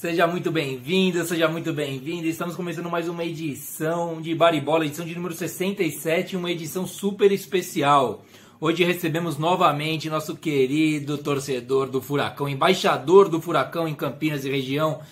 Seja 0.00 0.26
muito 0.26 0.50
bem-vindo, 0.50 1.22
seja 1.26 1.46
muito 1.46 1.74
bem-vindo. 1.74 2.26
Estamos 2.26 2.56
começando 2.56 2.88
mais 2.88 3.06
uma 3.06 3.22
edição 3.22 4.18
de 4.22 4.34
Baribola, 4.34 4.86
edição 4.86 5.04
de 5.04 5.14
número 5.14 5.34
67, 5.34 6.38
uma 6.38 6.50
edição 6.50 6.86
super 6.86 7.30
especial. 7.30 8.24
Hoje 8.58 8.82
recebemos 8.82 9.36
novamente 9.36 10.08
nosso 10.08 10.34
querido 10.34 11.18
torcedor 11.18 11.90
do 11.90 12.00
Furacão, 12.00 12.48
embaixador 12.48 13.28
do 13.28 13.42
Furacão 13.42 13.86
em 13.86 13.94
Campinas 13.94 14.42
e 14.46 14.50
região, 14.50 15.02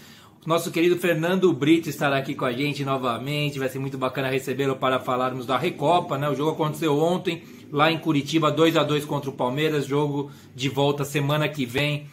nosso 0.46 0.70
querido 0.70 0.96
Fernando 0.96 1.52
Brito 1.52 1.90
estará 1.90 2.16
aqui 2.16 2.34
com 2.34 2.46
a 2.46 2.52
gente 2.54 2.82
novamente. 2.82 3.58
Vai 3.58 3.68
ser 3.68 3.78
muito 3.78 3.98
bacana 3.98 4.30
recebê-lo 4.30 4.76
para 4.76 4.98
falarmos 4.98 5.44
da 5.44 5.58
Recopa, 5.58 6.16
né? 6.16 6.30
O 6.30 6.34
jogo 6.34 6.52
aconteceu 6.52 6.98
ontem 6.98 7.42
lá 7.70 7.92
em 7.92 7.98
Curitiba, 7.98 8.50
2 8.50 8.74
a 8.78 8.82
2 8.82 9.04
contra 9.04 9.28
o 9.28 9.34
Palmeiras, 9.34 9.84
jogo 9.84 10.30
de 10.56 10.70
volta 10.70 11.04
semana 11.04 11.46
que 11.46 11.66
vem 11.66 12.06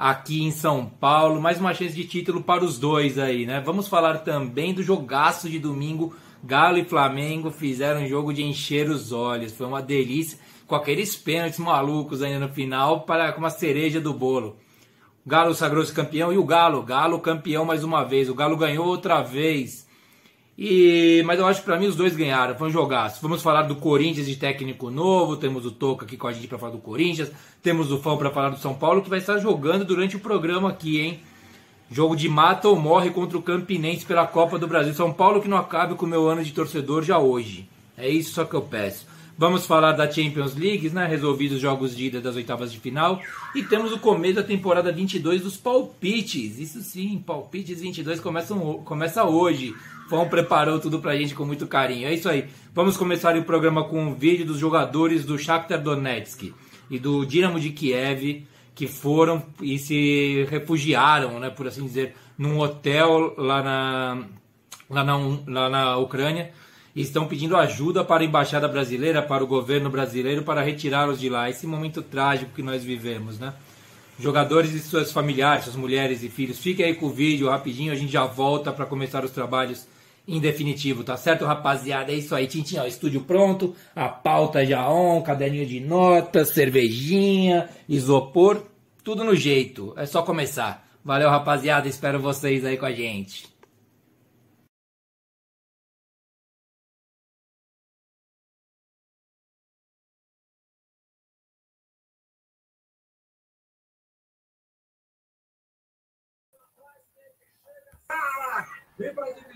aqui 0.00 0.42
em 0.42 0.50
São 0.50 0.86
Paulo. 0.86 1.42
Mais 1.42 1.60
uma 1.60 1.74
chance 1.74 1.94
de 1.94 2.04
título 2.04 2.42
para 2.42 2.64
os 2.64 2.78
dois 2.78 3.18
aí, 3.18 3.44
né? 3.44 3.60
Vamos 3.60 3.86
falar 3.86 4.20
também 4.20 4.72
do 4.72 4.82
jogaço 4.82 5.46
de 5.46 5.58
domingo. 5.58 6.16
Galo 6.42 6.78
e 6.78 6.84
Flamengo 6.86 7.50
fizeram 7.50 8.00
um 8.00 8.08
jogo 8.08 8.32
de 8.32 8.42
encher 8.42 8.88
os 8.88 9.12
olhos. 9.12 9.52
Foi 9.52 9.66
uma 9.66 9.82
delícia, 9.82 10.38
com 10.66 10.74
aqueles 10.74 11.14
pênaltis 11.14 11.58
malucos 11.58 12.22
ainda 12.22 12.46
no 12.46 12.48
final, 12.48 13.02
para 13.02 13.30
com 13.30 13.40
uma 13.40 13.50
cereja 13.50 14.00
do 14.00 14.14
bolo. 14.14 14.56
Galo 15.26 15.54
sagrou-se 15.54 15.92
campeão 15.92 16.32
e 16.32 16.38
o 16.38 16.44
Galo, 16.44 16.82
Galo 16.82 17.18
campeão 17.18 17.66
mais 17.66 17.84
uma 17.84 18.02
vez. 18.02 18.30
O 18.30 18.34
Galo 18.34 18.56
ganhou 18.56 18.86
outra 18.86 19.20
vez. 19.20 19.86
E, 20.62 21.22
mas 21.24 21.40
eu 21.40 21.46
acho 21.46 21.60
que 21.60 21.64
para 21.64 21.78
mim 21.78 21.86
os 21.86 21.96
dois 21.96 22.14
ganharam, 22.14 22.54
foi 22.54 22.68
um 22.68 22.70
jogaço. 22.70 23.22
Vamos 23.22 23.40
falar 23.40 23.62
do 23.62 23.76
Corinthians 23.76 24.26
de 24.26 24.36
técnico 24.36 24.90
novo, 24.90 25.38
temos 25.38 25.64
o 25.64 25.70
Toca 25.70 26.04
aqui 26.04 26.18
com 26.18 26.26
a 26.26 26.32
gente 26.34 26.46
para 26.46 26.58
falar 26.58 26.72
do 26.72 26.78
Corinthians, 26.78 27.32
temos 27.62 27.90
o 27.90 27.98
Fão 27.98 28.18
para 28.18 28.30
falar 28.30 28.50
do 28.50 28.58
São 28.58 28.74
Paulo, 28.74 29.00
que 29.00 29.08
vai 29.08 29.20
estar 29.20 29.38
jogando 29.38 29.86
durante 29.86 30.16
o 30.16 30.20
programa 30.20 30.68
aqui, 30.68 31.00
hein? 31.00 31.20
Jogo 31.90 32.14
de 32.14 32.28
mata 32.28 32.68
ou 32.68 32.78
morre 32.78 33.08
contra 33.08 33.38
o 33.38 33.42
Campinense 33.42 34.04
pela 34.04 34.26
Copa 34.26 34.58
do 34.58 34.68
Brasil. 34.68 34.92
São 34.92 35.10
Paulo 35.10 35.40
que 35.40 35.48
não 35.48 35.56
acabe 35.56 35.94
com 35.94 36.04
o 36.04 36.08
meu 36.08 36.28
ano 36.28 36.44
de 36.44 36.52
torcedor 36.52 37.02
já 37.02 37.18
hoje. 37.18 37.66
É 37.96 38.06
isso 38.06 38.34
só 38.34 38.44
que 38.44 38.54
eu 38.54 38.60
peço. 38.60 39.06
Vamos 39.38 39.64
falar 39.64 39.92
da 39.92 40.08
Champions 40.10 40.54
League, 40.54 40.90
né? 40.90 41.06
Resolvidos 41.06 41.56
os 41.56 41.62
jogos 41.62 41.96
de 41.96 42.04
ida 42.04 42.20
das 42.20 42.36
oitavas 42.36 42.70
de 42.70 42.78
final. 42.78 43.18
E 43.54 43.62
temos 43.62 43.90
o 43.90 43.98
começo 43.98 44.34
da 44.34 44.42
temporada 44.42 44.92
22 44.92 45.40
dos 45.40 45.56
palpites. 45.56 46.58
Isso 46.58 46.82
sim, 46.82 47.22
palpites 47.26 47.80
22 47.80 48.20
começam, 48.20 48.82
começa 48.84 49.24
hoje. 49.24 49.74
Fão 50.10 50.28
preparou 50.28 50.80
tudo 50.80 50.98
pra 50.98 51.16
gente 51.16 51.36
com 51.36 51.44
muito 51.44 51.68
carinho. 51.68 52.08
É 52.08 52.12
isso 52.12 52.28
aí. 52.28 52.46
Vamos 52.74 52.96
começar 52.96 53.36
o 53.36 53.44
programa 53.44 53.84
com 53.84 54.06
um 54.06 54.12
vídeo 54.12 54.44
dos 54.44 54.58
jogadores 54.58 55.24
do 55.24 55.38
Shakhtar 55.38 55.80
Donetsk 55.80 56.52
e 56.90 56.98
do 56.98 57.24
Dinamo 57.24 57.60
de 57.60 57.70
Kiev 57.70 58.44
que 58.74 58.88
foram 58.88 59.40
e 59.62 59.78
se 59.78 60.48
refugiaram, 60.50 61.38
né, 61.38 61.48
por 61.48 61.68
assim 61.68 61.84
dizer, 61.84 62.16
num 62.36 62.58
hotel 62.58 63.34
lá 63.38 63.62
na, 63.62 64.24
lá 64.88 65.04
na, 65.04 65.16
lá 65.46 65.70
na 65.70 65.96
Ucrânia 65.98 66.50
e 66.96 67.02
estão 67.02 67.28
pedindo 67.28 67.56
ajuda 67.56 68.02
para 68.02 68.24
a 68.24 68.26
embaixada 68.26 68.66
brasileira, 68.66 69.22
para 69.22 69.44
o 69.44 69.46
governo 69.46 69.90
brasileiro, 69.90 70.42
para 70.42 70.60
retirá-los 70.60 71.20
de 71.20 71.28
lá. 71.28 71.48
Esse 71.48 71.68
momento 71.68 72.02
trágico 72.02 72.50
que 72.52 72.64
nós 72.64 72.82
vivemos, 72.82 73.38
né? 73.38 73.54
Jogadores 74.18 74.72
e 74.72 74.80
suas 74.80 75.12
familiares, 75.12 75.64
suas 75.64 75.76
mulheres 75.76 76.24
e 76.24 76.28
filhos, 76.28 76.58
fiquem 76.58 76.84
aí 76.84 76.94
com 76.96 77.06
o 77.06 77.12
vídeo 77.12 77.48
rapidinho, 77.48 77.92
a 77.92 77.96
gente 77.96 78.10
já 78.10 78.24
volta 78.26 78.72
para 78.72 78.84
começar 78.86 79.24
os 79.24 79.30
trabalhos 79.30 79.88
em 80.26 80.40
definitivo, 80.40 81.02
tá 81.02 81.16
certo, 81.16 81.44
rapaziada? 81.44 82.12
É 82.12 82.14
isso 82.14 82.34
aí, 82.34 82.46
Tintinho, 82.46 82.82
ó, 82.82 82.86
estúdio 82.86 83.22
pronto, 83.22 83.74
a 83.94 84.08
pauta 84.08 84.64
já 84.64 84.88
on, 84.88 85.22
caderninho 85.22 85.66
de 85.66 85.80
notas, 85.80 86.50
cervejinha, 86.50 87.68
isopor, 87.88 88.64
tudo 89.02 89.24
no 89.24 89.34
jeito. 89.34 89.92
É 89.96 90.06
só 90.06 90.22
começar. 90.22 90.88
Valeu, 91.04 91.30
rapaziada, 91.30 91.88
espero 91.88 92.20
vocês 92.20 92.64
aí 92.64 92.76
com 92.76 92.86
a 92.86 92.92
gente. 92.92 93.50
Vem 109.00 109.14
dividir 109.14 109.49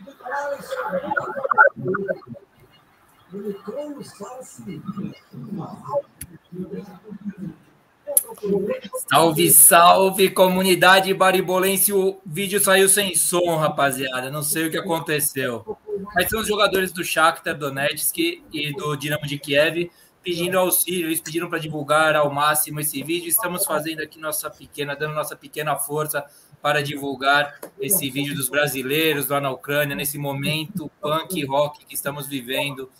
Salve, 9.08 9.50
salve, 9.50 10.30
comunidade 10.30 11.12
baribolense. 11.14 11.92
O 11.92 12.20
vídeo 12.24 12.60
saiu 12.60 12.88
sem 12.88 13.14
som, 13.14 13.56
rapaziada. 13.56 14.30
Não 14.30 14.42
sei 14.42 14.66
o 14.66 14.70
que 14.70 14.78
aconteceu. 14.78 15.76
Mas 16.14 16.28
são 16.28 16.40
os 16.40 16.46
jogadores 16.46 16.92
do 16.92 17.04
Shakhtar 17.04 17.56
Donetsk 17.56 18.18
e 18.52 18.72
do 18.76 18.96
Dinamo 18.96 19.26
de 19.26 19.38
Kiev 19.38 19.90
pedindo 20.22 20.58
auxílio. 20.58 21.08
Eles 21.08 21.20
pediram 21.20 21.48
para 21.48 21.58
divulgar 21.58 22.14
ao 22.14 22.30
máximo 22.32 22.80
esse 22.80 23.02
vídeo. 23.02 23.28
Estamos 23.28 23.64
fazendo 23.64 24.00
aqui 24.00 24.18
nossa 24.18 24.48
pequena, 24.48 24.94
dando 24.94 25.14
nossa 25.14 25.36
pequena 25.36 25.76
força 25.76 26.24
para 26.64 26.82
divulgar 26.82 27.60
esse 27.78 28.08
vídeo 28.08 28.34
dos 28.34 28.48
brasileiros 28.48 29.28
lá 29.28 29.38
na 29.38 29.50
Ucrânia, 29.50 29.94
nesse 29.94 30.16
momento 30.16 30.90
punk 30.98 31.44
rock 31.44 31.84
que 31.84 31.94
estamos 31.94 32.26
vivendo 32.26 32.90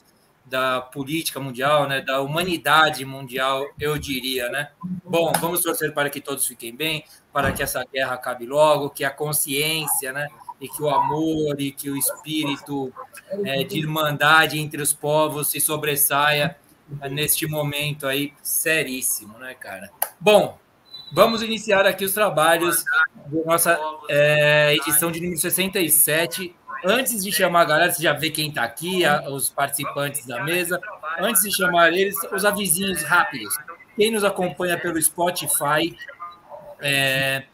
da 0.44 0.82
política 0.82 1.40
mundial, 1.40 1.88
né, 1.88 2.02
da 2.02 2.20
humanidade 2.20 3.06
mundial, 3.06 3.66
eu 3.80 3.96
diria, 3.96 4.50
né? 4.50 4.68
Bom, 5.02 5.32
vamos 5.40 5.62
torcer 5.62 5.94
para 5.94 6.10
que 6.10 6.20
todos 6.20 6.46
fiquem 6.46 6.76
bem, 6.76 7.06
para 7.32 7.52
que 7.52 7.62
essa 7.62 7.82
guerra 7.90 8.12
acabe 8.12 8.44
logo, 8.44 8.90
que 8.90 9.02
a 9.02 9.10
consciência, 9.10 10.12
né, 10.12 10.28
e 10.60 10.68
que 10.68 10.82
o 10.82 10.90
amor 10.90 11.58
e 11.58 11.72
que 11.72 11.88
o 11.88 11.96
espírito 11.96 12.92
é, 13.46 13.64
de 13.64 13.78
irmandade 13.78 14.58
entre 14.58 14.82
os 14.82 14.92
povos 14.92 15.48
se 15.48 15.58
sobressaia 15.58 16.54
neste 17.10 17.46
momento 17.46 18.06
aí 18.06 18.34
seríssimo, 18.42 19.38
né, 19.38 19.54
cara? 19.54 19.90
Bom, 20.20 20.58
Vamos 21.14 21.42
iniciar 21.42 21.86
aqui 21.86 22.04
os 22.04 22.12
trabalhos 22.12 22.84
da 23.26 23.44
nossa 23.46 23.78
é, 24.08 24.74
edição 24.74 25.12
de 25.12 25.20
número 25.20 25.40
67. 25.40 26.52
Antes 26.84 27.22
de 27.22 27.30
chamar 27.30 27.60
a 27.60 27.64
galera, 27.64 27.92
você 27.92 28.02
já 28.02 28.12
vê 28.12 28.30
quem 28.30 28.48
está 28.48 28.64
aqui, 28.64 29.04
a, 29.04 29.30
os 29.30 29.48
participantes 29.48 30.26
da 30.26 30.42
mesa. 30.42 30.80
Antes 31.20 31.42
de 31.42 31.54
chamar 31.54 31.92
eles, 31.92 32.16
os 32.32 32.44
avisinhos 32.44 33.04
rápidos. 33.04 33.56
Quem 33.94 34.10
nos 34.10 34.24
acompanha 34.24 34.76
pelo 34.76 35.00
Spotify, 35.00 35.96
é, 36.80 37.44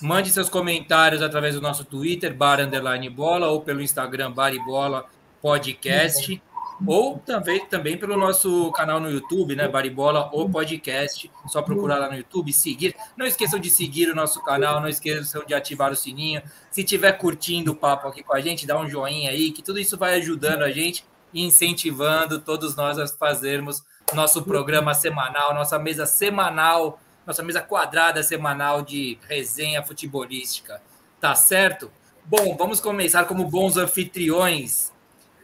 mande 0.00 0.30
seus 0.30 0.48
comentários 0.48 1.20
através 1.20 1.56
do 1.56 1.60
nosso 1.60 1.84
Twitter, 1.84 2.32
bar 2.32 2.60
underline 2.60 3.10
bola, 3.10 3.48
ou 3.48 3.60
pelo 3.60 3.82
Instagram, 3.82 4.30
bar 4.30 4.54
e 4.54 4.64
bola 4.64 5.06
podcast 5.42 6.40
ou 6.86 7.18
também, 7.18 7.66
também 7.66 7.96
pelo 7.96 8.16
nosso 8.16 8.70
canal 8.72 9.00
no 9.00 9.10
YouTube, 9.10 9.56
né? 9.56 9.66
Baribola 9.66 10.30
ou 10.32 10.48
podcast. 10.48 11.30
Só 11.46 11.60
procurar 11.62 11.98
lá 11.98 12.08
no 12.08 12.16
YouTube, 12.16 12.52
seguir. 12.52 12.94
Não 13.16 13.26
esqueçam 13.26 13.58
de 13.58 13.68
seguir 13.68 14.08
o 14.08 14.14
nosso 14.14 14.42
canal, 14.44 14.80
não 14.80 14.88
esqueçam 14.88 15.44
de 15.44 15.54
ativar 15.54 15.90
o 15.90 15.96
sininho. 15.96 16.42
Se 16.70 16.82
estiver 16.82 17.12
curtindo 17.12 17.72
o 17.72 17.74
papo 17.74 18.08
aqui 18.08 18.22
com 18.22 18.34
a 18.34 18.40
gente, 18.40 18.66
dá 18.66 18.78
um 18.78 18.88
joinha 18.88 19.30
aí, 19.30 19.50
que 19.50 19.62
tudo 19.62 19.80
isso 19.80 19.96
vai 19.98 20.16
ajudando 20.16 20.62
a 20.62 20.70
gente 20.70 21.04
e 21.34 21.44
incentivando 21.44 22.40
todos 22.40 22.76
nós 22.76 22.98
a 22.98 23.06
fazermos 23.06 23.82
nosso 24.14 24.42
programa 24.42 24.94
semanal, 24.94 25.54
nossa 25.54 25.78
mesa 25.78 26.06
semanal, 26.06 27.00
nossa 27.26 27.42
mesa 27.42 27.60
quadrada 27.60 28.22
semanal 28.22 28.82
de 28.82 29.18
resenha 29.28 29.82
futebolística. 29.82 30.80
Tá 31.20 31.34
certo? 31.34 31.90
Bom, 32.24 32.56
vamos 32.56 32.80
começar 32.80 33.24
como 33.24 33.44
bons 33.44 33.76
anfitriões 33.76 34.92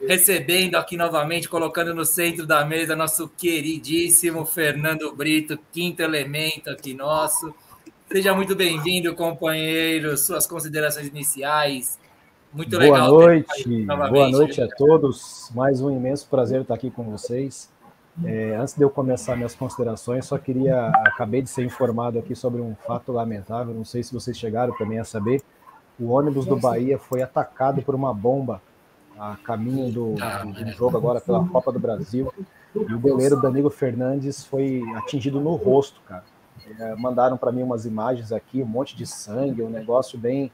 recebendo 0.07 0.77
aqui 0.77 0.97
novamente, 0.97 1.49
colocando 1.49 1.95
no 1.95 2.05
centro 2.05 2.47
da 2.47 2.65
mesa 2.65 2.95
nosso 2.95 3.29
queridíssimo 3.29 4.45
Fernando 4.45 5.15
Brito, 5.15 5.59
quinto 5.73 6.03
elemento 6.03 6.71
aqui 6.71 6.95
nosso. 6.95 7.55
Seja 8.11 8.35
muito 8.35 8.55
bem-vindo, 8.55 9.15
companheiro. 9.15 10.17
Suas 10.17 10.47
considerações 10.47 11.09
iniciais. 11.09 11.99
Muito 12.53 12.71
boa 12.71 12.83
legal. 12.83 13.11
Noite, 13.11 13.87
boa 13.87 14.29
noite 14.31 14.63
a 14.63 14.69
todos. 14.69 15.51
Mais 15.55 15.81
um 15.81 15.91
imenso 15.91 16.29
prazer 16.29 16.61
estar 16.61 16.75
aqui 16.75 16.91
com 16.91 17.05
vocês. 17.05 17.73
É, 18.25 18.55
antes 18.55 18.75
de 18.75 18.83
eu 18.83 18.91
começar 18.91 19.35
minhas 19.35 19.57
considerações, 19.57 20.27
só 20.27 20.39
queria. 20.39 20.87
Acabei 20.89 21.43
de 21.43 21.51
ser 21.51 21.65
informado 21.65 22.19
aqui 22.19 22.37
sobre 22.37 22.61
um 22.61 22.77
fato 22.87 23.11
lamentável. 23.11 23.75
Não 23.75 23.85
sei 23.85 24.03
se 24.03 24.13
vocês 24.13 24.39
chegaram 24.39 24.73
também 24.77 24.99
a 25.01 25.05
saber. 25.05 25.43
O 25.99 26.11
ônibus 26.11 26.47
do 26.47 26.57
Bahia 26.57 26.99
foi 26.99 27.23
atacado 27.23 27.83
por 27.83 27.95
uma 27.95 28.13
bomba 28.13 28.61
a 29.19 29.37
caminho 29.37 29.93
do, 29.93 30.15
do, 30.15 30.71
jogo 30.73 30.97
agora 30.97 31.21
pela 31.21 31.47
Copa 31.47 31.73
do 31.73 31.79
Brasil. 31.79 32.33
E 32.75 32.95
o 32.95 32.99
goleiro 32.99 33.41
Danilo 33.41 33.71
Fernandes 33.71 34.45
foi 34.45 34.83
atingido 34.97 35.41
no 35.41 35.55
rosto, 35.55 36.01
cara. 36.07 36.25
É, 36.79 36.95
mandaram 36.97 37.37
para 37.37 37.53
mim 37.53 37.63
umas 37.63 37.85
imagens 37.85 38.33
aqui, 38.33 38.63
um 38.63 38.67
monte 38.67 38.97
de 38.97 39.07
sangue, 39.07 39.63
um 39.63 39.71
negócio 39.71 40.19
bem. 40.19 40.51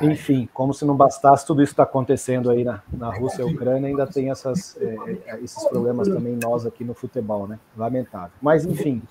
Enfim, 0.00 0.48
como 0.54 0.72
se 0.72 0.84
não 0.84 0.96
bastasse 0.96 1.44
tudo 1.44 1.62
isso 1.62 1.72
está 1.72 1.82
acontecendo 1.82 2.50
aí 2.50 2.62
na, 2.62 2.82
na 2.92 3.12
Rússia 3.12 3.42
e 3.42 3.44
Ucrânia, 3.44 3.88
ainda 3.88 4.06
tem 4.06 4.30
essas, 4.30 4.76
é, 4.80 4.96
é, 5.26 5.40
esses 5.42 5.62
problemas 5.68 6.08
também 6.08 6.38
nós 6.40 6.64
aqui 6.64 6.84
no 6.84 6.94
futebol, 6.94 7.48
né? 7.48 7.58
Lamentável. 7.76 8.30
Mas, 8.40 8.64
enfim, 8.64 9.02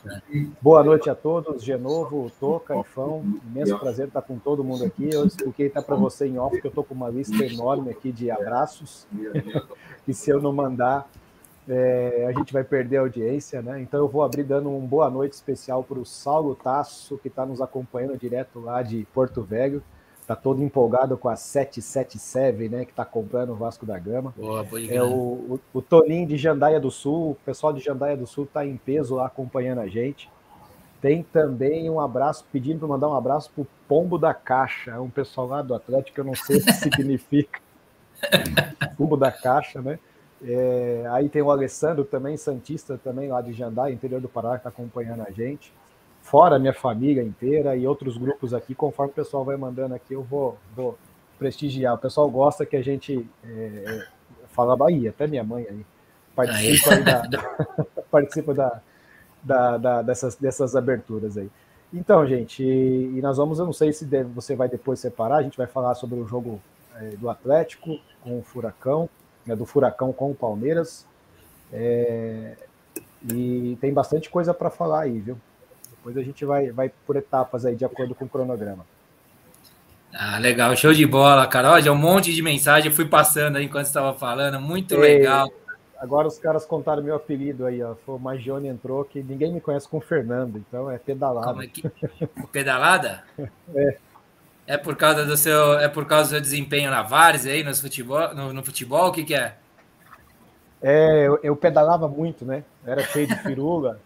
boa 0.62 0.84
noite 0.84 1.10
a 1.10 1.16
todos. 1.16 1.62
De 1.64 1.76
novo, 1.76 2.32
Toca, 2.40 2.78
Ifão, 2.80 3.24
imenso 3.46 3.78
prazer 3.78 4.08
estar 4.08 4.22
com 4.22 4.40
todo 4.40 4.64
mundo 4.64 4.86
aqui. 4.86 5.10
Eu 5.12 5.26
expliquei 5.26 5.68
até 5.68 5.82
para 5.82 5.96
você 5.96 6.26
em 6.26 6.40
off 6.40 6.60
que 6.60 6.68
eu 6.68 6.70
estou 6.70 6.84
com 6.84 6.94
uma 6.94 7.10
lista 7.10 7.44
enorme 7.44 7.92
aqui 7.92 8.12
de 8.12 8.32
abraços, 8.32 9.06
e 10.08 10.14
se 10.14 10.30
eu 10.30 10.42
não 10.42 10.54
mandar, 10.54 11.10
é, 11.68 12.26
a 12.30 12.32
gente 12.32 12.54
vai 12.54 12.64
perder 12.64 12.98
a 12.98 13.02
audiência, 13.02 13.62
né? 13.62 13.82
Então 13.82 14.00
eu 14.00 14.08
vou 14.08 14.24
abrir 14.24 14.44
dando 14.44 14.70
uma 14.70 14.88
boa 14.88 15.10
noite 15.10 15.34
especial 15.34 15.84
para 15.84 16.00
o 16.00 16.06
Saulo 16.06 16.56
Tasso, 16.56 17.18
que 17.18 17.28
está 17.28 17.46
nos 17.46 17.62
acompanhando 17.62 18.18
direto 18.18 18.62
lá 18.62 18.82
de 18.82 19.06
Porto 19.14 19.42
Velho 19.42 19.84
tá 20.28 20.36
todo 20.36 20.62
empolgado 20.62 21.18
com 21.18 21.30
a 21.30 21.38
777, 21.38 22.68
né, 22.68 22.84
que 22.84 22.94
tá 22.94 23.06
comprando 23.06 23.52
o 23.52 23.56
Vasco 23.56 23.86
da 23.86 23.98
Gama. 23.98 24.34
Boa, 24.36 24.68
é 24.90 25.02
o, 25.02 25.08
o, 25.08 25.60
o, 25.74 25.82
Toninho 25.82 26.28
de 26.28 26.36
Jandaia 26.36 26.82
do 26.82 26.92
Sul, 26.92 27.32
o 27.32 27.36
pessoal 27.46 27.72
de 27.72 27.80
Jandaia 27.80 28.18
do 28.18 28.28
Sul 28.28 28.46
tá 28.46 28.66
em 28.66 28.76
peso 28.76 29.16
lá 29.16 29.28
acompanhando 29.28 29.80
a 29.80 29.88
gente. 29.88 30.30
Tem 31.02 31.24
também 31.24 31.90
um 31.90 32.02
abraço, 32.02 32.46
pedindo 32.52 32.80
para 32.80 32.90
mandar 32.90 33.08
um 33.08 33.16
abraço 33.16 33.50
pro 33.56 33.66
Pombo 33.88 34.18
da 34.18 34.34
Caixa, 34.34 34.92
é 34.92 35.00
um 35.00 35.10
pessoal 35.10 35.48
lá 35.48 35.62
do 35.62 35.74
Atlético, 35.74 36.20
eu 36.20 36.26
não 36.26 36.36
sei 36.36 36.58
o 36.58 36.66
que 36.66 36.74
significa. 36.74 37.62
Pombo 38.98 39.16
da 39.16 39.32
Caixa, 39.32 39.82
né? 39.82 39.98
É, 40.44 41.06
aí 41.10 41.30
tem 41.30 41.42
o 41.42 41.50
Alessandro 41.50 42.04
também, 42.04 42.36
Santista 42.36 43.00
também, 43.02 43.30
lá 43.30 43.42
de 43.42 43.54
Jandaia, 43.54 43.94
interior 43.94 44.20
do 44.20 44.28
Pará, 44.28 44.58
que 44.58 44.64
tá 44.64 44.70
acompanhando 44.70 45.22
a 45.22 45.32
gente 45.32 45.72
fora 46.30 46.58
a 46.58 46.60
minha 46.60 46.74
família 46.74 47.24
inteira 47.24 47.76
e 47.76 47.88
outros 47.88 48.18
grupos 48.18 48.54
aqui, 48.54 48.76
conforme 48.76 49.12
o 49.12 49.16
pessoal 49.16 49.46
vai 49.46 49.56
mandando 49.56 49.96
aqui, 49.96 50.14
eu 50.14 50.24
vou, 50.24 50.58
vou 50.76 50.98
prestigiar. 51.40 51.96
O 51.96 51.98
pessoal 51.98 52.30
gosta 52.30 52.66
que 52.66 52.76
a 52.76 52.82
gente 52.82 53.26
é, 53.46 53.48
é 53.50 54.08
fala 54.50 54.76
Bahia, 54.76 55.12
até 55.12 55.26
minha 55.26 55.44
mãe 55.44 55.66
aí 55.70 55.86
participa, 56.36 56.94
aí 56.96 57.04
da, 57.04 57.22
da, 57.28 57.86
participa 58.12 58.54
da, 58.54 58.82
da, 59.42 59.78
da, 59.78 60.02
dessas, 60.02 60.36
dessas 60.36 60.76
aberturas 60.76 61.38
aí. 61.38 61.50
Então, 61.94 62.28
gente, 62.28 62.62
e, 62.62 63.18
e, 63.18 63.22
nós 63.22 63.38
vamos, 63.38 63.60
eu 63.60 63.66
não 63.66 63.72
sei 63.72 63.94
se 63.94 64.06
você 64.36 64.54
vai 64.54 64.68
depois 64.68 65.00
separar, 65.00 65.38
a 65.38 65.44
gente 65.44 65.58
vai 65.58 65.68
falar 65.68 65.96
sobre 65.96 66.20
o 66.20 66.28
jogo 66.28 66.62
é, 66.98 67.12
do 67.12 67.30
Atlético 67.30 67.98
com 68.22 68.40
o 68.40 68.44
Furacão, 68.44 69.10
né, 69.46 69.56
do 69.56 69.66
Furacão 69.66 70.12
com 70.12 70.32
o 70.32 70.36
Palmeiras. 70.36 71.06
É, 71.72 72.58
e 73.32 73.78
tem 73.80 73.94
bastante 73.94 74.30
coisa 74.30 74.54
para 74.54 74.70
falar 74.70 75.04
aí, 75.04 75.20
viu? 75.20 75.38
Depois 76.08 76.18
a 76.18 76.24
gente 76.24 76.46
vai, 76.46 76.72
vai 76.72 76.90
por 77.06 77.18
etapas 77.18 77.66
aí, 77.66 77.76
de 77.76 77.84
acordo 77.84 78.16
com 78.16 78.24
o 78.24 78.30
cronograma. 78.30 78.86
Ah, 80.14 80.38
legal, 80.38 80.74
show 80.78 80.94
de 80.94 81.06
bola, 81.06 81.46
cara. 81.46 81.72
Olha, 81.72 81.92
um 81.92 81.98
monte 81.98 82.34
de 82.34 82.42
mensagem, 82.42 82.90
eu 82.90 82.96
fui 82.96 83.06
passando 83.06 83.58
aí 83.58 83.66
enquanto 83.66 83.88
estava 83.88 84.14
falando, 84.14 84.58
muito 84.62 84.96
Ei, 84.96 85.18
legal. 85.18 85.52
Agora 86.00 86.26
os 86.26 86.40
caras 86.40 86.66
contaram 86.66 87.04
meu 87.04 87.14
apelido 87.14 87.66
aí, 87.66 87.84
ó. 87.84 87.96
Foi 88.06 88.16
o 88.16 88.20
Magione 88.20 88.70
entrou, 88.70 89.04
que 89.04 89.22
ninguém 89.22 89.52
me 89.52 89.60
conhece 89.60 89.86
com 89.90 90.00
Fernando, 90.00 90.58
então 90.58 90.90
é 90.90 90.98
pedalada. 90.98 91.48
Como 91.48 91.62
é 91.62 91.68
que... 91.68 91.84
Pedalada? 92.54 93.24
é. 93.76 93.98
É 94.66 94.78
por 94.78 94.96
causa 94.96 95.26
do 95.26 95.36
seu, 95.36 95.78
é 95.80 95.90
por 95.90 96.06
causa 96.06 96.30
do 96.30 96.30
seu 96.32 96.42
desempenho 96.42 96.90
na 96.90 97.02
Vares 97.02 97.46
aí 97.46 97.64
no 97.64 97.76
futebol, 97.76 98.34
no, 98.34 98.54
no 98.54 98.64
futebol, 98.64 99.10
o 99.10 99.12
que 99.12 99.26
que 99.26 99.36
é? 99.36 99.56
É, 100.82 101.28
eu, 101.28 101.40
eu 101.44 101.56
pedalava 101.56 102.08
muito, 102.08 102.46
né? 102.46 102.64
Era 102.86 103.02
cheio 103.02 103.28
de 103.28 103.36
firula. 103.44 104.00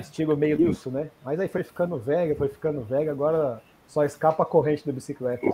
Estilo 0.00 0.36
meio 0.36 0.70
isso, 0.70 0.90
né? 0.90 1.10
Mas 1.24 1.38
aí 1.40 1.48
foi 1.48 1.62
ficando 1.62 1.98
velho, 1.98 2.36
foi 2.36 2.48
ficando 2.48 2.82
velho, 2.82 3.10
agora 3.10 3.62
só 3.86 4.04
escapa 4.04 4.42
a 4.44 4.46
corrente 4.46 4.86
da 4.86 4.92
bicicleta. 4.92 5.44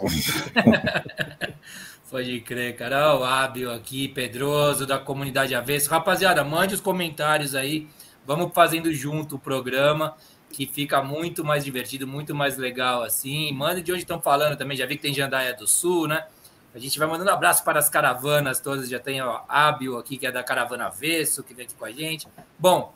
Pode 2.10 2.40
crer, 2.40 2.76
cara. 2.76 3.16
O 3.18 3.24
Ábio 3.24 3.72
aqui, 3.72 4.08
Pedroso, 4.08 4.86
da 4.86 4.98
comunidade 4.98 5.54
Avesso. 5.54 5.90
Rapaziada, 5.90 6.44
mande 6.44 6.74
os 6.74 6.80
comentários 6.80 7.54
aí. 7.54 7.88
Vamos 8.24 8.52
fazendo 8.52 8.92
junto 8.92 9.36
o 9.36 9.38
programa, 9.38 10.16
que 10.50 10.66
fica 10.66 11.02
muito 11.02 11.44
mais 11.44 11.64
divertido, 11.64 12.06
muito 12.06 12.34
mais 12.34 12.56
legal 12.56 13.02
assim. 13.02 13.52
Mande 13.52 13.82
de 13.82 13.90
onde 13.90 14.02
estão 14.02 14.20
falando 14.20 14.56
também. 14.56 14.76
Já 14.76 14.86
vi 14.86 14.96
que 14.96 15.02
tem 15.02 15.14
Jandaia 15.14 15.54
do 15.54 15.66
Sul, 15.66 16.06
né? 16.06 16.26
A 16.74 16.78
gente 16.78 16.98
vai 16.98 17.08
mandando 17.08 17.30
um 17.30 17.34
abraço 17.34 17.64
para 17.64 17.78
as 17.78 17.88
caravanas 17.88 18.60
todas. 18.60 18.88
Já 18.88 18.98
tem 18.98 19.22
o 19.22 19.40
Ábio 19.48 19.96
aqui, 19.96 20.18
que 20.18 20.26
é 20.26 20.30
da 20.30 20.42
Caravana 20.42 20.88
Avesso, 20.88 21.42
que 21.42 21.54
vem 21.54 21.64
aqui 21.64 21.74
com 21.74 21.86
a 21.86 21.90
gente. 21.90 22.28
Bom, 22.58 22.92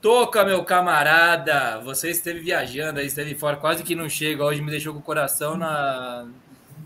Toca, 0.00 0.44
meu 0.44 0.62
camarada, 0.62 1.80
você 1.80 2.10
esteve 2.10 2.38
viajando 2.38 3.00
aí, 3.00 3.06
esteve 3.06 3.34
fora, 3.34 3.56
quase 3.56 3.82
que 3.82 3.96
não 3.96 4.08
chega. 4.08 4.44
Hoje 4.44 4.62
me 4.62 4.70
deixou 4.70 4.92
com 4.92 5.00
o 5.00 5.02
coração 5.02 5.56
na, 5.56 6.28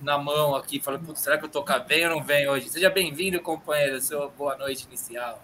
na 0.02 0.16
mão 0.16 0.54
aqui, 0.54 0.80
falando, 0.80 1.14
será 1.14 1.36
que 1.36 1.44
eu 1.44 1.48
tocar 1.50 1.80
bem 1.80 2.06
ou 2.06 2.16
não 2.16 2.22
vem 2.22 2.48
hoje? 2.48 2.70
Seja 2.70 2.88
bem-vindo, 2.88 3.38
companheiro, 3.40 4.00
sua 4.00 4.28
boa 4.28 4.56
noite 4.56 4.86
inicial. 4.88 5.42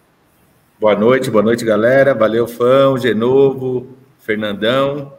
Boa 0.81 0.95
noite, 0.95 1.31
boa 1.31 1.43
noite, 1.43 1.63
galera. 1.63 2.15
Valeu, 2.15 2.49
fã, 2.49 2.97
Genovo, 2.97 3.99
Fernandão. 4.21 5.13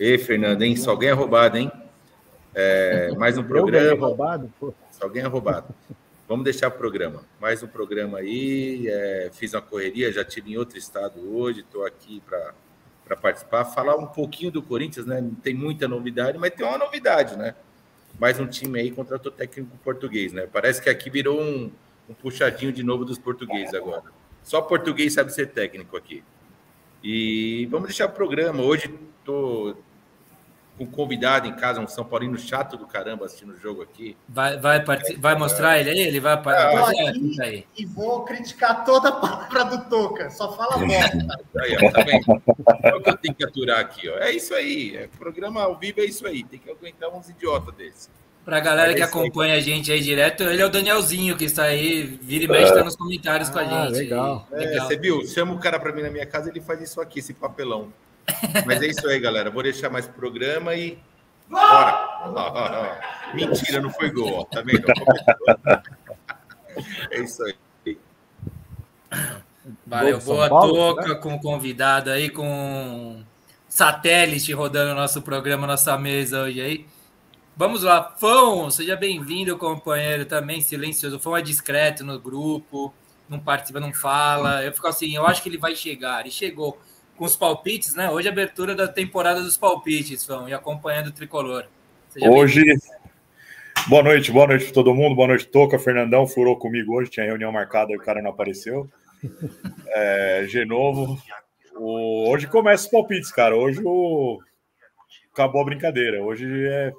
E 0.00 0.18
Fernando, 0.18 0.62
hein? 0.62 0.74
Só 0.74 0.90
alguém 0.90 1.10
é 1.10 1.12
roubado, 1.12 1.56
hein? 1.56 1.70
É, 2.52 3.12
mais 3.16 3.38
um 3.38 3.44
programa. 3.44 3.86
Eu 3.86 3.96
roubado? 3.96 4.50
Pô. 4.58 4.74
Só 4.90 5.04
alguém 5.04 5.22
é 5.22 5.26
roubado. 5.26 5.68
Vamos 6.28 6.42
deixar 6.42 6.66
o 6.68 6.72
programa. 6.72 7.24
Mais 7.40 7.62
um 7.62 7.68
programa 7.68 8.18
aí. 8.18 8.88
É, 8.88 9.30
fiz 9.32 9.54
uma 9.54 9.62
correria, 9.62 10.12
já 10.12 10.24
tive 10.24 10.52
em 10.52 10.56
outro 10.56 10.76
estado 10.76 11.20
hoje, 11.32 11.60
estou 11.60 11.86
aqui 11.86 12.20
para 12.26 13.16
participar. 13.16 13.64
Falar 13.64 13.94
um 13.94 14.06
pouquinho 14.06 14.50
do 14.50 14.60
Corinthians, 14.60 15.06
né? 15.06 15.20
Não 15.20 15.36
tem 15.36 15.54
muita 15.54 15.86
novidade, 15.86 16.36
mas 16.36 16.50
tem 16.50 16.66
uma 16.66 16.78
novidade, 16.78 17.36
né? 17.36 17.54
Mais 18.18 18.40
um 18.40 18.46
time 18.46 18.80
aí 18.80 18.90
contratou 18.90 19.30
técnico 19.30 19.76
português, 19.84 20.32
né? 20.32 20.48
Parece 20.52 20.82
que 20.82 20.90
aqui 20.90 21.08
virou 21.08 21.40
um, 21.40 21.70
um 22.08 22.14
puxadinho 22.14 22.72
de 22.72 22.82
novo 22.82 23.04
dos 23.04 23.18
portugueses 23.18 23.72
agora. 23.72 24.04
Só 24.42 24.60
português 24.60 25.12
sabe 25.12 25.32
ser 25.32 25.50
técnico 25.50 25.96
aqui. 25.96 26.24
E 27.04 27.68
vamos 27.70 27.86
deixar 27.86 28.06
o 28.06 28.12
programa. 28.12 28.64
Hoje 28.64 28.92
estou 29.20 29.80
com 30.76 30.86
convidado 30.86 31.48
em 31.48 31.54
casa, 31.54 31.80
um 31.80 31.88
São 31.88 32.04
Paulino 32.04 32.38
chato 32.38 32.76
do 32.76 32.86
caramba 32.86 33.24
assistindo 33.24 33.52
o 33.52 33.56
jogo 33.56 33.82
aqui. 33.82 34.16
Vai, 34.28 34.58
vai, 34.58 34.84
vai 35.18 35.34
mostrar 35.34 35.78
ele 35.78 35.90
aí? 35.90 36.00
Ele 36.00 36.20
vai 36.20 36.34
aparecer 36.34 37.40
ah, 37.40 37.44
aí. 37.44 37.66
E 37.76 37.86
vou 37.86 38.24
criticar 38.24 38.84
toda 38.84 39.08
a 39.08 39.12
palavra 39.12 39.64
do 39.64 39.88
Toca, 39.88 40.30
só 40.30 40.52
fala 40.52 40.76
bosta. 40.78 41.40
aí, 41.60 41.76
ó, 41.76 41.90
tá 41.90 42.02
vendo? 42.02 42.42
É 42.82 42.94
o 42.94 43.00
que 43.00 43.10
eu 43.10 43.16
tenho 43.16 43.34
que 43.34 43.44
aturar 43.44 43.80
aqui, 43.80 44.08
ó. 44.08 44.18
É 44.18 44.32
isso 44.32 44.54
aí. 44.54 44.96
É, 44.96 45.08
programa 45.18 45.62
ao 45.62 45.76
vivo 45.76 46.00
é 46.00 46.04
isso 46.04 46.26
aí. 46.26 46.44
Tem 46.44 46.58
que 46.58 46.70
aguentar 46.70 47.08
uns 47.10 47.28
idiotas 47.28 47.74
desses. 47.74 48.10
Pra 48.44 48.60
galera 48.60 48.94
que 48.94 49.02
acompanha 49.02 49.56
a 49.56 49.60
gente 49.60 49.90
aí 49.90 50.00
direto, 50.00 50.44
ele 50.44 50.62
é 50.62 50.64
o 50.64 50.68
Danielzinho 50.68 51.36
que 51.36 51.44
está 51.44 51.64
aí, 51.64 52.02
vira 52.04 52.44
e 52.44 52.48
mexe, 52.48 52.68
está 52.68 52.84
nos 52.84 52.94
comentários 52.94 53.48
ah, 53.48 53.52
com 53.52 53.58
a 53.58 53.62
ah, 53.62 53.86
gente. 53.86 53.98
Legal. 53.98 54.48
É, 54.52 54.56
legal. 54.56 54.86
Você 54.86 54.96
viu? 54.96 55.26
Chama 55.26 55.52
o 55.52 55.58
cara 55.58 55.80
para 55.80 55.92
mim 55.92 56.02
na 56.02 56.10
minha 56.10 56.24
casa, 56.24 56.48
ele 56.48 56.60
faz 56.60 56.80
isso 56.80 57.00
aqui, 57.00 57.18
esse 57.18 57.34
papelão. 57.34 57.92
Mas 58.66 58.82
é 58.82 58.86
isso 58.86 59.06
aí, 59.08 59.18
galera. 59.20 59.50
Vou 59.50 59.62
deixar 59.62 59.90
mais 59.90 60.06
programa 60.06 60.74
e. 60.74 60.98
Bora! 61.48 63.00
Mentira, 63.34 63.80
não 63.80 63.90
foi 63.90 64.10
gol, 64.10 64.44
tá 64.46 64.62
vendo? 64.62 64.86
É 67.10 67.20
isso 67.20 67.42
aí. 67.44 67.98
Valeu, 69.86 70.20
boa 70.20 70.48
toca 70.48 71.08
né? 71.08 71.14
com 71.16 71.38
convidado 71.38 72.10
aí, 72.10 72.30
com 72.30 73.24
satélite 73.68 74.52
rodando 74.52 74.94
nosso 74.94 75.22
programa, 75.22 75.66
nossa 75.66 75.96
mesa 75.98 76.42
hoje 76.42 76.60
aí. 76.60 76.86
Vamos 77.56 77.82
lá, 77.82 78.14
Fão, 78.18 78.70
seja 78.70 78.94
bem-vindo, 78.96 79.56
companheiro, 79.56 80.26
também 80.26 80.60
silencioso. 80.60 81.16
O 81.16 81.20
Fão 81.20 81.36
é 81.36 81.42
discreto 81.42 82.04
no 82.04 82.20
grupo, 82.20 82.92
não 83.28 83.40
participa, 83.40 83.80
não 83.80 83.92
fala. 83.92 84.62
Eu 84.62 84.72
fico 84.72 84.86
assim, 84.86 85.16
eu 85.16 85.26
acho 85.26 85.42
que 85.42 85.48
ele 85.48 85.58
vai 85.58 85.74
chegar, 85.74 86.26
e 86.26 86.30
chegou 86.30 86.78
com 87.16 87.24
os 87.24 87.34
palpites, 87.34 87.94
né? 87.94 88.10
Hoje 88.10 88.28
é 88.28 88.30
abertura 88.30 88.74
da 88.74 88.86
temporada 88.86 89.42
dos 89.42 89.56
palpites, 89.56 90.24
Fão, 90.24 90.48
e 90.48 90.54
acompanhando 90.54 91.08
o 91.08 91.12
tricolor. 91.12 91.64
Seja 92.10 92.30
hoje. 92.30 92.62
Boa 93.88 94.02
noite, 94.02 94.32
boa 94.32 94.46
noite 94.46 94.64
para 94.64 94.74
todo 94.74 94.94
mundo, 94.94 95.14
boa 95.14 95.28
noite, 95.28 95.46
Toca. 95.46 95.78
Fernandão 95.78 96.26
furou 96.26 96.58
comigo 96.58 96.94
hoje, 96.94 97.10
tinha 97.10 97.26
reunião 97.26 97.50
marcada 97.50 97.92
e 97.92 97.96
o 97.96 98.00
cara 98.00 98.22
não 98.22 98.30
apareceu. 98.30 98.88
É, 99.88 100.44
Genovo. 100.48 101.18
O... 101.76 102.30
Hoje 102.30 102.46
começa 102.46 102.84
os 102.84 102.90
palpites, 102.90 103.32
cara. 103.32 103.56
Hoje 103.56 103.80
o... 103.82 104.38
acabou 105.32 105.62
a 105.62 105.64
brincadeira. 105.64 106.22
Hoje 106.22 106.46
é 106.66 106.92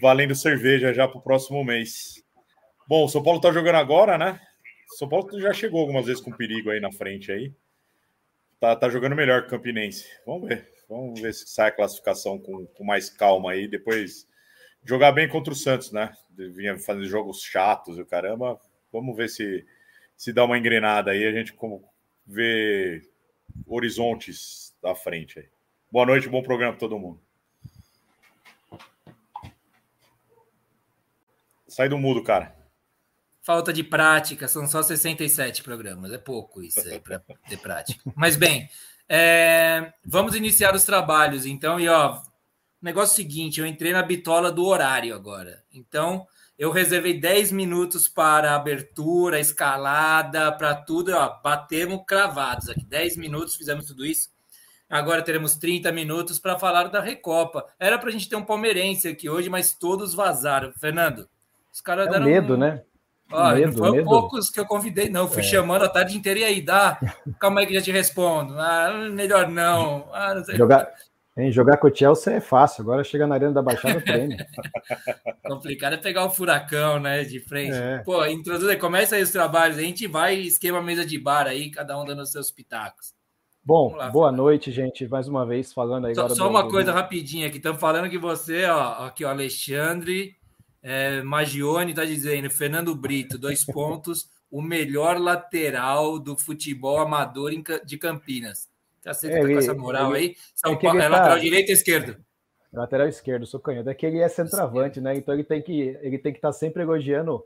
valendo 0.00 0.34
cerveja 0.34 0.92
já 0.92 1.08
para 1.08 1.18
o 1.18 1.22
próximo 1.22 1.64
mês. 1.64 2.22
Bom, 2.86 3.04
o 3.04 3.08
São 3.08 3.22
Paulo 3.22 3.38
está 3.38 3.50
jogando 3.50 3.76
agora, 3.76 4.18
né? 4.18 4.38
São 4.98 5.08
Paulo 5.08 5.40
já 5.40 5.52
chegou 5.54 5.80
algumas 5.80 6.04
vezes 6.04 6.20
com 6.20 6.32
perigo 6.32 6.70
aí 6.70 6.80
na 6.80 6.92
frente 6.92 7.32
aí 7.32 7.52
tá, 8.62 8.76
tá 8.76 8.88
jogando 8.88 9.16
melhor 9.16 9.40
que 9.40 9.48
o 9.48 9.50
Campinense. 9.50 10.06
Vamos 10.24 10.48
ver. 10.48 10.72
Vamos 10.88 11.20
ver 11.20 11.34
se 11.34 11.48
sai 11.48 11.70
a 11.70 11.72
classificação 11.72 12.38
com, 12.38 12.64
com 12.64 12.84
mais 12.84 13.10
calma 13.10 13.50
aí. 13.50 13.66
Depois 13.66 14.28
jogar 14.84 15.10
bem 15.10 15.28
contra 15.28 15.52
o 15.52 15.56
Santos, 15.56 15.90
né? 15.90 16.12
Vinha 16.30 16.78
fazendo 16.78 17.04
jogos 17.06 17.42
chatos 17.42 17.98
e 17.98 18.02
o 18.02 18.06
caramba. 18.06 18.60
Vamos 18.92 19.16
ver 19.16 19.28
se 19.28 19.66
se 20.16 20.32
dá 20.32 20.44
uma 20.44 20.56
engrenada 20.56 21.10
aí. 21.10 21.26
A 21.26 21.32
gente 21.32 21.52
como 21.52 21.84
vê 22.24 23.02
horizontes 23.66 24.76
da 24.80 24.94
frente 24.94 25.40
aí. 25.40 25.48
Boa 25.90 26.06
noite, 26.06 26.28
bom 26.28 26.42
programa 26.42 26.72
para 26.72 26.80
todo 26.80 26.98
mundo. 27.00 27.20
Sai 31.66 31.88
do 31.88 31.98
mudo, 31.98 32.22
cara. 32.22 32.61
Falta 33.42 33.72
de 33.72 33.82
prática, 33.82 34.46
são 34.46 34.68
só 34.68 34.82
67 34.82 35.64
programas, 35.64 36.12
é 36.12 36.18
pouco 36.18 36.62
isso 36.62 36.80
aí 36.80 37.00
para 37.00 37.18
ter 37.48 37.58
prática. 37.58 38.00
Mas 38.14 38.36
bem, 38.36 38.68
é, 39.08 39.92
vamos 40.04 40.36
iniciar 40.36 40.74
os 40.76 40.84
trabalhos, 40.84 41.44
então, 41.44 41.80
e 41.80 41.88
ó, 41.88 42.22
negócio 42.80 43.16
seguinte, 43.16 43.60
eu 43.60 43.66
entrei 43.66 43.92
na 43.92 44.02
bitola 44.02 44.52
do 44.52 44.64
horário 44.64 45.12
agora. 45.12 45.64
Então, 45.74 46.24
eu 46.56 46.70
reservei 46.70 47.18
10 47.18 47.50
minutos 47.50 48.08
para 48.08 48.54
abertura, 48.54 49.40
escalada, 49.40 50.52
para 50.52 50.76
tudo, 50.76 51.12
ó, 51.12 51.40
batemos 51.42 52.04
cravados 52.06 52.68
aqui. 52.68 52.84
10 52.84 53.16
minutos, 53.16 53.56
fizemos 53.56 53.86
tudo 53.86 54.06
isso. 54.06 54.30
Agora 54.88 55.22
teremos 55.22 55.56
30 55.56 55.90
minutos 55.90 56.38
para 56.38 56.58
falar 56.58 56.84
da 56.84 57.00
Recopa. 57.00 57.66
Era 57.80 57.98
para 57.98 58.10
a 58.10 58.12
gente 58.12 58.28
ter 58.28 58.36
um 58.36 58.44
palmeirense 58.44 59.08
aqui 59.08 59.28
hoje, 59.28 59.48
mas 59.48 59.74
todos 59.74 60.14
vazaram. 60.14 60.72
Fernando, 60.74 61.28
os 61.72 61.80
caras 61.80 62.06
é 62.06 62.10
deram. 62.10 62.26
medo, 62.26 62.54
um... 62.54 62.58
né? 62.58 62.82
Medo, 63.32 63.72
não 63.72 63.78
foi 63.78 63.90
medo. 63.92 64.04
poucos 64.04 64.50
que 64.50 64.60
eu 64.60 64.66
convidei, 64.66 65.08
não. 65.08 65.28
Fui 65.28 65.40
é. 65.40 65.44
chamando 65.44 65.84
a 65.84 65.88
tarde 65.88 66.16
inteira 66.16 66.40
e 66.40 66.44
aí, 66.44 66.60
dá. 66.60 66.98
Calma 67.40 67.60
aí 67.60 67.66
que 67.66 67.74
já 67.74 67.80
te 67.80 67.92
respondo. 67.92 68.58
Ah, 68.58 69.08
melhor 69.12 69.48
não. 69.48 70.08
Ah, 70.12 70.34
não 70.34 70.56
Jogar, 70.56 70.92
Hein, 71.34 71.50
jogar 71.50 71.78
com 71.78 71.88
o 71.88 71.94
Chelsea 71.94 72.34
é 72.34 72.40
fácil, 72.42 72.82
agora 72.82 73.02
chega 73.02 73.26
na 73.26 73.36
Arena 73.36 73.52
da 73.52 73.62
Baixada 73.62 73.98
treino. 74.04 74.36
Complicado 75.42 75.94
é 75.94 75.96
pegar 75.96 76.26
o 76.26 76.30
furacão, 76.30 77.00
né, 77.00 77.24
de 77.24 77.40
frente. 77.40 77.74
É. 77.74 77.98
Pô, 77.98 78.24
introduz, 78.26 78.78
começa 78.78 79.16
aí 79.16 79.22
os 79.22 79.30
trabalhos, 79.30 79.78
a 79.78 79.80
gente 79.80 80.06
vai 80.06 80.34
esquema 80.40 80.82
mesa 80.82 81.06
de 81.06 81.18
bar 81.18 81.46
aí, 81.46 81.70
cada 81.70 81.98
um 81.98 82.04
dando 82.04 82.20
os 82.20 82.30
seus 82.30 82.50
pitacos. 82.50 83.14
Bom, 83.64 83.94
lá, 83.94 84.10
boa 84.10 84.30
noite, 84.30 84.70
gente. 84.70 85.08
Mais 85.08 85.26
uma 85.26 85.46
vez 85.46 85.72
falando 85.72 86.06
aí 86.06 86.14
só, 86.14 86.22
agora. 86.22 86.34
Só 86.34 86.50
uma 86.50 86.68
coisa 86.68 86.92
rapidinha 86.92 87.46
aqui, 87.46 87.56
estamos 87.56 87.80
falando 87.80 88.10
que 88.10 88.18
você, 88.18 88.66
ó, 88.66 89.06
aqui 89.06 89.24
o 89.24 89.28
Alexandre 89.28 90.36
é, 90.82 91.22
Magione 91.22 91.92
está 91.92 92.04
dizendo, 92.04 92.50
Fernando 92.50 92.94
Brito, 92.94 93.38
dois 93.38 93.64
pontos, 93.64 94.28
o 94.50 94.60
melhor 94.60 95.18
lateral 95.18 96.18
do 96.18 96.36
futebol 96.36 96.98
amador 96.98 97.52
de 97.84 97.96
Campinas. 97.96 98.68
Cacete, 99.00 99.34
é, 99.34 99.40
tá 99.40 99.46
com 99.46 99.58
essa 99.58 99.74
moral 99.74 100.16
ele, 100.16 100.26
aí. 100.26 100.36
São 100.54 100.72
é, 100.72 100.76
Paulo, 100.76 100.98
é 100.98 101.02
tá... 101.02 101.08
lateral 101.08 101.38
direito 101.38 101.68
ou 101.68 101.74
esquerdo? 101.74 102.16
Lateral 102.72 103.08
esquerdo, 103.08 103.46
sou 103.46 103.60
canhoto. 103.60 103.90
É 103.90 103.94
que 103.94 104.06
ele 104.06 104.18
é 104.18 104.28
centroavante, 104.28 105.00
né? 105.00 105.14
Então 105.16 105.34
ele 105.34 105.44
tem 105.44 105.60
que 105.60 105.96
ele 106.00 106.18
tem 106.18 106.32
que 106.32 106.38
estar 106.38 106.48
tá 106.48 106.52
sempre 106.52 106.82
elogiando 106.82 107.44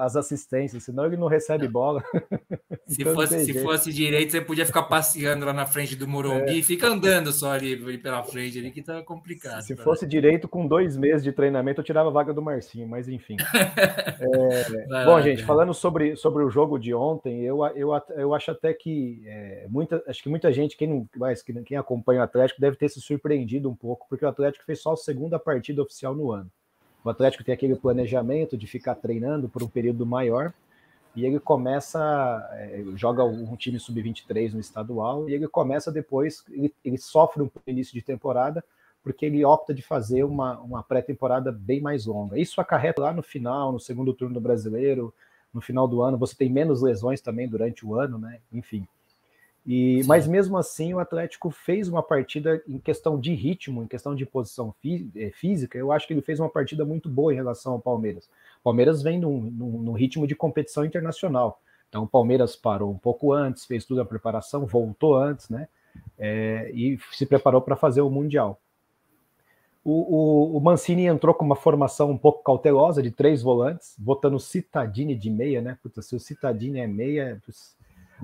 as 0.00 0.16
assistências, 0.16 0.82
senão 0.82 1.06
ele 1.06 1.16
não 1.16 1.28
recebe 1.28 1.68
bola. 1.68 2.02
Se, 2.88 3.02
então, 3.02 3.14
fosse, 3.14 3.44
se 3.44 3.62
fosse 3.62 3.92
direito, 3.92 4.32
você 4.32 4.40
podia 4.40 4.64
ficar 4.64 4.84
passeando 4.84 5.44
lá 5.44 5.52
na 5.52 5.66
frente 5.66 5.94
do 5.94 6.08
Morumbi 6.08 6.52
é. 6.52 6.54
e 6.54 6.62
fica 6.62 6.86
andando 6.86 7.30
só 7.32 7.52
ali, 7.52 7.74
ali, 7.74 7.98
pela 7.98 8.22
frente 8.22 8.58
ali, 8.58 8.70
que 8.70 8.82
tá 8.82 9.02
complicado. 9.02 9.60
Se 9.60 9.76
fosse 9.76 10.06
direito, 10.06 10.48
com 10.48 10.66
dois 10.66 10.96
meses 10.96 11.22
de 11.22 11.30
treinamento, 11.30 11.82
eu 11.82 11.84
tirava 11.84 12.08
a 12.08 12.12
vaga 12.12 12.32
do 12.32 12.40
Marcinho, 12.40 12.88
mas 12.88 13.06
enfim. 13.06 13.36
é, 14.18 14.86
bom, 14.86 15.10
lá, 15.10 15.20
gente, 15.20 15.42
cara. 15.42 15.46
falando 15.46 15.74
sobre, 15.74 16.16
sobre 16.16 16.42
o 16.42 16.48
jogo 16.48 16.78
de 16.78 16.94
ontem, 16.94 17.42
eu, 17.42 17.62
eu, 17.76 17.90
eu 18.16 18.34
acho 18.34 18.50
até 18.52 18.72
que 18.72 19.22
é, 19.26 19.66
muita, 19.68 20.02
acho 20.06 20.22
que 20.22 20.30
muita 20.30 20.50
gente, 20.50 20.74
quem, 20.74 20.88
não, 20.88 21.06
mas, 21.14 21.42
quem 21.42 21.76
acompanha 21.76 22.20
o 22.20 22.24
Atlético, 22.24 22.58
deve 22.58 22.76
ter 22.76 22.88
se 22.88 23.02
surpreendido 23.02 23.68
um 23.68 23.76
pouco, 23.76 24.06
porque 24.08 24.24
o 24.24 24.28
Atlético 24.28 24.64
fez 24.64 24.80
só 24.80 24.94
a 24.94 24.96
segunda 24.96 25.38
partida 25.38 25.82
oficial 25.82 26.14
no 26.14 26.32
ano. 26.32 26.50
O 27.04 27.10
Atlético 27.10 27.44
tem 27.44 27.54
aquele 27.54 27.76
planejamento 27.76 28.56
de 28.56 28.66
ficar 28.66 28.94
treinando 28.94 29.48
por 29.48 29.62
um 29.62 29.68
período 29.68 30.04
maior 30.04 30.52
e 31.14 31.24
ele 31.24 31.40
começa, 31.40 31.98
é, 32.52 32.84
joga 32.94 33.24
um 33.24 33.56
time 33.56 33.78
sub-23 33.78 34.52
no 34.52 34.60
estadual 34.60 35.28
e 35.28 35.34
ele 35.34 35.48
começa 35.48 35.90
depois, 35.90 36.44
ele, 36.50 36.74
ele 36.84 36.98
sofre 36.98 37.42
um 37.42 37.50
início 37.66 37.94
de 37.94 38.02
temporada 38.02 38.62
porque 39.02 39.24
ele 39.26 39.44
opta 39.44 39.72
de 39.72 39.80
fazer 39.80 40.24
uma, 40.24 40.58
uma 40.60 40.82
pré-temporada 40.82 41.50
bem 41.50 41.80
mais 41.80 42.04
longa. 42.04 42.38
Isso 42.38 42.60
acarreta 42.60 43.00
lá 43.00 43.12
no 43.12 43.22
final, 43.22 43.72
no 43.72 43.80
segundo 43.80 44.12
turno 44.12 44.34
do 44.34 44.40
brasileiro, 44.40 45.14
no 45.52 45.60
final 45.60 45.88
do 45.88 46.02
ano, 46.02 46.18
você 46.18 46.36
tem 46.36 46.50
menos 46.50 46.82
lesões 46.82 47.20
também 47.20 47.48
durante 47.48 47.86
o 47.86 47.94
ano, 47.94 48.18
né? 48.18 48.40
Enfim. 48.52 48.86
E, 49.70 50.02
mas 50.06 50.26
mesmo 50.26 50.56
assim, 50.56 50.94
o 50.94 50.98
Atlético 50.98 51.50
fez 51.50 51.90
uma 51.90 52.02
partida 52.02 52.62
em 52.66 52.78
questão 52.78 53.20
de 53.20 53.34
ritmo, 53.34 53.82
em 53.82 53.86
questão 53.86 54.14
de 54.14 54.24
posição 54.24 54.72
fí 54.80 55.10
é, 55.14 55.30
física. 55.30 55.76
Eu 55.76 55.92
acho 55.92 56.06
que 56.06 56.14
ele 56.14 56.22
fez 56.22 56.40
uma 56.40 56.48
partida 56.48 56.86
muito 56.86 57.06
boa 57.06 57.34
em 57.34 57.36
relação 57.36 57.74
ao 57.74 57.78
Palmeiras. 57.78 58.30
O 58.60 58.64
Palmeiras 58.64 59.02
vem 59.02 59.20
num, 59.20 59.38
num, 59.38 59.82
num 59.82 59.92
ritmo 59.92 60.26
de 60.26 60.34
competição 60.34 60.86
internacional. 60.86 61.60
Então, 61.86 62.04
o 62.04 62.08
Palmeiras 62.08 62.56
parou 62.56 62.90
um 62.90 62.96
pouco 62.96 63.30
antes, 63.30 63.66
fez 63.66 63.84
toda 63.84 64.00
a 64.00 64.06
preparação, 64.06 64.64
voltou 64.64 65.14
antes, 65.14 65.50
né? 65.50 65.68
É, 66.18 66.70
e 66.72 66.98
se 67.12 67.26
preparou 67.26 67.60
para 67.60 67.76
fazer 67.76 68.00
o 68.00 68.08
Mundial. 68.08 68.58
O, 69.84 69.92
o, 69.92 70.56
o, 70.56 70.60
Mancini 70.60 71.04
entrou 71.04 71.34
com 71.34 71.44
uma 71.44 71.56
formação 71.56 72.10
um 72.10 72.16
pouco 72.16 72.42
cautelosa 72.42 73.02
de 73.02 73.10
três 73.10 73.42
volantes, 73.42 73.94
botando 73.98 74.34
o 74.34 74.40
Citadini 74.40 75.14
de 75.14 75.30
meia, 75.30 75.60
né? 75.60 75.78
Puta, 75.82 76.00
se 76.00 76.16
o 76.16 76.20
Citadini 76.20 76.80
é 76.80 76.86
meia, 76.86 77.42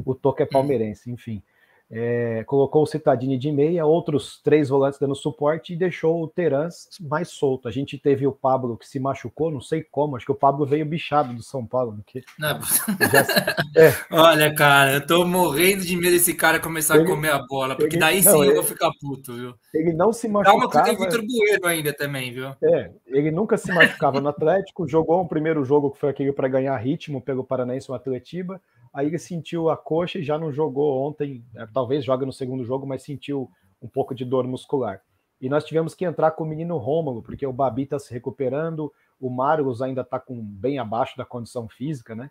o 0.04 0.14
Toco 0.14 0.42
é 0.42 0.46
palmeirense, 0.46 1.10
enfim. 1.10 1.42
É, 1.90 2.42
colocou 2.44 2.82
o 2.82 2.86
Citadini 2.86 3.36
de 3.36 3.52
meia, 3.52 3.84
outros 3.84 4.40
três 4.42 4.70
volantes 4.70 4.98
dando 4.98 5.14
suporte 5.14 5.74
e 5.74 5.76
deixou 5.76 6.22
o 6.22 6.26
Terans 6.26 6.88
mais 6.98 7.28
solto. 7.28 7.68
A 7.68 7.70
gente 7.70 7.98
teve 7.98 8.26
o 8.26 8.32
Pablo 8.32 8.76
que 8.76 8.88
se 8.88 8.98
machucou, 8.98 9.50
não 9.50 9.60
sei 9.60 9.82
como, 9.82 10.16
acho 10.16 10.24
que 10.24 10.32
o 10.32 10.34
Pablo 10.34 10.64
veio 10.64 10.86
bichado 10.86 11.34
do 11.34 11.42
São 11.42 11.64
Paulo. 11.64 11.96
Porque 11.96 12.24
já... 12.40 12.58
é. 13.76 13.94
Olha, 14.10 14.52
cara, 14.54 14.94
eu 14.94 15.06
tô 15.06 15.26
morrendo 15.26 15.84
de 15.84 15.94
medo 15.94 16.12
desse 16.12 16.34
cara 16.34 16.58
começar 16.58 16.96
ele, 16.96 17.04
a 17.04 17.06
comer 17.06 17.30
a 17.30 17.46
bola, 17.46 17.76
porque 17.76 17.96
ele, 17.96 18.00
daí 18.00 18.22
sim 18.22 18.30
não, 18.30 18.42
eu 18.42 18.54
vou 18.54 18.64
ficar 18.64 18.90
puto, 18.98 19.34
viu? 19.34 19.54
Ele 19.74 19.92
não 19.92 20.12
se 20.12 20.26
machucava. 20.26 20.68
Calma 20.68 20.84
que 20.84 20.96
tem 20.96 21.06
Vitor 21.06 21.24
Bueno 21.24 21.66
ainda 21.66 21.92
também, 21.92 22.32
viu? 22.32 22.48
É, 22.62 22.90
ele 23.06 23.30
nunca 23.30 23.58
se 23.58 23.70
machucava 23.70 24.20
no 24.20 24.30
Atlético, 24.30 24.88
jogou 24.88 25.22
um 25.22 25.28
primeiro 25.28 25.62
jogo 25.64 25.90
que 25.90 26.00
foi 26.00 26.10
aquele 26.10 26.32
para 26.32 26.48
ganhar 26.48 26.76
ritmo 26.78 27.20
pelo 27.20 27.44
Paranaense, 27.44 27.90
o 27.90 27.94
Atletiba 27.94 28.60
aí 28.94 29.08
ele 29.08 29.18
sentiu 29.18 29.68
a 29.68 29.76
coxa 29.76 30.20
e 30.20 30.22
já 30.22 30.38
não 30.38 30.52
jogou 30.52 31.02
ontem, 31.02 31.44
é, 31.56 31.66
talvez 31.66 32.04
joga 32.04 32.24
no 32.24 32.32
segundo 32.32 32.64
jogo, 32.64 32.86
mas 32.86 33.02
sentiu 33.02 33.50
um 33.82 33.88
pouco 33.88 34.14
de 34.14 34.24
dor 34.24 34.46
muscular. 34.46 35.02
E 35.40 35.48
nós 35.48 35.64
tivemos 35.64 35.94
que 35.94 36.04
entrar 36.04 36.30
com 36.30 36.44
o 36.44 36.46
menino 36.46 36.78
Rômulo, 36.78 37.20
porque 37.20 37.44
o 37.44 37.52
Babi 37.52 37.82
está 37.82 37.98
se 37.98 38.12
recuperando, 38.14 38.90
o 39.20 39.28
Marcos 39.28 39.82
ainda 39.82 40.02
está 40.02 40.18
com 40.18 40.40
bem 40.40 40.78
abaixo 40.78 41.18
da 41.18 41.24
condição 41.24 41.68
física, 41.68 42.14
né? 42.14 42.30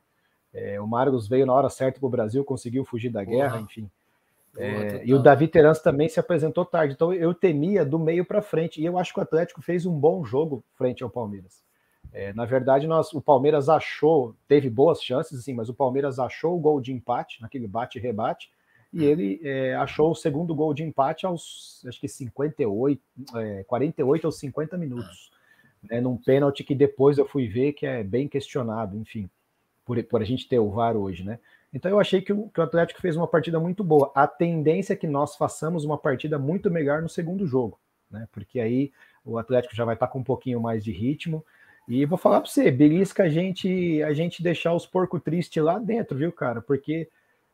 É, 0.54 0.80
o 0.80 0.88
Marcos 0.88 1.28
veio 1.28 1.46
na 1.46 1.54
hora 1.54 1.70
certa 1.70 2.00
para 2.00 2.08
o 2.08 2.10
Brasil, 2.10 2.44
conseguiu 2.46 2.86
fugir 2.86 3.10
da 3.10 3.24
guerra, 3.24 3.60
enfim. 3.60 3.90
É, 4.56 5.04
e 5.04 5.14
o 5.14 5.20
Davi 5.20 5.48
Terans 5.48 5.80
também 5.80 6.08
se 6.08 6.20
apresentou 6.20 6.64
tarde, 6.64 6.94
então 6.94 7.12
eu 7.12 7.34
temia 7.34 7.84
do 7.84 7.98
meio 7.98 8.24
para 8.24 8.42
frente, 8.42 8.80
e 8.80 8.86
eu 8.86 8.98
acho 8.98 9.12
que 9.12 9.20
o 9.20 9.24
Atlético 9.24 9.62
fez 9.62 9.86
um 9.86 10.00
bom 10.00 10.24
jogo 10.24 10.64
frente 10.76 11.04
ao 11.04 11.10
Palmeiras. 11.10 11.64
É, 12.14 12.32
na 12.34 12.46
verdade, 12.46 12.86
nós, 12.86 13.12
o 13.12 13.20
Palmeiras 13.20 13.68
achou, 13.68 14.36
teve 14.48 14.70
boas 14.70 15.02
chances, 15.02 15.44
sim, 15.44 15.54
mas 15.54 15.68
o 15.68 15.74
Palmeiras 15.74 16.20
achou 16.20 16.56
o 16.56 16.60
gol 16.60 16.80
de 16.80 16.94
empate, 16.94 17.42
naquele 17.42 17.68
bate-rebate, 17.68 18.52
e 18.94 19.04
ele 19.04 19.42
é, 19.44 19.74
achou 19.74 20.12
o 20.12 20.16
segundo 20.16 20.54
gol 20.54 20.72
de 20.76 20.84
empate 20.84 21.26
aos, 21.26 21.84
acho 21.88 22.00
que 22.00 22.08
58, 22.08 23.02
é, 23.36 23.64
48 23.64 24.26
ou 24.26 24.32
50 24.32 24.78
minutos, 24.78 25.32
né, 25.82 26.00
num 26.00 26.16
pênalti 26.16 26.64
que 26.64 26.76
depois 26.76 27.18
eu 27.18 27.26
fui 27.26 27.48
ver 27.48 27.74
que 27.74 27.88
é 27.88 28.04
bem 28.04 28.28
questionado, 28.28 28.96
enfim, 28.96 29.28
por, 29.84 30.02
por 30.04 30.22
a 30.22 30.26
gente 30.26 30.48
ter 30.48 30.60
o 30.60 30.70
VAR 30.70 30.96
hoje, 30.96 31.24
né? 31.24 31.40
Então 31.74 31.90
eu 31.90 32.00
achei 32.00 32.22
que 32.22 32.32
o, 32.32 32.48
que 32.50 32.60
o 32.60 32.64
Atlético 32.64 33.02
fez 33.02 33.18
uma 33.18 33.28
partida 33.28 33.60
muito 33.60 33.84
boa. 33.84 34.12
A 34.14 34.28
tendência 34.28 34.94
é 34.94 34.96
que 34.96 35.08
nós 35.08 35.36
façamos 35.36 35.84
uma 35.84 35.98
partida 35.98 36.38
muito 36.38 36.70
melhor 36.70 37.02
no 37.02 37.10
segundo 37.10 37.48
jogo, 37.48 37.80
né? 38.10 38.28
Porque 38.32 38.60
aí 38.60 38.92
o 39.26 39.40
Atlético 39.40 39.76
já 39.76 39.84
vai 39.84 39.96
estar 39.96 40.08
com 40.08 40.20
um 40.20 40.24
pouquinho 40.24 40.62
mais 40.62 40.84
de 40.84 40.92
ritmo, 40.92 41.44
e 41.88 42.06
vou 42.06 42.18
falar 42.18 42.42
para 42.42 42.50
você, 42.50 42.72
belisca 42.72 43.24
a 43.24 43.30
gente 43.30 44.02
a 44.04 44.14
gente 44.14 44.42
deixar 44.42 44.74
os 44.74 44.86
porco 44.86 45.20
triste 45.20 45.60
lá 45.60 45.78
dentro, 45.78 46.18
viu, 46.18 46.32
cara? 46.32 46.62
Porque 46.62 47.10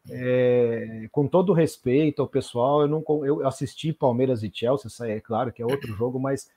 é, 0.09 1.07
com 1.11 1.27
todo 1.27 1.53
respeito 1.53 2.21
ao 2.21 2.27
pessoal, 2.27 2.81
eu 2.81 2.87
não 2.87 3.03
eu 3.25 3.47
assisti 3.47 3.91
Palmeiras 3.91 4.43
e 4.43 4.51
Chelsea, 4.53 4.87
isso 4.87 5.03
é 5.03 5.19
claro 5.19 5.51
que 5.51 5.61
é 5.61 5.65
outro 5.65 5.93
jogo, 5.95 6.19
mas 6.19 6.49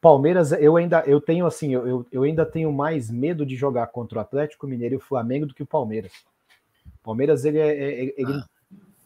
Palmeiras 0.00 0.50
eu 0.52 0.76
ainda 0.76 1.00
eu 1.06 1.20
tenho 1.20 1.46
assim, 1.46 1.74
eu, 1.74 2.04
eu 2.10 2.22
ainda 2.24 2.44
tenho 2.44 2.72
mais 2.72 3.10
medo 3.10 3.46
de 3.46 3.54
jogar 3.54 3.86
contra 3.88 4.18
o 4.18 4.20
Atlético 4.20 4.66
Mineiro 4.66 4.94
e 4.94 4.98
o 4.98 5.00
Flamengo 5.00 5.46
do 5.46 5.54
que 5.54 5.62
o 5.62 5.66
Palmeiras. 5.66 6.12
O 6.86 7.04
Palmeiras 7.04 7.44
ele 7.44 7.58
é, 7.58 7.68
é 7.68 8.02
ele, 8.16 8.32
ah. 8.32 8.44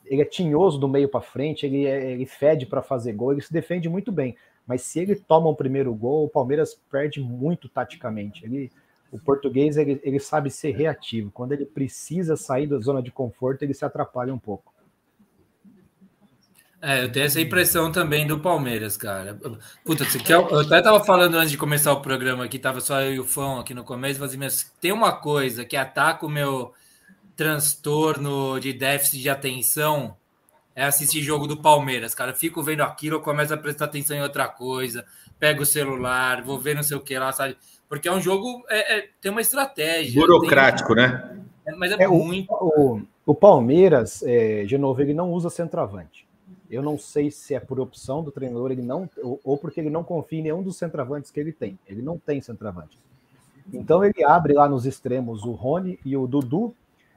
ele 0.07 0.23
é 0.23 0.25
tinhoso 0.25 0.79
do 0.79 0.89
meio 0.89 1.09
para 1.09 1.21
frente, 1.21 1.67
ele, 1.67 1.85
é, 1.85 2.13
ele 2.13 2.25
fede 2.25 2.65
para 2.65 2.83
fazer 2.83 3.13
gol, 3.13 3.33
ele 3.33 3.43
se 3.43 3.53
defende 3.53 3.89
muito 3.89 4.11
bem. 4.11 4.37
Mas 4.67 4.83
se 4.83 5.01
ele 5.01 5.15
toma 5.15 5.49
o 5.49 5.57
primeiro 5.57 5.95
gol, 5.95 6.25
o 6.25 6.29
Palmeiras 6.29 6.79
perde 6.91 7.21
muito 7.21 7.69
taticamente. 7.69 8.45
Ele, 8.45 8.71
o 9.13 9.19
português 9.19 9.77
ele, 9.77 10.01
ele 10.03 10.19
sabe 10.19 10.51
ser 10.51 10.73
reativo. 10.73 11.31
Quando 11.31 11.53
ele 11.53 11.67
precisa 11.67 12.37
sair 12.37 12.67
da 12.67 12.79
zona 12.79 13.03
de 13.03 13.11
conforto, 13.11 13.63
ele 13.63 13.75
se 13.75 13.85
atrapalha 13.85 14.33
um 14.33 14.39
pouco. 14.39 14.73
É, 16.87 17.03
eu 17.03 17.11
tenho 17.11 17.25
essa 17.25 17.41
impressão 17.41 17.91
também 17.91 18.27
do 18.27 18.39
Palmeiras, 18.39 18.95
cara. 18.95 19.39
Puta, 19.83 20.05
você 20.05 20.19
quer... 20.19 20.35
eu 20.35 20.61
até 20.61 20.83
tava 20.83 21.03
falando 21.03 21.35
antes 21.37 21.51
de 21.51 21.57
começar 21.57 21.91
o 21.95 22.03
programa 22.03 22.45
aqui, 22.45 22.59
tava 22.59 22.79
só 22.79 23.01
eu 23.01 23.15
e 23.15 23.19
o 23.21 23.25
Fão 23.25 23.59
aqui 23.59 23.73
no 23.73 23.83
começo, 23.83 24.21
mas 24.21 24.35
assim, 24.35 24.67
tem 24.83 24.93
uma 24.93 25.13
coisa 25.13 25.65
que 25.65 25.79
ataca 25.79 26.27
o 26.27 26.29
meu 26.29 26.75
transtorno 27.35 28.61
de 28.61 28.75
déficit 28.75 29.23
de 29.23 29.31
atenção, 29.31 30.15
é 30.75 30.85
assistir 30.85 31.23
jogo 31.23 31.47
do 31.47 31.57
Palmeiras, 31.57 32.15
cara. 32.15 32.33
Eu 32.33 32.37
fico 32.37 32.63
vendo 32.63 32.83
aquilo, 32.83 33.17
eu 33.17 33.21
começo 33.21 33.55
a 33.55 33.57
prestar 33.57 33.87
atenção 33.87 34.17
em 34.17 34.23
outra 34.23 34.49
coisa, 34.49 35.05
pego 35.39 35.63
o 35.63 35.67
celular, 35.67 36.43
vou 36.43 36.59
ver 36.59 36.75
não 36.75 36.83
sei 36.83 36.97
o 36.97 37.01
que 37.01 37.19
lá, 37.19 37.33
sabe? 37.33 37.57
Porque 37.89 38.09
é 38.09 38.13
um 38.13 38.21
jogo, 38.21 38.65
é, 38.69 38.99
é 38.99 39.09
tem 39.21 39.31
uma 39.31 39.41
estratégia. 39.41 40.21
Burocrático, 40.21 40.95
tem... 40.95 41.07
né? 41.07 41.41
É, 41.67 41.75
mas 41.77 41.93
é, 41.93 42.03
é 42.03 42.09
muito. 42.09 42.53
O, 42.53 42.97
o, 42.97 43.03
o 43.27 43.35
Palmeiras, 43.35 44.23
é, 44.23 44.65
de 44.65 44.77
novo, 44.77 45.01
ele 45.01 45.15
não 45.15 45.33
usa 45.33 45.49
centroavante. 45.51 46.27
Eu 46.71 46.83
não 46.83 46.99
sei 46.99 47.31
se 47.31 47.55
é 47.55 47.61
por 47.61 47.79
opção 47.79 48.23
do 48.23 48.33
treinador, 48.33 48.73
ele 48.73 48.83
não, 48.83 49.09
ou, 49.23 49.41
ou 49.45 49.59
porque 49.59 49.81
ele 49.81 49.91
não 49.91 50.03
confia 50.03 50.41
em 50.41 50.43
nenhum 50.43 50.63
dos 50.63 50.77
centroavantes 50.77 51.31
que 51.31 51.39
ele 51.39 51.53
tem. 51.53 51.79
Ele 51.87 52.03
não 52.03 52.19
tem 52.19 52.41
centroavante. 52.41 52.99
Então 53.73 54.05
ele 54.05 54.25
abre 54.25 54.55
lá 54.55 54.69
nos 54.69 54.85
extremos 54.85 55.45
o 55.45 55.53
Rony 55.53 55.99
e 56.05 56.17
o 56.17 56.27
Dudu. 56.27 56.75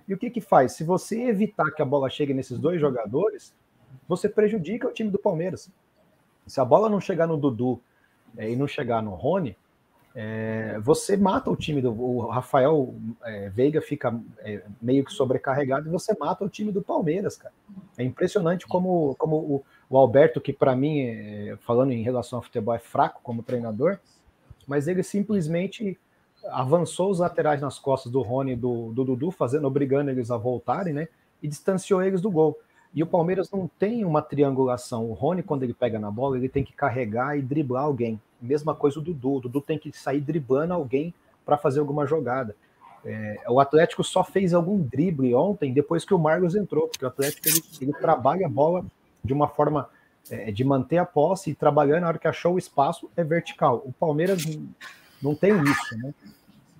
E 0.07 0.13
o 0.13 0.17
que 0.17 0.29
que 0.29 0.41
faz? 0.41 0.73
Se 0.73 0.83
você 0.83 1.23
evitar 1.23 1.71
que 1.71 1.81
a 1.81 1.85
bola 1.85 2.09
chegue 2.09 2.33
nesses 2.33 2.57
dois 2.57 2.79
jogadores, 2.79 3.53
você 4.07 4.29
prejudica 4.29 4.87
o 4.87 4.93
time 4.93 5.11
do 5.11 5.19
Palmeiras. 5.19 5.69
Se 6.45 6.61
a 6.61 6.65
bola 6.65 6.89
não 6.89 7.01
chegar 7.01 7.27
no 7.27 7.35
Dudu 7.35 7.81
é, 8.37 8.49
e 8.49 8.55
não 8.55 8.67
chegar 8.67 9.01
no 9.03 9.11
Rony, 9.11 9.57
é, 10.15 10.79
você 10.79 11.15
mata 11.15 11.51
o 11.51 11.55
time 11.55 11.79
do 11.79 11.91
o 11.91 12.25
Rafael 12.25 12.95
é, 13.23 13.49
Veiga 13.49 13.79
fica 13.81 14.19
é, 14.39 14.63
meio 14.81 15.05
que 15.05 15.13
sobrecarregado 15.13 15.87
e 15.87 15.91
você 15.91 16.17
mata 16.19 16.43
o 16.43 16.49
time 16.49 16.71
do 16.71 16.81
Palmeiras, 16.81 17.37
cara. 17.37 17.53
É 17.97 18.03
impressionante 18.03 18.65
como, 18.65 19.13
como 19.19 19.35
o, 19.35 19.65
o 19.87 19.97
Alberto, 19.97 20.41
que 20.41 20.51
para 20.51 20.75
mim, 20.75 21.01
é, 21.01 21.57
falando 21.61 21.91
em 21.91 22.01
relação 22.01 22.39
ao 22.39 22.43
futebol, 22.43 22.73
é 22.73 22.79
fraco 22.79 23.19
como 23.21 23.43
treinador, 23.43 23.99
mas 24.65 24.87
ele 24.87 25.03
simplesmente 25.03 25.99
avançou 26.51 27.09
os 27.09 27.19
laterais 27.19 27.61
nas 27.61 27.79
costas 27.79 28.11
do 28.11 28.21
Rony 28.21 28.53
e 28.53 28.55
do, 28.55 28.91
do 28.91 29.03
Dudu, 29.03 29.31
fazendo, 29.31 29.67
obrigando 29.67 30.09
eles 30.09 30.31
a 30.31 30.37
voltarem, 30.37 30.93
né? 30.93 31.07
E 31.41 31.47
distanciou 31.47 32.01
eles 32.01 32.21
do 32.21 32.31
gol. 32.31 32.57
E 32.93 33.03
o 33.03 33.07
Palmeiras 33.07 33.51
não 33.51 33.69
tem 33.79 34.03
uma 34.03 34.21
triangulação. 34.21 35.05
O 35.09 35.13
Rony, 35.13 35.43
quando 35.43 35.63
ele 35.63 35.73
pega 35.73 35.99
na 35.99 36.09
bola, 36.09 36.37
ele 36.37 36.49
tem 36.49 36.63
que 36.63 36.73
carregar 36.73 37.37
e 37.37 37.41
driblar 37.41 37.83
alguém. 37.83 38.19
Mesma 38.41 38.73
coisa 38.73 38.99
o 38.99 39.01
Dudu. 39.01 39.35
O 39.35 39.39
Dudu 39.41 39.61
tem 39.61 39.77
que 39.77 39.91
sair 39.91 40.21
driblando 40.21 40.73
alguém 40.73 41.13
para 41.45 41.57
fazer 41.57 41.79
alguma 41.79 42.05
jogada. 42.05 42.55
É, 43.05 43.43
o 43.47 43.59
Atlético 43.59 44.03
só 44.03 44.23
fez 44.23 44.53
algum 44.53 44.79
drible 44.79 45.33
ontem 45.35 45.73
depois 45.73 46.03
que 46.03 46.13
o 46.13 46.19
Marlos 46.19 46.55
entrou, 46.55 46.87
porque 46.87 47.05
o 47.05 47.07
Atlético 47.07 47.47
ele, 47.47 47.61
ele 47.81 47.93
trabalha 47.93 48.47
a 48.47 48.49
bola 48.49 48.85
de 49.23 49.33
uma 49.33 49.47
forma 49.47 49.89
é, 50.29 50.51
de 50.51 50.63
manter 50.63 50.97
a 50.97 51.05
posse 51.05 51.51
e 51.51 51.55
trabalhando 51.55 52.01
na 52.01 52.07
hora 52.07 52.17
que 52.17 52.27
achou 52.27 52.55
o 52.55 52.57
espaço 52.57 53.09
é 53.15 53.23
vertical. 53.23 53.81
O 53.85 53.93
Palmeiras 53.93 54.43
não 55.21 55.35
tem 55.35 55.53
isso, 55.63 55.97
né? 55.97 56.13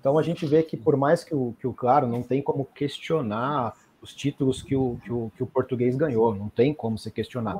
Então 0.08 0.18
a 0.18 0.22
gente 0.22 0.46
vê 0.46 0.62
que 0.62 0.74
por 0.74 0.96
mais 0.96 1.22
que 1.22 1.34
o, 1.34 1.54
que 1.60 1.66
o 1.66 1.72
claro 1.74 2.06
não 2.06 2.22
tem 2.22 2.40
como 2.40 2.64
questionar 2.64 3.74
os 4.00 4.14
títulos 4.14 4.62
que 4.62 4.74
o, 4.74 4.98
que 5.04 5.12
o, 5.12 5.30
que 5.36 5.42
o 5.42 5.46
português 5.46 5.94
ganhou, 5.96 6.34
não 6.34 6.48
tem 6.48 6.72
como 6.72 6.96
se 6.96 7.10
questionar, 7.10 7.58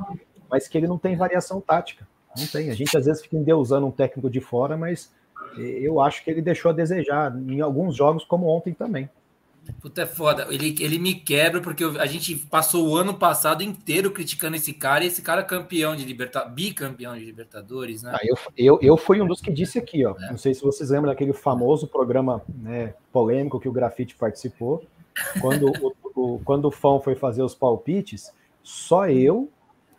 mas 0.50 0.66
que 0.66 0.78
ele 0.78 0.86
não 0.86 0.96
tem 0.96 1.14
variação 1.14 1.60
tática. 1.60 2.08
Não 2.34 2.46
tem. 2.46 2.70
A 2.70 2.74
gente 2.74 2.96
às 2.96 3.04
vezes 3.04 3.20
fica 3.20 3.36
endeusando 3.36 3.86
um 3.86 3.90
técnico 3.90 4.30
de 4.30 4.40
fora, 4.40 4.78
mas 4.78 5.12
eu 5.58 6.00
acho 6.00 6.24
que 6.24 6.30
ele 6.30 6.40
deixou 6.40 6.70
a 6.70 6.74
desejar 6.74 7.36
em 7.36 7.60
alguns 7.60 7.94
jogos, 7.94 8.24
como 8.24 8.46
ontem 8.46 8.72
também. 8.72 9.10
Puta, 9.80 10.02
é 10.02 10.06
foda. 10.06 10.46
Ele, 10.50 10.74
ele 10.80 10.98
me 10.98 11.14
quebra 11.14 11.60
porque 11.60 11.84
a 11.84 12.06
gente 12.06 12.34
passou 12.34 12.88
o 12.88 12.96
ano 12.96 13.14
passado 13.14 13.62
inteiro 13.62 14.10
criticando 14.10 14.56
esse 14.56 14.72
cara 14.72 15.04
e 15.04 15.08
esse 15.08 15.22
cara 15.22 15.42
é 15.42 15.44
campeão 15.44 15.94
de 15.94 16.04
Libertadores, 16.04 16.54
bicampeão 16.54 17.14
de 17.14 17.24
Libertadores, 17.24 18.02
né? 18.02 18.12
Ah, 18.14 18.20
eu, 18.22 18.36
eu, 18.56 18.78
eu 18.82 18.96
fui 18.96 19.20
um 19.20 19.26
dos 19.26 19.40
que 19.40 19.52
disse 19.52 19.78
aqui, 19.78 20.04
ó. 20.04 20.16
É. 20.18 20.30
Não 20.30 20.38
sei 20.38 20.54
se 20.54 20.62
vocês 20.62 20.90
lembram 20.90 21.10
daquele 21.10 21.32
famoso 21.32 21.86
programa 21.86 22.42
né, 22.48 22.94
polêmico 23.12 23.60
que 23.60 23.68
o 23.68 23.72
Grafite 23.72 24.16
participou. 24.16 24.84
Quando 25.40 25.66
o, 25.66 25.94
o, 26.14 26.40
quando 26.44 26.64
o 26.66 26.70
Fão 26.70 27.00
foi 27.00 27.14
fazer 27.14 27.42
os 27.42 27.54
palpites, 27.54 28.32
só 28.62 29.08
eu 29.08 29.48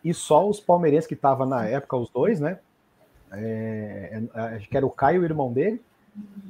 e 0.04 0.14
só 0.14 0.48
os 0.48 0.60
palmeirenses 0.60 1.06
que 1.06 1.14
estavam 1.14 1.46
na 1.46 1.66
época, 1.66 1.96
os 1.96 2.10
dois, 2.10 2.40
né? 2.40 2.58
É, 3.32 4.22
é, 4.34 4.40
acho 4.56 4.68
que 4.68 4.76
era 4.76 4.86
o 4.86 4.90
Caio, 4.90 5.22
o 5.22 5.24
irmão 5.24 5.52
dele, 5.52 5.80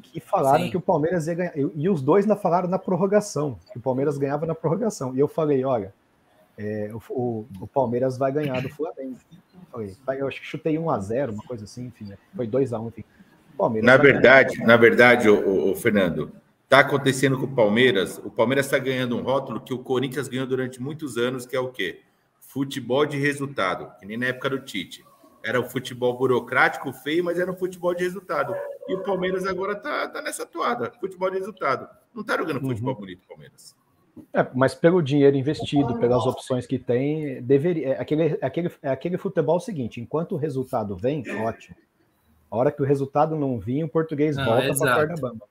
que 0.02 0.20
falaram 0.20 0.64
Sim. 0.64 0.70
que 0.70 0.76
o 0.76 0.80
Palmeiras 0.80 1.26
ia 1.26 1.34
ganhar. 1.34 1.52
E 1.56 1.88
os 1.88 2.02
dois 2.02 2.24
ainda 2.24 2.36
falaram 2.36 2.68
na 2.68 2.78
prorrogação, 2.78 3.58
que 3.72 3.78
o 3.78 3.80
Palmeiras 3.80 4.18
ganhava 4.18 4.46
na 4.46 4.54
prorrogação. 4.54 5.14
E 5.14 5.20
eu 5.20 5.28
falei, 5.28 5.64
olha, 5.64 5.94
é, 6.58 6.90
o, 6.92 7.00
o, 7.10 7.46
o, 7.60 7.66
Palmeiras 7.66 8.18
vai 8.18 8.32
ganhar 8.32 8.60
do 8.60 8.68
Flamengo. 8.68 9.16
Falei, 9.70 9.96
eu 10.20 10.26
acho 10.26 10.40
que 10.40 10.46
chutei 10.46 10.78
1 10.78 10.90
a 10.90 10.98
0 10.98 11.32
uma 11.32 11.44
coisa 11.44 11.64
assim, 11.64 11.86
enfim, 11.86 12.04
né? 12.06 12.18
foi 12.34 12.46
2 12.46 12.72
a 12.72 12.80
1 12.80 12.88
enfim. 12.88 13.04
na 13.82 13.96
verdade, 13.96 14.58
na 14.64 14.76
verdade, 14.76 15.28
o, 15.28 15.70
o, 15.70 15.76
Fernando, 15.76 16.32
tá 16.68 16.80
acontecendo 16.80 17.38
com 17.38 17.44
o 17.44 17.54
Palmeiras. 17.54 18.18
O 18.18 18.30
Palmeiras 18.30 18.66
está 18.66 18.78
ganhando 18.78 19.16
um 19.16 19.22
rótulo 19.22 19.60
que 19.60 19.72
o 19.72 19.78
Corinthians 19.78 20.28
ganhou 20.28 20.46
durante 20.46 20.82
muitos 20.82 21.16
anos, 21.16 21.46
que 21.46 21.54
é 21.54 21.60
o 21.60 21.68
quê? 21.68 22.00
futebol 22.50 23.06
de 23.06 23.16
resultado, 23.16 23.92
que 24.00 24.04
nem 24.04 24.16
na 24.16 24.26
época 24.26 24.50
do 24.50 24.58
Tite. 24.58 25.04
Era 25.42 25.60
um 25.60 25.64
futebol 25.64 26.16
burocrático, 26.16 26.92
feio, 26.92 27.24
mas 27.24 27.38
era 27.38 27.50
um 27.50 27.56
futebol 27.56 27.94
de 27.94 28.04
resultado. 28.04 28.54
E 28.86 28.94
o 28.94 29.02
Palmeiras 29.02 29.46
agora 29.46 29.74
tá, 29.74 30.08
tá 30.08 30.20
nessa 30.20 30.44
toada, 30.44 30.92
futebol 31.00 31.30
de 31.30 31.38
resultado. 31.38 31.88
Não 32.14 32.22
tá 32.22 32.36
jogando 32.36 32.60
futebol 32.60 32.94
uhum. 32.94 33.00
bonito, 33.00 33.26
Palmeiras. 33.26 33.74
É, 34.34 34.46
mas 34.54 34.74
pelo 34.74 35.02
dinheiro 35.02 35.36
investido, 35.36 35.98
pelas 35.98 36.26
opções 36.26 36.66
que 36.66 36.78
tem, 36.78 37.42
deveria. 37.42 37.94
É 37.94 38.00
aquele, 38.00 38.38
é 38.40 38.46
aquele, 38.46 38.70
é 38.82 38.90
aquele 38.90 39.16
futebol 39.16 39.58
seguinte: 39.60 40.00
enquanto 40.00 40.32
o 40.32 40.38
resultado 40.38 40.96
vem, 40.96 41.24
ótimo. 41.42 41.76
A 42.50 42.56
hora 42.56 42.72
que 42.72 42.82
o 42.82 42.84
resultado 42.84 43.36
não 43.36 43.58
vir, 43.58 43.84
o 43.84 43.88
português 43.88 44.36
não, 44.36 44.44
volta 44.44 44.76
para 44.78 45.02
a 45.02 45.16
bamba. 45.16 45.48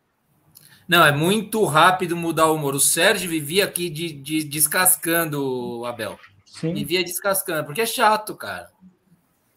Não, 0.88 1.06
é 1.06 1.12
muito 1.12 1.64
rápido 1.66 2.18
mudar 2.18 2.48
o 2.48 2.56
humor. 2.56 2.76
O 2.76 2.80
Sérgio 2.80 3.30
vivia 3.30 3.64
aqui 3.64 3.90
de, 3.90 4.12
de 4.12 4.44
descascando 4.44 5.80
o 5.80 5.86
Abel. 5.86 6.20
Sim. 6.46 6.74
E 6.74 6.84
via 6.84 7.04
descascando, 7.04 7.66
porque 7.66 7.82
é 7.82 7.86
chato, 7.86 8.36
cara. 8.36 8.70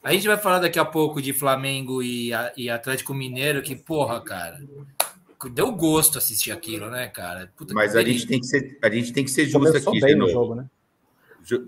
A 0.02 0.12
gente 0.12 0.26
vai 0.26 0.36
falar 0.36 0.58
daqui 0.58 0.78
a 0.78 0.84
pouco 0.84 1.22
de 1.22 1.32
Flamengo 1.32 2.02
e, 2.02 2.32
e 2.56 2.68
Atlético 2.68 3.14
Mineiro, 3.14 3.62
que, 3.62 3.76
porra, 3.76 4.20
cara, 4.20 4.60
deu 5.52 5.70
gosto 5.70 6.18
assistir 6.18 6.50
aquilo, 6.50 6.90
né, 6.90 7.06
cara? 7.06 7.52
Puta, 7.56 7.72
Mas 7.72 7.94
a 7.94 8.02
gente, 8.02 8.26
tem 8.26 8.40
que 8.40 8.46
ser, 8.46 8.78
a 8.82 8.90
gente 8.90 9.12
tem 9.12 9.24
que 9.24 9.30
ser 9.30 9.46
justo 9.46 9.76
aqui, 9.76 10.00
de 10.00 10.14
novo. 10.16 10.32
Jogo, 10.32 10.54
né? 10.56 10.66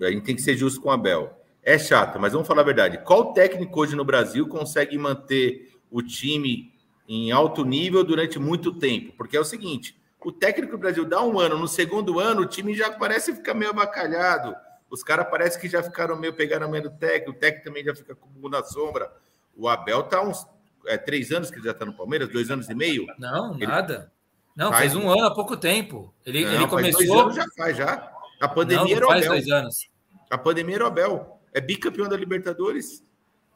A 0.02 0.10
gente 0.10 0.24
tem 0.24 0.34
que 0.34 0.42
ser 0.42 0.56
justo 0.56 0.80
com 0.80 0.88
o 0.88 0.92
Abel. 0.92 1.32
É 1.62 1.78
chato, 1.78 2.18
mas 2.18 2.32
vamos 2.32 2.46
falar 2.46 2.62
a 2.62 2.64
verdade. 2.64 2.98
Qual 2.98 3.32
técnico 3.32 3.80
hoje 3.80 3.94
no 3.94 4.04
Brasil 4.04 4.48
consegue 4.48 4.98
manter 4.98 5.72
o 5.90 6.02
time 6.02 6.72
em 7.08 7.30
alto 7.30 7.64
nível 7.64 8.02
durante 8.02 8.38
muito 8.38 8.72
tempo? 8.72 9.12
Porque 9.16 9.36
é 9.36 9.40
o 9.40 9.44
seguinte: 9.44 9.96
o 10.22 10.32
técnico 10.32 10.72
do 10.72 10.78
Brasil 10.78 11.04
dá 11.04 11.22
um 11.22 11.38
ano, 11.38 11.56
no 11.56 11.68
segundo 11.68 12.18
ano 12.18 12.42
o 12.42 12.46
time 12.46 12.74
já 12.74 12.90
parece 12.90 13.34
ficar 13.34 13.54
meio 13.54 13.70
abacalhado 13.70 14.54
os 14.90 15.02
caras 15.02 15.26
parece 15.30 15.58
que 15.60 15.68
já 15.68 15.82
ficaram 15.82 16.16
meio, 16.16 16.32
pegaram 16.32 16.70
meio 16.70 16.84
do 16.84 16.90
técnico, 16.90 17.30
o 17.30 17.34
técnico 17.34 17.64
também 17.64 17.84
já 17.84 17.94
fica 17.94 18.14
com 18.14 18.28
o 18.42 18.48
na 18.48 18.62
sombra. 18.62 19.10
O 19.56 19.68
Abel 19.68 20.02
tá 20.04 20.22
uns 20.22 20.46
é, 20.86 20.96
três 20.96 21.32
anos 21.32 21.50
que 21.50 21.56
ele 21.56 21.64
já 21.64 21.72
está 21.72 21.84
no 21.84 21.94
Palmeiras, 21.94 22.28
dois 22.28 22.50
anos 22.50 22.68
e 22.68 22.74
meio. 22.74 23.06
Não, 23.18 23.54
ele 23.54 23.66
nada. 23.66 24.12
Não, 24.56 24.70
faz, 24.70 24.92
faz 24.92 24.96
um 24.96 25.10
ano 25.10 25.24
há 25.24 25.34
pouco 25.34 25.56
tempo. 25.56 26.14
Ele, 26.24 26.44
não, 26.44 26.54
ele 26.54 26.66
começou. 26.68 27.06
Dois 27.06 27.20
anos 27.20 27.34
já 27.34 27.46
faz, 27.56 27.76
já. 27.76 28.12
A 28.40 28.48
pandemia 28.48 28.84
não, 28.84 28.96
era 28.96 29.06
o 29.06 29.10
Abel. 29.10 29.28
Dois 29.28 29.48
anos. 29.48 29.90
A 30.30 30.38
pandemia 30.38 30.76
era 30.76 30.84
o 30.84 30.88
Abel. 30.88 31.40
É 31.52 31.60
bicampeão 31.60 32.08
da 32.08 32.16
Libertadores. 32.16 33.04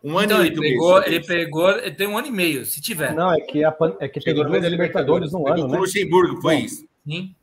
Um 0.03 0.17
ano 0.17 0.27
então, 0.27 0.45
e 0.45 0.47
ele 0.47 0.61
pegou, 0.61 0.95
meses, 0.95 1.07
ele 1.09 1.27
pegou, 1.27 1.71
ele 1.71 1.95
tem 1.95 2.07
um 2.07 2.17
ano 2.17 2.29
e 2.29 2.31
meio, 2.31 2.65
se 2.65 2.81
tiver. 2.81 3.13
Não, 3.15 3.33
é 3.33 3.41
que, 3.41 3.65
a, 3.65 3.77
é 3.99 4.09
que 4.09 4.21
teve 4.21 4.45
duas 4.45 4.65
Libertadores 4.65 5.33
no 5.33 5.49
ano, 5.49 5.67
né? 5.67 5.77
O 5.77 5.81
Luxemburgo 5.81 6.41
foi 6.41 6.57
Bom, 6.57 6.65
isso. 6.65 6.89
Sim. 7.05 7.35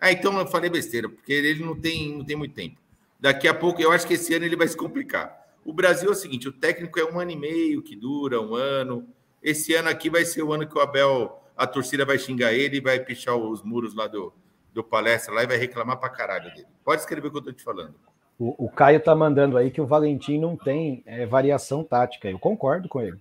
Ah, 0.00 0.10
então 0.10 0.36
eu 0.36 0.46
falei 0.48 0.68
besteira, 0.68 1.08
porque 1.08 1.32
ele 1.32 1.64
não 1.64 1.80
tem, 1.80 2.18
não 2.18 2.24
tem 2.24 2.34
muito 2.34 2.54
tempo. 2.54 2.81
Daqui 3.22 3.46
a 3.46 3.54
pouco, 3.54 3.80
eu 3.80 3.92
acho 3.92 4.04
que 4.04 4.14
esse 4.14 4.34
ano 4.34 4.44
ele 4.44 4.56
vai 4.56 4.66
se 4.66 4.76
complicar. 4.76 5.46
O 5.64 5.72
Brasil 5.72 6.08
é 6.08 6.12
o 6.12 6.14
seguinte: 6.16 6.48
o 6.48 6.52
técnico 6.52 6.98
é 6.98 7.04
um 7.04 7.20
ano 7.20 7.30
e 7.30 7.36
meio 7.36 7.80
que 7.80 7.94
dura, 7.94 8.40
um 8.40 8.56
ano. 8.56 9.06
Esse 9.40 9.72
ano 9.74 9.88
aqui 9.88 10.10
vai 10.10 10.24
ser 10.24 10.42
o 10.42 10.52
ano 10.52 10.66
que 10.66 10.76
o 10.76 10.80
Abel, 10.80 11.40
a 11.56 11.64
torcida 11.64 12.04
vai 12.04 12.18
xingar 12.18 12.52
ele 12.52 12.78
e 12.78 12.80
vai 12.80 12.98
pichar 12.98 13.36
os 13.36 13.62
muros 13.62 13.94
lá 13.94 14.08
do, 14.08 14.32
do 14.74 14.82
palestra 14.82 15.32
lá 15.32 15.44
e 15.44 15.46
vai 15.46 15.56
reclamar 15.56 16.00
pra 16.00 16.08
caralho 16.08 16.52
dele. 16.52 16.66
Pode 16.84 17.00
escrever 17.02 17.28
o 17.28 17.30
que 17.30 17.38
eu 17.38 17.42
tô 17.42 17.52
te 17.52 17.62
falando. 17.62 17.94
O, 18.36 18.66
o 18.66 18.68
Caio 18.68 18.98
tá 18.98 19.14
mandando 19.14 19.56
aí 19.56 19.70
que 19.70 19.80
o 19.80 19.86
Valentim 19.86 20.40
não 20.40 20.56
tem 20.56 21.04
é, 21.06 21.24
variação 21.24 21.84
tática. 21.84 22.28
Eu 22.28 22.40
concordo 22.40 22.88
com 22.88 23.00
ele. 23.00 23.20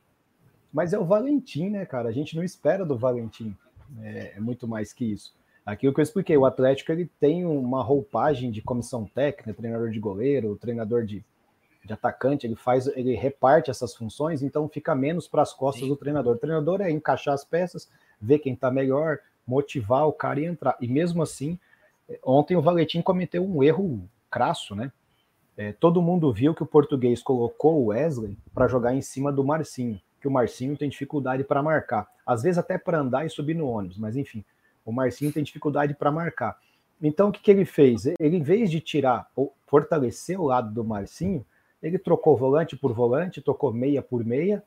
Mas 0.73 0.93
é 0.93 0.97
o 0.97 1.05
Valentim, 1.05 1.69
né, 1.69 1.85
cara? 1.85 2.09
A 2.09 2.11
gente 2.11 2.35
não 2.35 2.43
espera 2.43 2.83
do 2.83 2.97
Valentim. 2.97 3.55
É, 4.01 4.33
é 4.37 4.39
muito 4.39 4.67
mais 4.67 4.93
que 4.93 5.05
isso. 5.05 5.31
Aquilo 5.65 5.93
que 5.93 5.99
eu 5.99 6.03
expliquei, 6.03 6.35
o 6.35 6.45
Atlético 6.45 6.91
ele 6.91 7.09
tem 7.19 7.45
uma 7.45 7.83
roupagem 7.83 8.49
de 8.49 8.61
comissão 8.61 9.05
técnica, 9.05 9.53
treinador 9.53 9.91
de 9.91 9.99
goleiro, 9.99 10.57
treinador 10.57 11.05
de, 11.05 11.23
de 11.85 11.93
atacante, 11.93 12.47
ele 12.47 12.55
faz, 12.55 12.87
ele 12.87 13.15
reparte 13.15 13.69
essas 13.69 13.95
funções, 13.95 14.41
então 14.41 14.67
fica 14.67 14.95
menos 14.95 15.27
para 15.27 15.43
as 15.43 15.53
costas 15.53 15.83
Sim. 15.83 15.89
do 15.89 15.95
treinador. 15.95 16.35
O 16.35 16.39
treinador 16.39 16.81
é 16.81 16.89
encaixar 16.89 17.33
as 17.33 17.45
peças, 17.45 17.89
ver 18.19 18.39
quem 18.39 18.53
está 18.53 18.71
melhor, 18.71 19.19
motivar 19.45 20.07
o 20.07 20.13
cara 20.13 20.39
e 20.39 20.45
entrar. 20.45 20.75
E 20.81 20.87
mesmo 20.87 21.21
assim, 21.21 21.59
ontem 22.23 22.55
o 22.55 22.61
Valentim 22.61 23.01
cometeu 23.01 23.45
um 23.45 23.61
erro 23.61 24.03
crasso, 24.29 24.75
né? 24.75 24.91
É, 25.57 25.73
todo 25.73 26.01
mundo 26.01 26.31
viu 26.33 26.55
que 26.55 26.63
o 26.63 26.65
português 26.65 27.21
colocou 27.21 27.83
o 27.83 27.85
Wesley 27.87 28.37
para 28.53 28.67
jogar 28.67 28.95
em 28.95 29.01
cima 29.01 29.31
do 29.31 29.43
Marcinho, 29.43 30.01
que 30.19 30.27
o 30.27 30.31
Marcinho 30.31 30.77
tem 30.77 30.89
dificuldade 30.89 31.43
para 31.43 31.61
marcar, 31.61 32.07
às 32.25 32.41
vezes 32.41 32.57
até 32.57 32.77
para 32.77 32.99
andar 32.99 33.25
e 33.25 33.29
subir 33.29 33.53
no 33.53 33.67
ônibus, 33.67 33.97
mas 33.97 34.15
enfim. 34.15 34.43
O 34.91 34.93
Marcinho 34.93 35.31
tem 35.31 35.43
dificuldade 35.43 35.93
para 35.93 36.11
marcar. 36.11 36.57
Então, 37.01 37.29
o 37.29 37.31
que, 37.31 37.41
que 37.41 37.49
ele 37.49 37.65
fez? 37.65 38.05
Ele, 38.19 38.37
em 38.37 38.43
vez 38.43 38.69
de 38.69 38.79
tirar 38.79 39.27
ou 39.35 39.53
fortalecer 39.65 40.39
o 40.39 40.45
lado 40.45 40.71
do 40.71 40.83
Marcinho, 40.83 41.45
ele 41.81 41.97
trocou 41.97 42.37
volante 42.37 42.75
por 42.75 42.93
volante, 42.93 43.41
trocou 43.41 43.73
meia 43.73 44.01
por 44.01 44.23
meia, 44.23 44.63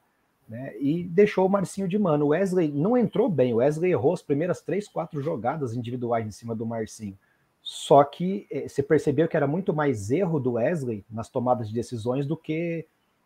né? 0.48 0.74
E 0.80 1.04
deixou 1.04 1.46
o 1.46 1.48
Marcinho 1.48 1.87
de 1.87 1.98
mano. 1.98 2.26
O 2.26 2.28
Wesley 2.28 2.68
não 2.72 2.96
entrou 2.96 3.28
bem. 3.28 3.54
O 3.54 3.58
Wesley 3.58 3.92
errou 3.92 4.12
as 4.12 4.22
primeiras 4.22 4.60
três, 4.60 4.88
quatro 4.88 5.20
jogadas 5.22 5.76
individuais 5.76 6.26
em 6.26 6.30
cima 6.30 6.54
do 6.54 6.66
Marcinho. 6.66 7.16
Só 7.62 8.02
que 8.02 8.46
eh, 8.50 8.68
você 8.68 8.82
percebeu 8.82 9.28
que 9.28 9.37
era 9.37 9.46
muito 9.46 9.72
mais 9.72 10.10
erro 10.10 10.40
do 10.40 10.52
Wesley 10.52 11.04
nas 11.10 11.28
tomadas 11.28 11.68
de 11.68 11.74
decisões 11.74 12.26
do 12.26 12.37
que 12.37 12.84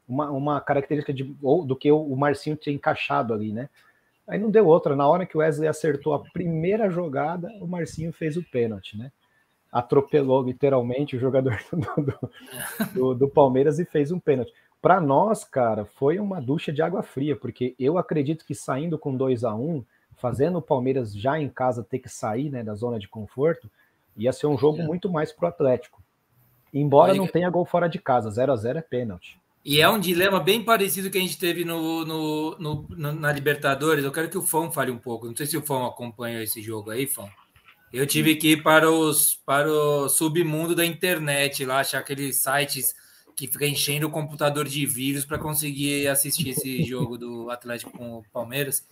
uma, 0.08 0.30
uma 0.30 0.60
característica 0.60 1.12
de 1.12 1.34
ou 1.42 1.64
do 1.64 1.74
que 1.74 1.90
o 1.90 2.14
Marcinho 2.14 2.56
tinha 2.56 2.74
encaixado 2.74 3.34
ali, 3.34 3.52
né? 3.52 3.68
Aí 4.28 4.38
não 4.38 4.50
deu 4.50 4.66
outra. 4.66 4.94
Na 4.94 5.08
hora 5.08 5.24
que 5.24 5.36
o 5.36 5.40
Wesley 5.40 5.68
acertou 5.68 6.12
a 6.12 6.22
primeira 6.32 6.90
jogada, 6.90 7.48
o 7.60 7.66
Marcinho 7.66 8.12
fez 8.12 8.36
o 8.36 8.42
pênalti, 8.42 8.96
né? 8.96 9.10
Atropelou 9.72 10.42
literalmente 10.42 11.16
o 11.16 11.18
jogador 11.18 11.58
do, 11.72 12.30
do, 12.94 13.14
do 13.14 13.28
Palmeiras 13.28 13.78
e 13.78 13.84
fez 13.84 14.12
um 14.12 14.20
pênalti. 14.20 14.52
Para 14.80 15.00
nós, 15.00 15.44
cara, 15.44 15.84
foi 15.84 16.18
uma 16.18 16.40
ducha 16.40 16.72
de 16.72 16.82
água 16.82 17.02
fria, 17.02 17.34
porque 17.34 17.74
eu 17.78 17.98
acredito 17.98 18.44
que 18.44 18.54
saindo 18.54 18.98
com 18.98 19.16
2 19.16 19.44
a 19.44 19.54
1 19.54 19.60
um, 19.60 19.84
fazendo 20.16 20.58
o 20.58 20.62
Palmeiras 20.62 21.12
já 21.14 21.38
em 21.38 21.48
casa 21.48 21.82
ter 21.82 21.98
que 21.98 22.08
sair 22.08 22.50
né, 22.50 22.62
da 22.62 22.74
zona 22.74 22.98
de 22.98 23.08
conforto, 23.08 23.68
ia 24.16 24.32
ser 24.32 24.46
um 24.46 24.58
jogo 24.58 24.82
muito 24.82 25.10
mais 25.10 25.32
pro 25.32 25.48
Atlético. 25.48 26.02
Embora 26.72 27.14
não 27.14 27.26
tenha 27.26 27.48
gol 27.48 27.64
fora 27.64 27.88
de 27.88 27.98
casa, 27.98 28.30
0 28.30 28.52
a 28.52 28.56
0 28.56 28.78
é 28.78 28.82
pênalti. 28.82 29.40
E 29.68 29.82
é 29.82 29.88
um 29.90 30.00
dilema 30.00 30.40
bem 30.40 30.64
parecido 30.64 31.10
que 31.10 31.18
a 31.18 31.20
gente 31.20 31.36
teve 31.36 31.62
no, 31.62 32.02
no, 32.02 32.56
no, 32.58 32.86
no, 32.88 33.12
na 33.12 33.30
Libertadores. 33.30 34.02
Eu 34.02 34.10
quero 34.10 34.30
que 34.30 34.38
o 34.38 34.42
Fão 34.42 34.72
fale 34.72 34.90
um 34.90 34.96
pouco. 34.96 35.26
Não 35.26 35.36
sei 35.36 35.44
se 35.44 35.58
o 35.58 35.62
Fão 35.62 35.84
acompanhou 35.84 36.42
esse 36.42 36.62
jogo 36.62 36.90
aí, 36.90 37.06
Fão. 37.06 37.28
Eu 37.92 38.06
tive 38.06 38.34
que 38.36 38.52
ir 38.52 38.62
para, 38.62 38.90
os, 38.90 39.34
para 39.44 39.70
o 39.70 40.08
submundo 40.08 40.74
da 40.74 40.86
internet 40.86 41.66
lá, 41.66 41.80
achar 41.80 41.98
aqueles 41.98 42.36
sites 42.36 42.94
que 43.36 43.46
fica 43.46 43.66
enchendo 43.66 44.06
o 44.06 44.10
computador 44.10 44.66
de 44.66 44.86
vírus 44.86 45.26
para 45.26 45.36
conseguir 45.36 46.08
assistir 46.08 46.48
esse 46.48 46.82
jogo 46.82 47.18
do 47.18 47.50
Atlético 47.50 47.90
com 47.90 48.20
o 48.20 48.24
Palmeiras. 48.32 48.86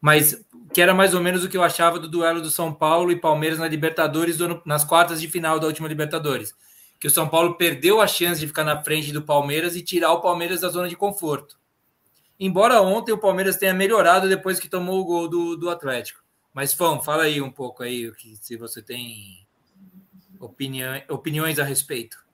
Mas 0.00 0.42
que 0.72 0.80
era 0.80 0.94
mais 0.94 1.12
ou 1.12 1.20
menos 1.20 1.44
o 1.44 1.48
que 1.50 1.58
eu 1.58 1.62
achava 1.62 1.98
do 1.98 2.08
duelo 2.08 2.40
do 2.40 2.50
São 2.50 2.72
Paulo 2.72 3.12
e 3.12 3.20
Palmeiras 3.20 3.58
na 3.58 3.68
Libertadores, 3.68 4.38
nas 4.64 4.82
quartas 4.82 5.20
de 5.20 5.28
final 5.28 5.60
da 5.60 5.66
última 5.66 5.86
Libertadores. 5.86 6.54
Que 6.98 7.06
o 7.06 7.10
São 7.10 7.28
Paulo 7.28 7.54
perdeu 7.54 8.00
a 8.00 8.06
chance 8.06 8.40
de 8.40 8.46
ficar 8.46 8.64
na 8.64 8.82
frente 8.82 9.12
do 9.12 9.22
Palmeiras 9.22 9.76
e 9.76 9.82
tirar 9.82 10.12
o 10.12 10.20
Palmeiras 10.20 10.60
da 10.60 10.68
zona 10.68 10.88
de 10.88 10.96
conforto. 10.96 11.58
Embora 12.38 12.80
ontem 12.82 13.12
o 13.12 13.18
Palmeiras 13.18 13.56
tenha 13.56 13.72
melhorado 13.72 14.28
depois 14.28 14.60
que 14.60 14.68
tomou 14.68 15.00
o 15.00 15.04
gol 15.04 15.28
do, 15.28 15.56
do 15.56 15.70
Atlético. 15.70 16.22
Mas, 16.52 16.72
Fão, 16.72 17.02
fala 17.02 17.24
aí 17.24 17.40
um 17.40 17.50
pouco 17.50 17.82
aí, 17.82 18.10
se 18.40 18.56
você 18.56 18.80
tem 18.80 19.46
opinião, 20.40 21.00
opiniões 21.08 21.58
a 21.58 21.64
respeito. 21.64 22.24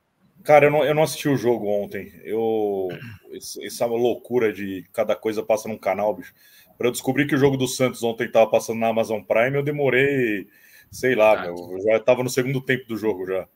Cara, 0.44 0.66
eu 0.66 0.70
não, 0.70 0.84
eu 0.84 0.94
não 0.94 1.02
assisti 1.02 1.28
o 1.28 1.36
jogo 1.36 1.66
ontem. 1.66 2.12
Eu 2.24 2.88
essa 3.62 3.86
loucura 3.86 4.52
de 4.52 4.84
cada 4.92 5.14
coisa 5.16 5.42
passa 5.42 5.68
num 5.68 5.78
canal, 5.78 6.14
bicho. 6.14 6.34
Para 6.76 6.88
eu 6.88 6.92
descobrir 6.92 7.26
que 7.26 7.34
o 7.34 7.38
jogo 7.38 7.56
do 7.56 7.68
Santos 7.68 8.02
ontem 8.02 8.26
estava 8.26 8.50
passando 8.50 8.80
na 8.80 8.88
Amazon 8.88 9.22
Prime, 9.22 9.56
eu 9.56 9.62
demorei, 9.62 10.48
sei 10.90 11.14
lá, 11.14 11.38
ah, 11.38 11.42
meu, 11.42 11.54
eu 11.72 11.80
já 11.82 11.96
estava 11.96 12.22
no 12.22 12.30
segundo 12.30 12.60
tempo 12.60 12.86
do 12.88 12.96
jogo 12.96 13.26
já. 13.26 13.46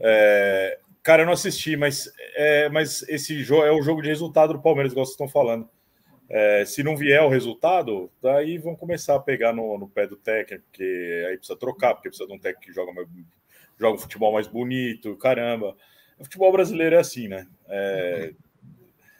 É, 0.00 0.78
cara, 1.02 1.22
eu 1.22 1.26
não 1.26 1.32
assisti, 1.32 1.76
mas, 1.76 2.10
é, 2.36 2.68
mas 2.68 3.02
esse 3.08 3.42
jogo 3.42 3.64
é 3.64 3.72
o 3.72 3.82
jogo 3.82 4.02
de 4.02 4.08
resultado 4.08 4.52
do 4.52 4.62
Palmeiras, 4.62 4.92
igual 4.92 5.04
vocês 5.04 5.14
estão 5.14 5.28
falando. 5.28 5.68
É, 6.30 6.64
se 6.64 6.82
não 6.82 6.96
vier 6.96 7.22
o 7.22 7.28
resultado, 7.28 8.10
daí 8.22 8.58
vão 8.58 8.76
começar 8.76 9.14
a 9.14 9.20
pegar 9.20 9.52
no, 9.52 9.78
no 9.78 9.88
pé 9.88 10.06
do 10.06 10.16
técnico, 10.16 10.64
porque 10.66 11.26
aí 11.28 11.36
precisa 11.38 11.58
trocar, 11.58 11.94
porque 11.94 12.10
precisa 12.10 12.28
de 12.28 12.34
um 12.34 12.38
técnico 12.38 12.66
que 12.66 12.72
joga, 12.72 12.92
mais, 12.92 13.08
joga 13.78 13.96
um 13.96 14.00
futebol 14.00 14.32
mais 14.32 14.46
bonito, 14.46 15.16
caramba. 15.16 15.74
O 16.18 16.24
futebol 16.24 16.52
brasileiro 16.52 16.96
é 16.96 16.98
assim, 16.98 17.28
né? 17.28 17.46
É, 17.68 18.32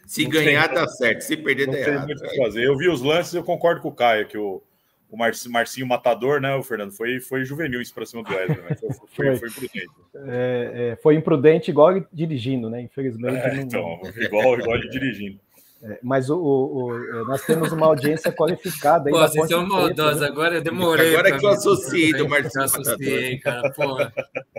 se 0.08 0.24
ganhar, 0.24 0.68
tem, 0.68 0.74
dá 0.74 0.88
certo. 0.88 1.20
Se 1.20 1.36
perder, 1.36 1.70
dá 1.70 1.78
errado. 1.78 2.06
Muito 2.06 2.36
fazer. 2.36 2.64
Eu 2.64 2.76
vi 2.76 2.88
os 2.88 3.02
lances 3.02 3.34
eu 3.34 3.44
concordo 3.44 3.82
com 3.82 3.88
o 3.88 3.94
Caio, 3.94 4.26
que 4.26 4.38
o, 4.38 4.62
o 5.10 5.16
Marcinho, 5.16 5.52
Marcinho 5.52 5.86
Matador, 5.86 6.40
né, 6.40 6.54
o 6.54 6.62
Fernando? 6.62 6.92
Foi, 6.92 7.20
foi 7.20 7.44
juvenil 7.44 7.80
isso 7.80 7.94
para 7.94 8.04
cima 8.04 8.22
do 8.22 8.30
Wesley, 8.30 8.58
né? 8.58 8.76
Foi, 8.76 8.90
foi, 8.92 9.36
foi, 9.36 9.48
imprudente. 9.48 9.90
É, 10.14 10.72
é, 10.74 10.96
foi 10.96 11.14
imprudente 11.14 11.70
igual 11.70 12.04
dirigindo, 12.12 12.68
né? 12.68 12.82
Infelizmente. 12.82 13.36
É, 13.36 13.54
não... 13.54 13.62
Então, 13.62 14.00
igual, 14.16 14.58
igual 14.58 14.78
dirigindo. 14.78 15.40
É, 15.80 15.96
mas 16.02 16.28
o, 16.28 16.36
o, 16.36 16.90
o, 16.90 17.24
nós 17.24 17.42
temos 17.46 17.70
uma 17.70 17.86
audiência 17.86 18.32
qualificada. 18.32 19.10
Pô, 19.10 19.18
vocês 19.18 19.48
são 19.48 19.64
maldosos, 19.64 20.20
né? 20.20 20.26
agora 20.26 20.56
eu 20.56 20.62
demorei. 20.62 21.14
Agora 21.14 21.38
que 21.38 21.46
eu 21.46 21.50
associei 21.50 22.12
do 22.12 22.28
Marcinho. 22.28 22.64
associei, 22.64 23.38
cara, 23.38 23.70
pô. 23.70 23.96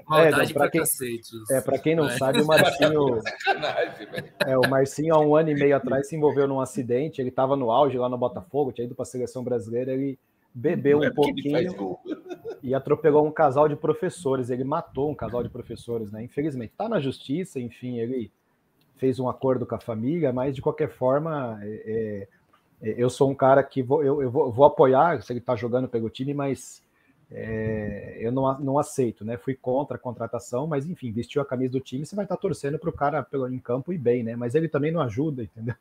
Maldade 0.07 0.51
é, 0.51 0.53
pra 0.53 0.69
quem, 0.69 0.79
cacete. 0.79 1.35
É, 1.51 1.59
para 1.59 1.77
quem 1.77 1.93
não 1.93 2.07
é. 2.07 2.17
sabe, 2.17 2.41
o 2.41 2.47
Marcinho. 2.47 3.19
é, 4.47 4.57
o 4.57 4.69
Marcinho, 4.69 5.13
há 5.13 5.19
um 5.19 5.35
ano 5.35 5.49
e 5.49 5.55
meio 5.55 5.75
atrás, 5.75 6.07
se 6.07 6.15
envolveu 6.15 6.47
num 6.47 6.61
acidente. 6.61 7.21
Ele 7.21 7.29
estava 7.29 7.57
no 7.57 7.69
auge 7.69 7.97
lá 7.97 8.07
no 8.07 8.17
Botafogo, 8.17 8.71
tinha 8.71 8.85
ido 8.85 8.95
para 8.95 9.03
a 9.03 9.05
seleção 9.05 9.43
brasileira. 9.43 9.91
Ele 9.91 10.17
bebeu 10.53 11.03
é 11.03 11.09
um 11.09 11.13
pouquinho 11.13 11.97
e 12.63 12.73
atropelou 12.73 13.25
um 13.25 13.31
casal 13.31 13.67
de 13.67 13.75
professores. 13.75 14.49
Ele 14.49 14.63
matou 14.63 15.09
um 15.09 15.15
casal 15.15 15.43
de 15.43 15.49
professores, 15.49 16.11
né? 16.11 16.23
Infelizmente, 16.23 16.71
está 16.71 16.89
na 16.89 16.99
justiça, 16.99 17.59
enfim, 17.59 17.97
ele 17.97 18.31
fez 18.97 19.19
um 19.19 19.29
acordo 19.29 19.65
com 19.65 19.75
a 19.75 19.79
família, 19.79 20.33
mas 20.33 20.53
de 20.53 20.61
qualquer 20.61 20.89
forma, 20.89 21.57
é, 21.63 22.27
é, 22.81 22.95
eu 22.97 23.09
sou 23.09 23.29
um 23.29 23.35
cara 23.35 23.63
que 23.63 23.81
vou, 23.81 24.03
eu, 24.03 24.21
eu 24.21 24.29
vou, 24.29 24.51
vou, 24.51 24.65
apoiar 24.65 25.21
se 25.21 25.31
ele 25.31 25.39
está 25.39 25.55
jogando 25.55 25.87
pelo 25.87 26.09
time, 26.09 26.33
mas 26.33 26.83
é, 27.31 28.17
eu 28.19 28.31
não, 28.31 28.59
não 28.59 28.77
aceito, 28.77 29.23
né? 29.23 29.37
Fui 29.37 29.55
contra 29.55 29.95
a 29.95 29.99
contratação, 29.99 30.67
mas 30.67 30.85
enfim, 30.85 31.11
vestiu 31.11 31.41
a 31.41 31.45
camisa 31.45 31.73
do 31.73 31.79
time, 31.79 32.05
você 32.05 32.15
vai 32.15 32.25
estar 32.25 32.35
tá 32.35 32.41
torcendo 32.41 32.77
para 32.77 32.89
o 32.89 32.93
cara 32.93 33.23
pelo, 33.23 33.47
em 33.47 33.59
campo 33.59 33.93
e 33.93 33.97
bem, 33.97 34.23
né? 34.23 34.35
Mas 34.35 34.53
ele 34.53 34.67
também 34.67 34.91
não 34.91 35.01
ajuda, 35.01 35.43
entendeu? 35.43 35.75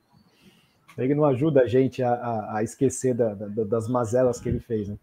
Ele 0.99 1.15
não 1.15 1.25
ajuda 1.25 1.63
a 1.63 1.67
gente 1.67 2.03
a, 2.03 2.13
a, 2.13 2.59
a 2.59 2.63
esquecer 2.63 3.15
da, 3.15 3.35
da, 3.35 3.65
das 3.65 3.89
mazelas 3.89 4.41
que 4.41 4.49
ele 4.49 4.61
fez, 4.61 4.89
né? 4.89 4.97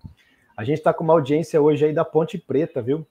A 0.55 0.63
gente 0.63 0.77
está 0.77 0.93
com 0.93 1.03
uma 1.03 1.13
audiência 1.13 1.61
hoje 1.61 1.85
aí 1.85 1.93
da 1.93 2.05
Ponte 2.05 2.37
Preta, 2.37 2.81
viu? 2.81 3.05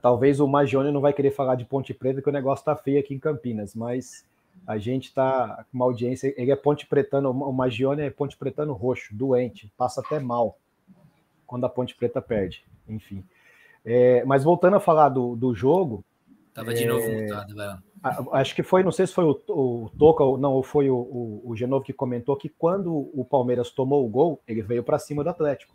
Talvez 0.00 0.40
o 0.40 0.48
Magione 0.48 0.90
não 0.90 1.00
vai 1.00 1.12
querer 1.12 1.30
falar 1.30 1.54
de 1.54 1.64
Ponte 1.64 1.94
Preta, 1.94 2.20
que 2.20 2.28
o 2.28 2.32
negócio 2.32 2.62
está 2.62 2.74
feio 2.74 2.98
aqui 2.98 3.14
em 3.14 3.18
Campinas, 3.18 3.74
mas 3.74 4.26
a 4.66 4.78
gente 4.78 5.04
está 5.04 5.64
com 5.70 5.76
uma 5.78 5.84
audiência. 5.84 6.34
Ele 6.36 6.50
é 6.50 6.56
Ponte 6.56 6.86
Pretano, 6.86 7.30
o 7.30 7.52
Magione 7.52 8.02
é 8.02 8.10
Ponte 8.10 8.36
Pretano 8.36 8.72
roxo, 8.72 9.14
doente, 9.14 9.70
passa 9.76 10.00
até 10.00 10.18
mal 10.18 10.58
quando 11.46 11.64
a 11.64 11.68
Ponte 11.68 11.94
Preta 11.94 12.20
perde. 12.20 12.64
Enfim. 12.88 13.22
É, 13.84 14.24
mas 14.24 14.42
voltando 14.42 14.76
a 14.76 14.80
falar 14.80 15.10
do, 15.10 15.36
do 15.36 15.54
jogo. 15.54 16.04
Tava 16.54 16.72
de 16.72 16.84
é, 16.84 16.86
novo 16.86 17.10
voltado, 17.10 17.54
velho. 17.54 17.82
Acho 18.32 18.54
que 18.54 18.62
foi, 18.62 18.84
não 18.84 18.92
sei 18.92 19.06
se 19.06 19.12
foi 19.12 19.24
o, 19.24 19.40
o 19.48 19.90
Toca 19.98 20.22
ou 20.22 20.38
não, 20.38 20.52
ou 20.52 20.62
foi 20.62 20.88
o, 20.88 20.96
o, 20.96 21.42
o 21.46 21.56
Genovo 21.56 21.84
que 21.84 21.92
comentou 21.92 22.36
que 22.36 22.48
quando 22.48 23.10
o 23.12 23.24
Palmeiras 23.24 23.70
tomou 23.70 24.06
o 24.06 24.08
gol, 24.08 24.40
ele 24.46 24.62
veio 24.62 24.84
para 24.84 24.98
cima 24.98 25.24
do 25.24 25.30
Atlético. 25.30 25.74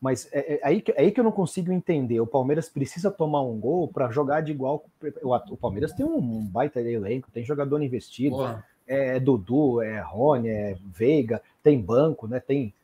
Mas 0.00 0.28
é, 0.32 0.54
é, 0.54 0.60
aí, 0.64 0.82
é 0.96 1.02
aí 1.02 1.12
que 1.12 1.20
eu 1.20 1.24
não 1.24 1.30
consigo 1.30 1.70
entender. 1.70 2.18
O 2.18 2.26
Palmeiras 2.26 2.68
precisa 2.68 3.08
tomar 3.08 3.42
um 3.42 3.56
gol 3.60 3.86
para 3.86 4.10
jogar 4.10 4.40
de 4.40 4.50
igual. 4.50 4.84
O, 5.22 5.32
o, 5.32 5.56
Palmeiras 5.56 5.92
tem 5.92 6.04
um 6.04 6.44
baita 6.44 6.80
elenco, 6.80 7.30
tem 7.30 7.44
jogador 7.44 7.80
investido. 7.80 8.42
É, 8.84 9.16
é 9.16 9.20
Dudu, 9.20 9.80
é 9.80 10.00
Rony, 10.00 10.48
é 10.48 10.76
Veiga, 10.84 11.40
tem 11.62 11.80
banco, 11.80 12.26
né? 12.26 12.40
Tem 12.40 12.74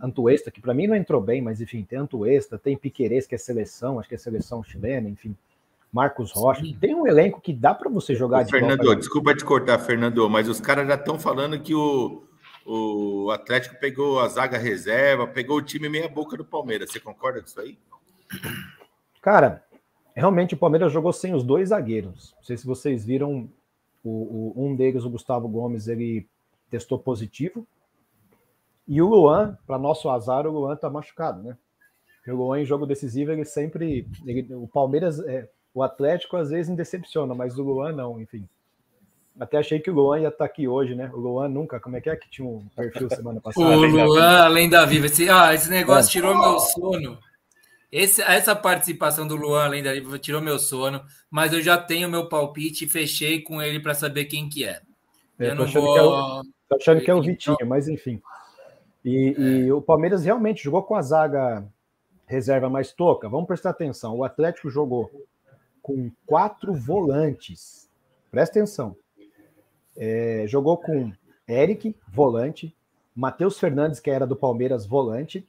Antuesta, 0.00 0.52
que 0.52 0.60
para 0.60 0.72
mim 0.72 0.86
não 0.86 0.94
entrou 0.94 1.20
bem, 1.20 1.42
mas 1.42 1.60
enfim, 1.60 1.82
tem 1.82 1.98
Antuesta, 1.98 2.56
tem 2.56 2.76
Piquerez, 2.76 3.26
que 3.26 3.34
é 3.34 3.38
seleção, 3.38 3.98
acho 3.98 4.08
que 4.08 4.14
é 4.14 4.18
seleção 4.18 4.62
chilena, 4.62 5.08
enfim. 5.08 5.34
Marcos 5.92 6.32
Rocha. 6.32 6.62
Sim. 6.62 6.76
Tem 6.80 6.94
um 6.94 7.06
elenco 7.06 7.40
que 7.40 7.52
dá 7.52 7.74
para 7.74 7.90
você 7.90 8.14
jogar 8.14 8.44
de 8.44 8.50
Fernando, 8.50 8.94
desculpa 8.94 9.34
te 9.34 9.44
cortar, 9.44 9.78
Fernando, 9.78 10.28
mas 10.30 10.48
os 10.48 10.60
caras 10.60 10.86
já 10.86 10.94
estão 10.94 11.18
falando 11.18 11.60
que 11.60 11.74
o 11.74 12.22
o 12.72 13.30
Atlético 13.30 13.76
pegou 13.80 14.20
a 14.20 14.28
zaga 14.28 14.58
reserva, 14.58 15.26
pegou 15.26 15.56
o 15.56 15.62
time 15.62 15.88
meia 15.88 16.08
boca 16.08 16.36
do 16.36 16.44
Palmeiras. 16.44 16.90
Você 16.90 17.00
concorda 17.00 17.40
com 17.40 17.46
isso 17.46 17.60
aí? 17.60 17.78
Cara, 19.20 19.64
realmente 20.14 20.54
o 20.54 20.58
Palmeiras 20.58 20.92
jogou 20.92 21.12
sem 21.12 21.34
os 21.34 21.42
dois 21.42 21.70
zagueiros. 21.70 22.34
Não 22.36 22.44
sei 22.44 22.56
se 22.56 22.66
vocês 22.66 23.04
viram, 23.04 23.48
o, 24.04 24.52
o 24.54 24.66
um 24.66 24.76
deles, 24.76 25.04
o 25.04 25.10
Gustavo 25.10 25.48
Gomes, 25.48 25.88
ele 25.88 26.28
testou 26.70 26.98
positivo. 26.98 27.66
E 28.86 29.00
o 29.00 29.08
Luan, 29.08 29.58
para 29.66 29.78
nosso 29.78 30.08
azar, 30.08 30.46
o 30.46 30.52
Luan 30.52 30.76
tá 30.76 30.88
machucado, 30.88 31.42
né? 31.42 31.56
Porque 32.16 32.30
o 32.30 32.36
Luan 32.36 32.60
em 32.60 32.66
jogo 32.66 32.86
decisivo, 32.86 33.32
ele 33.32 33.44
sempre. 33.44 34.06
Ele, 34.26 34.54
o 34.54 34.68
Palmeiras, 34.68 35.18
é, 35.20 35.48
o 35.74 35.82
Atlético 35.82 36.36
às 36.36 36.50
vezes 36.50 36.74
decepciona, 36.74 37.34
mas 37.34 37.58
o 37.58 37.62
Luan 37.62 37.92
não, 37.92 38.20
enfim. 38.20 38.48
Até 39.38 39.58
achei 39.58 39.78
que 39.80 39.90
o 39.90 39.94
Luan 39.94 40.20
ia 40.20 40.28
estar 40.28 40.38
tá 40.38 40.44
aqui 40.44 40.68
hoje, 40.68 40.94
né? 40.94 41.10
O 41.14 41.18
Luan 41.18 41.48
nunca, 41.48 41.80
como 41.80 41.96
é 41.96 42.00
que 42.00 42.10
é 42.10 42.16
que 42.16 42.28
tinha 42.28 42.46
um 42.46 42.66
perfil 42.76 43.08
semana 43.08 43.40
passada? 43.40 43.66
o 43.66 43.86
Luan, 43.86 44.42
além 44.42 44.68
da 44.68 44.84
Viva. 44.84 45.06
Esse, 45.06 45.30
ah, 45.30 45.54
esse 45.54 45.70
negócio 45.70 46.10
é. 46.10 46.12
tirou 46.12 46.38
meu 46.38 46.58
sono. 46.58 47.18
Esse, 47.90 48.22
essa 48.22 48.54
participação 48.54 49.26
do 49.26 49.36
Luan, 49.36 49.64
além 49.64 49.82
da 49.82 49.92
Viva, 49.92 50.18
tirou 50.18 50.40
meu 50.42 50.58
sono, 50.58 51.02
mas 51.30 51.52
eu 51.52 51.62
já 51.62 51.78
tenho 51.78 52.08
meu 52.08 52.28
palpite 52.28 52.84
e 52.84 52.88
fechei 52.88 53.40
com 53.40 53.62
ele 53.62 53.80
para 53.80 53.94
saber 53.94 54.26
quem 54.26 54.48
que 54.48 54.64
é. 54.64 54.80
é 55.38 55.50
eu 55.50 55.54
não 55.54 55.66
vou. 55.66 55.94
Que 55.94 55.98
é 55.98 56.02
o, 56.02 56.42
tô 56.68 56.76
achando 56.76 57.00
que 57.00 57.10
é 57.10 57.14
o 57.14 57.22
Vitinho, 57.22 57.56
mas 57.66 57.88
enfim. 57.88 58.20
E, 59.04 59.34
é. 59.36 59.40
e, 59.40 59.72
o 59.72 59.80
Palmeiras 59.80 60.24
realmente 60.24 60.62
jogou 60.62 60.82
com 60.82 60.94
a 60.94 61.02
zaga 61.02 61.64
reserva 62.26 62.68
mais 62.68 62.92
toca. 62.92 63.28
Vamos 63.28 63.46
prestar 63.46 63.70
atenção. 63.70 64.16
O 64.16 64.24
Atlético 64.24 64.68
jogou 64.68 65.10
com 65.82 66.10
quatro 66.26 66.72
volantes. 66.72 67.88
Presta 68.30 68.58
atenção. 68.58 68.96
É, 69.96 70.44
jogou 70.46 70.76
com 70.76 71.12
Eric, 71.48 71.94
volante, 72.08 72.74
Matheus 73.14 73.58
Fernandes, 73.58 74.00
que 74.00 74.10
era 74.10 74.26
do 74.26 74.36
Palmeiras, 74.36 74.86
volante, 74.86 75.46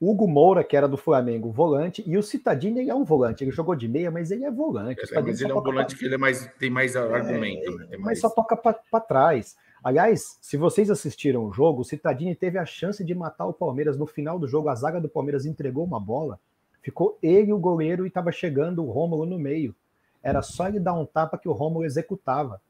Hugo 0.00 0.28
Moura, 0.28 0.62
que 0.62 0.76
era 0.76 0.86
do 0.86 0.96
Flamengo, 0.96 1.50
volante, 1.50 2.02
e 2.06 2.18
o 2.18 2.22
Citadini 2.22 2.88
é 2.88 2.94
um 2.94 3.04
volante. 3.04 3.42
Ele 3.42 3.50
jogou 3.50 3.74
de 3.74 3.88
meia, 3.88 4.10
mas 4.10 4.30
ele 4.30 4.44
é 4.44 4.50
volante. 4.50 5.00
É, 5.10 5.20
mas 5.20 5.40
ele 5.40 5.52
é 5.52 5.54
um 5.54 5.62
volante 5.62 5.94
pra... 5.94 5.98
que 5.98 6.04
ele 6.04 6.14
é 6.14 6.18
mais, 6.18 6.46
tem 6.58 6.68
mais 6.68 6.94
é, 6.94 6.98
argumento. 6.98 7.70
Né? 7.78 7.86
Tem 7.86 7.98
mas 7.98 8.06
mais... 8.06 8.20
só 8.20 8.28
toca 8.28 8.56
para 8.56 9.00
trás. 9.00 9.56
Aliás, 9.82 10.36
se 10.42 10.56
vocês 10.56 10.90
assistiram 10.90 11.46
o 11.46 11.52
jogo, 11.52 11.80
o 11.80 11.84
Citadini 11.84 12.34
teve 12.34 12.58
a 12.58 12.66
chance 12.66 13.02
de 13.02 13.14
matar 13.14 13.46
o 13.46 13.54
Palmeiras 13.54 13.96
no 13.96 14.06
final 14.06 14.38
do 14.38 14.46
jogo. 14.46 14.68
A 14.68 14.74
zaga 14.74 15.00
do 15.00 15.08
Palmeiras 15.08 15.46
entregou 15.46 15.84
uma 15.84 16.00
bola, 16.00 16.38
ficou 16.86 17.18
ele 17.20 17.52
o 17.52 17.58
goleiro 17.58 18.04
e 18.04 18.08
estava 18.08 18.30
chegando 18.30 18.84
o 18.84 18.92
Rômulo 18.92 19.26
no 19.26 19.36
meio. 19.36 19.74
Era 20.22 20.40
só 20.40 20.68
ele 20.68 20.78
dar 20.78 20.94
um 20.94 21.04
tapa 21.04 21.36
que 21.36 21.48
o 21.48 21.52
Rômulo 21.52 21.84
executava. 21.84 22.60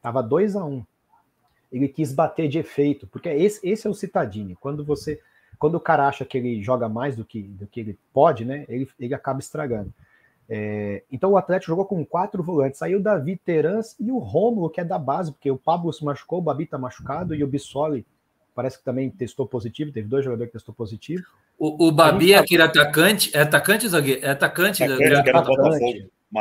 Tava 0.00 0.22
2 0.22 0.54
a 0.54 0.64
1 0.64 0.72
um. 0.72 0.86
Ele 1.72 1.88
quis 1.88 2.12
bater 2.12 2.46
de 2.46 2.56
efeito, 2.56 3.04
porque 3.08 3.28
esse, 3.28 3.68
esse 3.68 3.84
é 3.84 3.90
o 3.90 3.94
Citadini. 3.94 4.54
Quando 4.54 4.84
você 4.84 5.20
quando 5.58 5.74
o 5.74 5.80
cara 5.80 6.06
acha 6.06 6.24
que 6.24 6.38
ele 6.38 6.62
joga 6.62 6.88
mais 6.88 7.16
do 7.16 7.24
que, 7.24 7.42
do 7.42 7.66
que 7.66 7.80
ele 7.80 7.98
pode, 8.12 8.44
né? 8.44 8.64
Ele, 8.68 8.88
ele 9.00 9.12
acaba 9.12 9.40
estragando. 9.40 9.92
É, 10.48 11.02
então 11.10 11.32
o 11.32 11.36
Atlético 11.36 11.72
jogou 11.72 11.84
com 11.84 12.04
quatro 12.04 12.44
volantes. 12.44 12.78
Saiu 12.78 13.00
o 13.00 13.02
Davi 13.02 13.36
Terans 13.36 13.96
e 13.98 14.12
o 14.12 14.18
Rômulo, 14.18 14.70
que 14.70 14.80
é 14.80 14.84
da 14.84 15.00
base, 15.00 15.32
porque 15.32 15.50
o 15.50 15.58
Pablo 15.58 15.92
se 15.92 16.04
machucou, 16.04 16.38
o 16.38 16.42
Babi 16.42 16.64
tá 16.64 16.78
machucado 16.78 17.34
e 17.34 17.42
o 17.42 17.48
Bissoli 17.48 18.06
parece 18.54 18.78
que 18.78 18.84
também 18.84 19.10
testou 19.10 19.48
positivo. 19.48 19.90
Teve 19.90 20.06
dois 20.06 20.24
jogadores 20.24 20.52
que 20.52 20.58
testou 20.58 20.74
positivo. 20.74 21.24
O, 21.58 21.88
o 21.88 21.92
Babi 21.92 22.32
é 22.32 22.38
aquele 22.38 22.62
atacante, 22.62 23.30
é 23.34 23.40
atacante, 23.40 23.88
zagueiro? 23.88 24.24
É 24.24 24.30
atacante, 24.30 24.82
é, 24.82 24.88
da, 24.88 24.94
é, 24.94 25.22
que 25.22 25.28
era 25.28 25.40
do 25.40 25.46
Botafogo. 25.46 25.92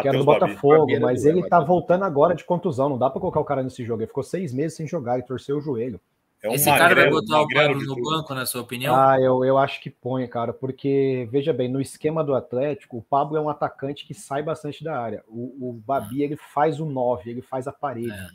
que 0.02 0.08
era 0.08 0.18
do 0.18 0.26
Botafogo, 0.26 1.00
mas 1.00 1.26
ele 1.26 1.48
tá 1.48 1.60
voltando 1.60 2.04
agora 2.04 2.36
de 2.36 2.44
contusão. 2.44 2.90
Não 2.90 2.98
dá 2.98 3.10
para 3.10 3.22
colocar 3.22 3.40
o 3.40 3.46
cara 3.46 3.64
nesse 3.64 3.86
jogo. 3.86 4.02
Ele 4.02 4.08
ficou 4.08 4.24
seis 4.24 4.54
meses 4.54 4.76
sem 4.76 4.88
jogar 4.88 5.20
e 5.20 5.24
torceu 5.24 5.58
o 5.58 5.62
joelho. 5.62 6.00
É 6.44 6.50
um 6.50 6.54
Esse 6.56 6.66
cara 6.66 6.94
vai 6.94 7.10
botar 7.10 7.42
o 7.42 7.48
Pablo 7.48 7.82
no 7.82 7.96
banco, 7.96 8.34
na 8.36 8.46
sua 8.46 8.62
opinião? 8.62 8.94
Ah, 8.94 9.18
eu, 9.18 9.46
eu 9.46 9.58
acho 9.58 9.80
que 9.80 9.90
põe, 9.90 10.28
cara, 10.28 10.52
porque, 10.52 11.26
veja 11.32 11.54
bem, 11.54 11.72
no 11.72 11.80
esquema 11.80 12.22
do 12.22 12.36
Atlético, 12.36 12.98
o 12.98 13.02
Pablo 13.02 13.38
é 13.38 13.42
um 13.42 13.48
atacante 13.48 14.06
que 14.06 14.14
sai 14.14 14.44
bastante 14.44 14.84
da 14.84 15.00
área. 15.00 15.24
O, 15.30 15.70
o 15.70 15.74
Babi, 15.74 16.22
ele 16.22 16.36
faz 16.36 16.82
o 16.82 16.86
9, 16.86 17.30
ele 17.30 17.42
faz 17.42 17.66
a 17.66 17.72
parede. 17.72 18.12
É. 18.12 18.28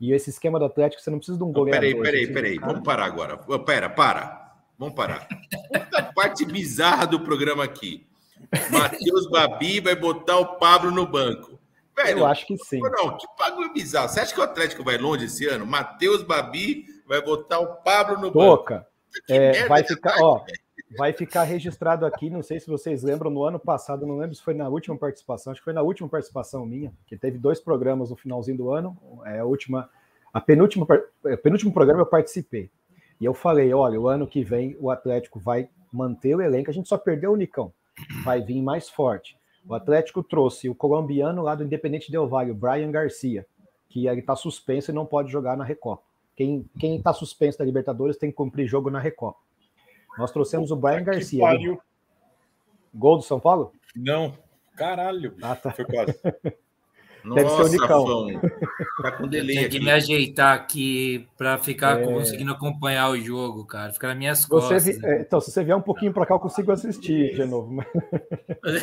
E 0.00 0.12
esse 0.12 0.30
esquema 0.30 0.58
do 0.58 0.64
Atlético, 0.64 1.00
você 1.00 1.10
não 1.10 1.18
precisa 1.18 1.38
de 1.38 1.44
um 1.44 1.52
goleiro. 1.52 1.78
Peraí, 1.78 2.02
peraí, 2.02 2.26
peraí, 2.32 2.58
vamos 2.58 2.82
parar 2.82 3.04
agora. 3.04 3.36
Pera, 3.60 3.88
para. 3.88 4.47
Vamos 4.78 4.94
parar. 4.94 5.26
Puta 5.26 6.02
parte 6.14 6.44
bizarra 6.44 7.06
do 7.06 7.20
programa 7.20 7.64
aqui. 7.64 8.06
Matheus 8.70 9.28
Babi 9.28 9.80
vai 9.80 9.96
botar 9.96 10.38
o 10.38 10.56
Pablo 10.58 10.90
no 10.90 11.06
banco. 11.06 11.58
Velho, 11.96 12.20
eu 12.20 12.26
acho 12.26 12.46
que 12.46 12.56
sim. 12.58 12.80
Não, 12.80 13.16
que 13.16 13.26
bagulho 13.36 13.72
bizarro. 13.72 14.08
Você 14.08 14.20
acha 14.20 14.32
que 14.32 14.40
o 14.40 14.44
Atlético 14.44 14.84
vai 14.84 14.96
longe 14.96 15.24
esse 15.24 15.46
ano? 15.46 15.66
Matheus 15.66 16.22
Babi 16.22 16.86
vai 17.06 17.20
botar 17.20 17.58
o 17.58 17.74
Pablo 17.82 18.18
no 18.18 18.30
Toca. 18.30 18.86
É, 19.28 19.66
vai 19.66 19.82
ficar, 19.82 20.14
ó, 20.20 20.44
vai 20.96 21.12
ficar 21.12 21.42
registrado 21.42 22.06
aqui. 22.06 22.30
Não 22.30 22.42
sei 22.42 22.60
se 22.60 22.68
vocês 22.68 23.02
lembram, 23.02 23.30
no 23.30 23.42
ano 23.42 23.58
passado, 23.58 24.06
não 24.06 24.18
lembro 24.18 24.36
se 24.36 24.42
foi 24.42 24.54
na 24.54 24.68
última 24.68 24.96
participação, 24.96 25.50
acho 25.50 25.60
que 25.60 25.64
foi 25.64 25.72
na 25.72 25.82
última 25.82 26.08
participação 26.08 26.64
minha, 26.64 26.92
que 27.06 27.16
teve 27.16 27.36
dois 27.36 27.58
programas 27.58 28.10
no 28.10 28.16
finalzinho 28.16 28.56
do 28.56 28.70
ano. 28.70 28.96
É 29.24 29.40
a 29.40 29.44
última, 29.44 29.90
a 30.32 30.40
penúltima, 30.40 30.86
a 31.24 31.36
penúltimo 31.36 31.72
programa 31.72 32.02
eu 32.02 32.06
participei. 32.06 32.70
E 33.20 33.24
eu 33.24 33.34
falei: 33.34 33.72
olha, 33.72 34.00
o 34.00 34.08
ano 34.08 34.26
que 34.26 34.42
vem 34.42 34.76
o 34.80 34.90
Atlético 34.90 35.38
vai 35.38 35.68
manter 35.92 36.34
o 36.34 36.42
elenco, 36.42 36.70
a 36.70 36.74
gente 36.74 36.88
só 36.88 36.98
perdeu 36.98 37.32
o 37.32 37.36
Nicão, 37.36 37.72
vai 38.24 38.40
vir 38.40 38.62
mais 38.62 38.88
forte. 38.88 39.36
O 39.66 39.74
Atlético 39.74 40.22
trouxe 40.22 40.68
o 40.68 40.74
colombiano 40.74 41.42
lá 41.42 41.54
do 41.54 41.64
Independente 41.64 42.10
Del 42.10 42.28
Valle, 42.28 42.50
o 42.50 42.54
Brian 42.54 42.90
Garcia, 42.90 43.46
que 43.88 44.06
ele 44.06 44.20
está 44.20 44.36
suspenso 44.36 44.90
e 44.90 44.94
não 44.94 45.04
pode 45.04 45.30
jogar 45.30 45.56
na 45.56 45.64
Recopa. 45.64 46.02
Quem 46.36 46.64
quem 46.78 46.96
está 46.96 47.12
suspenso 47.12 47.58
da 47.58 47.64
Libertadores 47.64 48.16
tem 48.16 48.30
que 48.30 48.36
cumprir 48.36 48.66
jogo 48.66 48.90
na 48.90 49.00
Recopa. 49.00 49.38
Nós 50.16 50.30
trouxemos 50.30 50.70
o 50.70 50.76
Brian 50.76 51.02
Garcia. 51.02 51.42
Gol 52.94 53.16
do 53.18 53.22
São 53.22 53.38
Paulo? 53.38 53.72
Não. 53.94 54.34
Caralho. 54.76 55.36
Ah, 55.42 55.54
tá. 55.54 55.70
Foi 55.70 55.84
quase. 55.84 56.18
Deve 57.34 57.48
Nossa, 57.48 57.64
ser 57.64 57.68
o 57.68 57.80
Nicão. 57.80 58.40
Tá 59.02 59.12
com 59.12 59.28
delay 59.28 59.56
Tem 59.56 59.68
que 59.68 59.80
me 59.80 59.90
ajeitar 59.90 60.54
aqui 60.54 61.28
para 61.36 61.58
ficar 61.58 62.00
é... 62.00 62.04
conseguindo 62.04 62.52
acompanhar 62.52 63.10
o 63.10 63.18
jogo, 63.18 63.64
cara. 63.64 63.92
Ficar 63.92 64.08
nas 64.08 64.18
minhas 64.18 64.46
costas. 64.46 64.84
Vi... 64.84 64.98
É, 65.04 65.20
então, 65.20 65.40
se 65.40 65.50
você 65.50 65.62
vier 65.64 65.76
um 65.76 65.82
pouquinho 65.82 66.12
para 66.12 66.26
cá, 66.26 66.34
eu 66.34 66.40
consigo 66.40 66.72
assistir 66.72 67.34
de 67.34 67.44
novo. 67.44 67.82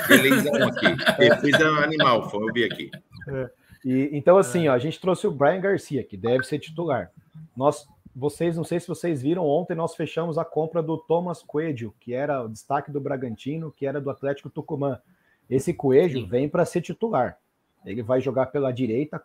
Beleza, 0.07 0.65
aqui. 0.67 0.95
Defesa 1.17 1.67
animal, 1.83 2.29
foi 2.29 2.47
eu 2.47 2.53
vi 2.53 2.63
aqui. 2.63 2.91
É. 3.29 3.49
E, 3.85 4.09
então, 4.13 4.37
assim, 4.37 4.67
ó, 4.67 4.73
a 4.73 4.79
gente 4.79 4.99
trouxe 4.99 5.27
o 5.27 5.31
Brian 5.31 5.61
Garcia, 5.61 6.03
que 6.03 6.17
deve 6.17 6.43
ser 6.43 6.57
titular. 6.57 7.11
Nós, 7.55 7.87
vocês, 8.15 8.57
não 8.57 8.63
sei 8.63 8.79
se 8.79 8.87
vocês 8.87 9.21
viram, 9.21 9.45
ontem 9.45 9.75
nós 9.75 9.95
fechamos 9.95 10.37
a 10.37 10.43
compra 10.43 10.81
do 10.81 10.97
Thomas 10.97 11.43
Coelho, 11.43 11.93
que 11.99 12.13
era 12.13 12.43
o 12.43 12.49
destaque 12.49 12.91
do 12.91 12.99
Bragantino, 12.99 13.71
que 13.71 13.85
era 13.85 14.01
do 14.01 14.09
Atlético 14.09 14.49
Tucumã. 14.49 14.99
Esse 15.47 15.73
Coelho 15.73 16.25
vem 16.25 16.49
para 16.49 16.65
ser 16.65 16.81
titular. 16.81 17.37
Ele 17.85 18.01
vai 18.01 18.19
jogar 18.21 18.47
pela 18.47 18.71
direita, 18.71 19.21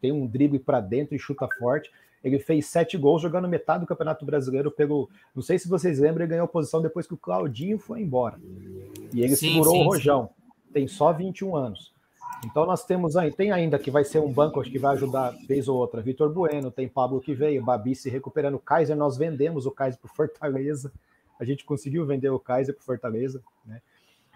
tem 0.00 0.12
um 0.12 0.26
drible 0.26 0.58
para 0.58 0.80
dentro 0.80 1.14
e 1.14 1.18
chuta 1.18 1.48
forte. 1.58 1.90
Ele 2.22 2.38
fez 2.38 2.66
sete 2.66 2.96
gols 2.96 3.20
jogando 3.20 3.48
metade 3.48 3.80
do 3.80 3.86
Campeonato 3.86 4.24
Brasileiro 4.24 4.70
pelo. 4.70 5.10
Não 5.34 5.42
sei 5.42 5.58
se 5.58 5.68
vocês 5.68 5.98
lembram, 5.98 6.24
ele 6.24 6.30
ganhou 6.30 6.48
posição 6.48 6.80
depois 6.80 7.06
que 7.06 7.14
o 7.14 7.18
Claudinho 7.18 7.78
foi 7.78 8.00
embora. 8.00 8.38
E 9.12 9.20
ele 9.20 9.36
sim, 9.36 9.52
segurou 9.52 9.74
sim, 9.74 9.80
o 9.80 9.84
Rojão. 9.84 10.26
Sim. 10.28 10.72
Tem 10.72 10.88
só 10.88 11.12
21 11.12 11.54
anos. 11.54 11.92
Então 12.44 12.66
nós 12.66 12.84
temos 12.84 13.16
aí, 13.16 13.30
tem 13.30 13.52
ainda 13.52 13.78
que 13.78 13.90
vai 13.90 14.04
ser 14.04 14.20
um 14.20 14.32
banco 14.32 14.60
acho 14.60 14.70
que 14.70 14.78
vai 14.78 14.94
ajudar 14.94 15.34
vez 15.46 15.68
ou 15.68 15.76
outra. 15.76 16.00
Vitor 16.02 16.30
Bueno, 16.32 16.70
tem 16.70 16.88
Pablo 16.88 17.20
que 17.20 17.34
veio, 17.34 17.62
Babi 17.62 17.94
se 17.94 18.10
recuperando. 18.10 18.58
Kaiser, 18.58 18.96
nós 18.96 19.16
vendemos 19.16 19.66
o 19.66 19.70
Kaiser 19.70 20.00
para 20.00 20.10
Fortaleza. 20.10 20.92
A 21.38 21.44
gente 21.44 21.64
conseguiu 21.64 22.06
vender 22.06 22.30
o 22.30 22.38
Kaiser 22.38 22.74
para 22.74 22.84
Fortaleza, 22.84 23.42
né? 23.64 23.80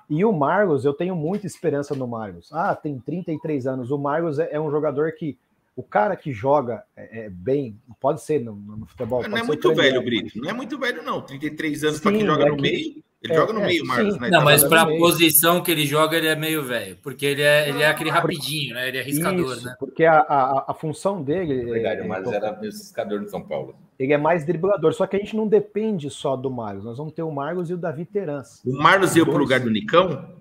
E 0.09 0.25
o 0.25 0.33
Marlos, 0.33 0.85
eu 0.85 0.95
tenho 0.95 1.15
muita 1.15 1.47
esperança 1.47 1.95
no 1.95 2.07
Marlos. 2.07 2.51
Ah, 2.53 2.75
tem 2.75 2.99
33 2.99 3.67
anos. 3.67 3.91
O 3.91 3.99
Marlos 3.99 4.39
é, 4.39 4.49
é 4.53 4.61
um 4.61 4.71
jogador 4.71 5.13
que 5.13 5.37
o 5.77 5.83
cara 5.83 6.17
que 6.17 6.33
joga 6.33 6.83
é, 6.97 7.27
é 7.27 7.31
bem, 7.31 7.79
pode 8.01 8.23
ser 8.23 8.41
no, 8.41 8.55
no 8.55 8.87
futebol. 8.87 9.23
Não 9.29 9.39
é 9.39 9.43
muito 9.43 9.75
velho, 9.75 10.03
Brito. 10.03 10.41
Não 10.41 10.51
é 10.51 10.53
muito 10.53 10.79
velho, 10.79 11.03
não. 11.03 11.21
33 11.21 11.85
anos 11.85 12.01
para 12.01 12.13
quem 12.13 12.27
joga 12.27 12.45
é 12.45 12.49
no 12.49 12.57
meio. 12.57 13.05
Ele 13.23 13.33
é, 13.33 13.37
joga 13.37 13.53
no 13.53 13.61
é, 13.61 13.67
meio, 13.67 13.85
Marcos, 13.85 14.19
né? 14.19 14.31
Não, 14.31 14.45
mas 14.45 14.63
para 14.63 14.83
a 14.83 14.87
posição 14.87 15.61
que 15.61 15.73
ele 15.73 15.85
joga, 15.85 16.17
ele 16.17 16.29
é 16.29 16.37
meio 16.37 16.63
velho, 16.63 16.97
porque 17.03 17.27
ele 17.27 17.43
é, 17.43 17.69
ele 17.69 17.83
é 17.83 17.89
aquele 17.89 18.11
rapidinho, 18.11 18.75
né? 18.75 18.89
Ele 18.89 18.99
é 18.99 19.01
arriscador, 19.01 19.57
Isso, 19.57 19.67
né? 19.67 19.75
Porque 19.79 20.05
a, 20.05 20.19
a, 20.21 20.65
a 20.69 20.75
função 20.75 21.21
dele. 21.21 21.63
É 21.63 21.65
verdade, 21.65 22.03
o 22.03 22.09
Marcos 22.09 22.33
era 22.33 22.53
meio 22.53 22.73
arriscador 22.73 23.21
no 23.21 23.29
São 23.29 23.43
Paulo. 23.43 23.75
Ele 23.99 24.13
é 24.13 24.19
mais 24.19 24.45
driblador, 24.45 24.93
só 24.93 25.05
que 25.07 25.17
a 25.17 25.19
gente 25.19 25.35
não 25.35 25.49
depende 25.49 26.09
só 26.11 26.37
do 26.37 26.49
Marcos, 26.49 26.85
nós 26.85 26.97
vamos 26.97 27.13
ter 27.13 27.23
o 27.23 27.33
Marcos 27.33 27.71
e 27.71 27.75
o 27.75 27.77
Davi 27.77 28.05
Terans. 28.05 28.63
O 28.65 28.73
Marcos 28.81 29.17
ia 29.17 29.25
para 29.25 29.35
o 29.35 29.39
lugar 29.39 29.59
do 29.59 29.71
Nicão? 29.71 30.37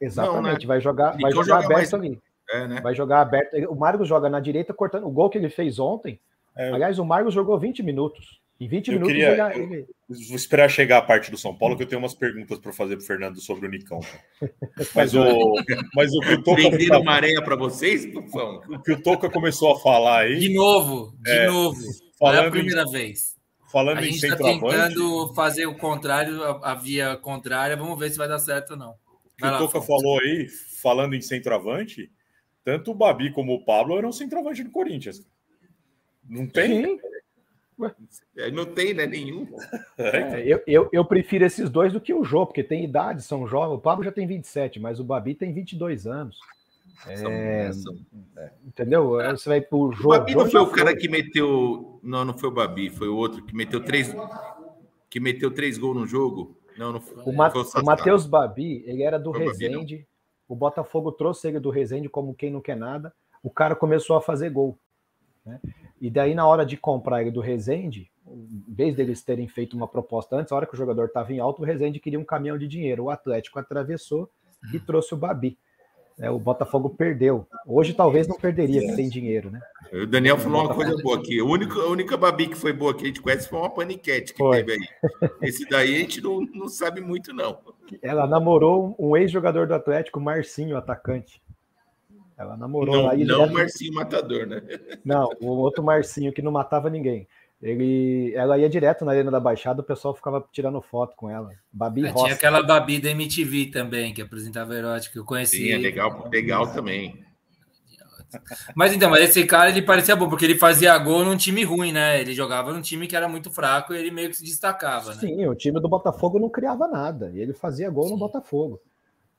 Exatamente, 0.00 0.42
não, 0.42 0.52
né? 0.60 0.66
vai 0.66 0.80
jogar, 0.80 1.16
vai 1.18 1.30
jogar 1.32 1.44
joga 1.44 1.64
aberto 1.66 1.92
mais... 1.92 1.94
ali. 1.94 2.18
É, 2.50 2.66
né? 2.66 2.80
Vai 2.80 2.94
jogar 2.94 3.20
aberto. 3.20 3.54
O 3.68 3.76
Marcos 3.76 4.08
joga 4.08 4.30
na 4.30 4.40
direita, 4.40 4.72
cortando 4.72 5.06
o 5.06 5.10
gol 5.10 5.28
que 5.28 5.36
ele 5.36 5.50
fez 5.50 5.78
ontem. 5.78 6.18
É. 6.56 6.72
Aliás, 6.72 6.98
o 6.98 7.04
Marcos 7.04 7.34
jogou 7.34 7.58
20 7.58 7.82
minutos. 7.82 8.40
Em 8.60 8.66
20 8.66 8.88
eu 8.88 8.94
minutos 8.94 9.14
queria, 9.14 9.54
ele... 9.54 9.86
Vou 10.08 10.36
esperar 10.36 10.68
chegar 10.68 10.98
a 10.98 11.02
parte 11.02 11.30
do 11.30 11.36
São 11.36 11.54
Paulo, 11.54 11.76
que 11.76 11.84
eu 11.84 11.86
tenho 11.86 12.00
umas 12.00 12.14
perguntas 12.14 12.58
para 12.58 12.72
fazer 12.72 12.96
para 12.96 13.04
o 13.04 13.06
Fernando 13.06 13.40
sobre 13.40 13.68
o 13.68 13.70
Nicão. 13.70 14.00
Mas 14.94 15.14
o, 15.14 15.54
mas 15.94 16.12
o 16.14 16.20
que 16.20 16.32
o 16.32 16.42
Toca. 16.42 16.62
Venderam 16.62 17.00
uma 17.00 17.12
areia 17.12 17.42
para 17.42 17.56
vocês, 17.56 18.06
Tufão? 18.06 18.60
O 18.68 18.80
que 18.80 18.92
o 18.92 19.02
Toca 19.02 19.28
começou 19.28 19.72
a 19.72 19.80
falar 19.80 20.20
aí. 20.20 20.38
De 20.38 20.54
novo, 20.54 21.14
de 21.20 21.30
é, 21.30 21.46
novo. 21.46 21.78
Falando 22.18 22.36
Não 22.36 22.44
é 22.44 22.46
a 22.46 22.50
primeira 22.50 22.82
em, 22.82 22.90
vez. 22.90 23.36
Falando 23.70 23.98
a 23.98 24.02
gente 24.02 24.24
está 24.24 24.36
tentando 24.36 25.34
fazer 25.34 25.66
o 25.66 25.76
contrário, 25.76 26.42
a, 26.42 26.72
a, 26.72 26.74
via 26.74 27.16
contrária. 27.16 27.76
Vamos 27.76 27.98
ver 27.98 28.10
se 28.10 28.16
vai 28.16 28.28
dar 28.28 28.38
certo 28.38 28.70
ou 28.70 28.76
não. 28.76 28.94
Vai 29.40 29.54
o 29.54 29.58
que 29.58 29.64
o 29.64 29.66
Toca 29.66 29.82
falou 29.82 30.20
aí, 30.20 30.48
falando 30.80 31.14
em 31.14 31.20
centroavante, 31.20 32.10
tanto 32.64 32.92
o 32.92 32.94
Babi 32.94 33.30
como 33.32 33.52
o 33.52 33.64
Pablo 33.64 33.98
eram 33.98 34.12
centroavante 34.12 34.64
do 34.64 34.70
Corinthians. 34.70 35.26
Não 36.24 36.46
tem? 36.46 36.84
Sim. 36.84 36.98
É, 38.36 38.50
não 38.50 38.64
tem, 38.64 38.94
né? 38.94 39.06
Nenhum. 39.06 39.46
É, 39.96 40.42
eu, 40.46 40.62
eu, 40.66 40.88
eu, 40.92 41.04
prefiro 41.04 41.44
esses 41.44 41.70
dois 41.70 41.92
do 41.92 42.00
que 42.00 42.12
o 42.12 42.24
Jô, 42.24 42.46
porque 42.46 42.62
tem 42.62 42.84
idade, 42.84 43.22
são 43.22 43.46
jovens. 43.46 43.76
O 43.76 43.80
Pablo 43.80 44.04
já 44.04 44.12
tem 44.12 44.26
27, 44.26 44.80
mas 44.80 44.98
o 44.98 45.04
Babi 45.04 45.34
tem 45.34 45.52
22 45.52 46.06
anos. 46.06 46.38
É, 47.06 47.70
é, 48.36 48.50
entendeu? 48.66 49.18
Você 49.30 49.48
vai 49.48 49.60
pro 49.60 49.92
Jô. 49.92 50.08
O 50.08 50.18
Babi 50.18 50.34
não 50.34 50.50
foi 50.50 50.60
o 50.60 50.70
cara 50.70 50.96
que 50.96 51.08
meteu. 51.08 52.00
Não, 52.02 52.24
não 52.24 52.36
foi 52.36 52.48
o 52.48 52.52
Babi, 52.52 52.90
foi 52.90 53.08
o 53.08 53.16
outro 53.16 53.44
que 53.44 53.54
meteu 53.54 53.82
três. 53.82 54.14
Que 55.08 55.20
meteu 55.20 55.50
três 55.50 55.78
gols 55.78 55.96
no 55.96 56.06
jogo. 56.06 56.58
Não, 56.76 56.92
não 56.92 57.00
foi. 57.00 57.22
O, 57.24 57.32
Ma 57.32 57.50
foi 57.50 57.62
o, 57.62 57.82
o 57.82 57.84
Matheus 57.84 58.26
Babi, 58.26 58.82
ele 58.86 59.02
era 59.02 59.18
do 59.18 59.32
foi 59.32 59.44
Resende. 59.44 59.96
Babi, 59.96 60.08
o 60.48 60.56
Botafogo 60.56 61.12
trouxe 61.12 61.48
ele 61.48 61.60
do 61.60 61.70
Resende 61.70 62.08
como 62.08 62.34
quem 62.34 62.50
não 62.50 62.60
quer 62.60 62.76
nada. 62.76 63.12
O 63.42 63.50
cara 63.50 63.76
começou 63.76 64.16
a 64.16 64.22
fazer 64.22 64.50
gol. 64.50 64.78
Né? 65.44 65.60
E 66.00 66.10
daí, 66.10 66.34
na 66.34 66.46
hora 66.46 66.64
de 66.64 66.76
comprar 66.76 67.22
ele 67.22 67.30
do 67.30 67.40
Resende, 67.40 68.10
em 68.26 68.74
vez 68.74 68.94
deles 68.94 69.22
terem 69.22 69.48
feito 69.48 69.76
uma 69.76 69.88
proposta 69.88 70.36
antes, 70.36 70.52
a 70.52 70.56
hora 70.56 70.66
que 70.66 70.74
o 70.74 70.76
jogador 70.76 71.06
estava 71.06 71.32
em 71.32 71.40
alto, 71.40 71.62
o 71.62 71.64
Resende 71.64 71.98
queria 71.98 72.18
um 72.18 72.24
caminhão 72.24 72.58
de 72.58 72.68
dinheiro. 72.68 73.04
O 73.04 73.10
Atlético 73.10 73.58
atravessou 73.58 74.30
e 74.72 74.76
uhum. 74.76 74.84
trouxe 74.84 75.14
o 75.14 75.16
Babi. 75.16 75.58
É, 76.20 76.28
o 76.28 76.38
Botafogo 76.38 76.90
perdeu. 76.90 77.46
Hoje 77.64 77.94
talvez 77.94 78.26
não 78.26 78.36
perderia, 78.36 78.80
que 78.80 78.96
tem 78.96 79.08
dinheiro, 79.08 79.52
né? 79.52 79.60
O 79.92 80.04
Daniel 80.04 80.36
falou 80.36 80.62
uma 80.62 80.74
coisa 80.74 80.96
boa 81.00 81.16
aqui. 81.16 81.38
A 81.38 81.44
única, 81.44 81.78
a 81.78 81.86
única 81.86 82.16
Babi 82.16 82.48
que 82.48 82.56
foi 82.56 82.72
boa 82.72 82.92
que 82.92 83.04
a 83.04 83.06
gente 83.06 83.22
conhece 83.22 83.48
foi 83.48 83.58
uma 83.58 83.70
paniquete 83.70 84.32
que 84.32 84.38
foi. 84.38 84.64
teve 84.64 84.72
aí. 84.72 85.30
Esse 85.42 85.68
daí 85.68 85.94
a 85.94 85.98
gente 85.98 86.20
não, 86.20 86.40
não 86.52 86.68
sabe 86.68 87.00
muito, 87.00 87.32
não. 87.32 87.58
Ela 88.02 88.26
namorou 88.26 88.96
um 88.98 89.16
ex-jogador 89.16 89.68
do 89.68 89.74
Atlético, 89.74 90.20
Marcinho, 90.20 90.76
atacante. 90.76 91.40
Ela 92.38 92.56
namorou 92.56 92.94
não, 92.94 93.04
lá 93.06 93.16
e 93.16 93.24
Não 93.24 93.46
o 93.46 93.52
Marcinho 93.52 93.94
Matador, 93.94 94.46
né? 94.46 94.62
Não, 95.04 95.28
o 95.40 95.48
outro 95.48 95.82
Marcinho 95.82 96.32
que 96.32 96.40
não 96.40 96.52
matava 96.52 96.88
ninguém. 96.88 97.26
Ele, 97.60 98.32
ela 98.36 98.56
ia 98.56 98.68
direto 98.68 99.04
na 99.04 99.10
Arena 99.10 99.32
da 99.32 99.40
Baixada, 99.40 99.80
o 99.80 99.84
pessoal 99.84 100.14
ficava 100.14 100.46
tirando 100.52 100.80
foto 100.80 101.16
com 101.16 101.28
ela. 101.28 101.50
Babi 101.72 102.06
é, 102.06 102.12
Tinha 102.12 102.34
aquela 102.34 102.62
Babi 102.62 103.00
da 103.00 103.10
MTV 103.10 103.72
também, 103.72 104.14
que 104.14 104.22
apresentava 104.22 104.76
erótica, 104.76 105.18
eu 105.18 105.24
conheci. 105.24 105.56
Sim, 105.56 105.72
é 105.72 105.78
legal, 105.78 106.28
legal 106.30 106.72
também. 106.72 107.26
Mas 108.76 108.92
então, 108.92 109.10
mas 109.10 109.28
esse 109.28 109.44
cara 109.44 109.70
ele 109.70 109.82
parecia 109.82 110.14
bom, 110.14 110.28
porque 110.28 110.44
ele 110.44 110.58
fazia 110.58 110.96
gol 110.98 111.24
num 111.24 111.36
time 111.36 111.64
ruim, 111.64 111.90
né? 111.90 112.20
Ele 112.20 112.34
jogava 112.34 112.72
num 112.72 112.82
time 112.82 113.08
que 113.08 113.16
era 113.16 113.28
muito 113.28 113.50
fraco 113.50 113.92
e 113.92 113.98
ele 113.98 114.12
meio 114.12 114.28
que 114.28 114.36
se 114.36 114.44
destacava, 114.44 115.14
né? 115.14 115.20
Sim, 115.20 115.46
o 115.46 115.54
time 115.54 115.80
do 115.80 115.88
Botafogo 115.88 116.38
não 116.38 116.50
criava 116.50 116.86
nada, 116.86 117.32
e 117.34 117.40
ele 117.40 117.54
fazia 117.54 117.90
gol 117.90 118.04
sim. 118.04 118.10
no 118.12 118.18
Botafogo. 118.18 118.80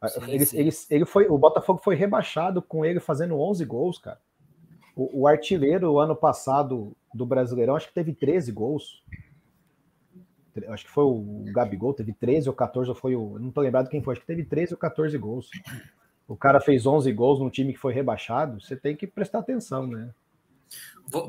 Sim, 0.08 0.32
ele, 0.32 0.46
sim. 0.46 0.58
Ele, 0.58 0.70
ele 0.90 1.06
foi, 1.06 1.28
o 1.28 1.38
Botafogo 1.38 1.82
foi 1.84 1.96
rebaixado 1.96 2.62
com 2.62 2.86
ele 2.86 3.00
fazendo 3.00 3.40
11 3.40 3.66
gols, 3.66 3.98
cara. 3.98 4.20
O, 4.96 5.22
o 5.22 5.28
artilheiro 5.28 6.00
ano 6.00 6.16
passado 6.16 6.96
do 7.14 7.26
Brasileirão, 7.26 7.76
acho 7.76 7.88
que 7.88 7.94
teve 7.94 8.14
13 8.14 8.52
gols. 8.52 9.04
Acho 10.68 10.86
que 10.86 10.92
foi 10.92 11.04
o 11.04 11.44
Gabigol, 11.54 11.94
teve 11.94 12.12
13 12.12 12.50
ou 12.50 12.56
14, 12.56 12.90
ou 12.90 12.96
foi 12.96 13.16
o. 13.16 13.38
Não 13.40 13.52
tô 13.52 13.62
lembrado 13.62 13.90
quem 13.90 14.02
foi, 14.02 14.14
acho 14.14 14.22
que 14.22 14.28
teve 14.28 14.44
13 14.44 14.74
ou 14.74 14.78
14 14.78 15.18
gols. 15.18 15.50
O 16.28 16.36
cara 16.36 16.60
fez 16.60 16.86
11 16.86 17.12
gols 17.14 17.40
num 17.40 17.50
time 17.50 17.74
que 17.74 17.80
foi 17.80 17.94
rebaixado, 17.94 18.62
você 18.62 18.76
tem 18.76 18.96
que 18.96 19.08
prestar 19.08 19.40
atenção, 19.40 19.88
né? 19.88 20.10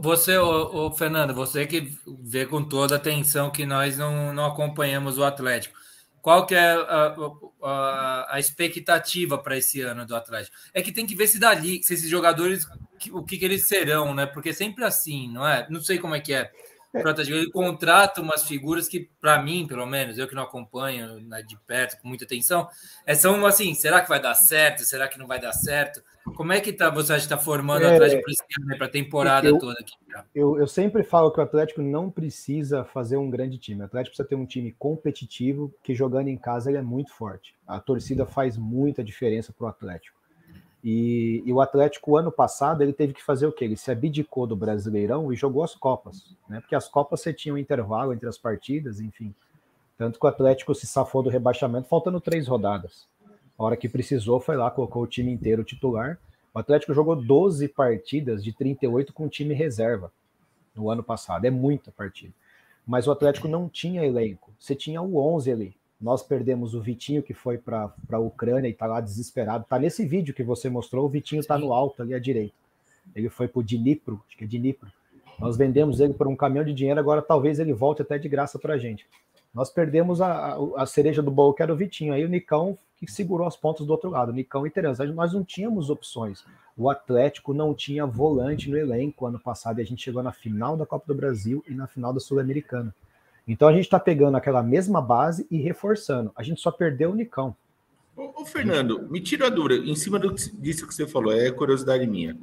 Você, 0.02 0.36
ô, 0.36 0.86
ô, 0.86 0.92
Fernando, 0.92 1.32
você 1.32 1.66
que 1.66 1.96
vê 2.06 2.44
com 2.44 2.62
toda 2.62 2.94
a 2.94 2.98
atenção 2.98 3.50
que 3.50 3.64
nós 3.64 3.96
não, 3.96 4.32
não 4.34 4.44
acompanhamos 4.44 5.16
o 5.16 5.24
Atlético. 5.24 5.78
Qual 6.22 6.46
que 6.46 6.54
é 6.54 6.72
a, 6.72 7.16
a, 7.62 8.34
a 8.34 8.40
expectativa 8.40 9.38
para 9.38 9.56
esse 9.56 9.80
ano 9.80 10.06
do 10.06 10.14
Atlético? 10.14 10.56
É 10.74 10.82
que 10.82 10.92
tem 10.92 11.06
que 11.06 11.14
ver 11.14 11.26
se 11.26 11.38
dali, 11.38 11.82
se 11.82 11.94
esses 11.94 12.10
jogadores, 12.10 12.66
o 13.12 13.24
que, 13.24 13.38
que 13.38 13.44
eles 13.44 13.66
serão, 13.66 14.14
né? 14.14 14.26
Porque 14.26 14.50
é 14.50 14.52
sempre 14.52 14.84
assim, 14.84 15.32
não 15.32 15.46
é? 15.46 15.66
Não 15.70 15.80
sei 15.80 15.98
como 15.98 16.14
é 16.14 16.20
que 16.20 16.34
é. 16.34 16.50
O 16.92 17.20
ele 17.20 17.50
contrata 17.50 18.20
umas 18.20 18.42
figuras 18.42 18.88
que, 18.88 19.08
para 19.20 19.40
mim, 19.40 19.64
pelo 19.64 19.86
menos, 19.86 20.18
eu 20.18 20.26
que 20.26 20.34
não 20.34 20.42
acompanho 20.42 21.20
né, 21.20 21.40
de 21.40 21.56
perto, 21.58 22.00
com 22.00 22.08
muita 22.08 22.24
atenção, 22.24 22.68
é, 23.06 23.14
são 23.14 23.46
assim: 23.46 23.74
será 23.74 24.00
que 24.00 24.08
vai 24.08 24.20
dar 24.20 24.34
certo? 24.34 24.84
Será 24.84 25.06
que 25.06 25.16
não 25.16 25.28
vai 25.28 25.40
dar 25.40 25.52
certo? 25.52 26.02
Como 26.34 26.52
é 26.52 26.60
que 26.60 26.72
tá, 26.72 26.90
você 26.90 27.14
está 27.16 27.36
formando 27.36 27.82
o 27.82 27.86
Atlético 27.86 28.22
para 28.76 28.86
a 28.86 28.90
temporada 28.90 29.48
eu, 29.48 29.58
toda 29.58 29.78
aqui? 29.78 29.92
Eu, 30.34 30.58
eu 30.58 30.66
sempre 30.66 31.02
falo 31.02 31.30
que 31.30 31.40
o 31.40 31.42
Atlético 31.42 31.82
não 31.82 32.10
precisa 32.10 32.84
fazer 32.84 33.16
um 33.16 33.30
grande 33.30 33.58
time. 33.58 33.82
O 33.82 33.84
Atlético 33.84 34.16
precisa 34.16 34.28
ter 34.28 34.34
um 34.34 34.46
time 34.46 34.72
competitivo 34.78 35.72
que 35.82 35.94
jogando 35.94 36.28
em 36.28 36.36
casa 36.36 36.70
ele 36.70 36.78
é 36.78 36.82
muito 36.82 37.12
forte. 37.12 37.54
A 37.66 37.78
torcida 37.78 38.26
faz 38.26 38.56
muita 38.56 39.04
diferença 39.04 39.52
para 39.52 39.66
o 39.66 39.68
Atlético. 39.68 40.20
E, 40.82 41.42
e, 41.44 41.52
o 41.52 41.60
Atlético, 41.60 42.16
ano 42.16 42.32
passado, 42.32 42.82
ele 42.82 42.92
teve 42.92 43.12
que 43.12 43.22
fazer 43.22 43.46
o 43.46 43.52
quê? 43.52 43.66
Ele 43.66 43.76
se 43.76 43.90
abdicou 43.90 44.46
do 44.46 44.56
Brasileirão 44.56 45.30
e 45.30 45.36
jogou 45.36 45.62
as 45.62 45.74
Copas, 45.74 46.34
né? 46.48 46.60
Porque 46.60 46.74
as 46.74 46.88
Copas 46.88 47.20
você 47.20 47.34
tinha 47.34 47.54
um 47.54 47.58
intervalo 47.58 48.14
entre 48.14 48.26
as 48.26 48.38
partidas, 48.38 48.98
enfim. 48.98 49.34
Tanto 49.98 50.18
que 50.18 50.24
o 50.24 50.28
Atlético 50.28 50.74
se 50.74 50.86
safou 50.86 51.22
do 51.22 51.28
rebaixamento 51.28 51.86
faltando 51.86 52.18
três 52.18 52.48
rodadas. 52.48 53.06
A 53.60 53.62
hora 53.62 53.76
que 53.76 53.90
precisou, 53.90 54.40
foi 54.40 54.56
lá, 54.56 54.70
colocou 54.70 55.02
o 55.02 55.06
time 55.06 55.30
inteiro 55.30 55.62
titular. 55.62 56.18
O 56.54 56.58
Atlético 56.58 56.94
jogou 56.94 57.14
12 57.14 57.68
partidas 57.68 58.42
de 58.42 58.54
38 58.54 59.12
com 59.12 59.28
time 59.28 59.52
reserva 59.52 60.10
no 60.74 60.88
ano 60.88 61.02
passado. 61.02 61.44
É 61.44 61.50
muita 61.50 61.92
partida. 61.92 62.32
Mas 62.86 63.06
o 63.06 63.12
Atlético 63.12 63.46
não 63.48 63.68
tinha 63.68 64.02
elenco. 64.02 64.50
Você 64.58 64.74
tinha 64.74 65.02
o 65.02 65.18
11 65.18 65.52
ali. 65.52 65.76
Nós 66.00 66.22
perdemos 66.22 66.74
o 66.74 66.80
Vitinho, 66.80 67.22
que 67.22 67.34
foi 67.34 67.58
para 67.58 67.92
a 68.10 68.18
Ucrânia 68.18 68.66
e 68.66 68.72
está 68.72 68.86
lá 68.86 68.98
desesperado. 68.98 69.64
Está 69.64 69.78
nesse 69.78 70.06
vídeo 70.06 70.32
que 70.32 70.42
você 70.42 70.70
mostrou, 70.70 71.04
o 71.04 71.10
Vitinho 71.10 71.40
está 71.40 71.58
no 71.58 71.74
alto 71.74 72.00
ali 72.00 72.14
à 72.14 72.18
direita. 72.18 72.54
Ele 73.14 73.28
foi 73.28 73.46
para 73.46 73.60
o 73.60 73.62
Dnipro, 73.62 74.22
acho 74.26 74.38
que 74.38 74.44
é 74.44 74.46
Dnipro. 74.46 74.90
Nós 75.38 75.58
vendemos 75.58 76.00
ele 76.00 76.14
por 76.14 76.26
um 76.26 76.34
caminhão 76.34 76.64
de 76.64 76.72
dinheiro, 76.72 76.98
agora 76.98 77.20
talvez 77.20 77.58
ele 77.58 77.74
volte 77.74 78.00
até 78.00 78.16
de 78.16 78.26
graça 78.26 78.58
para 78.58 78.72
a 78.72 78.78
gente. 78.78 79.06
Nós 79.52 79.70
perdemos 79.70 80.20
a, 80.20 80.56
a, 80.76 80.86
cereja 80.86 81.22
do 81.22 81.30
bolo, 81.30 81.54
que 81.54 81.62
era 81.62 81.72
o 81.72 81.76
Vitinho. 81.76 82.12
Aí 82.12 82.24
o 82.24 82.28
Nicão 82.28 82.78
que 83.00 83.10
segurou 83.10 83.46
as 83.46 83.56
pontas 83.56 83.86
do 83.86 83.90
outro 83.90 84.10
lado, 84.10 84.30
Nicão 84.30 84.66
e 84.66 84.70
Terence. 84.70 85.02
Nós 85.06 85.32
não 85.32 85.42
tínhamos 85.42 85.88
opções. 85.88 86.44
O 86.76 86.90
Atlético 86.90 87.54
não 87.54 87.74
tinha 87.74 88.04
volante 88.04 88.68
no 88.68 88.76
elenco 88.76 89.26
ano 89.26 89.40
passado 89.40 89.78
e 89.78 89.82
a 89.82 89.86
gente 89.86 90.02
chegou 90.02 90.22
na 90.22 90.32
final 90.32 90.76
da 90.76 90.84
Copa 90.84 91.06
do 91.06 91.14
Brasil 91.14 91.64
e 91.66 91.72
na 91.72 91.86
final 91.86 92.12
da 92.12 92.20
Sul-Americana. 92.20 92.94
Então 93.48 93.66
a 93.66 93.72
gente 93.72 93.84
está 93.84 93.98
pegando 93.98 94.36
aquela 94.36 94.62
mesma 94.62 95.00
base 95.00 95.46
e 95.50 95.56
reforçando. 95.56 96.30
A 96.36 96.42
gente 96.42 96.60
só 96.60 96.70
perdeu 96.70 97.10
o 97.10 97.14
Nicão. 97.14 97.56
Ô, 98.14 98.42
ô 98.42 98.44
Fernando, 98.44 99.08
me 99.10 99.20
tira 99.20 99.46
a 99.46 99.50
dúvida, 99.50 99.76
em 99.76 99.96
cima 99.96 100.18
do, 100.18 100.34
disso 100.34 100.86
que 100.86 100.94
você 100.94 101.06
falou, 101.06 101.32
é 101.32 101.50
curiosidade 101.50 102.06
minha. 102.06 102.36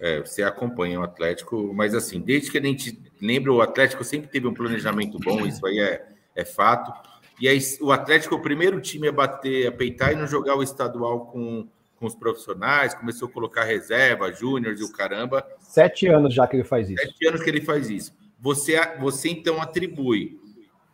É, 0.00 0.20
você 0.20 0.42
acompanha 0.42 0.98
o 0.98 1.02
Atlético, 1.02 1.72
mas 1.74 1.94
assim, 1.94 2.20
desde 2.20 2.50
que 2.50 2.58
a 2.58 2.62
gente 2.62 2.98
lembra, 3.20 3.52
o 3.52 3.60
Atlético 3.60 4.02
sempre 4.02 4.28
teve 4.28 4.46
um 4.46 4.54
planejamento 4.54 5.18
bom, 5.18 5.46
isso 5.46 5.64
aí 5.66 5.78
é, 5.78 6.13
é 6.34 6.44
fato. 6.44 6.92
E 7.40 7.48
aí 7.48 7.58
o 7.80 7.90
Atlético 7.90 8.34
é 8.34 8.38
o 8.38 8.42
primeiro 8.42 8.80
time 8.80 9.08
a 9.08 9.12
bater, 9.12 9.66
a 9.66 9.72
peitar 9.72 10.12
e 10.12 10.16
não 10.16 10.26
jogar 10.26 10.56
o 10.56 10.62
estadual 10.62 11.26
com, 11.26 11.68
com 11.96 12.06
os 12.06 12.14
profissionais, 12.14 12.94
começou 12.94 13.28
a 13.28 13.30
colocar 13.30 13.64
reserva, 13.64 14.32
júnior 14.32 14.76
e 14.78 14.84
o 14.84 14.92
caramba. 14.92 15.44
Sete 15.58 16.06
anos 16.06 16.32
já 16.34 16.46
que 16.46 16.56
ele 16.56 16.64
faz 16.64 16.88
isso. 16.88 17.02
Sete 17.02 17.26
anos 17.26 17.42
que 17.42 17.50
ele 17.50 17.60
faz 17.60 17.90
isso. 17.90 18.12
Você, 18.40 18.78
você 18.98 19.30
então 19.30 19.60
atribui 19.60 20.38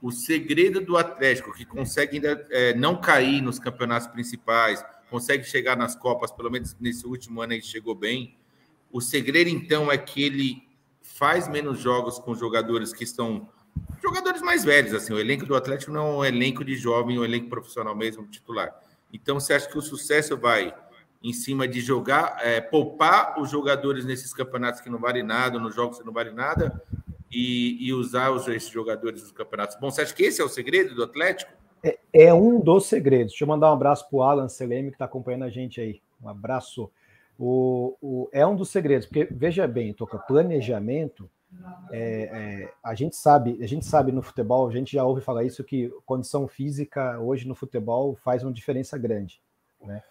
o 0.00 0.10
segredo 0.10 0.80
do 0.80 0.96
Atlético, 0.96 1.52
que 1.52 1.64
consegue 1.64 2.16
ainda 2.16 2.46
é, 2.50 2.74
não 2.74 2.98
cair 2.98 3.42
nos 3.42 3.58
campeonatos 3.58 4.08
principais, 4.08 4.84
consegue 5.10 5.44
chegar 5.44 5.76
nas 5.76 5.94
Copas, 5.94 6.30
pelo 6.30 6.50
menos 6.50 6.74
nesse 6.80 7.06
último 7.06 7.42
ano 7.42 7.52
ele 7.52 7.62
chegou 7.62 7.94
bem. 7.94 8.36
O 8.90 9.00
segredo, 9.00 9.50
então, 9.50 9.92
é 9.92 9.98
que 9.98 10.22
ele 10.22 10.62
faz 11.02 11.48
menos 11.48 11.78
jogos 11.78 12.18
com 12.18 12.34
jogadores 12.34 12.92
que 12.92 13.04
estão 13.04 13.48
jogadores 14.02 14.42
mais 14.42 14.64
velhos, 14.64 14.94
assim, 14.94 15.12
o 15.12 15.18
elenco 15.18 15.46
do 15.46 15.54
Atlético 15.54 15.92
não 15.92 16.06
é 16.06 16.16
um 16.16 16.24
elenco 16.24 16.64
de 16.64 16.76
jovem, 16.76 17.18
um 17.18 17.24
elenco 17.24 17.48
profissional 17.48 17.94
mesmo, 17.94 18.26
titular. 18.26 18.74
Então, 19.12 19.38
você 19.38 19.54
acha 19.54 19.68
que 19.68 19.78
o 19.78 19.82
sucesso 19.82 20.36
vai 20.36 20.74
em 21.22 21.32
cima 21.32 21.68
de 21.68 21.80
jogar, 21.80 22.38
é, 22.40 22.60
poupar 22.60 23.38
os 23.38 23.50
jogadores 23.50 24.04
nesses 24.04 24.32
campeonatos 24.32 24.80
que 24.80 24.88
não 24.88 24.98
valem 24.98 25.22
nada, 25.22 25.58
nos 25.58 25.74
jogos 25.74 25.98
que 25.98 26.06
não 26.06 26.12
valem 26.12 26.34
nada, 26.34 26.82
e, 27.30 27.76
e 27.86 27.92
usar 27.92 28.30
os, 28.30 28.48
esses 28.48 28.70
jogadores 28.70 29.22
dos 29.22 29.32
campeonatos? 29.32 29.76
Bom, 29.78 29.90
você 29.90 30.02
acha 30.02 30.14
que 30.14 30.24
esse 30.24 30.40
é 30.40 30.44
o 30.44 30.48
segredo 30.48 30.94
do 30.94 31.04
Atlético? 31.04 31.52
É, 31.82 31.98
é 32.12 32.34
um 32.34 32.58
dos 32.60 32.86
segredos. 32.86 33.32
Deixa 33.32 33.44
eu 33.44 33.48
mandar 33.48 33.70
um 33.70 33.74
abraço 33.74 34.08
para 34.08 34.16
o 34.16 34.22
Alan 34.22 34.48
Seleme, 34.48 34.88
que 34.88 34.94
está 34.94 35.04
acompanhando 35.04 35.44
a 35.44 35.50
gente 35.50 35.80
aí. 35.80 36.00
Um 36.22 36.28
abraço. 36.28 36.90
O, 37.38 37.96
o, 38.00 38.28
é 38.32 38.46
um 38.46 38.56
dos 38.56 38.70
segredos, 38.70 39.06
porque 39.06 39.28
veja 39.30 39.66
bem, 39.66 39.94
toca 39.94 40.18
planejamento 40.18 41.28
é, 41.90 42.22
é, 42.22 42.72
a 42.82 42.94
gente 42.94 43.16
sabe, 43.16 43.58
a 43.62 43.66
gente 43.66 43.84
sabe 43.84 44.12
no 44.12 44.22
futebol, 44.22 44.68
a 44.68 44.72
gente 44.72 44.92
já 44.92 45.04
ouve 45.04 45.20
falar 45.20 45.44
isso 45.44 45.64
que 45.64 45.88
condição 46.06 46.46
física 46.46 47.18
hoje 47.18 47.46
no 47.46 47.54
futebol 47.54 48.14
faz 48.16 48.42
uma 48.42 48.52
diferença 48.52 48.96
grande, 48.96 49.40
né? 49.84 50.02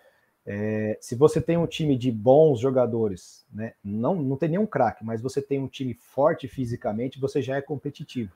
É, 0.46 0.98
se 1.00 1.16
você 1.16 1.40
tem 1.40 1.58
um 1.58 1.68
time 1.68 1.96
de 1.96 2.12
bons 2.12 2.60
jogadores, 2.60 3.46
né, 3.54 3.74
não, 3.84 4.16
não 4.16 4.36
tem 4.36 4.50
nenhum 4.50 4.66
craque, 4.66 5.06
mas 5.06 5.22
você 5.22 5.42
tem 5.44 5.60
um 5.60 5.68
time 5.68 5.94
forte 5.94 6.48
fisicamente, 6.48 7.20
você 7.20 7.40
já 7.40 7.58
é 7.58 7.62
competitivo. 7.62 8.32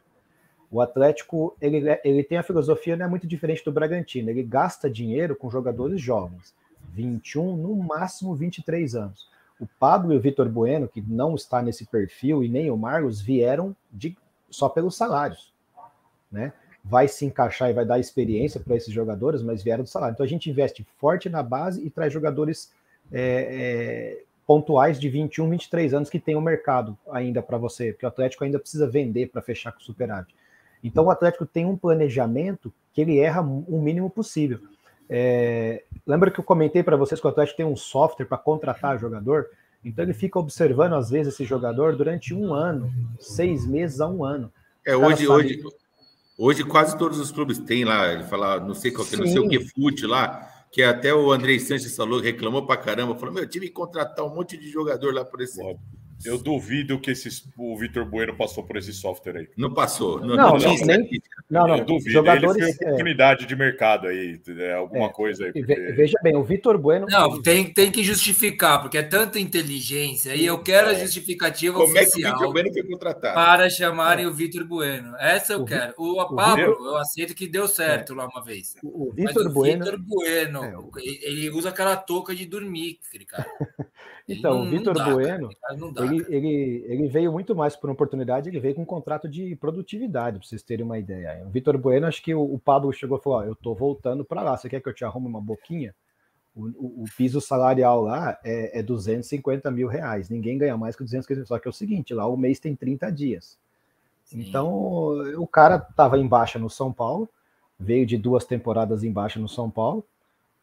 O 0.69 0.79
Atlético 0.79 1.55
ele, 1.59 1.81
ele 2.03 2.23
tem 2.23 2.37
a 2.37 2.43
filosofia 2.43 2.95
não 2.95 3.05
é 3.07 3.09
muito 3.09 3.25
diferente 3.25 3.65
do 3.65 3.71
Bragantino, 3.71 4.29
ele 4.29 4.43
gasta 4.43 4.89
dinheiro 4.89 5.35
com 5.35 5.49
jogadores 5.49 5.99
jovens, 5.99 6.53
21, 6.91 7.57
no 7.57 7.75
máximo 7.75 8.35
23 8.35 8.95
anos. 8.95 9.32
O 9.59 9.67
Pablo 9.79 10.13
e 10.13 10.17
o 10.17 10.21
Vitor 10.21 10.49
Bueno, 10.49 10.87
que 10.87 11.01
não 11.01 11.35
está 11.35 11.61
nesse 11.61 11.85
perfil, 11.85 12.43
e 12.43 12.49
nem 12.49 12.69
o 12.69 12.77
Marlos, 12.77 13.21
vieram 13.21 13.75
de, 13.91 14.17
só 14.49 14.67
pelos 14.67 14.95
salários. 14.95 15.53
Né? 16.31 16.51
Vai 16.83 17.07
se 17.07 17.25
encaixar 17.25 17.69
e 17.69 17.73
vai 17.73 17.85
dar 17.85 17.99
experiência 17.99 18.59
para 18.59 18.75
esses 18.75 18.93
jogadores, 18.93 19.41
mas 19.41 19.63
vieram 19.63 19.83
do 19.83 19.89
salário. 19.89 20.13
Então 20.13 20.25
a 20.25 20.29
gente 20.29 20.49
investe 20.49 20.85
forte 20.97 21.29
na 21.29 21.41
base 21.41 21.85
e 21.85 21.89
traz 21.89 22.11
jogadores 22.11 22.73
é, 23.11 24.17
é, 24.19 24.23
pontuais 24.45 24.99
de 24.99 25.07
21, 25.09 25.49
23 25.49 25.93
anos 25.93 26.09
que 26.09 26.19
tem 26.19 26.35
o 26.35 26.39
um 26.39 26.41
mercado 26.41 26.97
ainda 27.11 27.41
para 27.41 27.57
você, 27.57 27.93
porque 27.93 28.05
o 28.05 28.09
Atlético 28.09 28.43
ainda 28.43 28.59
precisa 28.59 28.87
vender 28.87 29.29
para 29.29 29.41
fechar 29.41 29.71
com 29.71 29.79
o 29.79 29.83
superávit. 29.83 30.35
Então 30.83 31.05
o 31.05 31.11
Atlético 31.11 31.45
tem 31.45 31.65
um 31.65 31.77
planejamento 31.77 32.73
que 32.91 33.01
ele 33.01 33.17
erra 33.19 33.41
o 33.41 33.81
mínimo 33.81 34.09
possível. 34.09 34.59
É, 35.09 35.83
lembra 36.05 36.31
que 36.31 36.39
eu 36.39 36.43
comentei 36.43 36.83
para 36.83 36.97
vocês 36.97 37.19
que 37.19 37.27
o 37.27 37.29
Atlético 37.29 37.57
tem 37.57 37.65
um 37.65 37.75
software 37.75 38.25
para 38.25 38.37
contratar 38.37 38.99
jogador? 38.99 39.47
Então 39.83 40.03
ele 40.03 40.13
fica 40.13 40.39
observando, 40.39 40.93
às 40.93 41.09
vezes, 41.09 41.33
esse 41.33 41.43
jogador 41.43 41.95
durante 41.95 42.33
um 42.33 42.53
ano, 42.53 42.91
seis 43.19 43.65
meses 43.65 43.99
a 43.99 44.07
um 44.07 44.23
ano. 44.23 44.51
É, 44.85 44.95
hoje, 44.95 45.25
sabe... 45.25 45.31
hoje, 45.31 45.63
hoje 46.37 46.63
quase 46.63 46.97
todos 46.97 47.19
os 47.19 47.31
clubes 47.31 47.59
têm 47.59 47.83
lá, 47.83 48.11
ele 48.11 48.23
fala, 48.23 48.59
não 48.59 48.73
sei 48.73 48.91
qual 48.91 49.05
que, 49.05 49.17
não 49.17 49.27
sei 49.27 49.39
o 49.39 49.47
que, 49.47 49.59
fute 49.59 50.05
lá. 50.05 50.49
que 50.73 50.81
até 50.81 51.13
o 51.13 51.31
Andrei 51.31 51.59
Sanches 51.59 51.95
falou, 51.95 52.19
reclamou 52.19 52.65
pra 52.65 52.75
caramba, 52.75 53.15
falou: 53.15 53.35
meu, 53.35 53.47
tive 53.47 53.67
que 53.67 53.73
contratar 53.73 54.25
um 54.25 54.33
monte 54.33 54.57
de 54.57 54.69
jogador 54.69 55.13
lá 55.13 55.23
por 55.23 55.39
esse. 55.39 55.61
Eu 56.25 56.37
duvido 56.37 56.99
que 56.99 57.11
esse, 57.11 57.29
o 57.57 57.77
Vitor 57.77 58.05
Bueno 58.05 58.35
passou 58.35 58.63
por 58.63 58.77
esse 58.77 58.93
software 58.93 59.37
aí. 59.37 59.49
Não 59.57 59.73
passou. 59.73 60.19
Não, 60.19 60.35
não, 60.35 60.57
não, 60.57 60.75
nem, 60.85 61.09
não, 61.49 61.67
não. 61.67 61.77
Eu 61.77 61.85
duvido. 61.85 62.11
Jogadores, 62.11 62.61
Ele 62.61 62.73
tem 62.73 62.87
oportunidade 62.87 63.43
é... 63.43 63.47
de 63.47 63.55
mercado 63.55 64.07
aí, 64.07 64.39
é, 64.59 64.73
alguma 64.73 65.07
é, 65.07 65.09
coisa 65.13 65.45
aí. 65.45 65.53
Porque... 65.53 65.75
Veja 65.75 66.19
bem, 66.23 66.35
o 66.35 66.43
Vitor 66.43 66.77
Bueno. 66.77 67.07
Não, 67.09 67.41
tem, 67.41 67.71
tem 67.71 67.91
que 67.91 68.03
justificar, 68.03 68.81
porque 68.81 68.97
é 68.97 69.03
tanta 69.03 69.39
inteligência 69.39 70.35
e 70.35 70.45
eu 70.45 70.61
quero 70.61 70.89
a 70.89 70.93
é. 70.93 70.99
justificativa 70.99 71.77
Como 71.77 71.91
oficial. 71.91 72.33
é 72.33 72.37
que 72.37 72.43
o 72.43 72.47
Vitor 72.47 72.53
Bueno 72.53 72.73
foi 72.73 72.83
contratado? 72.83 73.35
Para 73.35 73.69
chamarem 73.69 74.25
o 74.25 74.33
Vitor 74.33 74.65
Bueno. 74.65 75.15
Essa 75.17 75.53
eu 75.53 75.61
o 75.61 75.65
quero. 75.65 75.93
O, 75.97 76.21
o 76.21 76.35
Pablo, 76.35 76.63
eu 76.63 76.97
aceito 76.97 77.35
que 77.35 77.47
deu 77.47 77.67
certo 77.67 78.13
lá 78.13 78.27
uma 78.27 78.43
vez. 78.43 78.75
O, 78.83 79.11
Vitor 79.13 79.51
Bueno. 79.51 79.85
Vitor 79.85 79.99
Bueno, 79.99 80.91
ele 81.03 81.49
usa 81.49 81.69
aquela 81.69 81.95
touca 81.95 82.33
de 82.35 82.45
dormir, 82.45 82.99
cara. 83.27 83.47
Então, 84.27 84.61
o 84.61 84.69
Vitor 84.69 84.93
Bueno, 84.93 85.49
dá, 85.93 86.05
ele, 86.05 86.25
ele, 86.29 86.85
ele, 86.87 87.07
veio 87.09 87.31
muito 87.31 87.53
mais 87.53 87.75
por 87.75 87.89
uma 87.89 87.93
oportunidade, 87.93 88.47
ele 88.47 88.59
veio 88.59 88.73
com 88.73 88.83
um 88.83 88.85
contrato 88.85 89.27
de 89.27 89.55
produtividade, 89.57 90.39
para 90.39 90.47
vocês 90.47 90.63
terem 90.63 90.85
uma 90.85 90.97
ideia. 90.97 91.43
O 91.45 91.49
Vitor 91.49 91.77
Bueno, 91.77 92.07
acho 92.07 92.23
que 92.23 92.33
o, 92.33 92.41
o 92.41 92.57
Pablo 92.57 92.93
chegou 92.93 93.17
e 93.17 93.21
falou: 93.21 93.39
ó, 93.39 93.43
eu 93.43 93.55
tô 93.55 93.75
voltando 93.75 94.23
para 94.23 94.41
lá, 94.41 94.55
você 94.55 94.69
quer 94.69 94.81
que 94.81 94.87
eu 94.87 94.93
te 94.93 95.03
arrume 95.03 95.27
uma 95.27 95.41
boquinha? 95.41 95.93
O, 96.55 96.67
o, 96.67 97.03
o 97.03 97.05
piso 97.17 97.41
salarial 97.41 98.01
lá 98.01 98.39
é, 98.45 98.79
é 98.79 98.83
250 98.83 99.69
mil 99.71 99.87
reais, 99.89 100.29
ninguém 100.29 100.57
ganha 100.57 100.77
mais 100.77 100.95
que 100.95 101.03
250 101.03 101.45
só 101.45 101.59
que 101.59 101.67
é 101.67 101.71
o 101.71 101.73
seguinte, 101.73 102.13
lá 102.13 102.25
o 102.25 102.37
mês 102.37 102.59
tem 102.59 102.75
30 102.75 103.11
dias. 103.11 103.57
Sim. 104.23 104.39
Então, 104.39 105.37
o 105.37 105.45
cara 105.45 105.75
estava 105.75 106.17
em 106.17 106.27
baixa 106.27 106.57
no 106.57 106.69
São 106.69 106.93
Paulo, 106.93 107.29
veio 107.77 108.05
de 108.05 108.17
duas 108.17 108.45
temporadas 108.45 109.03
em 109.03 109.11
baixa 109.11 109.37
no 109.37 109.49
São 109.49 109.69
Paulo, 109.69 110.05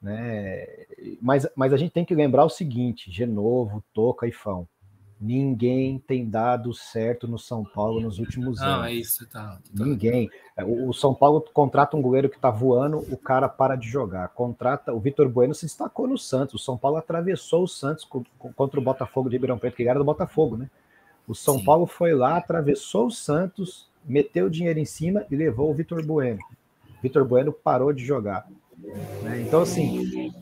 né? 0.00 0.66
Mas, 1.20 1.46
mas 1.54 1.72
a 1.72 1.76
gente 1.76 1.92
tem 1.92 2.04
que 2.04 2.14
lembrar 2.14 2.44
o 2.44 2.50
seguinte: 2.50 3.10
Genovo, 3.10 3.82
Toca 3.92 4.26
e 4.26 4.32
Fão. 4.32 4.66
Ninguém 5.20 5.98
tem 5.98 6.26
dado 6.26 6.72
certo 6.72 7.28
no 7.28 7.38
São 7.38 7.62
Paulo 7.62 8.00
nos 8.00 8.18
últimos 8.18 8.58
Não, 8.58 8.66
anos. 8.66 8.86
É 8.86 8.92
isso, 8.94 9.28
tá, 9.28 9.58
tá. 9.76 9.84
Ninguém. 9.84 10.30
O, 10.64 10.94
São 10.94 11.14
Paulo 11.14 11.44
contrata 11.52 11.94
um 11.94 12.00
goleiro 12.00 12.30
que 12.30 12.36
está 12.36 12.48
voando, 12.48 13.00
o 13.12 13.18
cara 13.18 13.46
para 13.46 13.76
de 13.76 13.86
jogar. 13.86 14.28
Contrata. 14.28 14.94
O 14.94 14.98
Vitor 14.98 15.28
Bueno 15.28 15.54
se 15.54 15.66
destacou 15.66 16.08
no 16.08 16.16
Santos. 16.16 16.54
O 16.54 16.64
São 16.64 16.78
Paulo 16.78 16.96
atravessou 16.96 17.64
o 17.64 17.68
Santos 17.68 18.08
contra 18.56 18.80
o 18.80 18.82
Botafogo 18.82 19.28
de 19.28 19.36
Ribeirão 19.36 19.58
Preto, 19.58 19.76
que 19.76 19.86
era 19.86 19.98
do 19.98 20.04
Botafogo, 20.06 20.56
né? 20.56 20.70
O 21.28 21.34
São 21.34 21.58
Sim. 21.58 21.64
Paulo 21.66 21.86
foi 21.86 22.14
lá, 22.14 22.38
atravessou 22.38 23.08
o 23.08 23.10
Santos, 23.10 23.90
meteu 24.02 24.46
o 24.46 24.50
dinheiro 24.50 24.78
em 24.78 24.86
cima 24.86 25.26
e 25.30 25.36
levou 25.36 25.70
o 25.70 25.74
Vitor 25.74 26.02
Bueno. 26.02 26.40
Vitor 27.02 27.26
Bueno 27.26 27.52
parou 27.52 27.92
de 27.92 28.02
jogar. 28.02 28.48
Né? 29.22 29.42
Então, 29.46 29.62
assim, 29.62 30.32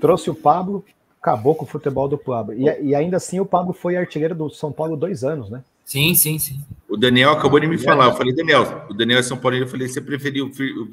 trouxe 0.00 0.30
o 0.30 0.34
Pablo, 0.34 0.84
acabou 1.20 1.54
com 1.54 1.64
o 1.64 1.68
futebol 1.68 2.08
do 2.08 2.18
Pablo. 2.18 2.54
E, 2.54 2.64
e, 2.82 2.94
ainda 2.94 3.16
assim 3.16 3.40
o 3.40 3.46
Pablo 3.46 3.72
foi 3.72 3.96
artilheiro 3.96 4.34
do 4.34 4.50
São 4.50 4.72
Paulo 4.72 4.96
dois 4.96 5.24
anos, 5.24 5.50
né? 5.50 5.64
Sim, 5.84 6.14
sim, 6.14 6.38
sim. 6.38 6.60
O 6.88 6.96
Daniel 6.96 7.30
acabou 7.30 7.60
de 7.60 7.66
me 7.66 7.76
falar. 7.76 8.06
Eu 8.06 8.14
falei, 8.14 8.34
Daniel, 8.34 8.86
o 8.88 8.94
Daniel 8.94 9.18
é 9.18 9.22
São 9.22 9.36
Paulo. 9.36 9.56
Eu 9.56 9.68
falei, 9.68 9.86
você 9.86 10.00
preferiu 10.00 10.46
o 10.46 10.88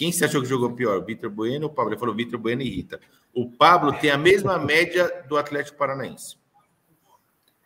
quem 0.00 0.10
você 0.10 0.24
achou 0.24 0.40
que 0.40 0.48
jogou 0.48 0.72
pior? 0.72 0.96
O 0.96 1.04
Vitor 1.04 1.28
Bueno 1.28 1.66
ou 1.66 1.70
o 1.70 1.74
Pablo? 1.74 1.92
Ele 1.92 2.00
falou 2.00 2.14
Vitor 2.14 2.40
Bueno 2.40 2.62
e 2.62 2.70
Rita. 2.70 2.98
O 3.34 3.50
Pablo 3.50 3.92
tem 3.92 4.10
a 4.10 4.16
mesma 4.16 4.58
média 4.58 5.24
do 5.28 5.36
Atlético 5.36 5.76
Paranaense. 5.76 6.36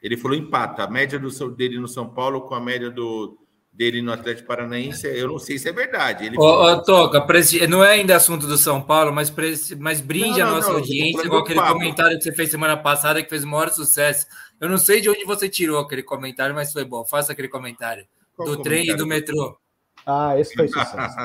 Ele 0.02 0.16
falou 0.16 0.36
empata. 0.36 0.82
A 0.82 0.90
média 0.90 1.16
do, 1.16 1.30
dele 1.52 1.78
no 1.78 1.86
São 1.86 2.08
Paulo 2.08 2.40
com 2.40 2.56
a 2.56 2.60
média 2.60 2.90
do, 2.90 3.38
dele 3.74 4.00
no 4.00 4.12
Atlético 4.12 4.46
Paranaense, 4.46 5.06
eu 5.06 5.26
não 5.28 5.38
sei 5.38 5.58
se 5.58 5.68
é 5.68 5.72
verdade. 5.72 6.26
Ele 6.26 6.38
ô, 6.38 6.42
ô, 6.42 6.82
Toca, 6.82 7.26
não 7.68 7.84
é 7.84 7.90
ainda 7.90 8.14
assunto 8.14 8.46
do 8.46 8.56
São 8.56 8.80
Paulo, 8.80 9.12
mas, 9.12 9.32
mas 9.78 10.00
brinde 10.00 10.38
não, 10.38 10.46
a 10.46 10.50
nossa 10.52 10.68
não, 10.68 10.76
audiência, 10.76 11.26
igual 11.26 11.42
aquele 11.42 11.58
papo. 11.58 11.72
comentário 11.72 12.16
que 12.16 12.22
você 12.22 12.32
fez 12.32 12.50
semana 12.50 12.76
passada, 12.76 13.22
que 13.22 13.28
fez 13.28 13.42
o 13.42 13.48
maior 13.48 13.70
sucesso. 13.70 14.26
Eu 14.60 14.68
não 14.68 14.78
sei 14.78 15.00
de 15.00 15.10
onde 15.10 15.24
você 15.24 15.48
tirou 15.48 15.80
aquele 15.80 16.04
comentário, 16.04 16.54
mas 16.54 16.72
foi 16.72 16.84
bom. 16.84 17.04
Faça 17.04 17.32
aquele 17.32 17.48
comentário. 17.48 18.06
Qual 18.36 18.48
do 18.48 18.56
comentário? 18.56 18.84
trem 18.84 18.94
e 18.94 18.96
do 18.96 19.06
metrô. 19.06 19.58
Ah, 20.06 20.38
esse 20.38 20.54
foi 20.54 20.68
sucesso. 20.68 21.16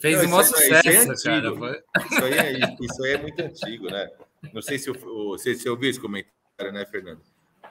fez 0.00 0.22
o 0.22 0.28
maior 0.28 0.44
sucesso, 0.44 1.12
isso 1.12 1.28
é 1.28 1.40
cara. 1.40 1.56
Foi... 1.56 1.82
Isso, 2.10 2.24
aí 2.24 2.32
é, 2.32 2.76
isso 2.80 3.04
aí 3.04 3.12
é 3.12 3.18
muito 3.18 3.42
antigo, 3.42 3.90
né? 3.90 4.08
Não 4.54 4.62
sei 4.62 4.78
se, 4.78 4.88
eu, 4.88 5.36
se 5.36 5.56
você 5.56 5.68
ouviu 5.68 5.90
esse 5.90 5.98
comentário, 5.98 6.72
né, 6.72 6.86
Fernando? 6.86 7.20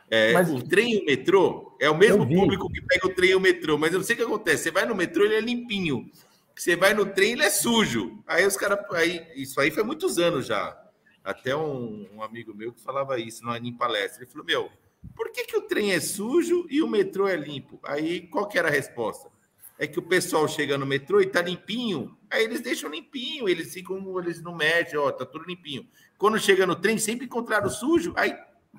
É, 0.09 0.33
mas, 0.33 0.49
o 0.51 0.61
trem 0.61 0.93
e 0.93 0.99
o 0.99 1.05
metrô 1.05 1.75
é 1.79 1.89
o 1.89 1.97
mesmo 1.97 2.27
público 2.27 2.69
que 2.71 2.81
pega 2.81 3.07
o 3.07 3.13
trem 3.13 3.31
e 3.31 3.35
o 3.35 3.39
metrô, 3.39 3.77
mas 3.77 3.91
eu 3.91 3.99
não 3.99 4.05
sei 4.05 4.13
o 4.15 4.17
que 4.17 4.23
acontece. 4.23 4.63
Você 4.63 4.71
vai 4.71 4.85
no 4.85 4.95
metrô, 4.95 5.25
ele 5.25 5.35
é 5.35 5.41
limpinho. 5.41 6.09
Você 6.55 6.75
vai 6.75 6.93
no 6.93 7.05
trem, 7.05 7.33
ele 7.33 7.43
é 7.43 7.49
sujo. 7.49 8.23
Aí 8.25 8.45
os 8.45 8.55
caras. 8.55 8.79
Aí, 8.91 9.27
isso 9.35 9.59
aí 9.59 9.71
foi 9.71 9.83
muitos 9.83 10.17
anos 10.17 10.45
já. 10.45 10.79
Até 11.23 11.55
um, 11.55 12.07
um, 12.15 12.23
amigo 12.23 12.53
meu 12.53 12.71
que 12.71 12.81
falava 12.81 13.19
isso 13.19 13.43
em 13.55 13.73
palestra. 13.73 14.23
Ele 14.23 14.31
falou: 14.31 14.45
Meu, 14.45 14.69
por 15.15 15.31
que, 15.31 15.43
que 15.45 15.57
o 15.57 15.63
trem 15.63 15.91
é 15.91 15.99
sujo 15.99 16.65
e 16.69 16.81
o 16.81 16.87
metrô 16.87 17.27
é 17.27 17.35
limpo? 17.35 17.79
Aí 17.83 18.21
qual 18.27 18.47
que 18.47 18.59
era 18.59 18.67
a 18.67 18.71
resposta? 18.71 19.29
É 19.77 19.85
que 19.85 19.99
o 19.99 20.03
pessoal 20.03 20.47
chega 20.47 20.77
no 20.77 20.85
metrô 20.85 21.19
e 21.19 21.25
tá 21.25 21.41
limpinho, 21.41 22.17
aí 22.29 22.45
eles 22.45 22.61
deixam 22.61 22.89
limpinho, 22.89 23.49
eles 23.49 23.73
ficam, 23.73 24.17
eles 24.19 24.41
não 24.41 24.55
mexem, 24.55 24.97
ó, 24.97 25.11
tá 25.11 25.25
tudo 25.25 25.43
limpinho. 25.45 25.85
Quando 26.17 26.39
chega 26.39 26.65
no 26.65 26.77
trem, 26.77 26.97
sempre 26.97 27.25
encontraram 27.25 27.69
sujo, 27.69 28.13
aí 28.15 28.33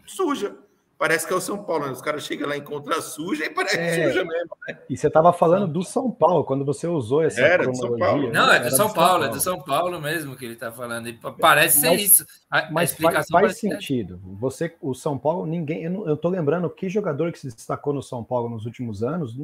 suja 0.07 0.57
parece 0.99 1.27
que 1.27 1.33
é 1.33 1.37
o 1.37 1.41
São 1.41 1.63
Paulo, 1.63 1.87
né? 1.87 1.93
Os 1.93 2.01
caras 2.01 2.25
chegam 2.25 2.49
lá 2.49 2.57
e 2.57 2.61
encontram 2.61 3.01
suja 3.01 3.45
e 3.45 3.51
parece 3.51 3.79
é, 3.79 4.07
suja 4.07 4.25
mesmo, 4.25 4.57
né? 4.67 4.79
E 4.89 4.97
você 4.97 5.07
estava 5.09 5.33
falando 5.33 5.67
do 5.67 5.83
São 5.83 6.11
Paulo, 6.11 6.45
quando 6.45 6.65
você 6.65 6.87
usou 6.87 7.23
essa 7.23 7.41
Era 7.41 7.67
do 7.67 7.75
São 7.75 7.97
Paulo. 7.97 8.29
Né? 8.29 8.33
Não, 8.33 8.53
é 8.53 8.61
do 8.61 8.71
São, 8.71 8.77
São 8.77 8.95
Paulo, 8.95 9.11
Paulo, 9.11 9.25
é 9.25 9.29
do 9.29 9.41
São 9.41 9.63
Paulo 9.63 10.01
mesmo 10.01 10.37
que 10.37 10.45
ele 10.45 10.55
está 10.55 10.73
falando. 10.73 11.13
Parece 11.41 11.81
ser 11.81 11.95
isso. 11.95 12.27
A, 12.51 12.71
mas 12.71 12.91
a 12.91 12.93
explicação 12.93 13.41
faz, 13.41 13.47
faz 13.47 13.61
sentido. 13.61 14.21
Você, 14.39 14.75
o 14.81 14.95
São 14.95 15.19
Paulo, 15.19 15.47
ninguém. 15.47 15.85
Eu, 15.85 16.15
estou 16.15 16.31
lembrando 16.31 16.69
que 16.71 16.89
jogador 16.89 17.33
que 17.33 17.39
se 17.39 17.49
destacou 17.49 17.93
no 17.93 18.03
São 18.03 18.25
Paulo 18.25 18.49
nos 18.49 18.65
últimos 18.65 19.03
anos, 19.03 19.37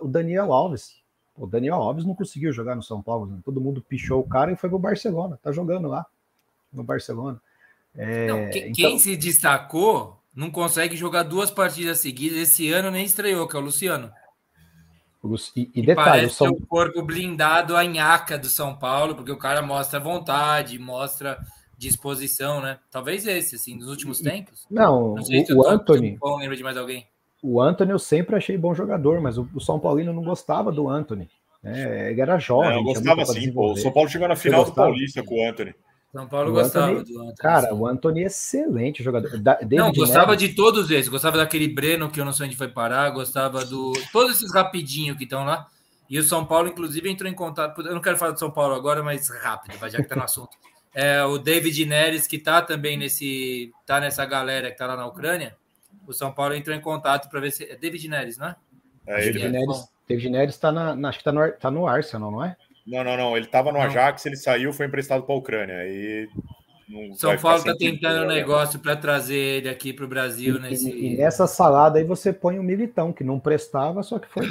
o 0.00 0.08
Daniel 0.08 0.52
Alves. 0.52 0.96
O 1.36 1.46
Daniel 1.46 1.76
Alves 1.76 2.06
não 2.06 2.14
conseguiu 2.14 2.52
jogar 2.52 2.74
no 2.74 2.82
São 2.82 3.02
Paulo. 3.02 3.26
Né? 3.26 3.38
Todo 3.44 3.60
mundo 3.60 3.84
pichou 3.86 4.20
o 4.20 4.28
cara 4.28 4.50
e 4.50 4.56
foi 4.56 4.70
pro 4.70 4.78
Barcelona. 4.78 5.38
Tá 5.42 5.52
jogando 5.52 5.86
lá 5.86 6.06
no 6.72 6.82
Barcelona. 6.82 7.40
É, 7.94 8.26
não, 8.26 8.50
quem, 8.50 8.62
então... 8.62 8.74
quem 8.74 8.98
se 8.98 9.16
destacou 9.16 10.15
não 10.36 10.50
consegue 10.50 10.94
jogar 10.96 11.22
duas 11.22 11.50
partidas 11.50 11.98
seguidas. 11.98 12.38
Esse 12.38 12.70
ano 12.70 12.90
nem 12.90 13.06
estreou, 13.06 13.48
que 13.48 13.56
é 13.56 13.58
o 13.58 13.62
Luciano. 13.62 14.12
E, 15.56 15.70
e 15.74 15.82
detalhe, 15.82 16.10
parece 16.10 16.34
São... 16.34 16.48
o 16.48 16.66
corpo 16.66 17.02
blindado 17.02 17.74
a 17.74 17.82
nhaca 17.82 18.38
do 18.38 18.46
São 18.46 18.76
Paulo, 18.76 19.16
porque 19.16 19.32
o 19.32 19.38
cara 19.38 19.62
mostra 19.62 19.98
vontade, 19.98 20.78
mostra 20.78 21.38
disposição, 21.76 22.60
né? 22.60 22.78
Talvez 22.90 23.26
esse, 23.26 23.56
assim, 23.56 23.74
nos 23.74 23.88
últimos 23.88 24.20
tempos. 24.20 24.66
Não, 24.70 25.14
não 25.14 25.22
o, 25.22 25.58
o 25.58 25.68
Anthony. 25.68 26.16
Bom, 26.20 26.38
lembra 26.38 26.56
de 26.56 26.62
mais 26.62 26.76
alguém? 26.76 27.08
O 27.42 27.60
Anthony 27.60 27.90
eu 27.90 27.98
sempre 27.98 28.36
achei 28.36 28.56
bom 28.56 28.74
jogador, 28.74 29.20
mas 29.20 29.36
o, 29.38 29.48
o 29.54 29.60
São 29.60 29.80
Paulino 29.80 30.12
não 30.12 30.22
gostava 30.22 30.70
do 30.70 30.88
Anthony. 30.88 31.28
É, 31.64 32.12
ele 32.12 32.20
era 32.20 32.38
jovem. 32.38 32.70
Não, 32.70 32.78
eu 32.78 32.84
gostava 32.84 33.24
sim, 33.24 33.52
pô. 33.52 33.72
O 33.72 33.76
São 33.76 33.90
Paulo 33.90 34.08
chegou 34.08 34.28
na 34.28 34.36
final 34.36 34.64
do 34.64 34.72
Paulista 34.72 35.22
com 35.22 35.42
o 35.42 35.48
Anthony. 35.48 35.74
São 36.16 36.26
Paulo 36.26 36.48
o 36.48 36.54
gostava 36.54 36.92
Anthony, 36.92 37.04
do 37.04 37.20
Anthony. 37.20 37.36
Cara, 37.36 37.74
o 37.74 37.86
Anthony 37.86 38.22
é 38.22 38.26
excelente 38.26 39.02
jogador. 39.02 39.38
Da, 39.38 39.58
não, 39.70 39.92
gostava 39.92 40.32
Neves. 40.32 40.48
de 40.48 40.54
todos 40.54 40.90
esses. 40.90 41.08
Gostava 41.08 41.36
daquele 41.36 41.68
Breno, 41.68 42.10
que 42.10 42.18
eu 42.18 42.24
não 42.24 42.32
sei 42.32 42.46
onde 42.46 42.56
foi 42.56 42.68
parar. 42.68 43.10
Gostava 43.10 43.62
do. 43.66 43.92
Todos 44.10 44.36
esses 44.36 44.54
rapidinho 44.54 45.14
que 45.14 45.24
estão 45.24 45.44
lá. 45.44 45.66
E 46.08 46.18
o 46.18 46.22
São 46.22 46.46
Paulo, 46.46 46.68
inclusive, 46.68 47.10
entrou 47.10 47.30
em 47.30 47.34
contato. 47.34 47.82
Eu 47.82 47.92
não 47.92 48.00
quero 48.00 48.16
falar 48.16 48.32
do 48.32 48.38
São 48.38 48.50
Paulo 48.50 48.74
agora, 48.74 49.02
mas 49.02 49.28
rápido, 49.28 49.74
já 49.90 49.98
que 49.98 50.04
está 50.04 50.16
no 50.16 50.24
assunto. 50.24 50.56
É, 50.98 51.22
o 51.22 51.36
David 51.36 51.84
Neres, 51.84 52.26
que 52.26 52.36
está 52.36 52.62
também 52.62 52.96
nesse. 52.96 53.70
tá 53.84 54.00
nessa 54.00 54.24
galera 54.24 54.68
que 54.68 54.72
está 54.72 54.86
lá 54.86 54.96
na 54.96 55.04
Ucrânia. 55.06 55.54
O 56.06 56.12
São 56.14 56.32
Paulo 56.32 56.54
entrou 56.54 56.74
em 56.74 56.80
contato 56.80 57.28
para 57.28 57.38
ver 57.38 57.50
se. 57.50 57.64
É 57.64 57.76
David 57.76 58.08
Neres, 58.08 58.38
não 58.38 58.46
é? 58.46 58.56
É, 59.06 59.20
ele. 59.26 59.32
David 59.38 59.52
Neres, 59.52 59.88
David 60.08 60.30
Neres 60.30 60.54
está 60.54 60.72
na, 60.72 60.92
acho 61.10 61.18
que 61.18 61.28
está 61.28 61.32
no, 61.32 61.52
tá 61.52 61.70
no 61.70 61.86
Arsenal, 61.86 62.30
não 62.30 62.42
é? 62.42 62.56
Não, 62.86 63.02
não, 63.02 63.16
não. 63.16 63.36
Ele 63.36 63.46
estava 63.46 63.72
no 63.72 63.80
Ajax, 63.80 64.24
ele 64.26 64.36
saiu, 64.36 64.72
foi 64.72 64.86
emprestado 64.86 65.24
para 65.24 65.34
a 65.34 65.38
Ucrânia. 65.38 65.86
E 65.86 66.28
São 67.16 67.36
Paulo 67.36 67.58
está 67.58 67.74
tentando 67.74 68.24
um 68.24 68.28
negócio 68.28 68.78
para 68.78 68.94
trazer 68.96 69.36
ele 69.36 69.68
aqui 69.68 69.92
para 69.92 70.04
o 70.04 70.08
Brasil. 70.08 70.56
E, 70.56 70.60
nesse... 70.60 70.90
e, 70.90 71.16
nessa 71.16 71.46
salada 71.46 71.98
aí 71.98 72.04
você 72.04 72.32
põe 72.32 72.58
o 72.58 72.62
Militão, 72.62 73.12
que 73.12 73.24
não 73.24 73.40
prestava, 73.40 74.02
só 74.02 74.18
que 74.18 74.28
foi 74.28 74.48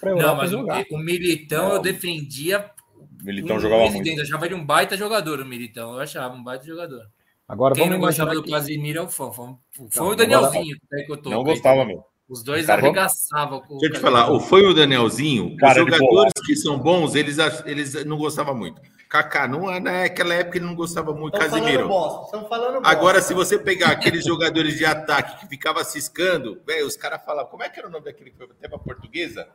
para 0.00 0.14
Não, 0.14 0.36
mas 0.36 0.50
jogar. 0.50 0.84
O, 0.90 0.96
o 0.96 0.98
Militão 0.98 1.68
não. 1.68 1.74
eu 1.76 1.82
defendia. 1.82 2.70
O 2.96 3.24
Militão 3.24 3.56
um 3.56 3.60
jogava 3.60 3.90
muito. 3.90 4.08
Eu 4.08 4.22
achava 4.22 4.46
ele 4.46 4.54
um 4.54 4.64
baita 4.64 4.96
jogador, 4.96 5.40
o 5.40 5.46
Militão. 5.46 5.94
Eu 5.94 6.00
achava 6.00 6.34
um 6.34 6.42
baita 6.42 6.64
jogador. 6.64 7.06
Agora, 7.48 7.74
Quem 7.74 7.90
não 7.90 7.98
gostava 7.98 8.30
que... 8.30 8.36
do 8.36 8.50
Casimiro 8.50 9.00
é 9.00 9.02
o 9.02 9.08
fã. 9.08 9.30
Foi, 9.32 9.58
foi 9.90 10.06
o 10.06 10.14
Danielzinho 10.14 10.76
agora... 10.76 11.06
que 11.06 11.12
eu 11.12 11.16
tô. 11.16 11.30
Não 11.30 11.42
gostava 11.42 11.84
mesmo. 11.84 12.04
Os 12.30 12.44
dois 12.44 12.64
cara, 12.64 12.80
arregaçavam. 12.80 13.60
Deixa 13.68 13.86
eu 13.86 13.92
te 13.92 13.98
falar, 13.98 14.38
foi 14.38 14.64
o 14.64 14.72
Danielzinho. 14.72 15.56
Cara, 15.56 15.82
os 15.82 15.90
jogadores 15.90 16.32
que 16.46 16.54
são 16.54 16.78
bons, 16.78 17.16
eles, 17.16 17.38
eles 17.66 18.04
não 18.04 18.16
gostavam 18.16 18.54
muito. 18.54 18.80
Kaká, 19.08 19.48
não, 19.48 19.68
naquela 19.80 20.34
época 20.34 20.58
ele 20.58 20.64
não 20.64 20.76
gostava 20.76 21.12
muito. 21.12 21.36
Estão 21.36 21.50
Casimiro. 21.50 21.88
Falando 21.88 22.48
falando 22.48 22.86
Agora, 22.86 23.20
se 23.20 23.34
você 23.34 23.58
pegar 23.58 23.88
aqueles 23.88 24.24
jogadores 24.24 24.78
de 24.78 24.84
ataque 24.84 25.40
que 25.40 25.48
ficava 25.48 25.82
ciscando, 25.82 26.62
velho, 26.64 26.86
os 26.86 26.96
caras 26.96 27.20
falavam. 27.24 27.50
Como 27.50 27.64
é 27.64 27.68
que 27.68 27.80
era 27.80 27.88
o 27.88 27.90
nome 27.90 28.04
daquele 28.04 28.30
que 28.30 28.36
foi 28.36 28.46
até 28.46 28.68
pra 28.68 28.78
portuguesa? 28.78 29.48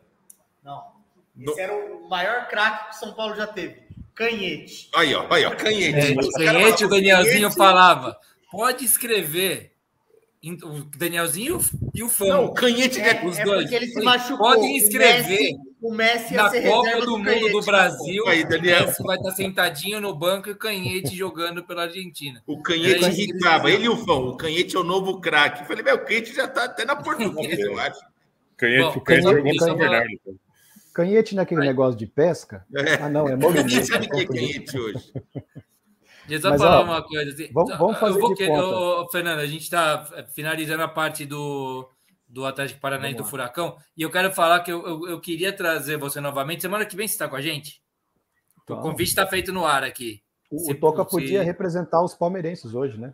Não. 0.61 0.84
Esse 1.39 1.55
no... 1.55 1.57
era 1.57 1.73
o 1.73 2.09
maior 2.09 2.49
craque 2.49 2.89
que 2.89 2.95
o 2.97 2.99
São 2.99 3.13
Paulo 3.13 3.38
já 3.38 3.47
teve. 3.47 3.84
Canhete. 4.13 4.89
Aí, 4.93 5.15
ó, 5.15 5.26
aí, 5.34 5.45
ó, 5.45 5.55
canhete. 5.55 6.19
É, 6.19 6.45
canhete, 6.45 6.84
o 6.84 6.89
Danielzinho 6.89 7.34
canhete. 7.39 7.55
falava, 7.55 8.17
pode 8.51 8.84
escrever. 8.84 9.74
O 10.64 10.84
Danielzinho 10.98 11.60
e 11.93 12.04
o 12.04 12.10
Fã. 12.10 12.28
Não, 12.28 12.46
o 12.46 12.54
canhete 12.54 13.00
é, 13.00 13.26
os 13.26 13.39
é 13.39 13.43
dois. 13.43 13.62
porque 13.62 13.76
ele 13.76 13.88
se 13.88 14.02
machucou. 14.02 14.54
Podem 14.54 14.78
escrever. 14.78 15.56
O 15.82 15.91
Messi, 15.91 16.34
na 16.34 16.50
Copa 16.50 17.00
do, 17.00 17.06
do 17.06 17.18
Mundo 17.20 17.50
do 17.50 17.62
Brasil. 17.62 18.28
Aí, 18.28 18.43
Daniel. 18.48 18.84
O 18.84 18.86
Messi 18.88 19.04
vai 19.04 19.18
estar 19.18 19.32
sentadinho 19.32 20.00
no 20.00 20.16
banco 20.16 20.50
e 20.50 20.52
o 20.52 20.56
canhete 20.56 21.16
jogando 21.16 21.64
pela 21.64 21.84
Argentina. 21.84 22.41
O 22.46 22.62
canhete 22.62 23.06
irritava. 23.06 23.72
Ele 23.72 23.86
e 23.86 23.89
o 23.89 23.98
Fã. 23.98 24.14
O 24.14 24.38
canhete 24.38 24.76
é 24.76 24.80
o 24.80 24.84
novo 24.84 25.20
craque. 25.20 25.68
Falei, 25.68 25.84
meu, 25.84 25.96
o 25.96 26.06
canhete 26.06 26.34
já 26.34 26.46
está 26.46 26.66
até 26.66 26.86
na 26.86 26.96
portuguesa, 26.96 27.62
eu 27.62 27.80
acho. 27.80 28.00
Canhete, 28.58 28.96
Bom, 28.96 29.00
canhete 29.02 29.24
jogou 29.24 29.56
São 29.56 29.78
Bernardo. 29.78 30.39
Canhete 30.93 31.36
naquele 31.36 31.62
Ai. 31.62 31.68
negócio 31.68 32.00
de 32.00 32.08
pesca? 32.08 32.66
É. 32.74 32.93
Ah, 33.04 33.10
não, 33.10 33.28
é. 33.28 33.36
Ninguém 33.36 33.84
sabe 33.84 34.06
o 34.06 34.10
que 34.10 34.22
é 34.22 34.26
canhete 34.26 34.80
hoje. 34.80 35.14
Deixa 36.28 36.36
eu 36.36 36.41
só 36.41 36.49
Mas, 36.49 36.61
falar 36.61 36.80
ó, 36.80 36.84
uma 36.84 37.03
coisa. 37.03 37.32
Assim. 37.32 37.51
Vamos, 37.51 37.78
vamos 37.78 37.99
fazer 37.99 38.19
vou, 38.19 38.34
de 38.34 38.47
conta. 38.47 39.11
Fernando, 39.11 39.39
a 39.39 39.45
gente 39.45 39.63
está 39.63 40.05
finalizando 40.34 40.84
a 40.84 40.88
parte 40.88 41.26
do, 41.26 41.88
do 42.28 42.45
Atlético 42.45 42.80
Paranaense 42.80 43.17
do 43.17 43.26
Furacão. 43.26 43.78
E 43.95 44.01
eu 44.01 44.11
quero 44.11 44.32
falar 44.32 44.61
que 44.61 44.71
eu, 44.71 44.86
eu, 44.86 45.07
eu, 45.09 45.21
queria 45.21 45.53
trazer 45.53 45.97
você 45.97 46.19
novamente. 46.19 46.61
Semana 46.61 46.86
que 46.86 46.95
vem 46.95 47.07
você 47.07 47.13
está 47.13 47.28
com 47.28 47.36
a 47.36 47.41
gente? 47.41 47.82
Então, 48.63 48.80
o 48.80 48.82
convite 48.82 49.09
está 49.09 49.28
feito 49.28 49.53
no 49.53 49.65
ar 49.65 49.84
aqui. 49.84 50.21
O, 50.49 50.59
se, 50.59 50.71
o 50.71 50.80
Toca 50.80 51.03
se... 51.03 51.09
podia 51.09 51.43
representar 51.43 52.03
os 52.03 52.15
palmeirenses 52.15 52.73
hoje, 52.73 52.99
né? 52.99 53.13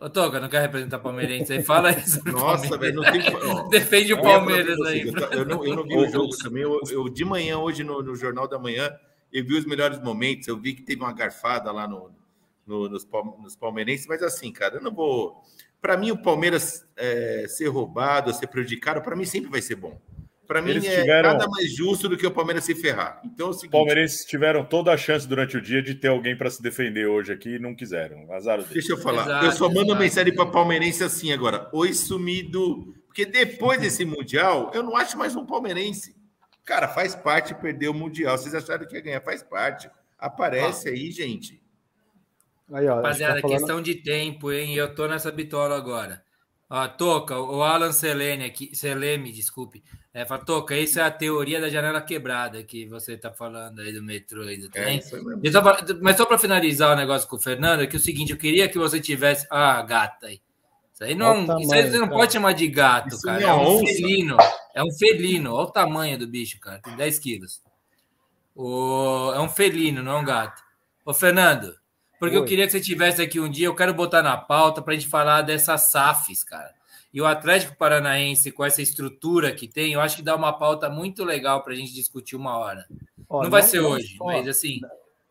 Ô, 0.00 0.08
Toca, 0.08 0.40
não 0.40 0.48
quer 0.48 0.62
representar 0.62 0.98
Palmeirense 0.98 1.52
aí? 1.52 1.62
Fala 1.62 1.90
isso. 1.90 2.26
Nossa, 2.26 2.78
velho, 2.78 2.94
não 2.94 3.12
tem. 3.12 3.20
Defende 3.68 4.14
o 4.14 4.22
Palmeiras 4.22 4.80
aí. 4.80 5.06
Eu 5.32 5.44
não, 5.44 5.64
eu 5.64 5.76
não 5.76 5.84
vi 5.84 5.94
o 5.94 6.08
jogo 6.08 6.34
também. 6.38 6.62
Eu, 6.62 6.80
eu, 6.90 7.08
de 7.10 7.22
manhã, 7.22 7.58
hoje, 7.58 7.84
no, 7.84 8.02
no, 8.02 8.16
Jornal 8.16 8.48
da 8.48 8.58
Manhã, 8.58 8.90
eu 9.32 9.44
vi 9.44 9.54
os 9.54 9.64
melhores 9.64 10.00
momentos. 10.00 10.48
Eu 10.48 10.58
vi 10.58 10.74
que 10.74 10.82
teve 10.82 11.00
uma 11.00 11.12
garfada 11.12 11.70
lá 11.72 11.86
no, 11.86 12.10
no 12.66 12.88
nos, 12.88 13.06
nos 13.42 13.56
palmeirenses, 13.56 14.06
mas 14.06 14.22
assim, 14.22 14.52
cara, 14.52 14.76
eu 14.76 14.82
não 14.82 14.92
vou. 14.92 15.42
Para 15.80 15.96
mim, 15.96 16.10
o 16.10 16.22
Palmeiras 16.22 16.86
é, 16.96 17.46
ser 17.48 17.68
roubado, 17.68 18.34
ser 18.34 18.46
prejudicado, 18.46 19.00
para 19.00 19.16
mim 19.16 19.24
sempre 19.24 19.50
vai 19.50 19.62
ser 19.62 19.76
bom. 19.76 19.98
Para 20.50 20.60
mim, 20.60 20.72
é 20.72 20.80
tiveram... 20.80 21.30
nada 21.30 21.46
mais 21.48 21.72
justo 21.72 22.08
do 22.08 22.16
que 22.16 22.26
o 22.26 22.30
Palmeiras 22.30 22.64
se 22.64 22.74
ferrar. 22.74 23.22
Então, 23.24 23.46
é 23.46 23.50
o 23.50 23.52
seguinte... 23.52 23.70
Palmeirenses 23.70 24.24
tiveram 24.24 24.64
toda 24.64 24.92
a 24.92 24.96
chance 24.96 25.26
durante 25.26 25.56
o 25.56 25.60
dia 25.60 25.80
de 25.80 25.94
ter 25.94 26.08
alguém 26.08 26.36
para 26.36 26.50
se 26.50 26.60
defender 26.60 27.06
hoje 27.06 27.32
aqui 27.32 27.50
e 27.50 27.58
não 27.60 27.72
quiseram. 27.72 28.30
Azar 28.32 28.58
deles. 28.58 28.72
Deixa 28.72 28.92
eu 28.94 28.98
falar. 28.98 29.22
Exato, 29.22 29.46
eu 29.46 29.52
só 29.52 29.68
mando 29.68 29.90
exato. 29.90 30.00
mensagem 30.00 30.34
para 30.34 30.46
palmeirense 30.46 31.04
assim 31.04 31.32
agora. 31.32 31.70
Oi, 31.72 31.94
sumido. 31.94 32.92
Porque 33.06 33.24
depois 33.24 33.78
desse 33.80 34.04
Mundial, 34.04 34.72
eu 34.74 34.82
não 34.82 34.96
acho 34.96 35.16
mais 35.16 35.36
um 35.36 35.46
palmeirense. 35.46 36.16
Cara, 36.70 36.86
faz 36.86 37.16
parte 37.16 37.52
perder 37.52 37.88
o 37.88 37.94
Mundial. 37.94 38.38
Vocês 38.38 38.54
acharam 38.54 38.86
que 38.86 38.94
ia 38.94 39.00
ganhar? 39.00 39.20
Faz 39.20 39.42
parte. 39.42 39.90
Aparece 40.16 40.88
ah. 40.88 40.92
aí, 40.92 41.10
gente. 41.10 41.60
Aí, 42.72 42.86
ó, 42.86 42.94
Rapaziada, 42.94 43.34
tá 43.34 43.40
falando... 43.40 43.58
questão 43.58 43.82
de 43.82 43.96
tempo, 43.96 44.52
hein? 44.52 44.76
Eu 44.76 44.94
tô 44.94 45.08
nessa 45.08 45.32
bitola 45.32 45.76
agora. 45.76 46.22
Ó, 46.70 46.86
Toca, 46.86 47.36
o 47.36 47.64
Alan 47.64 47.90
Selene 47.90 48.44
aqui, 48.44 48.70
Seleme, 48.72 49.32
desculpe. 49.32 49.82
É, 50.14 50.24
fala, 50.24 50.44
Toca, 50.44 50.76
isso 50.76 51.00
é 51.00 51.02
a 51.02 51.10
teoria 51.10 51.60
da 51.60 51.68
janela 51.68 52.00
quebrada 52.00 52.62
que 52.62 52.86
você 52.86 53.14
está 53.14 53.32
falando 53.32 53.80
aí 53.80 53.92
do 53.92 54.00
metrô 54.00 54.42
ainda 54.42 54.70
também. 54.70 54.98
É, 54.98 55.00
só 55.00 55.16
mas 56.00 56.16
só 56.16 56.24
para 56.24 56.38
finalizar 56.38 56.92
o 56.92 56.96
negócio 56.96 57.28
com 57.28 57.34
o 57.34 57.40
Fernando, 57.40 57.82
é 57.82 57.88
que 57.88 57.96
é 57.96 57.98
o 57.98 58.00
seguinte, 58.00 58.30
eu 58.30 58.38
queria 58.38 58.68
que 58.68 58.78
você 58.78 59.00
tivesse. 59.00 59.44
Ah, 59.50 59.82
gata 59.82 60.28
aí. 60.28 60.40
Isso 61.00 61.04
aí 61.08 61.14
não, 61.14 61.46
tamanho, 61.46 61.64
isso 61.64 61.74
aí 61.74 61.90
você 61.90 61.98
não 61.98 62.08
cara. 62.08 62.18
pode 62.18 62.32
chamar 62.34 62.52
de 62.52 62.68
gato, 62.68 63.14
isso 63.14 63.22
cara. 63.22 63.40
É, 63.40 63.44
é 63.46 63.54
um 63.54 63.60
onça. 63.60 63.86
felino. 63.86 64.36
É 64.74 64.84
um 64.84 64.92
felino. 64.92 65.54
Olha 65.54 65.64
o 65.64 65.72
tamanho 65.72 66.18
do 66.18 66.26
bicho, 66.26 66.60
cara. 66.60 66.78
Tem 66.82 66.94
10 66.94 67.18
quilos. 67.18 67.62
O... 68.54 69.32
É 69.34 69.40
um 69.40 69.48
felino, 69.48 70.02
não 70.02 70.18
é 70.18 70.20
um 70.20 70.24
gato. 70.24 70.62
Ô, 71.02 71.14
Fernando, 71.14 71.74
porque 72.18 72.36
Oi. 72.36 72.42
eu 72.42 72.44
queria 72.44 72.66
que 72.66 72.72
você 72.72 72.80
tivesse 72.80 73.22
aqui 73.22 73.40
um 73.40 73.48
dia, 73.48 73.66
eu 73.66 73.74
quero 73.74 73.94
botar 73.94 74.22
na 74.22 74.36
pauta 74.36 74.82
para 74.82 74.92
a 74.92 74.96
gente 74.96 75.08
falar 75.08 75.40
dessas 75.40 75.90
SAFs, 75.90 76.44
cara. 76.44 76.74
E 77.14 77.20
o 77.20 77.26
Atlético 77.26 77.74
Paranaense, 77.76 78.52
com 78.52 78.62
essa 78.62 78.82
estrutura 78.82 79.52
que 79.52 79.66
tem, 79.66 79.94
eu 79.94 80.02
acho 80.02 80.16
que 80.16 80.22
dá 80.22 80.36
uma 80.36 80.52
pauta 80.52 80.90
muito 80.90 81.24
legal 81.24 81.62
para 81.62 81.72
a 81.72 81.76
gente 81.76 81.94
discutir 81.94 82.36
uma 82.36 82.58
hora. 82.58 82.84
Ó, 83.26 83.38
não, 83.38 83.44
não 83.44 83.50
vai 83.50 83.62
ser 83.62 83.80
não 83.80 83.92
hoje, 83.92 84.18
só, 84.18 84.24
mas 84.26 84.46
assim. 84.46 84.80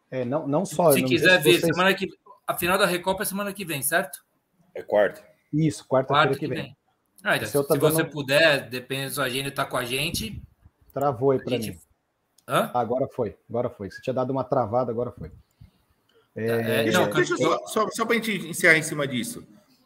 É, 0.09 0.25
não, 0.25 0.47
não 0.47 0.65
só. 0.65 0.91
Se 0.91 1.03
quiser 1.03 1.39
ver, 1.39 1.59
vocês... 1.59 1.65
semana 1.67 1.93
que. 1.93 2.07
A 2.47 2.57
final 2.57 2.75
da 2.75 2.87
Recopa 2.87 3.21
é 3.21 3.25
semana 3.25 3.53
que 3.53 3.63
vem, 3.63 3.83
certo? 3.83 4.25
É 4.73 4.81
quarta. 4.81 5.28
Isso, 5.51 5.85
quarta-feira 5.87 6.33
que, 6.33 6.39
que, 6.39 6.47
vem. 6.47 6.63
vem. 6.63 6.77
Ah, 7.23 7.35
então, 7.35 7.47
se, 7.47 7.51
se 7.51 7.67
dando... 7.67 7.79
você 7.79 8.03
puder, 8.03 8.69
depende 8.69 9.05
da 9.05 9.11
sua 9.11 9.25
agenda, 9.25 9.51
tá 9.51 9.65
com 9.65 9.77
a 9.77 9.83
gente. 9.83 10.41
Travou 10.93 11.31
aí 11.31 11.39
para 11.39 11.57
gente... 11.57 11.71
mim. 11.71 11.79
Hã? 12.47 12.71
Agora 12.73 13.07
foi, 13.07 13.35
agora 13.47 13.69
foi. 13.69 13.91
Você 13.91 14.01
tinha 14.01 14.13
dado 14.13 14.31
uma 14.31 14.43
travada, 14.43 14.91
agora 14.91 15.11
foi. 15.11 15.31
É, 16.35 16.45
é, 16.45 16.83
deixa, 16.83 16.99
não, 16.99 17.09
deixa 17.09 17.37
só, 17.37 17.67
só, 17.67 17.89
só 17.89 18.05
para 18.05 18.15
a 18.15 18.19
gente 18.19 18.47
encerrar 18.47 18.77
em 18.77 18.83
cima 18.83 19.07
disso. 19.07 19.45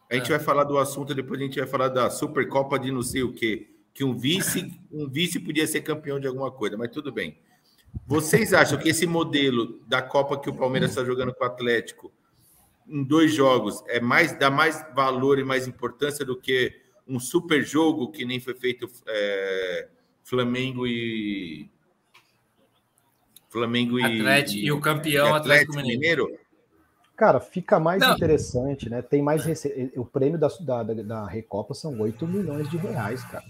A 0.09 0.15
gente 0.15 0.31
é. 0.31 0.37
vai 0.37 0.39
falar 0.39 0.63
do 0.63 0.77
assunto, 0.77 1.15
depois 1.15 1.39
a 1.39 1.43
gente 1.43 1.59
vai 1.59 1.67
falar 1.67 1.89
da 1.89 2.09
Supercopa 2.09 2.77
de 2.77 2.91
não 2.91 3.01
sei 3.01 3.23
o 3.23 3.33
quê. 3.33 3.69
Que 3.93 4.03
um 4.03 4.15
vice, 4.15 4.71
um 4.91 5.09
vice 5.09 5.39
podia 5.39 5.65
ser 5.67 5.81
campeão 5.81 6.19
de 6.19 6.27
alguma 6.27 6.51
coisa, 6.51 6.77
mas 6.77 6.91
tudo 6.91 7.11
bem. 7.11 7.37
Vocês 8.07 8.53
acham 8.53 8.77
que 8.77 8.89
esse 8.89 9.05
modelo 9.05 9.79
da 9.87 10.01
Copa 10.01 10.39
que 10.39 10.49
o 10.49 10.55
Palmeiras 10.55 10.91
está 10.91 11.03
jogando 11.03 11.33
com 11.33 11.43
o 11.43 11.47
Atlético 11.47 12.11
em 12.87 13.03
dois 13.03 13.33
jogos 13.33 13.83
é 13.87 13.99
mais 13.99 14.37
dá 14.37 14.49
mais 14.49 14.85
valor 14.93 15.39
e 15.39 15.43
mais 15.43 15.67
importância 15.67 16.25
do 16.25 16.39
que 16.39 16.73
um 17.07 17.19
super 17.19 17.63
jogo 17.63 18.11
que 18.11 18.25
nem 18.25 18.39
foi 18.39 18.53
feito 18.53 18.89
é, 19.07 19.87
Flamengo 20.23 20.87
e 20.87 21.69
Flamengo 23.49 23.99
e, 23.99 24.03
Atlético, 24.03 24.57
e, 24.57 24.65
e 24.65 24.71
o 24.71 24.79
campeão 24.79 25.35
Atlético, 25.35 25.71
Atlético 25.71 25.75
Mineiro. 25.75 26.25
Mineiro. 26.25 26.43
Cara, 27.15 27.39
fica 27.39 27.79
mais 27.79 28.01
Não. 28.01 28.15
interessante, 28.15 28.89
né? 28.89 29.01
Tem 29.01 29.21
mais 29.21 29.45
rece... 29.45 29.91
O 29.95 30.03
prêmio 30.03 30.39
da, 30.39 30.47
da, 30.47 30.83
da 30.83 31.27
Recopa 31.27 31.73
são 31.75 31.99
8 32.01 32.27
milhões 32.27 32.67
de 32.69 32.77
reais, 32.77 33.23
cara. 33.25 33.45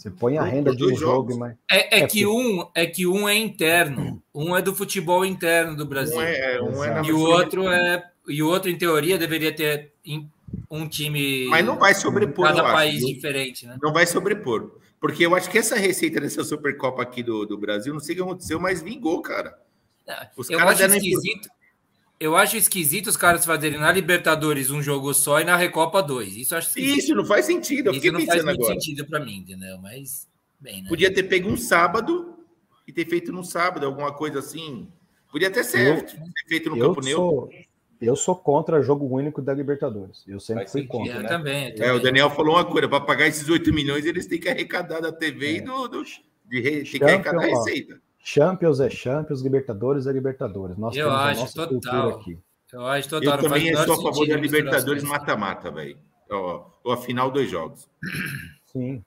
Você 0.00 0.10
põe 0.10 0.38
a 0.38 0.42
renda 0.42 0.74
de 0.74 0.82
um 0.82 0.96
jogo, 0.96 1.36
mas. 1.36 1.54
É, 1.70 1.98
é, 1.98 2.00
é, 2.00 2.06
que 2.06 2.26
um, 2.26 2.66
é 2.74 2.86
que 2.86 3.06
um 3.06 3.28
é 3.28 3.36
interno. 3.36 4.22
Um 4.34 4.56
é 4.56 4.62
do 4.62 4.74
futebol 4.74 5.26
interno 5.26 5.76
do 5.76 5.84
Brasil. 5.84 6.16
Um 6.16 6.22
é, 6.22 6.54
é 6.54 6.62
um 6.62 6.82
é 6.82 7.02
e 7.04 7.12
o 7.12 7.20
outro 7.20 7.68
é. 7.68 8.10
E 8.26 8.42
o 8.42 8.48
outro, 8.48 8.70
em 8.70 8.78
teoria, 8.78 9.18
deveria 9.18 9.54
ter 9.54 9.92
um 10.70 10.88
time. 10.88 11.48
Mas 11.48 11.66
não 11.66 11.78
vai 11.78 11.94
sobrepor. 11.94 12.46
Cada 12.46 12.62
país 12.62 13.04
acho. 13.04 13.12
diferente, 13.12 13.66
né? 13.66 13.76
Não 13.82 13.92
vai 13.92 14.06
sobrepor. 14.06 14.70
Porque 14.98 15.26
eu 15.26 15.34
acho 15.34 15.50
que 15.50 15.58
essa 15.58 15.76
receita 15.76 16.18
dessa 16.18 16.44
Supercopa 16.44 17.02
aqui 17.02 17.22
do, 17.22 17.44
do 17.44 17.58
Brasil, 17.58 17.92
não 17.92 18.00
sei 18.00 18.14
o 18.14 18.16
que 18.16 18.22
aconteceu, 18.22 18.58
mas 18.58 18.80
vingou, 18.80 19.20
cara. 19.20 19.58
Os 20.34 20.48
eu 20.48 20.58
caras 20.58 20.80
acho 20.80 20.96
esquisito 20.96 21.50
eu 22.20 22.36
acho 22.36 22.54
esquisito 22.58 23.06
os 23.06 23.16
caras 23.16 23.46
fazerem 23.46 23.78
na 23.78 23.90
Libertadores 23.90 24.70
um 24.70 24.82
jogo 24.82 25.14
só 25.14 25.40
e 25.40 25.44
na 25.44 25.56
Recopa 25.56 26.02
dois. 26.02 26.36
Isso 26.36 26.54
acho 26.54 26.68
esquisito. 26.68 26.98
Isso 26.98 27.14
não 27.14 27.24
faz 27.24 27.46
sentido. 27.46 27.86
Eu 27.88 27.94
Isso 27.94 28.12
não 28.12 28.26
faz 28.26 28.44
muito 28.44 28.60
agora. 28.60 28.74
sentido 28.74 29.06
para 29.06 29.24
mim, 29.24 29.38
entendeu? 29.38 29.78
Mas 29.78 30.28
bem, 30.60 30.82
né? 30.82 30.88
Podia 30.90 31.12
ter 31.12 31.22
pego 31.22 31.48
um 31.48 31.56
sábado 31.56 32.34
e 32.86 32.92
ter 32.92 33.08
feito 33.08 33.32
no 33.32 33.42
sábado 33.42 33.86
alguma 33.86 34.12
coisa 34.12 34.40
assim. 34.40 34.86
Podia 35.32 35.50
ter 35.50 35.64
certo, 35.64 36.14
eu, 36.16 36.24
ter 36.24 36.48
feito 36.48 36.68
no 36.68 36.78
campo 36.78 37.02
sou, 37.02 37.46
neutro. 37.48 37.58
Eu 38.02 38.16
sou 38.16 38.36
contra 38.36 38.82
jogo 38.82 39.06
único 39.06 39.40
da 39.40 39.54
Libertadores. 39.54 40.22
Eu 40.28 40.38
sempre 40.38 40.66
fui 40.68 40.86
contra. 40.86 41.14
Eu 41.14 41.22
né? 41.22 41.28
também, 41.28 41.68
eu 41.68 41.74
também. 41.74 41.88
É, 41.88 41.92
o 41.92 42.00
Daniel 42.00 42.28
falou 42.28 42.56
uma 42.56 42.64
coisa: 42.66 42.86
para 42.86 43.00
pagar 43.00 43.28
esses 43.28 43.48
8 43.48 43.72
milhões, 43.72 44.04
eles 44.04 44.26
têm 44.26 44.38
que 44.38 44.48
arrecadar 44.48 45.00
da 45.00 45.10
TV 45.10 45.46
é. 45.46 45.52
e 45.56 45.60
do, 45.62 45.88
do 45.88 46.04
de, 46.04 46.62
tem 46.82 46.84
que 46.84 47.04
arrecadar 47.04 47.44
a 47.44 47.46
receita. 47.46 47.98
Champions 48.22 48.80
é 48.80 48.90
Champions, 48.90 49.40
Libertadores 49.40 50.06
é 50.06 50.12
Libertadores. 50.12 50.76
Nós 50.76 50.94
eu 50.94 51.06
temos 51.06 51.20
acho, 51.20 51.38
a 51.38 51.42
nossa 51.42 51.66
total. 51.66 52.08
aqui. 52.10 52.38
Eu 52.72 52.86
acho 52.86 53.08
total. 53.08 53.36
Eu 53.36 53.42
também 53.42 53.74
sou 53.74 53.94
a 53.94 54.02
favor 54.02 54.28
da 54.28 54.36
Libertadores 54.36 55.02
mata-mata, 55.02 55.70
velho. 55.70 55.98
Ou 56.28 56.92
a 56.92 56.96
final 56.96 57.30
dos 57.30 57.50
jogos. 57.50 57.88
Sim. 58.66 59.02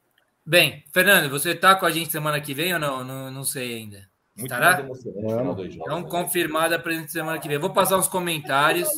Bem, 0.45 0.83
Fernando, 0.91 1.29
você 1.29 1.51
está 1.51 1.73
com 1.75 1.85
a 1.85 1.91
gente 1.91 2.11
semana 2.11 2.41
que 2.41 2.53
vem 2.53 2.73
ou 2.73 2.79
não? 2.79 3.03
Não, 3.03 3.31
não 3.31 3.43
sei 3.43 3.77
ainda. 3.77 4.09
Muito 4.35 4.51
Estará? 4.51 4.85
Então, 5.75 6.03
confirmada 6.03 6.75
a 6.75 6.79
presença 6.79 7.09
semana 7.09 7.39
que 7.39 7.47
vem. 7.47 7.55
Eu 7.55 7.61
vou 7.61 7.69
passar 7.69 7.97
uns 7.97 8.07
comentários. 8.07 8.89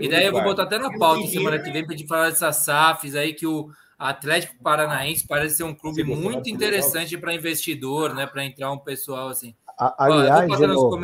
e 0.00 0.08
daí 0.08 0.26
eu 0.26 0.32
vou 0.32 0.42
botar 0.42 0.64
até 0.64 0.78
na 0.78 0.96
pauta 0.96 1.26
semana 1.26 1.58
que 1.58 1.70
vem 1.70 1.84
para 1.84 1.94
a 1.94 1.96
gente 1.96 2.06
falar 2.06 2.28
dessas 2.28 2.56
SAFs 2.56 3.16
aí 3.16 3.32
que 3.32 3.46
o 3.46 3.70
Atlético 3.98 4.54
Paranaense 4.62 5.26
parece 5.26 5.56
ser 5.56 5.64
um 5.64 5.74
clube 5.74 6.04
muito 6.04 6.48
interessante 6.48 7.16
para 7.16 7.34
investidor, 7.34 8.14
né? 8.14 8.26
Para 8.26 8.44
entrar 8.44 8.70
um 8.70 8.78
pessoal 8.78 9.28
assim. 9.28 9.54
aliás, 9.78 10.50
Ó, 10.50 10.66
novo, 10.66 11.00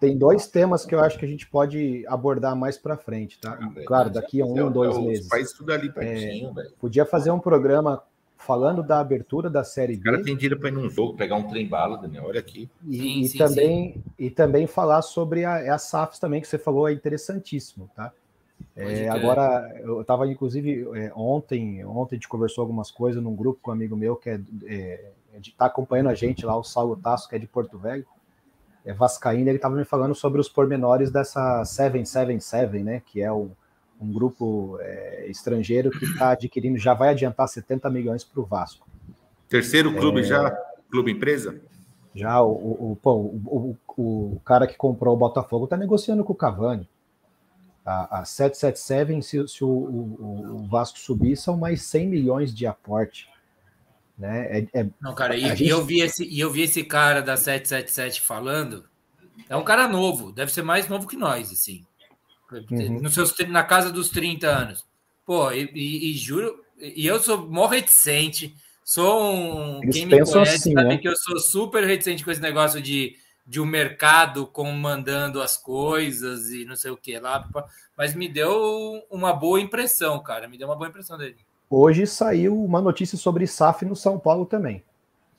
tem 0.00 0.18
dois 0.18 0.48
temas 0.48 0.84
que 0.84 0.94
eu 0.94 1.00
acho 1.00 1.18
que 1.18 1.24
a 1.24 1.28
gente 1.28 1.46
pode 1.46 2.04
abordar 2.08 2.56
mais 2.56 2.76
para 2.76 2.96
frente, 2.96 3.38
tá? 3.38 3.58
Ah, 3.60 3.72
claro, 3.86 4.10
daqui 4.10 4.40
a 4.40 4.44
um, 4.44 4.66
é, 4.66 4.70
dois 4.70 4.96
é, 4.96 5.00
meses. 5.00 5.28
Faz 5.28 5.52
tudo 5.52 5.72
ali 5.72 5.92
pertinho, 5.92 6.52
é, 6.58 6.68
Podia 6.80 7.04
fazer 7.04 7.30
um 7.30 7.38
programa 7.38 8.02
falando 8.36 8.82
da 8.82 8.98
abertura 8.98 9.48
da 9.48 9.62
série 9.62 9.94
B. 9.94 10.00
O 10.00 10.12
cara 10.12 10.24
tem 10.24 10.34
dinheiro 10.34 10.58
para 10.58 10.70
ir 10.70 10.72
num 10.72 10.88
jogo, 10.88 11.14
pegar 11.14 11.36
um 11.36 11.46
trem 11.46 11.68
bala, 11.68 11.98
Daniel. 11.98 12.24
Olha 12.24 12.40
aqui. 12.40 12.68
E, 12.88 12.98
sim, 12.98 13.20
e 13.20 13.28
sim, 13.28 13.38
também, 13.38 13.92
sim. 13.92 14.02
e 14.18 14.30
também 14.30 14.66
falar 14.66 15.02
sobre 15.02 15.44
a, 15.44 15.74
a 15.74 15.78
SAFs 15.78 16.18
também, 16.18 16.40
que 16.40 16.48
você 16.48 16.58
falou, 16.58 16.88
é 16.88 16.92
interessantíssimo, 16.92 17.88
tá? 17.94 18.12
É, 18.76 19.08
agora, 19.08 19.74
eu 19.80 20.00
estava, 20.00 20.26
inclusive, 20.26 20.88
é, 20.94 21.12
ontem, 21.14 21.84
ontem 21.84 22.14
a 22.14 22.16
gente 22.16 22.28
conversou 22.28 22.62
algumas 22.62 22.90
coisas 22.90 23.22
num 23.22 23.34
grupo 23.34 23.60
com 23.60 23.70
um 23.70 23.74
amigo 23.74 23.96
meu 23.96 24.16
que 24.16 24.30
é, 24.30 24.40
é, 24.66 25.10
tá 25.56 25.66
acompanhando 25.66 26.08
a 26.08 26.14
gente 26.14 26.46
lá, 26.46 26.56
o 26.56 26.64
Saulo 26.64 26.96
Tasso, 26.96 27.28
que 27.28 27.36
é 27.36 27.38
de 27.38 27.46
Porto 27.46 27.78
Velho. 27.78 28.06
é, 28.84 28.92
vascaíno, 28.92 29.48
ele 29.48 29.56
estava 29.56 29.76
me 29.76 29.84
falando 29.84 30.14
sobre 30.14 30.40
os 30.40 30.48
pormenores 30.48 31.10
dessa 31.10 31.64
777, 31.64 32.82
né, 32.82 33.02
que 33.04 33.20
é 33.20 33.32
um, 33.32 33.50
um 34.00 34.12
grupo 34.12 34.78
é, 34.80 35.26
estrangeiro 35.28 35.90
que 35.90 36.04
está 36.04 36.30
adquirindo, 36.30 36.78
já 36.78 36.94
vai 36.94 37.10
adiantar 37.10 37.48
70 37.48 37.90
milhões 37.90 38.24
para 38.24 38.40
o 38.40 38.44
Vasco. 38.44 38.88
Terceiro 39.48 39.94
clube 39.94 40.20
é, 40.20 40.24
já, 40.24 40.50
clube 40.90 41.12
empresa? 41.12 41.60
Já 42.14 42.40
o, 42.40 42.52
o, 42.52 42.98
o, 43.04 43.76
o, 43.96 44.34
o 44.36 44.40
cara 44.44 44.66
que 44.66 44.76
comprou 44.76 45.14
o 45.14 45.18
Botafogo 45.18 45.64
está 45.64 45.76
negociando 45.76 46.24
com 46.24 46.32
o 46.32 46.36
Cavani. 46.36 46.88
A, 47.90 48.20
a 48.20 48.24
777, 48.24 49.22
se, 49.22 49.56
se 49.56 49.64
o, 49.64 49.68
o, 49.68 50.56
o, 50.62 50.68
Vasco 50.68 50.96
subir, 50.96 51.36
são 51.36 51.56
mais 51.56 51.82
100 51.82 52.06
milhões 52.06 52.54
de 52.54 52.64
aporte. 52.64 53.28
Né? 54.16 54.60
É, 54.72 54.80
é 54.80 54.86
Não, 55.00 55.12
cara, 55.12 55.36
e, 55.36 55.40
gente... 55.40 55.66
eu 55.66 55.84
vi 55.84 56.00
esse, 56.00 56.38
eu 56.38 56.50
vi 56.52 56.62
esse 56.62 56.84
cara 56.84 57.20
da 57.20 57.36
777 57.36 58.20
falando. 58.20 58.84
É 59.48 59.56
um 59.56 59.64
cara 59.64 59.88
novo, 59.88 60.30
deve 60.30 60.52
ser 60.52 60.62
mais 60.62 60.86
novo 60.88 61.08
que 61.08 61.16
nós, 61.16 61.50
assim. 61.50 61.84
Uhum. 62.52 63.00
No 63.00 63.10
seus, 63.10 63.34
na 63.48 63.64
casa 63.64 63.90
dos 63.90 64.08
30 64.10 64.46
anos. 64.46 64.84
Pô, 65.26 65.50
e, 65.50 65.70
e, 65.74 66.10
e 66.10 66.14
juro, 66.14 66.64
e 66.78 67.06
eu 67.06 67.20
sou 67.20 67.50
mó 67.50 67.66
reticente, 67.66 68.54
sou 68.84 69.34
um. 69.34 69.82
Eles 69.82 69.96
quem 69.96 70.06
me 70.06 70.24
conhece 70.24 70.54
assim, 70.54 70.72
sabe 70.74 70.88
né? 70.88 70.98
que 70.98 71.08
eu 71.08 71.16
sou 71.16 71.38
super 71.40 71.84
reticente 71.84 72.24
com 72.24 72.30
esse 72.30 72.40
negócio 72.40 72.80
de 72.80 73.16
de 73.50 73.60
um 73.60 73.66
mercado 73.66 74.46
comandando 74.46 75.42
as 75.42 75.56
coisas 75.56 76.50
e 76.50 76.64
não 76.64 76.76
sei 76.76 76.92
o 76.92 76.96
que 76.96 77.18
lá, 77.18 77.48
mas 77.98 78.14
me 78.14 78.28
deu 78.28 79.02
uma 79.10 79.32
boa 79.32 79.60
impressão, 79.60 80.22
cara. 80.22 80.46
Me 80.46 80.56
deu 80.56 80.68
uma 80.68 80.76
boa 80.76 80.88
impressão 80.88 81.18
dele. 81.18 81.34
Hoje 81.68 82.06
saiu 82.06 82.56
uma 82.64 82.80
notícia 82.80 83.18
sobre 83.18 83.48
SAF 83.48 83.84
no 83.84 83.96
São 83.96 84.20
Paulo 84.20 84.46
também. 84.46 84.84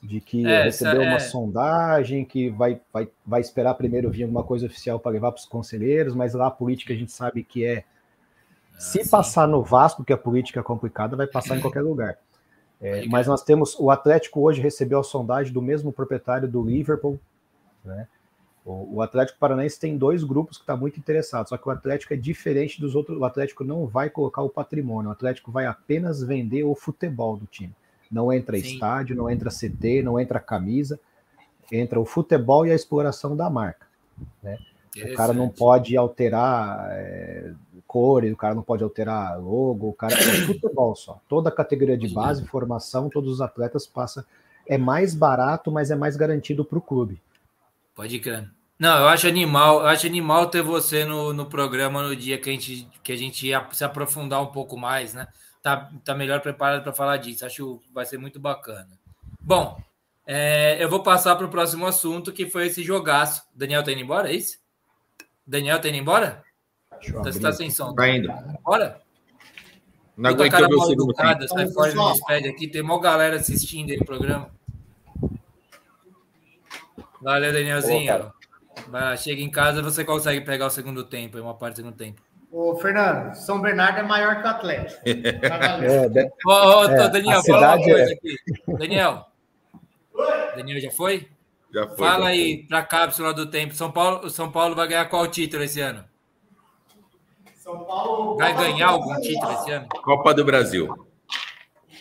De 0.03 0.19
que 0.19 0.45
é, 0.45 0.63
recebeu 0.63 1.03
é... 1.03 1.07
uma 1.07 1.21
sondagem, 1.21 2.25
que 2.25 2.49
vai, 2.49 2.81
vai, 2.91 3.07
vai 3.25 3.39
esperar 3.39 3.75
primeiro 3.75 4.11
vir 4.11 4.23
alguma 4.23 4.43
coisa 4.43 4.65
oficial 4.65 4.99
para 4.99 5.13
levar 5.13 5.31
para 5.31 5.39
os 5.39 5.45
conselheiros, 5.45 6.13
mas 6.13 6.33
lá 6.33 6.47
a 6.47 6.51
política 6.51 6.91
a 6.91 6.97
gente 6.97 7.13
sabe 7.13 7.45
que 7.45 7.63
é. 7.63 7.85
Ah, 8.75 8.81
se 8.81 9.09
passar 9.09 9.47
no 9.47 9.63
Vasco, 9.63 10.03
que 10.03 10.11
a 10.11 10.17
política 10.17 10.59
é 10.59 10.63
complicada, 10.63 11.15
vai 11.15 11.27
passar 11.27 11.55
em 11.55 11.61
qualquer 11.63 11.81
lugar. 11.81 12.17
É, 12.81 13.05
mas 13.05 13.25
nós 13.25 13.41
temos. 13.41 13.73
O 13.79 13.89
Atlético 13.89 14.41
hoje 14.41 14.61
recebeu 14.61 14.99
a 14.99 15.03
sondagem 15.03 15.53
do 15.53 15.61
mesmo 15.61 15.93
proprietário 15.93 16.45
do 16.45 16.61
Liverpool, 16.61 17.17
né? 17.83 18.07
O, 18.63 18.97
o 18.97 19.01
Atlético 19.01 19.39
Paranaense 19.39 19.79
tem 19.79 19.97
dois 19.97 20.23
grupos 20.23 20.57
que 20.57 20.63
estão 20.63 20.75
tá 20.75 20.79
muito 20.79 20.99
interessados, 20.99 21.49
só 21.49 21.57
que 21.57 21.67
o 21.67 21.71
Atlético 21.71 22.13
é 22.13 22.17
diferente 22.17 22.79
dos 22.79 22.95
outros. 22.95 23.17
O 23.17 23.25
Atlético 23.25 23.63
não 23.63 23.87
vai 23.87 24.09
colocar 24.09 24.41
o 24.41 24.49
patrimônio, 24.49 25.09
o 25.09 25.13
Atlético 25.13 25.51
vai 25.51 25.65
apenas 25.65 26.21
vender 26.21 26.63
o 26.63 26.75
futebol 26.75 27.35
do 27.35 27.45
time. 27.45 27.73
Não 28.11 28.31
entra 28.31 28.57
Sim. 28.57 28.73
estádio, 28.73 29.15
não 29.15 29.29
entra 29.29 29.49
CT, 29.49 30.03
não 30.03 30.19
entra 30.19 30.39
camisa, 30.39 30.99
entra 31.71 31.99
o 31.99 32.05
futebol 32.05 32.65
e 32.67 32.71
a 32.71 32.75
exploração 32.75 33.35
da 33.35 33.49
marca. 33.49 33.87
Né? 34.43 34.57
O 34.97 35.13
cara 35.15 35.31
não 35.31 35.47
pode 35.47 35.95
alterar 35.95 36.89
é, 36.91 37.53
cores, 37.87 38.33
o 38.33 38.35
cara 38.35 38.53
não 38.53 38.61
pode 38.61 38.83
alterar 38.83 39.39
logo, 39.39 39.87
o 39.87 39.93
cara 39.93 40.13
é 40.13 40.17
futebol 40.45 40.93
só. 40.95 41.19
Toda 41.29 41.47
a 41.47 41.51
categoria 41.51 41.97
de 41.97 42.09
base, 42.09 42.45
formação, 42.45 43.09
todos 43.09 43.31
os 43.31 43.41
atletas 43.41 43.87
passa. 43.87 44.25
É 44.67 44.77
mais 44.77 45.15
barato, 45.15 45.71
mas 45.71 45.89
é 45.89 45.95
mais 45.95 46.17
garantido 46.17 46.65
para 46.65 46.77
o 46.77 46.81
clube. 46.81 47.21
Pode 48.01 48.17
crer. 48.17 48.49
Não, 48.79 48.97
eu 48.97 49.07
acho 49.09 49.27
animal, 49.27 49.81
eu 49.81 49.85
acho 49.85 50.07
animal 50.07 50.47
ter 50.47 50.63
você 50.63 51.05
no, 51.05 51.31
no 51.33 51.45
programa 51.45 52.01
no 52.01 52.15
dia 52.15 52.39
que 52.39 52.49
a 52.49 52.53
gente 52.53 52.89
que 53.03 53.11
a 53.11 53.15
gente 53.15 53.45
ia 53.45 53.63
se 53.71 53.83
aprofundar 53.83 54.41
um 54.41 54.47
pouco 54.47 54.75
mais, 54.75 55.13
né? 55.13 55.27
Tá, 55.61 55.87
tá 56.03 56.15
melhor 56.15 56.41
preparado 56.41 56.81
para 56.81 56.91
falar 56.91 57.17
disso. 57.17 57.45
Acho 57.45 57.77
que 57.77 57.93
vai 57.93 58.03
ser 58.03 58.17
muito 58.17 58.39
bacana. 58.39 58.87
Bom, 59.39 59.79
é, 60.25 60.83
eu 60.83 60.89
vou 60.89 61.03
passar 61.03 61.35
para 61.35 61.45
o 61.45 61.49
próximo 61.49 61.85
assunto, 61.85 62.31
que 62.31 62.47
foi 62.47 62.65
esse 62.65 62.81
jogaço. 62.81 63.43
Daniel 63.53 63.83
tá 63.83 63.91
indo 63.91 64.01
embora, 64.01 64.31
é 64.31 64.35
isso? 64.35 64.57
Daniel 65.45 65.79
tá 65.79 65.87
indo 65.87 65.97
embora? 65.99 66.43
Você 67.21 67.39
tá 67.39 67.51
sem 67.51 67.69
som. 67.69 67.93
Tá 67.93 68.09
indo. 68.09 68.33
Bora? 68.63 68.99
Não 70.17 70.31
aguento 70.31 70.57
ver 70.57 70.73
o 70.73 70.85
segundo. 70.85 71.15
Sai 71.15 71.67
fora 71.67 71.93
do 71.93 72.47
aqui. 72.49 72.67
Tem 72.67 72.81
uma 72.81 72.99
galera 72.99 73.35
assistindo 73.35 73.91
aí 73.91 73.97
o 73.97 74.05
programa. 74.05 74.49
Valeu, 77.21 77.53
Danielzinho. 77.53 78.33
Vai, 78.87 79.17
chega 79.17 79.41
em 79.41 79.49
casa 79.49 79.81
você 79.81 80.03
consegue 80.03 80.41
pegar 80.41 80.67
o 80.67 80.71
segundo 80.71 81.03
tempo, 81.03 81.39
uma 81.39 81.53
parte 81.53 81.75
do 81.75 81.77
segundo 81.77 81.95
tempo. 81.95 82.21
Ô, 82.51 82.75
Fernando, 82.75 83.33
São 83.35 83.61
Bernardo 83.61 83.99
é 83.99 84.03
maior 84.03 84.41
que 84.41 84.47
o 84.47 84.49
Atlético. 84.49 85.01
é, 85.05 86.09
de... 86.09 86.31
ô, 86.45 86.51
ô, 86.51 86.83
é, 86.83 87.09
Daniel, 87.09 87.43
fala 87.43 87.75
uma 87.75 87.83
coisa 87.83 88.11
é... 88.11 88.13
aqui. 88.13 88.35
Daniel. 88.77 89.25
Daniel 90.55 90.81
já 90.81 90.91
foi? 90.91 91.29
Já 91.73 91.87
foi. 91.87 91.97
Fala 91.97 92.25
já 92.25 92.31
aí 92.31 92.65
para 92.67 92.79
a 92.79 92.83
cápsula 92.83 93.33
do 93.33 93.45
tempo. 93.45 93.73
São 93.73 93.91
Paulo, 93.91 94.29
São 94.29 94.51
Paulo 94.51 94.75
vai 94.75 94.87
ganhar 94.87 95.05
qual 95.05 95.27
título 95.27 95.63
esse 95.63 95.79
ano? 95.79 96.03
São 97.55 97.85
Paulo 97.85 98.35
vai 98.37 98.53
ganhar 98.53 98.89
algum 98.89 99.15
título 99.21 99.53
esse 99.53 99.71
ano? 99.71 99.87
Copa 99.87 100.33
do 100.33 100.43
Brasil. 100.43 101.07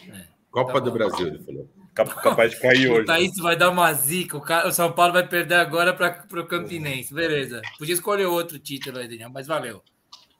É, 0.08 0.24
Copa 0.50 0.72
tá 0.72 0.80
do 0.80 0.90
Brasil, 0.90 1.28
ele 1.28 1.44
falou 1.44 1.79
capaz 1.94 2.50
de 2.52 2.60
cair 2.60 2.88
hoje. 2.90 3.06
Tá 3.06 3.20
isso 3.20 3.42
vai 3.42 3.56
dar 3.56 3.70
uma 3.70 3.92
zica. 3.92 4.36
O, 4.36 4.40
cara, 4.40 4.68
o 4.68 4.72
São 4.72 4.92
Paulo 4.92 5.12
vai 5.12 5.26
perder 5.26 5.56
agora 5.56 5.92
para 5.92 6.40
o 6.40 6.46
Campinense. 6.46 7.12
Beleza. 7.12 7.60
Podia 7.78 7.94
escolher 7.94 8.26
outro 8.26 8.58
título 8.58 8.98
aí, 8.98 9.08
Daniel, 9.08 9.30
mas 9.30 9.46
valeu. 9.46 9.82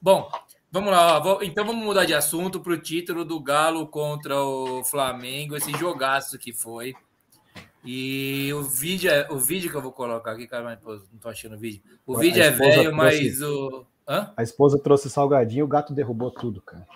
Bom, 0.00 0.30
vamos 0.70 0.90
lá. 0.90 1.16
Ó, 1.16 1.20
vou, 1.20 1.42
então 1.42 1.64
vamos 1.64 1.84
mudar 1.84 2.04
de 2.04 2.14
assunto 2.14 2.60
para 2.60 2.72
o 2.72 2.78
título 2.78 3.24
do 3.24 3.40
Galo 3.40 3.86
contra 3.86 4.40
o 4.40 4.84
Flamengo. 4.84 5.56
Esse 5.56 5.72
jogaço 5.72 6.38
que 6.38 6.52
foi. 6.52 6.94
E 7.84 8.52
o 8.52 8.62
vídeo, 8.62 9.10
é, 9.10 9.26
o 9.30 9.38
vídeo 9.38 9.70
que 9.70 9.76
eu 9.76 9.82
vou 9.82 9.92
colocar 9.92 10.32
aqui, 10.32 10.46
cara, 10.46 10.64
mas 10.64 10.78
não 10.82 11.18
tô 11.18 11.28
achando 11.28 11.56
o 11.56 11.58
vídeo. 11.58 11.82
O 12.06 12.18
vídeo 12.18 12.42
é 12.42 12.50
velho, 12.50 12.94
mas 12.94 13.40
o. 13.40 13.86
Hã? 14.06 14.32
A 14.36 14.42
esposa 14.42 14.78
trouxe 14.78 15.08
salgadinho, 15.08 15.64
o 15.64 15.68
gato 15.68 15.94
derrubou 15.94 16.30
tudo, 16.30 16.60
cara. 16.60 16.86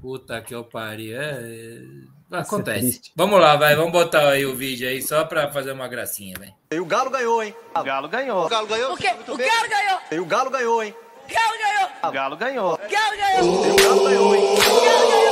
Puta 0.00 0.40
que 0.40 0.54
eu 0.54 0.62
pariu. 0.62 1.20
É... 1.20 1.82
acontece. 2.30 3.00
É 3.06 3.10
vamos 3.16 3.40
lá, 3.40 3.56
vai. 3.56 3.74
Vamos 3.74 3.92
botar 3.92 4.28
aí 4.30 4.44
o 4.44 4.54
vídeo 4.54 4.88
aí 4.88 5.02
só 5.02 5.24
pra 5.24 5.50
fazer 5.50 5.72
uma 5.72 5.88
gracinha, 5.88 6.34
velho. 6.38 6.54
E 6.70 6.78
o 6.80 6.84
Galo 6.84 7.10
ganhou, 7.10 7.42
hein? 7.42 7.54
O 7.74 7.82
Galo 7.82 8.08
ganhou. 8.08 8.46
O 8.46 8.48
Galo 8.48 8.66
ganhou? 8.66 8.92
O 8.92 8.96
quê? 8.96 9.10
O 9.26 9.36
Galo 9.36 9.68
ganhou. 9.68 9.98
E 10.10 10.18
o 10.18 10.24
Galo 10.24 10.50
ganhou, 10.50 10.82
hein? 10.82 10.94
O 11.28 11.32
Galo 11.32 11.58
ganhou. 11.58 11.88
O 12.02 12.10
Galo 12.10 12.36
ganhou. 12.36 12.74
O 12.74 12.78
Galo 12.78 13.16
ganhou. 13.16 13.66
E 13.66 13.70
o 13.70 13.76
Galo 13.76 14.04
ganhou, 14.04 14.34
hein? 14.34 14.42
O 14.54 14.84
Galo 14.84 15.10
ganhou. 15.10 15.27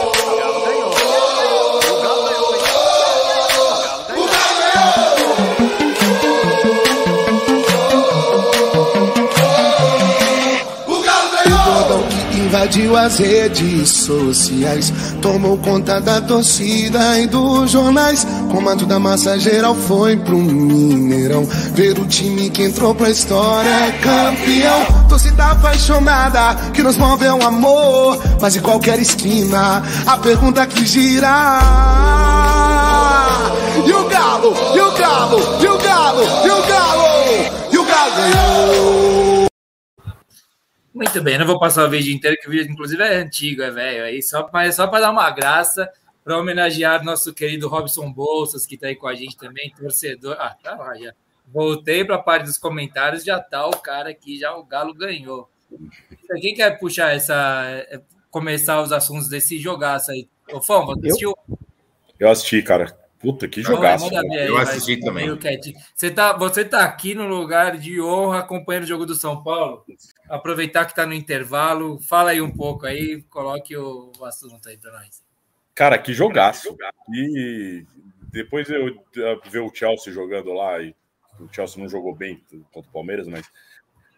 Invadiu 12.57 12.97
as 12.97 13.19
redes 13.19 13.91
sociais, 13.91 14.91
tomou 15.21 15.59
conta 15.59 16.01
da 16.01 16.23
torcida 16.23 17.21
e 17.21 17.27
dos 17.27 17.71
jornais. 17.71 18.27
Comando 18.51 18.87
da 18.87 18.99
massa 18.99 19.39
geral 19.39 19.75
foi 19.75 20.17
pro 20.17 20.39
Mineirão. 20.39 21.45
Ver 21.75 21.99
o 21.99 22.07
time 22.07 22.49
que 22.49 22.63
entrou 22.63 22.95
pra 22.95 23.11
história 23.11 23.69
é 23.69 23.93
campeão. 23.93 24.87
Torcida 25.07 25.51
apaixonada 25.51 26.55
que 26.73 26.83
nos 26.83 26.97
move 26.97 27.27
é 27.27 27.33
o 27.33 27.47
amor. 27.47 28.19
Mas 28.41 28.57
em 28.57 28.61
qualquer 28.61 28.99
esquina, 29.01 29.83
a 30.07 30.17
pergunta 30.17 30.67
que 30.67 30.87
gira. 30.87 31.61
E 33.85 33.93
o 33.93 34.09
Galo, 34.09 34.55
e 34.75 34.81
o 34.81 34.93
Galo, 34.93 35.39
e 35.61 35.67
o 35.67 35.79
Galo, 35.79 36.23
e 36.43 36.51
o 36.51 36.63
Galo, 36.67 37.51
e 37.71 37.79
o 37.79 37.85
Galo 37.85 38.13
ganhou. 38.17 39.16
Muito 40.97 41.23
bem, 41.23 41.37
não 41.37 41.45
vou 41.45 41.61
passar 41.61 41.85
o 41.85 41.91
vídeo 41.91 42.11
inteiro, 42.11 42.39
que 42.41 42.49
o 42.49 42.51
vídeo, 42.51 42.73
inclusive, 42.73 43.03
é 43.03 43.17
antigo, 43.17 43.61
é 43.61 43.71
velho. 43.71 44.05
Aí 44.05 44.23
só, 44.23 44.49
mas 44.51 44.77
só 44.77 44.87
para 44.87 45.01
dar 45.01 45.11
uma 45.11 45.31
graça, 45.31 45.87
para 46.25 46.39
homenagear 46.39 47.05
nosso 47.05 47.35
querido 47.35 47.69
Robson 47.69 48.11
Bolsas, 48.11 48.65
que 48.65 48.77
está 48.77 48.87
aí 48.87 48.97
com 48.97 49.07
a 49.07 49.15
gente 49.15 49.37
também, 49.37 49.71
torcedor. 49.79 50.39
Ah, 50.41 50.57
tá 50.63 50.75
lá 50.75 50.97
já. 50.97 51.13
Voltei 51.49 52.03
para 52.03 52.15
a 52.17 52.23
parte 52.23 52.47
dos 52.47 52.57
comentários, 52.57 53.25
já 53.25 53.39
tá 53.39 53.67
o 53.67 53.77
cara 53.77 54.09
aqui, 54.09 54.39
já 54.39 54.57
o 54.57 54.65
Galo 54.65 54.95
ganhou. 54.95 55.51
Quem 56.41 56.55
quer 56.55 56.79
puxar 56.79 57.15
essa. 57.15 57.35
É, 57.91 58.01
começar 58.31 58.81
os 58.81 58.91
assuntos 58.91 59.29
desse 59.29 59.59
jogaço 59.59 60.13
aí? 60.13 60.31
Ô, 60.51 60.63
Fão, 60.63 60.87
você 60.87 61.09
assistiu? 61.09 61.37
Eu 62.19 62.31
assisti, 62.31 62.63
cara. 62.63 62.99
Puta, 63.19 63.47
que 63.47 63.61
jogaço. 63.61 64.09
Aí, 64.17 64.47
eu 64.47 64.57
assisti 64.57 64.99
também. 64.99 65.29
Você 65.95 66.11
tá, 66.11 66.33
você 66.33 66.65
tá 66.65 66.85
aqui 66.85 67.15
no 67.15 67.27
lugar 67.27 67.77
de 67.77 68.01
honra 68.01 68.39
acompanhando 68.39 68.85
o 68.85 68.87
jogo 68.89 69.05
do 69.05 69.15
São 69.15 69.43
Paulo 69.43 69.85
aproveitar 70.29 70.85
que 70.85 70.93
está 70.93 71.07
no 71.07 71.15
intervalo, 71.15 71.99
fala 72.01 72.31
aí 72.31 72.41
um 72.41 72.51
pouco 72.51 72.87
aí, 72.87 73.23
coloque 73.31 73.77
o, 73.77 74.13
assunto 74.25 74.69
aí 74.69 74.77
para 74.77 74.93
nós. 74.93 75.25
Cara, 75.75 75.99
que 75.99 76.13
jogaço. 76.13 76.77
E 77.13 77.85
depois 78.33 78.69
eu 78.69 79.05
ver 79.51 79.61
o 79.61 79.75
Chelsea 79.75 80.13
jogando 80.13 80.53
lá, 80.53 80.81
e 80.81 80.95
o 81.41 81.49
Chelsea 81.53 81.83
não 81.83 81.89
jogou 81.89 82.15
bem 82.15 82.43
contra 82.73 82.89
o 82.89 82.93
Palmeiras, 82.93 83.29
mas 83.29 83.47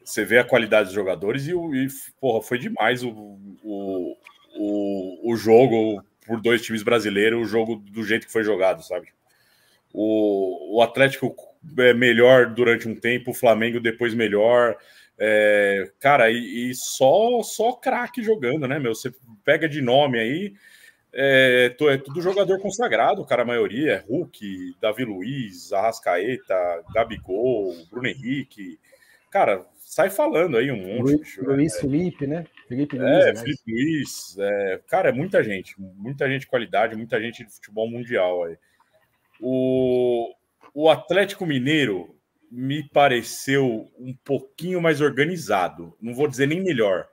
você 0.05 0.25
vê 0.25 0.39
a 0.39 0.45
qualidade 0.45 0.87
dos 0.87 0.95
jogadores 0.95 1.47
e, 1.47 1.53
e 1.53 1.87
porra, 2.21 2.43
foi 2.43 2.59
demais 2.59 3.03
o, 3.03 3.11
o, 3.11 4.17
o, 4.57 5.33
o 5.33 5.37
jogo 5.37 6.03
por 6.27 6.41
dois 6.41 6.63
times 6.63 6.83
brasileiros, 6.83 7.41
o 7.41 7.51
jogo 7.51 7.77
do 7.77 8.03
jeito 8.05 8.27
que 8.27 8.33
foi 8.33 8.45
jogado, 8.45 8.83
sabe? 8.83 9.09
O, 9.93 10.77
o 10.77 10.83
Atlético 10.83 11.35
é, 11.79 11.93
melhor 11.93 12.47
durante 12.47 12.89
um 12.89 12.95
tempo, 12.95 13.31
o 13.31 13.35
Flamengo 13.35 13.81
depois 13.81 14.15
melhor. 14.15 14.77
É, 15.21 15.91
cara, 15.99 16.31
e, 16.31 16.71
e 16.71 16.75
só 16.75 17.43
só 17.43 17.73
craque 17.73 18.23
jogando, 18.23 18.69
né, 18.69 18.79
meu? 18.79 18.95
Você 18.95 19.13
pega 19.45 19.69
de 19.69 19.83
nome 19.83 20.19
aí, 20.19 20.55
é, 21.13 21.75
é, 21.81 21.99
tudo 21.99 22.21
jogador 22.21 22.61
consagrado, 22.61 23.25
cara, 23.25 23.43
a 23.43 23.47
maioria. 23.47 23.93
É 23.95 24.05
Hulk, 24.09 24.77
Davi 24.81 25.05
Luiz, 25.05 25.73
Arrascaeta, 25.73 26.85
Gabigol, 26.95 27.75
Bruno 27.91 28.09
Henrique. 28.09 28.79
Cara, 29.31 29.67
sai 29.77 30.11
falando 30.11 30.57
aí 30.57 30.71
um 30.71 30.77
monte. 30.77 31.17
Luiz, 31.17 31.37
Luiz 31.39 31.75
é, 31.77 31.81
Felipe, 31.81 32.27
né? 32.27 32.45
Felipe 32.69 32.99
Luiz. 32.99 33.25
É, 33.25 33.33
né? 33.33 33.41
Felipe 33.41 33.73
Luiz. 33.73 34.37
É, 34.39 34.81
cara, 34.87 35.09
é 35.09 35.13
muita 35.13 35.43
gente. 35.43 35.75
Muita 35.79 36.29
gente 36.29 36.43
de 36.43 36.47
qualidade, 36.47 36.97
muita 36.97 37.21
gente 37.21 37.45
de 37.45 37.53
futebol 37.53 37.91
mundial 37.91 38.45
aí. 38.45 38.57
O, 39.41 40.33
o 40.75 40.91
Atlético 40.91 41.47
Mineiro 41.47 42.18
me 42.51 42.83
pareceu 42.89 43.91
um 43.99 44.15
pouquinho 44.25 44.81
mais 44.81 45.01
organizado. 45.01 45.97
Não 46.01 46.15
vou 46.15 46.29
dizer 46.29 46.47
nem 46.47 46.63
melhor, 46.63 47.07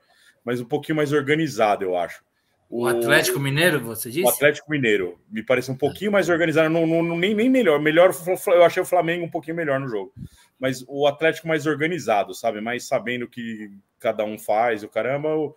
mas 0.44 0.62
um 0.62 0.66
pouquinho 0.66 0.96
mais 0.96 1.12
organizado, 1.12 1.84
eu 1.84 1.98
acho. 1.98 2.24
O, 2.70 2.88
Atlético 2.88 3.40
Mineiro, 3.40 3.80
você 3.80 4.10
disse? 4.10 4.26
O 4.26 4.30
Atlético 4.30 4.72
Mineiro 4.72 5.20
me 5.30 5.44
parece 5.44 5.72
um 5.72 5.78
pouquinho 5.78 6.12
mais 6.12 6.30
organizado, 6.30 6.70
não, 6.70 6.86
não, 6.88 7.16
nem, 7.16 7.36
nem 7.36 7.50
melhor. 7.50 7.80
Melhor, 7.80 8.12
eu 8.48 8.64
achei 8.64 8.82
o 8.82 8.86
Flamengo 8.86 9.24
um 9.24 9.30
pouquinho 9.30 9.56
melhor 9.56 9.80
no 9.80 9.88
jogo. 9.88 10.12
Mas 10.60 10.84
o 10.88 11.06
Atlético 11.06 11.48
mais 11.48 11.68
organizado, 11.68 12.34
sabe? 12.34 12.60
Mais 12.62 12.88
sabendo 12.88 13.26
o 13.26 13.30
que 13.30 13.72
cada 14.00 14.26
um 14.26 14.38
faz, 14.38 14.84
o 14.84 14.90
caramba, 14.90 15.36
o 15.36 15.56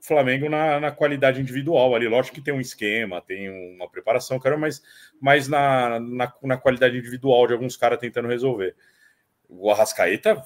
Flamengo 0.00 0.48
na, 0.48 0.80
na 0.80 0.90
qualidade 0.90 1.40
individual 1.40 1.94
ali. 1.94 2.08
Lógico 2.08 2.34
que 2.34 2.42
tem 2.42 2.52
um 2.52 2.60
esquema, 2.60 3.20
tem 3.20 3.48
uma 3.74 3.88
preparação, 3.88 4.38
caramba, 4.38 4.62
mas, 4.62 4.82
mas 5.20 5.48
na, 5.48 6.00
na, 6.00 6.32
na 6.42 6.56
qualidade 6.56 6.98
individual 6.98 7.46
de 7.46 7.52
alguns 7.52 7.76
caras 7.76 7.98
tentando 7.98 8.28
resolver. 8.28 8.74
O 9.48 9.70
Arrascaeta 9.70 10.42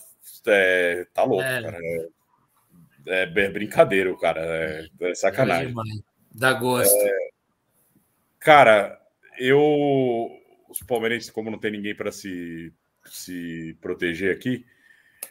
é, 0.46 1.06
tá 1.12 1.24
louco, 1.24 1.42
é. 1.42 1.62
cara. 1.62 1.78
É, 1.80 2.08
é, 3.06 3.22
é 3.22 3.48
brincadeira, 3.50 4.16
cara. 4.16 4.40
É, 4.40 4.88
é 5.00 5.14
sacanagem. 5.14 5.74
Dá 6.34 6.52
gosto. 6.52 6.94
É, 6.94 7.28
cara, 8.40 9.00
eu. 9.38 10.30
Os 10.68 10.80
palmeirenses, 10.80 11.30
como 11.30 11.50
não 11.50 11.58
tem 11.58 11.72
ninguém 11.72 11.94
para 11.94 12.10
se, 12.10 12.72
se 13.04 13.76
proteger 13.80 14.34
aqui. 14.34 14.64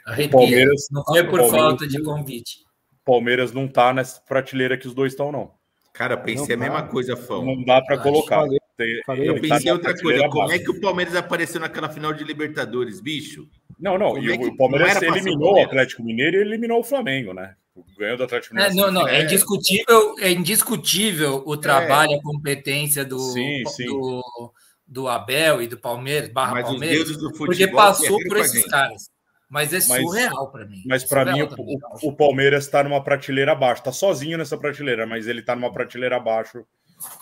Arrepia. 0.06 0.32
Palmeiras, 0.32 0.88
não 0.92 1.04
foi 1.04 1.24
por 1.24 1.50
falta 1.50 1.88
de 1.88 2.02
convite. 2.04 2.60
Palmeiras 3.04 3.52
não 3.52 3.68
tá 3.68 3.92
nessa 3.94 4.22
prateleira 4.22 4.78
que 4.78 4.88
os 4.88 4.94
dois 4.94 5.14
estão, 5.14 5.32
não. 5.32 5.54
Cara, 5.94 6.16
pensei 6.16 6.56
não, 6.56 6.66
a 6.66 6.70
mesma 6.70 6.88
coisa, 6.88 7.18
Fão. 7.18 7.44
Não 7.44 7.64
dá 7.64 7.82
para 7.82 7.98
colocar. 7.98 8.42
Falei, 8.42 9.02
falei, 9.06 9.30
eu 9.30 9.42
pensei 9.42 9.66
tá 9.66 9.74
outra 9.74 10.00
coisa. 10.00 10.30
Como 10.30 10.52
é 10.52 10.60
que 10.60 10.70
o 10.70 10.80
Palmeiras 10.80 11.16
apareceu 11.16 11.60
naquela 11.60 11.90
final 11.90 12.14
de 12.14 12.24
Libertadores, 12.24 13.02
bicho? 13.02 13.50
Não, 13.82 13.98
não. 13.98 14.18
e 14.18 14.32
é 14.32 14.36
o 14.36 14.56
Palmeiras 14.56 15.02
eliminou 15.02 15.56
o 15.56 15.64
Atlético 15.64 16.04
Mineiro 16.04 16.38
e 16.38 16.42
eliminou 16.42 16.80
o 16.80 16.84
Flamengo, 16.84 17.34
né? 17.34 17.56
Ganhou 17.98 18.18
do 18.18 18.24
Atlético 18.24 18.54
Mineiro. 18.54 18.74
É, 18.74 18.78
não, 18.78 18.92
não, 18.92 19.08
é, 19.08 19.24
indiscutível, 19.24 20.16
é 20.20 20.32
indiscutível 20.32 21.44
o 21.46 21.58
trabalho, 21.58 22.14
é. 22.14 22.16
a 22.16 22.22
competência 22.22 23.04
do, 23.04 23.18
sim, 23.20 23.64
sim. 23.66 23.86
do, 23.86 24.54
do 24.86 25.08
Abel 25.08 25.62
e 25.62 25.68
do 25.68 25.78
Palmeiras, 25.78 26.30
barra 26.30 26.54
Mas 26.54 26.64
Palmeiras, 26.66 27.18
do 27.18 27.34
porque 27.34 27.68
passou 27.68 28.20
por 28.28 28.38
esses 28.38 28.66
caras. 28.66 29.10
Mas 29.50 29.74
é 29.74 29.82
surreal 29.82 30.50
para 30.50 30.66
mim. 30.66 30.82
Mas 30.86 31.04
para 31.04 31.26
mim, 31.26 31.46
também, 31.46 31.78
o, 32.02 32.08
o, 32.08 32.16
Palmeiras 32.16 32.64
está 32.64 32.82
numa 32.84 33.04
prateleira 33.04 33.52
abaixo. 33.52 33.82
Está 33.82 33.92
sozinho 33.92 34.38
nessa 34.38 34.58
prateleira, 34.58 35.06
mas 35.06 35.28
ele 35.28 35.42
está 35.42 35.56
numa 35.56 35.74
prateleira 35.74 36.16
abaixo 36.16 36.66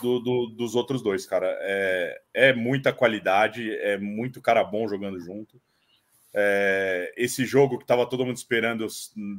do, 0.00 0.20
do, 0.20 0.46
dos 0.46 0.76
outros 0.76 1.02
dois, 1.02 1.26
cara. 1.26 1.48
É, 1.60 2.20
é 2.32 2.52
muita 2.52 2.92
qualidade, 2.92 3.74
é 3.78 3.98
muito 3.98 4.40
cara 4.40 4.62
bom 4.62 4.86
jogando 4.86 5.18
junto. 5.18 5.60
É, 6.32 7.12
esse 7.16 7.44
jogo 7.44 7.76
que 7.76 7.84
estava 7.84 8.06
todo 8.06 8.24
mundo 8.24 8.36
esperando 8.36 8.86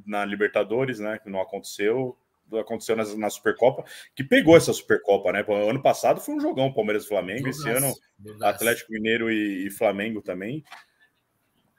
na 0.05 0.25
Libertadores, 0.25 0.99
né? 0.99 1.17
Que 1.19 1.29
não 1.29 1.41
aconteceu, 1.41 2.17
aconteceu 2.59 2.95
na, 2.95 3.05
na, 3.15 3.29
Supercopa, 3.29 3.83
que 4.15 4.23
pegou 4.23 4.57
essa 4.57 4.73
Supercopa, 4.73 5.31
né? 5.31 5.45
Ano 5.47 5.81
passado 5.81 6.19
foi 6.19 6.35
um 6.35 6.41
jogão 6.41 6.73
Palmeiras 6.73 7.05
e 7.05 7.07
Flamengo, 7.07 7.47
esse 7.47 7.69
ano 7.69 7.93
Atlético 8.41 8.91
Mineiro 8.91 9.31
e, 9.31 9.67
e, 9.67 9.71
Flamengo 9.71 10.21
também. 10.21 10.63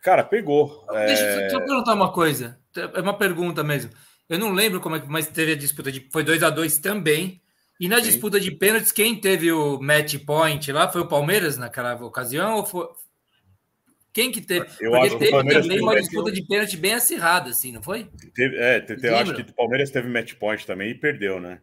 Cara, 0.03 0.25
pegou. 0.25 0.85
Deixa, 1.07 1.23
é... 1.23 1.41
deixa 1.41 1.57
eu 1.57 1.65
perguntar 1.65 1.95
uma 1.95 2.13
coisa. 2.13 2.59
É 2.75 3.01
uma 3.01 3.17
pergunta 3.17 3.63
mesmo. 3.63 3.91
Eu 4.29 4.39
não 4.39 4.53
lembro 4.53 4.81
como 4.81 4.97
é 4.97 5.01
que, 5.01 5.09
mas 5.09 5.29
teve 5.29 5.53
a 5.53 5.57
disputa 5.57 5.93
de. 5.93 6.09
Foi 6.11 6.25
2 6.25 6.43
a 6.43 6.49
2 6.49 6.79
também. 6.79 7.41
E 7.79 7.89
na 7.89 7.97
Sim. 7.97 8.03
disputa 8.05 8.39
de 8.39 8.51
pênaltis, 8.51 8.93
quem 8.93 9.21
teve 9.21 9.51
o 9.53 9.81
match 9.81 10.17
point 10.25 10.71
lá? 10.73 10.89
Foi 10.89 11.01
o 11.01 11.09
Palmeiras 11.09 11.59
naquela 11.59 11.95
ocasião 11.97 12.57
ou 12.57 12.67
foi, 12.67 12.89
quem 14.13 14.31
que 14.31 14.43
teve? 14.43 14.67
Eu 14.81 14.91
Porque 14.91 15.07
acho 15.07 15.19
teve 15.19 15.31
que 15.31 15.37
também 15.39 15.63
teve 15.63 15.81
uma 15.81 15.97
disputa 15.97 16.31
de 16.31 16.47
pênalti 16.47 16.77
bem 16.77 16.93
acirrada, 16.93 17.49
assim, 17.51 17.73
não 17.73 17.83
foi? 17.83 18.11
Teve, 18.35 18.57
é, 18.57 18.79
teve, 18.81 19.09
eu 19.09 19.17
acho 19.17 19.35
que 19.35 19.41
o 19.41 19.55
Palmeiras 19.55 19.91
teve 19.91 20.09
match 20.09 20.35
point 20.35 20.67
também 20.67 20.91
e 20.91 20.95
perdeu, 20.95 21.41
né? 21.41 21.61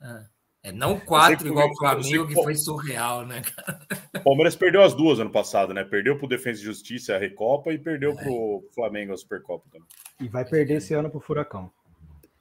É, 0.00 0.70
é 0.70 0.72
não 0.72 0.98
quatro 0.98 1.46
igual 1.46 1.68
o 1.68 1.76
Flamengo, 1.76 2.26
que, 2.26 2.34
que 2.34 2.42
foi 2.42 2.54
surreal, 2.54 3.26
né, 3.26 3.42
cara? 3.42 3.86
O 4.16 4.20
Palmeiras 4.20 4.56
perdeu 4.56 4.82
as 4.82 4.94
duas 4.94 5.20
ano 5.20 5.30
passado, 5.30 5.74
né? 5.74 5.84
Perdeu 5.84 6.16
para 6.16 6.24
o 6.24 6.28
Defesa 6.28 6.58
e 6.60 6.64
Justiça 6.64 7.14
a 7.14 7.18
Recopa 7.18 7.70
e 7.70 7.78
perdeu 7.78 8.12
é. 8.12 8.14
para 8.14 8.30
o 8.30 8.64
Flamengo 8.74 9.12
a 9.12 9.16
Supercopa 9.16 9.68
também. 9.70 9.88
E 10.20 10.28
vai 10.28 10.46
perder 10.46 10.78
esse 10.78 10.94
ano 10.94 11.10
para 11.10 11.18
o 11.18 11.20
Furacão. 11.20 11.70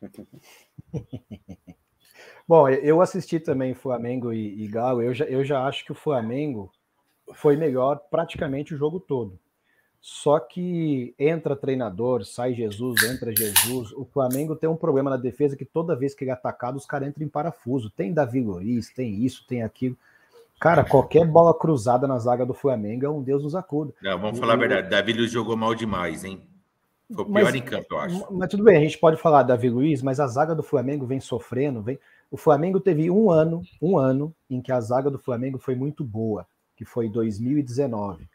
Bom, 2.48 2.70
eu 2.70 3.02
assisti 3.02 3.42
também 3.42 3.74
Flamengo 3.74 4.32
e, 4.32 4.64
e 4.64 4.68
Galo. 4.68 5.02
Eu 5.02 5.14
já, 5.14 5.26
eu 5.26 5.44
já 5.44 5.68
acho 5.68 5.84
que 5.84 5.92
o 5.92 5.96
Flamengo 5.96 6.72
foi 7.34 7.58
melhor 7.58 8.00
praticamente 8.10 8.74
o 8.74 8.78
jogo 8.78 9.02
todo. 9.02 9.38
Só 10.02 10.40
que 10.40 11.14
entra 11.20 11.56
treinador, 11.56 12.24
sai 12.24 12.54
Jesus, 12.54 13.04
entra 13.04 13.36
Jesus. 13.36 13.92
O 13.92 14.06
Flamengo 14.06 14.56
tem 14.56 14.70
um 14.70 14.76
problema 14.76 15.10
na 15.10 15.18
defesa 15.18 15.58
que 15.58 15.66
toda 15.66 15.96
vez 15.96 16.16
que 16.16 16.24
ele 16.24 16.32
é 16.32 16.34
atacado, 16.34 16.78
os 16.78 16.86
caras 16.86 17.10
entram 17.10 17.26
em 17.26 17.30
parafuso. 17.30 17.90
Tem 17.90 18.14
Davi 18.14 18.40
Luiz, 18.42 18.90
tem 18.94 19.14
isso, 19.26 19.46
tem 19.46 19.62
aquilo. 19.62 19.98
Cara, 20.60 20.86
qualquer 20.86 21.26
bola 21.26 21.54
cruzada 21.54 22.08
na 22.08 22.18
zaga 22.18 22.46
do 22.46 22.54
Flamengo 22.54 23.06
é 23.06 23.10
um 23.10 23.22
Deus 23.22 23.44
nos 23.44 23.56
acuda. 23.56 23.94
Não, 24.02 24.20
vamos 24.20 24.40
falar 24.40 24.54
a 24.54 24.58
verdade. 24.58 24.90
Davi 24.90 25.14
Luiz 25.14 25.32
jogou 25.32 25.58
mal 25.58 25.76
demais, 25.76 26.24
hein? 26.24 26.42
Foi 27.14 27.24
o 27.24 27.28
pior 27.28 27.44
mas, 27.44 27.56
em 27.56 27.62
campo, 27.62 27.88
eu 27.92 28.00
acho. 28.00 28.34
Mas 28.34 28.50
tudo 28.50 28.64
bem, 28.64 28.78
a 28.78 28.82
gente 28.82 28.98
pode 28.98 29.18
falar 29.18 29.44
Davi 29.44 29.70
Luiz, 29.70 30.02
mas 30.02 30.20
a 30.20 30.28
zaga 30.28 30.56
do 30.56 30.64
Flamengo 30.64 31.06
vem 31.06 31.20
sofrendo. 31.20 31.82
Vem... 31.82 32.00
O 32.32 32.38
Flamengo 32.38 32.80
teve 32.80 33.12
um 33.12 33.32
ano, 33.32 33.64
um 33.82 33.98
ano 33.98 34.34
em 34.50 34.62
que 34.62 34.72
a 34.72 34.80
zaga 34.80 35.10
do 35.10 35.20
Flamengo 35.20 35.58
foi 35.58 35.76
muito 35.76 36.04
boa, 36.04 36.46
que 36.78 36.86
foi 36.86 37.10
2019 37.10 38.28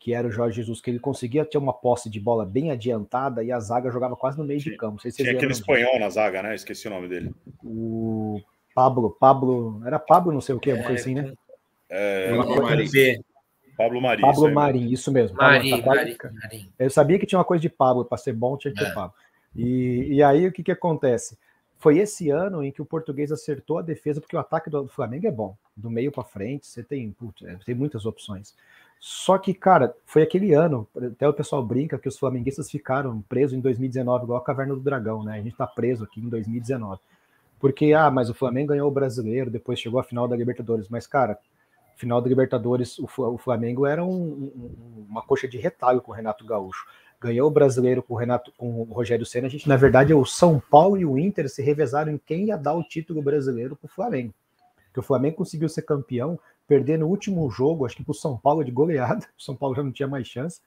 que 0.00 0.14
era 0.14 0.26
o 0.26 0.30
Jorge 0.32 0.56
Jesus, 0.56 0.80
que 0.80 0.90
ele 0.90 0.98
conseguia 0.98 1.44
ter 1.44 1.58
uma 1.58 1.74
posse 1.74 2.08
de 2.08 2.18
bola 2.18 2.46
bem 2.46 2.70
adiantada 2.70 3.44
e 3.44 3.52
a 3.52 3.60
zaga 3.60 3.90
jogava 3.90 4.16
quase 4.16 4.38
no 4.38 4.44
meio 4.44 4.58
de 4.58 4.74
campo. 4.74 5.00
Se 5.02 5.12
Tinha 5.12 5.32
aquele 5.32 5.52
espanhol 5.52 6.00
na 6.00 6.08
zaga, 6.08 6.42
né? 6.42 6.54
Esqueci 6.54 6.88
o 6.88 6.90
nome 6.90 7.06
dele. 7.06 7.34
O 7.62 8.40
Pablo, 8.74 9.14
Pablo, 9.20 9.82
era 9.84 9.98
Pablo 9.98 10.32
não 10.32 10.40
sei 10.40 10.54
o 10.54 10.58
que, 10.58 10.72
uma 10.72 10.82
coisa 10.82 11.02
assim, 11.02 11.14
né? 11.14 11.34
É, 11.90 12.34
Pablo 12.34 12.62
Marim. 12.62 12.88
Pablo 13.76 14.00
Marim. 14.00 14.22
Pablo 14.22 14.46
isso 14.46 14.54
Marim, 14.54 14.90
isso 14.90 15.12
mesmo. 15.12 15.36
Marim, 15.36 15.82
Marim, 15.82 16.16
Marim. 16.32 16.72
Eu 16.78 16.88
sabia 16.88 17.18
que 17.18 17.26
tinha 17.26 17.38
uma 17.38 17.44
coisa 17.44 17.60
de 17.60 17.68
Pablo, 17.68 18.04
para 18.06 18.16
ser 18.16 18.32
bom 18.32 18.56
tinha 18.56 18.72
que 18.72 18.80
ter 18.80 18.90
é. 18.90 18.94
Pablo. 18.94 19.14
E, 19.54 20.14
e 20.14 20.22
aí 20.22 20.46
o 20.46 20.52
que, 20.52 20.62
que 20.62 20.72
acontece? 20.72 21.36
Foi 21.78 21.98
esse 21.98 22.30
ano 22.30 22.64
em 22.64 22.72
que 22.72 22.80
o 22.80 22.86
português 22.86 23.30
acertou 23.30 23.78
a 23.78 23.82
defesa, 23.82 24.20
porque 24.20 24.36
o 24.36 24.40
ataque 24.40 24.70
do 24.70 24.88
Flamengo 24.88 25.26
é 25.26 25.30
bom. 25.30 25.56
Do 25.76 25.90
meio 25.90 26.10
para 26.10 26.24
frente, 26.24 26.66
você 26.66 26.82
tem, 26.82 27.10
putz, 27.10 27.42
é, 27.42 27.56
tem 27.66 27.74
muitas 27.74 28.06
opções. 28.06 28.54
Só 29.02 29.38
que, 29.38 29.54
cara, 29.54 29.96
foi 30.04 30.22
aquele 30.22 30.52
ano, 30.52 30.86
até 30.94 31.26
o 31.26 31.32
pessoal 31.32 31.64
brinca 31.64 31.98
que 31.98 32.06
os 32.06 32.18
flamenguistas 32.18 32.70
ficaram 32.70 33.22
presos 33.22 33.56
em 33.56 33.60
2019, 33.60 34.24
igual 34.24 34.38
a 34.38 34.44
Caverna 34.44 34.74
do 34.74 34.80
Dragão, 34.80 35.24
né? 35.24 35.38
A 35.38 35.42
gente 35.42 35.56
tá 35.56 35.66
preso 35.66 36.04
aqui 36.04 36.20
em 36.20 36.28
2019. 36.28 37.00
Porque, 37.58 37.94
ah, 37.94 38.10
mas 38.10 38.28
o 38.28 38.34
Flamengo 38.34 38.68
ganhou 38.68 38.88
o 38.88 38.92
brasileiro, 38.92 39.50
depois 39.50 39.80
chegou 39.80 39.98
a 39.98 40.04
final 40.04 40.28
da 40.28 40.36
Libertadores. 40.36 40.86
Mas, 40.90 41.06
cara, 41.06 41.38
final 41.96 42.20
da 42.20 42.28
Libertadores, 42.28 42.98
o 42.98 43.38
Flamengo 43.38 43.86
era 43.86 44.04
um, 44.04 44.10
um, 44.10 45.06
uma 45.08 45.22
coxa 45.22 45.48
de 45.48 45.56
retalho 45.56 46.02
com 46.02 46.12
o 46.12 46.14
Renato 46.14 46.44
Gaúcho. 46.44 46.86
Ganhou 47.18 47.48
o 47.48 47.50
brasileiro 47.50 48.02
com 48.02 48.14
o, 48.14 48.16
Renato, 48.18 48.52
com 48.56 48.80
o 48.80 48.84
Rogério 48.84 49.24
Senna. 49.24 49.46
A 49.46 49.50
gente, 49.50 49.68
na 49.68 49.76
verdade, 49.76 50.12
o 50.12 50.26
São 50.26 50.60
Paulo 50.70 50.98
e 50.98 51.06
o 51.06 51.18
Inter 51.18 51.48
se 51.48 51.62
revezaram 51.62 52.12
em 52.12 52.18
quem 52.18 52.46
ia 52.46 52.56
dar 52.56 52.74
o 52.74 52.82
título 52.82 53.22
brasileiro 53.22 53.76
pro 53.76 53.88
Flamengo. 53.88 54.34
Que 54.92 55.00
o 55.00 55.02
Flamengo 55.02 55.36
conseguiu 55.36 55.68
ser 55.68 55.82
campeão 55.82 56.38
perder 56.70 57.00
no 57.00 57.08
último 57.08 57.50
jogo, 57.50 57.84
acho 57.84 57.96
que 57.96 58.04
para 58.04 58.12
o 58.12 58.14
São 58.14 58.36
Paulo 58.36 58.62
de 58.62 58.70
goleada, 58.70 59.26
o 59.36 59.42
São 59.42 59.56
Paulo 59.56 59.74
já 59.74 59.82
não 59.82 59.90
tinha 59.90 60.06
mais 60.06 60.28
chance, 60.28 60.60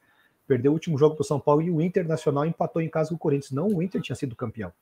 perdeu 0.46 0.72
o 0.72 0.74
último 0.74 0.98
jogo 0.98 1.16
para 1.16 1.22
o 1.22 1.26
São 1.26 1.40
Paulo 1.40 1.62
e 1.62 1.72
o 1.72 1.82
Internacional 1.82 2.46
empatou 2.46 2.82
em 2.82 2.90
casa 2.90 3.08
com 3.08 3.16
o 3.16 3.18
Corinthians. 3.18 3.52
Não, 3.52 3.68
o 3.68 3.82
Inter 3.82 4.02
tinha 4.02 4.16
sido 4.16 4.36
campeão. 4.36 4.74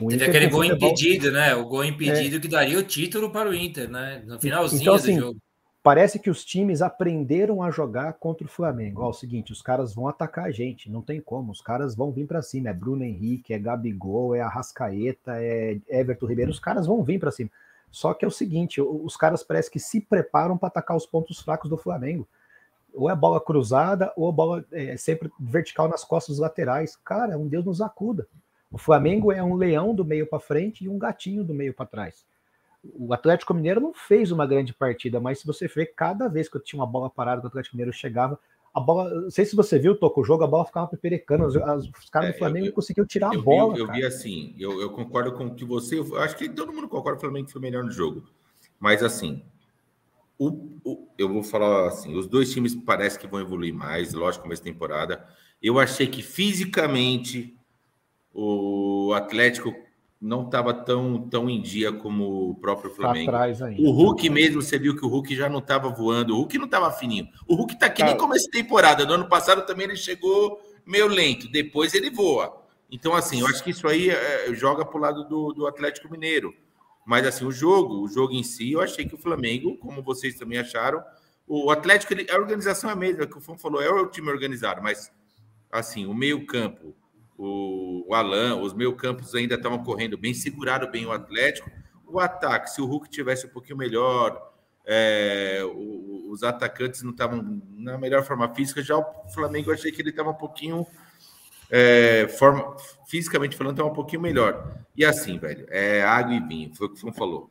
O 0.00 0.08
Teve 0.08 0.16
Inter 0.16 0.28
aquele 0.30 0.48
gol 0.48 0.64
futebol... 0.64 0.88
impedido, 0.88 1.30
né? 1.30 1.54
O 1.54 1.68
gol 1.68 1.84
impedido 1.84 2.36
é... 2.36 2.40
que 2.40 2.48
daria 2.48 2.76
o 2.76 2.82
título 2.82 3.30
para 3.30 3.48
o 3.48 3.54
Inter, 3.54 3.88
né? 3.88 4.24
No 4.26 4.40
finalzinho 4.40 4.82
então, 4.82 4.94
assim, 4.94 5.14
do 5.14 5.20
jogo. 5.20 5.38
Parece 5.80 6.18
que 6.18 6.28
os 6.28 6.44
times 6.44 6.82
aprenderam 6.82 7.62
a 7.62 7.70
jogar 7.70 8.14
contra 8.14 8.44
o 8.44 8.50
Flamengo. 8.50 9.02
Ó, 9.02 9.06
é 9.06 9.10
o 9.10 9.12
seguinte, 9.12 9.52
os 9.52 9.62
caras 9.62 9.94
vão 9.94 10.08
atacar 10.08 10.46
a 10.46 10.50
gente, 10.50 10.90
não 10.90 11.02
tem 11.02 11.20
como. 11.20 11.52
Os 11.52 11.60
caras 11.60 11.94
vão 11.94 12.10
vir 12.10 12.26
para 12.26 12.42
cima. 12.42 12.70
É 12.70 12.72
Bruno 12.72 13.04
Henrique, 13.04 13.54
é 13.54 13.58
Gabigol, 13.60 14.34
é 14.34 14.40
Arrascaeta, 14.40 15.40
é 15.40 15.78
Everton 15.88 16.26
Ribeiro. 16.26 16.50
Os 16.50 16.58
caras 16.58 16.88
vão 16.88 17.04
vir 17.04 17.20
para 17.20 17.30
cima. 17.30 17.50
Só 17.94 18.12
que 18.12 18.24
é 18.24 18.28
o 18.28 18.30
seguinte, 18.30 18.80
os 18.80 19.16
caras 19.16 19.44
parece 19.44 19.70
que 19.70 19.78
se 19.78 20.00
preparam 20.00 20.58
para 20.58 20.66
atacar 20.66 20.96
os 20.96 21.06
pontos 21.06 21.38
fracos 21.38 21.70
do 21.70 21.76
Flamengo. 21.76 22.26
ou 22.92 23.08
é 23.08 23.14
bola 23.14 23.40
cruzada, 23.40 24.12
ou 24.16 24.28
a 24.28 24.32
bola 24.32 24.64
é 24.72 24.96
sempre 24.96 25.30
vertical 25.38 25.88
nas 25.88 26.02
costas 26.02 26.38
laterais. 26.38 26.96
Cara, 26.96 27.38
um 27.38 27.46
Deus 27.46 27.64
nos 27.64 27.80
acuda. 27.80 28.26
O 28.68 28.78
Flamengo 28.78 29.30
é 29.30 29.40
um 29.40 29.54
leão 29.54 29.94
do 29.94 30.04
meio 30.04 30.26
para 30.26 30.40
frente 30.40 30.84
e 30.84 30.88
um 30.88 30.98
gatinho 30.98 31.44
do 31.44 31.54
meio 31.54 31.72
para 31.72 31.86
trás. 31.86 32.26
O 32.82 33.14
Atlético 33.14 33.54
Mineiro 33.54 33.80
não 33.80 33.94
fez 33.94 34.32
uma 34.32 34.44
grande 34.44 34.74
partida, 34.74 35.20
mas 35.20 35.38
se 35.38 35.46
você 35.46 35.68
vê, 35.68 35.86
cada 35.86 36.26
vez 36.26 36.48
que 36.48 36.56
eu 36.56 36.60
tinha 36.60 36.80
uma 36.80 36.90
bola 36.90 37.08
parada 37.08 37.44
o 37.44 37.46
Atlético 37.46 37.76
Mineiro 37.76 37.92
chegava, 37.92 38.40
a 38.74 38.80
bola. 38.80 39.08
Não 39.22 39.30
sei 39.30 39.44
se 39.46 39.54
você 39.56 39.78
viu, 39.78 39.96
Toco, 39.96 40.20
o 40.20 40.24
jogo, 40.24 40.42
a 40.44 40.46
bola 40.48 40.64
ficava 40.64 40.86
peperecando. 40.88 41.46
Os, 41.46 41.54
os 41.54 42.10
caras 42.10 42.30
É, 42.30 42.32
do 42.32 42.38
Flamengo 42.38 42.66
eu- 42.66 42.70
não 42.70 42.74
conseguiam 42.74 43.06
tirar 43.06 43.30
a 43.30 43.34
Eu, 43.34 43.42
bola. 43.42 43.74
vi, 43.74 43.80
eu 43.80 43.86
cara. 43.86 43.98
vi 43.98 44.04
assim, 44.04 44.54
eu, 44.58 44.80
eu 44.80 44.90
concordo 44.90 45.32
com 45.32 45.46
o 45.46 45.54
que 45.54 45.64
você. 45.64 45.98
Eu 45.98 46.18
acho 46.18 46.36
que 46.36 46.48
todo 46.48 46.72
mundo 46.72 46.88
concorda 46.88 47.18
que 47.18 47.24
o 47.24 47.28
Flamengo 47.30 47.48
foi 47.50 47.60
melhor 47.60 47.84
no 47.84 47.90
jogo. 47.92 48.24
Mas 48.80 49.02
assim, 49.02 49.42
o, 50.38 50.48
o- 50.84 51.08
eu 51.16 51.28
vou 51.28 51.42
falar 51.42 51.86
assim: 51.88 52.16
os 52.16 52.26
dois 52.26 52.52
times 52.52 52.74
parece 52.74 53.18
que 53.18 53.26
vão 53.26 53.40
evoluir 53.40 53.72
mais, 53.72 54.12
lógico, 54.12 54.42
começo 54.42 54.62
da 54.62 54.70
temporada. 54.70 55.24
Eu 55.62 55.78
achei 55.78 56.06
que 56.06 56.22
fisicamente 56.22 57.56
o 58.32 59.12
Atlético 59.14 59.72
não 60.24 60.44
estava 60.46 60.72
tão, 60.72 61.28
tão 61.28 61.50
em 61.50 61.60
dia 61.60 61.92
como 61.92 62.50
o 62.50 62.54
próprio 62.54 62.88
Tá 62.90 62.96
Flamengo. 62.96 63.30
ainda. 63.36 63.74
O 63.78 63.90
Hulk 63.90 64.30
mesmo, 64.30 64.62
você 64.62 64.78
viu 64.78 64.96
que 64.96 65.04
o 65.04 65.08
Hulk 65.08 65.36
já 65.36 65.48
não 65.48 65.58
estava 65.58 65.90
voando. 65.90 66.32
O 66.34 66.38
Hulk 66.38 66.56
não 66.58 66.64
estava 66.64 66.90
fininho. 66.90 67.28
O 67.46 67.54
Hulk 67.54 67.78
tá 67.78 67.86
aqui 67.86 68.02
nem 68.02 68.12
Cara. 68.14 68.26
começo 68.26 68.46
de 68.46 68.50
temporada. 68.50 69.04
No 69.04 69.12
ano 69.12 69.28
passado 69.28 69.66
também 69.66 69.84
ele 69.86 69.96
chegou 69.96 70.58
meio 70.86 71.06
lento. 71.08 71.46
Depois 71.50 71.92
ele 71.92 72.10
voa. 72.10 72.62
Então, 72.90 73.14
assim, 73.14 73.40
eu 73.40 73.46
acho 73.46 73.62
que 73.62 73.70
isso 73.70 73.86
aí 73.86 74.08
é, 74.08 74.46
joga 74.54 74.84
pro 74.84 74.98
lado 74.98 75.24
do, 75.28 75.52
do 75.52 75.66
Atlético 75.66 76.10
Mineiro. 76.10 76.54
Mas, 77.04 77.26
assim, 77.26 77.44
o 77.44 77.52
jogo, 77.52 78.02
o 78.02 78.08
jogo 78.08 78.32
em 78.32 78.42
si, 78.42 78.72
eu 78.72 78.80
achei 78.80 79.04
que 79.06 79.14
o 79.14 79.18
Flamengo, 79.18 79.76
como 79.76 80.02
vocês 80.02 80.36
também 80.36 80.58
acharam, 80.58 81.02
o 81.46 81.70
Atlético, 81.70 82.14
ele- 82.14 82.30
a 82.30 82.36
organização 82.36 82.88
é 82.88 82.92
a 82.94 82.96
mesma, 82.96 83.26
que 83.26 83.36
o 83.36 83.40
Fão 83.42 83.58
falou, 83.58 83.82
é 83.82 83.90
o 83.90 84.06
time 84.06 84.30
organizado, 84.30 84.80
mas, 84.82 85.12
assim, 85.70 86.06
o 86.06 86.14
meio-campo, 86.14 86.94
o, 87.36 88.04
o 88.08 88.14
Alan, 88.14 88.56
os 88.60 88.72
meio-campos 88.74 89.34
ainda 89.34 89.54
estavam 89.56 89.82
correndo 89.82 90.16
bem, 90.16 90.32
seguraram 90.34 90.90
bem 90.90 91.06
o 91.06 91.12
Atlético. 91.12 91.70
O 92.06 92.20
ataque, 92.20 92.70
se 92.70 92.80
o 92.80 92.86
Hulk 92.86 93.08
tivesse 93.10 93.46
um 93.46 93.50
pouquinho 93.50 93.76
melhor, 93.76 94.52
é, 94.86 95.60
o- 95.64 96.30
os 96.30 96.42
atacantes 96.42 97.02
não 97.02 97.10
estavam 97.12 97.60
na 97.76 97.96
melhor 97.98 98.22
forma 98.24 98.52
física, 98.54 98.82
já 98.82 98.96
o 98.96 99.04
Flamengo 99.32 99.70
eu 99.70 99.74
achei 99.74 99.90
que 99.90 100.00
ele 100.02 100.10
estava 100.10 100.30
um 100.30 100.34
pouquinho. 100.34 100.86
é, 101.70 102.28
forma, 102.28 102.76
fisicamente 103.08 103.56
falando, 103.56 103.72
estava 103.72 103.88
um 103.90 103.94
pouquinho 103.94 104.20
melhor. 104.22 104.76
E 104.96 105.04
assim, 105.04 105.38
velho, 105.38 105.66
é 105.70 106.02
água 106.02 106.34
e 106.34 106.40
vinho, 106.40 106.74
foi 106.74 106.86
o 106.86 106.90
que 106.90 106.96
o 106.96 107.00
Fão 107.00 107.12
falou. 107.12 107.50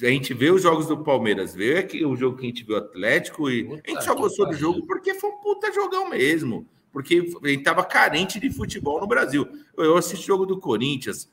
A 0.00 0.06
gente 0.06 0.32
vê 0.34 0.50
os 0.50 0.62
jogos 0.62 0.86
do 0.86 1.02
Palmeiras, 1.02 1.52
vê 1.54 1.82
que 1.82 2.04
o 2.04 2.14
jogo 2.14 2.36
que 2.36 2.44
a 2.44 2.48
gente 2.48 2.62
viu 2.62 2.76
Atlético 2.76 3.50
e 3.50 3.66
a 3.84 3.90
gente 3.90 4.04
só 4.04 4.14
gostou 4.14 4.46
do 4.46 4.52
jogo 4.54 4.86
porque 4.86 5.14
foi 5.14 5.30
um 5.30 5.40
puta 5.40 5.72
jogão 5.72 6.08
mesmo. 6.10 6.68
Porque 6.92 7.30
a 7.42 7.48
gente 7.48 7.62
tava 7.62 7.84
carente 7.84 8.40
de 8.40 8.50
futebol 8.50 9.00
no 9.00 9.06
Brasil. 9.06 9.46
Eu, 9.76 9.96
assisti 9.96 10.24
o 10.24 10.26
jogo 10.28 10.46
do 10.46 10.58
Corinthians. 10.58 11.30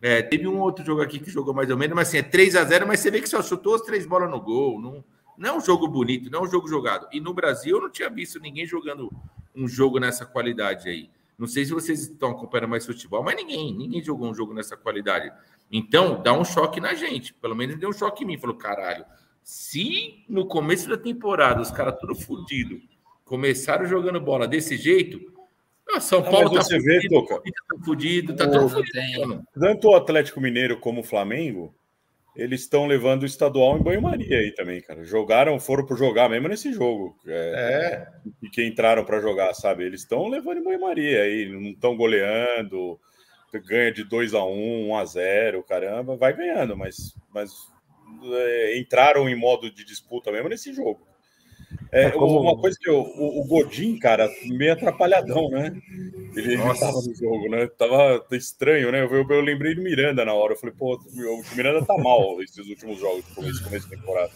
é, 0.00 0.22
teve 0.22 0.48
um 0.48 0.58
outro 0.58 0.84
jogo 0.84 1.02
aqui 1.02 1.18
que 1.18 1.30
jogou 1.30 1.54
mais 1.54 1.70
ou 1.70 1.76
menos, 1.76 1.94
mas 1.94 2.08
assim, 2.08 2.18
é 2.18 2.22
3 2.22 2.56
a 2.56 2.64
0 2.64 2.86
mas 2.86 3.00
você 3.00 3.10
vê 3.10 3.20
que 3.20 3.28
só 3.28 3.42
chutou 3.42 3.74
as 3.74 3.82
três 3.82 4.06
bolas 4.06 4.30
no 4.30 4.40
gol. 4.40 4.80
Não, 4.80 5.04
não 5.36 5.50
é 5.50 5.56
um 5.56 5.60
jogo 5.60 5.86
bonito, 5.86 6.30
não 6.30 6.40
é 6.40 6.42
um 6.42 6.50
jogo 6.50 6.66
jogado. 6.68 7.06
E 7.12 7.20
no 7.20 7.34
Brasil 7.34 7.76
eu 7.76 7.82
não 7.82 7.90
tinha 7.90 8.08
visto 8.08 8.40
ninguém 8.40 8.66
jogando 8.66 9.10
um 9.54 9.68
jogo 9.68 9.98
nessa 9.98 10.24
qualidade 10.24 10.88
aí. 10.88 11.10
Não 11.38 11.46
sei 11.46 11.64
se 11.64 11.72
vocês 11.72 12.02
estão 12.02 12.30
acompanhando 12.30 12.68
mais 12.68 12.86
futebol, 12.86 13.22
mas 13.22 13.36
ninguém, 13.36 13.74
ninguém 13.74 14.02
jogou 14.02 14.30
um 14.30 14.34
jogo 14.34 14.54
nessa 14.54 14.76
qualidade. 14.76 15.32
Então, 15.70 16.22
dá 16.22 16.32
um 16.32 16.44
choque 16.44 16.80
na 16.80 16.94
gente. 16.94 17.34
Pelo 17.34 17.56
menos 17.56 17.78
deu 17.78 17.88
um 17.88 17.92
choque 17.92 18.22
em 18.22 18.26
mim. 18.26 18.38
Falou, 18.38 18.56
caralho, 18.56 19.04
se 19.42 20.24
no 20.28 20.46
começo 20.46 20.88
da 20.88 20.96
temporada 20.96 21.60
os 21.60 21.70
caras 21.70 21.98
tudo 21.98 22.14
fudido 22.14 22.80
começaram 23.24 23.86
jogando 23.86 24.20
bola 24.20 24.46
desse 24.46 24.76
jeito, 24.76 25.20
ah, 25.94 26.00
São 26.00 26.20
Não, 26.22 26.30
Paulo 26.30 26.54
mas 26.54 26.58
tá 26.58 26.62
você 26.64 26.78
vê, 26.78 26.94
fudido, 27.02 27.14
Toca. 27.26 27.42
tá 27.42 27.84
fudido, 27.84 28.36
tá 28.36 28.44
O- 28.44 28.50
tudo 28.50 28.60
Não 28.60 28.68
fudido. 28.68 29.42
Tanto 29.58 29.88
o 29.88 29.94
Atlético 29.94 30.40
Mineiro 30.40 30.78
como 30.78 31.00
o 31.00 31.04
Flamengo, 31.04 31.74
eles 32.34 32.62
estão 32.62 32.86
levando 32.86 33.24
o 33.24 33.26
estadual 33.26 33.76
em 33.76 33.82
banho-maria 33.82 34.38
aí 34.38 34.52
também, 34.54 34.80
cara. 34.80 35.04
Jogaram, 35.04 35.60
foram 35.60 35.84
por 35.84 35.98
jogar 35.98 36.30
mesmo 36.30 36.48
nesse 36.48 36.72
jogo. 36.72 37.14
É, 37.26 38.06
E 38.42 38.48
que 38.48 38.64
entraram 38.64 39.04
para 39.04 39.20
jogar, 39.20 39.52
sabe? 39.54 39.84
Eles 39.84 40.00
estão 40.00 40.28
levando 40.28 40.58
em 40.58 40.64
banho-maria 40.64 41.22
aí, 41.22 41.46
não 41.50 41.70
estão 41.70 41.94
goleando, 41.96 42.98
ganha 43.66 43.92
de 43.92 44.02
2 44.02 44.32
a 44.32 44.42
1 44.44 44.88
1 44.88 44.96
a 44.96 45.04
0 45.04 45.62
caramba, 45.62 46.16
vai 46.16 46.32
ganhando, 46.34 46.74
mas, 46.74 47.14
mas 47.34 47.52
é, 48.24 48.78
entraram 48.78 49.28
em 49.28 49.34
modo 49.36 49.70
de 49.70 49.84
disputa 49.84 50.32
mesmo 50.32 50.48
nesse 50.48 50.72
jogo. 50.72 51.06
É, 51.90 52.04
É 52.04 52.10
como- 52.10 52.40
Uma 52.40 52.58
coisa 52.58 52.78
que 52.80 52.88
eu, 52.88 53.00
o, 53.00 53.40
o 53.40 53.44
Godin, 53.44 53.98
cara, 53.98 54.28
meio 54.46 54.72
atrapalhadão, 54.72 55.48
né? 55.50 55.72
Ele 56.34 56.56
Nossa. 56.56 56.72
estava 56.86 57.02
no 57.06 57.14
jogo, 57.14 57.48
né? 57.50 57.66
Tava 57.66 58.24
estranho, 58.32 58.90
né? 58.90 59.02
Eu, 59.04 59.26
eu, 59.28 59.40
lembrei 59.42 59.74
do 59.74 59.82
Miranda 59.82 60.24
na 60.24 60.32
hora. 60.32 60.54
Eu 60.54 60.56
falei, 60.58 60.74
pô, 60.78 60.94
o 60.96 61.56
Miranda 61.56 61.84
tá 61.84 61.96
mal 61.98 62.40
esses 62.42 62.66
últimos 62.66 62.98
jogos, 62.98 63.24
começo, 63.34 63.62
começo 63.62 63.88
de 63.88 63.96
temporada. 63.96 64.30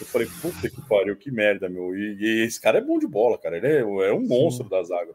Eu 0.00 0.06
falei, 0.06 0.28
puta 0.42 0.68
que 0.68 0.80
pariu, 0.88 1.16
que 1.16 1.30
merda, 1.30 1.68
meu. 1.68 1.94
E, 1.96 2.16
e 2.20 2.44
esse 2.44 2.60
cara 2.60 2.78
é 2.78 2.80
bom 2.80 2.98
de 2.98 3.06
bola, 3.06 3.38
cara. 3.38 3.56
Ele 3.56 3.66
é, 3.68 3.80
é 3.80 4.12
um 4.12 4.26
monstro 4.26 4.68
da 4.68 4.82
zaga. 4.82 5.12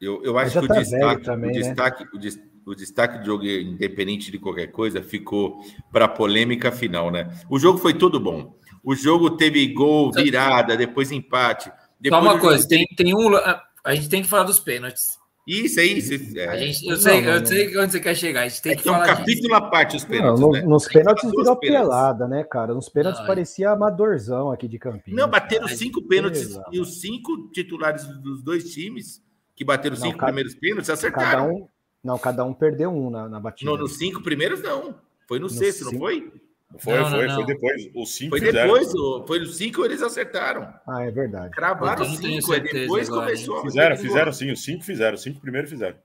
Eu, 0.00 0.22
eu 0.24 0.36
acho 0.36 0.58
que 0.58 0.64
o 0.64 0.68
tá 0.68 0.74
velho 0.74 0.84
destaque, 0.86 1.24
também, 1.24 1.50
o, 1.50 1.52
né? 1.52 1.58
destaque, 1.60 2.06
o, 2.12 2.18
des- 2.18 2.40
o 2.66 2.74
destaque 2.74 3.18
do 3.18 3.26
jogo, 3.26 3.44
independente 3.46 4.32
de 4.32 4.38
qualquer 4.38 4.66
coisa, 4.68 5.00
ficou 5.02 5.60
para 5.92 6.06
a 6.06 6.08
polêmica 6.08 6.72
final, 6.72 7.10
né? 7.10 7.32
O 7.48 7.58
jogo 7.58 7.78
foi 7.78 7.94
todo 7.94 8.18
bom. 8.18 8.56
O 8.84 8.94
jogo 8.94 9.30
teve 9.36 9.66
gol, 9.68 10.10
virada, 10.12 10.76
depois 10.76 11.10
empate. 11.12 11.64
Só 11.70 11.74
Depois 12.00 12.22
uma 12.22 12.34
o 12.34 12.38
coisa, 12.40 12.56
jogo- 12.58 12.68
tem, 12.68 12.86
tem 12.96 13.14
um. 13.14 13.36
a- 13.36 13.94
gente 13.94 14.08
tem 14.08 14.22
que 14.22 14.28
falar 14.28 14.42
dos 14.44 14.58
pênaltis. 14.58 15.20
Isso, 15.46 15.80
é 15.80 15.84
isso. 15.84 16.38
É, 16.38 16.46
A 16.48 16.56
gente, 16.56 16.84
eu 16.86 16.92
Não, 16.94 17.00
sei, 17.00 17.20
não, 17.20 17.32
eu 17.32 17.40
não. 17.40 17.46
sei 17.46 17.76
onde 17.78 17.92
você 17.92 18.00
quer 18.00 18.14
chegar. 18.14 18.42
A 18.42 18.48
gente 18.48 18.62
tem 18.62 18.72
é 18.72 18.76
que 18.76 18.82
que 18.82 18.88
é 18.88 18.92
um 18.92 18.94
disso. 19.02 19.06
capítulo 19.06 19.54
à 19.54 19.60
parte 19.60 19.96
os 19.96 20.02
Não, 20.04 20.10
pênaltis, 20.10 20.40
no- 20.40 20.52
né? 20.52 20.62
nos 20.62 20.86
pênaltis 20.86 21.30
virou 21.30 21.56
pelada, 21.56 22.28
né, 22.28 22.44
cara? 22.44 22.72
Nos 22.74 22.88
pênaltis 22.88 23.20
Não, 23.20 23.26
parecia 23.26 23.70
amadorzão 23.70 24.52
aqui 24.52 24.68
de 24.68 24.78
Campinas. 24.78 25.20
Não, 25.20 25.28
bateram 25.28 25.66
Mas- 25.68 25.78
cinco 25.78 26.00
pênaltis 26.06 26.42
Beleza. 26.42 26.64
e 26.72 26.80
os 26.80 27.00
cinco 27.00 27.48
titulares 27.52 28.04
dos 28.20 28.40
dois 28.42 28.72
times 28.72 29.20
que 29.56 29.64
bateram 29.64 29.94
os 29.94 30.00
Não, 30.00 30.06
cinco 30.08 30.18
cada- 30.18 30.32
primeiros 30.32 30.54
pênaltis 30.54 30.86
Cada 30.86 30.94
acertaram. 30.94 31.50
um, 31.52 31.66
não, 32.04 32.18
cada 32.18 32.44
um 32.44 32.54
perdeu 32.54 32.90
um 32.90 33.10
na, 33.10 33.28
na 33.28 33.40
batida. 33.40 33.68
No, 33.70 33.76
nos 33.76 33.96
cinco 33.98 34.22
primeiros, 34.22 34.62
não. 34.62 34.94
Foi 35.26 35.38
no, 35.40 35.46
No 35.46 35.50
sexto, 35.50 35.84
não 35.84 35.90
cinco- 35.90 36.04
foi? 36.04 36.32
Foi, 36.78 36.94
Não, 36.94 37.02
não, 37.02 37.10
foi, 37.10 37.26
não. 37.26 37.34
foi 37.36 37.44
depois. 37.46 37.90
Os 37.94 38.14
cinco 38.14 38.30
Foi 38.30 38.40
fizeram. 38.40 38.62
depois, 38.74 38.94
o- 38.94 39.24
foi 39.26 39.38
nos 39.40 39.56
cinco 39.56 39.84
eles 39.84 40.02
acertaram. 40.02 40.72
Ah, 40.88 41.02
é 41.02 41.10
verdade. 41.10 41.50
Cravaram 41.54 42.04
tenho 42.16 42.40
cinco, 42.42 42.60
depois 42.60 43.08
agora, 43.08 43.26
começou 43.26 43.62
Fizeram, 43.62 43.96
fizeram 43.96 44.32
sim, 44.32 44.50
os 44.50 44.62
cinco 44.64 44.82
fizeram, 44.84 45.14
os 45.14 45.22
cinco 45.22 45.40
primeiros 45.40 45.70
fizeram. 45.70 45.96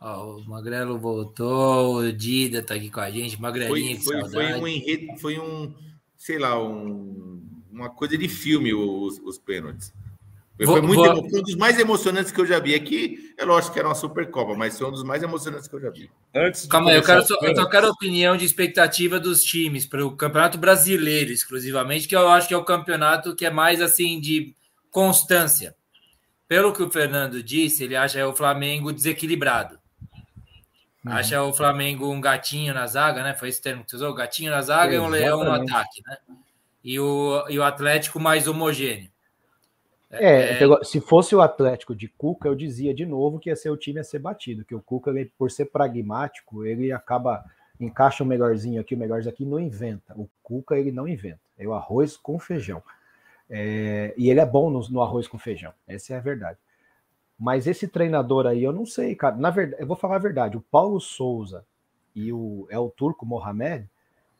Ó, 0.00 0.36
o 0.36 0.44
Magrelo 0.48 0.98
voltou, 0.98 1.96
o 1.98 2.12
Dida 2.12 2.62
tá 2.62 2.74
aqui 2.74 2.90
com 2.90 3.00
a 3.00 3.10
gente, 3.10 3.40
Magrelinha, 3.40 3.96
Foi, 4.00 4.16
que 4.16 4.20
foi, 4.22 4.30
foi 4.30 4.54
um 4.60 4.66
enredo, 4.66 5.06
foi 5.20 5.38
um, 5.38 5.72
sei 6.16 6.38
lá, 6.38 6.60
um, 6.62 7.40
uma 7.70 7.88
coisa 7.88 8.18
de 8.18 8.28
filme 8.28 8.74
os, 8.74 9.18
os 9.20 9.38
pênaltis. 9.38 9.92
Foi, 10.56 10.66
Vou- 10.66 10.82
muito 10.82 11.02
vou- 11.02 11.30
foi 11.30 11.40
um 11.40 11.42
dos 11.42 11.56
mais 11.56 11.78
emocionantes 11.78 12.30
que 12.30 12.40
eu 12.40 12.46
já 12.46 12.60
vi. 12.60 12.74
Aqui, 12.74 13.34
é 13.38 13.44
lógico 13.44 13.72
que 13.72 13.78
era 13.78 13.88
uma 13.88 13.94
Supercopa, 13.94 14.54
mas 14.54 14.78
foi 14.78 14.86
um 14.86 14.90
dos 14.92 15.02
mais 15.02 15.22
emocionantes 15.22 15.66
que 15.66 15.74
eu 15.74 15.80
já 15.80 15.90
vi. 15.90 16.10
Antes 16.34 16.66
Calma 16.66 16.90
aí, 16.90 16.96
eu, 16.96 17.02
quero 17.02 17.26
só, 17.26 17.36
eu 17.42 17.56
só 17.56 17.66
quero 17.66 17.86
a 17.86 17.90
opinião 17.90 18.36
de 18.36 18.44
expectativa 18.44 19.18
dos 19.18 19.42
times 19.42 19.86
para 19.86 20.04
o 20.04 20.14
Campeonato 20.14 20.58
Brasileiro, 20.58 21.32
exclusivamente, 21.32 22.06
que 22.06 22.14
eu 22.14 22.28
acho 22.28 22.46
que 22.48 22.54
é 22.54 22.56
o 22.56 22.64
campeonato 22.64 23.34
que 23.34 23.46
é 23.46 23.50
mais 23.50 23.80
assim 23.80 24.20
de 24.20 24.54
constância. 24.90 25.74
Pelo 26.46 26.72
que 26.72 26.82
o 26.82 26.90
Fernando 26.90 27.42
disse, 27.42 27.82
ele 27.82 27.96
acha 27.96 28.28
o 28.28 28.34
Flamengo 28.36 28.92
desequilibrado. 28.92 29.78
Uhum. 31.04 31.12
Acha 31.12 31.42
o 31.42 31.52
Flamengo 31.52 32.08
um 32.12 32.20
gatinho 32.20 32.74
na 32.74 32.86
zaga, 32.86 33.22
né? 33.24 33.34
Foi 33.34 33.48
esse 33.48 33.60
termo 33.60 33.82
que 33.84 33.90
você 33.90 33.96
usou? 33.96 34.14
Gatinho 34.14 34.50
na 34.50 34.62
zaga 34.62 34.94
e 34.94 34.98
um 34.98 35.08
leão 35.08 35.38
no 35.38 35.44
Exatamente. 35.44 35.72
ataque, 35.72 36.02
né? 36.06 36.16
E 36.84 37.00
o, 37.00 37.44
e 37.48 37.58
o 37.58 37.64
Atlético 37.64 38.20
mais 38.20 38.46
homogêneo. 38.46 39.10
É, 40.12 40.58
pegou- 40.58 40.84
se 40.84 41.00
fosse 41.00 41.34
o 41.34 41.40
Atlético 41.40 41.94
de 41.94 42.08
Cuca, 42.08 42.48
eu 42.48 42.54
dizia 42.54 42.92
de 42.94 43.06
novo 43.06 43.38
que 43.38 43.48
ia 43.48 43.56
ser 43.56 43.70
o 43.70 43.76
time 43.76 43.98
a 44.00 44.04
ser 44.04 44.18
batido, 44.18 44.64
que 44.64 44.74
o 44.74 44.80
Cuca, 44.82 45.10
ele, 45.10 45.32
por 45.38 45.50
ser 45.50 45.66
pragmático, 45.66 46.64
ele 46.66 46.92
acaba, 46.92 47.44
encaixa 47.80 48.22
o 48.22 48.26
melhorzinho 48.26 48.80
aqui, 48.80 48.94
o 48.94 48.98
melhorzinho 48.98 49.32
aqui, 49.32 49.44
não 49.44 49.58
inventa. 49.58 50.14
O 50.18 50.28
Cuca, 50.42 50.76
ele 50.76 50.92
não 50.92 51.08
inventa. 51.08 51.40
É 51.58 51.66
o 51.66 51.72
arroz 51.72 52.16
com 52.16 52.38
feijão. 52.38 52.82
É, 53.50 54.14
e 54.16 54.30
ele 54.30 54.40
é 54.40 54.46
bom 54.46 54.70
no, 54.70 54.80
no 54.88 55.02
arroz 55.02 55.28
com 55.28 55.38
feijão, 55.38 55.72
essa 55.86 56.14
é 56.14 56.16
a 56.16 56.20
verdade. 56.20 56.58
Mas 57.38 57.66
esse 57.66 57.88
treinador 57.88 58.46
aí, 58.46 58.62
eu 58.62 58.72
não 58.72 58.86
sei, 58.86 59.14
cara. 59.16 59.36
Na 59.36 59.50
verdade, 59.50 59.82
eu 59.82 59.86
vou 59.86 59.96
falar 59.96 60.16
a 60.16 60.20
verdade, 60.20 60.56
o 60.56 60.60
Paulo 60.70 61.00
Souza 61.00 61.64
e 62.14 62.32
o 62.32 62.66
El 62.70 62.90
Turco 62.96 63.26
Mohamed 63.26 63.88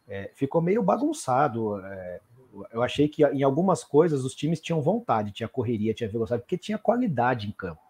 é, 0.08 0.30
ficou 0.34 0.60
meio 0.62 0.82
bagunçado. 0.82 1.80
é, 1.84 2.20
eu 2.70 2.82
achei 2.82 3.08
que 3.08 3.24
em 3.24 3.42
algumas 3.42 3.82
coisas 3.82 4.24
os 4.24 4.34
times 4.34 4.60
tinham 4.60 4.82
vontade, 4.82 5.32
tinha 5.32 5.48
correria, 5.48 5.94
tinha 5.94 6.08
velocidade, 6.08 6.42
porque 6.42 6.58
tinha 6.58 6.78
qualidade 6.78 7.48
em 7.48 7.52
campo. 7.52 7.80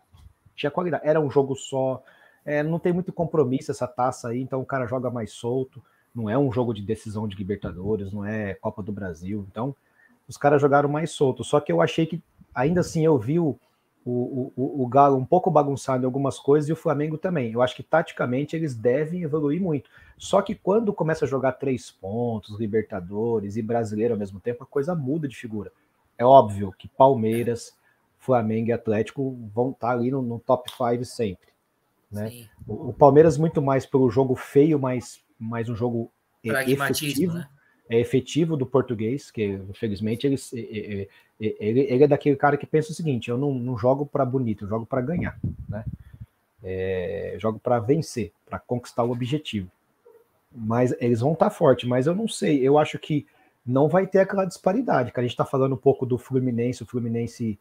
Tinha 0.54 0.70
qualidade. 0.70 1.06
Era 1.06 1.20
um 1.20 1.30
jogo 1.30 1.56
só, 1.56 2.02
é, 2.44 2.62
não 2.62 2.78
tem 2.78 2.92
muito 2.92 3.12
compromisso 3.12 3.70
essa 3.70 3.86
taça 3.86 4.28
aí, 4.28 4.40
então 4.40 4.60
o 4.60 4.66
cara 4.66 4.86
joga 4.86 5.10
mais 5.10 5.32
solto. 5.32 5.82
Não 6.14 6.28
é 6.28 6.38
um 6.38 6.52
jogo 6.52 6.74
de 6.74 6.82
decisão 6.82 7.26
de 7.26 7.36
Libertadores, 7.36 8.12
não 8.12 8.24
é 8.24 8.54
Copa 8.54 8.82
do 8.82 8.92
Brasil. 8.92 9.46
Então, 9.50 9.74
os 10.28 10.36
caras 10.36 10.60
jogaram 10.60 10.88
mais 10.88 11.10
solto. 11.10 11.42
Só 11.42 11.58
que 11.58 11.72
eu 11.72 11.80
achei 11.80 12.06
que 12.06 12.22
ainda 12.54 12.80
assim 12.80 13.04
eu 13.04 13.18
vi 13.18 13.40
o, 13.40 13.58
o, 14.04 14.52
o, 14.56 14.82
o 14.82 14.86
Galo 14.86 15.16
um 15.16 15.24
pouco 15.24 15.50
bagunçado 15.50 16.02
em 16.02 16.06
algumas 16.06 16.38
coisas 16.38 16.68
e 16.68 16.72
o 16.72 16.76
Flamengo 16.76 17.16
também. 17.16 17.52
Eu 17.52 17.62
acho 17.62 17.76
que 17.76 17.82
taticamente 17.82 18.56
eles 18.56 18.74
devem 18.74 19.22
evoluir 19.22 19.60
muito. 19.60 19.88
Só 20.18 20.42
que 20.42 20.54
quando 20.54 20.92
começa 20.92 21.24
a 21.24 21.28
jogar 21.28 21.52
três 21.52 21.90
pontos, 21.90 22.58
Libertadores 22.58 23.56
e 23.56 23.62
Brasileiro 23.62 24.14
ao 24.14 24.18
mesmo 24.18 24.40
tempo, 24.40 24.64
a 24.64 24.66
coisa 24.66 24.94
muda 24.94 25.28
de 25.28 25.36
figura. 25.36 25.72
É 26.18 26.24
óbvio 26.24 26.72
que 26.76 26.88
Palmeiras, 26.88 27.76
Flamengo 28.18 28.68
e 28.68 28.72
Atlético 28.72 29.36
vão 29.54 29.70
estar 29.70 29.90
ali 29.90 30.10
no, 30.10 30.22
no 30.22 30.38
top 30.38 30.70
5 30.70 31.04
sempre. 31.04 31.48
Né? 32.10 32.46
O, 32.66 32.90
o, 32.90 32.92
Palmeiras 32.92 33.38
muito 33.38 33.62
mais 33.62 33.86
pelo 33.86 34.10
jogo 34.10 34.34
feio, 34.36 34.78
mais, 34.78 35.20
mais 35.38 35.68
um 35.68 35.74
jogo 35.74 36.10
efetivo. 36.44 37.34
Né? 37.34 37.48
É 37.92 38.00
efetivo 38.00 38.56
do 38.56 38.64
português, 38.64 39.30
que 39.30 39.60
infelizmente 39.68 40.26
ele, 40.26 40.36
ele, 40.50 41.08
ele, 41.38 42.04
é 42.04 42.08
daquele 42.08 42.36
cara 42.36 42.56
que 42.56 42.64
pensa 42.64 42.90
o 42.90 42.94
seguinte: 42.94 43.28
eu 43.28 43.36
não, 43.36 43.52
não 43.52 43.76
jogo 43.76 44.06
para 44.06 44.24
bonito, 44.24 44.64
eu 44.64 44.68
jogo 44.68 44.86
para 44.86 45.02
ganhar, 45.02 45.38
né? 45.68 45.84
É, 46.64 47.36
jogo 47.38 47.58
para 47.58 47.78
vencer, 47.78 48.32
para 48.46 48.58
conquistar 48.58 49.04
o 49.04 49.10
objetivo. 49.10 49.70
Mas 50.50 50.94
eles 51.02 51.20
vão 51.20 51.34
estar 51.34 51.50
tá 51.50 51.54
forte, 51.54 51.86
mas 51.86 52.06
eu 52.06 52.14
não 52.14 52.26
sei. 52.26 52.66
Eu 52.66 52.78
acho 52.78 52.98
que 52.98 53.26
não 53.66 53.90
vai 53.90 54.06
ter 54.06 54.20
aquela 54.20 54.46
disparidade. 54.46 55.12
Que 55.12 55.20
a 55.20 55.22
gente 55.22 55.32
está 55.32 55.44
falando 55.44 55.74
um 55.74 55.78
pouco 55.78 56.06
do 56.06 56.16
Fluminense. 56.16 56.82
O 56.82 56.86
Fluminense 56.86 57.58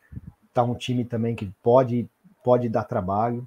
tá 0.53 0.63
um 0.63 0.75
time 0.75 1.03
também 1.03 1.35
que 1.35 1.51
pode 1.61 2.09
pode 2.41 2.69
dar 2.69 2.85
trabalho. 2.85 3.45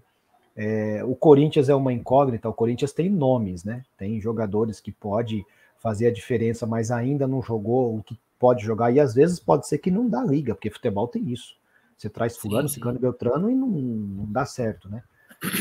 É, 0.55 1.03
o 1.03 1.17
Corinthians 1.17 1.71
é 1.71 1.75
uma 1.75 1.95
incógnita. 1.95 2.47
O 2.47 2.53
Corinthians 2.53 2.93
tem 2.93 3.09
nomes, 3.09 3.65
né? 3.65 3.83
Tem 3.97 4.21
jogadores 4.21 4.81
que 4.81 4.93
pode 4.93 5.47
fazer 5.85 6.07
a 6.07 6.13
diferença, 6.13 6.67
mas 6.67 6.91
ainda 6.91 7.29
não 7.29 7.43
jogou 7.43 7.99
o 7.99 8.03
que 8.03 8.19
pode 8.39 8.65
jogar. 8.65 8.91
E 8.91 8.99
às 8.99 9.15
vezes 9.15 9.39
pode 9.39 9.69
ser 9.69 9.77
que 9.77 9.91
não 9.91 10.09
dá 10.09 10.25
liga, 10.25 10.55
porque 10.55 10.71
futebol 10.71 11.07
tem 11.07 11.31
isso. 11.31 11.57
Você 11.95 12.09
traz 12.09 12.39
fulano, 12.39 12.71
ficando 12.71 12.99
Beltrano 12.99 13.51
e 13.51 13.55
não, 13.55 13.69
não 13.69 14.33
dá 14.33 14.47
certo, 14.47 14.89
né? 14.89 15.03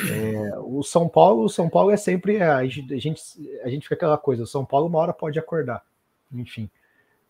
É, 0.09 0.57
o 0.59 0.81
São 0.81 1.09
Paulo, 1.09 1.43
o 1.43 1.49
São 1.49 1.69
Paulo 1.69 1.91
é 1.91 1.97
sempre 1.97 2.41
a 2.41 2.65
gente, 2.65 3.59
a 3.63 3.67
gente 3.67 3.83
fica 3.83 3.95
aquela 3.95 4.17
coisa. 4.17 4.43
O 4.43 4.47
São 4.47 4.63
Paulo 4.63 4.87
uma 4.87 4.99
hora 4.99 5.11
pode 5.11 5.37
acordar, 5.37 5.83
enfim. 6.31 6.69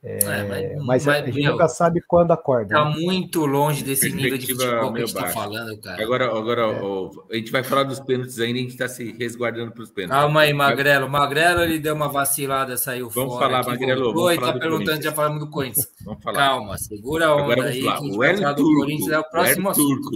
É, 0.05 0.17
é, 0.21 0.75
mas, 0.75 1.05
mas, 1.05 1.07
a 1.07 1.25
gente 1.25 1.39
meu, 1.39 1.53
nunca 1.53 1.69
sabe 1.69 2.01
quando 2.01 2.31
acorda. 2.31 2.75
Tá 2.75 2.89
né? 2.89 2.95
muito 2.97 3.45
longe 3.45 3.85
desse 3.85 4.11
nível 4.11 4.37
de 4.37 4.47
futebol 4.47 4.91
que 4.91 5.01
a 5.01 5.05
gente 5.05 5.13
tá 5.13 5.29
falando, 5.29 5.77
cara. 5.79 6.03
Agora, 6.03 6.25
agora 6.25 6.61
é. 6.63 7.31
a 7.31 7.35
gente 7.37 7.49
vai 7.53 7.63
falar 7.63 7.83
dos 7.83 8.01
pênaltis 8.01 8.37
ainda, 8.37 8.59
a 8.59 8.61
gente 8.63 8.75
tá 8.75 8.89
se 8.89 9.13
resguardando 9.13 9.71
para 9.71 9.81
os 9.81 9.91
pênaltis. 9.91 10.17
Calma 10.17 10.41
aí, 10.41 10.53
Magrelo. 10.53 11.07
Magrelo, 11.07 11.61
ele 11.61 11.79
deu 11.79 11.95
uma 11.95 12.09
vacilada, 12.09 12.75
saiu 12.75 13.09
vamos 13.09 13.35
fora. 13.35 13.45
Falar, 13.45 13.65
Magrelo, 13.65 14.13
vamos 14.13 14.35
falar, 14.35 14.47
Magrelo. 14.47 14.53
tá 14.53 14.59
perguntando, 14.59 15.03
já 15.03 15.11
falamos 15.13 15.39
do 15.39 15.49
Corinthians. 15.49 15.87
Vamos 16.03 16.21
falar. 16.21 16.37
Calma, 16.37 16.77
segura 16.77 17.27
a 17.27 17.35
onda 17.35 17.53
agora, 17.53 17.69
aí. 17.69 17.81
Falar. 17.81 18.01
O 18.01 18.23
Hélio 18.23 18.55
Turco, 18.55 19.11
é 19.13 19.19
o 19.19 19.23
próximo 19.23 19.67
o 19.69 19.71
assunto. 19.71 20.09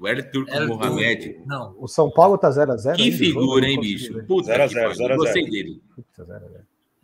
O 0.00 0.08
Hélio 0.08 0.32
Turco 0.32 0.66
Mohamed. 0.66 1.42
Não. 1.46 1.76
O 1.78 1.86
São 1.86 2.10
Paulo 2.10 2.36
tá 2.36 2.50
0x0. 2.50 2.96
Que 2.96 3.12
figura, 3.12 3.66
hein, 3.66 3.78
bicho? 3.78 4.20
Puta 4.24 4.52
0x0. 4.52 5.10
Eu 5.10 5.16
gostei 5.16 5.48
dele. 5.48 5.80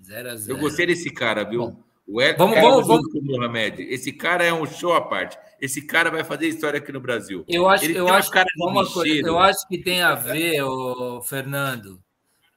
0x0. 0.03 0.49
Eu 0.49 0.59
gostei 0.59 0.87
desse 0.87 1.11
cara, 1.13 1.45
viu? 1.45 1.77
O 2.09 2.23
Ed, 2.23 2.39
vamos, 2.39 2.59
vamos, 2.59 2.87
vamos. 2.87 3.07
Mohamed. 3.23 3.83
Esse 3.83 4.11
cara 4.11 4.43
é 4.43 4.51
um 4.51 4.65
show 4.65 4.95
à 4.95 5.01
parte. 5.01 5.39
Esse 5.61 5.83
cara 5.83 6.11
vai 6.11 6.25
fazer 6.25 6.49
história 6.49 6.79
aqui 6.79 6.91
no 6.91 7.01
Brasil. 7.01 7.45
Eu 7.47 7.69
acho, 7.69 7.85
eu 7.85 8.09
acho, 8.09 8.31
cara 8.31 8.49
uma 8.57 8.91
coisa, 8.91 9.29
eu 9.29 9.39
acho 9.39 9.69
que 9.69 9.77
tem 9.77 10.01
a 10.01 10.15
ver, 10.15 10.63
o 10.63 11.21
Fernando, 11.21 12.01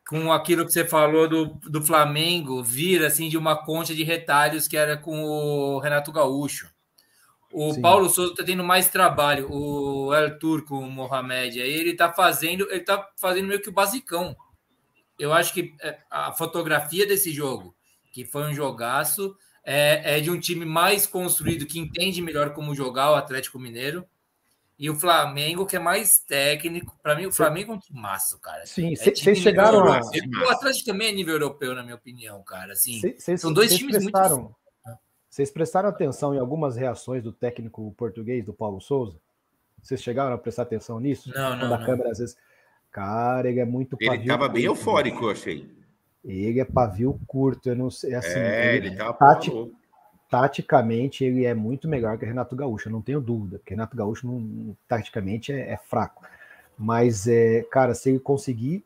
com 0.08 0.32
aquilo 0.32 0.66
que 0.66 0.72
você 0.72 0.86
falou 0.86 1.28
do, 1.28 1.48
do 1.70 1.82
Flamengo 1.82 2.64
vir 2.64 3.04
assim 3.04 3.28
de 3.28 3.38
uma 3.38 3.58
concha 3.58 3.94
de 3.94 4.04
retalhos 4.04 4.70
que 4.70 4.78
era 4.78 4.96
com 4.96 5.22
o 5.22 5.80
Renato 5.80 6.14
Gaúcho. 6.14 6.70
O 7.52 7.74
Sim. 7.74 7.82
Paulo 7.82 8.10
Souza 8.10 8.32
está 8.32 8.46
tendo 8.46 8.64
mais 8.64 8.88
trabalho, 8.88 9.52
o 9.52 10.14
El 10.14 10.40
Turco, 10.40 10.78
o 10.78 10.90
Mohamed, 10.90 11.62
aí 11.62 11.74
ele 11.74 11.92
está 11.92 12.10
fazendo, 12.10 12.66
ele 12.72 12.80
tá 12.80 13.06
fazendo 13.18 13.50
meio 13.50 13.62
que 13.62 13.68
o 13.68 13.74
basicão. 13.74 14.34
Eu 15.20 15.34
acho 15.34 15.54
que 15.54 15.76
é, 15.82 15.98
a 16.10 16.32
fotografia 16.32 17.06
desse 17.06 17.34
jogo 17.34 17.76
que 18.12 18.26
foi 18.26 18.44
um 18.44 18.54
jogaço. 18.54 19.36
É, 19.64 20.18
é 20.18 20.20
de 20.20 20.32
um 20.32 20.40
time 20.40 20.66
mais 20.66 21.06
construído, 21.06 21.68
que 21.68 21.80
entende 21.80 22.22
melhor 22.22 22.54
como 22.54 22.76
jogar 22.76 23.12
o 23.12 23.16
Atlético 23.16 23.60
Mineiro. 23.60 24.06
E 24.78 24.90
o 24.90 24.96
Flamengo, 24.96 25.66
que 25.68 25.76
é 25.76 25.80
mais 25.80 26.18
técnico. 26.18 26.98
Para 27.04 27.16
mim, 27.16 27.28
o 27.28 27.32
Flamengo 27.32 27.72
é 27.72 27.76
um 27.76 27.80
time 27.80 28.02
massa, 28.02 28.40
cara. 28.40 28.66
Sim, 28.66 28.96
vocês 28.96 29.28
é 29.28 29.36
chegaram 29.36 29.84
a. 29.84 30.00
O 30.00 30.50
Atlético 30.50 30.86
também 30.88 31.10
é 31.10 31.12
nível 31.12 31.36
europeu, 31.36 31.76
na 31.76 31.84
minha 31.84 31.96
opinião, 31.96 32.42
cara. 32.42 32.74
Assim, 32.74 33.00
cês, 33.20 33.40
são 33.40 33.54
dois 33.54 33.76
times 33.76 33.96
prestaram, 33.98 34.38
muito. 34.38 34.56
Vocês 35.30 35.52
prestaram 35.52 35.88
atenção 35.88 36.34
em 36.34 36.40
algumas 36.40 36.76
reações 36.76 37.24
do 37.24 37.32
técnico 37.32 37.94
português, 37.96 38.44
do 38.44 38.54
Paulo 38.54 38.82
Souza? 38.82 39.20
Vocês 39.82 40.02
chegaram 40.02 40.34
a 40.34 40.38
prestar 40.38 40.64
atenção 40.64 41.00
nisso? 41.00 41.32
Não, 41.34 41.56
não. 41.56 41.70
Da 41.70 41.78
não. 41.78 41.86
câmera, 41.86 42.10
às 42.10 42.18
vezes. 42.18 42.36
Cara, 42.92 43.48
ele 43.48 43.60
é 43.60 43.66
muito. 43.66 43.96
Ele 44.00 44.18
estava 44.18 44.50
bem 44.50 44.66
eufórico, 44.66 45.26
eu 45.26 45.30
achei. 45.30 45.70
Ele 46.24 46.60
é 46.60 46.66
pavio 46.66 47.20
curto, 47.28 47.70
eu 47.70 47.76
não 47.76 47.90
sei. 47.90 48.14
Assim, 48.14 48.38
é, 48.38 48.76
ele, 48.76 48.88
ele 48.88 48.96
tá 48.96 49.12
tati, 49.14 49.52
taticamente, 50.30 51.26
ele 51.26 51.46
é 51.46 51.54
muito 51.54 51.88
melhor 51.88 52.18
que 52.18 52.26
Renato 52.26 52.56
Gaúcho, 52.56 52.88
eu 52.88 52.94
não 52.94 53.02
tenho 53.02 53.20
dúvida, 53.20 53.58
porque 53.58 53.74
Renato 53.74 53.98
Gaúcho, 53.98 54.26
não, 54.26 54.76
taticamente, 54.88 55.52
é, 55.52 55.72
é, 55.72 55.78
fraco. 55.78 56.24
Mas, 56.78 57.28
é, 57.28 57.64
cara, 57.70 57.94
se 57.94 58.10
ele 58.10 58.20
conseguir 58.20 58.84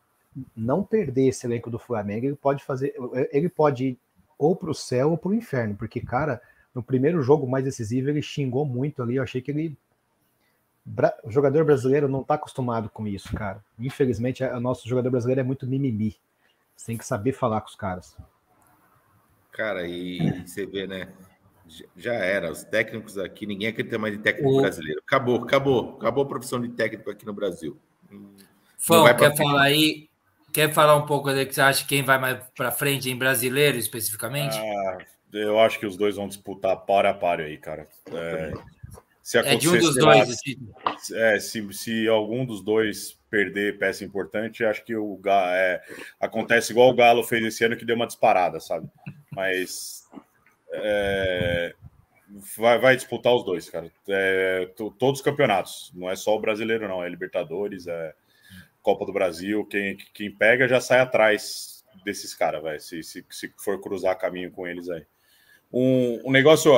não 0.55 0.83
perder 0.83 1.27
esse 1.27 1.45
elenco 1.45 1.69
do 1.69 1.79
Flamengo, 1.79 2.25
ele 2.25 2.35
pode 2.35 2.63
fazer. 2.63 2.93
Ele 3.31 3.47
pode 3.47 3.85
ir 3.85 3.99
ou 4.37 4.55
para 4.55 4.69
o 4.69 4.75
céu 4.75 5.11
ou 5.11 5.17
para 5.17 5.29
o 5.29 5.35
inferno, 5.35 5.75
porque, 5.75 6.01
cara, 6.01 6.41
no 6.73 6.83
primeiro 6.83 7.21
jogo 7.21 7.47
mais 7.47 7.63
decisivo, 7.63 8.09
ele 8.09 8.21
xingou 8.21 8.65
muito 8.65 9.01
ali. 9.01 9.15
Eu 9.15 9.23
achei 9.23 9.41
que 9.41 9.51
ele. 9.51 9.77
O 11.23 11.31
jogador 11.31 11.63
brasileiro 11.63 12.07
não 12.07 12.21
está 12.21 12.35
acostumado 12.35 12.89
com 12.89 13.07
isso, 13.07 13.33
cara. 13.33 13.63
Infelizmente, 13.79 14.43
o 14.43 14.59
nosso 14.59 14.87
jogador 14.87 15.09
brasileiro 15.09 15.41
é 15.41 15.43
muito 15.43 15.65
mimimi. 15.65 16.15
Você 16.75 16.87
tem 16.87 16.97
que 16.97 17.05
saber 17.05 17.31
falar 17.33 17.61
com 17.61 17.67
os 17.67 17.75
caras. 17.75 18.17
Cara, 19.51 19.87
e 19.87 20.43
você 20.45 20.65
vê, 20.65 20.85
né? 20.85 21.07
Já 21.95 22.13
era. 22.13 22.51
Os 22.51 22.63
técnicos 22.63 23.17
aqui, 23.17 23.45
ninguém 23.45 23.69
acredita 23.69 23.97
mais 23.97 24.13
em 24.13 24.21
técnico 24.21 24.49
o... 24.49 24.61
brasileiro. 24.61 25.01
Acabou, 25.05 25.43
acabou. 25.43 25.95
Acabou 25.97 26.23
a 26.23 26.27
profissão 26.27 26.61
de 26.61 26.69
técnico 26.69 27.09
aqui 27.09 27.25
no 27.25 27.33
Brasil. 27.33 27.77
Fão, 28.77 29.05
quer 29.15 29.35
falar 29.35 29.63
aí? 29.63 30.09
Quer 30.53 30.73
falar 30.73 30.95
um 30.95 31.05
pouco 31.05 31.33
do 31.33 31.45
que 31.45 31.53
você 31.53 31.61
acha 31.61 31.85
quem 31.85 32.03
vai 32.03 32.17
mais 32.17 32.39
para 32.55 32.71
frente 32.71 33.09
em 33.09 33.17
brasileiro 33.17 33.77
especificamente? 33.77 34.57
Ah, 34.57 34.97
eu 35.33 35.59
acho 35.59 35.79
que 35.79 35.85
os 35.85 35.97
dois 35.97 36.15
vão 36.15 36.27
disputar 36.27 36.77
para 36.77 37.09
a 37.09 37.13
par 37.13 37.41
aí, 37.41 37.57
cara. 37.57 37.87
É, 38.11 38.53
se 39.21 39.37
é 39.37 39.55
de 39.55 39.67
um 39.67 39.77
dos 39.77 39.95
dois. 39.95 40.29
Lá, 40.29 41.17
é, 41.17 41.39
se, 41.39 41.73
se 41.73 42.07
algum 42.07 42.45
dos 42.45 42.61
dois 42.61 43.19
perder 43.35 43.77
peça 43.77 44.05
importante, 44.05 44.63
acho 44.63 44.85
que 44.85 44.95
o 44.95 45.19
é, 45.27 45.81
acontece 46.21 46.71
igual 46.71 46.89
o 46.89 46.95
Galo 46.95 47.21
fez 47.21 47.43
esse 47.43 47.65
ano, 47.65 47.75
que 47.75 47.83
deu 47.83 47.97
uma 47.97 48.07
disparada, 48.07 48.61
sabe? 48.61 48.87
Mas 49.29 50.07
é, 50.71 51.75
vai, 52.57 52.79
vai, 52.79 52.95
disputar 52.95 53.35
os 53.35 53.43
dois, 53.43 53.69
cara. 53.69 53.91
É, 54.07 54.71
todos 54.77 55.19
os 55.19 55.21
campeonatos, 55.21 55.91
não 55.93 56.09
é 56.09 56.15
só 56.15 56.33
o 56.33 56.39
brasileiro, 56.39 56.87
não, 56.87 57.03
é 57.03 57.09
Libertadores, 57.09 57.87
é 57.87 58.13
Copa 58.81 59.05
do 59.05 59.11
Brasil. 59.11 59.65
Quem, 59.65 59.97
quem 60.13 60.31
pega 60.31 60.65
já 60.65 60.79
sai 60.79 61.01
atrás 61.01 61.83
desses 62.05 62.33
caras, 62.33 62.63
vai, 62.63 62.79
se, 62.79 63.03
se, 63.03 63.25
se 63.29 63.53
for 63.57 63.81
cruzar 63.81 64.17
caminho 64.17 64.49
com 64.49 64.65
eles 64.65 64.89
aí. 64.89 65.05
Um, 65.73 66.29
um 66.29 66.31
negócio 66.31 66.71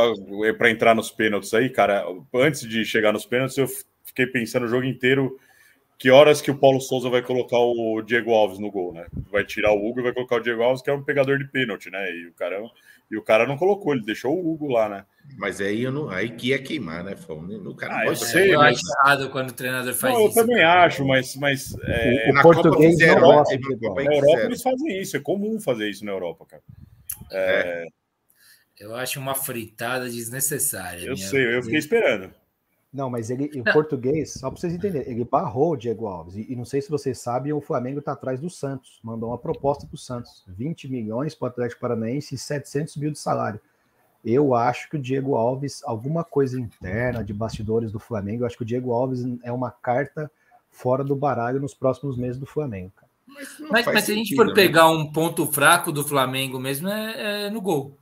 para 0.58 0.72
entrar 0.72 0.96
nos 0.96 1.12
pênaltis 1.12 1.54
aí, 1.54 1.70
cara. 1.70 2.04
Antes 2.34 2.62
de 2.62 2.84
chegar 2.84 3.14
nos 3.14 3.28
pênaltis, 3.28 3.58
eu 3.60 3.68
fiquei 4.04 4.26
pensando 4.26 4.66
o 4.66 4.70
jogo 4.70 4.86
inteiro 4.86 5.38
que 5.98 6.12
horas 6.12 6.42
que 6.42 6.52
o 6.52 6.58
Paulo 6.58 6.80
Souza 6.80 7.10
vai 7.10 7.24
colocar 7.24 7.58
o 7.58 8.02
Diego 8.02 8.32
Alves 8.32 8.60
no 8.60 8.70
gol, 8.70 8.94
né? 8.94 9.08
Vai 9.32 9.44
tirar 9.44 9.74
o 9.74 9.84
Hugo 9.84 10.00
e 10.00 10.04
vai 10.04 10.14
colocar 10.14 10.36
o 10.36 10.40
Diego 10.40 10.62
Alves, 10.62 10.82
que 10.82 10.90
é 10.90 10.94
um 10.94 11.04
pegador 11.04 11.40
de 11.40 11.46
pênalti, 11.46 11.90
né? 11.90 12.12
E 12.12 12.28
o 12.28 12.34
cara, 12.34 12.64
e 13.10 13.18
o 13.18 13.22
cara 13.24 13.48
não 13.48 13.58
colocou, 13.58 13.94
ele 13.94 14.06
deixou 14.06 14.36
o 14.36 14.52
Hugo 14.52 14.68
lá, 14.68 14.88
né? 14.88 15.06
Mas 15.36 15.60
aí, 15.60 15.84
eu 15.84 15.92
não, 15.92 16.10
aí 16.10 16.30
que 16.30 16.50
ia 16.50 16.62
queimar, 16.62 17.04
né, 17.04 17.16
Fão? 17.16 17.40
O 17.40 17.76
cara 17.76 17.98
ah, 17.98 18.06
eu 18.06 18.16
sei, 18.16 18.54
eu 18.54 18.60
mas... 18.60 18.78
acho 18.78 18.84
errado 19.00 19.30
quando 19.30 19.50
o 19.50 19.54
treinador 19.54 19.94
faz 19.94 20.14
não, 20.14 20.28
isso. 20.28 20.40
Eu 20.40 20.46
também 20.46 20.64
acho, 20.64 21.06
mas, 21.06 21.36
mas 21.36 21.76
é... 21.84 22.32
o, 22.32 22.40
o 22.40 22.42
português 22.42 22.92
fizeram, 22.92 23.22
não 23.22 23.34
gosta 23.36 23.58
Na 23.58 24.16
Europa 24.16 24.42
eles 24.44 24.62
fazem 24.62 25.02
isso, 25.02 25.18
é 25.18 25.20
comum 25.20 25.60
fazer 25.60 25.90
isso 25.90 26.06
na 26.06 26.12
Europa, 26.12 26.46
cara. 26.46 26.64
É... 27.32 27.84
é. 27.84 27.88
Eu 28.80 28.96
acho 28.96 29.20
uma 29.20 29.34
fritada 29.34 30.08
desnecessária. 30.08 31.08
Eu 31.08 31.18
sei, 31.18 31.56
eu 31.56 31.64
fiquei 31.64 31.80
esperando. 31.80 32.32
Não, 32.92 33.10
mas 33.10 33.30
ele, 33.30 33.52
em 33.54 33.64
português, 33.64 34.34
só 34.34 34.50
para 34.50 34.60
vocês 34.60 34.74
entenderem, 34.74 35.12
ele 35.12 35.26
barrou 35.26 35.74
o 35.74 35.76
Diego 35.76 36.08
Alves. 36.08 36.36
E, 36.36 36.52
e, 36.52 36.56
não 36.56 36.66
sei 36.66 36.82
se 36.82 36.90
vocês 36.90 37.20
sabem, 37.20 37.52
o 37.52 37.62
Flamengo 37.62 38.00
está 38.00 38.14
atrás 38.14 38.40
do 38.40 38.50
Santos. 38.50 39.00
Mandou 39.04 39.30
uma 39.30 39.38
proposta 39.38 39.86
para 39.86 39.96
o 39.96 39.98
Santos: 39.98 40.44
20 40.48 40.88
milhões 40.88 41.36
para 41.36 41.46
o 41.46 41.50
Atlético 41.50 41.82
Paranaense 41.82 42.36
e 42.36 42.38
700 42.38 42.96
mil 42.98 43.12
de 43.12 43.20
salário. 43.20 43.60
Eu 44.24 44.56
acho 44.56 44.90
que 44.90 44.96
o 44.96 45.00
Diego 45.00 45.36
Alves, 45.36 45.82
alguma 45.86 46.24
coisa 46.24 46.60
interna 46.60 47.24
de 47.24 47.34
bastidores 47.34 47.92
do 47.92 48.00
Flamengo, 48.00 48.44
eu 48.44 48.48
acho 48.48 48.58
que 48.58 48.64
o 48.64 48.66
Diego 48.66 48.92
Alves 48.92 49.24
é 49.44 49.52
uma 49.52 49.72
carta 49.72 50.32
fora 50.72 51.04
do 51.04 51.16
baralho 51.16 51.60
nos 51.60 51.74
próximos 51.74 52.18
meses 52.18 52.38
do 52.38 52.46
Flamengo. 52.46 52.92
Cara. 52.96 53.08
Mas, 53.28 53.60
mas, 53.70 53.86
mas 53.86 54.04
se 54.06 54.12
a 54.12 54.16
gente 54.16 54.36
for 54.36 54.48
né? 54.48 54.54
pegar 54.54 54.90
um 54.90 55.12
ponto 55.12 55.46
fraco 55.46 55.92
do 55.92 56.04
Flamengo 56.04 56.60
mesmo, 56.60 56.88
é, 56.88 57.46
é 57.46 57.50
no 57.50 57.62
gol. 57.62 57.98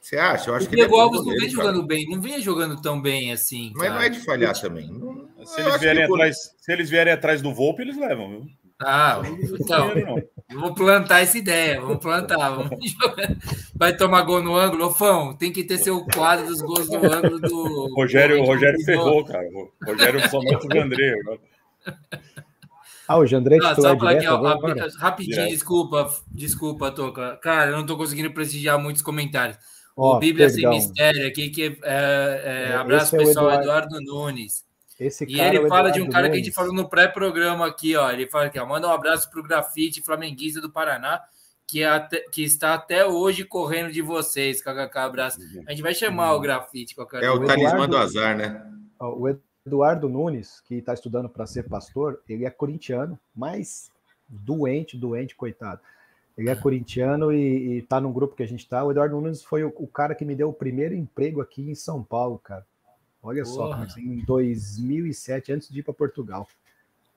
Você 0.00 0.16
acha? 0.16 0.50
Eu 0.50 0.54
acho 0.54 0.66
O 0.66 0.68
que 0.68 0.74
ele 0.76 0.82
é 0.82 0.84
Diego 0.86 0.96
bom 0.96 1.02
Alves 1.02 1.20
não 1.20 1.26
vem 1.32 1.38
cara. 1.38 1.50
jogando 1.50 1.86
bem, 1.86 2.08
não 2.08 2.20
vinha 2.20 2.40
jogando 2.40 2.80
tão 2.80 3.00
bem 3.00 3.32
assim. 3.32 3.70
Mas 3.76 3.88
não 3.88 3.94
cara. 3.96 4.06
é 4.06 4.08
de 4.08 4.20
falhar 4.20 4.58
também. 4.60 4.88
Não- 4.88 5.28
Se 5.46 5.60
eu 5.60 5.68
eles, 5.68 5.80
vierem 5.80 6.06
que 6.06 6.12
atrás, 6.12 6.36
se 6.58 6.72
eles 6.72 6.90
vierem 6.90 7.12
atrás 7.12 7.42
do 7.42 7.52
Volpe, 7.54 7.82
eles 7.82 7.96
levam, 7.96 8.28
viu? 8.30 8.46
Ah, 8.82 9.20
então, 9.60 9.94
Não. 9.94 10.22
vamos 10.58 10.74
plantar 10.74 11.20
essa 11.20 11.36
ideia, 11.36 11.78
vamos 11.82 11.98
plantar. 11.98 12.48
Vamos 12.48 12.70
jogar. 12.98 13.36
Vai 13.74 13.94
tomar 13.94 14.22
gol 14.22 14.42
no 14.42 14.56
ângulo, 14.56 14.86
ô 14.86 14.90
Fão, 14.90 15.36
tem 15.36 15.52
que 15.52 15.64
ter 15.64 15.76
seu 15.76 16.02
quadro 16.06 16.46
dos 16.46 16.62
gols 16.62 16.88
do 16.88 16.96
ângulo 16.96 17.38
do. 17.38 17.92
Rogério, 17.94 18.36
do- 18.38 18.44
Rogério 18.46 18.82
ferrou, 18.84 19.22
cara. 19.24 19.46
O 19.52 19.70
Rogério 19.84 20.28
só 20.30 20.40
mete 20.40 20.66
o 20.66 20.80
André. 20.82 21.14
agora. 21.20 21.40
Ah, 23.06 23.18
o 23.18 23.26
Jandré 23.26 23.58
Ah, 23.62 23.74
só 23.74 23.96
pra 23.96 24.10
aqui, 24.12 24.26
ó, 24.26 24.36
agora? 24.36 24.88
rapidinho, 24.98 25.34
Direto. 25.36 25.50
desculpa, 25.50 26.10
desculpa, 26.30 26.90
Toca. 26.92 27.36
Cara, 27.42 27.70
eu 27.72 27.76
não 27.76 27.84
tô 27.84 27.96
conseguindo 27.96 28.30
prestigiar 28.32 28.78
muitos 28.78 29.02
comentários. 29.02 29.58
Ó, 30.00 30.16
o 30.16 30.18
Bíblia 30.18 30.48
Sem 30.48 30.62
perdão. 30.62 30.78
Mistério 30.78 31.26
aqui, 31.28 31.50
que 31.50 31.62
é, 31.64 31.76
é, 31.82 32.68
É, 32.70 32.72
abraço 32.74 33.14
esse 33.14 33.16
é 33.16 33.18
o 33.18 33.26
pessoal, 33.26 33.50
Eduardo- 33.60 33.96
Eduardo 33.96 34.00
Nunes. 34.00 34.64
Esse 34.98 35.24
E 35.24 35.36
cara 35.36 35.48
é 35.48 35.56
ele 35.56 35.64
o 35.66 35.68
fala 35.68 35.90
de 35.90 36.00
um 36.00 36.04
Eduardo 36.04 36.12
cara 36.12 36.26
que 36.28 36.32
a 36.32 36.36
gente 36.36 36.44
Nunes. 36.46 36.54
falou 36.54 36.74
no 36.74 36.88
pré-programa 36.88 37.66
aqui, 37.66 37.96
ó. 37.96 38.10
Ele 38.10 38.26
fala 38.28 38.46
aqui, 38.46 38.58
ó, 38.58 38.66
manda 38.66 38.86
um 38.88 38.90
abraço 38.92 39.30
pro 39.30 39.42
grafite 39.42 40.02
flamenguista 40.02 40.60
do 40.60 40.70
Paraná, 40.70 41.20
que, 41.66 41.82
é 41.82 41.86
até- 41.88 42.20
que 42.32 42.42
está 42.42 42.74
até 42.74 43.06
hoje 43.06 43.44
correndo 43.44 43.92
de 43.92 44.02
vocês, 44.02 44.60
kkk, 44.62 44.98
abraço. 44.98 45.38
A 45.66 45.70
gente 45.70 45.82
vai 45.82 45.94
chamar 45.94 46.34
o 46.34 46.40
grafite 46.40 46.94
qualquer 46.94 47.22
É 47.22 47.30
o 47.30 47.38
dia. 47.38 47.46
talismã 47.46 47.84
Eduardo- 47.84 47.92
do 47.92 47.96
azar, 47.98 48.36
né? 48.36 48.66
O 48.98 49.28
Eduardo 49.66 50.08
Nunes, 50.08 50.60
que 50.66 50.74
está 50.76 50.92
estudando 50.94 51.28
para 51.28 51.46
ser 51.46 51.62
pastor, 51.68 52.20
ele 52.28 52.44
é 52.44 52.50
corintiano, 52.50 53.18
mas 53.36 53.90
doente, 54.28 54.96
doente, 54.96 55.34
coitado. 55.34 55.80
Ele 56.40 56.48
é 56.50 56.56
corintiano 56.56 57.32
e, 57.32 57.78
e 57.78 57.82
tá 57.82 58.00
num 58.00 58.12
grupo 58.12 58.34
que 58.34 58.42
a 58.42 58.48
gente 58.48 58.66
tá. 58.66 58.82
O 58.82 58.90
Eduardo 58.90 59.20
Nunes 59.20 59.42
foi 59.44 59.62
o, 59.62 59.72
o 59.76 59.86
cara 59.86 60.14
que 60.14 60.24
me 60.24 60.34
deu 60.34 60.48
o 60.48 60.54
primeiro 60.54 60.94
emprego 60.94 61.40
aqui 61.42 61.70
em 61.70 61.74
São 61.74 62.02
Paulo, 62.02 62.38
cara. 62.38 62.64
Olha 63.22 63.44
só, 63.44 63.66
Porra. 63.66 63.84
assim, 63.84 64.00
em 64.00 64.24
2007, 64.24 65.52
antes 65.52 65.68
de 65.68 65.80
ir 65.80 65.82
para 65.82 65.92
Portugal. 65.92 66.48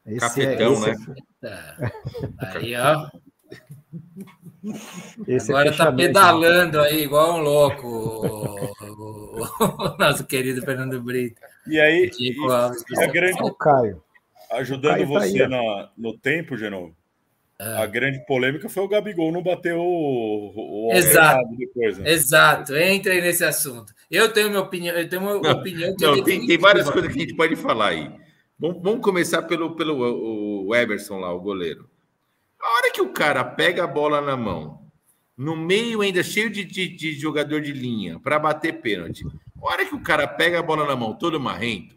Esse 0.06 0.20
Cafetão, 0.20 0.74
esse 0.74 1.08
né? 1.10 1.16
Tá. 1.40 1.92
Aí, 2.40 2.76
ó. 2.76 3.10
esse 5.28 5.52
é 5.52 5.56
Agora 5.56 5.70
tá 5.72 5.78
fechamento. 5.78 5.98
pedalando 6.08 6.80
aí, 6.82 7.04
igual 7.04 7.36
um 7.38 7.42
louco, 7.42 7.88
o, 7.88 8.66
o- 8.90 9.42
o 9.42 9.98
nosso 9.98 10.26
querido 10.26 10.62
Fernando 10.62 11.02
Brito. 11.02 11.42
E 11.68 11.80
aí, 11.80 12.10
Diego 12.10 12.42
e- 12.52 12.94
e 13.00 13.04
a 13.04 13.08
grande, 13.08 13.40
É 13.40 13.44
o 13.44 13.54
Caio. 13.54 14.04
ajudando 14.52 14.92
Caio 14.96 15.08
tá 15.08 15.20
você 15.20 15.42
aí, 15.44 15.48
na- 15.48 15.90
no 15.98 16.18
tempo, 16.18 16.58
Genovo. 16.58 16.94
A 17.60 17.86
grande 17.86 18.26
polêmica 18.26 18.68
foi 18.68 18.84
o 18.84 18.88
Gabigol 18.88 19.32
não 19.32 19.42
bater 19.42 19.76
o, 19.76 19.82
o, 19.82 20.90
o 20.90 20.94
Exato. 20.94 21.56
depois, 21.56 21.98
né? 21.98 22.12
Exato, 22.12 22.76
entra 22.76 23.14
aí 23.14 23.22
nesse 23.22 23.46
assunto. 23.46 23.94
Eu 24.10 24.34
tenho 24.34 24.50
minha 24.50 24.62
opinião, 24.62 24.96
eu 24.96 25.08
tenho 25.08 25.22
uma 25.22 25.40
Não, 25.40 25.60
opinião 25.60 25.96
que 25.96 26.04
Não, 26.04 26.16
é 26.16 26.24
tem, 26.24 26.46
tem 26.46 26.58
várias 26.58 26.90
coisas 26.90 27.12
que 27.12 27.18
a 27.18 27.22
gente 27.22 27.36
pode 27.36 27.56
falar 27.56 27.90
aí. 27.90 28.12
Vamos, 28.60 28.82
vamos 28.82 29.02
começar 29.02 29.44
pelo, 29.44 29.76
pelo 29.76 29.96
o, 29.96 30.68
o 30.68 30.76
Everson 30.76 31.20
lá, 31.20 31.32
o 31.32 31.40
goleiro. 31.40 31.90
A 32.60 32.78
hora 32.78 32.92
que 32.92 33.02
o 33.02 33.10
cara 33.10 33.44
pega 33.44 33.84
a 33.84 33.88
bola 33.88 34.22
na 34.22 34.36
mão, 34.36 34.84
no 35.38 35.56
meio 35.56 36.02
ainda 36.02 36.24
cheio 36.24 36.50
de, 36.50 36.64
de, 36.64 36.88
de 36.88 37.14
jogador 37.14 37.62
de 37.62 37.72
linha, 37.72 38.20
para 38.20 38.40
bater 38.40 38.82
pênalti. 38.82 39.24
A 39.62 39.66
hora 39.66 39.86
que 39.86 39.96
o 39.96 40.02
cara 40.02 40.28
pega 40.28 40.60
a 40.60 40.64
bola 40.64 40.86
na 40.86 40.96
mão 40.96 41.14
todo 41.14 41.40
marrento, 41.40 41.96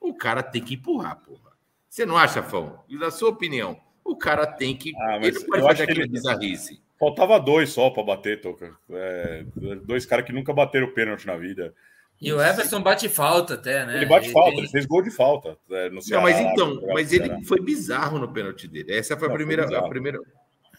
o 0.00 0.14
cara 0.14 0.42
tem 0.42 0.62
que 0.62 0.74
empurrar, 0.74 1.16
porra. 1.16 1.52
Você 1.88 2.04
não 2.04 2.16
acha, 2.16 2.42
Fão? 2.42 2.84
E 2.88 2.96
na 2.96 3.10
sua 3.10 3.30
opinião, 3.30 3.78
o 4.12 4.16
cara 4.16 4.46
tem 4.46 4.76
que. 4.76 4.92
Ah, 4.96 5.18
mas 5.20 5.28
ele 5.28 5.38
não 5.40 5.46
pode 5.46 5.60
eu 5.62 5.66
fazer 5.66 5.68
acho 5.68 5.76
que 5.76 5.82
aquilo 5.90 6.00
ele- 6.06 6.12
bizarrice. 6.12 6.80
Faltava 6.98 7.38
dois 7.38 7.68
só 7.70 7.90
para 7.90 8.02
bater, 8.02 8.40
Toca. 8.40 8.76
É, 8.90 9.44
dois 9.84 10.04
caras 10.04 10.24
que 10.26 10.32
nunca 10.32 10.52
bateram 10.52 10.92
pênalti 10.92 11.26
na 11.26 11.36
vida. 11.36 11.72
E 12.20 12.32
o 12.32 12.42
Everson 12.42 12.82
bate 12.82 13.08
falta 13.08 13.54
até, 13.54 13.86
né? 13.86 13.98
Ele 13.98 14.06
bate 14.06 14.32
falta, 14.32 14.50
tem- 14.50 14.58
ele 14.58 14.68
fez 14.68 14.84
gol 14.86 15.02
de 15.02 15.10
falta. 15.12 15.56
é, 15.70 15.88
no 15.88 15.96
Não, 15.96 16.02
Ceará, 16.02 16.22
mas 16.24 16.40
então, 16.40 16.74
jogava 16.74 16.92
mas 16.94 17.04
no 17.12 17.16
Ceará. 17.16 17.34
ele 17.36 17.44
foi 17.44 17.60
bizarro 17.60 18.18
no 18.18 18.32
pênalti 18.32 18.66
dele. 18.66 18.92
Essa 18.92 19.16
foi 19.16 19.26
a 19.26 19.30
Não, 19.30 19.36
foi 19.36 19.38
primeira. 19.38 19.62
a 19.62 19.66
bizarro. 19.66 19.88
primeira... 19.88 20.18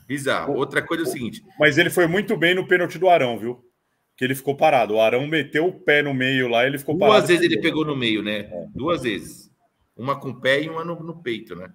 Bizarro. 0.06 0.56
Outra 0.56 0.82
coisa 0.82 1.04
é 1.04 1.08
o 1.08 1.10
seguinte: 1.10 1.42
Mas 1.58 1.78
ele 1.78 1.90
foi 1.90 2.08
muito 2.08 2.36
bem 2.36 2.54
no 2.56 2.68
pênalti 2.68 2.98
do 2.98 3.08
Arão, 3.08 3.38
viu? 3.40 3.64
Que 4.18 4.26
ele 4.26 4.36
ficou 4.36 4.56
parado. 4.58 4.96
O 4.96 5.00
Arão 5.02 5.26
meteu 5.28 5.68
o 5.68 5.72
pé 5.72 6.02
no 6.02 6.14
meio 6.14 6.50
lá, 6.50 6.66
ele 6.68 6.78
ficou 6.78 6.98
parado. 6.98 7.20
duas 7.20 7.30
vezes 7.30 7.46
ele 7.46 7.62
pegou 7.62 7.86
no 7.86 7.96
meio, 7.96 8.22
né? 8.22 8.50
Duas 8.76 9.04
vezes. 9.04 9.50
Uma 9.96 10.20
com 10.20 10.32
o 10.32 10.42
pé 10.42 10.64
e 10.64 10.68
uma 10.70 10.84
no, 10.84 11.02
no 11.02 11.22
peito, 11.22 11.56
né? 11.56 11.70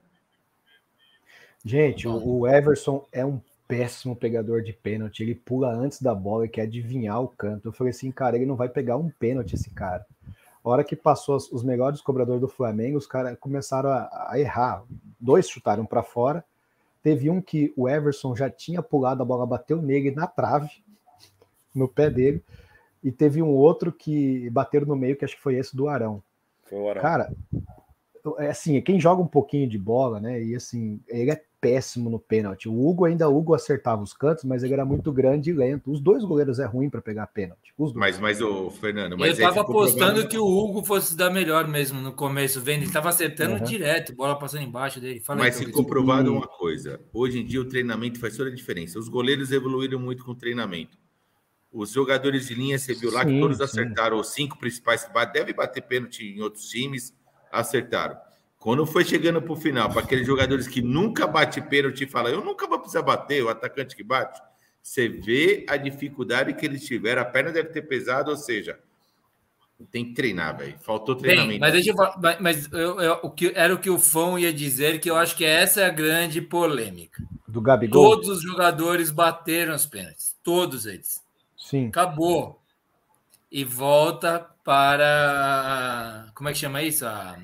Gente, 1.64 2.06
o, 2.06 2.46
Everson 2.46 3.06
é 3.10 3.24
um 3.24 3.40
péssimo 3.66 4.14
pegador 4.14 4.60
de 4.62 4.72
pênalti. 4.72 5.22
Ele 5.22 5.34
pula 5.34 5.72
antes 5.72 6.02
da 6.02 6.14
bola 6.14 6.44
e 6.44 6.48
quer 6.48 6.62
adivinhar 6.62 7.22
o 7.22 7.28
canto. 7.28 7.68
Eu 7.68 7.72
falei 7.72 7.90
assim, 7.90 8.12
cara, 8.12 8.36
ele 8.36 8.44
não 8.44 8.54
vai 8.54 8.68
pegar 8.68 8.98
um 8.98 9.08
pênalti, 9.08 9.54
esse 9.54 9.70
cara. 9.70 10.04
A 10.62 10.68
hora 10.68 10.84
que 10.84 10.94
passou 10.94 11.36
os, 11.36 11.62
melhores 11.62 12.02
cobradores 12.02 12.40
do 12.40 12.48
Flamengo, 12.48 12.98
os 12.98 13.06
caras 13.06 13.38
começaram 13.38 13.90
a, 13.90 14.28
a 14.30 14.38
errar. 14.38 14.84
Dois 15.18 15.48
chutaram 15.48 15.86
para 15.86 16.02
fora. 16.02 16.44
Teve 17.02 17.30
um 17.30 17.40
que 17.40 17.72
o 17.76 17.88
Everson 17.88 18.36
já 18.36 18.50
tinha 18.50 18.82
pulado, 18.82 19.22
a 19.22 19.26
bola 19.26 19.46
bateu 19.46 19.80
nele 19.80 20.10
na 20.10 20.26
trave, 20.26 20.70
no 21.74 21.88
pé 21.88 22.10
dele. 22.10 22.42
E 23.02 23.12
teve 23.12 23.42
um 23.42 23.50
outro 23.50 23.92
que 23.92 24.48
bateram 24.50 24.86
no 24.86 24.96
meio, 24.96 25.16
que 25.16 25.24
acho 25.24 25.36
que 25.36 25.42
foi 25.42 25.54
esse 25.56 25.76
do 25.76 25.88
Arão. 25.88 26.22
Foi 26.62 26.78
o 26.78 26.88
Arão. 26.88 27.02
Cara, 27.02 27.32
assim, 28.38 28.80
quem 28.80 28.98
joga 28.98 29.22
um 29.22 29.26
pouquinho 29.26 29.68
de 29.68 29.78
bola, 29.78 30.20
né? 30.20 30.42
E 30.42 30.54
assim, 30.54 31.00
ele 31.08 31.30
é 31.30 31.42
péssimo 31.60 32.10
no 32.10 32.18
pênalti. 32.18 32.68
O 32.68 32.86
Hugo 32.86 33.06
ainda 33.06 33.26
o 33.26 33.38
Hugo 33.38 33.54
acertava 33.54 34.02
os 34.02 34.12
cantos, 34.12 34.44
mas 34.44 34.62
ele 34.62 34.74
era 34.74 34.84
muito 34.84 35.10
grande 35.10 35.48
e 35.48 35.52
lento. 35.54 35.90
Os 35.90 35.98
dois 35.98 36.22
goleiros 36.22 36.58
é 36.58 36.66
ruim 36.66 36.90
para 36.90 37.00
pegar 37.00 37.26
pênalti. 37.28 37.72
Os 37.78 37.90
dois. 37.90 38.00
Mas, 38.00 38.18
mas 38.18 38.40
o 38.42 38.70
Fernando, 38.70 39.16
mas 39.16 39.38
eu 39.38 39.46
é, 39.46 39.48
tava 39.48 39.62
apostando 39.62 40.28
que 40.28 40.36
o 40.36 40.46
Hugo 40.46 40.84
fosse 40.84 41.16
dar 41.16 41.30
melhor 41.30 41.66
mesmo 41.66 42.02
no 42.02 42.12
começo, 42.12 42.60
vendo. 42.60 42.82
Ele 42.82 42.92
tava 42.92 43.08
acertando 43.08 43.54
Uhum. 43.54 43.64
direto, 43.64 44.14
bola 44.14 44.38
passando 44.38 44.62
embaixo 44.62 45.00
dele. 45.00 45.20
Fala 45.20 45.40
Mas 45.40 45.54
Tobias. 45.54 45.70
ficou 45.70 45.86
provado 45.86 46.30
uma 46.32 46.46
coisa. 46.46 47.00
Hoje 47.14 47.40
em 47.40 47.46
dia 47.46 47.62
o 47.62 47.64
treinamento 47.64 48.20
faz 48.20 48.36
toda 48.36 48.50
a 48.50 48.54
diferença. 48.54 48.98
Os 48.98 49.08
goleiros 49.08 49.50
evoluíram 49.50 49.98
muito 49.98 50.22
com 50.22 50.32
o 50.32 50.36
treinamento. 50.36 50.98
Os 51.72 51.90
jogadores 51.92 52.46
de 52.46 52.54
linha, 52.54 52.78
você 52.78 52.94
viu 52.94 53.10
lá 53.10 53.24
que 53.24 53.30
Sim, 53.32 53.40
todos 53.40 53.56
sim. 53.56 53.64
acertaram. 53.64 54.18
Os 54.20 54.28
cinco 54.34 54.58
principais 54.58 55.02
que 55.02 55.26
devem 55.32 55.54
bater 55.54 55.80
pênalti 55.82 56.24
em 56.36 56.42
outros 56.42 56.68
times, 56.68 57.12
acertaram. 57.54 58.16
Quando 58.58 58.86
foi 58.86 59.04
chegando 59.04 59.42
para 59.42 59.52
o 59.52 59.56
final, 59.56 59.90
para 59.90 60.00
aqueles 60.00 60.26
jogadores 60.26 60.66
que 60.66 60.80
nunca 60.80 61.26
bate 61.26 61.60
pênalti 61.60 62.04
e 62.04 62.06
falam, 62.06 62.32
eu 62.32 62.44
nunca 62.44 62.66
vou 62.66 62.78
precisar 62.78 63.02
bater, 63.02 63.42
o 63.44 63.48
atacante 63.48 63.94
que 63.94 64.02
bate, 64.02 64.40
você 64.82 65.08
vê 65.08 65.64
a 65.68 65.76
dificuldade 65.76 66.54
que 66.54 66.64
eles 66.64 66.84
tiveram, 66.84 67.22
a 67.22 67.24
perna 67.26 67.52
deve 67.52 67.68
ter 67.70 67.82
pesado, 67.82 68.30
ou 68.30 68.36
seja, 68.36 68.78
tem 69.90 70.04
que 70.06 70.14
treinar, 70.14 70.56
velho. 70.56 70.78
Faltou 70.80 71.14
treinamento. 71.14 71.50
Bem, 71.50 71.58
mas 71.60 71.72
deixa 71.72 71.90
eu 71.90 71.96
falar, 71.96 72.16
mas- 72.20 72.40
mas 72.40 72.72
eu- 72.72 73.00
eu- 73.00 73.20
o 73.22 73.30
que, 73.30 73.52
era 73.54 73.74
o 73.74 73.78
que 73.78 73.90
o 73.90 73.98
Fão 73.98 74.38
ia 74.38 74.52
dizer, 74.52 74.98
que 74.98 75.10
eu 75.10 75.16
acho 75.16 75.36
que 75.36 75.44
essa 75.44 75.82
é 75.82 75.84
a 75.84 75.90
grande 75.90 76.40
polêmica. 76.40 77.22
Do 77.46 77.60
Gabigol? 77.60 78.10
Todos 78.10 78.28
os 78.28 78.42
jogadores 78.42 79.10
bateram 79.10 79.74
os 79.74 79.84
pênaltis. 79.84 80.34
Todos 80.42 80.86
eles. 80.86 81.22
Sim. 81.56 81.88
Acabou. 81.88 82.60
E 83.50 83.62
volta 83.62 84.48
para. 84.64 86.26
Como 86.34 86.48
é 86.48 86.52
que 86.52 86.58
chama 86.58 86.82
isso? 86.82 87.06
A... 87.06 87.36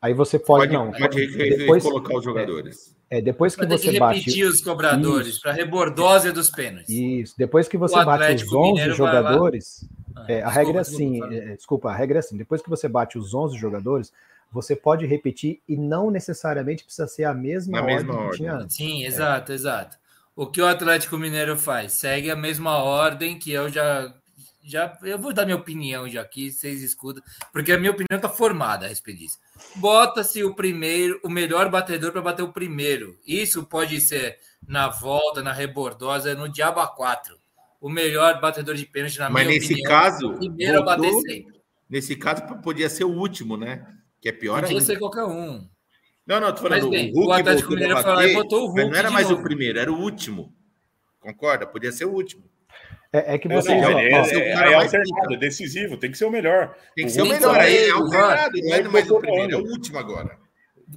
Aí 0.00 0.12
você 0.14 0.38
pode, 0.38 0.72
Pode, 0.72 0.72
não. 0.72 0.92
pode 0.92 1.26
depois, 1.58 1.82
colocar 1.82 2.16
os 2.16 2.24
jogadores. 2.24 2.94
é, 3.10 3.20
depois 3.22 3.54
que 3.56 3.66
ter 3.66 3.78
que 3.78 3.86
você 3.92 3.98
bate. 3.98 4.18
repetir 4.20 4.46
os 4.46 4.60
cobradores 4.62 5.38
para 5.40 5.52
rebordósia 5.52 6.32
dos 6.32 6.50
pênaltis. 6.50 6.90
Isso, 6.90 7.34
depois 7.38 7.66
que 7.68 7.78
você 7.78 7.94
O 7.98 8.04
bate 8.04 8.08
os 8.08 8.14
Atlético 8.24 8.56
11 8.56 8.70
Mineiro 8.72 8.96
vai 8.96 9.06
lá- 9.14 9.22
jogadores, 9.22 9.88
Ah, 10.16 10.24
é, 10.28 10.42
a 10.42 10.48
desculpa, 10.48 10.50
regra 10.50 10.78
é 10.78 10.82
desculpa, 10.82 11.04
assim, 11.04 11.18
fala. 11.20 11.34
é, 11.34 11.56
desculpa, 11.56 11.90
a 11.90 11.94
regra 11.96 12.18
é 12.18 12.20
assim, 12.20 12.36
depois 12.36 12.60
que 12.62 12.68
você 12.70 12.86
bate 12.88 13.16
os 13.18 13.32
11 13.34 13.56
jogadores, 13.58 14.12
você 14.52 14.76
pode 14.76 15.06
repetir 15.06 15.60
e 15.68 15.76
não 15.76 16.10
necessariamente 16.10 16.84
precisa 16.84 17.08
ser 17.08 17.24
a 17.24 17.32
mesma 17.34 17.78
ordem 17.80 17.94
mesma 17.96 18.12
que 18.12 18.18
ordem. 18.20 18.36
tinha 18.36 18.54
antes. 18.54 18.76
Sim, 18.76 19.04
exato, 19.04 19.52
exato. 19.52 19.96
O 20.36 20.46
que 20.46 20.60
o 20.60 20.66
Atlético 20.66 21.16
Mineiro 21.16 21.56
faz? 21.56 21.92
Segue 21.94 22.30
a 22.30 22.36
mesma 22.36 22.76
ordem 22.76 23.38
que 23.38 23.50
eu 23.52 23.68
já. 23.70 24.12
Já 24.64 24.96
eu 25.02 25.18
vou 25.18 25.32
dar 25.32 25.44
minha 25.44 25.56
opinião 25.58 26.08
já 26.08 26.22
aqui, 26.22 26.50
vocês 26.50 26.82
escutam, 26.82 27.22
porque 27.52 27.70
a 27.70 27.78
minha 27.78 27.90
opinião 27.92 28.16
está 28.16 28.28
formada 28.28 28.86
a 28.86 28.88
respeito 28.88 29.18
disso. 29.18 29.38
Bota-se 29.76 30.42
o 30.42 30.54
primeiro, 30.54 31.20
o 31.22 31.28
melhor 31.28 31.68
batedor 31.70 32.10
para 32.12 32.22
bater 32.22 32.42
o 32.42 32.52
primeiro. 32.52 33.18
Isso 33.26 33.62
pode 33.64 34.00
ser 34.00 34.38
na 34.66 34.88
volta, 34.88 35.42
na 35.42 35.52
rebordosa, 35.52 36.34
no 36.34 36.48
Diaba 36.48 36.86
4. 36.88 37.36
O 37.80 37.90
melhor 37.90 38.40
batedor 38.40 38.74
de 38.74 38.86
pênalti, 38.86 39.18
na 39.18 39.28
Mas 39.28 39.46
minha 39.46 39.58
nesse 39.58 39.74
opinião, 39.74 39.90
caso, 39.90 40.28
o 40.32 40.38
primeiro 40.38 40.78
a 40.80 40.82
bater 40.82 41.12
sempre. 41.12 41.60
nesse 41.88 42.16
caso 42.16 42.42
podia 42.62 42.88
ser 42.88 43.04
o 43.04 43.12
último, 43.12 43.58
né? 43.58 43.86
Que 44.22 44.30
é 44.30 44.32
pior 44.32 44.62
Podia 44.62 44.76
ainda. 44.78 44.86
ser 44.86 44.98
qualquer 44.98 45.24
um. 45.24 45.68
Não, 46.26 46.40
não, 46.40 46.50
tô 46.54 46.62
falando, 46.62 46.88
Mas 46.88 46.90
bem, 46.90 47.10
o 47.12 47.14
Hulk 47.16 47.28
o 47.28 47.32
Atlético 47.32 47.72
a 47.74 47.76
Mineiro 47.76 48.02
foi 48.02 48.12
lá 48.14 48.26
e 48.26 48.32
botou 48.32 48.70
o 48.70 48.72
mas 48.72 48.84
Hulk 48.84 48.90
não 48.90 48.98
era 48.98 49.10
mais 49.10 49.28
novo. 49.28 49.40
o 49.40 49.44
primeiro, 49.44 49.78
era 49.78 49.92
o 49.92 50.00
último. 50.00 50.50
Concorda? 51.20 51.66
Podia 51.66 51.92
ser 51.92 52.06
o 52.06 52.12
último. 52.12 52.44
É, 53.14 53.34
é 53.34 53.38
que 53.38 53.46
É, 53.48 53.54
vocês. 53.54 53.80
não, 53.80 53.90
é, 53.90 53.94
ó, 53.94 53.98
é 54.00 54.22
o 54.22 54.26
é, 54.26 54.50
é 54.50 54.56
mais 54.56 54.94
alternado, 54.94 55.34
é 55.34 55.36
decisivo, 55.38 55.96
tem 55.96 56.10
que 56.10 56.18
ser 56.18 56.24
o 56.24 56.30
melhor. 56.30 56.76
Tem 56.96 57.06
que 57.06 57.12
O 57.12 57.14
ser 57.14 57.22
o 57.22 57.26
melhor. 57.28 57.58
Aí 57.58 57.76
é 57.76 57.90
alternado, 57.90 58.58
não 58.60 58.74
é 58.74 58.82
mais 58.82 59.10
o 59.10 59.20
primeiro, 59.20 59.52
é 59.52 59.56
o 59.56 59.64
último 59.64 59.98
agora. 59.98 60.38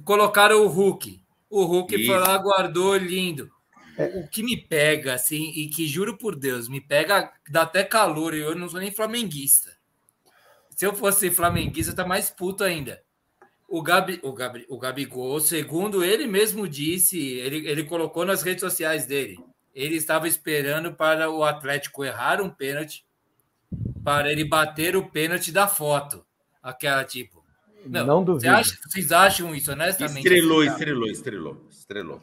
Colocaram 0.04 0.64
o 0.64 0.68
Hulk. 0.68 1.22
O 1.48 1.64
Hulk 1.64 1.94
Isso. 1.94 2.06
foi 2.06 2.18
lá, 2.18 2.36
guardou 2.38 2.96
lindo. 2.96 3.48
o, 3.96 4.20
o 4.20 4.28
que 4.28 4.42
me 4.42 4.56
pega, 4.56 5.14
assim, 5.14 5.50
e 5.54 5.68
que 5.68 5.86
juro 5.86 6.18
por 6.18 6.34
Deus, 6.36 6.68
me 6.68 6.80
pega, 6.80 7.32
dá 7.50 7.62
até 7.62 7.84
calor, 7.84 8.34
e 8.34 8.40
eu 8.40 8.54
não 8.54 8.68
sou 8.68 8.80
nem 8.80 8.90
flamenguista. 8.90 9.70
Se 10.76 10.84
eu 10.86 10.94
fosse 10.94 11.30
flamenguista, 11.30 11.94
tá 11.94 12.06
mais 12.06 12.30
puto 12.30 12.62
ainda. 12.64 13.00
O, 13.68 13.82
Gabi, 13.82 14.20
o, 14.22 14.32
Gabi, 14.32 14.64
o 14.68 14.78
Gabigol, 14.78 15.40
segundo 15.40 16.04
ele 16.04 16.26
mesmo 16.26 16.66
disse, 16.68 17.18
ele, 17.18 17.68
ele 17.68 17.84
colocou 17.84 18.24
nas 18.24 18.42
redes 18.42 18.60
sociais 18.60 19.04
dele, 19.06 19.38
ele 19.74 19.96
estava 19.96 20.26
esperando 20.26 20.92
para 20.94 21.30
o 21.30 21.44
Atlético 21.44 22.04
errar 22.04 22.40
um 22.40 22.50
pênalti, 22.50 23.04
para 24.04 24.32
ele 24.32 24.44
bater 24.44 24.96
o 24.96 25.08
pênalti 25.10 25.52
da 25.52 25.68
foto. 25.68 26.24
Aquela 26.62 27.04
tipo. 27.04 27.44
Não, 27.86 28.06
não 28.06 28.24
duvido. 28.24 28.42
Você 28.42 28.48
acha, 28.48 28.78
vocês 28.84 29.12
acham 29.12 29.54
isso, 29.54 29.70
honestamente? 29.72 30.26
Estrelou, 30.26 30.64
estrelou, 30.64 31.06
estrelou, 31.08 31.66
estrelou. 31.70 32.20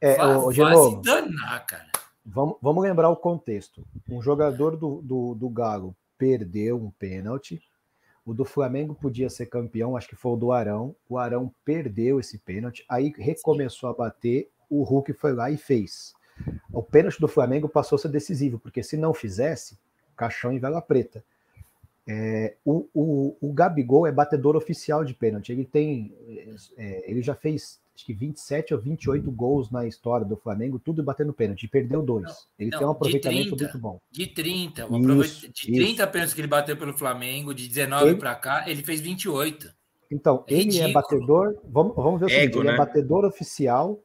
É, 0.00 0.22
o, 0.22 0.52
Genovo, 0.52 1.02
danar, 1.02 1.66
cara. 1.66 1.90
Vamos, 2.24 2.56
vamos 2.60 2.82
lembrar 2.82 3.10
o 3.10 3.16
contexto. 3.16 3.86
Um 4.08 4.20
jogador 4.22 4.76
do, 4.76 5.00
do, 5.02 5.34
do 5.34 5.48
Galo 5.48 5.94
perdeu 6.18 6.76
um 6.76 6.90
pênalti. 6.90 7.60
O 8.24 8.32
do 8.32 8.44
Flamengo 8.44 8.94
podia 8.94 9.28
ser 9.28 9.46
campeão, 9.46 9.96
acho 9.96 10.08
que 10.08 10.16
foi 10.16 10.32
o 10.32 10.36
do 10.36 10.52
Arão. 10.52 10.96
O 11.08 11.18
Arão 11.18 11.52
perdeu 11.64 12.18
esse 12.18 12.38
pênalti, 12.38 12.84
aí 12.88 13.12
recomeçou 13.16 13.90
Sim. 13.90 13.94
a 13.94 13.98
bater. 13.98 14.50
O 14.70 14.82
Hulk 14.82 15.12
foi 15.12 15.32
lá 15.34 15.50
e 15.50 15.58
fez. 15.58 16.14
O 16.72 16.82
pênalti 16.82 17.20
do 17.20 17.28
Flamengo 17.28 17.68
passou 17.68 17.96
a 17.96 17.98
ser 17.98 18.08
decisivo, 18.08 18.58
porque 18.58 18.82
se 18.82 18.96
não 18.96 19.14
fizesse, 19.14 19.78
caixão 20.16 20.52
em 20.52 20.58
vela 20.58 20.80
preta. 20.80 21.24
É, 22.06 22.56
o, 22.64 22.86
o, 22.92 23.36
o 23.40 23.52
Gabigol 23.52 24.06
é 24.06 24.12
batedor 24.12 24.56
oficial 24.56 25.04
de 25.04 25.14
pênalti. 25.14 25.52
Ele 25.52 25.64
tem. 25.64 26.14
É, 26.76 27.10
ele 27.10 27.22
já 27.22 27.34
fez 27.34 27.80
acho 27.94 28.04
que 28.04 28.12
27 28.12 28.74
ou 28.74 28.80
28 28.80 29.30
gols 29.30 29.70
na 29.70 29.86
história 29.86 30.26
do 30.26 30.36
Flamengo, 30.36 30.78
tudo 30.78 31.02
batendo 31.02 31.32
pênalti, 31.32 31.64
e 31.64 31.68
perdeu 31.68 32.02
dois. 32.02 32.24
Não, 32.24 32.34
ele 32.58 32.70
não, 32.70 32.78
tem 32.78 32.88
um 32.88 32.90
aproveitamento 32.90 33.56
30, 33.56 33.64
muito 33.64 33.78
bom. 33.78 34.00
De 34.10 34.26
30, 34.26 34.92
um 34.92 35.22
isso, 35.22 35.48
de 35.52 35.72
30 35.72 36.06
pênaltis 36.08 36.34
que 36.34 36.40
ele 36.40 36.48
bateu 36.48 36.76
pelo 36.76 36.92
Flamengo, 36.92 37.54
de 37.54 37.68
19 37.68 38.16
para 38.16 38.34
cá, 38.34 38.68
ele 38.68 38.82
fez 38.82 39.00
28. 39.00 39.72
Então, 40.10 40.44
é 40.48 40.54
ele 40.54 40.78
é 40.78 40.92
batedor. 40.92 41.56
Vamos, 41.64 41.94
vamos 41.94 42.20
ver 42.20 42.26
o 42.26 42.28
seguinte: 42.28 42.46
Ego, 42.46 42.60
ele 42.60 42.68
é 42.68 42.70
né? 42.72 42.76
é 42.76 42.78
batedor 42.78 43.24
oficial. 43.24 44.00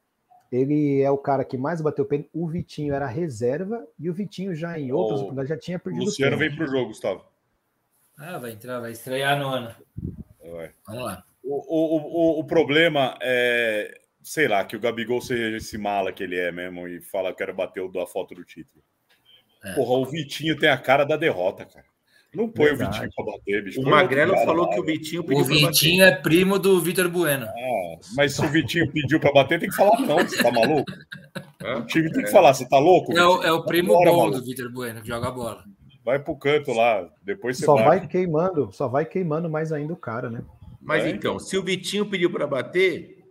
Ele 0.51 1.01
é 1.01 1.11
o 1.11 1.17
cara 1.17 1.45
que 1.45 1.57
mais 1.57 1.81
bateu 1.81 2.05
pênalti. 2.05 2.29
O 2.33 2.47
Vitinho 2.47 2.93
era 2.93 3.05
reserva 3.05 3.85
e 3.99 4.09
o 4.09 4.13
Vitinho 4.13 4.55
já 4.55 4.79
em 4.79 4.91
outras 4.91 5.19
oportunidades 5.19 5.49
já 5.49 5.57
tinha 5.57 5.79
perdido. 5.79 6.03
O 6.03 6.05
Luciano 6.05 6.37
vem 6.37 6.55
pro 6.55 6.67
jogo, 6.67 6.87
Gustavo. 6.87 7.23
Ah, 8.17 8.37
vai 8.37 8.51
entrar, 8.51 8.79
vai 8.79 8.91
estrear 8.91 9.39
no 9.39 9.47
ano. 9.47 9.75
Vai. 10.51 10.71
Vamos 10.87 11.03
lá. 11.03 11.23
O, 11.43 12.37
o, 12.37 12.39
o, 12.39 12.43
problema 12.43 13.17
é, 13.21 13.99
sei 14.21 14.47
lá, 14.47 14.63
que 14.65 14.75
o 14.75 14.79
Gabigol 14.79 15.21
seja 15.21 15.57
esse 15.57 15.77
mala 15.77 16.11
que 16.11 16.23
ele 16.23 16.37
é 16.37 16.51
mesmo 16.51 16.87
e 16.87 16.99
fala 17.01 17.31
que 17.31 17.37
quero 17.37 17.53
bater 17.53 17.81
o 17.81 17.87
da 17.87 18.05
foto 18.05 18.35
do 18.35 18.43
título. 18.43 18.83
É. 19.63 19.73
Porra, 19.73 19.99
o 19.99 20.05
Vitinho 20.05 20.57
tem 20.57 20.69
a 20.69 20.77
cara 20.77 21.05
da 21.05 21.17
derrota, 21.17 21.65
cara. 21.65 21.85
Não 22.33 22.47
põe 22.47 22.67
Verdade. 22.67 22.89
o 22.89 22.93
Vitinho 22.93 23.11
pra 23.15 23.25
bater, 23.25 23.63
bicho. 23.63 23.81
O 23.81 23.89
Magrelo 23.89 24.35
falou 24.45 24.67
lá, 24.67 24.73
que 24.73 24.79
o 24.79 24.83
Vitinho 24.83 25.23
pediu 25.23 25.41
O 25.41 25.45
Vitinho 25.45 26.03
é 26.03 26.11
primo 26.11 26.59
do 26.59 26.79
Vitor 26.79 27.09
Bueno. 27.09 27.47
Ah, 27.47 27.99
mas 28.15 28.35
se 28.35 28.45
o 28.45 28.47
Vitinho 28.47 28.91
pediu 28.91 29.19
pra 29.19 29.31
bater, 29.31 29.59
tem 29.59 29.67
que 29.67 29.75
falar 29.75 29.99
não, 30.01 30.17
você 30.17 30.41
tá 30.41 30.51
maluco? 30.51 30.91
O 31.77 31.85
time 31.87 32.11
tem 32.11 32.23
que 32.23 32.31
falar, 32.31 32.53
você 32.53 32.69
tá 32.69 32.77
louco? 32.77 33.17
É 33.17 33.25
o, 33.25 33.43
é 33.43 33.51
o 33.51 33.63
primo 33.63 33.93
bom 33.93 34.29
do 34.29 34.43
Vitor 34.43 34.71
Bueno, 34.71 35.01
que 35.01 35.07
joga 35.07 35.31
bola. 35.31 35.63
Vai 36.05 36.19
pro 36.19 36.35
canto 36.35 36.71
lá, 36.71 37.09
depois 37.23 37.57
você 37.57 37.65
Só 37.65 37.75
vai 37.75 38.07
queimando, 38.07 38.69
só 38.71 38.87
vai 38.87 39.05
queimando 39.05 39.49
mais 39.49 39.71
ainda 39.71 39.93
o 39.93 39.97
cara, 39.97 40.29
né? 40.29 40.43
Mas 40.79 41.03
é. 41.05 41.09
então, 41.09 41.39
se 41.39 41.57
o 41.57 41.63
Vitinho 41.63 42.05
pediu 42.05 42.31
para 42.31 42.45
bater, 42.45 43.23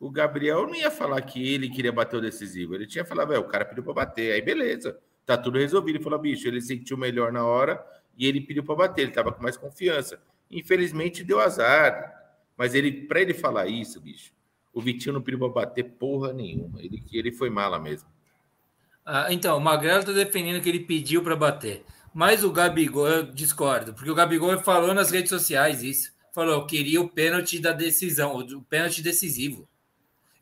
o 0.00 0.10
Gabriel 0.10 0.66
não 0.66 0.74
ia 0.74 0.90
falar 0.90 1.20
que 1.22 1.54
ele 1.54 1.70
queria 1.70 1.92
bater 1.92 2.16
o 2.16 2.20
decisivo. 2.20 2.74
Ele 2.74 2.86
tinha 2.86 3.04
falado, 3.04 3.32
o 3.34 3.44
cara 3.44 3.64
pediu 3.64 3.84
para 3.84 3.94
bater. 3.94 4.32
Aí 4.32 4.42
beleza, 4.42 4.98
tá 5.24 5.38
tudo 5.38 5.58
resolvido. 5.58 5.96
Ele 5.96 6.04
falou, 6.04 6.18
bicho, 6.18 6.48
ele 6.48 6.60
sentiu 6.60 6.96
melhor 6.96 7.32
na 7.32 7.44
hora 7.44 7.80
e 8.20 8.26
ele 8.26 8.40
pediu 8.40 8.62
para 8.62 8.76
bater. 8.76 9.02
Ele 9.02 9.10
tava 9.10 9.32
com 9.32 9.42
mais 9.42 9.56
confiança. 9.56 10.20
Infelizmente 10.50 11.24
deu 11.24 11.40
azar. 11.40 12.14
Mas 12.56 12.74
ele, 12.74 12.92
para 12.92 13.20
ele 13.20 13.34
falar 13.34 13.66
isso, 13.66 14.00
bicho, 14.00 14.32
o 14.72 14.80
Vitinho 14.80 15.14
não 15.14 15.22
pediu 15.22 15.38
para 15.38 15.48
bater 15.48 15.84
porra 15.84 16.32
nenhuma. 16.32 16.80
Ele, 16.80 17.02
ele 17.10 17.32
foi 17.32 17.48
mala 17.50 17.78
mesmo. 17.78 18.08
Ah, 19.04 19.32
então, 19.32 19.56
o 19.56 19.60
Magrelo 19.60 20.04
tá 20.04 20.12
defendendo 20.12 20.62
que 20.62 20.68
ele 20.68 20.80
pediu 20.80 21.22
para 21.22 21.34
bater. 21.34 21.84
Mas 22.12 22.44
o 22.44 22.52
Gabigol, 22.52 23.08
eu 23.08 23.22
discordo, 23.24 23.94
porque 23.94 24.10
o 24.10 24.14
Gabigol 24.14 24.58
falou 24.60 24.92
nas 24.92 25.10
redes 25.10 25.30
sociais 25.30 25.82
isso 25.82 26.12
falou, 26.32 26.54
eu 26.54 26.66
queria 26.66 27.00
o 27.00 27.08
pênalti 27.08 27.58
da 27.58 27.72
decisão, 27.72 28.36
o 28.36 28.62
pênalti 28.62 29.02
decisivo. 29.02 29.68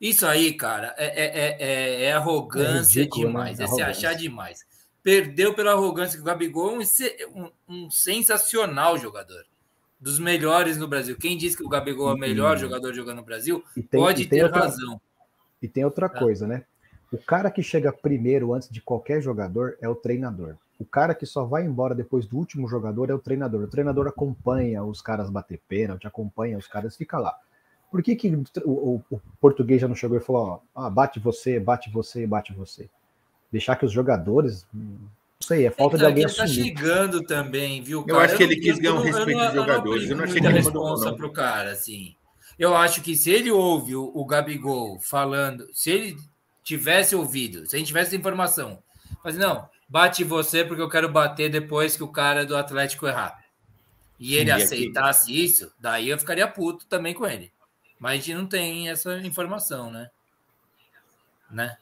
Isso 0.00 0.26
aí, 0.26 0.52
cara, 0.52 0.94
é, 0.96 1.06
é, 1.06 1.56
é, 1.58 2.04
é 2.04 2.12
arrogância 2.12 3.02
ridículo, 3.02 3.26
demais, 3.26 3.58
né? 3.58 3.64
é 3.64 3.68
se 3.68 3.82
achar 3.82 4.14
demais. 4.14 4.64
Perdeu 5.08 5.54
pela 5.54 5.72
arrogância, 5.72 6.18
que 6.18 6.22
o 6.22 6.26
Gabigol 6.26 6.70
é 6.70 6.76
um, 6.76 6.82
um, 7.34 7.50
um, 7.66 7.90
sensacional 7.90 8.98
jogador. 8.98 9.42
Dos 9.98 10.18
melhores 10.18 10.76
no 10.76 10.86
Brasil. 10.86 11.16
Quem 11.16 11.34
diz 11.34 11.56
que 11.56 11.64
o 11.64 11.68
Gabigol 11.68 12.10
é 12.10 12.12
o 12.12 12.18
melhor 12.18 12.58
e, 12.58 12.60
jogador 12.60 12.92
jogando 12.92 13.16
no 13.16 13.24
Brasil, 13.24 13.64
tem, 13.74 13.98
pode 13.98 14.26
ter 14.26 14.44
outra, 14.44 14.60
razão. 14.60 15.00
E 15.62 15.66
tem 15.66 15.82
outra 15.82 16.10
coisa, 16.10 16.46
né? 16.46 16.62
O 17.10 17.16
cara 17.16 17.50
que 17.50 17.62
chega 17.62 17.90
primeiro 17.90 18.52
antes 18.52 18.68
de 18.68 18.82
qualquer 18.82 19.22
jogador 19.22 19.78
é 19.80 19.88
o 19.88 19.94
treinador. 19.94 20.56
O 20.78 20.84
cara 20.84 21.14
que 21.14 21.24
só 21.24 21.42
vai 21.42 21.64
embora 21.64 21.94
depois 21.94 22.26
do 22.26 22.36
último 22.36 22.68
jogador 22.68 23.08
é 23.08 23.14
o 23.14 23.18
treinador. 23.18 23.62
O 23.62 23.68
treinador 23.68 24.08
acompanha 24.08 24.84
os 24.84 25.00
caras 25.00 25.30
bater 25.30 25.58
pênalti, 25.66 26.06
acompanha 26.06 26.58
os 26.58 26.66
caras, 26.66 26.94
fica 26.94 27.16
lá. 27.16 27.34
Por 27.90 28.02
que, 28.02 28.14
que 28.14 28.28
o, 28.62 28.70
o, 28.70 29.02
o 29.10 29.20
português 29.40 29.80
já 29.80 29.88
não 29.88 29.94
chegou 29.94 30.18
e 30.18 30.20
falou: 30.20 30.62
ó, 30.74 30.84
ah, 30.84 30.90
bate 30.90 31.18
você, 31.18 31.58
bate 31.58 31.90
você, 31.90 32.26
bate 32.26 32.52
você? 32.52 32.90
Deixar 33.50 33.76
que 33.76 33.86
os 33.86 33.92
jogadores. 33.92 34.66
Não 34.72 35.10
sei, 35.40 35.66
é 35.66 35.70
falta 35.70 35.96
então, 35.96 35.98
de 35.98 36.04
alguém 36.06 36.24
ele 36.24 36.34
tá 36.34 36.44
assumir. 36.44 36.74
tá 36.74 36.80
chegando 36.80 37.22
também, 37.22 37.82
viu? 37.82 38.04
Cara? 38.04 38.18
Eu 38.18 38.24
acho 38.24 38.36
que 38.36 38.42
ele 38.42 38.56
quis 38.56 38.78
ganhar 38.78 38.94
um 38.94 39.02
respeito 39.02 39.40
dos 39.40 39.54
jogadores. 39.54 40.10
Eu 40.10 40.16
não 40.16 40.24
achei 40.24 40.40
que 40.40 40.46
ele 40.46 40.54
responsa 40.54 41.12
pro 41.14 41.32
cara, 41.32 41.72
assim. 41.72 42.14
Eu 42.58 42.76
acho 42.76 43.02
que 43.02 43.14
se 43.16 43.30
ele 43.30 43.50
ouve 43.50 43.94
o, 43.94 44.10
o 44.12 44.24
Gabigol 44.24 44.98
falando, 44.98 45.68
se 45.72 45.90
ele 45.90 46.16
tivesse 46.64 47.14
ouvido, 47.14 47.66
se 47.66 47.76
a 47.76 47.78
gente 47.78 47.88
tivesse 47.88 48.16
informação, 48.16 48.82
mas 49.24 49.38
não, 49.38 49.68
bate 49.88 50.24
você 50.24 50.64
porque 50.64 50.82
eu 50.82 50.88
quero 50.88 51.08
bater 51.08 51.48
depois 51.48 51.96
que 51.96 52.02
o 52.02 52.08
cara 52.08 52.44
do 52.44 52.56
Atlético 52.56 53.06
errar. 53.06 53.42
E 54.18 54.34
ele 54.34 54.50
Sim, 54.50 54.62
aceitasse 54.62 55.30
aqui. 55.30 55.44
isso, 55.44 55.72
daí 55.78 56.08
eu 56.08 56.18
ficaria 56.18 56.48
puto 56.48 56.84
também 56.86 57.14
com 57.14 57.24
ele. 57.24 57.52
Mas 57.98 58.12
a 58.12 58.16
gente 58.16 58.34
não 58.34 58.46
tem 58.46 58.88
essa 58.88 59.16
informação, 59.18 59.90
né? 59.90 60.10
Né? 61.50 61.76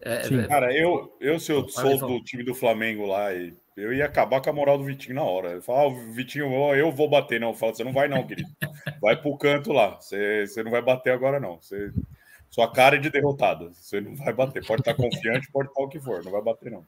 É, 0.00 0.26
é, 0.26 0.46
Cara, 0.46 0.72
eu, 0.72 1.16
eu 1.20 1.38
se 1.38 1.50
eu 1.52 1.68
sou 1.68 1.98
do 1.98 2.22
time 2.22 2.44
do 2.44 2.54
Flamengo 2.54 3.06
lá, 3.06 3.32
eu 3.76 3.92
ia 3.92 4.06
acabar 4.06 4.40
com 4.40 4.50
a 4.50 4.52
moral 4.52 4.78
do 4.78 4.84
Vitinho 4.84 5.16
na 5.16 5.22
hora. 5.22 5.50
Eu 5.50 5.62
falo, 5.62 5.90
ah, 5.90 6.12
Vitinho, 6.12 6.52
eu 6.74 6.90
vou 6.90 7.08
bater, 7.08 7.40
não. 7.40 7.50
Eu 7.50 7.54
falo, 7.54 7.74
você 7.74 7.84
não 7.84 7.92
vai, 7.92 8.08
não, 8.08 8.26
querido. 8.26 8.48
Vai 9.00 9.16
pro 9.20 9.36
canto 9.38 9.72
lá. 9.72 9.96
Você, 10.00 10.46
você 10.46 10.62
não 10.62 10.70
vai 10.70 10.82
bater 10.82 11.12
agora, 11.12 11.38
não. 11.38 11.60
Você, 11.60 11.92
sua 12.50 12.70
cara 12.72 12.96
é 12.96 12.98
de 12.98 13.10
derrotado. 13.10 13.72
Você 13.72 14.00
não 14.00 14.16
vai 14.16 14.32
bater. 14.32 14.66
Pode 14.66 14.80
estar 14.80 14.94
confiante, 14.94 15.50
pode 15.52 15.68
estar 15.68 15.82
o 15.82 15.88
que 15.88 16.00
for. 16.00 16.24
Não 16.24 16.32
vai 16.32 16.42
bater, 16.42 16.72
não. 16.72 16.84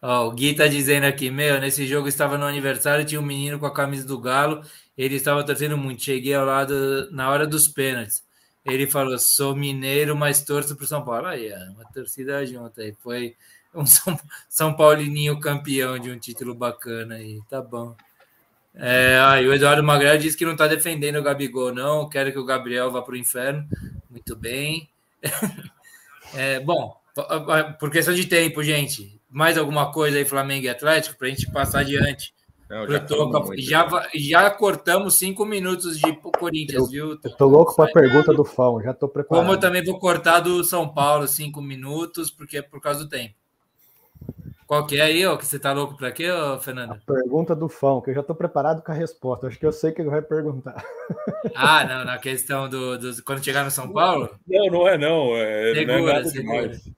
Ó, 0.00 0.28
o 0.28 0.32
Gui 0.32 0.54
tá 0.54 0.68
dizendo 0.68 1.04
aqui, 1.04 1.30
meu, 1.30 1.60
nesse 1.60 1.84
jogo 1.86 2.06
estava 2.06 2.38
no 2.38 2.44
aniversário, 2.44 3.04
tinha 3.04 3.20
um 3.20 3.24
menino 3.24 3.58
com 3.58 3.66
a 3.66 3.74
camisa 3.74 4.06
do 4.06 4.20
Galo, 4.20 4.62
ele 4.96 5.16
estava 5.16 5.44
torcendo 5.44 5.76
muito. 5.76 6.02
Cheguei 6.02 6.34
ao 6.34 6.46
lado 6.46 7.10
na 7.10 7.28
hora 7.28 7.46
dos 7.46 7.66
pênaltis. 7.66 8.22
Ele 8.68 8.86
falou: 8.86 9.18
sou 9.18 9.54
mineiro, 9.56 10.16
mas 10.16 10.42
torço 10.42 10.76
pro 10.76 10.86
São 10.86 11.04
Paulo. 11.04 11.26
Aí, 11.26 11.52
uma 11.74 11.84
torcida 11.92 12.44
junto 12.46 12.80
aí. 12.80 12.94
Foi 13.02 13.36
um 13.74 13.84
São, 13.86 14.18
São 14.48 14.74
Paulininho 14.74 15.40
campeão 15.40 15.98
de 15.98 16.10
um 16.10 16.18
título 16.18 16.54
bacana 16.54 17.16
aí, 17.16 17.40
tá 17.48 17.60
bom. 17.60 17.94
É, 18.74 19.18
aí 19.22 19.46
o 19.46 19.52
Eduardo 19.52 19.82
Magrelo 19.82 20.18
disse 20.18 20.36
que 20.36 20.44
não 20.44 20.52
está 20.52 20.66
defendendo 20.66 21.16
o 21.16 21.22
Gabigol, 21.22 21.74
não. 21.74 22.08
Quero 22.08 22.30
que 22.32 22.38
o 22.38 22.44
Gabriel 22.44 22.90
vá 22.90 23.02
para 23.02 23.14
o 23.14 23.16
inferno. 23.16 23.66
Muito 24.10 24.36
bem. 24.36 24.88
É, 26.34 26.60
bom, 26.60 26.94
por 27.80 27.90
questão 27.90 28.12
de 28.12 28.26
tempo, 28.26 28.62
gente 28.62 29.18
mais 29.30 29.58
alguma 29.58 29.92
coisa 29.92 30.16
aí, 30.16 30.24
Flamengo 30.24 30.66
e 30.66 30.68
Atlético, 30.68 31.16
para 31.16 31.26
a 31.26 31.30
gente 31.30 31.50
passar 31.50 31.80
adiante. 31.80 32.34
Não, 32.68 32.86
já, 32.86 33.00
toca, 33.00 33.56
já, 33.56 34.08
já, 34.14 34.50
cortamos 34.50 35.14
cinco 35.14 35.46
minutos 35.46 35.98
de 35.98 36.12
Corinthians, 36.16 36.82
eu, 36.82 36.86
viu? 36.86 37.18
Eu 37.24 37.36
tô 37.36 37.46
louco 37.46 37.74
para 37.74 37.88
a 37.88 37.92
pergunta 37.92 38.34
do 38.34 38.44
Fão, 38.44 38.82
já 38.82 38.92
tô 38.92 39.08
preparado. 39.08 39.44
Como 39.44 39.56
eu 39.56 39.60
também 39.60 39.82
vou 39.82 39.98
cortar 39.98 40.40
do 40.40 40.62
São 40.62 40.86
Paulo 40.86 41.26
cinco 41.26 41.62
minutos, 41.62 42.30
porque 42.30 42.58
é 42.58 42.62
por 42.62 42.80
causa 42.80 43.04
do 43.04 43.08
tempo. 43.08 43.34
Qual 44.68 44.86
que 44.86 45.00
é 45.00 45.00
aí, 45.00 45.24
ó? 45.24 45.34
Que 45.34 45.46
você 45.46 45.58
tá 45.58 45.72
louco 45.72 45.96
para 45.96 46.12
quê, 46.12 46.30
ó, 46.30 46.58
Fernando? 46.58 46.92
A 46.92 46.96
pergunta 46.96 47.56
do 47.56 47.70
Fão, 47.70 48.02
que 48.02 48.10
eu 48.10 48.14
já 48.14 48.22
tô 48.22 48.34
preparado 48.34 48.82
com 48.82 48.92
a 48.92 48.94
resposta. 48.94 49.46
Acho 49.46 49.58
que 49.58 49.64
eu 49.64 49.72
sei 49.72 49.92
que 49.92 50.02
ele 50.02 50.10
vai 50.10 50.20
perguntar. 50.20 50.84
Ah, 51.54 51.84
não, 51.84 52.04
na 52.04 52.18
questão 52.18 52.68
do, 52.68 52.98
do 52.98 53.24
quando 53.24 53.42
chegar 53.42 53.64
no 53.64 53.70
São 53.70 53.90
Paulo? 53.90 54.28
Não, 54.46 54.66
não 54.66 54.88
é 54.88 54.98
não. 54.98 55.34
É, 55.34 55.72
segura, 55.74 55.98
não 55.98 56.08
é 56.08 56.12
nada 56.12 56.28
segura. 56.28 56.68
Demais. 56.68 56.97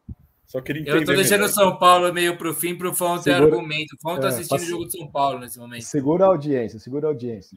Só 0.50 0.60
queria 0.60 0.82
entender. 0.82 0.98
Eu 0.98 1.04
tô 1.04 1.12
deixando 1.14 1.44
o 1.44 1.48
São 1.48 1.78
Paulo 1.78 2.12
meio 2.12 2.36
pro 2.36 2.52
fim 2.52 2.74
para 2.74 2.90
o 2.90 2.92
Fão 2.92 3.22
ter 3.22 3.34
argumento. 3.34 3.94
O 3.94 4.00
Fão 4.02 4.18
tá 4.18 4.26
é, 4.26 4.30
assistindo 4.30 4.60
o 4.60 4.64
jogo 4.64 4.84
do 4.86 4.90
São 4.90 5.08
Paulo 5.08 5.38
nesse 5.38 5.56
momento. 5.60 5.82
Segura 5.84 6.24
a 6.24 6.26
audiência, 6.26 6.80
segura 6.80 7.06
a 7.06 7.10
audiência. 7.10 7.56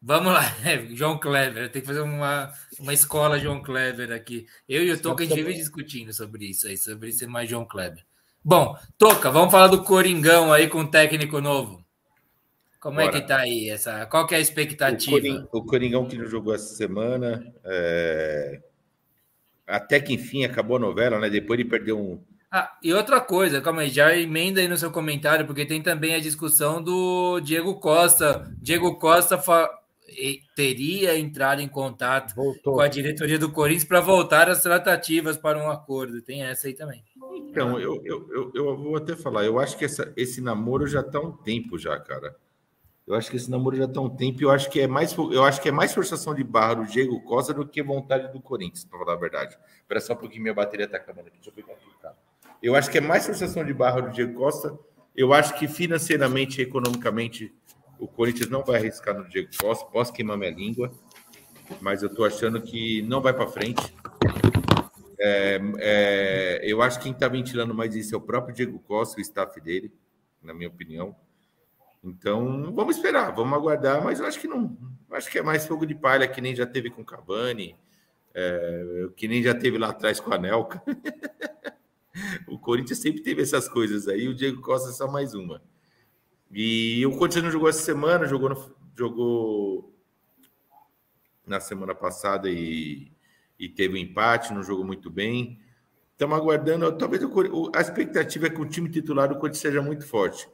Vamos 0.00 0.32
lá, 0.32 0.40
João 0.94 1.18
Clever. 1.18 1.70
Tem 1.70 1.82
que 1.82 1.86
fazer 1.86 2.00
uma, 2.00 2.50
uma 2.80 2.94
escola 2.94 3.38
João 3.38 3.60
Clever 3.62 4.10
aqui. 4.10 4.46
Eu 4.66 4.82
e 4.82 4.90
o 4.90 4.98
Toca 5.02 5.22
a 5.22 5.26
gente 5.26 5.36
vive 5.36 5.52
discutindo 5.52 6.14
sobre 6.14 6.46
isso 6.46 6.66
aí, 6.66 6.78
sobre 6.78 7.12
ser 7.12 7.26
mais 7.26 7.50
João 7.50 7.66
Clever. 7.66 8.02
Bom, 8.42 8.74
Toca, 8.96 9.30
vamos 9.30 9.50
falar 9.50 9.66
do 9.68 9.82
Coringão 9.84 10.50
aí 10.50 10.66
com 10.66 10.80
o 10.80 10.90
técnico 10.90 11.42
novo. 11.42 11.84
Como 12.80 13.00
é 13.00 13.04
Bora. 13.06 13.20
que 13.20 13.26
tá 13.26 13.38
aí? 13.40 13.68
Essa, 13.68 14.06
qual 14.06 14.26
que 14.26 14.34
é 14.34 14.38
a 14.38 14.40
O, 14.40 14.42
expectativa? 14.42 15.10
Coring- 15.10 15.46
o 15.52 15.62
Coringão 15.64 16.06
que 16.08 16.16
não 16.16 16.26
jogou 16.26 16.54
essa 16.54 16.74
semana. 16.74 17.52
é, 17.64 18.62
Até 19.68 20.00
que 20.00 20.14
enfim 20.14 20.44
acabou 20.44 20.76
a 20.76 20.80
novela, 20.80 21.18
né? 21.20 21.28
Depois 21.28 21.60
ele 21.60 21.68
perdeu 21.68 21.98
um. 21.98 22.20
Ah, 22.50 22.76
e 22.82 22.94
outra 22.94 23.20
coisa, 23.20 23.60
calma 23.60 23.82
aí, 23.82 23.90
já 23.90 24.16
emenda 24.16 24.60
aí 24.60 24.66
no 24.66 24.76
seu 24.78 24.90
comentário, 24.90 25.46
porque 25.46 25.66
tem 25.66 25.82
também 25.82 26.14
a 26.14 26.20
discussão 26.20 26.82
do 26.82 27.38
Diego 27.40 27.78
Costa. 27.78 28.50
Diego 28.62 28.98
Costa 28.98 29.36
fa- 29.36 29.70
teria 30.56 31.18
entrado 31.18 31.60
em 31.60 31.68
contato 31.68 32.34
Voltou. 32.34 32.74
com 32.74 32.80
a 32.80 32.88
diretoria 32.88 33.38
do 33.38 33.52
Corinthians 33.52 33.84
para 33.84 34.00
voltar 34.00 34.48
às 34.48 34.62
tratativas 34.62 35.36
para 35.36 35.58
um 35.62 35.70
acordo. 35.70 36.22
Tem 36.22 36.42
essa 36.42 36.66
aí 36.66 36.74
também. 36.74 37.04
Então, 37.36 37.78
eu, 37.78 38.00
eu, 38.04 38.26
eu, 38.32 38.52
eu 38.54 38.76
vou 38.76 38.96
até 38.96 39.14
falar, 39.14 39.44
eu 39.44 39.58
acho 39.58 39.76
que 39.76 39.84
essa- 39.84 40.10
esse 40.16 40.40
namoro 40.40 40.86
já 40.86 41.00
está 41.00 41.18
há 41.18 41.22
um 41.22 41.32
tempo 41.32 41.78
já, 41.78 41.98
cara. 42.00 42.34
Eu 43.08 43.14
acho 43.14 43.30
que 43.30 43.38
esse 43.38 43.50
namoro 43.50 43.74
já 43.74 43.86
está 43.86 44.02
um 44.02 44.10
tempo 44.10 44.42
eu 44.42 44.50
acho 44.50 44.68
que 44.68 44.78
é 44.78 44.86
mais, 44.86 45.16
eu 45.16 45.42
acho 45.42 45.62
que 45.62 45.70
é 45.70 45.72
mais 45.72 45.94
forçação 45.94 46.34
de 46.34 46.44
barra 46.44 46.74
do 46.74 46.84
Diego 46.84 47.18
Costa 47.22 47.54
do 47.54 47.66
que 47.66 47.82
vontade 47.82 48.30
do 48.30 48.38
Corinthians, 48.38 48.84
para 48.84 48.98
falar 48.98 49.14
a 49.14 49.16
verdade. 49.16 49.58
Espera 49.80 49.98
só 49.98 50.12
um 50.12 50.16
pouquinho, 50.16 50.42
minha 50.42 50.52
bateria 50.52 50.84
está 50.84 50.98
acabando 50.98 51.28
aqui. 51.28 51.38
Deixa 51.38 51.48
eu 51.48 51.54
pegar 51.54 51.72
aqui, 51.72 51.86
cara. 52.02 52.14
Eu 52.62 52.74
acho 52.74 52.90
que 52.90 52.98
é 52.98 53.00
mais 53.00 53.24
forçação 53.24 53.64
de 53.64 53.72
barra 53.72 54.02
do 54.02 54.10
Diego 54.10 54.34
Costa. 54.34 54.78
Eu 55.16 55.32
acho 55.32 55.58
que 55.58 55.66
financeiramente 55.66 56.60
e 56.60 56.64
economicamente 56.64 57.50
o 57.98 58.06
Corinthians 58.06 58.50
não 58.50 58.62
vai 58.62 58.76
arriscar 58.76 59.16
no 59.16 59.26
Diego 59.26 59.48
Costa. 59.58 59.86
Posso 59.86 60.12
queimar 60.12 60.36
minha 60.36 60.50
língua, 60.50 60.92
mas 61.80 62.02
eu 62.02 62.10
estou 62.10 62.26
achando 62.26 62.60
que 62.60 63.00
não 63.02 63.22
vai 63.22 63.32
para 63.32 63.46
frente. 63.46 63.82
É, 65.18 66.60
eu 66.62 66.82
acho 66.82 66.98
que 66.98 67.04
quem 67.04 67.12
está 67.12 67.26
ventilando 67.26 67.74
mais 67.74 67.94
isso 67.94 68.14
é 68.14 68.18
o 68.18 68.20
próprio 68.20 68.54
Diego 68.54 68.78
Costa, 68.80 69.16
o 69.16 69.22
staff 69.22 69.58
dele, 69.62 69.90
na 70.42 70.52
minha 70.52 70.68
opinião. 70.68 71.16
Então, 72.02 72.72
vamos 72.74 72.96
esperar, 72.96 73.30
vamos 73.34 73.52
aguardar, 73.58 74.02
mas 74.02 74.20
eu 74.20 74.26
acho 74.26 74.40
que 74.40 74.46
não. 74.46 74.76
Acho 75.10 75.30
que 75.30 75.38
é 75.38 75.42
mais 75.42 75.66
fogo 75.66 75.84
de 75.86 75.94
palha, 75.94 76.28
que 76.28 76.40
nem 76.40 76.54
já 76.54 76.66
teve 76.66 76.90
com 76.90 77.02
o 77.02 77.04
Cavani, 77.04 77.76
é, 78.34 79.08
que 79.16 79.26
nem 79.26 79.42
já 79.42 79.54
teve 79.54 79.78
lá 79.78 79.88
atrás 79.90 80.20
com 80.20 80.32
a 80.32 80.38
Nelca. 80.38 80.82
o 82.46 82.58
Corinthians 82.58 82.98
sempre 83.00 83.22
teve 83.22 83.42
essas 83.42 83.68
coisas 83.68 84.06
aí, 84.08 84.28
o 84.28 84.34
Diego 84.34 84.60
Costa 84.60 84.90
é 84.90 84.92
só 84.92 85.08
mais 85.10 85.34
uma. 85.34 85.62
E 86.50 87.04
o 87.06 87.16
Corinthians 87.16 87.44
não 87.44 87.50
jogou 87.50 87.68
essa 87.68 87.82
semana, 87.82 88.26
jogou, 88.26 88.48
no- 88.48 88.74
jogou 88.96 89.92
na 91.46 91.60
semana 91.60 91.94
passada 91.94 92.48
e, 92.50 93.10
e 93.58 93.68
teve 93.68 93.94
um 93.94 93.98
empate, 93.98 94.52
não 94.52 94.62
jogou 94.62 94.84
muito 94.84 95.10
bem. 95.10 95.58
Estamos 96.12 96.36
aguardando. 96.36 96.90
Talvez 96.96 97.22
o- 97.24 97.72
a 97.74 97.80
expectativa 97.80 98.46
é 98.46 98.50
que 98.50 98.60
o 98.60 98.66
time 98.68 98.88
titular 98.90 99.28
do 99.28 99.36
Corinthians 99.36 99.60
seja 99.62 99.82
muito 99.82 100.06
forte. 100.06 100.48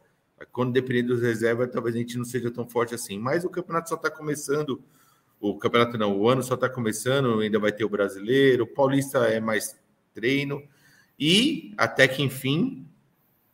Quando 0.53 0.73
depender 0.73 1.03
dos 1.03 1.23
reservas, 1.23 1.71
talvez 1.71 1.95
a 1.95 1.99
gente 1.99 2.17
não 2.17 2.25
seja 2.25 2.51
tão 2.51 2.69
forte 2.69 2.95
assim. 2.95 3.19
Mas 3.19 3.45
o 3.45 3.51
campeonato 3.51 3.89
só 3.89 3.95
está 3.97 4.11
começando. 4.11 4.83
O 5.41 5.59
campeonato 5.59 5.99
não, 5.99 6.17
o 6.17 6.29
ano 6.29 6.43
só 6.43 6.55
está 6.55 6.69
começando, 6.69 7.41
ainda 7.41 7.59
vai 7.59 7.73
ter 7.73 7.85
o 7.85 7.89
brasileiro. 7.89 8.65
O 8.65 8.67
paulista 8.67 9.19
é 9.27 9.41
mais 9.41 9.77
treino. 10.13 10.63
E 11.19 11.75
até 11.77 12.09
que 12.09 12.23
enfim, 12.23 12.87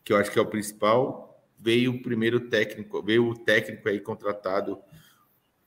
que 0.04 0.12
eu 0.12 0.16
acho 0.16 0.30
que 0.30 0.38
é 0.38 0.42
o 0.42 0.46
principal, 0.46 1.42
veio 1.58 1.92
o 1.92 2.02
primeiro 2.02 2.40
técnico, 2.40 3.02
veio 3.02 3.28
o 3.28 3.34
técnico 3.34 3.88
aí 3.88 4.00
contratado, 4.00 4.78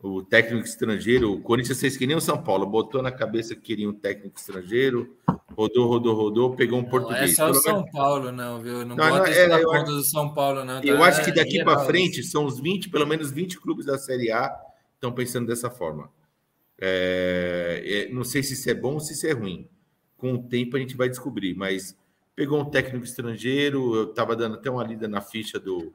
o 0.04 0.22
técnico 0.22 0.66
estrangeiro. 0.68 1.32
O 1.32 1.42
Corinthians 1.42 1.80
fez 1.80 1.96
que 1.96 2.06
nem 2.06 2.16
o 2.16 2.20
São 2.22 2.38
Paulo, 2.38 2.66
botou 2.66 3.02
na 3.02 3.10
cabeça 3.10 3.56
que 3.56 3.62
queria 3.62 3.90
um 3.90 3.94
técnico 3.94 4.38
estrangeiro, 4.38 5.16
rodou, 5.56 5.88
rodou, 5.88 6.14
rodou, 6.14 6.56
pegou 6.58 6.78
um 6.78 6.82
Não 6.82 6.88
é 6.90 6.92
português. 6.92 7.36
só 7.38 7.50
o 7.50 7.54
São 7.54 7.86
Paulo, 7.86 8.30
não, 8.30 8.60
viu? 8.60 8.86
Não, 8.86 8.98
Não, 8.98 9.10
bota 9.10 9.20
não, 9.20 9.26
é, 9.26 9.48
na 9.48 9.62
eu 9.62 9.70
conta 9.70 9.92
do 9.92 10.04
São 10.04 10.34
Paulo, 10.34 10.66
não. 10.66 10.84
Eu 10.84 10.98
tá? 10.98 11.06
acho 11.06 11.24
que 11.24 11.32
daqui 11.32 11.62
É 11.62 11.64
para 11.64 11.86
frente 11.86 12.20
isso. 12.20 12.32
são 12.32 12.44
os 12.46 12.60
20, 12.60 12.90
pelo 12.90 13.08
menos 13.08 13.32
20 13.32 13.62
clubes 13.62 13.86
da 13.86 13.98
Série 13.98 14.30
A 14.30 14.54
estão 14.94 15.14
pensando 15.14 15.48
dessa 15.48 15.70
forma. 15.70 16.10
É, 16.78 17.82
é, 18.10 18.14
não 18.14 18.26
sei 18.26 18.44
se 18.44 18.54
isso 18.56 18.70
é 18.70 18.74
bom 18.74 18.96
ou 18.96 19.00
se 19.00 19.14
isso 19.14 19.26
é 19.26 19.32
ruim. 19.32 19.70
Com 20.18 20.34
o 20.34 20.44
tempo 20.44 20.76
a 20.76 20.80
gente 20.80 20.98
vai 20.98 21.08
descobrir, 21.08 21.56
mas 21.56 21.98
pegou 22.36 22.60
um 22.60 22.66
técnico 22.66 23.06
estrangeiro, 23.06 23.96
eu 23.96 24.10
estava 24.10 24.36
dando 24.36 24.56
até 24.56 24.70
uma 24.70 24.84
lida 24.84 25.08
na 25.08 25.22
ficha 25.22 25.58
do 25.58 25.94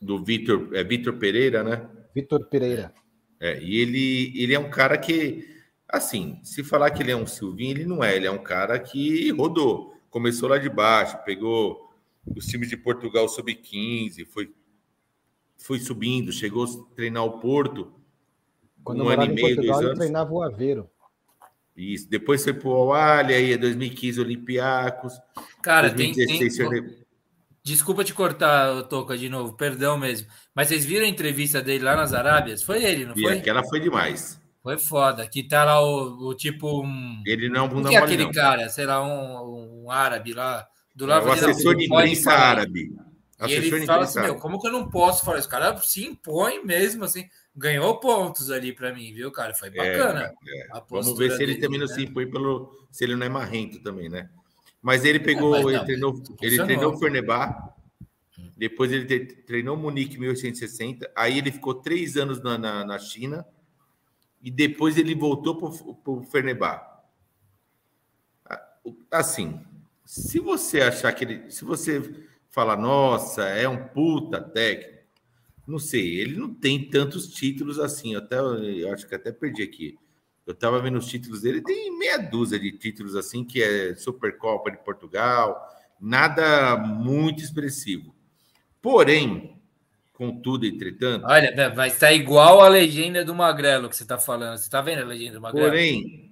do 0.00 0.22
Vitor, 0.24 0.70
é 0.72 0.82
Vitor 0.82 1.12
Pereira, 1.12 1.62
né? 1.62 1.86
Vitor 2.14 2.46
Pereira. 2.46 2.92
É, 3.40 3.60
e 3.60 3.78
ele, 3.78 4.32
ele 4.40 4.54
é 4.54 4.58
um 4.58 4.70
cara 4.70 4.96
que, 4.96 5.48
assim, 5.88 6.38
se 6.44 6.62
falar 6.62 6.90
que 6.90 7.02
ele 7.02 7.10
é 7.10 7.16
um 7.16 7.26
Silvinho, 7.26 7.72
ele 7.72 7.84
não 7.84 8.02
é. 8.04 8.14
Ele 8.16 8.26
é 8.26 8.30
um 8.30 8.42
cara 8.42 8.78
que 8.78 9.30
rodou. 9.30 9.94
Começou 10.10 10.48
lá 10.48 10.58
de 10.58 10.68
baixo, 10.68 11.18
pegou 11.24 11.90
os 12.36 12.46
times 12.46 12.68
de 12.68 12.76
Portugal 12.76 13.28
sub-15, 13.28 14.24
foi, 14.26 14.52
foi 15.58 15.78
subindo, 15.80 16.30
chegou 16.32 16.64
a 16.64 16.94
treinar 16.94 17.24
o 17.24 17.40
Porto. 17.40 17.92
Quando 18.84 19.04
um 19.04 19.08
ano 19.08 19.24
e 19.24 19.26
em 19.26 19.34
meio, 19.34 19.46
Portugal, 19.56 19.66
dois 19.74 19.78
ele 19.80 19.86
anos. 19.88 19.98
treinava 19.98 20.32
o 20.32 20.42
Aveiro. 20.42 20.88
Isso. 21.76 22.08
Depois 22.08 22.44
foi 22.44 22.52
pro 22.52 22.70
Awali, 22.70 23.32
aí 23.34 23.52
é 23.52 23.56
2015 23.56 24.20
Olympiacos. 24.20 25.14
Cara, 25.62 25.88
tem, 25.90 26.12
2016 26.12 26.56
tem, 26.56 26.66
foi- 26.66 27.01
Desculpa 27.64 28.02
te 28.02 28.12
cortar, 28.12 28.82
Toca, 28.84 29.16
de 29.16 29.28
novo, 29.28 29.52
perdão 29.52 29.96
mesmo. 29.96 30.26
Mas 30.54 30.68
vocês 30.68 30.84
viram 30.84 31.04
a 31.06 31.08
entrevista 31.08 31.62
dele 31.62 31.84
lá 31.84 31.94
nas 31.94 32.12
Arábias? 32.12 32.62
Foi 32.62 32.82
ele, 32.82 33.04
não 33.04 33.14
E 33.16 33.22
foi? 33.22 33.38
aquela 33.38 33.62
foi 33.64 33.78
demais. 33.78 34.40
Foi 34.62 34.78
foda. 34.78 35.26
Que 35.28 35.42
tá 35.42 35.64
lá 35.64 35.80
o, 35.80 36.28
o 36.28 36.34
tipo. 36.34 36.82
Um... 36.84 37.22
Ele 37.26 37.48
não 37.48 37.60
é 37.60 37.62
um 37.62 37.68
bunda 37.68 37.88
que 37.88 37.94
é 37.94 37.98
aquele 37.98 38.24
não. 38.24 38.32
cara? 38.32 38.68
Sei 38.68 38.84
lá, 38.84 39.02
um, 39.04 39.84
um 39.84 39.90
árabe 39.90 40.32
lá. 40.32 40.66
Do 40.94 41.04
É 41.04 41.08
lado 41.08 41.26
o 41.26 41.32
assessor 41.32 41.76
de 41.76 41.86
imprensa 41.86 42.32
árabe. 42.32 42.92
E 43.48 43.52
ele 43.54 43.86
fala 43.86 44.04
assim, 44.04 44.20
meu, 44.20 44.36
como 44.36 44.60
que 44.60 44.68
eu 44.68 44.72
não 44.72 44.88
posso 44.88 45.24
falar? 45.24 45.38
Esse 45.38 45.48
cara 45.48 45.76
se 45.78 46.04
impõe 46.04 46.64
mesmo, 46.64 47.04
assim. 47.04 47.26
Ganhou 47.56 47.98
pontos 47.98 48.50
ali 48.50 48.72
pra 48.72 48.94
mim, 48.94 49.12
viu, 49.12 49.32
cara? 49.32 49.52
Foi 49.54 49.68
bacana. 49.68 50.32
a 50.70 50.74
Vamos 50.74 50.88
postura 50.88 51.28
ver 51.28 51.36
se 51.36 51.42
ele 51.42 51.52
dele, 51.54 51.60
também 51.64 51.80
não 51.80 51.86
né? 51.86 51.94
se 51.94 52.02
impõe 52.04 52.30
pelo. 52.30 52.70
Se 52.90 53.04
ele 53.04 53.16
não 53.16 53.26
é 53.26 53.28
marrento 53.28 53.80
também, 53.82 54.08
né? 54.08 54.28
Mas 54.82 55.04
ele 55.04 55.20
pegou, 55.20 55.52
mas 55.52 55.64
ele 55.64 55.84
treinou, 55.84 56.22
ele 56.42 56.64
treinou 56.64 56.92
o 56.92 56.98
Fernebá, 56.98 57.72
depois 58.56 58.90
ele 58.90 59.26
treinou 59.26 59.76
o 59.76 59.78
Munique 59.78 60.16
em 60.16 60.20
1860, 60.20 61.10
aí 61.14 61.38
ele 61.38 61.52
ficou 61.52 61.74
três 61.74 62.16
anos 62.16 62.42
na, 62.42 62.58
na, 62.58 62.84
na 62.84 62.98
China 62.98 63.46
e 64.42 64.50
depois 64.50 64.98
ele 64.98 65.14
voltou 65.14 65.56
para 65.56 66.12
o 66.12 66.22
Fernebá. 66.24 67.00
Assim, 69.10 69.60
se 70.04 70.40
você 70.40 70.80
achar 70.80 71.12
que 71.12 71.24
ele. 71.24 71.50
Se 71.50 71.64
você 71.64 72.26
falar, 72.50 72.76
nossa, 72.76 73.44
é 73.44 73.68
um 73.68 73.88
puta 73.88 74.40
técnico, 74.40 75.02
não 75.66 75.78
sei, 75.78 76.16
ele 76.20 76.36
não 76.36 76.52
tem 76.52 76.90
tantos 76.90 77.28
títulos 77.28 77.78
assim. 77.78 78.16
Até, 78.16 78.38
eu 78.38 78.92
acho 78.92 79.06
que 79.06 79.14
até 79.14 79.30
perdi 79.30 79.62
aqui. 79.62 79.96
Eu 80.46 80.52
estava 80.52 80.80
vendo 80.80 80.98
os 80.98 81.06
títulos 81.06 81.42
dele, 81.42 81.62
tem 81.62 81.96
meia 81.98 82.18
dúzia 82.18 82.58
de 82.58 82.72
títulos 82.72 83.14
assim, 83.14 83.44
que 83.44 83.62
é 83.62 83.94
Supercopa 83.94 84.70
de 84.70 84.78
Portugal, 84.78 85.68
nada 86.00 86.76
muito 86.76 87.42
expressivo. 87.42 88.14
Porém, 88.80 89.56
contudo, 90.12 90.66
entretanto, 90.66 91.24
Olha, 91.26 91.72
mas 91.76 91.96
tá 91.98 92.12
igual 92.12 92.60
a 92.60 92.68
legenda 92.68 93.24
do 93.24 93.34
Magrelo 93.34 93.88
que 93.88 93.96
você 93.96 94.04
tá 94.04 94.18
falando. 94.18 94.58
Você 94.58 94.68
tá 94.68 94.80
vendo 94.80 95.02
a 95.02 95.06
legenda 95.06 95.34
do 95.34 95.40
Magrelo? 95.40 95.68
porém, 95.68 96.31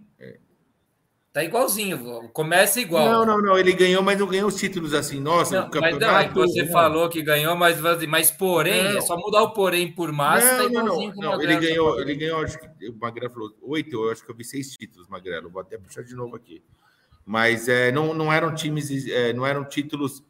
Tá 1.41 1.45
igualzinho. 1.45 2.29
Começa 2.35 2.81
igual. 2.81 3.07
não, 3.07 3.25
não, 3.25 3.41
não, 3.41 3.59
ele 3.59 3.73
ganhou, 3.73 4.03
mas 4.03 4.19
não 4.19 4.27
ganhou 4.27 4.47
os 4.47 4.57
títulos 4.57 4.93
assim. 4.93 5.19
Nossa, 5.21 5.63
Não, 5.63 5.69
o 5.69 5.81
mas 5.81 5.99
não, 5.99 6.19
é 6.19 6.29
você 6.29 6.65
não. 6.65 6.73
falou 6.73 7.09
que 7.09 7.23
ganhou, 7.23 7.57
mas, 7.57 7.81
mas 8.07 8.31
porém, 8.31 8.85
Não. 8.85 8.99
é 8.99 9.01
só 9.01 9.17
mudar 9.17 9.43
o 9.43 9.53
porém 9.55 9.91
por 9.91 10.13
massa, 10.13 10.47
tá 10.47 10.63
Não, 10.65 10.69
não, 10.69 10.81
igualzinho 10.83 11.15
não, 11.17 11.33
não, 11.33 11.43
ele 11.43 11.55
tá 11.55 11.61
ganhou, 11.61 12.01
ele 12.01 12.15
ganhou, 12.15 12.43
acho 12.43 12.59
que 12.59 12.89
o 12.91 12.99
Magrelo 12.99 13.33
falou 13.33 13.57
oito, 13.63 14.05
eu 14.05 14.13
acho 14.13 14.23
que 14.23 14.31
eu 14.31 14.35
vi 14.35 14.45
seis 14.45 14.77
títulos, 14.77 15.09
Magrelo. 15.09 15.49
Vou 15.49 15.63
até 15.63 15.79
puxar 15.79 16.05
de 16.05 16.15
novo 16.15 16.37
aqui. 16.37 16.63
Mas 17.25 17.69
é, 17.69 17.91
não, 17.91 18.13
não 18.13 18.31
eram 18.31 18.55
times, 18.55 19.07
é, 19.09 19.33
não 19.33 19.47
eram 19.47 19.65
títulos. 19.65 20.23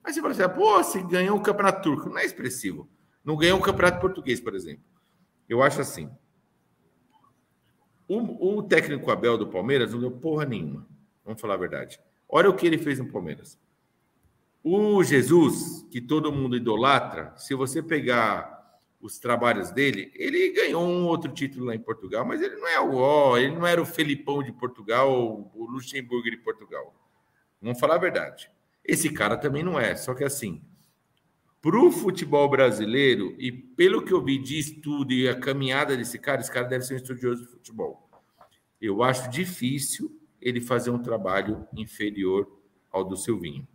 Mas 0.00 0.14
você 0.14 0.20
fala 0.20 0.32
assim, 0.32 0.48
pô, 0.48 0.76
você 0.76 1.02
ganhou 1.02 1.36
o 1.36 1.42
campeonato 1.42 1.82
turco, 1.82 2.08
não 2.08 2.18
é 2.18 2.24
expressivo. 2.24 2.88
Não 3.24 3.36
ganhou 3.36 3.58
o 3.58 3.62
campeonato 3.62 4.00
português, 4.00 4.40
por 4.40 4.54
exemplo. 4.54 4.84
Eu 5.48 5.60
acho 5.60 5.80
assim. 5.80 6.08
O, 8.14 8.58
o 8.58 8.62
técnico 8.62 9.10
Abel 9.10 9.38
do 9.38 9.46
Palmeiras 9.46 9.92
não 9.92 10.00
deu 10.00 10.10
porra 10.10 10.44
nenhuma. 10.44 10.86
Vamos 11.24 11.40
falar 11.40 11.54
a 11.54 11.58
verdade. 11.58 11.98
Olha 12.28 12.50
o 12.50 12.54
que 12.54 12.66
ele 12.66 12.76
fez 12.76 12.98
no 12.98 13.10
Palmeiras. 13.10 13.58
O 14.62 15.02
Jesus, 15.02 15.86
que 15.90 15.98
todo 15.98 16.30
mundo 16.30 16.54
idolatra, 16.54 17.32
se 17.36 17.54
você 17.54 17.82
pegar 17.82 18.78
os 19.00 19.18
trabalhos 19.18 19.70
dele, 19.70 20.12
ele 20.14 20.52
ganhou 20.52 20.84
um 20.84 21.06
outro 21.06 21.32
título 21.32 21.64
lá 21.64 21.74
em 21.74 21.78
Portugal, 21.78 22.24
mas 22.24 22.42
ele 22.42 22.56
não 22.56 22.68
é 22.68 22.78
o 22.78 22.96
ó, 22.96 23.38
ele 23.38 23.54
não 23.54 23.66
era 23.66 23.80
o 23.80 23.86
Felipão 23.86 24.42
de 24.42 24.52
Portugal, 24.52 25.50
o 25.54 25.64
Luxemburgo 25.64 26.30
de 26.30 26.36
Portugal. 26.36 26.94
Vamos 27.62 27.80
falar 27.80 27.94
a 27.94 27.98
verdade. 27.98 28.50
Esse 28.84 29.10
cara 29.10 29.38
também 29.38 29.62
não 29.62 29.80
é, 29.80 29.96
só 29.96 30.14
que 30.14 30.22
assim, 30.22 30.62
para 31.62 31.78
o 31.78 31.92
futebol 31.92 32.50
brasileiro, 32.50 33.36
e 33.38 33.52
pelo 33.52 34.02
que 34.02 34.12
eu 34.12 34.20
vi 34.20 34.36
de 34.36 34.58
estudo 34.58 35.12
e 35.12 35.28
a 35.28 35.38
caminhada 35.38 35.96
desse 35.96 36.18
cara, 36.18 36.40
esse 36.40 36.50
cara 36.50 36.66
deve 36.66 36.84
ser 36.84 36.94
um 36.94 36.96
estudioso 36.96 37.42
de 37.42 37.48
futebol. 37.52 38.10
Eu 38.80 39.00
acho 39.04 39.30
difícil 39.30 40.20
ele 40.40 40.60
fazer 40.60 40.90
um 40.90 40.98
trabalho 40.98 41.64
inferior 41.76 42.48
ao 42.90 43.04
do 43.04 43.16
Silvinho. 43.16 43.66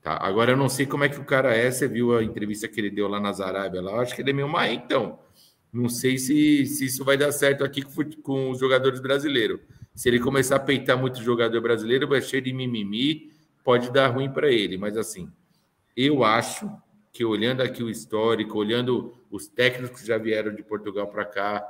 Tá? 0.00 0.16
Agora, 0.22 0.52
eu 0.52 0.56
não 0.56 0.70
sei 0.70 0.86
como 0.86 1.04
é 1.04 1.10
que 1.10 1.20
o 1.20 1.24
cara 1.24 1.54
é. 1.54 1.70
Você 1.70 1.86
viu 1.86 2.16
a 2.16 2.24
entrevista 2.24 2.66
que 2.66 2.80
ele 2.80 2.90
deu 2.90 3.06
lá 3.06 3.20
nas 3.20 3.38
Arábia? 3.38 3.82
Lá? 3.82 3.92
Eu 3.92 4.00
acho 4.00 4.14
que 4.14 4.22
ele 4.22 4.30
é 4.30 4.32
meio 4.32 4.50
então. 4.72 5.18
Não 5.70 5.90
sei 5.90 6.16
se, 6.16 6.64
se 6.64 6.86
isso 6.86 7.04
vai 7.04 7.18
dar 7.18 7.32
certo 7.32 7.62
aqui 7.62 7.82
com, 7.82 8.02
com 8.22 8.50
os 8.50 8.58
jogadores 8.58 8.98
brasileiros. 8.98 9.60
Se 9.94 10.08
ele 10.08 10.20
começar 10.20 10.56
a 10.56 10.60
peitar 10.60 10.96
muito 10.96 11.22
jogador 11.22 11.60
brasileiro, 11.60 12.08
vai 12.08 12.22
cheio 12.22 12.40
de 12.40 12.52
mimimi, 12.52 13.30
pode 13.62 13.92
dar 13.92 14.08
ruim 14.08 14.30
para 14.30 14.50
ele. 14.50 14.78
Mas 14.78 14.96
assim, 14.96 15.30
eu 15.94 16.24
acho 16.24 16.70
que 17.16 17.24
olhando 17.24 17.62
aqui 17.62 17.82
o 17.82 17.88
histórico, 17.88 18.58
olhando 18.58 19.14
os 19.30 19.48
técnicos 19.48 20.02
que 20.02 20.06
já 20.06 20.18
vieram 20.18 20.54
de 20.54 20.62
Portugal 20.62 21.06
para 21.06 21.24
cá, 21.24 21.66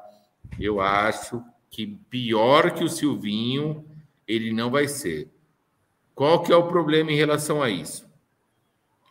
eu 0.59 0.81
acho 0.81 1.41
que 1.71 1.87
pior 1.87 2.73
que 2.73 2.83
o 2.83 2.89
Silvinho 2.89 3.87
ele 4.27 4.53
não 4.53 4.73
vai 4.73 4.89
ser. 4.89 5.31
Qual 6.17 6.43
que 6.43 6.53
é 6.53 6.57
o 6.57 6.67
problema 6.67 7.13
em 7.13 7.17
relação 7.17 7.63
a 7.63 7.71
isso? 7.71 8.11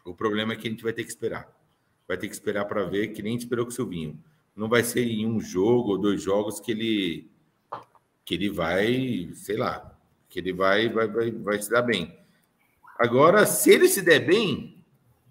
O 0.04 0.14
problema 0.14 0.52
é 0.52 0.56
que 0.58 0.68
a 0.68 0.72
gente 0.72 0.84
vai 0.84 0.92
ter 0.92 1.04
que 1.04 1.10
esperar. 1.10 1.50
Vai 2.06 2.18
ter 2.18 2.28
que 2.28 2.34
esperar 2.34 2.66
para 2.66 2.84
ver, 2.84 3.14
que 3.14 3.24
nem 3.24 3.38
esperou 3.38 3.64
com 3.64 3.72
o 3.72 3.74
Silvinho. 3.74 4.22
Não 4.54 4.68
vai 4.68 4.84
ser 4.84 5.08
em 5.08 5.26
um 5.26 5.40
jogo 5.40 5.92
ou 5.92 5.98
dois 5.98 6.22
jogos 6.22 6.60
que 6.60 6.72
ele 6.72 7.32
que 8.26 8.34
ele 8.34 8.50
vai, 8.50 9.30
sei 9.36 9.56
lá, 9.56 9.98
que 10.28 10.40
ele 10.40 10.52
vai 10.52 10.90
vai, 10.90 11.08
vai, 11.08 11.32
vai 11.32 11.62
se 11.62 11.70
dar 11.70 11.82
bem. 11.82 12.20
Agora, 13.00 13.46
se 13.46 13.72
ele 13.72 13.88
se 13.88 14.02
der 14.02 14.20
bem, 14.20 14.75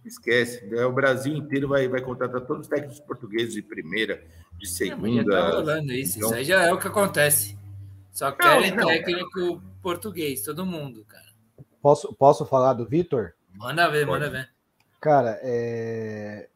esquece. 0.05 0.69
É, 0.75 0.85
o 0.85 0.93
Brasil 0.93 1.35
inteiro 1.35 1.69
vai, 1.69 1.89
vai 1.89 2.01
contratar 2.01 2.41
todos 2.43 2.63
os 2.63 2.69
técnicos 2.69 3.01
portugueses 3.01 3.55
de 3.55 3.63
primeira, 3.63 4.23
de 4.59 4.69
segunda. 4.69 5.35
É, 5.35 5.41
tá 5.41 5.51
rolando 5.51 5.93
isso. 5.93 6.19
Então... 6.19 6.29
Isso 6.29 6.39
aí 6.39 6.45
já 6.45 6.63
é 6.63 6.73
o 6.73 6.79
que 6.79 6.89
acontece. 6.89 7.59
Só 8.13 8.31
querem 8.33 8.71
não, 8.71 8.79
não. 8.79 8.87
técnico 8.87 9.63
português, 9.83 10.43
todo 10.43 10.65
mundo, 10.65 11.05
cara. 11.05 11.25
Posso, 11.83 12.15
posso 12.15 12.47
falar 12.47 12.75
do 12.75 12.87
Vitor? 12.87 13.35
Manda 13.55 13.89
ver, 13.91 14.07
manda 14.07 14.31
ver. 14.31 14.49
Cara, 15.01 15.39
é... 15.43 16.49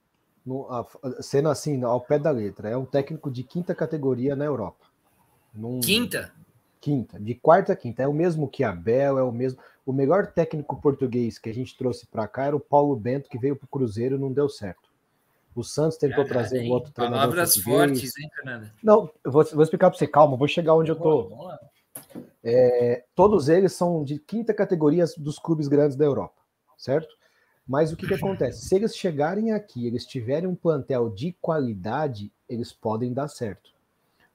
Sendo 1.20 1.50
assim, 1.50 1.82
ao 1.84 2.00
pé 2.00 2.18
da 2.18 2.30
letra, 2.30 2.70
é 2.70 2.76
um 2.76 2.86
técnico 2.86 3.30
de 3.30 3.42
quinta 3.42 3.74
categoria 3.74 4.34
na 4.34 4.44
Europa. 4.44 4.86
Num... 5.54 5.80
Quinta? 5.80 6.32
Quinta, 6.80 7.18
de 7.18 7.34
quarta 7.34 7.72
a 7.72 7.76
quinta. 7.76 8.02
É 8.02 8.08
o 8.08 8.14
mesmo 8.14 8.48
que 8.48 8.64
Abel, 8.64 9.18
é 9.18 9.22
o 9.22 9.32
mesmo. 9.32 9.58
O 9.88 9.92
melhor 9.94 10.26
técnico 10.26 10.78
português 10.78 11.38
que 11.38 11.48
a 11.48 11.54
gente 11.54 11.74
trouxe 11.74 12.06
para 12.06 12.28
cá 12.28 12.44
era 12.44 12.54
o 12.54 12.60
Paulo 12.60 12.94
Bento, 12.94 13.30
que 13.30 13.38
veio 13.38 13.56
para 13.56 13.64
o 13.64 13.68
Cruzeiro 13.68 14.16
e 14.16 14.18
não 14.18 14.30
deu 14.30 14.46
certo. 14.46 14.90
O 15.56 15.64
Santos 15.64 15.96
tentou 15.96 16.26
Caramba, 16.26 16.28
trazer 16.28 16.60
um 16.60 16.72
outro 16.72 16.92
treinador. 16.92 17.20
Palavras 17.20 17.56
fortes, 17.56 18.12
hein, 18.18 18.28
Fernanda? 18.36 18.74
Não, 18.82 19.10
eu 19.24 19.32
vou, 19.32 19.42
vou 19.42 19.62
explicar 19.62 19.88
para 19.88 19.98
você, 19.98 20.06
calma, 20.06 20.36
vou 20.36 20.46
chegar 20.46 20.74
onde 20.74 20.90
eu 20.90 20.96
tô. 20.96 21.32
É, 22.44 23.02
todos 23.14 23.48
eles 23.48 23.72
são 23.72 24.04
de 24.04 24.18
quinta 24.18 24.52
categoria 24.52 25.06
dos 25.16 25.38
clubes 25.38 25.68
grandes 25.68 25.96
da 25.96 26.04
Europa, 26.04 26.36
certo? 26.76 27.16
Mas 27.66 27.90
o 27.90 27.96
que, 27.96 28.06
que 28.06 28.12
acontece? 28.12 28.68
Se 28.68 28.76
eles 28.76 28.94
chegarem 28.94 29.52
aqui, 29.52 29.86
eles 29.86 30.04
tiverem 30.04 30.46
um 30.46 30.54
plantel 30.54 31.08
de 31.08 31.34
qualidade, 31.40 32.30
eles 32.46 32.74
podem 32.74 33.14
dar 33.14 33.28
certo. 33.28 33.70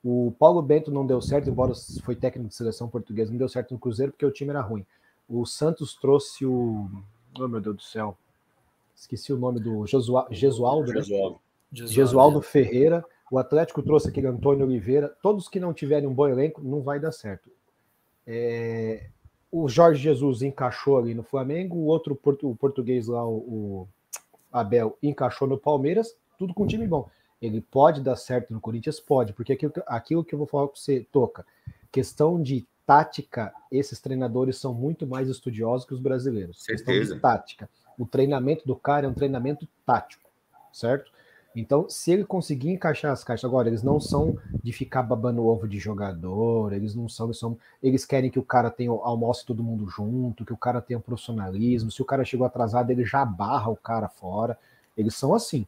O 0.04 0.34
Paulo 0.40 0.64
Bento 0.64 0.90
não 0.90 1.06
deu 1.06 1.22
certo, 1.22 1.48
embora 1.48 1.74
foi 2.04 2.16
técnico 2.16 2.50
de 2.50 2.56
seleção 2.56 2.90
portuguesa, 2.90 3.30
não 3.30 3.38
deu 3.38 3.48
certo 3.48 3.72
no 3.72 3.80
Cruzeiro 3.80 4.12
porque 4.12 4.26
o 4.26 4.32
time 4.32 4.50
era 4.50 4.60
ruim. 4.60 4.84
O 5.28 5.45
Santos 5.45 5.95
trouxe 5.95 6.45
o. 6.45 6.90
Oh, 7.38 7.48
meu 7.48 7.62
Deus 7.62 7.76
do 7.76 7.82
céu. 7.82 8.18
Esqueci 8.95 9.34
o 9.34 9.38
nome 9.38 9.60
do 9.60 9.86
Josua, 9.88 10.28
Gesualdo. 10.30 10.91
Gesualdo. 10.94 11.40
Né? 11.72 11.88
Gesualdo 11.88 12.41
Ferreira. 12.41 13.04
O 13.32 13.40
Atlético 13.40 13.82
trouxe 13.82 14.10
aquele 14.10 14.28
Antônio 14.28 14.66
Oliveira. 14.66 15.10
Todos 15.22 15.48
que 15.48 15.60
não 15.60 15.74
tiverem 15.74 16.08
um 16.08 16.14
bom 16.14 16.28
elenco, 16.28 16.62
não 16.62 16.82
vai 16.82 17.00
dar 17.00 17.12
certo. 17.12 17.50
É, 18.28 19.08
o 19.52 19.68
Jorge 19.68 20.02
Jesus 20.02 20.41
encaixou 20.41 20.98
ali 20.98 21.14
no 21.14 21.24
Flamengo, 21.24 21.78
o 21.78 21.86
outro 21.86 22.20
o 22.44 22.56
português 22.56 23.08
lá, 23.08 23.28
o, 23.28 23.88
Abel, 24.52 24.98
encaixou 25.02 25.48
no 25.48 25.58
Palmeiras, 25.58 26.16
tudo 26.38 26.54
com 26.54 26.68
time 26.68 26.88
bom. 26.88 27.10
Ele 27.41 27.60
pode 27.60 28.02
dar 28.02 28.16
certo 28.16 28.54
no 28.54 28.62
Corinthians? 28.62 29.00
Pode, 29.00 29.34
porque 29.34 29.54
aquilo, 29.54 29.74
aquilo 29.88 30.24
que 30.24 30.34
eu 30.34 30.38
vou 30.38 30.48
falar 30.48 30.68
com 30.68 30.76
você 30.76 31.06
toca. 31.12 31.45
Questão 31.91 32.41
de 32.41 32.66
tática, 32.85 33.53
esses 33.72 33.99
treinadores 33.99 34.57
são 34.57 34.73
muito 34.73 35.07
mais 35.07 35.30
estudiosos 35.30 35.85
que 35.85 35.93
os 35.93 35.99
brasileiros. 35.99 36.64
Certeza. 36.64 37.19
tática. 37.19 37.69
O 37.97 38.05
treinamento 38.05 38.65
do 38.65 38.76
cara 38.76 39.05
é 39.05 39.10
um 39.10 39.14
treinamento 39.14 39.68
tático, 39.85 40.30
certo? 40.72 41.11
Então, 41.55 41.88
se 41.88 42.11
ele 42.11 42.26
conseguir 42.26 42.72
encaixar 42.72 43.11
as 43.11 43.23
caixas, 43.23 43.45
agora, 43.45 43.68
eles 43.68 43.84
não 43.84 43.99
são 43.99 44.35
de 44.64 44.72
ficar 44.72 45.03
babando 45.03 45.45
ovo 45.45 45.68
de 45.68 45.77
jogador, 45.77 46.73
eles 46.73 46.95
não 46.95 47.07
são, 47.07 47.27
eles 47.27 47.38
são, 47.38 47.57
eles 47.81 48.05
querem 48.05 48.31
que 48.31 48.39
o 48.39 48.43
cara 48.43 48.72
tenha 48.72 48.89
almoço 48.89 49.45
todo 49.45 49.64
mundo 49.64 49.88
junto, 49.88 50.45
que 50.45 50.53
o 50.53 50.57
cara 50.57 50.81
tenha 50.81 50.99
profissionalismo, 50.99 51.91
se 51.91 52.01
o 52.01 52.05
cara 52.05 52.26
chegou 52.26 52.47
atrasado, 52.47 52.89
ele 52.89 53.05
já 53.05 53.23
barra 53.23 53.69
o 53.69 53.76
cara 53.76 54.10
fora, 54.10 54.57
eles 54.97 55.14
são 55.14 55.35
assim. 55.35 55.68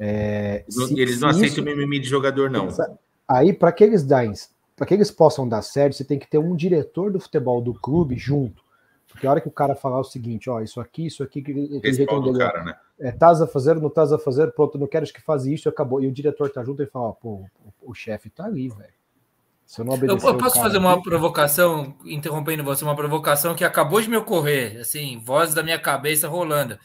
É, 0.00 0.64
se, 0.68 0.98
eles 0.98 1.20
não 1.20 1.28
aceitam 1.28 1.62
o 1.62 1.66
mimimi 1.66 2.00
de 2.00 2.08
jogador, 2.08 2.50
não. 2.50 2.66
Aí, 3.28 3.52
para 3.52 3.70
que 3.70 3.84
eles 3.84 4.02
darem 4.02 4.32
para 4.76 4.86
que 4.86 4.94
eles 4.94 5.10
possam 5.10 5.48
dar 5.48 5.62
certo, 5.62 5.94
você 5.94 6.04
tem 6.04 6.18
que 6.18 6.28
ter 6.28 6.38
um 6.38 6.56
diretor 6.56 7.12
do 7.12 7.20
futebol 7.20 7.60
do 7.60 7.74
clube 7.74 8.16
junto. 8.16 8.62
Porque 9.08 9.26
a 9.26 9.30
hora 9.30 9.40
que 9.40 9.46
o 9.46 9.52
cara 9.52 9.76
falar 9.76 10.00
o 10.00 10.04
seguinte, 10.04 10.50
ó, 10.50 10.60
isso 10.60 10.80
aqui, 10.80 11.06
isso 11.06 11.22
aqui, 11.22 11.40
que 11.40 11.52
do 11.52 12.36
cara, 12.36 12.64
né? 12.64 12.76
É, 12.98 13.10
estás 13.10 13.40
a 13.40 13.46
fazer, 13.46 13.76
não 13.76 13.86
estás 13.86 14.12
a 14.12 14.18
fazer, 14.18 14.52
pronto, 14.52 14.76
não 14.76 14.88
queres 14.88 15.12
que 15.12 15.20
faça 15.20 15.48
isso, 15.48 15.68
acabou. 15.68 16.02
E 16.02 16.08
o 16.08 16.12
diretor 16.12 16.50
tá 16.50 16.64
junto 16.64 16.82
e 16.82 16.86
fala, 16.86 17.06
ó, 17.06 17.12
pô, 17.12 17.44
o, 17.80 17.90
o 17.90 17.94
chefe 17.94 18.28
tá 18.28 18.44
ali, 18.44 18.68
velho. 18.68 18.92
Se 19.64 19.80
eu 19.80 19.84
não 19.84 19.94
obedecer 19.94 20.28
eu, 20.28 20.36
posso 20.36 20.60
fazer 20.60 20.78
uma 20.78 21.00
provocação, 21.00 21.96
interrompendo 22.04 22.64
você, 22.64 22.84
uma 22.84 22.96
provocação 22.96 23.54
que 23.54 23.64
acabou 23.64 24.00
de 24.00 24.10
me 24.10 24.16
ocorrer, 24.16 24.80
assim, 24.80 25.22
voz 25.24 25.54
da 25.54 25.62
minha 25.62 25.78
cabeça 25.78 26.28
rolando. 26.28 26.76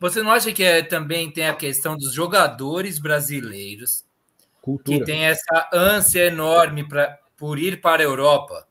Você 0.00 0.22
não 0.22 0.30
acha 0.30 0.52
que 0.52 0.64
é, 0.64 0.82
também 0.82 1.30
tem 1.30 1.48
a 1.48 1.54
questão 1.54 1.96
dos 1.96 2.12
jogadores 2.12 2.98
brasileiros 2.98 4.04
Cultura. 4.60 4.98
que 4.98 5.04
tem 5.04 5.26
essa 5.26 5.68
ânsia 5.72 6.26
enorme 6.26 6.86
para 6.88 7.18
por 7.44 7.58
ir 7.58 7.78
para 7.78 8.00
a 8.02 8.06
Europa. 8.06 8.66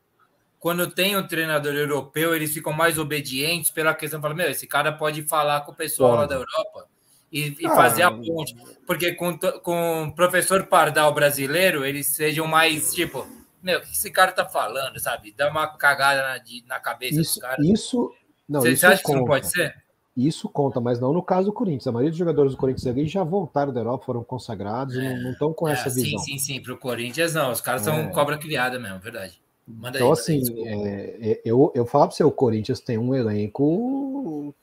Quando 0.59 0.89
tem 0.89 1.15
um 1.15 1.27
treinador 1.27 1.75
europeu, 1.75 2.33
eles 2.35 2.51
ficam 2.51 2.73
mais 2.73 2.97
obedientes 2.97 3.69
pela 3.69 3.93
questão, 3.93 4.19
falam, 4.19 4.35
meu, 4.35 4.49
esse 4.49 4.65
cara 4.65 4.91
pode 4.91 5.21
falar 5.21 5.61
com 5.61 5.71
o 5.71 5.75
pessoal 5.75 6.15
lá 6.15 6.25
da 6.25 6.33
Europa 6.33 6.87
e, 7.31 7.55
e 7.59 7.67
ah, 7.67 7.75
fazer 7.75 8.01
a 8.01 8.09
ponte. 8.09 8.55
Porque 8.87 9.11
com, 9.11 9.37
com 9.37 10.05
o 10.05 10.15
professor 10.15 10.65
Pardal 10.65 11.13
brasileiro, 11.13 11.85
eles 11.85 12.15
sejam 12.15 12.47
mais, 12.47 12.91
tipo, 12.95 13.27
meu, 13.61 13.77
o 13.77 13.81
que 13.83 13.91
esse 13.91 14.09
cara 14.09 14.31
tá 14.31 14.43
falando, 14.43 14.99
sabe? 14.99 15.31
Dá 15.37 15.51
uma 15.51 15.67
cagada 15.77 16.23
na, 16.23 16.43
na 16.65 16.79
cabeça 16.79 17.21
isso. 17.21 17.39
Isso, 17.59 18.11
não, 18.49 18.61
Você 18.61 18.71
isso 18.71 18.87
acha 18.87 19.03
conta. 19.03 19.13
que 19.13 19.19
não 19.19 19.25
pode 19.27 19.51
ser? 19.51 19.82
Isso 20.15 20.47
conta, 20.47 20.79
mas 20.79 20.99
não 20.99 21.11
no 21.11 21.23
caso 21.23 21.47
do 21.47 21.53
Corinthians. 21.53 21.87
A 21.87 21.91
maioria 21.91 22.11
dos 22.11 22.19
jogadores 22.19 22.51
do 22.51 22.57
Corinthians 22.57 22.85
ali 22.85 23.07
já 23.07 23.23
voltaram 23.23 23.73
da 23.73 23.79
Europa, 23.79 24.05
foram 24.05 24.23
consagrados 24.23 24.95
é. 24.95 24.99
e 24.99 25.23
não 25.23 25.31
estão 25.31 25.51
com 25.51 25.67
é, 25.67 25.73
essa 25.73 25.89
visão. 25.89 26.19
Sim, 26.19 26.33
sim, 26.33 26.37
sim. 26.37 26.61
Para 26.61 26.73
o 26.73 26.77
Corinthians, 26.77 27.33
não. 27.33 27.51
Os 27.51 27.59
caras 27.59 27.81
são 27.81 27.95
é. 27.95 28.07
cobra 28.09 28.37
criada 28.37 28.77
mesmo, 28.77 28.99
verdade. 28.99 29.41
Manda 29.67 29.97
então, 29.97 30.07
aí, 30.07 30.13
assim, 30.13 30.41
é, 30.67 31.31
é, 31.31 31.41
eu, 31.43 31.71
eu 31.73 31.85
falo 31.85 32.07
para 32.07 32.15
você, 32.15 32.23
o 32.23 32.31
Corinthians 32.31 32.79
tem 32.79 32.97
um 32.97 33.15
elenco 33.15 34.53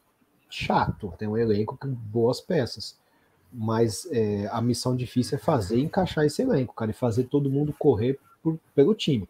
chato, 0.48 1.12
tem 1.18 1.26
um 1.26 1.36
elenco 1.36 1.76
com 1.76 1.88
boas 1.88 2.40
peças. 2.40 2.96
Mas 3.52 4.06
a 4.52 4.62
missão 4.62 4.94
difícil 4.94 5.36
é 5.36 5.40
fazer 5.40 5.80
encaixar 5.80 6.24
esse 6.24 6.40
elenco, 6.40 6.72
cara, 6.72 6.92
e 6.92 6.94
fazer 6.94 7.24
todo 7.24 7.50
mundo 7.50 7.74
correr 7.76 8.16
por, 8.40 8.56
pelo 8.72 8.94
time. 8.94 9.28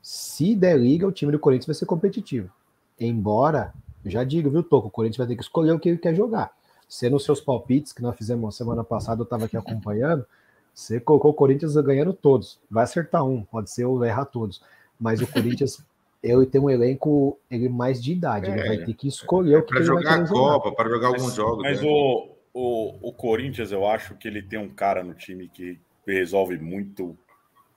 Se 0.00 0.54
der 0.54 0.78
liga, 0.78 1.06
o 1.06 1.12
time 1.12 1.30
do 1.30 1.38
Corinthians 1.38 1.66
vai 1.66 1.74
ser 1.74 1.84
competitivo. 1.84 2.50
Embora 2.98 3.74
já 4.10 4.24
digo, 4.24 4.50
viu, 4.50 4.62
Toco? 4.62 4.88
O 4.88 4.90
Corinthians 4.90 5.18
vai 5.18 5.26
ter 5.26 5.36
que 5.36 5.42
escolher 5.42 5.72
o 5.72 5.78
que 5.78 5.88
ele 5.88 5.98
quer 5.98 6.14
jogar. 6.14 6.52
Você, 6.88 7.08
nos 7.08 7.24
seus 7.24 7.40
palpites, 7.40 7.92
que 7.92 8.02
nós 8.02 8.16
fizemos 8.16 8.56
semana 8.56 8.84
passada, 8.84 9.20
eu 9.20 9.24
estava 9.24 9.46
aqui 9.46 9.56
acompanhando, 9.56 10.26
você 10.74 11.00
colocou 11.00 11.30
o 11.30 11.34
Corinthians 11.34 11.74
ganhando 11.76 12.12
todos. 12.12 12.58
Vai 12.70 12.84
acertar 12.84 13.24
um, 13.24 13.42
pode 13.44 13.70
ser 13.70 13.84
ou 13.84 14.04
errar 14.04 14.26
todos. 14.26 14.62
Mas 14.98 15.20
o 15.20 15.26
Corinthians, 15.26 15.84
ele 16.22 16.46
tem 16.46 16.60
um 16.60 16.70
elenco 16.70 17.38
ele 17.50 17.68
mais 17.68 18.02
de 18.02 18.12
idade, 18.12 18.50
é, 18.50 18.52
ele 18.52 18.68
vai 18.68 18.84
ter 18.84 18.94
que 18.94 19.08
escolher 19.08 19.54
é, 19.54 19.58
o 19.58 19.62
que, 19.62 19.74
ele 19.74 19.84
jogar 19.84 20.18
vai 20.18 20.24
a 20.24 20.28
Copa, 20.28 20.72
para 20.72 20.88
jogar 20.88 21.08
alguns 21.08 21.24
mas, 21.24 21.34
jogos. 21.34 21.62
Mas 21.62 21.80
né? 21.80 21.88
o, 21.88 22.30
o, 22.54 23.08
o 23.08 23.12
Corinthians, 23.12 23.72
eu 23.72 23.86
acho 23.86 24.14
que 24.16 24.28
ele 24.28 24.42
tem 24.42 24.58
um 24.58 24.68
cara 24.68 25.02
no 25.02 25.14
time 25.14 25.48
que 25.48 25.78
resolve 26.06 26.58
muito 26.58 27.16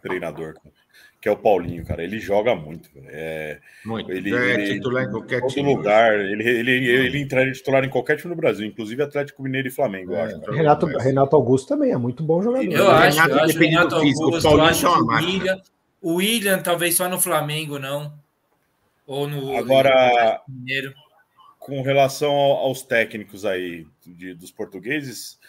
treinador 0.01 0.55
que 1.25 1.29
é 1.29 1.31
o 1.31 1.37
Paulinho, 1.37 1.83
cara. 1.83 2.03
Ele 2.03 2.19
joga 2.19 2.53
muito. 2.53 2.87
É, 3.07 3.57
muito. 3.83 4.11
Ele, 4.11 4.31
é 4.31 4.53
ele, 4.53 4.73
titular 4.75 5.05
em 5.05 5.09
qualquer 5.09 5.41
todo 5.41 5.49
time. 5.49 5.73
lugar. 5.75 6.19
Ele, 6.19 6.47
ele, 6.47 6.69
ele, 6.71 6.87
ele 6.87 7.19
entraria 7.19 7.51
titular 7.51 7.83
em 7.83 7.89
qualquer 7.89 8.15
time 8.17 8.29
no 8.29 8.39
Brasil, 8.39 8.63
inclusive 8.63 9.01
Atlético 9.01 9.41
Mineiro 9.41 9.67
e 9.67 9.71
Flamengo, 9.71 10.13
é, 10.13 10.17
eu 10.17 10.23
acho. 10.23 10.51
Renato, 10.51 10.85
Renato 10.85 11.35
Augusto 11.35 11.67
também 11.69 11.91
é 11.91 11.97
muito 11.97 12.21
bom 12.21 12.43
jogador. 12.43 12.71
Eu 12.71 12.91
acho, 12.91 13.17
Renato, 13.17 13.33
eu 13.33 13.43
acho 13.43 13.57
Renato 13.57 13.95
Augusto, 13.95 14.47
eu 14.47 14.61
acho 14.61 14.85
é 14.85 14.89
o 14.89 15.07
William, 15.07 15.61
o 15.99 16.13
William 16.17 16.59
talvez 16.61 16.93
só 16.93 17.09
no 17.09 17.19
Flamengo, 17.19 17.79
não. 17.79 18.13
Ou 19.07 19.27
no 19.27 19.57
Agora, 19.57 20.43
Mineiro. 20.47 20.93
com 21.57 21.81
relação 21.81 22.29
ao- 22.33 22.57
aos 22.67 22.83
técnicos 22.83 23.45
aí 23.45 23.87
de- 24.05 24.35
dos 24.35 24.51
portugueses, 24.51 25.39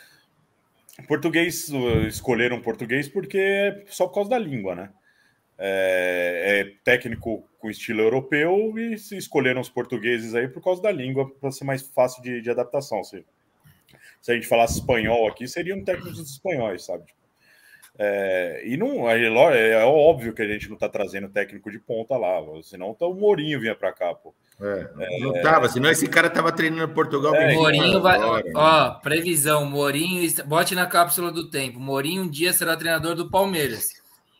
português 1.07 1.69
escolheram 2.09 2.63
português 2.63 3.11
porque 3.11 3.37
é 3.37 3.85
só 3.89 4.07
por 4.07 4.15
causa 4.15 4.31
da 4.31 4.39
língua, 4.39 4.75
né? 4.75 4.89
É, 5.59 6.61
é 6.61 6.65
técnico 6.85 7.49
com 7.59 7.71
estilo 7.71 8.03
europeu 8.03 8.79
e 8.79 8.99
se 8.99 9.17
escolheram 9.17 9.61
os 9.61 9.71
portugueses 9.71 10.35
aí 10.35 10.49
por 10.49 10.63
causa 10.63 10.83
da 10.83 10.93
língua 10.93 11.31
para 11.41 11.51
ser 11.51 11.65
mais 11.65 11.83
fácil 11.83 12.23
de, 12.23 12.41
de 12.41 12.51
adaptação. 12.51 13.03
Se, 13.03 13.25
se 14.21 14.33
a 14.33 14.35
gente 14.35 14.47
falasse 14.47 14.79
espanhol 14.79 15.27
aqui, 15.29 15.49
seriam 15.49 15.83
técnicos 15.83 16.21
espanhóis, 16.21 16.85
sabe? 16.85 17.05
É, 17.99 18.63
e 18.67 18.77
não 18.77 19.09
é, 19.11 19.71
é 19.71 19.85
óbvio 19.85 20.35
que 20.35 20.43
a 20.43 20.47
gente 20.47 20.69
não 20.69 20.75
está 20.75 20.89
trazendo 20.89 21.31
técnico 21.31 21.71
de 21.71 21.79
ponta 21.79 22.17
lá, 22.17 22.43
senão 22.63 22.93
tá, 22.93 23.07
o 23.07 23.15
Mourinho 23.15 23.59
vinha 23.59 23.75
para 23.75 23.91
cá, 23.91 24.15
pô. 24.15 24.35
É, 24.61 25.21
não 25.21 25.33
tava, 25.43 25.69
senão 25.69 25.91
esse 25.91 26.07
cara 26.07 26.29
tava 26.29 26.53
treinando 26.53 26.91
em 26.91 26.95
Portugal. 26.95 27.35
É, 27.35 27.55
Mourinho 27.55 28.01
vai. 28.01 28.17
agora, 28.17 28.43
né? 28.43 28.53
Ó, 28.55 28.91
previsão: 29.01 29.65
Mourinho, 29.67 30.31
bote 30.47 30.75
na 30.75 30.87
cápsula 30.87 31.31
do 31.31 31.51
tempo. 31.51 31.79
Mourinho 31.79 32.23
um 32.23 32.29
dia 32.29 32.53
será 32.53 32.77
treinador 32.77 33.15
do 33.15 33.31
Palmeiras. 33.31 33.96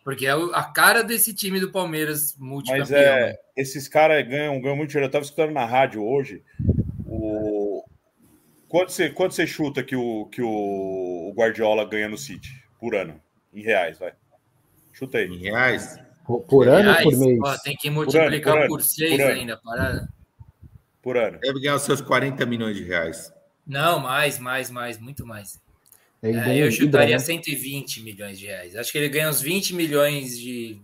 Porque 0.07 0.25
é 0.25 0.31
a 0.31 0.63
cara 0.63 1.03
desse 1.03 1.35
time 1.35 1.59
do 1.59 1.73
Palmeiras 1.73 2.37
Mas 2.39 2.49
multicampeão. 2.49 2.97
é, 2.97 3.31
né? 3.33 3.37
esses 3.57 3.89
caras 3.89 4.25
ganham, 4.25 4.61
ganham 4.61 4.77
muito 4.77 4.91
dinheiro. 4.91 5.07
Eu 5.07 5.09
estava 5.09 5.25
escutando 5.25 5.51
na 5.51 5.65
rádio 5.65 6.01
hoje. 6.07 6.45
O... 7.05 7.85
Quanto, 8.69 8.93
você, 8.93 9.11
quanto 9.11 9.35
você 9.35 9.49
chuta 9.49 9.83
que, 9.83 9.97
o, 9.97 10.27
que 10.27 10.41
o, 10.41 10.49
o 10.49 11.35
Guardiola 11.37 11.85
ganha 11.85 12.09
no 12.09 12.17
City 12.17 12.51
por 12.79 12.95
ano? 12.95 13.21
Em 13.53 13.63
reais, 13.63 13.99
vai. 13.99 14.13
Chuta 14.93 15.21
Em 15.21 15.23
aí. 15.23 15.39
reais. 15.39 15.99
Por, 16.25 16.41
por 16.43 16.69
ano 16.69 16.77
ou 16.89 16.95
Reais, 16.95 17.03
por 17.03 17.17
mês? 17.19 17.39
ó, 17.43 17.59
tem 17.59 17.75
que 17.75 17.91
multiplicar 17.91 18.53
por 18.53 18.61
ano, 18.61 18.69
por, 18.69 18.83
seis 18.83 19.11
por 19.11 19.21
ano. 19.23 19.41
ainda, 19.41 19.57
parada. 19.57 20.09
Por 21.03 21.17
ano. 21.17 21.41
Deve 21.41 21.61
ganhar 21.63 21.75
os 21.75 21.83
seus 21.83 22.01
40 22.01 22.47
milhões 22.47 22.77
de 22.77 22.85
reais. 22.85 23.35
Não, 23.67 23.99
mais, 23.99 24.39
mais, 24.39 24.71
mais, 24.71 24.99
muito 25.01 25.27
mais. 25.27 25.61
Ele 26.23 26.39
É, 26.39 26.45
ganha 26.45 26.65
eu 26.65 26.71
chutaria 26.73 27.17
libra, 27.17 27.19
né? 27.19 27.19
120 27.19 28.03
milhões 28.03 28.39
de 28.39 28.47
reais. 28.47 28.75
Acho 28.77 28.91
que 28.91 28.99
ele 28.99 29.09
ganha 29.09 29.29
uns 29.29 29.41
20 29.41 29.75
milhões 29.75 30.39
de, 30.39 30.79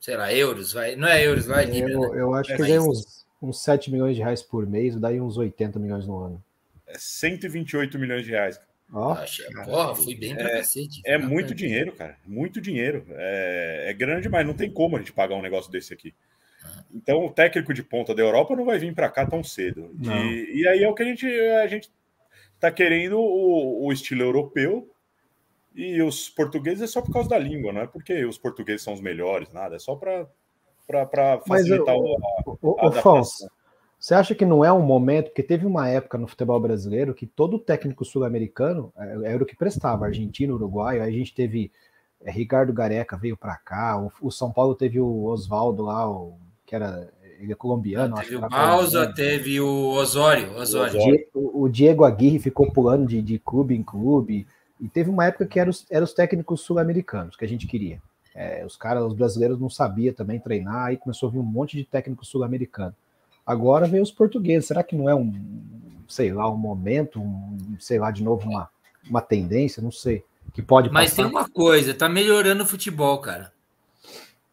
sei 0.00 0.16
lá, 0.16 0.32
euros. 0.32 0.72
Vai. 0.72 0.94
Não 0.96 1.08
é 1.08 1.24
euros, 1.26 1.46
vai, 1.46 1.64
libra. 1.64 1.92
Eu, 1.92 2.00
né? 2.12 2.20
eu 2.20 2.34
acho 2.34 2.52
É, 2.52 2.56
que 2.56 2.62
ele 2.62 2.68
ganha 2.68 2.82
uns, 2.82 3.24
uns 3.42 3.62
7 3.62 3.90
milhões 3.90 4.14
de 4.16 4.22
reais 4.22 4.42
por 4.42 4.66
mês, 4.66 4.96
daí 4.96 5.20
uns 5.20 5.36
80 5.36 5.78
milhões 5.78 6.06
no 6.06 6.18
ano. 6.18 6.44
É 6.86 6.96
128 6.98 7.98
milhões 7.98 8.24
de 8.24 8.30
reais. 8.30 8.60
Ó, 8.92 9.12
Acho- 9.14 9.42
Porra, 9.64 9.94
fui 9.96 10.14
bem 10.14 10.36
pra 10.36 10.48
cacete. 10.50 11.00
É 11.04 11.18
Não, 11.18 11.28
muito 11.28 11.46
cara. 11.46 11.56
dinheiro, 11.56 11.92
cara. 11.92 12.16
Muito 12.26 12.60
dinheiro. 12.60 13.04
É, 13.10 13.86
é 13.88 13.92
grande, 13.94 14.28
mas 14.28 14.46
não 14.46 14.54
tem 14.54 14.70
como 14.70 14.96
a 14.96 14.98
gente 15.00 15.12
pagar 15.12 15.34
um 15.34 15.42
negócio 15.42 15.72
desse 15.72 15.92
aqui. 15.92 16.14
Então, 16.94 17.24
o 17.26 17.30
técnico 17.30 17.74
de 17.74 17.82
ponta 17.82 18.14
da 18.14 18.22
Europa 18.22 18.54
não 18.54 18.64
vai 18.64 18.78
vir 18.78 18.94
para 18.94 19.10
cá 19.10 19.26
tão 19.26 19.42
cedo. 19.42 19.90
E, 20.00 20.60
e 20.60 20.68
aí 20.68 20.82
é 20.84 20.88
o 20.88 20.94
que 20.94 21.02
a 21.02 21.06
gente 21.06 21.26
a 21.26 21.66
gente 21.66 21.90
está 22.54 22.70
querendo 22.70 23.18
o, 23.18 23.86
o 23.86 23.92
estilo 23.92 24.22
europeu. 24.22 24.88
E 25.74 26.00
os 26.02 26.28
portugueses 26.28 26.82
é 26.82 26.86
só 26.86 27.02
por 27.02 27.12
causa 27.12 27.28
da 27.30 27.38
língua, 27.38 27.72
não 27.72 27.80
é 27.80 27.86
porque 27.86 28.24
os 28.24 28.38
portugueses 28.38 28.82
são 28.82 28.94
os 28.94 29.00
melhores, 29.00 29.52
nada. 29.52 29.74
É 29.74 29.78
só 29.78 29.96
para 29.96 30.28
Mas, 31.48 31.62
facilitar 31.62 31.96
ô, 31.96 32.14
o, 32.14 32.16
a- 32.16 32.56
ô, 32.62 32.76
a 32.78 32.88
Afonso, 32.88 33.50
você 33.98 34.14
acha 34.14 34.34
que 34.34 34.44
não 34.44 34.64
é 34.64 34.72
um 34.72 34.82
momento, 34.82 35.26
porque 35.26 35.42
teve 35.42 35.66
uma 35.66 35.88
época 35.88 36.16
no 36.18 36.28
futebol 36.28 36.60
brasileiro 36.60 37.14
que 37.14 37.26
todo 37.26 37.58
técnico 37.58 38.04
sul-americano 38.04 38.92
é, 38.96 39.32
era 39.32 39.42
o 39.42 39.46
que 39.46 39.56
prestava, 39.56 40.04
argentino, 40.04 40.54
uruguaio, 40.54 41.02
aí 41.02 41.08
a 41.08 41.18
gente 41.18 41.34
teve 41.34 41.72
é, 42.20 42.30
Ricardo 42.30 42.72
Gareca 42.72 43.16
veio 43.16 43.36
para 43.36 43.56
cá, 43.56 43.98
o, 43.98 44.12
o 44.20 44.30
São 44.30 44.52
Paulo 44.52 44.74
teve 44.74 45.00
o 45.00 45.24
Oswaldo 45.24 45.82
lá, 45.82 46.08
o, 46.08 46.36
que 46.66 46.76
era 46.76 47.10
ele 47.40 47.52
é 47.52 47.54
colombiano, 47.54 48.14
acho 48.16 48.24
Teve 48.24 48.36
o 48.36 48.38
era 48.38 48.48
Bausa, 48.48 48.90
colombiano. 48.90 49.14
teve 49.14 49.60
o 49.60 49.90
Osório. 49.90 50.56
Osório. 50.56 51.00
O, 51.34 51.62
o 51.62 51.68
Diego 51.68 52.04
Aguirre 52.04 52.38
ficou 52.38 52.70
pulando 52.70 53.06
de, 53.06 53.20
de 53.22 53.38
clube 53.38 53.74
em 53.74 53.82
clube, 53.82 54.46
e 54.80 54.88
teve 54.88 55.08
uma 55.08 55.24
época 55.24 55.46
que 55.46 55.58
eram 55.58 55.70
os, 55.70 55.86
eram 55.90 56.04
os 56.04 56.12
técnicos 56.12 56.60
sul-americanos 56.60 57.36
que 57.36 57.44
a 57.44 57.48
gente 57.48 57.66
queria. 57.66 58.00
É, 58.34 58.64
os 58.66 58.76
caras, 58.76 59.04
os 59.04 59.14
brasileiros 59.14 59.60
não 59.60 59.70
sabiam 59.70 60.12
também 60.12 60.40
treinar, 60.40 60.86
aí 60.86 60.96
começou 60.96 61.28
a 61.28 61.32
vir 61.32 61.38
um 61.38 61.44
monte 61.44 61.76
de 61.76 61.84
técnico 61.84 62.26
sul-americano. 62.26 62.94
Agora 63.46 63.86
veio 63.86 64.02
os 64.02 64.10
portugueses. 64.10 64.66
Será 64.66 64.82
que 64.82 64.96
não 64.96 65.08
é 65.08 65.14
um, 65.14 65.32
sei 66.08 66.32
lá, 66.32 66.50
um 66.50 66.56
momento, 66.56 67.20
um, 67.20 67.56
sei 67.78 67.98
lá, 67.98 68.10
de 68.10 68.24
novo 68.24 68.48
uma, 68.48 68.68
uma 69.08 69.20
tendência? 69.20 69.82
Não 69.82 69.92
sei. 69.92 70.24
Que 70.52 70.60
pode 70.60 70.90
Mas 70.90 71.10
passar. 71.10 71.22
tem 71.22 71.30
uma 71.30 71.48
coisa, 71.48 71.94
tá 71.94 72.08
melhorando 72.08 72.64
o 72.64 72.66
futebol, 72.66 73.18
cara. 73.18 73.53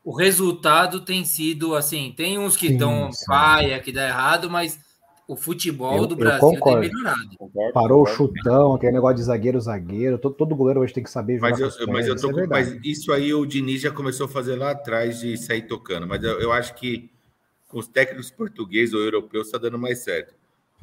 O 0.03 0.15
resultado 0.15 1.01
tem 1.01 1.23
sido 1.23 1.75
assim, 1.75 2.13
tem 2.15 2.39
uns 2.39 2.57
que 2.57 2.67
estão 2.67 3.09
paia, 3.27 3.79
que 3.79 3.91
dá 3.91 4.07
errado, 4.07 4.49
mas 4.49 4.79
o 5.27 5.35
futebol 5.35 5.95
Eu- 5.97 6.07
do 6.07 6.15
Brasil 6.15 6.39
concordo. 6.39 6.81
tem 6.81 6.89
melhorado. 6.91 7.37
Concordo, 7.37 7.73
Parou 7.73 8.01
o 8.01 8.05
concordo. 8.05 8.33
chutão, 8.35 8.73
aquele 8.73 8.93
negócio 8.93 9.17
de 9.17 9.23
zagueiro, 9.23 9.61
zagueiro. 9.61 10.17
Todo, 10.17 10.33
todo 10.35 10.55
goleiro 10.55 10.79
hoje 10.81 10.93
tem 10.93 11.03
que 11.03 11.09
saber 11.11 11.35
jogar 11.35 11.51
Mas, 11.51 11.59
eu, 11.59 11.69
pés, 11.71 11.87
mas 11.87 12.07
eu 12.07 12.15
isso 12.15 12.31
tô 12.31 12.39
é 12.39 12.47
mas 12.47 12.79
isso 12.83 13.13
aí 13.13 13.33
o 13.33 13.45
Diniz 13.45 13.79
já 13.81 13.91
começou 13.91 14.25
a 14.25 14.29
fazer 14.29 14.55
lá 14.55 14.71
atrás 14.71 15.19
de 15.19 15.37
sair 15.37 15.61
tocando. 15.63 16.07
Mas 16.07 16.23
eu, 16.23 16.39
eu 16.41 16.51
acho 16.51 16.73
que 16.75 17.09
com 17.67 17.77
os 17.79 17.87
técnicos 17.87 18.31
portugueses 18.31 18.93
ou 18.93 19.01
europeus 19.01 19.45
está 19.47 19.57
dando 19.57 19.77
mais 19.77 19.99
certo. 19.99 20.33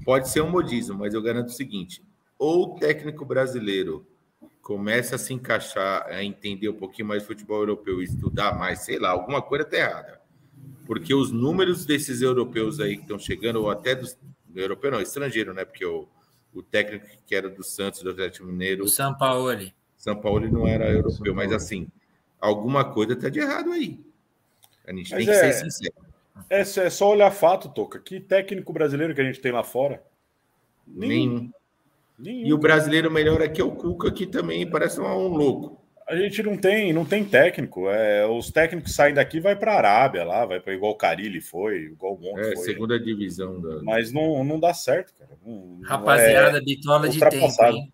Pode 0.05 0.29
ser 0.29 0.41
um 0.43 0.49
modismo, 0.51 0.97
mas 0.97 1.13
eu 1.13 1.21
garanto 1.21 1.49
o 1.49 1.53
seguinte: 1.53 2.01
ou 2.39 2.63
o 2.63 2.79
técnico 2.79 3.25
brasileiro 3.25 4.07
começa 4.69 5.17
a 5.17 5.19
se 5.19 5.33
encaixar, 5.33 6.07
a 6.09 6.23
entender 6.23 6.69
um 6.69 6.75
pouquinho 6.75 7.09
mais 7.09 7.23
de 7.23 7.27
futebol 7.27 7.61
europeu 7.61 8.03
e 8.03 8.05
estudar 8.05 8.55
mais, 8.59 8.81
sei 8.81 8.99
lá, 8.99 9.09
alguma 9.09 9.41
coisa 9.41 9.65
está 9.65 9.79
errada. 9.79 10.21
Porque 10.85 11.15
os 11.15 11.33
números 11.33 11.87
desses 11.87 12.21
europeus 12.21 12.79
aí 12.79 12.97
que 12.97 13.01
estão 13.01 13.19
chegando, 13.19 13.63
ou 13.63 13.71
até 13.71 13.95
dos 13.95 14.19
europeu 14.55 14.91
não, 14.91 15.01
estrangeiro, 15.01 15.55
né? 15.55 15.65
Porque 15.65 15.87
o, 15.87 16.07
o 16.53 16.63
técnico 16.63 17.07
que 17.27 17.35
era 17.35 17.49
do 17.49 17.65
Santos, 17.65 18.03
do 18.03 18.11
Atlético 18.11 18.45
Mineiro, 18.45 18.85
O 18.85 18.89
Sampaoli. 18.89 19.75
são 19.97 20.15
Paulo 20.15 20.47
não 20.51 20.69
era 20.69 20.91
europeu, 20.91 21.13
São 21.13 21.35
mas 21.35 21.47
Paulo. 21.47 21.57
assim, 21.57 21.89
alguma 22.39 22.85
coisa 22.93 23.17
tá 23.17 23.31
de 23.31 23.39
errado 23.41 23.73
aí. 23.73 23.99
A 24.87 24.93
gente 24.93 25.13
Mas 25.13 25.25
tem 25.25 25.35
que 25.35 25.41
é- 25.41 25.53
ser 25.53 25.65
sincero. 25.71 25.95
É, 26.51 26.61
é 26.61 26.91
só 26.91 27.09
olhar 27.11 27.31
fato, 27.31 27.71
Toca. 27.71 27.99
Que 28.01 28.21
técnico 28.21 28.71
brasileiro 28.71 29.15
que 29.15 29.21
a 29.23 29.25
gente 29.25 29.41
tem 29.41 29.51
lá 29.51 29.65
fora? 29.65 30.05
Nenhum. 30.87 31.09
Nenhum. 31.09 31.53
E 32.21 32.53
o 32.53 32.59
brasileiro 32.59 33.11
melhor 33.11 33.41
aqui 33.43 33.61
é 33.61 33.65
o 33.65 33.71
Cuca, 33.71 34.11
que 34.11 34.27
também 34.27 34.69
parece 34.69 35.01
um, 35.01 35.29
louco. 35.29 35.79
A 36.09 36.17
gente 36.17 36.43
não 36.43 36.57
tem, 36.57 36.93
não 36.93 37.05
tem 37.05 37.23
técnico. 37.23 37.89
É, 37.91 38.27
os 38.27 38.51
técnicos 38.51 38.95
saem 38.95 39.15
daqui 39.15 39.41
vai 39.41 39.55
para 39.55 39.75
a 39.75 39.77
Arábia 39.77 40.25
lá, 40.25 40.47
vai 40.47 40.59
para 40.59 40.73
igual 40.75 40.93
o 40.93 40.97
Carilli 40.97 41.41
foi, 41.41 41.83
igual 41.93 42.15
o 42.15 42.19
Monte 42.21 42.41
É, 42.41 42.55
foi. 42.57 42.65
segunda 42.65 42.99
divisão 42.99 43.61
da. 43.61 43.83
Mas 43.83 44.11
não, 44.11 44.43
não 44.43 44.59
dá 44.59 44.73
certo, 44.73 45.13
cara. 45.19 45.31
Não- 45.47 45.77
não 45.79 45.81
Rapaziada, 45.83 46.59
é- 46.59 46.61
bitola 46.63 47.09
de 47.09 47.21
tempo, 47.21 47.63
hein? 47.67 47.93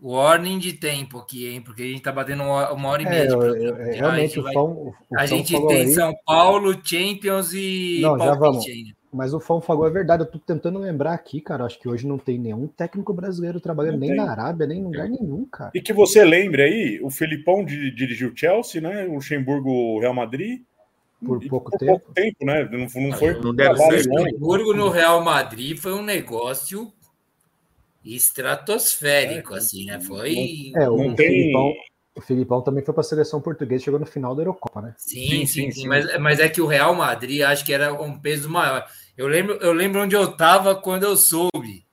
Warning 0.00 0.60
de 0.60 0.74
tempo 0.74 1.18
aqui, 1.18 1.48
hein? 1.48 1.60
Porque 1.60 1.82
a 1.82 1.86
gente 1.86 2.02
tá 2.02 2.12
batendo 2.12 2.44
uma, 2.44 2.72
uma 2.72 2.88
hora 2.88 3.02
e 3.02 3.06
meia 3.06 3.22
É, 3.22 3.26
de 3.26 3.32
eu- 3.32 3.38
programa. 3.40 3.78
eu- 3.82 3.92
realmente 3.94 4.04
a 4.04 4.14
o 4.14 4.28
gente, 4.28 4.40
vai- 4.44 4.54
Fão, 4.54 4.64
o, 4.66 4.88
o 4.90 5.18
a 5.18 5.26
gente 5.26 5.66
tem 5.66 5.80
aí, 5.82 5.88
São 5.88 6.14
Paulo, 6.24 6.80
Champions 6.84 7.52
e 7.52 7.98
Não, 8.00 8.16
já 8.16 8.34
vamos. 8.34 8.64
ainda. 8.64 8.90
Mas 9.12 9.32
o 9.32 9.40
Fão 9.40 9.60
falou 9.60 9.86
é 9.86 9.90
verdade. 9.90 10.22
Eu 10.22 10.26
tô 10.30 10.38
tentando 10.38 10.78
lembrar 10.78 11.14
aqui, 11.14 11.40
cara. 11.40 11.64
Acho 11.64 11.78
que 11.78 11.88
hoje 11.88 12.06
não 12.06 12.18
tem 12.18 12.38
nenhum 12.38 12.66
técnico 12.66 13.12
brasileiro 13.14 13.60
trabalhando 13.60 13.94
Não 13.94 14.00
nem 14.00 14.10
tem. 14.10 14.16
na 14.18 14.30
Arábia, 14.30 14.66
nem 14.66 14.80
em 14.80 14.84
lugar 14.84 15.08
nenhum, 15.08 15.44
cara. 15.46 15.70
E 15.74 15.80
que 15.80 15.92
você 15.92 16.24
lembre 16.24 16.62
aí, 16.62 17.00
o 17.02 17.10
Felipão 17.10 17.64
di- 17.64 17.90
dirigiu 17.90 18.30
o 18.30 18.36
Chelsea, 18.36 18.80
né? 18.80 19.06
O 19.06 19.14
Luxemburgo 19.14 19.70
o 19.70 20.00
Real 20.00 20.14
Madrid. 20.14 20.60
Por 21.24 21.40
pouco 21.48 21.70
por 21.72 21.78
tempo. 21.78 21.92
pouco 21.98 22.12
tempo, 22.14 22.44
né? 22.44 22.68
Não, 22.70 22.78
não 22.80 22.88
foi. 23.18 23.34
Não 23.40 23.54
trabalho 23.56 23.76
certo. 23.92 24.08
longo. 24.08 24.22
Luxemburgo 24.24 24.72
no 24.74 24.88
Real 24.88 25.24
Madrid 25.24 25.76
foi 25.76 25.92
um 25.94 26.02
negócio 26.04 26.92
estratosférico, 28.04 29.54
É, 29.54 29.58
assim, 29.58 29.84
né? 29.86 30.00
Foi. 30.00 30.72
É, 30.76 30.88
o, 30.88 30.96
Não 30.96 31.08
o 31.08 31.14
tem- 31.16 31.28
Filipão, 31.30 31.72
o 32.18 32.20
Filipão 32.20 32.60
também 32.60 32.84
foi 32.84 32.92
para 32.92 33.00
a 33.00 33.04
seleção 33.04 33.40
portuguesa, 33.40 33.84
chegou 33.84 34.00
no 34.00 34.06
final 34.06 34.34
da 34.34 34.42
Eurocopa, 34.42 34.82
né? 34.82 34.94
Sim, 34.96 35.28
Sim, 35.28 35.46
sim, 35.46 35.70
sim. 35.70 35.86
Mas, 35.86 36.18
mas 36.18 36.40
é 36.40 36.48
que 36.48 36.60
o 36.60 36.66
Real 36.66 36.94
Madrid 36.94 37.42
acho 37.42 37.64
que 37.64 37.72
era 37.72 37.92
um 37.94 38.18
peso 38.18 38.50
maior. 38.50 38.84
Eu 39.16 39.28
lembro, 39.28 39.54
eu 39.56 39.72
lembro 39.72 40.02
onde 40.02 40.16
eu 40.16 40.24
estava 40.24 40.74
quando 40.74 41.04
eu 41.04 41.16
soube, 41.16 41.86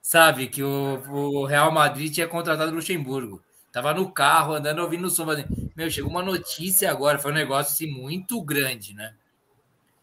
sabe, 0.00 0.48
que 0.48 0.62
o, 0.62 1.02
o 1.10 1.44
Real 1.44 1.70
Madrid 1.70 2.12
tinha 2.12 2.26
contratado 2.26 2.72
o 2.72 2.74
Luxemburgo. 2.74 3.42
Tava 3.70 3.92
no 3.92 4.10
carro, 4.10 4.54
andando, 4.54 4.80
ouvindo 4.80 5.06
o 5.06 5.10
som, 5.10 5.26
fazendo, 5.26 5.48
meu, 5.76 5.90
chegou 5.90 6.10
uma 6.10 6.22
notícia 6.22 6.90
agora, 6.90 7.18
foi 7.18 7.30
um 7.30 7.34
negócio 7.34 7.72
assim, 7.72 7.86
muito 7.86 8.42
grande, 8.42 8.94
né? 8.94 9.14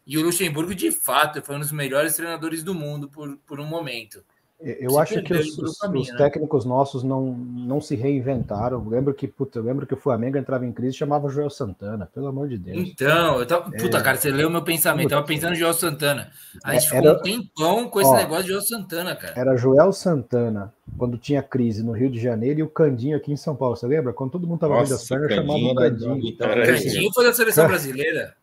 E 0.06 0.16
o 0.16 0.22
Luxemburgo, 0.22 0.74
de 0.74 0.92
fato, 0.92 1.42
foi 1.42 1.56
um 1.56 1.60
dos 1.60 1.72
melhores 1.72 2.14
treinadores 2.14 2.62
do 2.62 2.74
mundo 2.74 3.08
por, 3.10 3.36
por 3.38 3.60
um 3.60 3.66
momento. 3.66 4.24
Eu 4.60 4.90
Se 4.90 4.98
acho 4.98 5.22
que 5.22 5.32
os, 5.34 5.78
caminho, 5.78 6.02
os 6.02 6.08
né? 6.10 6.16
técnicos 6.18 6.64
nossos 6.64 7.04
não, 7.04 7.26
não 7.32 7.80
se 7.80 7.94
reinventaram. 7.94 8.82
Eu 8.84 8.90
lembro 8.90 9.14
que, 9.14 9.28
puta, 9.28 9.60
eu 9.60 9.62
lembro 9.62 9.86
que 9.86 9.94
o 9.94 9.96
Flamengo 9.96 10.36
entrava 10.36 10.66
em 10.66 10.72
crise 10.72 10.96
e 10.96 10.98
chamava 10.98 11.28
Joel 11.28 11.48
Santana, 11.48 12.06
pelo 12.12 12.26
amor 12.26 12.48
de 12.48 12.58
Deus. 12.58 12.76
Então, 12.76 13.38
eu 13.38 13.46
tava, 13.46 13.70
puta, 13.70 13.98
É. 13.98 14.02
cara, 14.02 14.16
você 14.16 14.32
leu 14.32 14.50
meu 14.50 14.62
pensamento, 14.62 15.06
eu 15.06 15.10
tava 15.10 15.24
pensando 15.26 15.52
em 15.52 15.56
Joel 15.58 15.74
Santana. 15.74 16.28
A 16.64 16.72
gente 16.74 16.86
É, 16.86 16.90
ficou 16.90 16.98
era- 17.08 17.18
um 17.18 17.22
tempão 17.22 17.88
com 17.88 18.00
esse 18.00 18.10
Ó, 18.10 18.16
negócio 18.16 18.42
de 18.44 18.48
Joel 18.50 18.62
Santana, 18.62 19.14
cara. 19.14 19.34
Era 19.40 19.56
Joel 19.56 19.92
Santana, 19.92 20.74
quando 20.98 21.16
tinha 21.16 21.40
crise 21.40 21.84
no 21.84 21.92
Rio 21.92 22.10
de 22.10 22.18
Janeiro, 22.18 22.58
e 22.58 22.62
o 22.64 22.68
Candinho 22.68 23.16
aqui 23.16 23.30
em 23.30 23.36
São 23.36 23.54
Paulo. 23.54 23.76
Você 23.76 23.86
lembra? 23.86 24.12
Quando 24.12 24.32
todo 24.32 24.44
mundo 24.44 24.58
tava 24.58 24.74
vendo 24.82 24.92
as 24.92 25.02
Esse 25.02 25.08
pernas, 25.08 25.30
chamava 25.36 25.52
Candinho 25.52 25.68
o 25.74 25.80
era 25.80 25.90
Candinho. 25.90 26.20
do- 26.20 26.26
então, 26.28 27.12
foi 27.14 27.24
da 27.26 27.32
seleção 27.32 27.68
brasileira. 27.68 28.34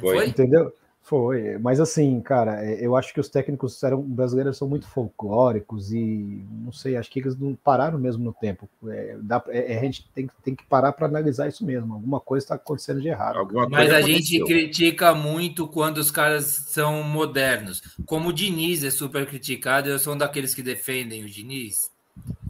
Foi? 0.00 0.28
Entendeu? 0.28 0.72
Foi, 1.08 1.56
mas 1.56 1.80
assim, 1.80 2.20
cara, 2.20 2.62
é, 2.62 2.84
eu 2.84 2.94
acho 2.94 3.14
que 3.14 3.20
os 3.20 3.30
técnicos 3.30 3.82
eram, 3.82 4.02
brasileiros 4.02 4.58
são 4.58 4.68
muito 4.68 4.86
folclóricos 4.86 5.90
e 5.90 6.44
não 6.62 6.70
sei, 6.70 6.98
acho 6.98 7.10
que 7.10 7.20
eles 7.20 7.34
não 7.34 7.54
pararam 7.54 7.98
mesmo 7.98 8.22
no 8.22 8.32
tempo. 8.34 8.68
É, 8.86 9.16
dá, 9.22 9.42
é, 9.48 9.78
a 9.78 9.80
gente 9.80 10.06
tem, 10.14 10.28
tem 10.44 10.54
que 10.54 10.64
parar 10.64 10.92
para 10.92 11.06
analisar 11.06 11.48
isso 11.48 11.64
mesmo. 11.64 11.94
Alguma 11.94 12.20
coisa 12.20 12.44
está 12.44 12.56
acontecendo 12.56 13.00
de 13.00 13.08
errado. 13.08 13.38
Alguma 13.38 13.66
Mas 13.70 13.90
a 13.90 14.00
aconteceu. 14.00 14.16
gente 14.18 14.44
critica 14.44 15.14
muito 15.14 15.66
quando 15.66 15.96
os 15.96 16.10
caras 16.10 16.44
são 16.44 17.02
modernos. 17.02 17.80
Como 18.04 18.28
o 18.28 18.32
Diniz 18.32 18.84
é 18.84 18.90
super 18.90 19.26
criticado, 19.26 19.88
eu 19.88 19.98
sou 19.98 20.12
um 20.12 20.18
daqueles 20.18 20.54
que 20.54 20.62
defendem 20.62 21.24
o 21.24 21.30
Diniz. 21.30 21.90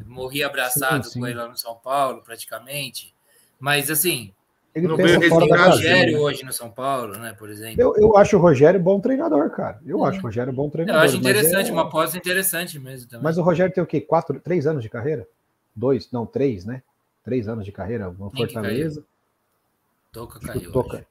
Morri 0.05 0.43
abraçado 0.43 1.05
Sim, 1.05 1.12
sim. 1.12 1.20
com 1.20 1.28
ele 1.28 1.39
lá 1.39 1.47
no 1.47 1.56
São 1.56 1.76
Paulo, 1.76 2.22
praticamente. 2.24 3.14
Mas 3.60 3.89
assim, 3.89 4.32
Ele 4.74 4.86
Não 4.86 4.97
pensa 4.97 5.19
veio 5.19 5.31
fora 5.31 5.47
tem 5.47 5.55
da. 5.57 5.66
Rogério 5.70 6.20
hoje 6.20 6.45
no 6.45 6.53
São 6.53 6.70
Paulo, 6.70 7.19
né? 7.19 7.35
Por 7.36 7.49
exemplo. 7.51 7.81
Eu, 7.81 7.97
eu 7.97 8.16
acho 8.16 8.36
o 8.36 8.40
Rogério 8.40 8.78
bom 8.78 9.01
treinador, 9.01 9.51
cara. 9.51 9.81
Eu 9.85 10.05
acho 10.05 10.19
o 10.20 10.23
Rogério 10.23 10.53
bom 10.53 10.66
Eu 10.66 10.70
treinador. 10.70 11.03
acho 11.03 11.15
mas 11.16 11.20
interessante, 11.27 11.70
é- 11.70 11.73
uma 11.73 11.82
aposta 11.82 12.16
interessante 12.16 12.78
mesmo 12.78 13.09
também. 13.09 13.24
Mas 13.24 13.39
o 13.39 13.43
Rogério 13.43 13.74
tem 13.74 13.82
o 13.82 13.86
quê? 13.86 14.01
Quatro, 14.01 14.39
três 14.39 14.66
anos 14.66 14.82
de 14.82 14.89
carreira? 14.89 15.27
Dois? 15.74 16.11
Não, 16.12 16.24
três, 16.27 16.65
né? 16.65 16.82
Três 17.24 17.49
anos 17.49 17.65
de 17.65 17.73
carreira 17.73 18.09
no 18.16 18.31
Fortaleza. 18.31 19.03
Toca 20.12 20.39
caiu. 20.39 20.70
Toca. 20.70 21.05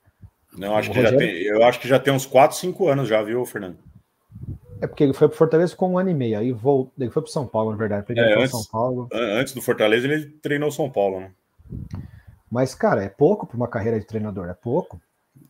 Não, 0.58 0.76
acho 0.76 0.90
O 0.90 0.94
que 0.94 1.02
já 1.02 1.10
Rogério- 1.12 1.20
tem, 1.34 1.42
eu 1.44 1.64
acho 1.64 1.80
que 1.80 1.88
já 1.88 2.00
tem 2.00 2.14
uns 2.14 2.26
4, 2.26 2.58
5 2.58 2.88
anos 2.88 3.08
já, 3.10 3.22
viu, 3.22 3.46
Fernando? 3.46 3.78
É 4.82 4.88
porque 4.88 5.04
ele 5.04 5.14
foi 5.14 5.28
pro 5.28 5.38
Fortaleza 5.38 5.76
com 5.76 5.92
um 5.94 5.98
ano 5.98 6.10
e 6.10 6.14
meio. 6.14 6.38
Aí 6.40 6.52
voltou, 6.52 6.92
ele 7.00 7.10
foi 7.12 7.22
pro 7.22 7.32
São 7.32 7.46
Paulo, 7.48 7.72
na 7.72 7.78
verdade. 7.78 8.06
É, 8.10 8.34
foi 8.34 8.44
antes- 8.44 8.52
São 8.52 8.64
Paulo. 8.66 9.08
An- 9.12 9.40
Antes 9.40 9.54
do 9.54 9.62
Fortaleza, 9.62 10.08
ele 10.08 10.26
treinou 10.42 10.72
São 10.72 10.90
Paulo, 10.90 11.20
né? 11.20 11.32
Mas, 12.50 12.74
cara, 12.74 13.04
é 13.04 13.10
pouco 13.10 13.46
para 13.46 13.58
uma 13.58 13.68
carreira 13.68 14.00
de 14.00 14.06
treinador, 14.06 14.48
é 14.48 14.54
pouco. 14.54 15.00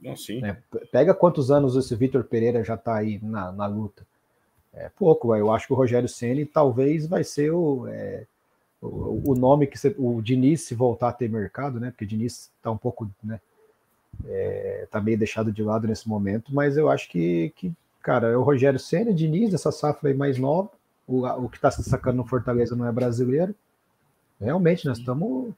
Não, 0.01 0.15
sim. 0.15 0.41
né? 0.41 0.57
Pega 0.91 1.13
quantos 1.13 1.49
anos 1.51 1.75
esse 1.75 1.95
Vitor 1.95 2.23
Pereira 2.23 2.63
já 2.63 2.75
tá 2.75 2.95
aí 2.95 3.19
na, 3.23 3.51
na 3.51 3.65
luta. 3.67 4.05
É 4.73 4.89
pouco, 4.89 5.35
eu 5.35 5.51
acho 5.51 5.67
que 5.67 5.73
o 5.73 5.75
Rogério 5.75 6.09
Ceni 6.09 6.45
talvez 6.45 7.07
vai 7.07 7.23
ser 7.23 7.51
o, 7.51 7.87
é, 7.87 8.25
o, 8.81 9.31
o 9.31 9.35
nome 9.35 9.65
que 9.67 9.77
você- 9.77 9.95
o 9.97 10.21
Diniz 10.21 10.61
se 10.61 10.75
voltar 10.75 11.09
a 11.09 11.13
ter 11.13 11.29
mercado, 11.29 11.79
né? 11.79 11.89
Porque 11.91 12.05
o 12.05 12.07
Diniz 12.07 12.51
tá 12.61 12.69
um 12.69 12.77
pouco, 12.77 13.09
né? 13.23 13.39
É, 14.25 14.87
tá 14.89 14.99
meio 14.99 15.17
deixado 15.17 15.51
de 15.51 15.61
lado 15.63 15.87
nesse 15.87 16.07
momento, 16.09 16.53
mas 16.53 16.75
eu 16.77 16.89
acho 16.89 17.09
que, 17.09 17.51
que 17.55 17.71
cara, 18.01 18.29
é 18.29 18.37
o 18.37 18.41
Rogério 18.43 18.79
Ceni, 18.79 19.13
Diniz, 19.13 19.53
essa 19.53 19.71
safra 19.71 20.09
aí 20.09 20.15
mais 20.15 20.37
nova, 20.37 20.69
o, 21.07 21.25
o 21.25 21.49
que 21.49 21.59
tá 21.59 21.69
se 21.71 21.83
sacando 21.83 22.17
no 22.17 22.25
Fortaleza 22.25 22.75
não 22.75 22.87
é 22.87 22.91
brasileiro. 22.91 23.53
Realmente, 24.39 24.85
nós 24.85 24.99
estamos. 24.99 25.53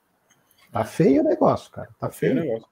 Tá 0.72 0.84
feio 0.86 1.22
o 1.22 1.26
negócio, 1.26 1.72
cara. 1.72 1.90
Tá 2.00 2.10
Feio 2.10 2.34
feio. 2.34 2.46
negócio. 2.46 2.68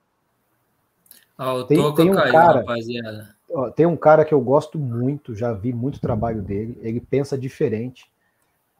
Ó, 1.37 1.53
o 1.59 1.63
Tem- 1.65 1.77
Toca 1.77 2.01
tem 2.03 2.11
um 2.11 2.15
caiu, 2.15 2.31
cara- 2.31 2.59
rapaziada. 2.59 3.35
Ó, 3.49 3.69
Tem 3.69 3.85
um 3.85 3.95
cara 3.97 4.25
que 4.25 4.33
eu 4.33 4.41
gosto 4.41 4.77
muito, 4.77 5.33
já 5.35 5.53
vi 5.53 5.71
muito 5.73 5.99
trabalho 5.99 6.41
dele. 6.41 6.77
Ele 6.81 6.99
pensa 6.99 7.37
diferente. 7.37 8.05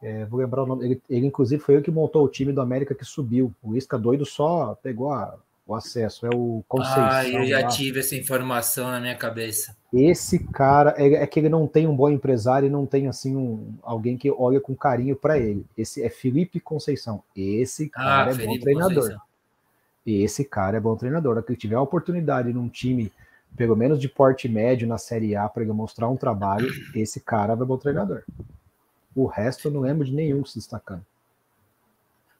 É, 0.02 0.24
vou 0.26 0.38
lembrar 0.40 0.62
o 0.62 0.66
nome. 0.66 0.84
Ele, 0.84 1.02
ele, 1.08 1.26
inclusive, 1.26 1.60
foi 1.62 1.74
ele 1.74 1.82
que 1.84 1.90
montou 1.90 2.24
o 2.24 2.28
time 2.28 2.52
do 2.52 2.60
América 2.60 2.94
que 2.94 3.04
subiu. 3.04 3.52
O 3.62 3.76
Isca 3.76 3.98
doido 3.98 4.24
só 4.24 4.76
pegou 4.82 5.12
a- 5.12 5.36
o 5.68 5.74
acesso. 5.74 6.26
É 6.26 6.30
o 6.34 6.64
Conceição. 6.66 7.04
Ah, 7.04 7.28
eu 7.28 7.44
já 7.44 7.60
lá. 7.60 7.68
tive 7.68 8.00
essa 8.00 8.16
informação 8.16 8.90
na 8.90 8.98
minha 8.98 9.14
cabeça. 9.14 9.76
Esse 9.92 10.38
cara 10.38 10.94
é, 10.96 11.22
é 11.22 11.26
que 11.26 11.38
ele 11.38 11.50
não 11.50 11.66
tem 11.66 11.86
um 11.86 11.94
bom 11.94 12.08
empresário 12.08 12.66
e 12.66 12.70
não 12.70 12.86
tem 12.86 13.06
assim 13.06 13.36
um, 13.36 13.74
alguém 13.82 14.16
que 14.16 14.30
olha 14.30 14.60
com 14.60 14.74
carinho 14.74 15.14
para 15.14 15.38
ele. 15.38 15.64
Esse 15.76 16.02
é 16.02 16.08
Felipe 16.08 16.58
Conceição. 16.58 17.22
Esse 17.36 17.88
cara 17.90 18.30
Ah, 18.30 18.32
é 18.32 18.34
bom 18.34 18.40
Felipe 18.40 18.60
treinador. 18.60 18.94
Conceição. 18.94 19.22
E 20.06 20.22
esse 20.22 20.42
cara 20.42 20.78
é 20.78 20.80
bom 20.80 20.96
treinador. 20.96 21.42
Que 21.42 21.52
ele 21.52 21.58
tiver 21.58 21.76
a 21.76 21.82
oportunidade 21.82 22.50
num 22.50 22.68
time, 22.68 23.12
pelo 23.54 23.76
menos 23.76 24.00
de 24.00 24.08
porte 24.08 24.48
médio 24.48 24.88
na 24.88 24.96
Série 24.96 25.36
A, 25.36 25.46
para 25.50 25.62
ele 25.62 25.72
mostrar 25.72 26.08
um 26.08 26.16
trabalho, 26.16 26.70
esse 26.94 27.20
cara 27.20 27.52
é 27.52 27.56
bom 27.56 27.76
treinador. 27.76 28.22
O 29.14 29.26
resto 29.26 29.68
eu 29.68 29.72
não 29.72 29.80
lembro 29.80 30.06
de 30.06 30.14
nenhum 30.14 30.44
se 30.46 30.58
destacando. 30.58 31.04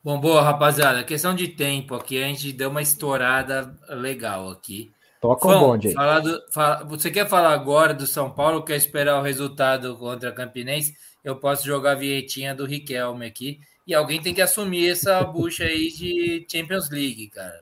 Bom, 0.08 0.18
boa, 0.18 0.40
rapaziada. 0.40 1.04
Questão 1.04 1.34
de 1.34 1.48
tempo 1.48 1.94
aqui, 1.94 2.16
a 2.16 2.26
gente 2.28 2.50
deu 2.50 2.70
uma 2.70 2.80
estourada 2.80 3.76
legal 3.90 4.48
aqui. 4.48 4.90
Toca 5.20 5.46
o 5.46 5.58
bonde 5.60 5.88
aí. 5.88 6.22
do- 6.22 6.50
fala- 6.50 6.82
você 6.84 7.10
quer 7.10 7.28
falar 7.28 7.52
agora 7.52 7.92
do 7.92 8.06
São 8.06 8.30
Paulo 8.30 8.62
quer 8.62 8.76
esperar 8.76 9.20
o 9.20 9.22
resultado 9.22 9.94
contra 9.98 10.30
a 10.30 10.32
Campinense? 10.32 10.94
Eu 11.22 11.36
posso 11.36 11.66
jogar 11.66 11.92
a 11.92 11.94
vietinha 11.94 12.54
do 12.54 12.64
Riquelme 12.64 13.26
aqui. 13.26 13.60
E 13.86 13.94
alguém 13.94 14.18
tem 14.18 14.32
que 14.32 14.40
assumir 14.40 14.88
essa 14.90 15.22
bucha 15.24 15.64
aí 15.64 15.88
de 15.92 16.46
Champions 16.50 16.88
League, 16.88 17.28
cara. 17.28 17.60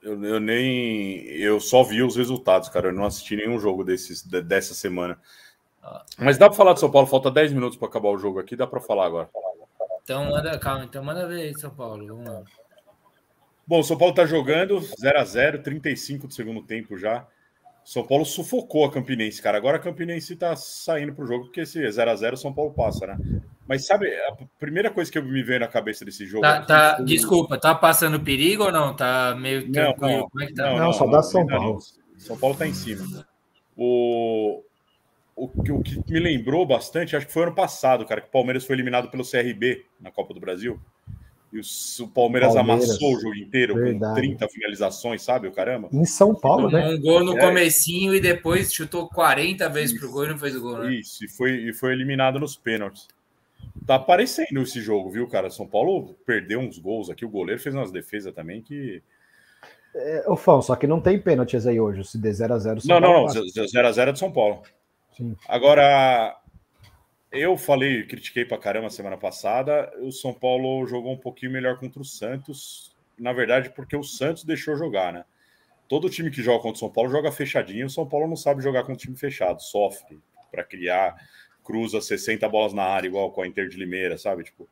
Eu, 0.00 0.22
eu 0.24 0.38
nem. 0.38 1.24
Eu 1.26 1.58
só 1.58 1.82
vi 1.82 2.04
os 2.04 2.14
resultados, 2.14 2.68
cara. 2.68 2.90
Eu 2.90 2.92
não 2.92 3.04
assisti 3.04 3.34
nenhum 3.34 3.58
jogo 3.58 3.82
desses, 3.82 4.22
de- 4.22 4.42
dessa 4.42 4.74
semana. 4.74 5.18
Mas 6.16 6.38
dá 6.38 6.48
pra 6.48 6.56
falar 6.56 6.74
de 6.74 6.78
São 6.78 6.88
Paulo? 6.92 7.08
Falta 7.08 7.32
10 7.32 7.52
minutos 7.52 7.76
pra 7.76 7.88
acabar 7.88 8.10
o 8.10 8.18
jogo 8.18 8.38
aqui. 8.38 8.54
Dá 8.54 8.64
pra 8.64 8.78
falar 8.80 9.06
agora. 9.06 9.28
Então 10.02 10.30
manda, 10.30 10.58
calma, 10.58 10.84
então 10.84 11.02
manda 11.04 11.26
ver 11.26 11.42
aí, 11.42 11.54
São 11.58 11.70
Paulo. 11.70 12.06
Vamos 12.06 12.24
lá. 12.30 12.42
Bom, 13.66 13.80
o 13.80 13.84
São 13.84 13.96
Paulo 13.96 14.14
tá 14.14 14.26
jogando 14.26 14.80
0 14.80 15.18
a 15.18 15.24
0 15.24 15.62
35 15.62 16.26
do 16.26 16.34
segundo 16.34 16.62
tempo 16.62 16.96
já. 16.98 17.26
São 17.84 18.06
Paulo 18.06 18.24
sufocou 18.24 18.84
a 18.84 18.90
Campinense, 18.92 19.40
cara. 19.40 19.56
Agora 19.56 19.76
a 19.76 19.80
Campinense 19.80 20.36
tá 20.36 20.54
saindo 20.56 21.14
pro 21.14 21.26
jogo, 21.26 21.44
porque 21.44 21.60
esse 21.60 21.90
0 21.90 22.10
a 22.10 22.16
0 22.16 22.36
São 22.36 22.52
Paulo 22.52 22.72
passa, 22.72 23.06
né? 23.06 23.18
Mas 23.66 23.86
sabe, 23.86 24.08
a 24.12 24.36
primeira 24.58 24.90
coisa 24.90 25.10
que 25.10 25.20
me 25.20 25.42
veio 25.42 25.60
na 25.60 25.68
cabeça 25.68 26.04
desse 26.04 26.26
jogo. 26.26 26.42
Tá, 26.42 26.56
aqui 26.58 26.66
tá- 26.66 26.96
foi- 26.96 27.04
desculpa, 27.06 27.58
tá 27.58 27.74
passando 27.74 28.20
perigo 28.20 28.64
ou 28.64 28.72
não? 28.72 28.94
Tá 28.94 29.34
meio 29.38 29.64
Não, 29.66 29.72
tranquilo? 29.72 30.10
não, 30.18 30.28
Como 30.28 30.42
é 30.42 30.46
que 30.46 30.54
tá? 30.54 30.74
Não, 30.76 30.92
só 30.92 31.06
dá 31.06 31.22
São 31.22 31.44
não. 31.44 31.58
Paulo. 31.58 31.78
São 32.18 32.36
Paulo 32.36 32.56
tá 32.56 32.66
em 32.66 32.74
cima. 32.74 33.26
O, 33.76 34.62
o, 35.44 35.62
que- 35.62 35.72
o 35.72 35.82
que 35.82 36.12
me 36.12 36.18
lembrou 36.20 36.66
bastante, 36.66 37.14
acho 37.16 37.26
que 37.26 37.32
foi 37.32 37.44
ano 37.44 37.54
passado, 37.54 38.04
cara, 38.04 38.20
que 38.20 38.28
o 38.28 38.30
Palmeiras 38.30 38.64
foi 38.64 38.76
eliminado 38.76 39.10
pelo 39.10 39.24
CRB 39.24 39.84
na 40.00 40.10
Copa 40.10 40.34
do 40.34 40.40
Brasil. 40.40 40.78
E 41.52 41.58
o, 41.58 41.62
o 42.04 42.08
Palmeiras, 42.08 42.54
Palmeiras, 42.54 42.56
amassou 42.90 43.16
o 43.16 43.20
jogo 43.20 43.34
inteiro 43.34 43.74
verdade. 43.74 44.14
com 44.14 44.14
30 44.14 44.48
finalizações, 44.48 45.22
sabe, 45.22 45.48
o 45.48 45.52
caramba? 45.52 45.88
Em 45.92 46.04
São 46.04 46.32
Paulo, 46.34 46.70
né? 46.70 46.90
um 46.90 47.00
gol 47.00 47.24
no 47.24 47.36
É. 47.36 47.40
comecinho 47.40 48.14
e 48.14 48.20
depois 48.20 48.72
chutou 48.72 49.08
40 49.08 49.68
vezes 49.68 49.98
pro 49.98 50.10
gol 50.12 50.26
e 50.26 50.28
não 50.28 50.38
fez 50.38 50.54
o 50.54 50.60
gol, 50.60 50.78
né? 50.78 50.94
Isso, 50.94 51.24
e 51.24 51.28
foi, 51.28 51.50
e 51.68 51.72
foi 51.72 51.92
eliminado 51.92 52.38
nos 52.38 52.56
pênaltis. 52.56 53.08
Tá 53.86 53.96
aparecendo 53.96 54.60
esse 54.62 54.80
jogo, 54.80 55.10
viu, 55.10 55.26
cara? 55.26 55.50
São 55.50 55.66
Paulo 55.66 56.14
perdeu 56.24 56.60
uns 56.60 56.78
gols 56.78 57.10
aqui, 57.10 57.24
o 57.24 57.28
goleiro 57.30 57.60
fez 57.60 57.74
umas 57.74 57.90
defesas 57.90 58.32
também 58.32 58.62
que. 58.62 59.02
É, 59.94 60.24
ô, 60.28 60.36
Fão, 60.36 60.62
só 60.62 60.76
que 60.76 60.86
não 60.86 61.00
tem 61.00 61.18
pênaltis 61.20 61.66
aí 61.66 61.80
hoje. 61.80 62.04
Se 62.04 62.16
der 62.16 62.30
0x0, 62.32 62.84
Não, 62.86 63.00
não, 63.00 63.24
não, 63.24 63.26
0x0 63.26 64.08
é 64.08 64.12
de 64.12 64.18
São 64.20 64.30
Paulo. 64.30 64.62
Sim. 65.16 65.36
Agora, 65.48 66.36
eu 67.30 67.56
falei, 67.56 68.04
critiquei 68.04 68.44
pra 68.44 68.58
caramba 68.58 68.90
semana 68.90 69.16
passada. 69.16 69.92
O 70.00 70.10
São 70.10 70.32
Paulo 70.32 70.86
jogou 70.86 71.12
um 71.12 71.18
pouquinho 71.18 71.52
melhor 71.52 71.78
contra 71.78 72.00
o 72.00 72.04
Santos. 72.04 72.94
Na 73.18 73.32
verdade, 73.32 73.70
porque 73.70 73.96
o 73.96 74.02
Santos 74.02 74.44
deixou 74.44 74.76
jogar, 74.76 75.12
né? 75.12 75.24
Todo 75.88 76.08
time 76.08 76.30
que 76.30 76.42
joga 76.42 76.62
contra 76.62 76.76
o 76.76 76.80
São 76.80 76.90
Paulo 76.90 77.10
joga 77.10 77.32
fechadinho. 77.32 77.86
O 77.86 77.90
São 77.90 78.06
Paulo 78.06 78.28
não 78.28 78.36
sabe 78.36 78.62
jogar 78.62 78.84
com 78.84 78.94
time 78.94 79.16
fechado, 79.16 79.60
sofre 79.60 80.18
para 80.50 80.64
criar, 80.64 81.16
cruza 81.64 82.00
60 82.00 82.48
bolas 82.48 82.72
na 82.72 82.82
área, 82.82 83.08
igual 83.08 83.30
com 83.30 83.42
a 83.42 83.46
Inter 83.46 83.68
de 83.68 83.76
Limeira, 83.76 84.16
sabe? 84.16 84.44
Tipo, 84.44 84.68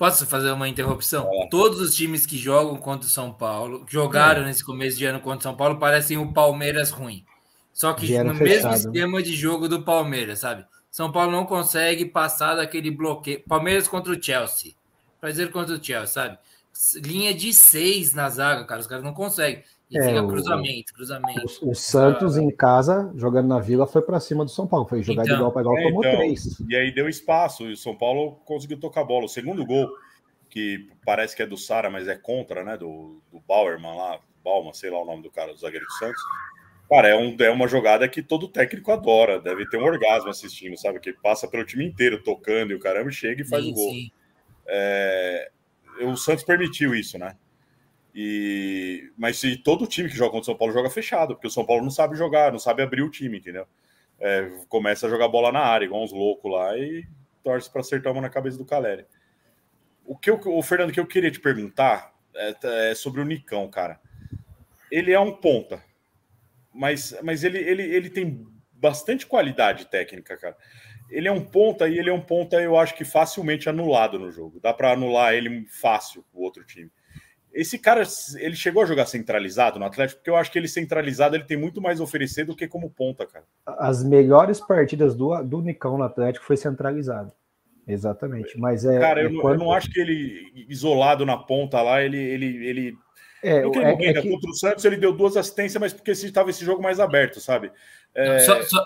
Posso 0.00 0.26
fazer 0.26 0.50
uma 0.50 0.66
interrupção? 0.66 1.28
Todos 1.50 1.78
os 1.78 1.94
times 1.94 2.24
que 2.24 2.38
jogam 2.38 2.74
contra 2.78 3.06
o 3.06 3.10
São 3.10 3.30
Paulo, 3.30 3.84
que 3.84 3.92
jogaram 3.92 4.44
nesse 4.44 4.64
começo 4.64 4.96
de 4.96 5.04
ano 5.04 5.20
contra 5.20 5.40
o 5.40 5.42
São 5.42 5.54
Paulo, 5.54 5.78
parecem 5.78 6.16
o 6.16 6.32
Palmeiras 6.32 6.90
ruim. 6.90 7.22
Só 7.72 7.92
que 7.94 8.06
Vieram 8.06 8.32
no 8.32 8.38
mesmo 8.38 8.54
fechado, 8.54 8.70
né? 8.72 8.76
esquema 8.76 9.22
de 9.22 9.34
jogo 9.34 9.68
do 9.68 9.82
Palmeiras, 9.82 10.40
sabe? 10.40 10.64
São 10.90 11.10
Paulo 11.12 11.30
não 11.30 11.46
consegue 11.46 12.04
passar 12.04 12.56
daquele 12.56 12.90
bloqueio. 12.90 13.42
Palmeiras 13.48 13.86
contra 13.86 14.12
o 14.12 14.22
Chelsea. 14.22 14.72
Prazer 15.20 15.50
contra 15.50 15.74
o 15.76 15.82
Chelsea, 15.82 16.06
sabe? 16.06 16.38
Linha 16.96 17.32
de 17.34 17.52
seis 17.52 18.12
na 18.14 18.28
zaga, 18.28 18.64
cara. 18.64 18.80
Os 18.80 18.86
caras 18.86 19.04
não 19.04 19.14
conseguem. 19.14 19.62
E 19.90 19.98
É, 19.98 20.06
fica 20.06 20.22
o- 20.22 20.28
cruzamento, 20.28 20.92
cruzamento. 20.94 21.46
O, 21.62 21.70
o 21.70 21.74
Santos 21.74 22.36
em 22.36 22.50
casa, 22.50 23.12
jogando 23.16 23.48
na 23.48 23.58
Vila, 23.58 23.86
foi 23.86 24.02
para 24.02 24.20
cima 24.20 24.44
do 24.44 24.50
São 24.50 24.66
Paulo. 24.66 24.86
Foi 24.86 25.02
jogar 25.02 25.22
de 25.24 25.28
Então, 25.30 25.38
igual 25.38 25.52
para 25.52 25.62
igual, 25.62 25.76
É, 25.78 25.82
tomou 25.82 26.04
então, 26.04 26.18
três. 26.18 26.60
E 26.68 26.76
aí 26.76 26.94
deu 26.94 27.08
espaço, 27.08 27.64
e 27.64 27.72
o 27.72 27.76
São 27.76 27.96
Paulo 27.96 28.36
conseguiu 28.44 28.78
tocar 28.78 29.00
a 29.02 29.04
bola. 29.04 29.24
O 29.24 29.28
segundo 29.28 29.64
gol, 29.66 29.88
que 30.48 30.88
parece 31.04 31.34
que 31.36 31.42
é 31.42 31.46
do 31.46 31.56
Sara, 31.56 31.90
mas 31.90 32.08
é 32.08 32.16
contra, 32.16 32.64
né? 32.64 32.76
Do, 32.76 33.20
do 33.32 33.40
Bauerman 33.40 33.96
lá, 33.96 34.20
Bauman, 34.44 34.72
sei 34.72 34.90
lá 34.90 35.02
o 35.02 35.04
nome 35.04 35.22
do 35.22 35.30
cara, 35.30 35.52
do 35.52 35.58
zagueiro 35.58 35.84
do 35.86 35.92
Santos. 35.92 36.22
Cara, 36.90 37.08
é, 37.08 37.14
um, 37.14 37.36
é 37.38 37.50
uma 37.50 37.68
jogada 37.68 38.08
que 38.08 38.20
todo 38.20 38.48
técnico 38.48 38.90
adora, 38.90 39.40
deve 39.40 39.64
ter 39.68 39.76
um 39.76 39.84
orgasmo 39.84 40.28
assistindo, 40.28 40.76
sabe? 40.76 40.98
Que 40.98 41.12
passa 41.12 41.46
pelo 41.46 41.64
time 41.64 41.86
inteiro 41.86 42.20
tocando 42.20 42.72
e 42.72 42.74
o 42.74 42.80
caramba 42.80 43.12
chega 43.12 43.42
e 43.42 43.46
faz 43.46 43.64
Sim, 43.64 43.70
o 43.70 43.74
gol. 43.74 43.92
É, 44.66 45.52
o 46.00 46.16
Santos 46.16 46.42
permitiu 46.42 46.92
isso, 46.92 47.16
né? 47.16 47.36
E, 48.12 49.08
mas 49.16 49.38
se 49.38 49.56
todo 49.56 49.86
time 49.86 50.08
que 50.08 50.16
joga 50.16 50.32
contra 50.32 50.42
o 50.42 50.46
São 50.46 50.56
Paulo 50.56 50.74
joga 50.74 50.90
fechado, 50.90 51.34
porque 51.36 51.46
o 51.46 51.50
São 51.50 51.64
Paulo 51.64 51.84
não 51.84 51.92
sabe 51.92 52.16
jogar, 52.16 52.50
não 52.50 52.58
sabe 52.58 52.82
abrir 52.82 53.02
o 53.02 53.10
time, 53.10 53.38
entendeu? 53.38 53.68
É, 54.18 54.50
começa 54.68 55.06
a 55.06 55.10
jogar 55.10 55.28
bola 55.28 55.52
na 55.52 55.60
área, 55.60 55.84
igual 55.84 56.02
uns 56.02 56.12
loucos 56.12 56.50
lá, 56.50 56.76
e 56.76 57.06
torce 57.44 57.70
para 57.70 57.82
acertar 57.82 58.12
uma 58.12 58.20
na 58.20 58.28
cabeça 58.28 58.58
do 58.58 58.64
Caleri. 58.64 59.06
O 60.04 60.16
que 60.16 60.28
eu, 60.28 60.40
o 60.44 60.60
Fernando, 60.60 60.92
que 60.92 60.98
eu 60.98 61.06
queria 61.06 61.30
te 61.30 61.38
perguntar 61.38 62.12
é, 62.34 62.90
é 62.90 62.94
sobre 62.96 63.20
o 63.20 63.24
Nicão, 63.24 63.70
cara. 63.70 64.00
Ele 64.90 65.12
é 65.12 65.20
um 65.20 65.30
ponta, 65.30 65.88
mas, 66.80 67.14
mas 67.22 67.44
ele, 67.44 67.58
ele, 67.58 67.82
ele 67.82 68.08
tem 68.08 68.42
bastante 68.72 69.26
qualidade 69.26 69.84
técnica, 69.84 70.34
cara. 70.38 70.56
Ele 71.10 71.28
é 71.28 71.32
um 71.32 71.44
ponta 71.44 71.86
e 71.86 71.98
ele 71.98 72.08
é 72.08 72.12
um 72.12 72.20
ponta, 72.20 72.56
eu 72.58 72.78
acho 72.78 72.94
que 72.94 73.04
facilmente 73.04 73.68
anulado 73.68 74.18
no 74.18 74.30
jogo. 74.30 74.58
Dá 74.60 74.72
para 74.72 74.92
anular 74.92 75.34
ele 75.34 75.66
fácil 75.66 76.24
o 76.32 76.42
outro 76.42 76.64
time. 76.64 76.90
Esse 77.52 77.78
cara, 77.78 78.02
ele 78.38 78.56
chegou 78.56 78.82
a 78.82 78.86
jogar 78.86 79.04
centralizado 79.06 79.78
no 79.78 79.84
Atlético, 79.84 80.20
porque 80.20 80.30
eu 80.30 80.36
acho 80.36 80.50
que 80.50 80.58
ele 80.58 80.68
centralizado 80.68 81.36
ele 81.36 81.44
tem 81.44 81.56
muito 81.56 81.82
mais 81.82 82.00
a 82.00 82.04
oferecer 82.04 82.44
do 82.46 82.56
que 82.56 82.66
como 82.66 82.88
ponta, 82.88 83.26
cara. 83.26 83.44
As 83.66 84.02
melhores 84.02 84.58
partidas 84.58 85.14
do, 85.14 85.42
do 85.42 85.60
Nicão 85.60 85.98
no 85.98 86.04
Atlético 86.04 86.46
foi 86.46 86.56
centralizado. 86.56 87.32
Exatamente. 87.86 88.56
Mas 88.56 88.86
é. 88.86 88.98
Cara, 88.98 89.22
eu, 89.24 89.38
quando- 89.40 89.54
eu 89.54 89.66
não 89.66 89.72
acho 89.72 89.90
que 89.90 90.00
ele, 90.00 90.66
isolado 90.68 91.26
na 91.26 91.36
ponta 91.36 91.82
lá, 91.82 92.00
ele. 92.02 92.16
ele, 92.18 92.66
ele... 92.66 92.98
É, 93.42 93.68
que 93.70 93.78
é- 93.78 93.84
renda. 93.94 94.18
é 94.18 94.22
que- 94.22 94.30
Contra 94.30 94.50
o 94.50 94.54
Santos, 94.54 94.84
ele 94.84 94.96
deu 94.96 95.12
duas 95.12 95.36
assistências, 95.36 95.80
mas 95.80 95.92
porque 95.92 96.10
estava 96.12 96.50
esse 96.50 96.64
jogo 96.64 96.82
mais 96.82 97.00
aberto, 97.00 97.40
sabe? 97.40 97.70
É, 98.14 98.40
Só, 98.40 98.62
só, 98.62 98.84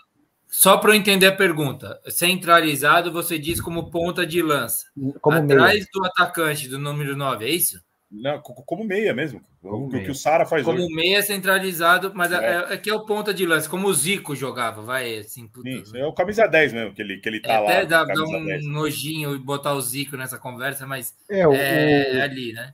só 0.49 0.77
para 0.79 0.91
eu 0.91 0.95
entender 0.95 1.27
a 1.27 1.33
pergunta. 1.35 2.01
Centralizado, 2.09 3.11
você 3.13 3.39
diz 3.39 3.61
como 3.61 3.91
ponta 3.91 4.27
de 4.27 4.41
lança. 4.43 4.87
como 5.21 5.43
meia. 5.43 5.61
Atrás 5.61 5.87
do 5.93 6.05
atacante, 6.05 6.69
do 6.69 6.79
número 6.79 7.17
9, 7.17 7.45
é 7.47 7.51
isso? 7.51 7.81
não, 8.17 8.39
co- 8.41 8.55
como 8.63 8.85
meia 8.85 9.13
mesmo. 9.13 9.41
Como 9.61 9.87
o 9.87 9.91
meia. 9.91 10.05
que 10.05 10.11
o 10.13 10.15
Sara 10.15 10.47
faz 10.47 10.63
Como 10.65 10.79
hoje. 10.85 10.95
meia 10.95 11.21
centralizado, 11.21 12.13
mas 12.15 12.31
é. 12.31 12.37
É. 12.71 12.75
é 12.75 12.77
que 12.77 12.89
é 12.89 12.95
o 12.95 13.01
ponta 13.05 13.35
de 13.35 13.45
lança, 13.45 13.69
como 13.69 13.89
o 13.89 13.95
Zico 13.95 14.37
jogava, 14.37 14.83
vai 14.83 15.17
assim. 15.19 15.49
puta, 15.49 15.69
Isso, 15.69 15.97
é 15.97 16.07
o 16.07 16.13
camisa 16.13 16.47
10 16.47 16.73
mesmo, 16.73 16.95
que 16.95 17.03
ele, 17.03 17.17
que 17.19 17.29
ele 17.29 17.39
é, 17.39 17.41
tá 17.41 17.59
lá. 17.59 17.71
até 17.71 17.87
dá, 17.87 18.05
dá 18.05 18.23
um 18.23 18.45
10. 18.45 18.65
nojinho 18.67 19.37
botar 19.41 19.73
o 19.75 19.81
Zico 19.81 20.17
nessa 20.17 20.39
conversa, 20.39 20.87
mas 20.87 21.13
É, 21.29 21.45
o, 21.49 21.53
é, 21.55 22.13
o- 22.19 22.23
ali, 22.23 22.53
né? 22.53 22.73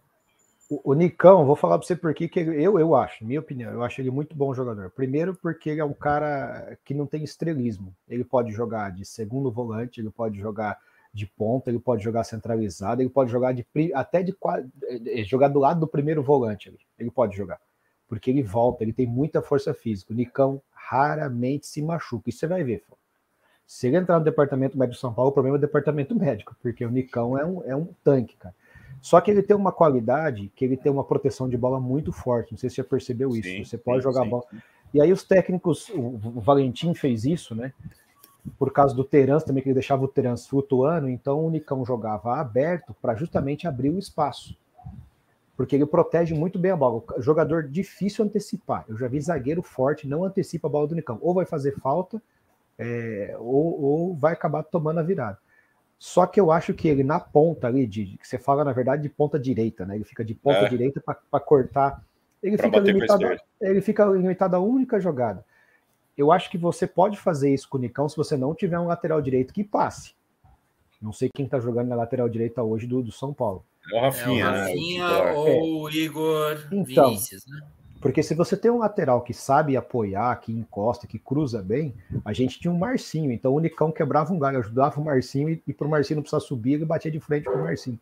O, 0.71 0.93
o 0.93 0.95
Nicão, 0.95 1.45
vou 1.45 1.57
falar 1.57 1.77
para 1.77 1.87
você 1.87 1.97
por 1.97 2.15
que 2.15 2.31
eu, 2.39 2.79
eu 2.79 2.95
acho, 2.95 3.25
minha 3.25 3.41
opinião, 3.41 3.73
eu 3.73 3.83
acho 3.83 4.01
ele 4.01 4.09
muito 4.09 4.37
bom 4.37 4.55
jogador. 4.55 4.89
Primeiro, 4.91 5.35
porque 5.35 5.69
ele 5.69 5.81
é 5.81 5.85
um 5.85 5.93
cara 5.93 6.79
que 6.85 6.95
não 6.95 7.07
tem 7.07 7.25
estrelismo. 7.25 7.93
Ele 8.09 8.23
pode 8.23 8.53
jogar 8.53 8.93
de 8.93 9.05
segundo 9.05 9.51
volante, 9.51 10.01
ele 10.01 10.11
pode 10.11 10.39
jogar 10.39 10.79
de 11.13 11.27
ponta, 11.27 11.71
ele 11.71 11.81
pode 11.81 12.05
jogar 12.05 12.23
centralizado, 12.23 13.03
ele 13.03 13.11
pode 13.11 13.33
jogar 13.33 13.53
de 13.53 13.67
até 13.93 14.23
de 14.23 14.31
eh, 14.31 15.21
eh, 15.21 15.25
jogar 15.25 15.49
do 15.49 15.59
lado 15.59 15.81
do 15.81 15.89
primeiro 15.89 16.23
volante. 16.23 16.69
Ele, 16.69 16.79
ele 16.97 17.11
pode 17.11 17.37
jogar, 17.37 17.61
porque 18.07 18.31
ele 18.31 18.43
volta, 18.45 18.85
ele 18.85 18.93
tem 18.93 19.09
muita 19.09 19.43
força 19.43 19.75
física. 19.75 20.13
O 20.13 20.17
Nicão 20.17 20.63
raramente 20.71 21.67
se 21.67 21.83
machuca. 21.83 22.31
Isso 22.31 22.39
você 22.39 22.47
vai 22.47 22.63
ver. 22.63 22.85
Fô. 22.87 22.97
Se 23.67 23.89
ele 23.89 23.97
entrar 23.97 24.21
no 24.21 24.25
departamento 24.25 24.79
médico 24.79 24.95
de 24.95 25.01
São 25.01 25.13
Paulo, 25.13 25.31
o 25.31 25.35
problema 25.35 25.57
é 25.57 25.59
o 25.59 25.61
departamento 25.61 26.15
médico, 26.15 26.57
porque 26.63 26.85
o 26.85 26.91
Nicão 26.91 27.37
é 27.37 27.45
um, 27.45 27.65
é 27.65 27.75
um 27.75 27.89
tanque, 28.05 28.37
cara. 28.37 28.55
Só 29.01 29.21
que 29.21 29.31
ele 29.31 29.43
tem 29.43 29.57
uma 29.57 29.73
qualidade 29.73 30.53
que 30.55 30.65
ele 30.65 30.77
tem 30.77 30.93
uma 30.93 31.05
proteção 31.05 31.49
de 31.49 31.57
bola 31.57 31.81
muito 31.81 32.13
forte. 32.13 32.53
Não 32.53 32.59
sei 32.59 32.69
se 32.69 32.77
você 32.77 32.83
já 32.83 32.89
percebeu 32.89 33.31
isso. 33.31 33.49
Sim, 33.49 33.65
você 33.65 33.79
pode 33.79 34.03
sim, 34.03 34.11
jogar 34.11 34.25
sim, 34.25 34.31
bola. 34.31 34.45
E 34.93 35.01
aí 35.01 35.13
os 35.13 35.25
técnicos, 35.25 35.89
o, 35.91 36.01
o 36.01 36.41
Valentim 36.41 36.93
fez 36.95 37.25
isso, 37.25 37.55
né? 37.55 37.73
Por 38.59 38.73
causa 38.73 38.95
do 38.95 39.05
Terans 39.05 39.45
também, 39.45 39.63
que 39.63 39.69
ele 39.69 39.75
deixava 39.75 40.05
o 40.05 40.09
Terans 40.09 40.47
flutuando, 40.47 41.09
então 41.09 41.45
o 41.45 41.51
Nicão 41.51 41.85
jogava 41.85 42.39
aberto 42.39 42.95
para 43.01 43.15
justamente 43.15 43.67
abrir 43.67 43.91
o 43.91 43.99
espaço. 43.99 44.57
Porque 45.57 45.77
ele 45.77 45.87
protege 45.87 46.35
muito 46.35 46.59
bem 46.59 46.71
a 46.71 46.77
bola. 46.77 47.03
O 47.17 47.23
jogador 47.23 47.65
difícil 47.69 48.25
antecipar. 48.25 48.85
Eu 48.89 48.97
já 48.97 49.09
vi 49.09 49.21
zagueiro 49.21 49.63
forte, 49.63 50.09
não 50.09 50.25
antecipa 50.25 50.69
a 50.69 50.71
bola 50.71 50.87
do 50.87 50.95
Nicão. 50.95 51.19
Ou 51.21 51.35
vai 51.35 51.45
fazer 51.45 51.79
falta, 51.79 52.21
é, 52.79 53.37
ou, 53.39 53.83
ou 53.83 54.15
vai 54.15 54.33
acabar 54.33 54.63
tomando 54.63 55.01
a 55.01 55.03
virada. 55.03 55.39
Só 56.03 56.27
que 56.27 56.41
eu 56.41 56.51
acho 56.51 56.73
que 56.73 56.89
ele 56.89 57.05
na 57.05 57.21
ponta 57.21 57.67
ali, 57.67 57.87
de, 57.87 58.17
que 58.17 58.27
você 58.27 58.39
fala 58.39 58.65
na 58.65 58.73
verdade 58.73 59.03
de 59.03 59.11
ponta 59.11 59.39
direita, 59.39 59.85
né? 59.85 59.97
Ele 59.97 60.05
fica 60.05 60.25
de 60.25 60.35
ponta 60.35 60.61
É. 60.61 60.69
direita 60.71 60.99
para 61.03 61.41
cortar. 61.41 62.03
Ele 62.43 62.57
Pra 62.57 62.69
fica, 62.69 62.79
limitado, 62.81 63.25
ele 63.61 63.81
fica 63.83 64.05
limitado 64.07 64.57
a 64.57 64.59
única 64.59 64.99
jogada. 64.99 65.45
Eu 66.17 66.33
acho 66.33 66.51
que 66.51 66.57
você 66.57 66.87
pode 66.87 67.19
fazer 67.19 67.53
isso 67.53 67.69
com 67.69 67.77
o 67.77 67.81
Nicão 67.81 68.09
se 68.09 68.17
você 68.17 68.35
não 68.35 68.55
tiver 68.55 68.79
um 68.79 68.87
lateral 68.87 69.21
direito 69.21 69.53
que 69.53 69.63
passe. 69.63 70.15
Não 71.03 71.13
sei 71.13 71.29
quem 71.35 71.47
tá 71.47 71.61
jogando 71.61 71.89
na 71.89 71.97
lateral 71.97 72.31
direita 72.31 72.63
hoje 72.63 72.87
do, 72.87 73.03
do 73.03 73.13
São 73.13 73.35
Paulo. 73.35 73.63
É 73.93 73.99
o 73.99 74.01
Rafinha, 74.01 74.45
é 74.45 74.49
o 74.49 74.53
né? 74.53 74.59
Rafinha 74.61 75.07
titular. 75.07 75.35
ou 75.37 75.83
o 75.83 75.91
Igor 75.91 76.67
Então, 76.73 77.09
Vinícius, 77.11 77.45
né? 77.47 77.61
Porque 78.01 78.23
se 78.23 78.35
você 78.35 78.57
tem 78.57 78.71
um 78.71 78.79
lateral 78.79 79.21
que 79.21 79.35
sabe 79.35 79.77
apoiar, 79.77 80.35
que 80.41 80.51
encosta, 80.53 81.07
que 81.07 81.19
cruza 81.19 81.63
bem, 81.63 81.95
a 82.25 82.33
gente 82.33 82.59
tinha 82.59 82.73
um 82.73 82.79
Marcinho. 82.79 83.31
Então 83.31 83.53
o 83.55 83.61
Nicão 83.61 83.93
quebrava 83.93 84.33
um 84.33 84.39
galho, 84.39 84.59
ajudava 84.59 84.99
o 85.01 85.05
Marcinho 85.05 85.51
e, 85.51 85.63
e 85.67 85.73
para 85.73 85.87
o 85.87 85.91
Marcinho 85.91 86.17
não 86.17 86.23
precisar 86.23 86.41
subir, 86.41 86.75
ele 86.75 86.85
batia 86.87 87.11
de 87.11 87.21
frente 87.21 87.45
com 87.45 87.51
o 87.59 87.63
Marcinho. 87.65 87.99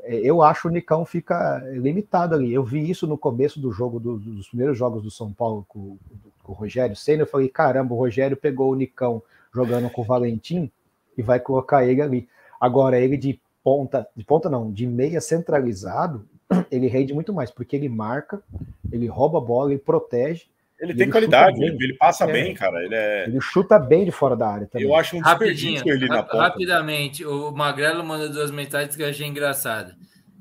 É, 0.00 0.16
Eu 0.16 0.42
acho 0.42 0.68
o 0.68 0.70
Nicão 0.70 1.04
fica 1.04 1.58
limitado 1.72 2.34
ali. 2.34 2.52
Eu 2.52 2.64
vi 2.64 2.90
isso 2.90 3.06
no 3.06 3.16
começo 3.16 3.60
do 3.60 3.70
jogo, 3.70 4.00
do- 4.00 4.18
dos 4.18 4.48
primeiros 4.48 4.76
jogos 4.76 5.02
do 5.02 5.10
São 5.10 5.32
Paulo 5.32 5.64
com, 5.68 5.96
com 6.42 6.52
o 6.52 6.54
Rogério 6.54 6.96
Senna. 6.96 7.22
Eu 7.22 7.26
falei: 7.26 7.48
caramba, 7.48 7.94
o 7.94 7.98
Rogério 7.98 8.36
pegou 8.36 8.72
o 8.72 8.74
Nicão 8.76 9.22
jogando 9.54 9.88
com 9.90 10.02
o 10.02 10.04
Valentim 10.04 10.70
e 11.16 11.22
vai 11.22 11.38
colocar 11.38 11.84
ele 11.84 12.02
ali. 12.02 12.28
Agora, 12.60 12.98
ele 12.98 13.16
de 13.16 13.40
ponta, 13.62 14.08
de 14.16 14.24
ponta 14.24 14.48
não, 14.50 14.72
de 14.72 14.86
meia 14.86 15.20
centralizado, 15.20 16.24
ele 16.70 16.86
rende 16.88 17.12
muito 17.14 17.32
mais, 17.32 17.50
porque 17.50 17.76
ele 17.76 17.88
marca, 17.88 18.42
ele 18.90 19.06
rouba 19.06 19.38
a 19.38 19.40
bola, 19.40 19.70
ele 19.72 19.80
protege, 19.80 20.46
Ele 20.78 20.94
tem 20.94 21.02
ele 21.02 21.12
qualidade, 21.12 21.62
ele, 21.62 21.76
ele 21.78 21.94
passa 21.94 22.24
É. 22.24 22.32
bem, 22.32 22.54
cara. 22.54 22.82
Ele 22.82 22.94
é. 22.94 23.24
ele 23.26 23.40
chuta 23.40 23.78
bem 23.78 24.04
de 24.04 24.10
fora 24.10 24.34
da 24.34 24.48
área 24.48 24.66
também. 24.66 24.86
Eu 24.88 24.94
acho 24.94 25.16
um 25.16 25.20
Rapidinho, 25.20 25.74
desperdício 25.74 26.06
ele 26.06 26.08
na 26.08 26.22
ponta. 26.22 26.42
rapidamente, 26.42 27.24
o 27.24 27.50
Magrelo 27.52 28.02
mandou 28.02 28.30
duas 28.30 28.50
mensagens 28.50 28.96
que 28.96 29.02
eu 29.02 29.08
achei 29.08 29.26
engraçado. 29.26 29.94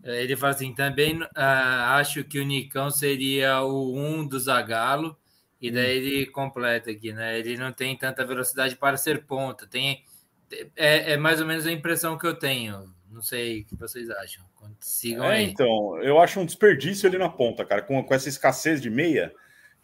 Eh, 0.04 0.24
Ele 0.24 0.38
fala 0.38 0.54
assim: 0.54 0.74
também 0.74 1.20
ah, 1.36 1.98
acho 1.98 2.24
que 2.24 2.40
o 2.40 2.46
Nicão 2.46 2.90
seria 2.90 3.62
o 3.64 3.94
um 3.98 4.26
do 4.26 4.40
Zagalo, 4.40 5.18
e 5.62 5.70
daí 5.70 5.98
ele 5.98 6.26
completa 6.28 6.90
aqui, 6.90 7.12
né? 7.12 7.38
Ele 7.38 7.58
não 7.58 7.74
tem 7.74 7.98
tanta 7.98 8.26
velocidade 8.26 8.78
para 8.78 8.96
ser 8.96 9.26
ponta. 9.26 9.68
Tem, 9.68 10.04
é, 10.76 11.14
é 11.14 11.18
mais 11.18 11.42
ou 11.42 11.46
menos 11.48 11.68
a 11.68 11.72
impressão 11.72 12.18
que 12.18 12.26
eu 12.26 12.34
tenho. 12.34 12.86
Não 13.12 13.22
sei 13.22 13.62
o 13.62 13.66
que 13.66 13.76
vocês 13.76 14.10
acham. 14.10 14.46
Sigam 14.80 15.26
É, 15.26 15.38
aí. 15.38 15.46
então, 15.46 16.02
eu 16.02 16.20
acho 16.20 16.40
um 16.40 16.46
desperdício 16.46 17.08
ele 17.08 17.18
na 17.18 17.30
ponta, 17.30 17.66
cara. 17.66 17.82
Com, 17.82 18.02
com 18.04 18.14
essa 18.14 18.30
escassez 18.30 18.82
de 18.82 18.90
meia, 18.90 19.34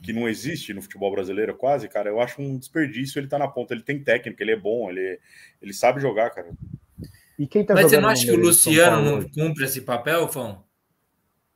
que 0.02 0.14
não 0.14 0.28
existe 0.28 0.74
no 0.74 0.82
futebol 0.82 1.12
brasileiro 1.12 1.56
quase, 1.56 1.88
cara, 1.90 2.10
eu 2.10 2.20
acho 2.22 2.42
um 2.42 2.58
desperdício 2.58 3.20
ele 3.20 3.28
tá 3.28 3.38
na 3.38 3.48
ponta. 3.48 3.74
Ele 3.74 3.84
tem 3.84 4.04
técnica, 4.04 4.42
ele 4.44 4.52
é 4.54 4.56
bom, 4.58 4.90
ele, 4.90 5.20
ele 5.62 5.74
sabe 5.74 6.00
jogar, 6.02 6.30
cara. 6.30 6.50
E 7.38 7.46
quem 7.46 7.66
tá 7.66 7.74
Mas 7.74 7.90
você 7.90 8.00
não 8.00 8.08
acha 8.10 8.26
que 8.26 8.32
o 8.32 8.38
Luciano 8.40 9.02
não 9.22 9.30
cumpre 9.30 9.66
esse 9.66 9.82
papel, 9.82 10.28
Fão? 10.30 10.64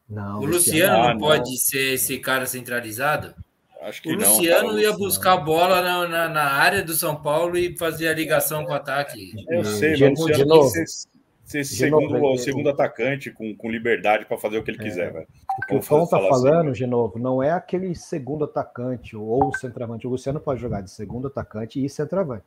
Não, 0.09 0.39
O 0.39 0.45
Luciano 0.45 0.97
ah, 0.97 1.07
não 1.09 1.13
não. 1.13 1.19
pode 1.19 1.57
ser 1.59 1.93
esse 1.93 2.17
cara 2.19 2.45
centralizado? 2.45 3.33
Acho 3.81 4.01
que 4.01 4.09
O 4.11 4.17
não. 4.17 4.35
Luciano 4.35 4.69
cara. 4.69 4.81
ia 4.81 4.91
buscar 4.91 5.33
a 5.33 5.37
bola 5.37 5.81
na, 5.81 6.07
na, 6.07 6.27
na 6.29 6.43
área 6.51 6.83
do 6.83 6.93
São 6.93 7.15
Paulo 7.21 7.57
e 7.57 7.77
fazer 7.77 8.09
a 8.09 8.13
ligação 8.13 8.65
com 8.65 8.71
o 8.71 8.75
ataque. 8.75 9.31
Eu 9.47 9.63
sei, 9.63 9.93
De- 9.93 10.09
mas 10.09 10.19
o 10.19 10.25
de 10.25 10.31
Luciano 10.31 10.45
novo. 10.55 10.73
tem 10.73 10.83
que 10.83 10.89
ser, 10.89 11.07
ser 11.51 11.61
De 11.61 11.65
segundo, 11.67 12.13
novo, 12.13 12.29
ele- 12.33 12.37
segundo 12.39 12.69
atacante, 12.69 13.31
com, 13.31 13.55
com 13.55 13.69
liberdade 13.71 14.25
para 14.25 14.37
fazer 14.37 14.57
o 14.57 14.63
que 14.63 14.71
ele 14.71 14.77
quiser, 14.77 15.11
velho. 15.11 15.27
O 15.57 15.65
que 15.65 15.75
o 15.75 15.81
Fão 15.81 16.05
tá 16.05 16.17
falar 16.17 16.29
assim, 16.29 16.43
falando, 16.43 16.67
né? 16.67 16.71
de 16.73 16.85
novo, 16.87 17.17
não 17.19 17.41
é 17.41 17.51
aquele 17.51 17.95
segundo 17.95 18.43
atacante 18.45 19.15
ou 19.15 19.53
centroavante. 19.55 20.05
O 20.07 20.09
Luciano 20.11 20.39
pode 20.39 20.61
jogar 20.61 20.81
de 20.81 20.91
segundo 20.91 21.27
atacante 21.27 21.83
e 21.83 21.89
centroavante. 21.89 22.45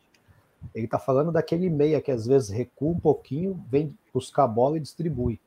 Ele 0.74 0.86
tá 0.86 0.98
falando 0.98 1.32
daquele 1.32 1.68
meia 1.68 2.00
que 2.00 2.10
às 2.10 2.26
vezes 2.26 2.48
recua 2.48 2.90
um 2.92 2.98
pouquinho, 3.00 3.60
vem 3.70 3.92
buscar 4.14 4.44
a 4.44 4.48
bola 4.48 4.76
e 4.76 4.80
distribui. 4.80 5.40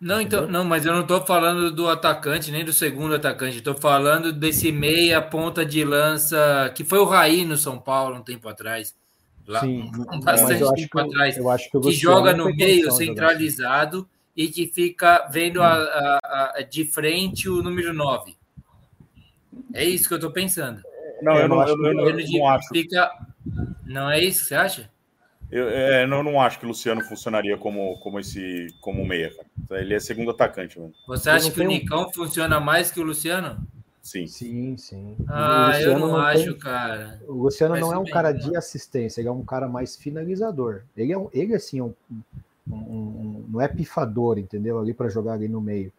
Não, 0.00 0.20
então, 0.20 0.46
não, 0.46 0.64
mas 0.64 0.84
eu 0.84 0.92
não 0.92 1.02
estou 1.02 1.24
falando 1.24 1.70
do 1.70 1.88
atacante, 1.88 2.50
nem 2.50 2.64
do 2.64 2.72
segundo 2.72 3.14
atacante. 3.14 3.58
Estou 3.58 3.74
falando 3.74 4.32
desse 4.32 4.72
meia 4.72 5.22
ponta 5.22 5.64
de 5.64 5.84
lança 5.84 6.72
que 6.74 6.82
foi 6.84 6.98
o 6.98 7.04
Raí 7.04 7.44
no 7.44 7.56
São 7.56 7.78
Paulo 7.78 8.16
um 8.16 8.22
tempo 8.22 8.48
atrás. 8.48 8.94
Lá, 9.46 9.60
Sim, 9.60 9.90
um- 10.12 10.20
bastante 10.20 10.62
eu 10.62 10.72
tempo 10.72 10.98
atrás. 10.98 11.36
eu 11.36 11.44
que 11.80 11.80
que 11.80 11.92
joga 11.92 12.32
não 12.34 12.46
no 12.48 12.54
meio 12.56 12.88
assim. 12.88 13.06
centralizado 13.06 14.08
e 14.36 14.48
que 14.48 14.66
fica 14.66 15.28
vendo 15.30 15.62
a, 15.62 15.74
a- 15.74 16.52
a- 16.56 16.62
de 16.62 16.84
frente 16.84 17.48
o 17.48 17.62
número 17.62 17.92
9. 17.92 18.36
É 19.72 19.84
isso 19.84 20.08
que 20.08 20.14
eu 20.14 20.18
estou 20.18 20.30
pensando. 20.32 20.80
Não, 21.22 21.32
É, 21.36 21.44
eu 21.44 21.48
não, 21.48 21.60
acho 21.60 21.72
eu, 21.72 21.76
que- 21.78 21.86
eu 21.86 21.94
não- 21.94 22.38
não 22.38 22.48
acho. 22.48 22.68
Fica... 22.68 23.10
Não 23.86 24.10
é 24.10 24.22
isso 24.22 24.40
que 24.42 24.46
você 24.48 24.54
acha? 24.54 24.90
Eu 25.50 25.68
é, 25.68 26.06
não, 26.06 26.22
não 26.22 26.40
acho 26.40 26.58
que 26.58 26.64
o 26.64 26.68
Luciano 26.68 27.02
funcionaria 27.02 27.56
como, 27.56 27.98
como 28.00 28.18
esse 28.18 28.66
como 28.80 29.06
meia, 29.06 29.30
cara. 29.68 29.80
Ele 29.80 29.94
é 29.94 30.00
segundo 30.00 30.30
atacante, 30.30 30.78
mano. 30.80 30.92
Você 31.06 31.30
acha 31.30 31.44
não 31.46 31.52
que 31.54 31.60
o 31.60 31.68
Nicão 31.68 32.10
funciona 32.12 32.58
mais 32.58 32.90
que 32.90 32.98
o 32.98 33.04
Luciano? 33.04 33.64
Sim. 34.04 34.26
Sim, 34.26 34.76
sim. 34.76 35.16
Ah, 35.26 35.70
eu 35.80 35.94
Luciano 35.94 36.08
não, 36.08 36.14
tem- 36.32 36.42
acho, 36.42 36.54
cara. 36.58 37.20
O 37.26 37.32
Luciano 37.32 37.76
não 37.76 37.90
é 37.90 37.98
um 37.98 38.04
bem, 38.04 38.12
cara 38.12 38.32
né? 38.34 38.38
de 38.38 38.54
assistência, 38.54 39.20
ele 39.22 39.28
é 39.28 39.32
um 39.32 39.42
cara 39.42 39.66
mais 39.66 39.96
finalizador. 39.96 40.82
Ele 40.94 41.10
é, 41.10 41.18
um, 41.18 41.30
ele, 41.32 41.54
assim, 41.54 41.78
é 41.78 41.82
um, 41.82 41.94
um- 42.70 42.74
um- 42.76 43.44
não 43.48 43.60
é 43.62 43.66
pifador, 43.66 44.38
entendeu? 44.38 44.78
Ali 44.78 44.92
para 44.92 45.08
jogar 45.08 45.32
ali 45.32 45.48
no 45.48 45.58
meio. 45.58 45.90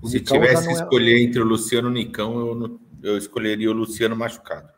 O 0.00 0.06
Se 0.06 0.20
Nicão 0.20 0.36
tivesse 0.40 0.66
não 0.66 0.72
que 0.72 0.78
é- 0.80 0.82
escolher 0.84 1.20
entre 1.20 1.40
o 1.40 1.44
Luciano 1.44 1.88
e 1.88 1.90
o 1.90 1.94
Nicão, 1.94 2.38
eu, 2.38 2.54
não- 2.54 2.78
eu 3.02 3.18
escolheria 3.18 3.68
o 3.68 3.74
Luciano 3.74 4.14
machucado. 4.14 4.68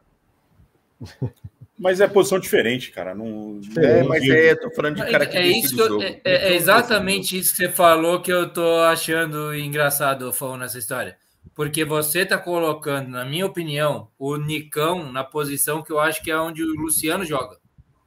Mas 1.78 2.00
é 2.00 2.06
posição 2.08 2.38
diferente, 2.38 2.90
cara. 2.90 3.14
Não, 3.14 3.58
É, 3.78 4.00
não- 4.02 4.08
mas 4.08 4.22
é, 4.28 4.52
eu 4.52 4.60
tô 4.60 4.70
falando 4.70 4.96
de 4.96 5.10
cara 5.10 5.24
que 5.26 5.36
É, 5.38 5.42
decide 5.42 5.66
isso 5.66 5.74
que 5.76 5.80
o 5.80 5.84
eu- 5.84 5.88
jogo. 5.88 6.02
é- 6.02 6.20
é- 6.24 6.52
é 6.52 6.54
exatamente 6.54 7.38
isso 7.38 7.52
que 7.52 7.56
você 7.56 7.68
falou 7.70 8.20
que 8.20 8.30
eu 8.30 8.50
tô 8.52 8.80
achando 8.82 9.54
engraçado, 9.54 10.30
Fão, 10.30 10.58
nessa 10.58 10.78
história. 10.78 11.16
Porque 11.54 11.84
você 11.84 12.20
está 12.20 12.38
colocando, 12.38 13.08
na 13.08 13.24
minha 13.24 13.46
opinião, 13.46 14.08
o 14.18 14.36
Nicão 14.36 15.12
na 15.12 15.24
posição 15.24 15.82
que 15.82 15.90
eu 15.92 15.98
acho 15.98 16.22
que 16.22 16.30
é 16.30 16.38
onde 16.38 16.62
o 16.62 16.74
Luciano 16.80 17.24
joga. 17.24 17.58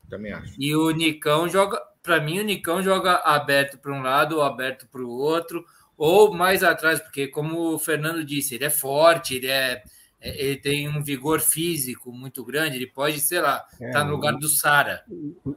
Também 0.10 0.31
acho. 0.34 0.53
E 0.60 0.76
o 0.76 0.91
Nicão 0.91 1.47
joga, 1.49 1.81
para 2.01 2.19
mim, 2.22 2.39
o 2.39 2.43
Nicão 2.43 2.81
joga 2.81 3.15
aberto 3.23 3.77
para 3.77 3.93
um 3.93 4.01
lado 4.01 4.38
ou 4.38 4.43
aberto 4.43 4.88
para 4.88 5.01
o 5.01 5.10
outro, 5.10 5.65
ou 5.97 6.34
mais 6.34 6.64
atrás, 6.64 6.99
porque, 6.99 7.27
como 7.27 7.73
o 7.73 7.80
Fernando 7.80 8.23
disse, 8.23 8.55
ele 8.55 8.65
é 8.65 8.69
forte, 8.69 9.35
ele 9.35 9.47
é. 9.47 9.84
Ele 10.26 10.55
tem 10.55 10.88
um 10.88 11.03
vigor 11.03 11.41
físico 11.41 12.10
muito 12.10 12.45
grande, 12.45 12.77
ele 12.77 12.88
pode, 12.88 13.19
sei 13.19 13.41
lá, 13.41 13.65
estar 13.73 13.85
É, 13.85 13.91
tá 13.91 14.05
no 14.05 14.11
lugar 14.11 14.31
do 14.38 14.47
Sara. 14.47 15.03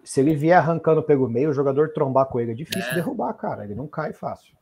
Se 0.02 0.18
ele 0.20 0.34
vier 0.34 0.58
arrancando 0.58 1.04
pelo 1.04 1.28
meio, 1.28 1.50
o 1.50 1.52
jogador 1.52 1.90
trombar 1.92 2.26
com 2.26 2.40
ele 2.40 2.50
é 2.50 2.54
difícil 2.54 2.90
É. 2.90 2.94
derrubar, 2.96 3.32
cara. 3.34 3.62
Ele 3.62 3.76
não 3.76 3.86
cai 3.86 4.12
fácil. 4.12 4.55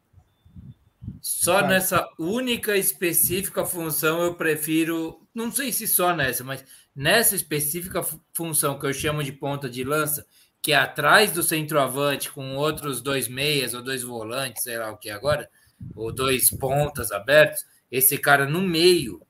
Só 1.26 1.66
nessa 1.66 2.06
única 2.18 2.76
específica 2.76 3.64
função 3.64 4.22
eu 4.22 4.34
prefiro, 4.34 5.26
não 5.34 5.51
sei 5.51 5.72
se 5.72 5.88
só 5.88 6.14
nessa, 6.14 6.44
mas 6.44 6.62
nessa 6.94 7.34
específica 7.34 8.02
fu- 8.02 8.20
função 8.34 8.78
que 8.78 8.84
eu 8.84 8.92
chamo 8.92 9.24
de 9.24 9.32
ponta 9.32 9.66
de 9.66 9.82
lança, 9.84 10.26
que 10.60 10.72
é 10.72 10.76
atrás 10.76 11.32
do 11.32 11.42
centroavante 11.42 12.30
com 12.30 12.56
outros 12.56 13.01
dois 13.01 13.26
meias 13.26 13.72
ou 13.72 13.80
dois 13.82 14.02
volantes, 14.02 14.62
sei 14.64 14.76
lá 14.76 14.90
o 14.92 14.98
que 14.98 15.09
é 15.09 15.14
agora, 15.14 15.48
ou 15.96 16.12
dois 16.12 16.51
pontas 16.51 17.10
abertos, 17.10 17.64
esse 17.90 18.18
cara 18.18 18.44
no 18.44 18.60
meio, 18.60 19.22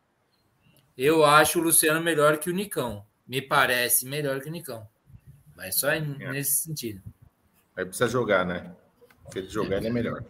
eu 0.98 1.24
acho 1.24 1.60
o 1.60 1.62
Luciano 1.62 2.00
melhor 2.00 2.38
que 2.38 2.50
o 2.50 2.52
Nicão. 2.52 3.06
Me 3.24 3.40
parece 3.40 4.04
melhor 4.04 4.40
que 4.40 4.48
o 4.48 4.52
Nicão. 4.52 4.84
Mas 5.54 5.76
só 5.78 5.90
É. 5.92 6.00
nesse 6.00 6.56
sentido. 6.64 7.00
Aí 7.76 7.84
precisa 7.84 8.08
jogar, 8.08 8.44
né? 8.44 8.74
Se 9.30 9.38
ele 9.38 9.48
jogar, 9.48 9.76
ele 9.76 9.86
é 9.86 9.92
melhor. 9.92 10.24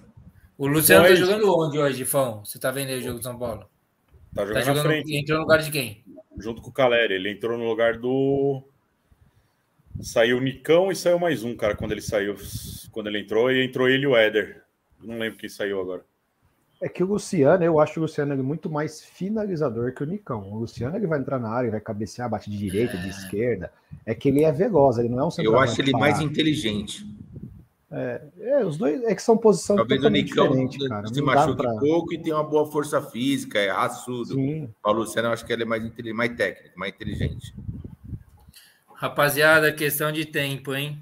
O 0.57 0.67
Luciano 0.67 1.05
Pois. 1.07 1.19
tá 1.19 1.25
jogando 1.27 1.59
onde 1.59 1.79
hoje, 1.79 2.05
Fão? 2.05 2.45
Você 2.45 2.59
tá 2.59 2.71
vendo 2.71 2.89
aí 2.91 2.99
o 2.99 3.03
jogo 3.03 3.19
do 3.19 3.23
São 3.25 3.39
Paulo? 3.39 3.69
Tá 4.35 4.43
Tá 4.43 4.47
jogando 4.47 4.55
na 4.55 4.63
jogando, 4.65 4.87
frente, 4.87 5.17
entrou 5.17 5.39
no 5.39 5.45
lugar 5.45 5.59
de 5.61 5.71
quem? 5.71 6.05
junto 6.39 6.61
com 6.63 6.71
o 6.71 6.73
Caleri. 6.73 7.15
Ele 7.15 7.31
entrou 7.31 7.59
no 7.59 7.69
lugar 7.69 7.99
do. 7.99 8.63
Saiu 10.01 10.39
o 10.39 10.41
Nicão 10.41 10.91
e 10.91 10.97
saiu 10.97 11.19
mais 11.19 11.45
um, 11.45 11.57
cara, 11.57 11.77
quando 11.77 11.93
ele 11.93 12.01
saiu. 12.01 12.37
Quando 12.91 13.09
ele 13.09 13.21
entrou, 13.21 13.51
e 13.51 13.65
entrou 13.65 13.89
ele 13.89 14.05
e 14.05 14.07
o 14.07 14.17
Éder. 14.17 14.63
Não 15.03 15.19
lembro 15.19 15.39
quem 15.39 15.49
saiu 15.49 15.81
agora. 15.81 16.05
É 16.81 16.89
que 16.89 17.03
o 17.03 17.07
Luciano, 17.07 17.65
eu 17.65 17.79
acho 17.79 17.99
o 17.99 18.03
Luciano 18.03 18.37
muito 18.43 18.69
mais 18.69 19.03
finalizador 19.03 19.93
que 19.95 20.03
o 20.03 20.07
Nicão. 20.07 20.51
O 20.53 20.59
Luciano 20.59 20.97
ele 20.97 21.07
vai 21.07 21.19
entrar 21.19 21.39
na 21.39 21.49
área, 21.49 21.71
vai 21.71 21.81
cabecear, 21.81 22.29
bate 22.29 22.51
de 22.51 22.59
direita, 22.59 22.97
de 22.99 23.09
esquerda. 23.09 23.73
É 24.05 24.15
que 24.15 24.29
ele 24.29 24.45
é 24.45 24.53
veloz, 24.53 24.99
ele 24.99 25.09
não 25.09 25.21
é 25.21 25.25
um 25.25 25.31
Eu 25.39 25.59
acho 25.59 25.81
ele 25.81 25.93
mais 25.93 26.21
inteligente. 26.21 27.07
É, 27.97 28.65
os 28.65 28.77
dois 28.77 29.03
é 29.05 29.15
que 29.15 29.23
são 29.23 29.37
posições 29.37 29.77
Talvez 29.77 30.01
o 30.01 30.03
totalmente 30.03 30.25
Nicão 30.31 30.49
diferentes, 30.49 30.89
cara. 30.89 31.07
se 31.07 31.23
machuque 31.23 31.57
pra... 31.63 31.75
pouco 31.77 32.13
e 32.15 32.19
tem 32.23 32.33
uma 32.33 32.43
boa 32.45 32.71
força 32.71 33.01
física, 33.03 33.59
é 33.59 33.71
raçudo. 33.71 34.35
Sim. 34.35 34.69
O 34.85 34.93
Luciano, 34.93 35.29
eu 35.29 35.33
acho 35.33 35.45
que 35.47 35.53
ele 35.53 35.63
é 35.63 35.67
mais, 35.67 35.83
mais 36.15 36.37
técnico, 36.37 36.79
mais 36.79 36.93
inteligente. 36.95 37.55
Rapaziada, 38.95 39.73
questão 39.73 40.11
de 40.13 40.25
tempo, 40.25 40.75
hein? 40.75 40.99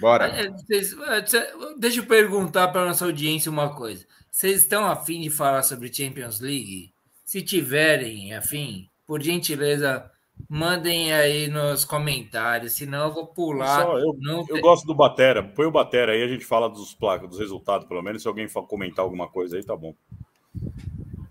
Bora. 0.00 0.26
É, 0.26 0.50
vocês- 0.50 0.92
é, 0.98 1.26
cê- 1.26 1.52
Deixa 1.78 2.00
eu 2.00 2.06
perguntar 2.06 2.68
para 2.68 2.84
nossa 2.86 3.04
audiência 3.04 3.50
uma 3.50 3.74
coisa. 3.74 4.04
Vocês 4.30 4.62
estão 4.62 4.84
afim 4.86 5.20
de 5.20 5.30
falar 5.30 5.62
sobre 5.62 5.92
Champions 5.92 6.40
League? 6.40 6.92
Se 7.24 7.40
tiverem 7.42 8.34
afim, 8.34 8.88
por 9.06 9.22
gentileza, 9.22 10.10
mandem 10.48 11.12
aí 11.12 11.48
nos 11.48 11.84
comentários, 11.84 12.72
senão 12.74 13.06
eu 13.08 13.12
vou 13.14 13.26
pular. 13.26 13.82
Só 13.82 13.98
eu, 13.98 14.16
não 14.18 14.40
eu 14.40 14.46
tem- 14.46 14.60
gosto 14.60 14.86
do 14.86 14.94
Batera. 14.94 15.42
Põe 15.42 15.66
o 15.66 15.70
Batera 15.70 16.12
aí, 16.12 16.22
a 16.22 16.28
gente 16.28 16.44
fala 16.44 16.68
dos 16.68 16.94
placas, 16.94 17.28
dos 17.28 17.38
resultados, 17.38 17.86
pelo 17.86 18.02
menos. 18.02 18.22
Se 18.22 18.28
alguém 18.28 18.48
for 18.48 18.66
comentar 18.66 19.04
alguma 19.04 19.28
coisa 19.28 19.56
aí, 19.56 19.64
tá 19.64 19.76
bom. 19.76 19.94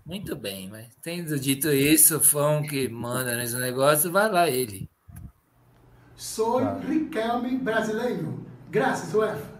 Muito 0.04 0.36
bem, 0.36 0.68
mas 0.68 0.86
tendo 1.02 1.38
dito 1.40 1.70
isso, 1.70 2.18
o 2.18 2.20
fã 2.20 2.62
que 2.62 2.88
manda 2.88 3.36
nesse 3.36 3.56
negócio, 3.56 4.12
vai 4.12 4.30
lá 4.30 4.48
ele. 4.48 4.88
Soy 6.16 6.62
Riquelme 6.86 7.56
brasileiro. 7.56 8.44
Gracias, 8.70 9.14
UEFA. 9.14 9.54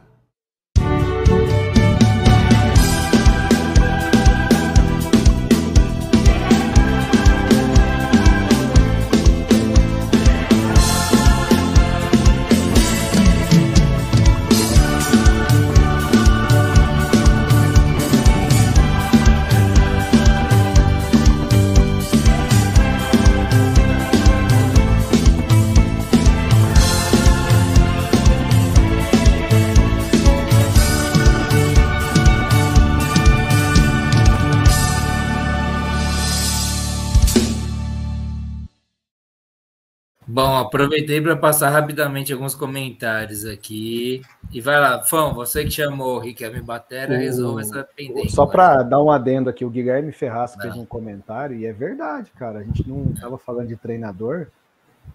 Bom, 40.34 40.56
aproveitei 40.56 41.20
para 41.20 41.36
passar 41.36 41.70
rapidamente 41.70 42.32
alguns 42.32 42.56
comentários 42.56 43.44
aqui. 43.44 44.20
E 44.52 44.60
vai 44.60 44.80
lá, 44.80 45.00
Fão, 45.04 45.32
você 45.32 45.62
que 45.62 45.70
chamou 45.70 46.16
o 46.16 46.18
Riquelme 46.18 46.60
Batera, 46.60 47.16
resolva 47.16 47.60
essa 47.60 47.88
pendência. 47.96 48.30
Só 48.30 48.44
para 48.44 48.82
dar 48.82 49.00
um 49.00 49.12
adendo 49.12 49.48
aqui, 49.48 49.64
o 49.64 49.70
Guilherme 49.70 50.10
Ferraz 50.10 50.56
fez 50.60 50.74
um 50.74 50.84
comentário, 50.84 51.56
e 51.56 51.66
é 51.66 51.72
verdade, 51.72 52.32
cara. 52.36 52.58
A 52.58 52.62
gente 52.64 52.82
não 52.88 53.12
estava 53.14 53.38
falando 53.38 53.68
de 53.68 53.76
treinador, 53.76 54.48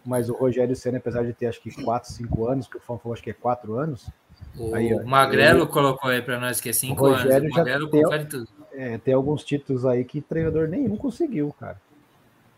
mas 0.05 0.29
o 0.29 0.33
Rogério 0.33 0.73
Senna, 0.73 0.99
apesar 0.99 1.25
de 1.25 1.33
ter 1.33 1.47
acho 1.47 1.59
que 1.61 1.83
4, 1.83 2.09
5 2.13 2.47
anos, 2.47 2.67
que 2.67 2.77
o 2.77 2.79
Fão 2.79 2.97
falou 2.97 3.13
acho 3.13 3.21
que 3.23 3.31
é 3.31 3.33
4 3.33 3.77
anos, 3.77 4.07
O 4.57 4.73
Aí, 4.73 4.93
ó, 4.93 5.03
Magrelo 5.05 5.67
colocou 5.67 6.09
aí 6.09 6.21
para 6.21 6.39
nós 6.39 6.61
que 6.61 6.69
é 6.69 6.73
5 6.73 7.03
O 7.03 7.07
anos. 7.07 7.25
O 7.25 7.27
já 7.27 7.57
Magrelo 7.57 7.89
tem- 7.89 8.03
confere 8.03 8.23
tudo. 8.23 8.47
é, 8.71 8.97
tem 8.97 9.13
alguns 9.13 9.43
títulos 9.43 9.85
aí 9.85 10.05
que 10.05 10.21
treinador 10.21 10.69
nenhum 10.69 10.95
conseguiu, 10.95 11.53
cara. 11.59 11.75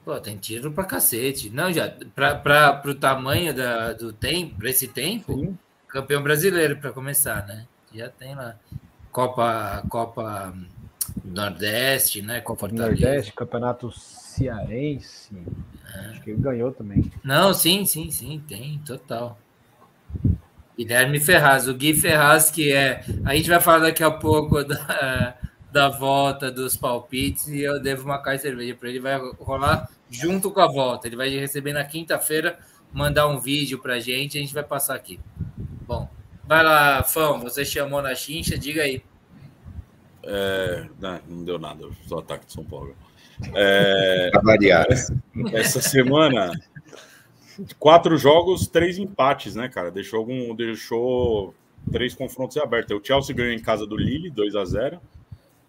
Pô, 0.03 0.19
tem 0.19 0.37
tiro 0.37 0.71
pra 0.71 0.83
cacete. 0.83 1.49
Não, 1.49 1.71
já, 1.71 1.93
para 2.15 2.73
pro 2.73 2.95
tamanho 2.95 3.53
da, 3.53 3.93
do 3.93 4.11
tempo, 4.11 4.55
para 4.55 4.69
esse 4.69 4.87
tempo, 4.87 5.33
Sim. 5.33 5.57
campeão 5.87 6.23
brasileiro 6.23 6.77
para 6.77 6.91
começar, 6.91 7.45
né? 7.45 7.67
Já 7.93 8.09
tem 8.09 8.33
lá. 8.33 8.55
Copa, 9.11 9.83
Copa 9.89 10.53
Nordeste, 11.23 12.21
né? 12.21 12.41
Copa. 12.41 12.67
Nordeste, 12.67 13.33
Campeonato 13.33 13.91
Cearense. 13.91 15.35
Acho 16.09 16.21
que 16.21 16.31
ele 16.31 16.41
ganhou 16.41 16.71
também. 16.71 17.11
Não, 17.23 17.53
sim, 17.53 17.85
sim, 17.85 18.09
sim, 18.09 18.43
tem, 18.47 18.79
total. 18.79 19.37
Guilherme 20.77 21.19
Ferraz, 21.19 21.67
o 21.67 21.73
Gui 21.73 21.93
Ferraz, 21.93 22.49
que 22.49 22.71
é. 22.71 23.03
A 23.25 23.35
gente 23.35 23.49
vai 23.49 23.59
falar 23.59 23.79
daqui 23.79 24.03
a 24.03 24.09
pouco 24.09 24.63
da, 24.63 25.35
da 25.71 25.87
volta 25.87 26.51
dos 26.51 26.75
palpites 26.75 27.47
e 27.47 27.61
eu 27.61 27.81
devo 27.81 28.03
uma 28.03 28.17
caixa 28.17 28.37
de 28.37 28.43
cerveja 28.43 28.75
para 28.75 28.89
ele. 28.89 28.99
Vai 28.99 29.17
rolar 29.39 29.89
junto 30.09 30.51
com 30.51 30.59
a 30.59 30.67
volta. 30.67 31.07
Ele 31.07 31.15
vai 31.15 31.29
receber 31.29 31.73
na 31.73 31.83
quinta-feira, 31.83 32.59
mandar 32.91 33.27
um 33.27 33.39
vídeo 33.39 33.79
para 33.79 33.99
gente, 33.99 34.37
a 34.37 34.41
gente 34.41 34.53
vai 34.53 34.63
passar 34.63 34.95
aqui. 34.95 35.19
Bom, 35.87 36.09
vai 36.45 36.63
lá, 36.63 37.01
Fão, 37.03 37.39
você 37.39 37.63
chamou 37.63 38.01
na 38.01 38.13
chincha, 38.13 38.57
diga 38.57 38.83
aí. 38.83 39.01
É, 40.23 40.87
não, 40.99 41.19
não 41.27 41.43
deu 41.45 41.57
nada, 41.57 41.87
só 42.05 42.19
ataque 42.19 42.45
de 42.45 42.53
São 42.53 42.63
Paulo. 42.63 42.95
É, 43.55 44.29
variar. 44.43 44.85
essa 45.53 45.81
semana, 45.81 46.51
quatro 47.79 48.15
jogos, 48.17 48.67
três 48.67 48.97
empates, 48.97 49.55
né, 49.55 49.67
cara? 49.67 49.89
Deixou 49.89 50.19
algum, 50.19 50.53
deixou 50.53 51.55
três 51.91 52.13
confrontos 52.13 52.57
abertos. 52.57 52.95
O 52.95 53.03
Chelsea 53.03 53.35
ganhou 53.35 53.53
em 53.53 53.61
casa 53.61 53.87
do 53.87 53.97
Lille, 53.97 54.29
2 54.29 54.55
a 54.55 54.65
0 54.65 55.01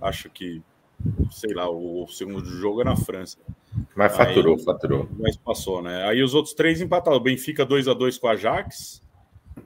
Acho 0.02 0.28
que, 0.28 0.60
sei 1.30 1.54
lá, 1.54 1.70
o 1.70 2.06
segundo 2.08 2.44
jogo 2.44 2.80
é 2.82 2.84
na 2.84 2.96
França. 2.96 3.38
Mas 3.96 4.14
faturou, 4.16 4.56
Aí- 4.56 4.64
faturou. 4.64 5.08
Mas 5.18 5.36
passou, 5.36 5.80
né? 5.82 6.04
Aí 6.08 6.22
os 6.22 6.34
outros 6.34 6.54
três 6.54 6.80
empataram. 6.80 7.16
O 7.16 7.20
Benfica 7.20 7.64
2 7.64 7.88
a 7.88 7.94
2 7.94 8.18
com 8.18 8.26
o 8.26 8.30
Ajax, 8.30 9.02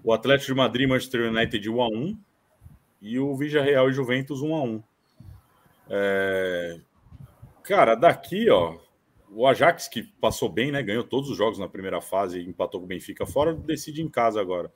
o 0.05 0.13
Atlético 0.13 0.53
de 0.53 0.57
Madrid 0.59 0.85
e 0.85 0.91
Manchester 0.91 1.31
United 1.33 1.69
1 1.69 1.83
a 1.83 1.89
1 1.89 2.19
e 3.03 3.19
o 3.19 3.35
Villarreal 3.37 3.89
e 3.89 3.93
Juventus 3.93 4.43
1 4.43 4.55
a 4.55 4.63
1. 4.63 4.83
É, 5.89 6.81
Cara, 7.63 7.97
daqui, 7.97 8.49
ó, 8.49 8.77
o 9.31 9.45
Ajax 9.47 9.89
que 9.89 10.03
passou 10.21 10.49
bem, 10.49 10.71
né? 10.71 10.83
Ganhou 10.83 11.03
todos 11.03 11.29
os 11.31 11.37
jogos 11.37 11.59
na 11.59 11.69
primeira 11.69 12.01
fase 12.01 12.39
e 12.39 12.49
empatou 12.49 12.79
com 12.81 12.85
o 12.87 12.89
Benfica 12.89 13.27
fora, 13.27 13.53
decide 13.55 14.01
em 14.03 14.09
casa 14.09 14.41
agora. 14.41 14.71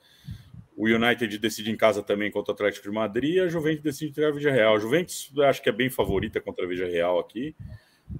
O 0.81 0.87
United 0.87 1.37
decide 1.37 1.69
em 1.69 1.77
casa 1.77 2.01
também 2.01 2.31
contra 2.31 2.51
o 2.51 2.55
Atlético 2.55 2.89
de 2.89 2.91
Madrid 2.91 3.35
e 3.35 3.39
a 3.39 3.47
Juventus 3.47 3.83
decide 3.83 4.13
tirar 4.13 4.29
a 4.29 4.31
Villarreal. 4.31 4.75
A 4.75 4.79
Juventus 4.79 5.31
eu 5.37 5.43
acho 5.43 5.61
que 5.61 5.69
é 5.69 5.71
bem 5.71 5.91
favorita 5.91 6.41
contra 6.41 6.65
a 6.65 6.67
Villarreal 6.67 7.19
aqui. 7.19 7.55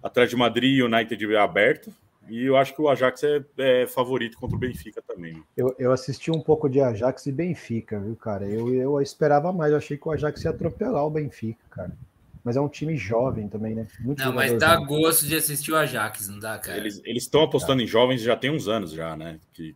Atlético 0.03 0.35
de 0.35 0.39
Madrid 0.39 0.77
e 0.77 0.83
United 0.83 1.33
é 1.33 1.37
aberto. 1.39 1.91
E 2.29 2.45
eu 2.45 2.55
acho 2.55 2.75
que 2.75 2.81
o 2.83 2.87
Ajax 2.87 3.23
é, 3.23 3.43
é 3.57 3.87
favorito 3.87 4.37
contra 4.37 4.55
o 4.55 4.59
Benfica 4.59 5.01
também. 5.01 5.43
Eu, 5.57 5.75
eu 5.79 5.91
assisti 5.91 6.29
um 6.29 6.39
pouco 6.39 6.69
de 6.69 6.79
Ajax 6.79 7.25
e 7.25 7.31
Benfica, 7.31 7.99
viu, 7.99 8.15
cara? 8.15 8.45
Eu, 8.45 8.71
eu 8.71 9.01
esperava 9.01 9.51
mais, 9.51 9.71
eu 9.71 9.79
achei 9.79 9.97
que 9.97 10.07
o 10.07 10.11
Ajax 10.11 10.43
ia 10.43 10.51
atropelar 10.51 11.03
o 11.03 11.09
Benfica, 11.09 11.65
cara. 11.67 11.97
Mas 12.43 12.57
é 12.57 12.61
um 12.61 12.69
time 12.69 12.95
jovem 12.95 13.47
também, 13.47 13.73
né? 13.73 13.87
Muito 13.99 14.23
Não, 14.23 14.33
mas 14.33 14.55
dá 14.59 14.73
jovem. 14.73 14.85
gosto 14.85 15.25
de 15.25 15.35
assistir 15.35 15.71
o 15.71 15.75
Ajax, 15.75 16.27
não 16.27 16.37
dá, 16.37 16.59
cara? 16.59 16.77
Eles 16.77 17.01
estão 17.23 17.41
apostando 17.41 17.81
em 17.81 17.87
jovens 17.87 18.21
já 18.21 18.35
tem 18.35 18.51
uns 18.51 18.67
anos 18.67 18.91
já, 18.91 19.15
né? 19.15 19.39
Que, 19.51 19.75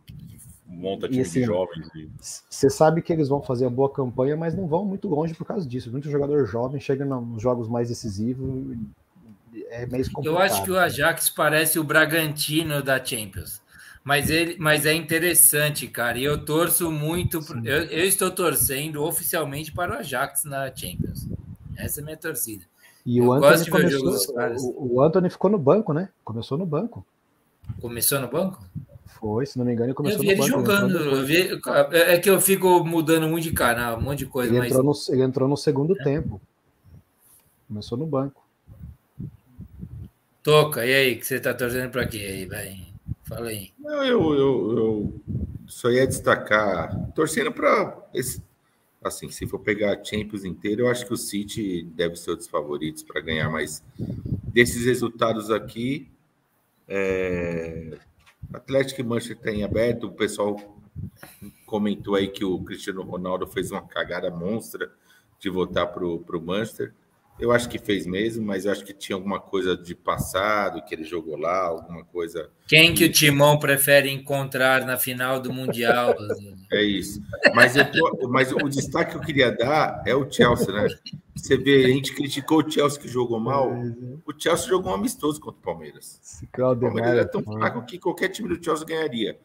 monta 0.66 1.06
E 1.06 1.10
time 1.10 1.22
assim, 1.22 1.40
de 1.40 1.46
jovens. 1.46 1.88
e- 1.94 2.08
Você 2.50 2.68
sabe 2.70 3.02
que 3.02 3.12
eles 3.12 3.28
vão 3.28 3.42
fazer 3.42 3.66
a 3.66 3.70
boa 3.70 3.90
campanha, 3.92 4.36
mas 4.36 4.54
não 4.54 4.66
vão 4.66 4.84
muito 4.84 5.08
longe 5.08 5.34
por 5.34 5.44
causa 5.46 5.66
disso. 5.68 5.90
Muito 5.90 6.10
jogador 6.10 6.46
jovem 6.46 6.80
chega 6.80 7.04
nos 7.04 7.40
jogos 7.42 7.68
mais 7.68 7.88
decisivos 7.88 8.76
e 9.52 9.64
é 9.70 9.86
meio 9.86 10.04
complicado. 10.12 10.26
Eu 10.26 10.38
acho 10.38 10.62
que 10.64 10.70
o 10.70 10.78
Ajax 10.78 11.30
parece 11.30 11.78
o 11.78 11.84
Bragantino 11.84 12.82
da 12.82 13.02
Champions. 13.04 13.60
Mas, 14.04 14.30
ele, 14.30 14.56
mas 14.60 14.86
é 14.86 14.94
interessante, 14.94 15.88
cara. 15.88 16.16
E 16.16 16.22
eu 16.24 16.44
torço 16.44 16.92
muito. 16.92 17.40
pro- 17.44 17.58
Eu, 17.66 17.82
eu 17.84 18.04
estou 18.04 18.30
torcendo 18.30 19.02
oficialmente 19.02 19.72
para 19.72 19.96
o 19.96 19.98
Ajax 19.98 20.44
na 20.44 20.72
Champions. 20.74 21.26
Essa 21.76 22.00
é 22.00 22.02
a 22.02 22.04
minha 22.04 22.16
torcida. 22.16 22.62
E 23.04 23.18
eu 23.18 23.24
o 23.24 23.26
gosto 23.40 23.62
Anthony, 23.68 23.90
começou, 24.00 24.74
o, 24.78 24.94
o 24.96 25.02
Anthony 25.02 25.28
ficou 25.30 25.50
no 25.50 25.58
banco, 25.58 25.92
né? 25.92 26.08
Começou 26.24 26.56
no 26.56 26.64
banco. 26.64 27.04
Começou 27.80 28.20
no 28.20 28.28
banco? 28.28 28.64
Foi, 29.18 29.46
se 29.46 29.58
não 29.58 29.64
me 29.64 29.72
engano, 29.72 29.86
ele 29.86 29.92
Eu 29.92 29.96
começou 29.96 30.20
vi 30.20 30.26
no 30.26 30.32
ele 30.32 30.42
jogando. 30.42 30.96
eu 30.98 31.24
vi- 31.24 31.60
é 31.92 32.18
que 32.18 32.28
eu 32.28 32.40
fico 32.40 32.84
mudando 32.84 33.26
muito 33.28 33.44
de 33.44 33.52
canal, 33.52 33.98
um 33.98 34.02
monte 34.02 34.20
de 34.20 34.26
coisa. 34.26 34.50
Ele 34.52 34.58
mas 34.58 34.68
entrou, 34.72 34.84
no, 34.84 34.92
ele 35.14 35.22
entrou 35.22 35.48
no 35.48 35.56
segundo 35.56 35.94
tempo. 35.96 36.40
Começou 37.66 37.96
no 37.96 38.06
banco. 38.06 38.44
Toca, 40.42 40.86
e 40.86 40.94
aí, 40.94 41.16
que 41.16 41.26
você 41.26 41.40
tá 41.40 41.52
torcendo 41.52 41.90
para 41.90 42.06
quê 42.06 42.18
aí, 42.18 42.46
vai? 42.46 42.78
Fala 43.24 43.48
aí. 43.48 43.72
Não, 43.78 44.04
eu, 44.04 44.34
eu, 44.34 44.76
eu 44.78 45.20
só 45.66 45.90
ia 45.90 46.06
destacar, 46.06 47.10
torcendo 47.12 47.50
para 47.50 47.96
esse. 48.14 48.42
Assim, 49.02 49.28
se 49.30 49.46
for 49.46 49.58
pegar 49.60 49.92
a 49.94 50.04
Champions 50.04 50.44
inteira, 50.44 50.82
eu 50.82 50.88
acho 50.88 51.06
que 51.06 51.12
o 51.12 51.16
City 51.16 51.82
deve 51.94 52.16
ser 52.16 52.32
um 52.32 52.36
dos 52.36 52.46
favoritos 52.48 53.02
para 53.02 53.20
ganhar, 53.20 53.48
mas 53.50 53.82
desses 54.52 54.84
resultados 54.84 55.50
aqui, 55.50 56.08
é, 56.88 57.98
Atlético 58.52 59.00
e 59.00 59.04
Manchester 59.04 59.38
tem 59.38 59.64
aberto, 59.64 60.06
o 60.06 60.12
pessoal 60.12 60.56
comentou 61.64 62.14
aí 62.14 62.28
que 62.28 62.44
o 62.44 62.58
Cristiano 62.62 63.02
Ronaldo 63.02 63.46
fez 63.46 63.70
uma 63.70 63.82
cagada 63.82 64.30
monstra 64.30 64.90
de 65.38 65.50
votar 65.50 65.92
para 65.92 66.04
o 66.04 66.42
Manchester. 66.42 66.94
Eu 67.38 67.52
acho 67.52 67.68
que 67.68 67.78
fez 67.78 68.06
mesmo, 68.06 68.44
mas 68.46 68.64
eu 68.64 68.72
acho 68.72 68.82
que 68.82 68.94
tinha 68.94 69.14
alguma 69.14 69.38
coisa 69.38 69.76
de 69.76 69.94
passado 69.94 70.82
que 70.82 70.94
ele 70.94 71.04
jogou 71.04 71.36
lá, 71.36 71.64
alguma 71.66 72.02
coisa. 72.02 72.50
Quem 72.66 72.94
que 72.94 73.04
o 73.04 73.12
Timão 73.12 73.58
prefere 73.58 74.10
encontrar 74.10 74.86
na 74.86 74.96
final 74.96 75.38
do 75.38 75.52
Mundial? 75.52 76.14
É 76.72 76.82
isso. 76.82 77.20
Mas, 77.54 77.76
eu 77.76 77.84
tô- 77.92 78.28
mas 78.30 78.50
o 78.52 78.68
destaque 78.68 79.10
que 79.12 79.16
eu 79.18 79.20
queria 79.20 79.50
dar 79.52 80.02
é 80.06 80.14
o 80.14 80.30
Chelsea, 80.30 80.72
né? 80.72 80.88
Você 81.34 81.58
vê, 81.58 81.84
a 81.84 81.88
gente 81.88 82.14
criticou 82.14 82.64
o 82.64 82.70
Chelsea 82.70 82.98
que 82.98 83.06
jogou 83.06 83.38
mal. 83.38 83.70
O 84.24 84.32
Chelsea 84.36 84.68
jogou 84.68 84.90
um 84.92 84.94
amistoso 84.94 85.38
contra 85.38 85.60
o 85.60 85.62
Palmeiras. 85.62 86.18
Esse 86.24 86.46
O 86.46 86.48
Palmeiras 86.48 86.80
Claudemar 86.80 87.16
é 87.18 87.24
tão 87.24 87.42
fraco 87.42 87.84
que 87.84 87.98
qualquer 87.98 88.30
time 88.30 88.48
do 88.48 88.64
Chelsea 88.64 88.86
ganharia. 88.86 89.38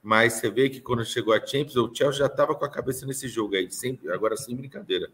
Mas 0.00 0.34
você 0.34 0.48
vê 0.48 0.68
que 0.70 0.80
quando 0.80 1.04
chegou 1.04 1.34
a 1.34 1.44
Champions, 1.44 1.76
o 1.76 1.92
Chelsea 1.92 2.20
já 2.20 2.26
estava 2.26 2.54
com 2.54 2.64
a 2.64 2.70
cabeça 2.70 3.04
nesse 3.04 3.26
jogo 3.28 3.56
aí, 3.56 3.68
sempre, 3.70 4.10
agora 4.12 4.36
sem 4.36 4.54
brincadeira. 4.56 5.10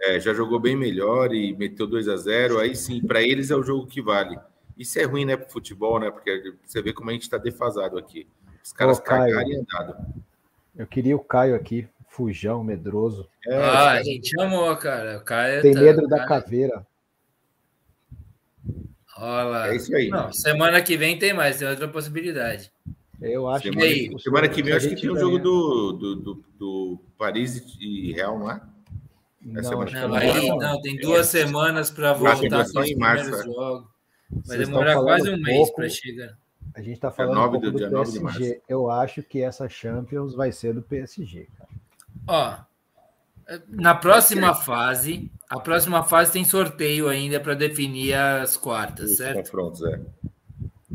É, 0.00 0.20
já 0.20 0.34
jogou 0.34 0.60
bem 0.60 0.76
melhor 0.76 1.32
e 1.34 1.56
meteu 1.56 1.86
2 1.86 2.06
a 2.08 2.16
0 2.16 2.58
Aí 2.58 2.76
sim, 2.76 3.00
para 3.00 3.22
eles 3.22 3.50
é 3.50 3.56
o 3.56 3.62
jogo 3.62 3.86
que 3.86 4.02
vale. 4.02 4.38
Isso 4.76 4.98
é 4.98 5.04
ruim, 5.04 5.24
né, 5.24 5.36
para 5.36 5.48
futebol, 5.48 5.98
né? 5.98 6.10
Porque 6.10 6.52
você 6.64 6.82
vê 6.82 6.92
como 6.92 7.08
a 7.08 7.12
gente 7.14 7.22
está 7.22 7.38
defasado 7.38 7.96
aqui. 7.96 8.26
Os 8.62 8.72
caras 8.72 8.98
Ô, 8.98 9.02
Caio. 9.02 9.32
cagarem 9.34 9.52
e 9.52 9.56
andado. 9.56 9.96
Eu 10.76 10.86
queria 10.86 11.16
o 11.16 11.20
Caio 11.24 11.54
aqui, 11.54 11.88
fujão, 12.10 12.62
medroso. 12.62 13.26
É, 13.46 13.56
ah, 13.56 13.92
a 13.92 14.02
gente 14.02 14.38
amou, 14.38 14.76
cara. 14.76 15.16
O 15.16 15.24
cara 15.24 15.62
Tem 15.62 15.72
tá- 15.72 15.80
medo 15.80 16.06
da 16.06 16.18
cara- 16.18 16.28
caveira. 16.42 16.86
Olha 19.16 19.44
lá. 19.44 19.68
É 19.68 19.76
isso 19.76 19.94
aí. 19.96 20.08
Não, 20.08 20.30
semana 20.32 20.82
que 20.82 20.96
vem 20.96 21.18
tem 21.18 21.32
mais, 21.32 21.58
tem 21.58 21.66
outra 21.68 21.88
possibilidade. 21.88 22.70
Eu 23.18 23.48
acho 23.48 23.62
Semana, 23.62 23.82
aí? 23.86 24.08
que. 24.10 24.18
semana 24.22 24.48
que 24.48 24.62
vem, 24.62 24.72
acho 24.74 24.88
que 24.90 24.96
tem 25.00 25.08
o 25.08 25.14
ganhar- 25.14 25.24
jogo 25.24 25.38
do, 25.38 25.92
do, 25.92 26.16
do, 26.16 26.44
do 26.58 26.98
Paris 27.16 27.64
e 27.80 28.12
Real, 28.12 28.38
não 28.38 28.50
é? 28.50 28.60
Que 29.46 29.62
Não, 29.62 30.08
não, 30.08 30.14
aí, 30.14 30.48
não. 30.48 30.80
tem 30.82 30.96
duas 30.96 31.26
semanas 31.28 31.90
para 31.90 32.12
voltar 32.12 32.60
é 32.60 32.64
com 32.64 32.68
só 32.70 32.80
os 32.80 32.88
em 32.88 32.96
março, 32.96 33.24
primeiros 33.24 33.40
é. 33.48 33.54
jogos. 33.54 33.88
Vai 34.44 34.58
demorar 34.58 35.00
quase 35.00 35.30
um 35.30 35.40
mês 35.40 35.70
para 35.70 35.88
chegar. 35.88 36.36
A 36.74 36.82
gente 36.82 36.98
tá 36.98 37.10
falando 37.12 37.34
9 37.36 37.56
um 37.56 37.60
do- 37.60 37.70
do, 37.72 37.78
dia 37.78 37.88
9 37.88 38.10
de 38.12 38.20
PSG. 38.20 38.60
Eu 38.68 38.90
acho 38.90 39.22
que 39.22 39.40
essa 39.40 39.68
Champions 39.68 40.34
vai 40.34 40.50
ser 40.50 40.74
do 40.74 40.82
PSG, 40.82 41.46
cara. 41.56 41.70
Ó, 42.26 42.58
na 43.68 43.94
próxima 43.94 44.52
fase, 44.52 45.30
a 45.48 45.60
próxima 45.60 46.02
fase 46.02 46.32
tem 46.32 46.44
sorteio 46.44 47.08
ainda 47.08 47.38
para 47.38 47.54
definir 47.54 48.14
as 48.14 48.56
quartas, 48.56 49.12
Os 49.12 49.16
certo? 49.16 49.36
confrontos, 49.36 49.82
é. 49.84 50.00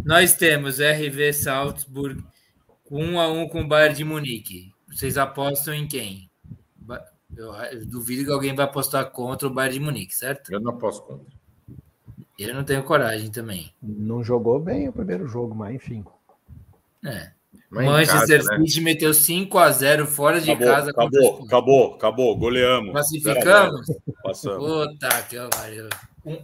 Nós 0.04 0.36
temos 0.36 0.80
RV 0.80 1.32
Salzburg 1.34 2.22
um 2.90 3.20
a 3.20 3.32
um 3.32 3.48
com 3.48 3.62
o 3.62 3.68
Bayern 3.68 3.96
de 3.96 4.04
Munique. 4.04 4.72
Vocês 4.90 5.18
apostam 5.18 5.74
em 5.74 5.88
quem? 5.88 6.30
Eu, 7.36 7.54
eu 7.54 7.86
duvido 7.86 8.26
que 8.26 8.32
alguém 8.32 8.56
vai 8.56 8.66
apostar 8.66 9.10
contra 9.12 9.48
o 9.48 9.54
Bayern 9.54 9.80
de 9.80 9.86
Munique, 9.86 10.16
certo? 10.16 10.52
Eu 10.52 10.60
não 10.60 10.78
posso 10.78 11.02
contra. 11.04 11.26
Eu 12.38 12.56
não 12.56 12.64
tenho 12.64 12.84
coragem 12.84 13.30
também. 13.30 13.72
Não 13.82 14.24
jogou 14.24 14.60
bem 14.60 14.90
o 14.90 14.94
primeiro 14.94 15.28
jogo, 15.28 15.54
mas 15.54 15.76
enfim. 15.76 16.04
É. 17.06 17.32
Mas 17.70 17.86
Manchester 17.86 18.44
casa, 18.44 18.58
né? 18.58 18.66
City 18.66 18.82
meteu 18.82 19.14
5 19.14 19.58
a 19.58 19.72
0 19.72 20.06
fora 20.06 20.42
de 20.42 20.52
Acabou, 20.52 20.74
casa 20.74 20.94
contra 20.94 21.20
acabou, 21.20 21.46
acabou, 21.46 21.94
acabou, 21.96 22.38
goleamos. 22.38 22.92
Classificamos? 22.92 23.88
Passamos. 24.24 24.58
Puta 24.58 25.24
que 25.24 25.38
pariu. 25.50 25.88
Um... 26.26 26.38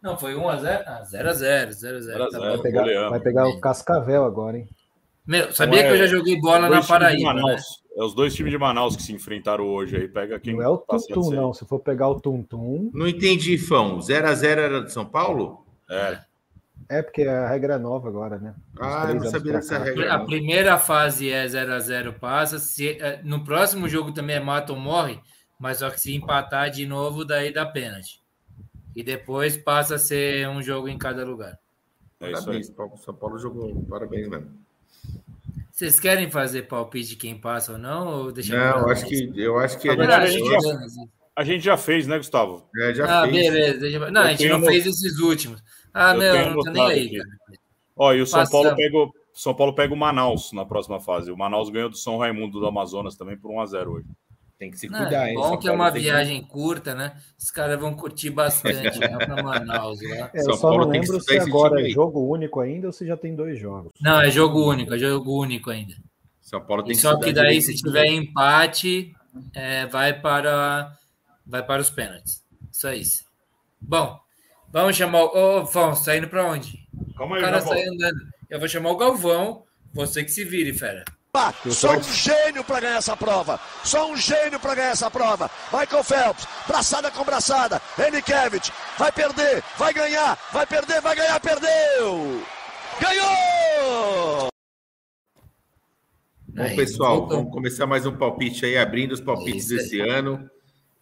Não, 0.00 0.18
foi 0.18 0.34
1 0.34 0.48
a 0.48 0.56
0 0.56 0.84
Ah, 0.86 1.04
0 1.04 1.28
a 1.28 1.32
0 1.32 1.72
0 1.72 1.96
a 1.96 2.00
0 2.00 2.02
Zero 2.02 2.24
a 2.24 2.30
tá. 2.30 2.38
Vai 2.38 2.58
pegar, 2.58 2.80
goleamos. 2.80 3.10
vai 3.10 3.20
pegar 3.20 3.48
o 3.48 3.60
Cascavel 3.60 4.24
agora, 4.24 4.58
hein? 4.58 4.68
Meu, 5.26 5.52
sabia 5.52 5.80
é- 5.80 5.82
que 5.86 5.92
eu 5.94 5.98
já 5.98 6.06
joguei 6.06 6.40
bola 6.40 6.68
na 6.68 6.80
de 6.80 6.88
Paraíba, 6.88 7.34
né? 7.34 7.56
É 7.96 8.02
os 8.02 8.14
dois 8.14 8.34
times 8.34 8.50
de 8.50 8.58
Manaus 8.58 8.96
que 8.96 9.02
se 9.02 9.12
enfrentaram 9.12 9.64
hoje 9.66 9.96
aí. 9.96 10.08
Pega 10.08 10.40
quem 10.40 10.54
Não 10.54 10.62
é 10.62 10.68
o 10.68 10.78
Tum-Tum, 10.78 11.30
de 11.30 11.36
não. 11.36 11.52
Se 11.52 11.64
for 11.66 11.78
pegar 11.80 12.08
o 12.08 12.18
Tum-Tum, 12.20 12.90
Não 12.94 13.06
entendi, 13.06 13.58
Fão. 13.58 13.98
0x0 13.98 14.44
era 14.44 14.82
de 14.82 14.90
São 14.92 15.04
Paulo? 15.04 15.66
É, 15.90 16.20
é 16.88 17.02
porque 17.02 17.22
a 17.22 17.46
regra 17.48 17.74
é 17.74 17.78
nova 17.78 18.08
agora, 18.08 18.38
né? 18.38 18.54
Ah, 18.80 19.12
não 19.12 19.26
sabia 19.26 19.52
dessa 19.52 19.78
regra. 19.78 20.14
A 20.14 20.18
não. 20.18 20.26
primeira 20.26 20.78
fase 20.78 21.30
é 21.30 21.46
0 21.46 21.72
a 21.74 21.78
0 21.78 22.14
passa. 22.14 22.58
Se, 22.58 22.88
eh, 22.98 23.20
no 23.24 23.44
próximo 23.44 23.86
jogo 23.88 24.10
também 24.12 24.36
é 24.36 24.40
mata 24.40 24.72
ou 24.72 24.78
morre, 24.78 25.20
mas 25.58 25.78
só 25.78 25.90
que 25.90 26.00
se 26.00 26.14
empatar 26.14 26.70
de 26.70 26.86
novo, 26.86 27.24
daí 27.26 27.52
dá 27.52 27.66
pênalti. 27.66 28.20
E 28.96 29.02
depois 29.02 29.56
passa 29.56 29.96
a 29.96 29.98
ser 29.98 30.48
um 30.48 30.62
jogo 30.62 30.88
em 30.88 30.96
cada 30.98 31.24
lugar. 31.26 31.58
é 32.20 32.30
isso 32.30 32.38
aí. 32.38 32.44
Parabéns, 32.44 32.70
Paulo- 32.70 32.96
São 32.96 33.14
Paulo 33.14 33.38
jogou. 33.38 33.82
Parabéns 33.88 34.28
mesmo. 34.28 34.48
Vocês 35.82 35.98
querem 35.98 36.30
fazer 36.30 36.62
palpite 36.68 37.08
de 37.08 37.16
quem 37.16 37.36
passa 37.36 37.72
ou 37.72 37.78
não? 37.78 38.06
Ou 38.06 38.32
deixa 38.32 38.56
Não, 38.56 38.88
acho 38.88 39.04
que, 39.04 39.32
eu 39.34 39.58
acho 39.58 39.80
que 39.80 39.88
a 39.88 39.96
gente, 39.96 40.12
a 40.12 40.26
gente 40.26 40.48
já- 40.48 41.04
A 41.34 41.42
gente 41.44 41.64
já 41.64 41.76
fez, 41.76 42.06
né, 42.06 42.18
Gustavo? 42.18 42.68
é, 42.78 42.94
já 42.94 43.22
ah, 43.22 43.28
fez. 43.28 43.52
beleza. 43.52 44.10
Não, 44.12 44.20
Eu 44.20 44.26
a 44.28 44.30
gente 44.30 44.48
não 44.48 44.58
no- 44.60 44.66
fez 44.66 44.86
esses 44.86 45.18
últimos. 45.18 45.60
Ah, 45.92 46.14
Eu 46.14 46.22
eu 46.22 46.50
não 46.50 46.62
tô 46.62 46.70
nem 46.70 46.82
aí, 46.86 47.06
aqui. 47.06 47.16
cara. 47.16 47.28
Ó, 47.96 48.12
e 48.14 48.22
o 48.22 48.26
São. 48.28 48.46
Paulo 48.46 48.76
pega 48.76 48.96
o 48.96 49.12
São 49.34 49.54
Paulo 49.54 49.74
pega 49.74 49.92
o 49.92 49.96
Manaus 49.96 50.52
na 50.52 50.64
próxima 50.64 51.00
fase. 51.00 51.32
O 51.32 51.36
Manaus 51.36 51.68
ganhou 51.68 51.90
do 51.90 51.96
São 51.96 52.16
Raimundo 52.16 52.60
do 52.60 52.66
Amazonas 52.66 53.16
também 53.16 53.36
por 53.36 53.50
1 53.50 53.60
a 53.60 53.66
0 53.66 53.94
hoje. 53.94 54.06
Tem 54.62 54.70
que 54.70 54.78
se 54.78 54.88
Não, 54.88 54.96
cuidar, 55.00 55.26
é 55.26 55.30
hein? 55.30 55.34
bom 55.34 55.48
São 55.48 55.56
que 55.56 55.68
é 55.68 55.72
uma 55.72 55.90
tem 55.90 56.00
que- 56.02 56.08
viagem 56.08 56.40
curta, 56.40 56.94
né? 56.94 57.16
Os 57.36 57.50
caras 57.50 57.80
vão 57.80 57.94
curtir 57.94 58.30
bastante 58.30 58.96
lá 58.96 59.18
para 59.18 59.42
Manaus. 59.42 59.98
Lá. 60.00 60.30
É, 60.32 60.38
eu 60.38 60.44
São 60.44 60.54
só 60.54 60.68
Paulo 60.68 60.84
não 60.84 60.92
lembro 60.92 61.20
se 61.20 61.36
agora 61.36 61.84
é 61.84 61.90
jogo 61.90 62.20
único 62.32 62.60
ainda 62.60 62.86
ou 62.86 62.92
se 62.92 63.04
já 63.04 63.16
tem 63.16 63.34
dois 63.34 63.58
jogos. 63.58 63.90
Não, 64.00 64.20
é 64.22 64.30
jogo 64.30 64.64
único, 64.70 64.94
é 64.94 64.98
jogo 65.00 65.36
único 65.36 65.68
ainda. 65.68 65.96
São 66.40 66.60
Paulo 66.64 66.84
tem 66.84 66.92
E 66.92 66.94
que 66.94 67.00
só 67.02 67.18
que 67.18 67.32
daí, 67.32 67.60
se 67.60 67.74
tiver 67.74 68.06
empate, 68.06 69.12
é, 69.52 69.84
vai 69.86 70.12
para 70.20 70.96
vai 71.44 71.64
para 71.66 71.82
os 71.82 71.90
pênaltis. 71.90 72.40
Só 72.70 72.92
isso. 72.92 73.24
Bom, 73.80 74.16
vamos 74.72 74.94
chamar 74.94 75.24
o. 75.24 75.56
Ô, 75.56 75.58
Afonso, 75.62 76.04
tá 76.04 76.16
indo 76.16 76.28
para 76.28 76.46
onde? 76.46 76.86
Calma 77.18 77.32
O 77.32 77.38
aí, 77.38 77.42
cara 77.42 77.58
Gustavo. 77.58 77.80
sai 77.80 77.88
andando. 77.88 78.20
Eu 78.48 78.60
vou 78.60 78.68
chamar 78.68 78.90
o 78.92 78.96
Galvão. 78.96 79.64
Você 79.92 80.22
que 80.22 80.30
se 80.30 80.44
vire, 80.44 80.72
fera. 80.72 81.04
Só 81.70 81.96
um 81.96 82.02
gênio 82.02 82.62
pra 82.62 82.78
ganhar 82.78 82.98
essa 82.98 83.16
prova. 83.16 83.58
Só 83.82 84.12
um 84.12 84.14
gênio 84.14 84.60
pra 84.60 84.74
ganhar 84.74 84.90
essa 84.90 85.10
prova. 85.10 85.50
Michael 85.72 86.04
Phelps, 86.04 86.46
braçada 86.68 87.10
com 87.10 87.24
braçada. 87.24 87.80
Enikevich, 87.98 88.70
vai 88.98 89.10
perder, 89.10 89.64
vai 89.78 89.94
ganhar, 89.94 90.38
vai 90.52 90.66
perder, 90.66 91.00
vai 91.00 91.16
ganhar, 91.16 91.40
perdeu! 91.40 92.42
Ganhou! 93.00 94.48
Bom, 96.48 96.76
pessoal, 96.76 97.26
vamos 97.26 97.50
começar 97.50 97.86
mais 97.86 98.04
um 98.04 98.14
palpite 98.14 98.66
aí, 98.66 98.76
abrindo 98.76 99.12
os 99.12 99.20
palpites 99.22 99.70
Isso 99.70 99.76
desse 99.76 100.00
ano. 100.00 100.50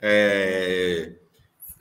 É, 0.00 1.12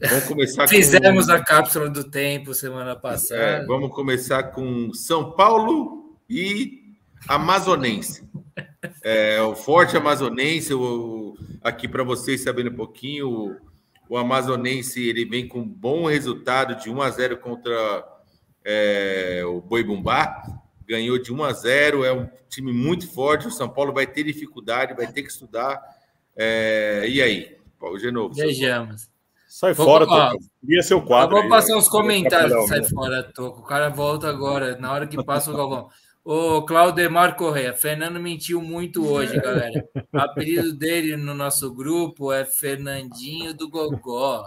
Vamos 0.01 0.23
começar 0.23 0.67
Fizemos 0.67 1.27
com... 1.27 1.31
a 1.33 1.43
cápsula 1.43 1.87
do 1.87 2.03
tempo 2.03 2.55
semana 2.55 2.95
passada. 2.95 3.41
É, 3.41 3.65
vamos 3.67 3.93
começar 3.93 4.41
com 4.45 4.91
São 4.91 5.33
Paulo 5.33 6.17
e 6.27 6.78
Amazonense. 7.27 8.27
É, 9.03 9.41
o 9.41 9.55
Forte 9.55 9.95
Amazonense, 9.97 10.73
o- 10.73 11.37
aqui 11.61 11.87
para 11.87 12.03
vocês 12.03 12.41
saberem 12.41 12.71
um 12.71 12.75
pouquinho, 12.75 13.29
o, 13.29 13.69
O 14.11 14.17
Amazonense 14.17 15.07
ele 15.07 15.23
vem 15.23 15.47
com 15.47 15.59
um 15.59 15.67
bom 15.67 16.07
resultado 16.07 16.75
de 16.81 16.89
1 16.89 16.99
a 16.99 17.09
0 17.11 17.37
contra 17.37 18.03
é, 18.65 19.43
o 19.45 19.61
Boi 19.61 19.83
Bumbá. 19.83 20.41
Ganhou 20.87 21.19
de 21.21 21.31
1 21.31 21.43
a 21.43 21.53
0. 21.53 22.03
É 22.03 22.11
um 22.11 22.27
time 22.49 22.73
muito 22.73 23.07
forte. 23.07 23.47
O 23.47 23.51
São 23.51 23.69
Paulo 23.69 23.93
vai 23.93 24.07
ter 24.07 24.23
dificuldade, 24.23 24.95
vai 24.95 25.05
ter 25.05 25.21
que 25.21 25.29
estudar. 25.29 25.79
É, 26.35 27.05
e 27.07 27.21
aí, 27.21 27.55
Paulo 27.79 27.99
Genovo? 27.99 28.33
Vejamos. 28.33 29.11
Sai 29.47 29.73
vou, 29.73 29.85
fora, 29.85 30.05
ó, 30.07 30.31
Queria 30.59 30.81
seu 30.81 31.01
quadro. 31.03 31.37
Eu 31.37 31.41
vou 31.41 31.49
passar 31.51 31.73
aí, 31.73 31.79
os 31.79 31.87
comentários. 31.87 32.67
Sai 32.67 32.83
fora, 32.83 33.21
Toco. 33.23 33.59
O 33.61 33.63
cara 33.63 33.89
volta 33.89 34.27
agora, 34.27 34.75
na 34.77 34.91
hora 34.91 35.05
que 35.05 35.23
passa 35.23 35.51
o 35.51 35.55
Galvão. 35.55 35.89
O 36.31 36.61
Claudemar 36.61 37.35
Correia, 37.35 37.73
Fernando 37.73 38.19
mentiu 38.19 38.61
muito 38.61 39.03
hoje, 39.03 39.35
galera. 39.41 39.83
O 40.13 40.19
apelido 40.19 40.71
dele 40.73 41.17
no 41.17 41.33
nosso 41.33 41.73
grupo 41.73 42.31
é 42.31 42.45
Fernandinho 42.45 43.51
do 43.51 43.67
Gogó. 43.67 44.45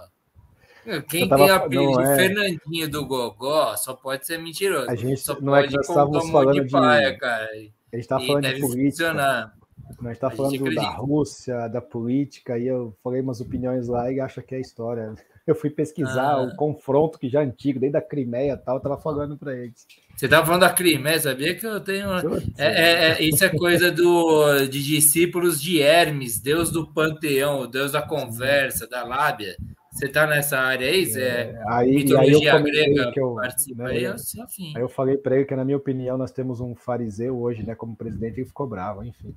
Quem 1.08 1.28
tava, 1.28 1.44
tem 1.44 1.50
apelido 1.50 1.96
de 1.96 2.02
é... 2.04 2.16
Fernandinho 2.16 2.88
do 2.88 3.04
Gogó 3.04 3.76
só 3.76 3.94
pode 3.94 4.24
ser 4.28 4.38
mentiroso. 4.38 4.88
A 4.88 4.94
gente 4.94 5.20
só 5.20 5.36
não 5.40 5.56
é 5.56 5.66
que 5.66 5.74
nós 5.74 5.88
estávamos 5.88 6.30
falando 6.30 6.64
de 6.64 6.70
paia, 6.70 7.18
cara. 7.18 7.46
A 7.46 7.56
gente 7.56 7.74
está 7.94 8.20
falando 8.20 8.44
de 8.44 8.60
política. 8.60 8.84
Funcionar. 8.84 9.54
Nós 10.00 10.12
está 10.12 10.30
falando 10.30 10.74
da 10.76 10.90
Rússia, 10.90 11.66
da 11.66 11.80
política, 11.80 12.56
e 12.58 12.68
eu 12.68 12.96
falei 13.02 13.20
umas 13.20 13.40
opiniões 13.40 13.88
lá 13.88 14.08
e 14.12 14.20
acho 14.20 14.40
que 14.40 14.54
é 14.54 14.60
história. 14.60 15.16
Eu 15.46 15.54
fui 15.54 15.70
pesquisar 15.70 16.34
ah. 16.34 16.42
o 16.42 16.54
confronto 16.56 17.18
que 17.18 17.28
já 17.28 17.40
é 17.40 17.44
antigo, 17.44 17.80
desde 17.80 17.98
a 17.98 18.02
Crimeia 18.02 18.52
e 18.52 18.56
tal, 18.56 18.76
eu 18.76 18.80
tava 18.80 18.96
falando 18.96 19.36
para 19.36 19.56
eles. 19.56 19.86
Você 20.16 20.26
estava 20.26 20.46
falando 20.46 20.60
da 20.60 20.70
Crimeia, 20.70 21.18
sabia 21.18 21.54
que 21.54 21.66
eu 21.66 21.80
tenho. 21.80 22.08
É, 22.56 22.66
é, 22.66 23.10
é, 23.10 23.22
isso 23.22 23.44
é 23.44 23.48
coisa 23.48 23.90
do, 23.90 24.66
de 24.66 24.82
discípulos 24.82 25.60
de 25.60 25.80
Hermes, 25.80 26.38
deus 26.38 26.70
do 26.70 26.86
panteão, 26.86 27.68
deus 27.68 27.92
da 27.92 28.02
conversa, 28.02 28.86
da 28.86 29.04
lábia. 29.04 29.56
Você 29.92 30.06
está 30.06 30.26
nessa 30.26 30.58
área 30.58 30.88
aí? 30.88 31.04
Zé? 31.04 31.50
É, 31.50 31.62
aí, 31.68 32.06
aí 32.18 32.62
grega 32.62 33.12
que 33.12 33.20
eu, 33.20 33.34
participa 33.34 33.84
né, 33.84 33.90
aí, 33.90 34.06
enfim. 34.06 34.72
Aí 34.74 34.82
eu 34.82 34.88
falei 34.88 35.18
para 35.18 35.36
ele 35.36 35.44
que, 35.44 35.54
na 35.54 35.66
minha 35.66 35.76
opinião, 35.76 36.16
nós 36.16 36.32
temos 36.32 36.60
um 36.60 36.74
fariseu 36.74 37.38
hoje, 37.38 37.62
né, 37.62 37.74
como 37.74 37.94
presidente, 37.94 38.40
e 38.40 38.44
ficou 38.46 38.66
bravo, 38.66 39.04
enfim. 39.04 39.36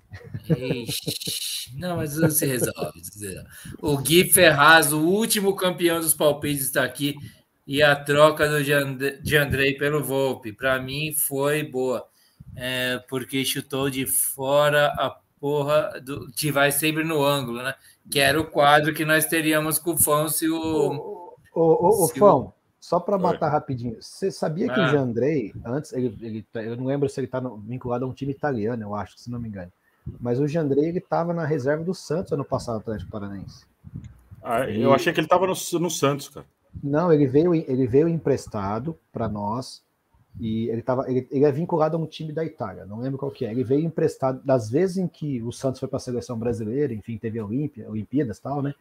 Ixi, 0.50 1.78
não, 1.78 1.98
mas 1.98 2.16
não 2.18 2.32
se 2.32 2.46
resolve. 2.46 3.02
O 3.82 3.98
Gui 3.98 4.32
Ferraz, 4.32 4.94
o 4.94 5.02
último 5.02 5.54
campeão 5.56 6.00
dos 6.00 6.14
palpites, 6.14 6.64
está 6.64 6.86
aqui. 6.86 7.16
E 7.68 7.82
a 7.84 7.96
troca 7.96 8.48
do 8.48 8.64
de 8.64 9.38
Andrei 9.38 9.74
pelo 9.74 10.02
Volpe, 10.02 10.54
para 10.54 10.80
mim, 10.82 11.12
foi 11.12 11.64
boa. 11.64 12.08
É, 12.56 13.00
porque 13.10 13.44
chutou 13.44 13.90
de 13.90 14.06
fora 14.06 14.88
a 14.98 15.10
porra 15.38 16.00
do, 16.02 16.32
que 16.32 16.50
vai 16.52 16.72
sempre 16.72 17.04
no 17.04 17.24
ângulo, 17.24 17.62
né? 17.62 17.76
Que 18.10 18.20
era 18.20 18.40
o 18.40 18.46
quadro 18.46 18.94
que 18.94 19.06
nós 19.06 19.26
teríamos 19.26 19.80
com 19.80 19.92
o 19.92 19.98
Fão 19.98 20.28
se 20.28 20.50
o. 20.50 21.36
Ô, 21.54 22.04
ô, 22.04 22.08
Fão, 22.10 22.54
só 22.80 23.00
para 23.00 23.18
matar 23.18 23.50
rapidinho, 23.50 23.98
você 24.00 24.30
sabia 24.30 24.72
que 24.72 24.80
ah. 24.80 24.86
o 24.86 24.90
Jandrei, 24.90 25.54
antes, 25.66 25.92
ele, 25.94 26.16
ele, 26.22 26.46
eu 26.54 26.76
não 26.76 26.86
lembro 26.86 27.10
se 27.10 27.20
ele 27.20 27.26
está 27.26 27.40
vinculado 27.40 28.06
a 28.06 28.08
um 28.08 28.14
time 28.14 28.32
italiano, 28.32 28.84
eu 28.84 28.94
acho, 28.94 29.18
se 29.18 29.32
não 29.32 29.40
me 29.40 29.48
engano. 29.48 29.72
Mas 30.20 30.40
o 30.40 30.48
Jandrei 30.48 30.86
ele 30.86 31.00
estava 31.00 31.34
na 31.34 31.46
reserva 31.46 31.84
do 31.84 31.94
Santos 31.94 32.32
ano 32.32 32.46
passado, 32.46 32.78
Atlético 32.78 33.10
Paranaense. 33.10 33.66
Ah, 34.44 34.70
eu 34.70 34.94
achei 34.94 35.12
que 35.12 35.20
ele 35.20 35.26
estava 35.26 35.48
no, 35.48 35.54
no 35.80 35.90
Santos, 35.90 36.30
cara. 36.30 36.46
Não, 36.84 37.12
ele 37.12 37.26
veio, 37.26 37.56
ele 37.56 37.88
veio 37.88 38.08
emprestado 38.08 38.98
para 39.12 39.28
nós 39.28 39.82
e 40.40 40.70
ele, 40.70 40.82
tava, 40.82 41.10
ele, 41.10 41.28
ele, 41.32 41.46
é 41.46 41.52
vinculado 41.52 41.96
a 41.96 42.00
um 42.00 42.06
time 42.06 42.34
da 42.34 42.44
Itália, 42.44 42.86
não 42.86 43.00
lembro 43.00 43.18
qual 43.18 43.32
que 43.32 43.46
é. 43.46 43.52
Ele 43.52 43.64
veio 43.64 43.86
emprestado, 43.86 44.42
das 44.44 44.70
vezes 44.70 44.98
em 44.98 45.08
que 45.08 45.42
o 45.42 45.52
Santos 45.52 45.80
foi 45.80 45.88
para 45.88 45.98
a 45.98 46.02
seleção 46.02 46.38
brasileira, 46.38 46.94
enfim, 46.94 47.18
teve 47.18 47.40
a 47.40 47.46
Olimpíada, 47.46 47.90
Olimpíadas 47.90 48.38
e 48.38 48.42
tal, 48.42 48.62
né? 48.62 48.74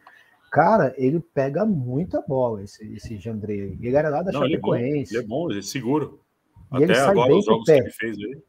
Cara, 0.51 0.93
ele 0.97 1.19
pega 1.19 1.65
muita 1.65 2.21
bola, 2.21 2.63
esse, 2.63 2.85
esse 2.93 3.17
Jandrei. 3.17 3.77
Ele 3.81 3.95
era 3.95 4.09
lá 4.09 4.21
da 4.21 4.31
não, 4.31 4.41
Chapecoense. 4.41 5.15
Ele 5.15 5.23
é 5.23 5.27
bom, 5.27 5.49
ele 5.49 5.49
é, 5.49 5.49
bom, 5.49 5.51
ele 5.51 5.59
é 5.59 5.61
seguro. 5.61 6.19
E 6.73 6.83
Até 6.83 6.99
agora, 6.99 7.35
os 7.35 7.45
jogos 7.45 7.65
que 7.65 7.71
ele 7.71 7.91
fez 7.91 8.17
aí. 8.17 8.41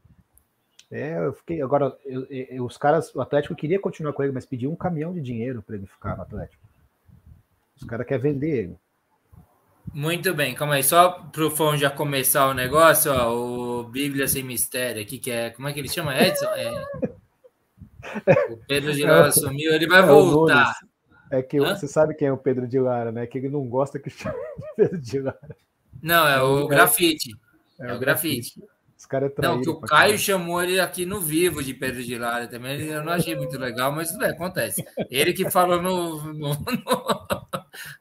É, 0.89 1.17
eu 1.17 1.33
fiquei. 1.33 1.61
Agora, 1.61 1.97
eu, 2.05 2.25
eu, 2.29 2.65
os 2.65 2.77
caras, 2.77 3.13
o 3.13 3.21
Atlético 3.21 3.55
queria 3.55 3.79
continuar 3.79 4.13
com 4.13 4.23
ele, 4.23 4.31
mas 4.31 4.45
pediu 4.45 4.71
um 4.71 4.75
caminhão 4.75 5.13
de 5.13 5.21
dinheiro 5.21 5.61
para 5.61 5.75
ele 5.75 5.85
ficar 5.85 6.15
no 6.15 6.23
Atlético. 6.23 6.65
Os 7.75 7.83
caras 7.83 8.07
querem 8.07 8.33
vender 8.33 8.57
ele. 8.57 8.75
Muito 9.93 10.33
bem, 10.33 10.53
calma 10.53 10.75
aí, 10.75 10.83
só 10.83 11.09
pro 11.31 11.49
Fão 11.49 11.77
já 11.77 11.89
começar 11.89 12.47
o 12.47 12.53
negócio, 12.53 13.11
ó, 13.11 13.33
o 13.33 13.83
Bíblia 13.85 14.27
Sem 14.27 14.43
Mistério 14.43 15.01
aqui, 15.01 15.17
que 15.17 15.31
é, 15.31 15.49
como 15.49 15.67
é 15.67 15.73
que 15.73 15.79
ele 15.79 15.89
chama, 15.89 16.15
Edson? 16.15 16.45
É... 16.45 17.17
O 18.51 18.57
Pedro 18.67 18.93
de 18.93 19.03
Lara 19.03 19.31
sumiu, 19.31 19.73
ele 19.73 19.87
vai 19.87 19.99
é 19.99 20.05
voltar. 20.05 20.73
É 21.29 21.41
que 21.41 21.57
Hã? 21.57 21.75
você 21.75 21.87
sabe 21.87 22.13
quem 22.13 22.27
é 22.27 22.31
o 22.31 22.37
Pedro 22.37 22.67
de 22.67 22.79
Lara, 22.79 23.11
né? 23.11 23.27
Que 23.27 23.37
ele 23.37 23.49
não 23.49 23.67
gosta 23.67 23.99
que 23.99 24.09
chame 24.09 24.35
Pedro 24.77 24.97
de 24.97 25.19
Lara. 25.19 25.57
Não, 26.01 26.27
é 26.27 26.41
o 26.41 26.65
é 26.65 26.67
grafite. 26.67 27.31
É, 27.79 27.89
é 27.89 27.93
o 27.93 27.99
grafite. 27.99 28.63
Os 28.97 29.05
caras 29.05 29.31
é 29.37 29.41
Não, 29.41 29.61
que 29.61 29.69
o 29.69 29.79
Caio 29.79 30.01
caramba. 30.01 30.17
chamou 30.17 30.63
ele 30.63 30.79
aqui 30.79 31.05
no 31.05 31.19
vivo 31.19 31.63
de 31.63 31.73
Pedro 31.73 32.03
de 32.03 32.17
Lara 32.17 32.47
também. 32.47 32.81
Eu 32.81 33.03
não 33.03 33.13
achei 33.13 33.35
muito 33.35 33.57
legal, 33.57 33.91
mas 33.91 34.09
tudo 34.09 34.19
bem, 34.19 34.29
acontece. 34.29 34.83
Ele 35.09 35.33
que 35.33 35.49
falou 35.51 35.81
no, 35.81 36.33
no, 36.33 36.49
no, 36.49 37.36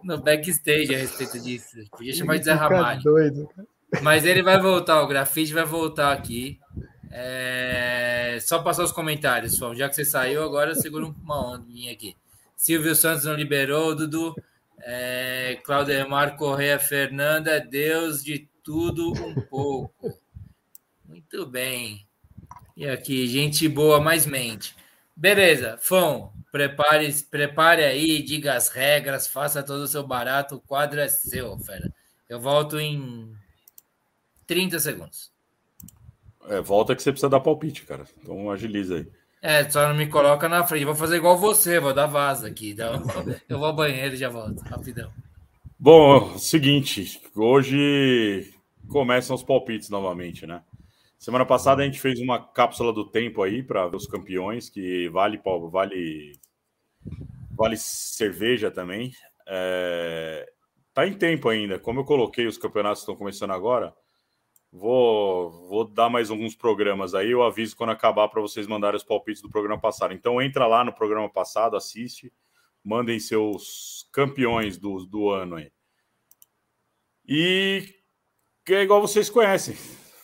no 0.07 0.23
backstage 0.23 0.95
a 0.95 0.99
respeito 0.99 1.39
disso. 1.41 1.77
Podia 1.91 2.15
chamar 2.15 2.39
de 2.39 2.45
Zé 2.45 2.53
Ramalho. 2.53 3.03
Doido, 3.03 3.49
Mas 4.03 4.25
ele 4.25 4.43
vai 4.43 4.61
voltar, 4.61 5.03
o 5.03 5.07
grafite 5.07 5.53
vai 5.53 5.65
voltar 5.65 6.13
aqui. 6.13 6.59
É... 7.11 8.39
Só 8.41 8.61
passar 8.63 8.85
os 8.85 8.93
comentários, 8.93 9.59
Já 9.75 9.89
que 9.89 9.95
você 9.95 10.05
saiu, 10.05 10.43
agora 10.43 10.75
segura 10.75 11.07
uma 11.07 11.55
ondinha 11.55 11.93
aqui. 11.93 12.17
Silvio 12.57 12.95
Santos 12.95 13.25
não 13.25 13.35
liberou, 13.35 13.95
Dudu. 13.95 14.35
É... 14.81 15.59
Claudemar 15.65 16.37
Correia 16.37 16.79
Fernanda, 16.79 17.61
Deus 17.61 18.23
de 18.23 18.49
tudo 18.63 19.13
um 19.13 19.35
pouco. 19.35 20.19
Muito 21.05 21.47
bem. 21.47 22.07
E 22.77 22.87
aqui, 22.87 23.27
gente 23.27 23.69
boa, 23.69 24.01
mais 24.01 24.27
mente. 24.27 24.77
Beleza, 25.17 25.79
Fão, 25.81 26.31
prepare, 26.57 27.13
prepare 27.31 27.85
aí, 27.85 28.23
diga 28.23 28.55
as 28.55 28.71
regras, 28.71 29.27
faça 29.27 29.63
todo 29.63 29.83
o 29.83 29.87
seu 29.87 30.07
barato, 30.07 30.57
o 30.57 30.61
quadro 30.61 30.99
é 30.99 31.07
seu, 31.07 31.59
fera. 31.59 31.93
Eu 32.29 32.41
volto 32.41 32.81
em 32.81 33.31
30 34.47 34.79
segundos. 34.79 35.31
É, 36.49 36.61
volta 36.61 36.97
que 36.97 37.03
você 37.03 37.13
precisa 37.13 37.29
dar 37.29 37.41
palpite, 37.41 37.83
cara. 37.83 38.05
Então 38.23 38.51
agiliza 38.51 38.97
aí. 38.97 39.07
É, 39.43 39.69
só 39.69 39.87
não 39.87 39.95
me 39.95 40.09
coloca 40.09 40.49
na 40.49 40.67
frente. 40.67 40.87
Vou 40.87 40.95
fazer 40.95 41.17
igual 41.17 41.37
você, 41.37 41.79
vou 41.79 41.93
dar 41.93 42.07
vaza 42.07 42.49
aqui. 42.49 42.71
Então, 42.71 43.03
eu 43.49 43.59
vou 43.59 43.69
ao 43.69 43.77
banheiro 43.77 44.15
e 44.15 44.19
já 44.19 44.31
volto, 44.31 44.61
rapidão. 44.61 45.13
Bom, 45.79 46.39
seguinte, 46.39 47.21
hoje 47.35 48.51
começam 48.89 49.37
os 49.37 49.43
palpites 49.43 49.91
novamente, 49.91 50.47
né? 50.47 50.63
Semana 51.19 51.45
passada 51.45 51.83
a 51.83 51.85
gente 51.85 52.01
fez 52.01 52.19
uma 52.19 52.41
cápsula 52.41 52.93
do 52.93 53.05
tempo 53.05 53.43
aí 53.43 53.63
para 53.63 53.87
ver 53.89 53.97
os 53.97 54.07
campeões, 54.07 54.71
que 54.71 55.09
vale 55.11 55.41
vale 55.71 56.33
vale 57.51 57.77
cerveja 57.77 58.71
também. 58.71 59.13
É, 59.47 60.47
tá 60.93 61.07
em 61.07 61.15
tempo 61.15 61.49
ainda. 61.49 61.79
Como 61.79 62.01
eu 62.01 62.05
coloquei 62.05 62.47
os 62.47 62.59
campeonatos 62.59 63.01
estão 63.01 63.17
começando 63.17 63.53
agora, 63.53 63.95
vou 64.73 65.51
vou 65.69 65.85
dar 65.85 66.09
mais 66.09 66.31
alguns 66.31 66.55
programas 66.55 67.15
aí. 67.15 67.31
Eu 67.31 67.43
aviso 67.43 67.77
quando 67.77 67.91
acabar 67.91 68.29
para 68.29 68.43
vocês 68.43 68.67
mandarem 68.67 68.97
os 68.97 69.05
palpites 69.05 69.43
do 69.43 69.51
programa 69.51 69.81
passado. 69.81 70.13
Então 70.15 70.41
entra 70.41 70.67
lá 70.67 70.85
no 70.85 70.93
programa 70.93 71.29
passado, 71.29 71.77
assiste, 71.77 72.33
mandem 72.85 73.19
seus 73.19 74.09
campeões 74.13 74.79
do, 74.79 75.05
do 75.07 75.31
ano 75.31 75.57
aí. 75.57 75.73
E 77.29 77.95
que 78.65 78.75
é 78.75 78.83
igual 78.83 79.01
vocês 79.01 79.29
conhecem 79.31 79.77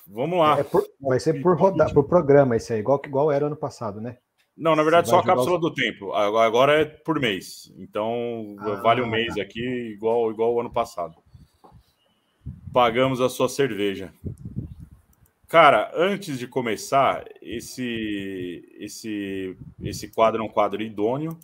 Vamos 0.06 0.38
lá. 0.38 0.58
É 0.58 0.64
por, 0.64 0.84
vai 1.00 1.18
ser 1.18 1.40
por 1.40 1.56
rodar, 1.56 1.92
por 1.92 2.04
programa 2.04 2.56
esse 2.56 2.72
aí, 2.72 2.80
igual, 2.80 3.00
igual 3.04 3.32
era 3.32 3.46
ano 3.46 3.56
passado, 3.56 4.00
né? 4.00 4.18
Não, 4.56 4.76
na 4.76 4.82
verdade, 4.82 5.08
só 5.08 5.18
a 5.18 5.24
cápsula 5.24 5.56
os... 5.56 5.60
do 5.60 5.72
tempo. 5.72 6.12
Agora 6.12 6.80
é 6.80 6.84
por 6.84 7.18
mês. 7.18 7.72
Então, 7.78 8.56
ah, 8.60 8.74
vale 8.76 9.02
um 9.02 9.08
mês 9.08 9.34
tá. 9.34 9.42
aqui, 9.42 9.62
igual, 9.94 10.30
igual 10.30 10.54
o 10.54 10.60
ano 10.60 10.70
passado. 10.70 11.16
Pagamos 12.72 13.20
a 13.20 13.28
sua 13.28 13.48
cerveja. 13.48 14.12
Cara, 15.48 15.90
antes 15.94 16.38
de 16.38 16.46
começar, 16.46 17.24
esse, 17.42 18.64
esse, 18.78 19.56
esse 19.82 20.08
quadro 20.08 20.42
é 20.42 20.44
um 20.44 20.48
quadro 20.48 20.82
idôneo 20.82 21.38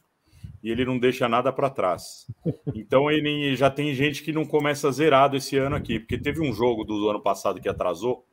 e 0.62 0.70
ele 0.70 0.84
não 0.84 0.98
deixa 0.98 1.28
nada 1.28 1.52
para 1.52 1.68
trás. 1.68 2.26
Então, 2.74 3.10
ele 3.10 3.54
já 3.54 3.70
tem 3.70 3.94
gente 3.94 4.22
que 4.22 4.32
não 4.32 4.46
começa 4.46 4.90
zerado 4.90 5.36
esse 5.36 5.56
ano 5.58 5.76
aqui, 5.76 5.98
porque 5.98 6.16
teve 6.16 6.40
um 6.40 6.52
jogo 6.52 6.84
do 6.84 7.08
ano 7.08 7.20
passado 7.20 7.60
que 7.60 7.68
atrasou 7.68 8.24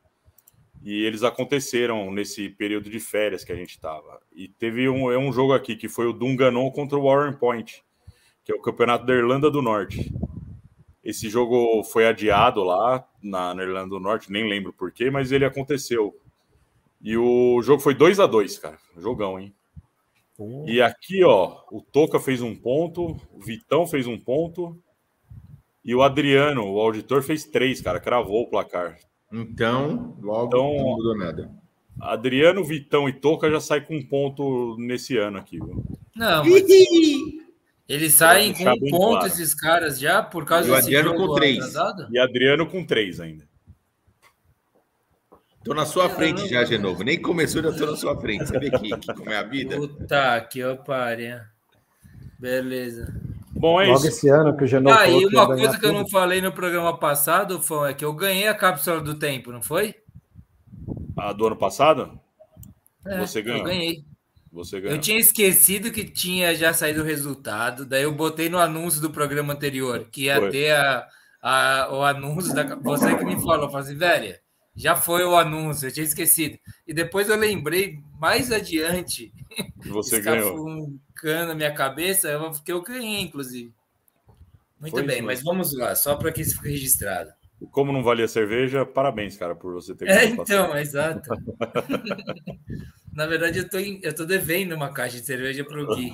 e 0.86 1.04
eles 1.04 1.24
aconteceram 1.24 2.12
nesse 2.12 2.48
período 2.48 2.88
de 2.88 3.00
férias 3.00 3.42
que 3.42 3.50
a 3.50 3.56
gente 3.56 3.70
estava. 3.70 4.22
E 4.32 4.46
teve 4.46 4.88
um, 4.88 5.10
é 5.10 5.18
um 5.18 5.32
jogo 5.32 5.52
aqui 5.52 5.74
que 5.74 5.88
foi 5.88 6.06
o 6.06 6.12
Dunganon 6.12 6.70
contra 6.70 6.96
o 6.96 7.02
Warren 7.02 7.36
Point, 7.36 7.82
que 8.44 8.52
é 8.52 8.54
o 8.54 8.62
campeonato 8.62 9.04
da 9.04 9.12
Irlanda 9.12 9.50
do 9.50 9.60
Norte. 9.60 10.14
Esse 11.02 11.28
jogo 11.28 11.82
foi 11.82 12.06
adiado 12.06 12.62
lá 12.62 13.04
na, 13.20 13.52
na 13.52 13.64
Irlanda 13.64 13.88
do 13.88 13.98
Norte, 13.98 14.30
nem 14.30 14.48
lembro 14.48 14.72
porquê, 14.72 15.10
mas 15.10 15.32
ele 15.32 15.44
aconteceu. 15.44 16.16
E 17.02 17.16
o 17.16 17.60
jogo 17.62 17.82
foi 17.82 17.92
2 17.92 18.20
a 18.20 18.26
2 18.28 18.56
cara. 18.60 18.78
Jogão, 18.96 19.40
hein? 19.40 19.52
E 20.68 20.80
aqui, 20.80 21.24
ó, 21.24 21.64
o 21.72 21.82
Toca 21.82 22.20
fez 22.20 22.40
um 22.40 22.54
ponto, 22.54 23.20
o 23.32 23.40
Vitão 23.40 23.88
fez 23.88 24.06
um 24.06 24.18
ponto 24.18 24.80
E 25.84 25.96
o 25.96 26.02
Adriano, 26.02 26.64
o 26.64 26.78
auditor, 26.78 27.24
fez 27.24 27.44
três, 27.44 27.80
cara. 27.80 27.98
Cravou 27.98 28.42
o 28.42 28.50
placar. 28.50 28.96
Então, 29.32 30.16
logo 30.22 30.46
Então- 30.46 30.76
não 30.76 30.96
mudou 30.96 31.16
nada. 31.16 31.50
Adriano, 32.00 32.62
Vitão 32.64 33.08
e 33.08 33.12
Toca 33.12 33.50
já 33.50 33.58
sai 33.60 33.80
com 33.80 33.96
um 33.96 34.06
ponto 34.06 34.76
nesse 34.78 35.16
ano 35.16 35.38
aqui. 35.38 35.58
Viu? 35.58 35.82
Não, 36.14 36.44
mas 36.44 36.64
eles 37.88 38.14
saem 38.14 38.52
com 38.52 38.64
um 38.68 38.90
ponto 38.90 39.10
claro. 39.12 39.26
esses 39.26 39.54
caras 39.54 39.98
já 39.98 40.22
por 40.22 40.44
causa 40.44 40.68
E 40.68 40.72
o 40.72 40.74
desse 40.76 40.88
Adriano 40.94 41.18
jogo 41.18 41.28
com 41.28 41.34
três. 41.36 41.56
atrasado? 41.58 42.08
E 42.12 42.18
Adriano 42.18 42.66
com 42.66 42.84
três 42.84 43.18
ainda. 43.20 43.48
Tô 45.64 45.74
na 45.74 45.84
sua 45.86 46.08
frente 46.08 46.46
já, 46.48 46.62
de 46.62 46.78
novo. 46.78 47.02
Nem 47.02 47.20
começou, 47.20 47.60
já 47.62 47.72
tô 47.72 47.86
na 47.86 47.96
sua 47.96 48.16
frente. 48.20 48.46
Você 48.46 48.58
vê 48.58 48.70
que, 48.70 48.96
que 48.98 49.14
como 49.14 49.30
é 49.30 49.38
a 49.38 49.42
vida? 49.42 49.76
Puta 49.76 50.40
que 50.42 50.58
eu 50.60 50.76
pariu. 50.76 51.38
Beleza. 52.38 53.20
Bom, 53.58 53.80
é 53.80 53.86
Logo 53.86 53.98
isso. 53.98 54.08
esse 54.08 54.28
ano 54.28 54.56
que 54.56 54.64
o 54.64 54.66
Genoa 54.66 55.00
Ah, 55.00 55.08
e 55.08 55.26
que 55.26 55.26
uma 55.26 55.46
ganhar 55.46 55.56
coisa 55.56 55.78
que 55.78 55.86
eu 55.86 55.90
tudo. 55.90 56.02
não 56.02 56.08
falei 56.08 56.40
no 56.40 56.52
programa 56.52 56.96
passado, 56.98 57.60
Fão, 57.62 57.86
é 57.86 57.94
que 57.94 58.04
eu 58.04 58.12
ganhei 58.12 58.46
a 58.48 58.54
cápsula 58.54 59.00
do 59.00 59.18
tempo, 59.18 59.50
não 59.52 59.62
foi? 59.62 59.94
A 61.16 61.32
do 61.32 61.46
ano 61.46 61.56
passado? 61.56 62.20
É, 63.06 63.18
Você 63.20 63.40
ganhou. 63.42 63.60
Eu 63.60 63.64
ganhei. 63.64 64.04
Você 64.52 64.80
ganhou. 64.80 64.96
Eu 64.96 65.00
tinha 65.00 65.18
esquecido 65.18 65.90
que 65.90 66.04
tinha 66.04 66.54
já 66.54 66.72
saído 66.74 67.02
o 67.02 67.04
resultado, 67.04 67.84
daí 67.86 68.02
eu 68.02 68.12
botei 68.12 68.48
no 68.48 68.58
anúncio 68.58 69.00
do 69.00 69.10
programa 69.10 69.52
anterior, 69.54 70.06
que 70.10 70.24
ia 70.24 70.36
Foi. 70.38 70.50
ter 70.50 70.72
a, 70.74 71.06
a- 71.42 71.88
o 71.92 72.02
anúncio 72.02 72.54
da. 72.54 72.74
Você 72.76 73.16
que 73.16 73.24
me 73.24 73.34
falou, 73.36 73.68
falou 73.70 73.76
assim, 73.78 73.96
velho, 73.96 74.36
já 74.76 74.94
foi 74.94 75.24
o 75.24 75.36
anúncio, 75.36 75.88
eu 75.88 75.92
tinha 75.92 76.04
esquecido. 76.04 76.58
E 76.86 76.92
depois 76.92 77.28
eu 77.28 77.36
lembrei 77.36 77.98
mais 78.18 78.52
adiante, 78.52 79.32
Você 79.86 80.20
ganhou. 80.20 80.68
um 80.68 80.98
cano 81.14 81.48
na 81.48 81.54
minha 81.54 81.72
cabeça, 81.72 82.28
eu- 82.28 82.50
que 82.64 82.70
eu 82.72 82.82
ganhei, 82.82 83.20
inclusive. 83.22 83.72
Muito 84.80 84.92
Foi 84.92 85.02
bem, 85.02 85.16
isso 85.18 85.26
mas 85.26 85.42
vamos 85.42 85.74
lá, 85.74 85.94
só 85.94 86.14
para 86.16 86.30
que 86.30 86.42
isso 86.42 86.56
fique 86.56 86.68
registrado. 86.68 87.30
Como 87.70 87.90
não 87.90 88.02
valia 88.02 88.28
cerveja, 88.28 88.84
parabéns, 88.84 89.34
cara, 89.36 89.54
por 89.56 89.72
você 89.72 89.94
ter 89.94 90.06
É, 90.08 90.26
então, 90.26 90.76
exato. 90.76 91.30
Na 93.12 93.26
verdade, 93.26 93.60
eu 93.60 93.68
tô, 93.68 93.78
eu 93.78 94.14
tô 94.14 94.26
devendo 94.26 94.74
uma 94.74 94.92
caixa 94.92 95.18
de 95.18 95.24
cerveja 95.24 95.64
pro 95.64 95.86
Gui. 95.96 96.12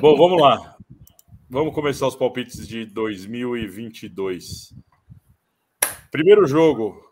Bom, 0.00 0.16
vamos 0.16 0.40
lá. 0.42 0.76
Vamos 1.48 1.72
começar 1.72 2.08
os 2.08 2.16
palpites 2.16 2.66
de 2.66 2.84
2022. 2.84 4.74
Primeiro 6.10 6.46
jogo. 6.48 7.03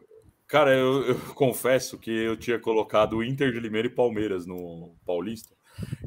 Cara, 0.53 0.75
eu, 0.75 1.03
eu 1.07 1.15
confesso 1.35 1.97
que 1.97 2.11
eu 2.11 2.37
tinha 2.37 2.59
colocado 2.59 3.17
o 3.17 3.25
Inter 3.25 3.51
de 3.51 3.59
Limeira 3.59 3.89
e 3.89 3.91
Palmeiras 3.91 4.45
no 4.45 4.95
Paulista. 5.07 5.57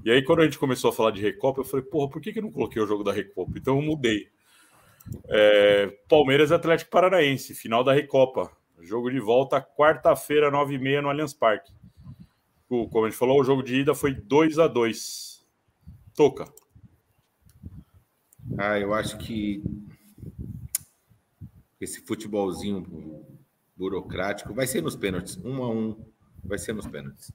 E 0.03 0.11
aí, 0.11 0.23
quando 0.23 0.41
a 0.41 0.43
gente 0.43 0.59
começou 0.59 0.91
a 0.91 0.93
falar 0.93 1.09
de 1.09 1.19
Recopa, 1.19 1.61
eu 1.61 1.65
falei, 1.65 1.83
porra, 1.83 2.11
por 2.11 2.21
que, 2.21 2.31
que 2.31 2.37
eu 2.37 2.43
não 2.43 2.51
coloquei 2.51 2.79
o 2.79 2.85
jogo 2.85 3.03
da 3.03 3.11
Recopa? 3.11 3.53
Então 3.57 3.77
eu 3.77 3.81
mudei. 3.81 4.27
É, 5.27 5.87
Palmeiras 6.07 6.51
Atlético 6.51 6.91
Paranaense, 6.91 7.55
final 7.55 7.83
da 7.83 7.91
Recopa. 7.91 8.51
Jogo 8.81 9.09
de 9.09 9.19
volta, 9.19 9.59
quarta-feira, 9.59 10.51
9h30 10.51 11.01
no 11.01 11.09
Allianz 11.09 11.33
Parque. 11.33 11.73
O- 12.69 12.87
Como 12.87 13.07
a 13.07 13.09
gente 13.09 13.17
falou, 13.17 13.41
o 13.41 13.43
jogo 13.43 13.63
de 13.63 13.77
ida 13.77 13.95
foi 13.95 14.13
2 14.13 14.59
a 14.59 14.67
2 14.67 15.43
Toca. 16.15 16.45
Ah, 18.59 18.79
eu 18.79 18.93
acho 18.93 19.17
que 19.17 19.63
esse 21.81 21.99
futebolzinho 22.05 23.25
burocrático 23.75 24.53
vai 24.53 24.67
ser 24.67 24.81
nos 24.81 24.95
pênaltis. 24.95 25.37
Um 25.37 25.63
a 25.63 25.69
um. 25.69 26.13
Vai 26.43 26.57
ser 26.57 26.73
nos 26.73 26.87
pênaltis. 26.87 27.31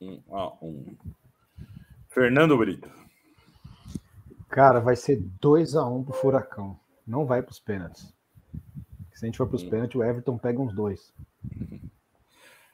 Um 0.00 0.22
a 0.30 0.54
um. 0.64 0.96
Fernando 2.08 2.56
Brito. 2.56 2.90
Cara, 4.48 4.80
vai 4.80 4.96
ser 4.96 5.22
2x1 5.40 6.04
pro 6.04 6.12
Furacão. 6.12 6.78
Não 7.06 7.24
vai 7.24 7.42
pros 7.42 7.60
pênaltis. 7.60 8.12
Se 9.12 9.24
a 9.24 9.26
gente 9.26 9.38
for 9.38 9.46
pros 9.46 9.62
pênaltis, 9.62 9.94
o 9.94 10.02
Everton 10.02 10.38
pega 10.38 10.60
uns 10.60 10.74
dois. 10.74 11.12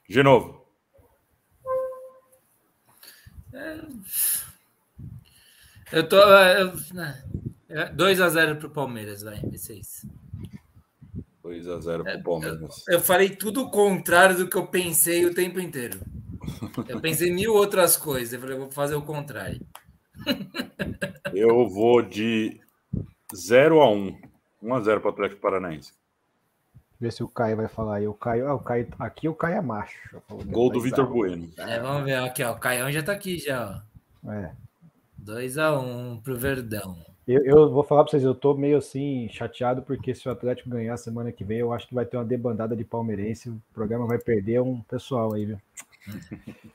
De 0.09 0.23
novo. 0.23 0.65
Eu 5.91 6.07
tô. 6.07 6.17
Eu, 6.17 6.73
2x0 7.95 8.59
pro 8.59 8.69
Palmeiras, 8.69 9.21
vai, 9.21 9.41
vai 9.41 9.57
ser 9.57 9.75
isso. 9.75 10.07
2x0 11.47 12.03
pro 12.03 12.23
Palmeiras. 12.23 12.83
Eu 12.87 12.99
falei 12.99 13.29
tudo 13.29 13.63
o 13.63 13.71
contrário 13.71 14.37
do 14.37 14.49
que 14.49 14.57
eu 14.57 14.67
pensei 14.67 15.25
o 15.25 15.33
tempo 15.33 15.59
inteiro. 15.59 15.99
Eu 16.87 16.99
pensei 16.99 17.29
em 17.29 17.35
mil 17.35 17.53
outras 17.53 17.97
coisas. 17.97 18.33
Eu 18.33 18.39
falei, 18.39 18.55
eu 18.55 18.61
vou 18.61 18.71
fazer 18.71 18.95
o 18.95 19.01
contrário. 19.01 19.59
Eu 21.33 21.69
vou 21.69 22.01
de 22.01 22.59
0 23.35 23.81
a 23.81 23.91
1 23.91 24.19
1x0 24.63 24.99
para 24.99 25.09
o 25.09 25.13
Atlético 25.13 25.41
Paranaense. 25.41 25.93
Ver 26.99 27.11
se 27.11 27.23
o 27.23 27.27
Caio 27.27 27.57
vai 27.57 27.67
falar 27.67 27.97
aí. 27.97 28.07
O 28.07 28.13
Caio, 28.13 28.47
ah, 28.47 28.55
o 28.55 28.59
Caio, 28.59 28.87
aqui 28.97 29.29
o 29.29 29.35
Caio 29.35 29.57
é 29.57 29.61
macho. 29.61 30.19
Gol 30.47 30.69
do 30.71 30.79
Mas, 30.79 30.83
Vitor 30.83 31.07
Bueno. 31.07 31.51
É, 31.57 31.79
vamos 31.79 32.05
ver 32.05 32.15
aqui, 32.15 32.43
ó. 32.43 32.53
O 32.53 32.59
Caião 32.59 32.91
já 32.91 33.03
tá 33.03 33.11
aqui 33.11 33.37
já, 33.37 33.83
ó. 34.25 34.31
É. 34.31 34.51
2x1 35.23 36.23
pro 36.23 36.37
Verdão. 36.37 37.05
Eu, 37.27 37.43
eu 37.43 37.69
vou 37.69 37.83
falar 37.83 38.03
pra 38.03 38.11
vocês, 38.11 38.23
eu 38.23 38.33
tô 38.33 38.53
meio 38.53 38.77
assim 38.77 39.27
chateado 39.29 39.81
porque 39.81 40.15
se 40.15 40.29
o 40.29 40.31
Atlético 40.31 40.69
ganhar 40.69 40.95
semana 40.95 41.29
que 41.31 41.43
vem, 41.43 41.57
eu 41.57 41.73
acho 41.73 41.87
que 41.87 41.93
vai 41.93 42.05
ter 42.05 42.15
uma 42.15 42.23
debandada 42.23 42.75
de 42.75 42.85
palmeirense. 42.85 43.49
O 43.49 43.61
programa 43.73 44.07
vai 44.07 44.17
perder 44.17 44.61
um 44.61 44.79
pessoal 44.81 45.33
aí, 45.33 45.45
viu? 45.45 45.57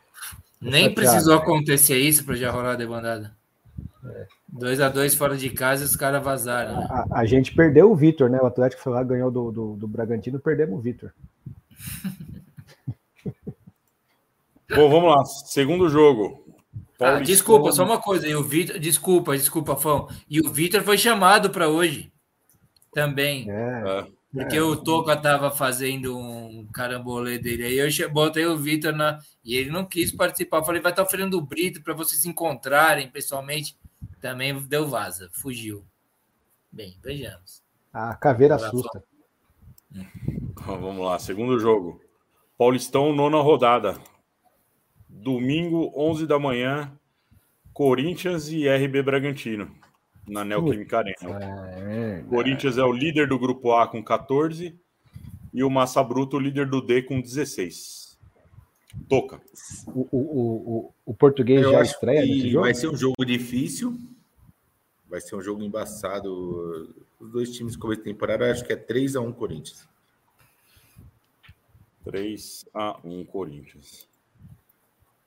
Nem 0.60 0.84
chateado, 0.84 0.94
precisou 0.94 1.36
né? 1.36 1.42
acontecer 1.42 1.96
isso 1.96 2.24
para 2.24 2.36
já 2.36 2.50
rolar 2.50 2.72
a 2.72 2.76
debandada. 2.76 3.34
É. 4.04 4.26
2x2 4.54 5.16
fora 5.16 5.36
de 5.36 5.48
casa 5.48 5.82
e 5.82 5.86
os 5.86 5.96
caras 5.96 6.22
vazaram. 6.22 6.76
né? 6.76 6.86
A, 6.90 7.20
a 7.20 7.24
gente 7.24 7.54
perdeu 7.54 7.90
o 7.90 7.96
Vitor, 7.96 8.28
né? 8.28 8.38
O 8.38 8.46
Atlético 8.46 8.82
foi 8.82 8.92
lá, 8.92 9.02
ganhou 9.02 9.30
do, 9.30 9.50
do, 9.50 9.76
do 9.76 9.88
Bragantino, 9.88 10.38
perdemos 10.38 10.78
o 10.78 10.82
Vitor. 10.82 11.10
Bom, 14.74 14.88
vamos 14.90 15.10
lá. 15.14 15.24
Segundo 15.24 15.88
jogo. 15.88 16.41
Ah, 17.02 17.20
desculpa, 17.20 17.72
só 17.72 17.84
uma 17.84 18.00
coisa. 18.00 18.26
E 18.26 18.34
o 18.34 18.42
Vitor, 18.42 18.78
desculpa, 18.78 19.36
desculpa, 19.36 19.76
Fão. 19.76 20.08
E 20.28 20.40
o 20.40 20.50
Vitor 20.50 20.82
foi 20.82 20.96
chamado 20.98 21.50
para 21.50 21.68
hoje 21.68 22.12
também. 22.92 23.50
É, 23.50 23.82
É, 24.34 24.42
Porque 24.42 24.58
o 24.60 24.76
Toca 24.76 25.14
tava 25.16 25.50
fazendo 25.50 26.16
um 26.16 26.66
carambolê 26.72 27.38
dele 27.38 27.64
aí. 27.64 27.78
Eu 27.78 28.10
botei 28.10 28.46
o 28.46 28.56
Vitor 28.56 28.94
na. 28.94 29.18
E 29.44 29.54
ele 29.54 29.70
não 29.70 29.84
quis 29.84 30.10
participar. 30.10 30.58
Eu 30.58 30.64
falei, 30.64 30.80
vai 30.80 30.92
estar 30.92 31.02
oferecendo 31.02 31.36
o 31.36 31.42
Brito 31.42 31.82
para 31.82 31.92
vocês 31.92 32.22
se 32.22 32.28
encontrarem 32.28 33.10
pessoalmente. 33.10 33.76
Também 34.20 34.58
deu 34.62 34.88
vaza, 34.88 35.28
fugiu. 35.32 35.84
Bem, 36.70 36.96
vejamos. 37.02 37.62
a 37.92 38.14
caveira 38.14 38.54
assusta. 38.54 39.04
Então, 39.90 40.80
Vamos 40.80 41.04
lá. 41.04 41.18
Segundo 41.18 41.58
jogo. 41.58 42.00
Paulistão, 42.56 43.12
nona 43.12 43.38
rodada. 43.42 43.98
Domingo, 45.12 45.92
11 45.94 46.26
da 46.26 46.38
manhã. 46.38 46.92
Corinthians 47.72 48.48
e 48.48 48.68
RB 48.68 49.02
Bragantino. 49.02 49.70
Na 50.26 50.44
Neoquímica 50.44 50.98
Arena. 50.98 51.40
É, 51.76 52.24
Corinthians 52.28 52.78
é 52.78 52.84
o 52.84 52.92
líder 52.92 53.28
do 53.28 53.38
grupo 53.38 53.72
A 53.72 53.88
com 53.88 54.02
14 54.02 54.78
e 55.52 55.64
o 55.64 55.70
Massa 55.70 56.02
Bruto, 56.02 56.36
o 56.36 56.40
líder 56.40 56.66
do 56.68 56.80
D, 56.80 57.02
com 57.02 57.20
16. 57.20 58.18
Toca. 59.08 59.40
o, 59.86 60.08
o, 60.10 60.18
o, 60.18 60.94
o, 61.06 61.14
português 61.14 61.62
Eu 61.62 61.72
já 61.72 61.82
estreia 61.82 62.20
nesse 62.22 62.50
jogo? 62.50 62.64
vai 62.64 62.74
ser 62.74 62.88
um 62.88 62.96
jogo 62.96 63.24
difícil. 63.24 63.98
Vai 65.08 65.20
ser 65.20 65.34
um 65.36 65.42
jogo 65.42 65.62
embaçado. 65.62 66.94
Os 67.18 67.30
dois 67.30 67.50
times 67.52 67.76
começo 67.76 68.00
de 68.00 68.04
temporada, 68.04 68.46
eu 68.46 68.52
acho 68.52 68.64
que 68.64 68.72
é 68.72 68.76
3 68.76 69.16
a 69.16 69.20
1 69.20 69.32
Corinthians. 69.32 69.88
3 72.04 72.66
a 72.74 72.98
1 73.04 73.24
Corinthians. 73.24 74.11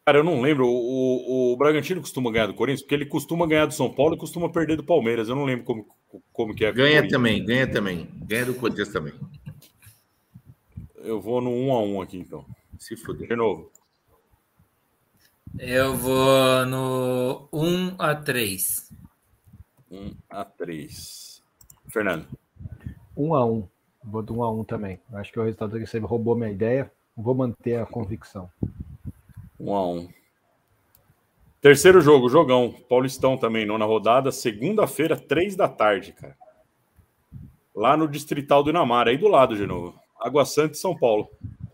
Cara, 0.05 0.19
eu 0.19 0.23
não 0.23 0.39
lembro. 0.39 0.67
O, 0.67 0.71
o, 0.71 1.53
o 1.53 1.57
Bragantino 1.57 1.99
costuma 1.99 2.31
ganhar 2.31 2.45
do 2.45 2.53
Corinthians, 2.53 2.83
porque 2.83 2.93
ele 2.93 3.07
costuma 3.07 3.47
ganhar 3.47 3.65
do 3.65 3.73
São 3.73 3.91
Paulo 3.91 4.13
e 4.13 4.19
costuma 4.19 4.51
perder 4.51 4.77
do 4.77 4.83
Palmeiras. 4.83 5.27
Eu 5.27 5.35
não 5.35 5.45
lembro 5.45 5.65
como, 5.65 5.87
como 6.31 6.53
que 6.53 6.63
é. 6.63 6.71
Ganha 6.71 7.07
também, 7.07 7.43
ganha 7.43 7.69
também. 7.69 8.07
Ganha 8.21 8.45
do 8.45 8.53
Corinthians 8.53 8.89
também. 8.89 9.13
Eu 10.97 11.19
vou 11.19 11.41
no 11.41 11.49
1 11.49 11.73
a 11.73 11.81
1 11.81 12.01
aqui, 12.01 12.17
então. 12.19 12.45
Se 12.77 12.95
fuder. 12.95 13.27
De 13.27 13.35
novo. 13.35 13.71
Eu 15.57 15.95
vou 15.95 16.65
no 16.67 17.49
1 17.51 17.95
a 17.97 18.13
3 18.13 18.91
1 19.89 20.11
a 20.29 20.45
3 20.45 21.41
Fernando. 21.87 22.27
Um 23.17 23.33
a 23.33 23.43
um. 23.43 23.67
Vou 24.03 24.21
do 24.21 24.37
um 24.37 24.43
a 24.43 24.51
um 24.51 24.63
também. 24.63 24.99
Acho 25.13 25.31
que 25.31 25.39
o 25.39 25.43
resultado 25.43 25.79
que 25.79 25.87
você 25.87 25.97
roubou 25.97 26.35
minha 26.35 26.51
ideia. 26.51 26.91
Vou 27.17 27.33
manter 27.33 27.77
a 27.77 27.85
convicção. 27.87 28.51
1 29.59 29.75
a 29.75 29.87
1 29.87 30.09
Terceiro 31.61 31.99
jogo, 31.99 32.29
jogão. 32.29 32.71
Paulistão 32.87 33.37
também, 33.37 33.65
nona 33.65 33.85
rodada. 33.85 34.31
Segunda-feira, 34.31 35.17
3 35.17 35.55
da 35.55 35.67
tarde, 35.67 36.11
cara. 36.11 36.37
Lá 37.75 37.97
no 37.97 38.07
Distrital 38.07 38.63
do 38.63 38.69
Inamar, 38.69 39.07
aí 39.07 39.17
do 39.17 39.27
lado 39.27 39.55
de 39.55 39.65
novo. 39.65 39.99
Água 40.19 40.45
Santa 40.45 40.73
e 40.73 40.77
São 40.77 40.95
Paulo. 40.95 41.29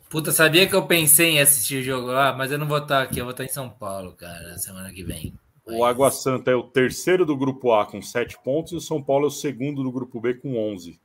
Puta, 0.09 0.31
sabia 0.31 0.67
que 0.67 0.75
eu 0.75 0.87
pensei 0.87 1.31
em 1.31 1.39
assistir 1.41 1.81
o 1.81 1.83
jogo 1.83 2.07
lá, 2.07 2.33
mas 2.33 2.51
eu 2.51 2.57
não 2.57 2.67
vou 2.67 2.79
estar 2.79 3.01
aqui, 3.01 3.19
eu 3.19 3.25
vou 3.25 3.31
estar 3.31 3.43
em 3.45 3.49
São 3.49 3.69
Paulo, 3.69 4.13
cara, 4.13 4.57
semana 4.57 4.91
que 4.91 5.03
vem. 5.03 5.33
O 5.65 5.85
Água 5.85 6.09
Santa 6.11 6.51
é 6.51 6.55
o 6.55 6.63
terceiro 6.63 7.25
do 7.25 7.37
grupo 7.37 7.73
A 7.73 7.85
com 7.85 8.01
7 8.01 8.37
pontos 8.43 8.73
e 8.73 8.75
o 8.75 8.81
São 8.81 9.01
Paulo 9.01 9.25
é 9.25 9.27
o 9.27 9.31
segundo 9.31 9.83
do 9.83 9.91
grupo 9.91 10.19
B 10.19 10.33
com 10.33 10.57
11. 10.73 10.99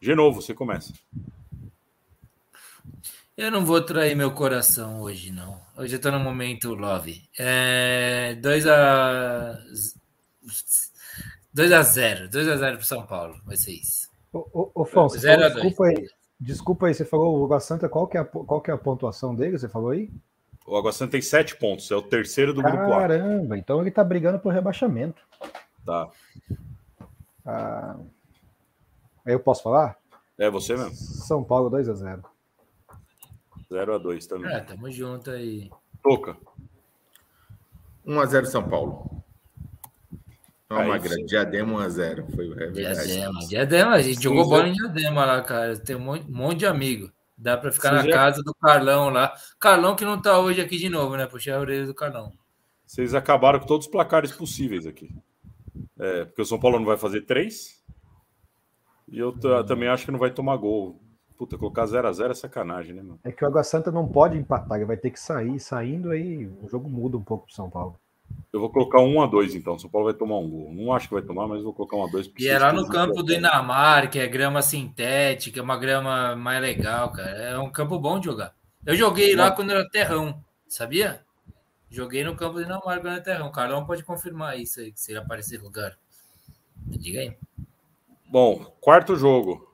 De 0.00 0.14
novo, 0.14 0.42
você 0.42 0.52
começa. 0.52 0.92
Eu 3.38 3.52
não 3.52 3.64
vou 3.64 3.80
trair 3.80 4.16
meu 4.16 4.32
coração 4.32 5.00
hoje, 5.00 5.30
não. 5.30 5.60
Hoje 5.76 5.94
eu 5.94 6.00
tô 6.00 6.10
no 6.10 6.18
momento 6.18 6.74
love. 6.74 7.22
É 7.38 8.34
2 8.34 8.66
a 8.66 9.56
2 11.54 11.70
a 11.72 11.82
0, 11.82 12.28
2 12.28 12.48
a 12.48 12.56
0 12.56 12.76
pro 12.78 12.84
São 12.84 13.06
Paulo, 13.06 13.40
vai 13.46 13.56
ser 13.56 13.74
isso. 13.74 14.08
Ô, 14.32 14.72
ô, 14.74 14.84
Fão, 14.84 15.08
falou- 15.08 15.50
desculpa 15.52 15.84
aí, 15.86 16.08
desculpa 16.40 16.86
aí, 16.88 16.94
você 16.94 17.04
falou 17.04 17.38
o 17.38 17.44
Água 17.44 17.60
Santa, 17.60 17.88
qual 17.88 18.08
que, 18.08 18.16
é 18.16 18.20
a, 18.22 18.24
qual 18.24 18.60
que 18.60 18.72
é 18.72 18.74
a 18.74 18.78
pontuação 18.78 19.32
dele? 19.36 19.56
Você 19.56 19.68
falou 19.68 19.90
aí? 19.90 20.10
O 20.66 20.76
Água 20.76 20.90
Santa 20.90 21.12
tem 21.12 21.22
7 21.22 21.54
pontos, 21.58 21.88
é 21.92 21.94
o 21.94 22.02
terceiro 22.02 22.52
do 22.52 22.60
grupo 22.60 22.92
A. 22.92 23.02
Caramba, 23.02 23.56
então 23.56 23.80
ele 23.80 23.92
tá 23.92 24.02
brigando 24.02 24.40
por 24.40 24.52
rebaixamento. 24.52 25.22
Tá. 25.86 26.10
Ah, 27.46 27.96
aí 29.24 29.32
eu 29.32 29.38
posso 29.38 29.62
falar? 29.62 29.96
É 30.36 30.50
você 30.50 30.76
mesmo. 30.76 30.90
São 30.96 31.44
Paulo 31.44 31.70
2 31.70 31.88
a 31.88 31.94
0 31.94 32.24
0 33.70 33.94
a 33.94 33.98
2 33.98 34.26
também. 34.26 34.52
É, 34.52 34.60
tamo 34.60 34.90
junto 34.90 35.30
aí. 35.30 35.70
Toca. 36.02 36.36
1x0 38.06 38.44
São 38.46 38.68
Paulo. 38.68 39.22
Não, 40.70 40.78
Aí 40.78 40.88
Magra, 40.88 41.14
sim. 41.14 41.24
Diadema 41.26 41.86
1x0. 41.86 42.34
Foi 42.34 42.46
é 42.46 42.54
verdade. 42.54 43.06
Diadema, 43.06 43.38
Diadema, 43.48 43.90
a 43.92 44.02
gente 44.02 44.16
Sim, 44.16 44.22
jogou 44.22 44.48
bola 44.48 44.68
em 44.68 44.72
Diadema 44.72 45.24
lá, 45.24 45.42
cara. 45.42 45.78
Tem 45.78 45.96
um 45.96 46.00
monte, 46.00 46.30
monte 46.30 46.58
de 46.58 46.66
amigo. 46.66 47.10
Dá 47.36 47.56
pra 47.56 47.70
ficar 47.72 47.90
Sim, 47.90 47.94
na 47.96 48.02
já- 48.04 48.12
casa 48.12 48.42
do 48.42 48.54
Carlão 48.54 49.08
lá. 49.10 49.32
Carlão 49.58 49.94
que 49.96 50.04
não 50.04 50.20
tá 50.20 50.38
hoje 50.38 50.60
aqui 50.60 50.76
de 50.76 50.88
novo, 50.88 51.16
né? 51.16 51.26
Puxei 51.26 51.52
a 51.52 51.58
orelha 51.60 51.86
do 51.86 51.94
Carlão. 51.94 52.32
Vocês 52.86 53.14
acabaram 53.14 53.60
com 53.60 53.66
todos 53.66 53.86
os 53.86 53.92
placares 53.92 54.32
possíveis 54.32 54.86
aqui. 54.86 55.14
É, 55.98 56.24
porque 56.24 56.42
o 56.42 56.44
São 56.46 56.58
Paulo 56.58 56.78
não 56.78 56.86
vai 56.86 56.96
fazer 56.98 57.22
3. 57.22 57.82
E 59.08 59.18
eu 59.18 59.32
ta- 59.38 59.64
também 59.64 59.88
acho 59.88 60.04
que 60.04 60.10
não 60.10 60.18
vai 60.18 60.30
tomar 60.30 60.56
gol. 60.56 61.00
Puta, 61.38 61.56
colocar 61.56 61.84
0x0 61.84 62.32
é 62.32 62.34
sacanagem, 62.34 62.92
né, 62.92 63.00
mano? 63.00 63.20
É 63.22 63.30
que 63.30 63.44
o 63.44 63.46
Água 63.46 63.62
Santa 63.62 63.92
não 63.92 64.08
pode 64.08 64.36
empatar, 64.36 64.76
ele 64.76 64.86
vai 64.86 64.96
ter 64.96 65.10
que 65.10 65.20
sair. 65.20 65.60
Saindo 65.60 66.10
aí, 66.10 66.46
o 66.46 66.68
jogo 66.68 66.88
muda 66.88 67.16
um 67.16 67.22
pouco 67.22 67.46
pro 67.46 67.54
São 67.54 67.70
Paulo. 67.70 67.98
Eu 68.52 68.58
vou 68.58 68.70
colocar 68.70 68.98
1x2 68.98 69.54
então. 69.54 69.74
O 69.74 69.78
São 69.78 69.88
Paulo 69.88 70.06
vai 70.06 70.14
tomar 70.14 70.38
um 70.38 70.50
gol. 70.50 70.74
Não 70.74 70.92
acho 70.92 71.06
que 71.06 71.14
vai 71.14 71.22
tomar, 71.22 71.46
mas 71.46 71.62
vou 71.62 71.72
colocar 71.72 71.96
1x2. 71.96 72.24
porque 72.24 72.44
E 72.44 72.48
é 72.48 72.58
lá 72.58 72.72
no 72.72 72.88
campo 72.88 73.22
do 73.22 73.32
Inamar, 73.32 74.10
que 74.10 74.18
é 74.18 74.26
grama 74.26 74.60
sintética, 74.62 75.60
é 75.60 75.62
uma 75.62 75.76
grama 75.76 76.34
mais 76.34 76.60
legal, 76.60 77.12
cara. 77.12 77.30
É 77.30 77.58
um 77.58 77.70
campo 77.70 78.00
bom 78.00 78.18
de 78.18 78.26
jogar. 78.26 78.52
Eu 78.84 78.96
joguei 78.96 79.36
lá 79.36 79.52
quando 79.52 79.70
era 79.70 79.88
terrão, 79.88 80.42
sabia? 80.66 81.20
Joguei 81.88 82.24
no 82.24 82.34
campo 82.34 82.54
do 82.54 82.62
Inamar 82.62 83.00
quando 83.00 83.12
era 83.12 83.20
terrão. 83.20 83.46
O 83.46 83.52
Carlão 83.52 83.86
pode 83.86 84.02
confirmar 84.02 84.58
isso 84.58 84.80
aí, 84.80 84.92
se 84.96 85.12
ele 85.12 85.20
aparecer 85.20 85.58
no 85.58 85.66
lugar. 85.66 85.96
Diga 86.86 87.20
aí. 87.20 87.36
Bom, 88.26 88.64
quarto 88.80 89.14
jogo. 89.14 89.72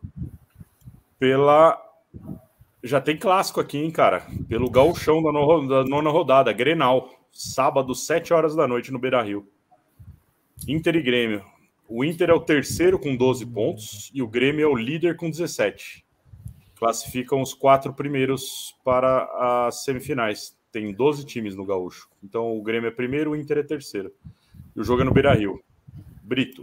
Pela. 1.25 1.81
Já 2.83 3.01
tem 3.01 3.17
clássico 3.17 3.59
aqui, 3.59 3.79
hein, 3.79 3.91
cara? 3.91 4.27
Pelo 4.47 4.69
gauchão 4.69 5.23
da, 5.23 5.33
no- 5.33 5.67
da 5.67 5.83
nona 5.83 6.11
rodada, 6.11 6.53
Grenal. 6.53 7.09
Sábado, 7.33 7.95
7 7.95 8.35
horas 8.35 8.55
da 8.55 8.69
noite, 8.69 8.93
no 8.93 8.99
Beira 8.99 9.23
Rio. 9.23 9.49
Inter 10.69 10.97
e 10.97 11.03
Grêmio. 11.03 11.43
O 11.89 12.05
Inter 12.05 12.29
é 12.29 12.35
o 12.35 12.41
terceiro 12.41 12.99
com 12.99 13.17
12 13.17 13.47
pontos 13.47 14.11
e 14.13 14.21
o 14.21 14.29
Grêmio 14.29 14.65
é 14.65 14.69
o 14.69 14.77
líder 14.77 15.17
com 15.17 15.31
17. 15.31 16.05
Classificam 16.79 17.41
os 17.41 17.55
quatro 17.55 17.95
primeiros 17.95 18.77
para 18.85 19.67
as 19.67 19.83
semifinais. 19.83 20.55
Tem 20.71 20.93
12 20.93 21.25
times 21.25 21.57
no 21.57 21.65
Gaúcho. 21.65 22.07
Então 22.23 22.55
o 22.55 22.63
Grêmio 22.63 22.89
é 22.89 22.91
primeiro, 22.91 23.31
o 23.31 23.37
Inter 23.37 23.57
é 23.57 23.63
terceiro. 23.63 24.13
E 24.77 24.79
o 24.79 24.85
jogo 24.85 25.01
é 25.01 25.05
no 25.07 25.11
Beira 25.15 25.33
Rio. 25.33 25.59
Brito. 26.23 26.63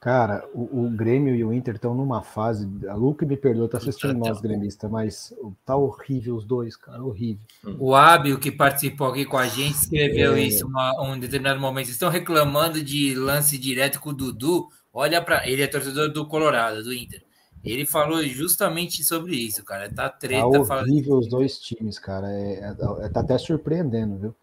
Cara, 0.00 0.44
o, 0.54 0.84
o 0.86 0.90
Grêmio 0.90 1.34
e 1.34 1.42
o 1.44 1.52
Inter 1.52 1.74
estão 1.74 1.94
numa 1.94 2.22
fase. 2.22 2.68
A 2.88 2.94
Luca 2.94 3.26
me 3.26 3.36
perdoa, 3.36 3.68
tá 3.68 3.78
assistindo 3.78 4.14
nós, 4.14 4.40
gremistas, 4.40 4.88
mas 4.90 5.34
tá 5.64 5.74
horrível 5.74 6.36
os 6.36 6.44
dois, 6.44 6.76
cara, 6.76 7.02
horrível. 7.02 7.40
O 7.78 7.94
Ábio, 7.94 8.38
que 8.38 8.52
participou 8.52 9.08
aqui 9.08 9.24
com 9.24 9.36
a 9.38 9.46
gente, 9.48 9.74
escreveu 9.74 10.34
É. 10.34 10.40
isso 10.42 10.66
uma, 10.66 11.02
um 11.02 11.18
determinado 11.18 11.58
momento. 11.60 11.86
Vocês 11.86 11.96
estão 11.96 12.10
reclamando 12.10 12.82
de 12.84 13.14
lance 13.14 13.58
direto 13.58 14.00
com 14.00 14.10
o 14.10 14.14
Dudu. 14.14 14.68
Olha 14.92 15.20
para 15.20 15.48
Ele 15.48 15.62
é 15.62 15.66
torcedor 15.66 16.12
do 16.12 16.26
Colorado, 16.26 16.82
do 16.84 16.92
Inter. 16.94 17.22
Ele 17.64 17.84
falou 17.84 18.22
justamente 18.22 19.02
sobre 19.02 19.34
isso, 19.34 19.64
cara. 19.64 19.90
Tá 19.92 20.08
treta. 20.08 20.48
Tá 20.48 20.64
fala- 20.64 20.82
horrível 20.82 21.16
os 21.18 21.26
dois 21.28 21.58
times, 21.58 21.98
cara. 21.98 22.30
É, 22.30 22.76
é- 23.02 23.08
tá 23.08 23.20
até 23.20 23.36
surpreendendo, 23.38 24.16
viu? 24.18 24.34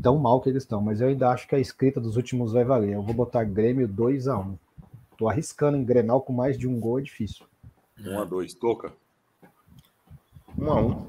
Tão 0.00 0.16
mal 0.18 0.40
que 0.40 0.48
eles 0.48 0.62
estão, 0.62 0.80
mas 0.80 1.00
eu 1.00 1.08
ainda 1.08 1.28
acho 1.30 1.46
que 1.46 1.54
a 1.54 1.58
escrita 1.58 2.00
dos 2.00 2.16
últimos 2.16 2.52
vai 2.52 2.64
valer. 2.64 2.94
Eu 2.94 3.02
vou 3.02 3.12
botar 3.12 3.44
Grêmio 3.44 3.86
2 3.86 4.28
a 4.28 4.38
1 4.38 4.56
Tô 5.20 5.28
arriscando 5.28 5.76
em 5.76 5.84
Grenal 5.84 6.22
com 6.22 6.32
mais 6.32 6.58
de 6.58 6.66
um 6.66 6.80
gol, 6.80 6.98
é 6.98 7.02
difícil. 7.02 7.44
1x2. 7.98 8.58
Toca. 8.58 8.90
1x1. 10.58 11.08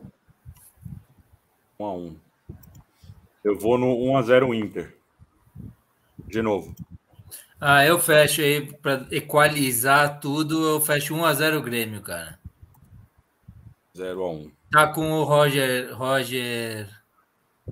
1x1. 1.79 2.15
Eu 3.41 3.57
vou 3.57 3.77
no 3.77 3.88
1x0 3.88 4.53
Inter. 4.53 4.97
De 6.27 6.41
novo. 6.41 6.75
Ah, 7.57 7.85
eu 7.85 7.97
fecho 7.99 8.41
aí 8.41 8.73
para 8.73 9.07
equalizar 9.11 10.19
tudo. 10.19 10.61
Eu 10.61 10.81
fecho 10.81 11.15
1x0 11.15 11.61
Grêmio, 11.61 12.01
cara. 12.01 12.38
0x1. 13.95 14.51
Tá 14.69 14.91
com 14.91 15.09
o 15.09 15.23
Roger. 15.23 15.95
Roger. 15.95 16.89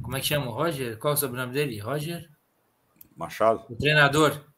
Como 0.01 0.15
é 0.15 0.21
que 0.21 0.27
chama 0.27 0.47
o 0.47 0.53
Roger? 0.53 0.97
Qual 0.99 1.11
é 1.11 1.17
o 1.17 1.19
sobrenome 1.19 1.51
dele? 1.51 1.79
Roger? 1.79 2.29
Machado? 3.17 3.65
O 3.69 3.75
treinador? 3.75 4.48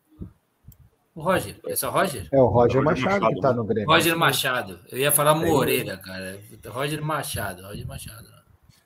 O 1.14 1.22
Roger. 1.22 1.56
É 1.68 1.76
só 1.76 1.90
Roger? 1.90 2.28
É 2.32 2.40
o 2.40 2.46
Roger 2.48 2.78
Roger 2.78 2.84
Machado, 2.84 3.22
Machado, 3.22 3.36
que 3.36 3.42
tá 3.42 3.50
né? 3.50 3.56
no 3.56 3.64
Grêmio. 3.66 3.90
Roger 3.90 4.18
Machado. 4.18 4.80
Eu 4.90 4.98
ia 4.98 5.12
falar 5.12 5.36
Moreira, 5.36 5.98
cara. 5.98 6.40
Roger 6.68 7.02
Machado. 7.04 7.64
Roger 7.64 7.86
Machado. 7.86 8.26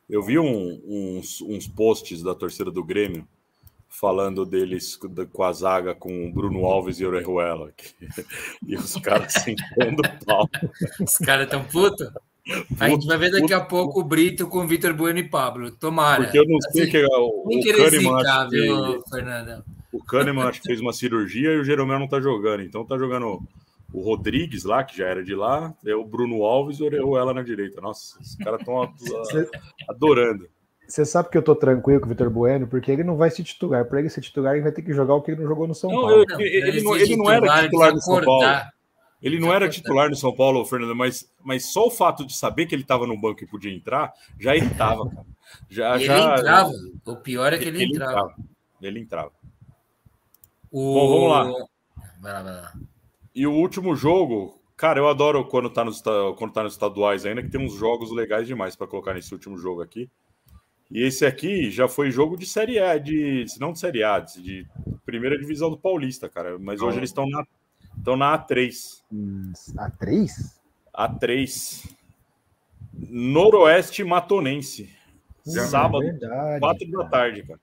Eu 0.09 0.21
vi 0.23 0.37
um- 0.39 0.81
uns, 0.85 1.41
uns 1.41 1.67
posts 1.67 2.21
da 2.23 2.33
torcida 2.35 2.71
do 2.71 2.83
Grêmio 2.83 3.27
falando 3.89 4.45
deles 4.45 4.97
com- 5.31 5.43
a 5.43 5.53
zaga 5.53 5.93
com 5.95 6.27
o 6.27 6.31
Bruno 6.33 6.65
Alves 6.65 6.99
e 6.99 7.05
Orejuela. 7.05 7.71
que- 7.75 7.93
E 8.67 8.75
os 8.75 8.95
caras 8.95 9.31
sentando 9.33 10.01
pau. 10.25 10.49
Os 10.99 11.17
caras 11.17 11.47
tão 11.49 11.63
putos? 11.63 12.07
A 12.79 12.89
gente 12.89 13.07
vai 13.07 13.17
ver 13.17 13.31
daqui 13.31 13.53
a 13.53 13.59
pouco 13.61 13.99
o 13.99 14.03
Brito 14.03 14.47
com 14.47 14.59
o 14.59 14.67
Vitor 14.67 14.93
Bueno 14.93 15.17
e 15.19 15.27
Pablo. 15.29 15.71
Tomara. 15.71 16.23
Porque 16.23 16.37
eu 16.39 16.45
não 16.47 16.59
sei 16.61 16.83
Assim, 16.83 16.91
que 16.91 16.97
é 16.97 17.05
o, 17.07 17.43
Nem 17.47 17.59
o 17.59 17.63
querer 17.63 17.89
Kahneman, 17.91 18.17
zicar, 18.19 18.49
viu, 18.49 19.03
Fernandão? 19.09 19.63
O 19.97 20.03
Kahneman 20.03 20.43
acho 20.47 20.61
que 20.61 20.67
fez 20.67 20.79
uma 20.81 20.93
cirurgia 20.93 21.51
e 21.53 21.59
o 21.59 21.63
Jeromel 21.63 21.99
não 21.99 22.07
tá 22.07 22.19
jogando. 22.19 22.61
Então 22.63 22.85
tá 22.85 22.97
jogando 22.97 23.39
o 23.93 24.01
Rodrigues 24.01 24.63
lá, 24.63 24.83
que 24.83 24.97
já 24.97 25.07
era 25.07 25.23
de 25.23 25.33
lá, 25.35 25.73
é 25.85 25.95
o 25.95 26.03
Bruno 26.03 26.43
Alves 26.43 26.79
e 26.79 26.83
o 26.83 26.85
Orejuela 26.85 27.33
na 27.33 27.41
direita. 27.43 27.79
Nossa, 27.81 28.19
os 28.19 28.35
caras 28.35 28.59
estão 28.59 28.93
adorando. 29.89 30.47
Você 30.87 31.03
sabe 31.03 31.29
que 31.29 31.37
eu 31.37 31.41
tô 31.41 31.55
tranquilo 31.55 31.99
com 31.99 32.05
o 32.05 32.09
Vitor 32.09 32.29
Bueno, 32.29 32.67
porque 32.67 32.91
ele 32.91 33.03
não 33.03 33.17
vai 33.17 33.31
ser 33.31 33.43
titular. 33.43 33.85
Para 33.85 33.99
ele 33.99 34.09
ser 34.09 34.21
titular, 34.21 34.53
ele 34.53 34.61
vai 34.63 34.71
ter 34.71 34.83
que 34.83 34.93
jogar 34.93 35.15
o 35.15 35.21
que 35.21 35.31
ele 35.31 35.41
não 35.41 35.47
jogou 35.47 35.67
no 35.67 35.73
São 35.73 35.89
Não, 35.89 36.01
Paulo. 36.01 36.25
eu- 36.29 36.39
ele, 36.39 36.67
ele 36.67 36.81
não, 36.83 36.95
ele 36.95 37.15
não 37.15 37.31
era 37.31 37.61
titular 37.63 37.93
no 37.93 38.01
São 38.01 38.21
Paulo. 38.23 38.45
Ele 39.23 39.39
não 39.39 39.51
era 39.51 39.67
titular 39.67 40.09
no 40.09 40.15
São 40.15 40.35
Paulo, 40.35 40.63
Fernando, 40.65 40.95
mas, 40.95 41.27
mas 41.43 41.71
só 41.71 41.87
o 41.87 41.89
fato 41.91 42.23
de 42.27 42.37
saber 42.37 42.67
que 42.67 42.75
ele 42.75 42.83
estava 42.83 43.07
no 43.07 43.19
banco 43.19 43.43
e 43.43 43.47
podia 43.47 43.73
entrar 43.73 44.13
já 44.39 44.55
irritava, 44.55 45.09
cara. 45.09 45.25
Já, 45.69 45.95
Ele 45.95 46.05
já, 46.05 46.35
entrava. 46.37 46.71
O 47.05 47.15
pior 47.15 47.51
é 47.53 47.57
que 47.57 47.65
ele, 47.65 47.83
entrava. 47.85 48.35
Ele 48.81 48.99
entrava. 48.99 49.31
O... 50.75 50.93
Bom, 50.93 51.07
vamos 51.07 51.29
lá. 51.31 51.67
Vai 52.19 52.33
lá, 52.33 52.43
vai 52.43 52.53
lá. 52.53 52.73
E 53.33 53.47
o 53.47 53.53
último 53.53 53.95
jogo, 53.95 54.61
cara, 54.75 54.99
eu 54.99 55.07
adoro 55.07 55.47
quando 55.47 55.69
tá 55.69 55.85
nos, 55.85 56.03
quando 56.37 56.51
tá 56.51 56.63
nos 56.63 56.73
estaduais 56.73 57.25
ainda, 57.25 57.41
que 57.41 57.49
tem 57.49 57.65
uns 57.65 57.75
jogos 57.75 58.11
legais 58.11 58.45
demais 58.45 58.75
para 58.75 58.85
colocar 58.85 59.13
nesse 59.13 59.33
último 59.33 59.57
jogo 59.57 59.81
aqui. 59.81 60.09
E 60.91 61.01
esse 61.01 61.25
aqui 61.25 61.71
já 61.71 61.87
foi 61.87 62.11
jogo 62.11 62.35
de 62.35 62.45
Série 62.45 62.77
A, 62.77 62.97
de, 62.97 63.47
se 63.47 63.57
não 63.57 63.71
de 63.71 63.79
Série 63.79 64.03
A, 64.03 64.19
de, 64.19 64.41
de 64.41 64.67
primeira 65.05 65.37
divisão 65.37 65.69
do 65.69 65.77
Paulista, 65.77 66.27
cara. 66.27 66.59
Mas 66.59 66.81
hoje 66.81 66.97
eles 66.97 67.09
estão 67.09 67.25
na, 67.25 67.47
estão 67.97 68.17
na 68.17 68.37
A3. 68.37 69.01
Hum, 69.09 69.53
A 69.77 69.89
três? 69.89 70.59
A3. 70.93 71.89
Noroeste 72.93 74.03
Matonense. 74.03 74.93
Hum, 75.47 75.51
Sábado, 75.51 76.03
é 76.03 76.11
verdade, 76.11 76.59
4 76.59 76.91
da 76.91 76.97
cara. 76.97 77.09
tarde, 77.09 77.43
cara. 77.43 77.59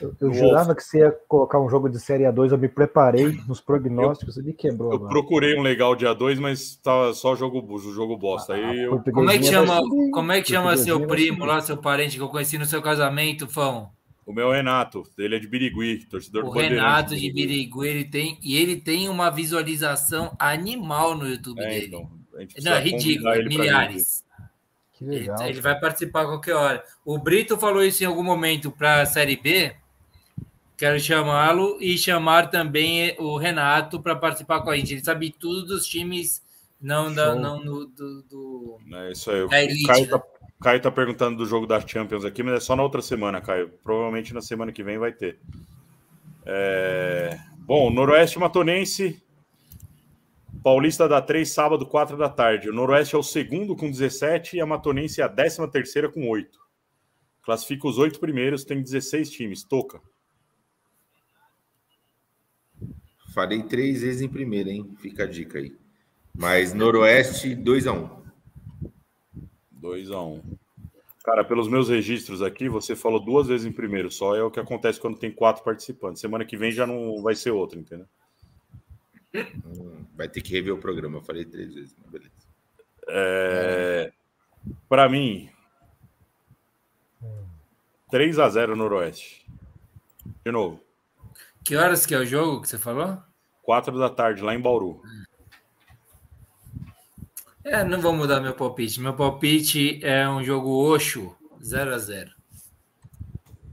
Eu, 0.00 0.14
eu 0.20 0.32
jurava 0.32 0.74
que 0.74 0.82
você 0.82 0.98
ia 0.98 1.10
colocar 1.26 1.60
um 1.60 1.68
jogo 1.68 1.88
de 1.88 1.98
Série 1.98 2.24
A2, 2.24 2.52
eu 2.52 2.58
me 2.58 2.68
preparei 2.68 3.40
nos 3.48 3.60
prognósticos, 3.60 4.34
você 4.36 4.42
me 4.42 4.52
quebrou 4.52 4.90
Eu 4.90 4.96
agora. 4.96 5.10
procurei 5.10 5.58
um 5.58 5.62
legal 5.62 5.96
dia 5.96 6.14
2, 6.14 6.38
mas 6.38 6.76
tava 6.76 7.12
só 7.14 7.34
jogo, 7.34 7.78
jogo 7.78 8.16
bosta. 8.16 8.54
Aí 8.54 8.84
eu, 8.84 8.90
Portuguesinha 8.90 9.12
Como 9.14 9.30
é 9.30 9.38
que 9.38 9.44
chama, 9.44 9.80
como 10.12 10.32
é 10.32 10.40
que 10.40 10.48
chama 10.50 10.76
seu 10.76 11.06
primo 11.06 11.38
subir. 11.38 11.46
lá, 11.48 11.60
seu 11.60 11.76
parente 11.76 12.16
que 12.16 12.22
eu 12.22 12.28
conheci 12.28 12.56
no 12.58 12.64
seu 12.66 12.80
casamento, 12.80 13.46
Fão? 13.48 13.90
o 14.24 14.32
meu 14.32 14.52
é 14.52 14.58
Renato, 14.58 15.04
ele 15.16 15.36
é 15.36 15.38
de 15.38 15.48
Birigui, 15.48 16.04
torcedor 16.04 16.42
O 16.44 16.48
do 16.48 16.52
Bandeirantes. 16.52 16.82
Renato 16.84 17.16
de 17.16 17.32
Birigui, 17.32 17.86
ele 17.88 18.04
tem, 18.04 18.38
e 18.42 18.58
ele 18.58 18.76
tem 18.76 19.08
uma 19.08 19.30
visualização 19.30 20.36
animal 20.38 21.16
no 21.16 21.26
YouTube 21.26 21.58
É, 21.62 21.68
dele. 21.70 21.86
então, 21.86 22.10
a 22.36 22.40
gente 22.42 22.62
Não, 22.62 22.72
é 22.72 22.80
ridículo, 22.80 23.34
ele 23.34 23.48
milhares. 23.48 24.22
Que 24.92 25.04
Ele, 25.04 25.18
legal. 25.20 25.42
ele 25.48 25.60
vai 25.62 25.80
participar 25.80 26.22
a 26.22 26.26
qualquer 26.26 26.54
hora. 26.54 26.84
O 27.06 27.18
Brito 27.18 27.56
falou 27.56 27.82
isso 27.82 28.02
em 28.02 28.06
algum 28.06 28.22
momento 28.22 28.70
para 28.70 29.00
a 29.00 29.06
Série 29.06 29.36
B. 29.36 29.72
Quero 30.78 31.00
chamá-lo 31.00 31.76
e 31.80 31.98
chamar 31.98 32.50
também 32.50 33.12
o 33.18 33.36
Renato 33.36 34.00
para 34.00 34.14
participar 34.14 34.62
com 34.62 34.70
a 34.70 34.76
gente. 34.76 34.94
Ele 34.94 35.04
sabe 35.04 35.34
tudo 35.36 35.66
dos 35.66 35.84
times, 35.84 36.40
não, 36.80 37.12
da, 37.12 37.34
não 37.34 37.58
no, 37.64 37.84
do, 37.84 38.22
do, 38.22 38.78
É 38.92 39.10
isso 39.10 39.28
aí. 39.28 39.42
O 39.42 39.48
Caio, 39.48 40.08
tá, 40.08 40.22
Caio 40.62 40.80
tá 40.80 40.92
perguntando 40.92 41.36
do 41.36 41.46
jogo 41.46 41.66
da 41.66 41.84
Champions 41.84 42.24
aqui, 42.24 42.44
mas 42.44 42.54
é 42.54 42.60
só 42.60 42.76
na 42.76 42.84
outra 42.84 43.02
semana, 43.02 43.40
Caio. 43.40 43.70
Provavelmente 43.82 44.32
na 44.32 44.40
semana 44.40 44.70
que 44.70 44.84
vem 44.84 44.98
vai 44.98 45.10
ter. 45.10 45.40
É... 46.46 47.36
Bom, 47.58 47.90
Noroeste 47.90 48.38
Matonense. 48.38 49.20
Paulista 50.62 51.08
dá 51.08 51.20
3, 51.20 51.48
sábado, 51.48 51.86
4 51.86 52.16
da 52.16 52.28
tarde. 52.28 52.70
O 52.70 52.72
Noroeste 52.72 53.16
é 53.16 53.18
o 53.18 53.22
segundo 53.22 53.74
com 53.74 53.90
17 53.90 54.56
e 54.56 54.60
a 54.60 54.66
Matonense 54.66 55.20
é 55.20 55.24
a 55.24 55.28
13 55.28 55.68
terceira 55.72 56.08
com 56.08 56.28
8. 56.28 56.56
Classifica 57.42 57.88
os 57.88 57.98
oito 57.98 58.20
primeiros, 58.20 58.64
tem 58.64 58.80
16 58.80 59.28
times. 59.28 59.64
Toca. 59.64 60.00
Falei 63.38 63.62
três 63.62 64.02
vezes 64.02 64.20
em 64.20 64.28
primeira, 64.28 64.68
hein? 64.68 64.96
Fica 64.98 65.22
a 65.22 65.26
dica 65.28 65.60
aí. 65.60 65.72
Mas 66.36 66.74
Noroeste, 66.74 67.54
2x1. 67.54 68.10
2x1. 69.80 70.42
Cara, 71.22 71.44
pelos 71.44 71.68
meus 71.68 71.88
registros 71.88 72.42
aqui, 72.42 72.68
você 72.68 72.96
falou 72.96 73.24
duas 73.24 73.46
vezes 73.46 73.64
em 73.64 73.70
primeiro, 73.70 74.10
só 74.10 74.34
é 74.34 74.42
o 74.42 74.50
que 74.50 74.58
acontece 74.58 74.98
quando 74.98 75.20
tem 75.20 75.30
quatro 75.30 75.62
participantes. 75.62 76.20
Semana 76.20 76.44
que 76.44 76.56
vem 76.56 76.72
já 76.72 76.84
não 76.84 77.22
vai 77.22 77.36
ser 77.36 77.52
outro, 77.52 77.78
entendeu? 77.78 78.08
Hum, 79.32 80.04
vai 80.16 80.28
ter 80.28 80.40
que 80.40 80.52
rever 80.52 80.74
o 80.74 80.80
programa, 80.80 81.18
eu 81.18 81.22
falei 81.22 81.44
três 81.44 81.72
vezes, 81.72 81.94
mas 81.96 82.10
beleza. 82.10 82.32
É... 83.06 84.12
Para 84.88 85.08
mim, 85.08 85.48
3 88.10 88.36
a 88.40 88.48
0 88.48 88.74
Noroeste. 88.74 89.46
De 90.44 90.50
novo. 90.50 90.82
Que 91.62 91.76
horas 91.76 92.04
que 92.04 92.16
é 92.16 92.18
o 92.18 92.26
jogo 92.26 92.62
que 92.62 92.68
você 92.68 92.78
falou? 92.78 93.27
4 93.68 93.98
da 93.98 94.08
tarde, 94.08 94.40
lá 94.40 94.54
em 94.54 94.60
Bauru. 94.62 95.02
É, 97.62 97.84
não 97.84 98.00
vou 98.00 98.14
mudar 98.14 98.40
meu 98.40 98.54
palpite. 98.54 98.98
Meu 98.98 99.12
palpite 99.12 100.00
é 100.02 100.26
um 100.26 100.42
jogo 100.42 100.70
Oxo, 100.90 101.36
0 101.62 101.94
a 101.94 101.98
0 101.98 102.30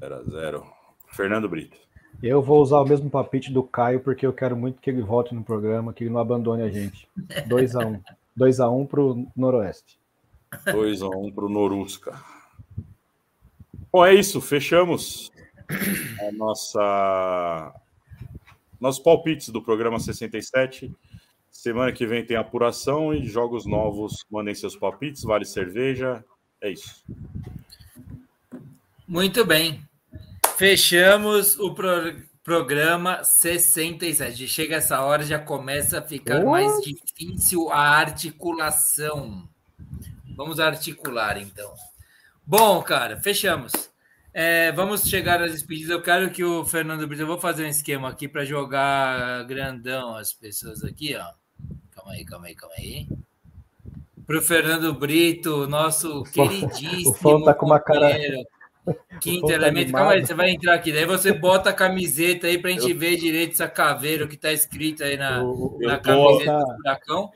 0 0.02 0.16
a 0.16 0.24
0 0.24 0.66
Fernando 1.14 1.48
Brito. 1.48 1.78
Eu 2.22 2.42
vou 2.42 2.62
usar 2.62 2.82
o 2.82 2.86
mesmo 2.86 3.10
palpite 3.10 3.54
do 3.54 3.64
Caio, 3.64 4.02
porque 4.02 4.28
eu 4.28 4.34
quero 4.34 4.58
muito 4.58 4.82
que 4.82 4.90
ele 4.90 5.02
volte 5.02 5.34
no 5.34 5.46
programa, 5.46 5.94
que 5.94 6.04
ele 6.04 6.12
não 6.12 6.20
abandone 6.20 6.64
a 6.64 6.70
gente. 6.70 7.08
2 7.48 7.76
a 7.78 7.80
1 7.88 8.02
2 8.36 8.60
a 8.60 8.70
1 8.70 8.86
para 8.88 9.00
o 9.00 9.32
Noroeste. 9.34 9.98
2 10.74 11.04
a 11.04 11.08
1 11.08 11.32
para 11.32 11.46
o 11.46 11.50
Norusca. 11.50 12.22
Bom, 13.90 14.06
é 14.06 14.14
isso. 14.14 14.42
Fechamos 14.42 15.32
a 16.20 16.34
nossa 16.34 17.74
nossos 18.86 19.02
palpites 19.02 19.50
do 19.50 19.64
programa 19.64 20.00
67. 20.00 20.94
Semana 21.50 21.92
que 21.92 22.06
vem 22.06 22.24
tem 22.24 22.38
apuração 22.38 23.12
e 23.14 23.26
jogos 23.26 23.66
novos. 23.66 24.24
Mandem 24.30 24.54
seus 24.54 24.76
palpites, 24.76 25.24
vale 25.24 25.44
cerveja. 25.44 26.24
É 26.62 26.70
isso. 26.70 27.04
Muito 29.08 29.44
bem. 29.44 29.82
Fechamos 30.56 31.58
o 31.58 31.74
pro 31.74 32.16
programa 32.44 33.24
67. 33.24 34.48
Chega 34.48 34.76
essa 34.76 35.02
hora, 35.02 35.24
já 35.24 35.40
começa 35.40 35.98
a 35.98 36.02
ficar 36.04 36.46
oh. 36.46 36.52
mais 36.52 36.80
difícil 36.82 37.72
a 37.72 37.80
articulação. 37.80 39.50
Vamos 40.36 40.60
articular 40.60 41.42
então. 41.42 41.74
Bom, 42.46 42.84
cara, 42.84 43.20
fechamos. 43.20 43.72
É, 44.38 44.70
vamos 44.74 45.08
chegar 45.08 45.42
às 45.42 45.54
despedidas. 45.54 45.92
Eu 45.92 46.02
quero 46.02 46.30
que 46.30 46.44
o 46.44 46.66
Fernando 46.66 47.08
Brito. 47.08 47.24
Eu 47.24 47.28
vou 47.28 47.40
fazer 47.40 47.64
um 47.64 47.70
esquema 47.70 48.10
aqui 48.10 48.28
para 48.28 48.44
jogar 48.44 49.46
grandão 49.46 50.14
as 50.14 50.34
pessoas 50.34 50.84
aqui, 50.84 51.16
ó. 51.16 51.32
Calma 51.90 52.12
aí, 52.12 52.26
calma 52.26 52.48
aí, 52.48 52.54
calma 52.54 52.76
aí. 52.78 53.08
Para 54.28 54.38
o 54.38 54.42
Fernando 54.42 54.94
Brito, 54.94 55.70
nosso 55.70 56.22
queridíssimo. 56.34 57.12
O 57.12 57.14
Fão 57.14 57.44
tá 57.46 57.54
com 57.54 57.66
uma 57.66 57.80
cara. 57.80 58.10
Quinto 59.22 59.50
elemento. 59.54 59.94
Tá 59.94 60.00
calma 60.00 60.12
aí, 60.12 60.26
você 60.26 60.34
vai 60.34 60.50
entrar 60.52 60.74
aqui. 60.74 60.92
Daí 60.92 61.06
você 61.06 61.32
bota 61.32 61.70
a 61.70 61.74
camiseta 61.74 62.48
aí 62.48 62.58
para 62.58 62.72
a 62.72 62.74
gente 62.74 62.92
eu... 62.92 63.00
ver 63.00 63.16
direito 63.16 63.54
essa 63.54 63.70
caveira 63.70 64.28
que 64.28 64.36
está 64.36 64.52
escrito 64.52 65.02
aí 65.02 65.16
na, 65.16 65.42
o, 65.46 65.78
na 65.80 65.98
camiseta 65.98 66.60
do 66.60 66.76
furacão. 66.76 67.32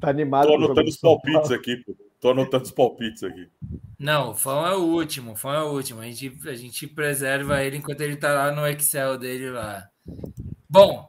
Tá 0.00 0.08
animado. 0.08 0.46
Tô 0.46 0.54
anotando 0.54 0.88
os 0.88 0.96
palpites 0.96 1.50
aqui, 1.50 1.76
pô. 1.84 1.94
Tô 2.20 2.30
anotando 2.30 2.64
os 2.64 2.70
palpites 2.70 3.22
aqui. 3.22 3.48
Não, 3.98 4.30
o 4.30 4.34
Fão 4.34 4.66
é 4.66 4.74
o 4.74 4.82
último, 4.82 5.32
o 5.32 5.36
Fão 5.36 5.52
é 5.52 5.62
o 5.62 5.72
último. 5.72 6.00
A 6.00 6.04
gente, 6.04 6.48
a 6.48 6.54
gente 6.54 6.86
preserva 6.86 7.62
ele 7.62 7.76
enquanto 7.76 8.00
ele 8.00 8.16
tá 8.16 8.32
lá 8.32 8.52
no 8.52 8.66
Excel 8.66 9.16
dele 9.16 9.50
lá. 9.50 9.88
Bom, 10.68 11.08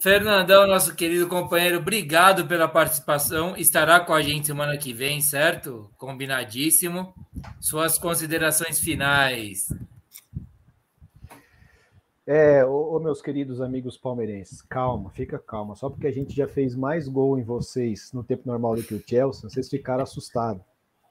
Fernandão, 0.00 0.66
nosso 0.66 0.94
querido 0.94 1.26
companheiro, 1.26 1.78
obrigado 1.78 2.46
pela 2.46 2.68
participação. 2.68 3.56
Estará 3.56 3.98
com 4.00 4.14
a 4.14 4.22
gente 4.22 4.46
semana 4.46 4.76
que 4.78 4.92
vem, 4.92 5.20
certo? 5.20 5.90
Combinadíssimo. 5.96 7.12
Suas 7.60 7.98
considerações 7.98 8.78
finais. 8.78 9.66
É, 12.30 12.62
ô, 12.62 12.94
ô, 12.94 13.00
meus 13.00 13.22
queridos 13.22 13.58
amigos 13.58 13.96
palmeirenses, 13.96 14.60
calma, 14.60 15.08
fica 15.08 15.38
calma. 15.38 15.74
Só 15.74 15.88
porque 15.88 16.06
a 16.06 16.12
gente 16.12 16.36
já 16.36 16.46
fez 16.46 16.76
mais 16.76 17.08
gol 17.08 17.38
em 17.38 17.42
vocês 17.42 18.12
no 18.12 18.22
tempo 18.22 18.42
normal 18.44 18.76
do 18.76 18.82
que 18.82 18.94
o 18.94 19.02
Chelsea, 19.02 19.48
vocês 19.48 19.66
ficaram 19.66 20.02
assustados. 20.02 20.62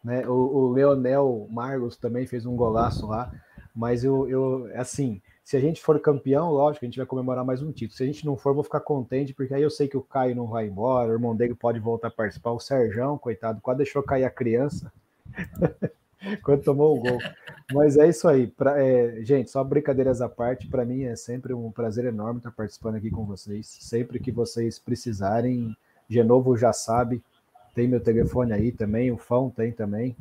Né? 0.03 0.27
O, 0.27 0.34
o 0.34 0.72
Leonel 0.72 1.48
Marlos 1.49 1.98
também 1.98 2.27
fez 2.27 2.45
um 2.45 2.56
golaço 2.56 3.07
lá, 3.07 3.34
mas 3.73 4.03
eu, 4.03 4.30
eu, 4.30 4.69
assim, 4.76 5.19
se 5.44 5.57
a 5.57 5.60
gente 5.60 5.81
for 5.81 5.99
campeão, 5.99 6.52
lógico, 6.52 6.85
a 6.85 6.88
gente 6.88 6.99
vai 6.99 7.07
comemorar 7.07 7.44
mais 7.44 7.64
um 7.64 7.72
título. 7.72 7.98
Se 7.98 8.03
a 8.03 8.06
gente 8.06 8.23
não 8.23 8.38
for, 8.38 8.53
vou 8.53 8.64
ficar 8.64 8.81
contente, 8.81 9.34
porque 9.34 9.56
aí 9.56 9.64
eu 9.64 9.72
sei 9.72 9.88
que 9.88 9.98
o 9.98 10.03
Caio 10.03 10.35
não 10.35 10.45
vai 10.45 10.68
embora, 10.68 11.10
o 11.10 11.14
irmão 11.14 11.35
dele 11.35 11.56
pode 11.56 11.80
voltar 11.80 12.10
a 12.10 12.11
participar. 12.11 12.52
O 12.52 12.60
Serjão, 12.60 13.18
coitado, 13.18 13.60
quase 13.60 13.80
deixou 13.80 14.03
cair 14.03 14.23
a 14.23 14.30
criança. 14.30 14.94
quando 16.44 16.64
tomou 16.64 16.98
o 16.98 17.02
gol. 17.02 17.19
Mas 17.73 17.98
é 17.98 18.07
isso 18.07 18.27
aí. 18.27 18.48
Pra, 18.48 18.81
é, 18.81 19.22
gente, 19.23 19.52
só 19.52 19.64
brincadeiras 19.64 20.22
à 20.22 20.30
parte, 20.30 20.68
para 20.68 20.85
mim 20.85 21.03
é 21.03 21.15
sempre 21.15 21.53
um 21.53 21.72
prazer 21.72 22.06
enorme 22.06 22.39
estar 22.39 22.52
participando 22.52 22.95
aqui 22.95 23.10
com 23.10 23.26
vocês. 23.26 23.68
Sempre 23.68 24.19
que 24.19 24.31
vocês 24.31 24.80
precisarem, 24.80 25.76
Genovo 26.10 26.57
já 26.57 26.72
sabe, 26.72 27.22
tem 27.76 27.88
meu 27.88 27.99
telefone 27.99 28.53
aí 28.53 28.72
também, 28.72 29.11
o 29.11 29.18
Fão 29.18 29.49
tem 29.49 29.72
também. 29.72 30.15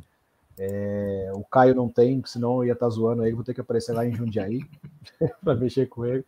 É, 0.59 1.31
o 1.33 1.43
Caio 1.43 1.75
não 1.75 1.87
tem, 1.87 2.21
senão 2.25 2.57
eu 2.57 2.65
ia 2.65 2.73
estar 2.73 2.89
zoando 2.89 3.21
aí, 3.21 3.31
vou 3.31 3.43
ter 3.43 3.53
que 3.53 3.61
aparecer 3.61 3.93
lá 3.93 4.05
em 4.05 4.13
Jundiaí 4.13 4.61
para 5.43 5.55
mexer 5.55 5.87
com 5.87 6.05
ele. 6.05 6.25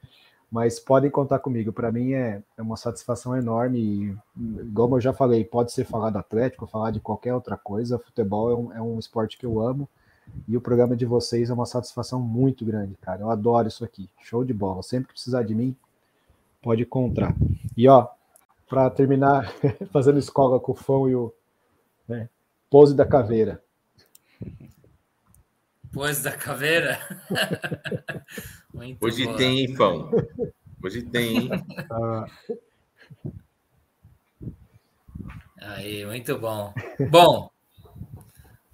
Mas 0.52 0.80
podem 0.80 1.12
contar 1.12 1.40
comigo, 1.40 1.72
para 1.72 1.92
mim 1.92 2.14
é, 2.14 2.42
é 2.58 2.62
uma 2.62 2.76
satisfação 2.76 3.38
enorme. 3.38 3.80
E, 3.80 4.18
como 4.74 4.98
eu 4.98 5.02
já 5.02 5.14
falei, 5.14 5.44
pode 5.44 5.72
ser 5.72 5.86
falar 5.86 6.10
do 6.10 6.18
Atlético, 6.18 6.66
falar 6.66 6.92
de 6.92 7.00
qualquer 7.00 7.34
outra 7.34 7.56
coisa. 7.56 8.00
Futebol 8.00 8.52
é 8.52 8.56
um, 8.56 8.74
é 8.74 8.82
um 8.82 8.98
esporte 8.98 9.38
que 9.38 9.46
eu 9.46 9.60
amo 9.60 9.88
e 10.48 10.58
o 10.58 10.62
programa 10.62 10.96
de 10.96 11.06
vocês 11.06 11.50
é 11.50 11.54
uma 11.54 11.66
satisfação 11.66 12.20
muito 12.20 12.66
grande, 12.66 12.96
cara. 12.96 13.22
Eu 13.22 13.30
adoro 13.30 13.68
isso 13.68 13.84
aqui. 13.84 14.10
Show 14.22 14.44
de 14.44 14.54
bola. 14.54 14.82
Sempre 14.82 15.08
que 15.08 15.14
precisar 15.14 15.44
de 15.44 15.54
mim, 15.54 15.76
pode 16.62 16.84
encontrar. 16.84 17.36
E 17.78 17.88
ó, 17.88 18.08
para 18.68 18.90
terminar, 18.90 19.54
fazendo 19.92 20.20
escola 20.20 20.60
com 20.60 20.72
o 20.72 20.76
Fão 20.76 21.10
e 21.10 21.16
o 21.16 21.34
né, 22.08 22.30
Pose 22.70 22.96
da 22.96 23.06
Caveira. 23.06 23.62
Pose 25.92 26.24
da 26.24 26.32
Caveira? 26.32 27.00
Hoje 29.02 29.26
boa. 29.26 29.38
tem, 29.38 29.60
hein, 29.60 29.76
Fão? 29.76 30.12
Hoje 30.84 31.02
tem, 31.02 31.38
hein? 31.38 31.50
Ah. 31.92 32.26
Aí, 35.62 36.06
muito 36.06 36.38
bom. 36.38 36.74
Bom, 37.10 37.50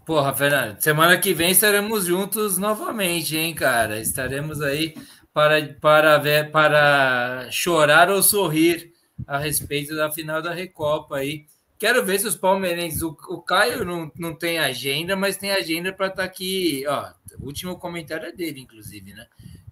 porra, 0.05 0.35
Fernando, 0.35 0.79
semana 0.79 1.17
que 1.17 1.33
vem 1.33 1.51
estaremos 1.51 2.05
juntos 2.05 2.57
novamente, 2.57 3.35
hein, 3.35 3.55
cara? 3.55 3.99
Estaremos 3.99 4.61
aí 4.61 4.93
para, 5.33 5.73
para, 5.81 6.17
ver, 6.17 6.51
para 6.51 7.47
chorar 7.49 8.09
ou 8.09 8.21
sorrir 8.21 8.91
a 9.25 9.37
respeito 9.37 9.95
da 9.95 10.11
final 10.11 10.41
da 10.41 10.53
Recopa 10.53 11.17
aí. 11.17 11.45
Quero 11.77 12.05
ver 12.05 12.19
se 12.19 12.27
os 12.27 12.35
palmeirenses. 12.35 13.01
O, 13.01 13.09
o 13.29 13.41
Caio 13.41 13.83
não, 13.83 14.11
não 14.15 14.33
tem 14.33 14.59
agenda, 14.59 15.15
mas 15.15 15.37
tem 15.37 15.51
agenda 15.51 15.91
para 15.91 16.07
estar 16.07 16.17
tá 16.17 16.23
aqui. 16.23 16.83
Ó, 16.87 17.11
o 17.39 17.45
último 17.45 17.77
comentário 17.77 18.27
é 18.27 18.31
dele, 18.31 18.61
inclusive, 18.61 19.13
né? 19.13 19.27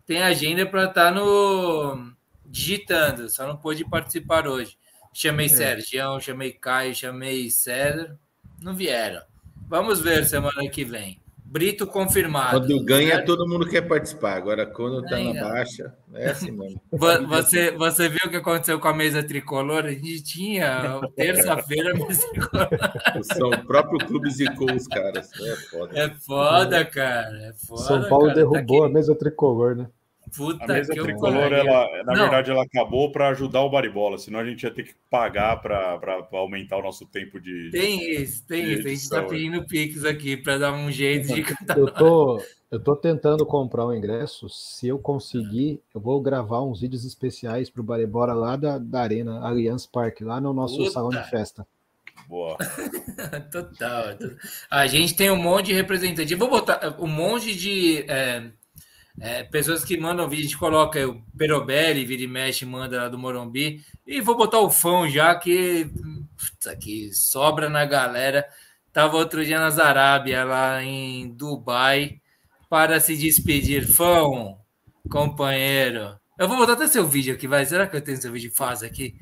Tem 0.05 0.21
agenda 0.21 0.65
para 0.65 0.85
estar 0.85 1.05
tá 1.05 1.11
no 1.11 2.13
digitando, 2.45 3.29
só 3.29 3.47
não 3.47 3.57
pôde 3.57 3.83
participar 3.83 4.47
hoje. 4.47 4.77
Chamei 5.13 5.45
é. 5.45 5.49
Sérgio, 5.49 6.19
chamei 6.19 6.51
Caio, 6.51 6.93
chamei 6.93 7.49
César, 7.49 8.19
não 8.59 8.75
vieram. 8.75 9.21
Vamos 9.67 10.01
ver 10.01 10.25
semana 10.25 10.69
que 10.69 10.83
vem. 10.83 11.22
Brito 11.53 11.85
confirmado. 11.85 12.61
Quando 12.61 12.83
ganha, 12.83 13.17
certo? 13.17 13.27
todo 13.27 13.47
mundo 13.47 13.69
quer 13.69 13.83
participar. 13.83 14.37
Agora, 14.37 14.65
quando 14.65 15.03
está 15.03 15.19
na 15.19 15.39
baixa, 15.39 15.93
é 16.15 16.31
assim 16.31 16.49
mesmo. 16.49 16.81
Você, 16.91 17.69
você 17.77 18.09
viu 18.09 18.21
o 18.25 18.29
que 18.31 18.37
aconteceu 18.37 18.79
com 18.79 18.87
a 18.87 18.93
mesa 18.93 19.21
tricolor? 19.21 19.85
A 19.85 19.91
gente 19.91 20.23
tinha 20.23 20.99
terça-feira 21.15 21.91
a 21.91 21.93
mesa 21.93 22.27
tricolor. 22.31 22.69
São 23.37 23.49
o 23.51 23.65
próprio 23.67 23.99
clube 23.99 24.31
zicou 24.31 24.73
os 24.73 24.87
caras. 24.87 25.29
É 25.39 25.55
foda. 25.55 25.99
É 25.99 26.09
foda, 26.09 26.85
cara. 26.85 27.37
É 27.37 27.53
foda, 27.53 27.83
São 27.83 28.09
Paulo 28.09 28.29
cara. 28.29 28.35
derrubou 28.39 28.81
tá 28.81 28.87
a 28.87 28.89
mesa 28.89 29.13
tricolor, 29.13 29.75
né? 29.75 29.87
Puta 30.35 30.63
a 30.63 30.67
mesa 30.67 30.93
que 30.93 30.99
eu 30.99 31.03
tricolor, 31.03 31.49
pariu. 31.49 31.57
ela, 31.57 32.03
na 32.03 32.13
Não. 32.13 32.21
verdade, 32.21 32.49
ela 32.49 32.63
acabou 32.63 33.11
para 33.11 33.29
ajudar 33.29 33.61
o 33.61 33.69
Baribola, 33.69 34.17
senão 34.17 34.39
a 34.39 34.45
gente 34.45 34.63
ia 34.63 34.71
ter 34.71 34.83
que 34.83 34.95
pagar 35.09 35.61
para 35.61 35.99
aumentar 36.31 36.77
o 36.77 36.81
nosso 36.81 37.05
tempo 37.05 37.39
de. 37.39 37.69
Tem 37.71 38.11
isso, 38.11 38.45
tem 38.47 38.63
isso. 38.63 38.71
A 38.71 38.75
gente 38.75 38.83
tá 38.83 38.89
edição, 38.89 39.19
é. 39.19 39.27
pedindo 39.27 39.65
Pix 39.67 40.05
aqui 40.05 40.37
para 40.37 40.57
dar 40.57 40.73
um 40.73 40.91
jeito 40.91 41.33
de 41.33 41.43
cantar. 41.43 41.77
Eu 41.77 41.85
tô, 41.93 42.41
eu 42.71 42.79
tô 42.79 42.95
tentando 42.95 43.45
comprar 43.45 43.85
o 43.85 43.93
ingresso. 43.93 44.49
Se 44.49 44.87
eu 44.87 44.97
conseguir, 44.97 45.79
eu 45.93 46.01
vou 46.01 46.19
gravar 46.21 46.63
uns 46.63 46.81
vídeos 46.81 47.05
especiais 47.05 47.69
pro 47.69 47.83
Baribora 47.83 48.33
lá 48.33 48.55
da, 48.55 48.77
da 48.77 49.01
Arena 49.01 49.39
Allianz 49.41 49.85
Parque, 49.85 50.23
lá 50.23 50.41
no 50.41 50.53
nosso 50.53 50.77
Puta. 50.77 50.91
salão 50.91 51.09
de 51.09 51.29
festa. 51.29 51.67
Boa. 52.27 52.57
Total. 53.51 54.17
total. 54.17 54.37
A 54.71 54.87
gente 54.87 55.15
tem 55.15 55.29
um 55.29 55.35
monte 55.35 55.67
de 55.67 55.73
representante. 55.73 56.31
Eu 56.31 56.39
vou 56.39 56.49
botar 56.49 56.95
um 56.99 57.07
monte 57.07 57.55
de 57.55 58.05
é, 58.09 58.49
é, 59.19 59.43
pessoas 59.43 59.83
que 59.83 59.97
mandam 59.97 60.27
vídeo. 60.27 60.43
A 60.43 60.47
gente 60.47 60.57
coloca 60.57 61.07
o 61.07 61.21
Perobelli, 61.37 62.05
vira 62.05 62.23
e 62.23 62.27
mexe, 62.27 62.65
manda 62.65 63.03
lá 63.03 63.09
do 63.09 63.17
Morumbi. 63.17 63.83
E 64.05 64.19
vou 64.21 64.35
botar 64.35 64.59
o 64.59 64.69
fã 64.69 65.07
já, 65.09 65.35
que, 65.35 65.89
puta, 66.37 66.75
que 66.75 67.13
sobra 67.13 67.69
na 67.69 67.85
galera. 67.85 68.45
Tava 68.91 69.17
outro 69.17 69.43
dia 69.43 69.59
nas 69.59 69.79
Arábia, 69.79 70.43
lá 70.43 70.83
em 70.83 71.29
Dubai, 71.33 72.21
para 72.69 72.99
se 72.99 73.17
despedir. 73.17 73.87
Fão, 73.87 74.57
companheiro. 75.09 76.15
Eu 76.37 76.47
vou 76.47 76.57
botar 76.57 76.73
até 76.73 76.87
seu 76.87 77.07
vídeo 77.07 77.33
aqui, 77.33 77.47
vai. 77.47 77.65
Será 77.65 77.87
que 77.87 77.95
eu 77.95 78.01
tenho 78.01 78.21
seu 78.21 78.31
vídeo 78.31 78.51
faz 78.53 78.83
aqui? 78.83 79.15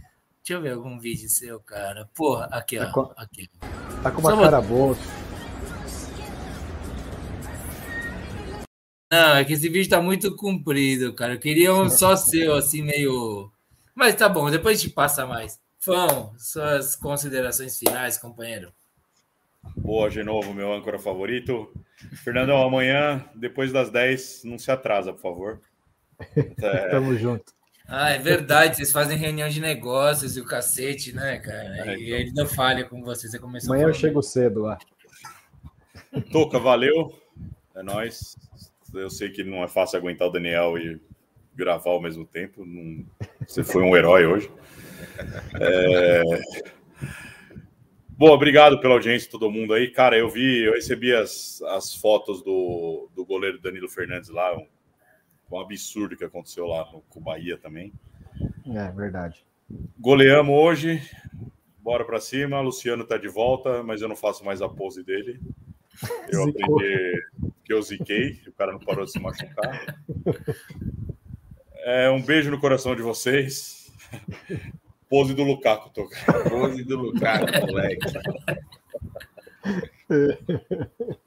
Deixa 0.44 0.54
eu 0.58 0.62
ver 0.62 0.74
algum 0.74 0.98
vídeo 1.00 1.30
seu, 1.30 1.60
cara. 1.60 2.10
Porra, 2.16 2.46
aqui, 2.52 2.80
ó. 2.80 2.86
Tá 2.86 2.92
com- 2.92 3.14
Aqui. 3.16 3.50
Tá 4.02 4.12
com 4.12 4.22
uma 4.22 4.32
Só 4.32 4.42
cara 4.42 4.62
boa. 4.62 4.98
Não, 9.12 9.36
é 9.36 9.44
que 9.44 9.52
esse 9.52 9.68
vídeo 9.68 9.90
tá 9.90 10.02
muito 10.02 10.34
comprido, 10.38 11.14
cara. 11.14 11.34
Eu 11.34 11.40
queria 11.40 11.74
um 11.74 11.90
só 11.90 12.16
seu, 12.16 12.54
assim, 12.56 12.82
meio. 12.82 13.52
Mas 13.94 14.16
tá 14.16 14.30
bom, 14.30 14.50
depois 14.50 14.80
a 14.80 14.82
gente 14.82 14.94
passa 14.94 15.26
mais. 15.28 15.60
Fão, 15.80 16.34
suas 16.38 16.96
considerações 16.96 17.78
finais, 17.78 18.18
companheiro. 18.18 18.72
Boa, 19.76 20.10
de 20.10 20.24
novo, 20.24 20.54
meu 20.54 20.72
âncora 20.72 20.98
favorito. 20.98 21.72
Fernandão, 22.24 22.62
amanhã, 22.62 23.26
depois 23.36 23.74
das 23.74 23.90
10, 23.90 24.44
não 24.46 24.58
se 24.58 24.72
atrasa, 24.72 25.12
por 25.12 25.22
favor. 25.22 25.62
É, 26.62 26.90
Tamo 26.90 27.18
junto. 27.18 27.52
Ah, 27.88 28.12
é 28.12 28.20
verdade, 28.20 28.78
vocês 28.78 28.92
fazem 28.92 29.18
reunião 29.18 29.50
de 29.50 29.60
negócios 29.60 30.38
e 30.38 30.40
o 30.40 30.46
cacete, 30.46 31.12
né, 31.14 31.40
cara? 31.40 31.92
É, 31.92 31.98
E 31.98 32.06
então. 32.06 32.20
ele 32.20 32.32
não 32.34 32.46
falha 32.46 32.86
com 32.86 33.02
você, 33.02 33.28
você 33.28 33.40
começou 33.40 33.74
Amanhã 33.74 33.90
eu 33.90 33.94
chego 33.94 34.22
cedo 34.22 34.62
lá. 34.62 34.78
Toca, 36.32 36.60
valeu. 36.60 37.12
É 37.76 37.82
nóis. 37.82 38.36
Eu 38.94 39.10
sei 39.10 39.30
que 39.30 39.44
não 39.44 39.64
é 39.64 39.68
fácil 39.68 39.98
aguentar 39.98 40.28
o 40.28 40.32
Daniel 40.32 40.78
e 40.78 41.00
gravar 41.56 41.92
ao 41.92 42.02
mesmo 42.02 42.26
tempo. 42.26 42.66
Não- 42.66 43.06
Você 43.48 43.64
foi 43.64 43.84
um 43.84 43.96
herói 43.96 44.26
hoje. 44.26 44.52
É... 45.60 46.24
Boa, 48.10 48.34
obrigado 48.34 48.80
pela 48.80 48.94
audiência, 48.94 49.30
todo 49.32 49.50
mundo 49.50 49.74
aí. 49.74 49.90
Cara, 49.90 50.16
eu 50.18 50.30
vi, 50.30 50.64
eu 50.66 50.74
recebi 50.74 51.12
as, 51.14 51.62
as 51.64 51.96
fotos 51.96 52.44
do, 52.44 53.10
do 53.16 53.26
goleiro 53.26 53.60
Danilo 53.60 53.90
Fernandes 53.90 54.30
lá. 54.30 54.56
Um, 54.56 54.68
um 55.52 55.60
absurdo 55.60 56.16
que 56.16 56.24
aconteceu 56.24 56.68
lá 56.68 56.88
no 56.92 57.02
com 57.10 57.20
o 57.20 57.24
Bahia 57.24 57.58
também. 57.58 57.92
É 58.68 58.92
verdade. 58.92 59.44
Goleamos 60.00 60.54
hoje. 60.56 61.02
Bora 61.80 62.06
pra 62.06 62.20
cima. 62.20 62.62
Luciano 62.62 63.04
tá 63.06 63.18
de 63.18 63.28
volta, 63.28 63.82
mas 63.82 64.02
eu 64.02 64.08
não 64.08 64.16
faço 64.16 64.46
mais 64.46 64.62
a 64.62 64.70
pose 64.70 65.04
dele. 65.04 65.40
Eu 66.30 66.45
Zicou. 66.45 66.76
aprendi 66.78 67.23
que 67.64 67.73
eu 67.73 67.82
ziquei, 67.82 68.41
o 68.48 68.52
cara 68.53 68.72
não 68.72 68.80
parou 68.80 69.06
de 69.06 69.11
se 69.11 69.19
machucar. 69.19 69.95
É, 71.84 72.10
um 72.10 72.22
beijo 72.22 72.49
no 72.52 72.60
coração 72.60 72.95
de 72.95 73.02
vocês. 73.02 73.91
Pose 75.10 75.34
do 75.34 75.44
Lukaku, 75.44 75.90
tô. 75.90 76.10
Pose 76.49 76.84
do 76.84 76.98
Lukaku, 76.98 77.68
moleque. 77.68 78.07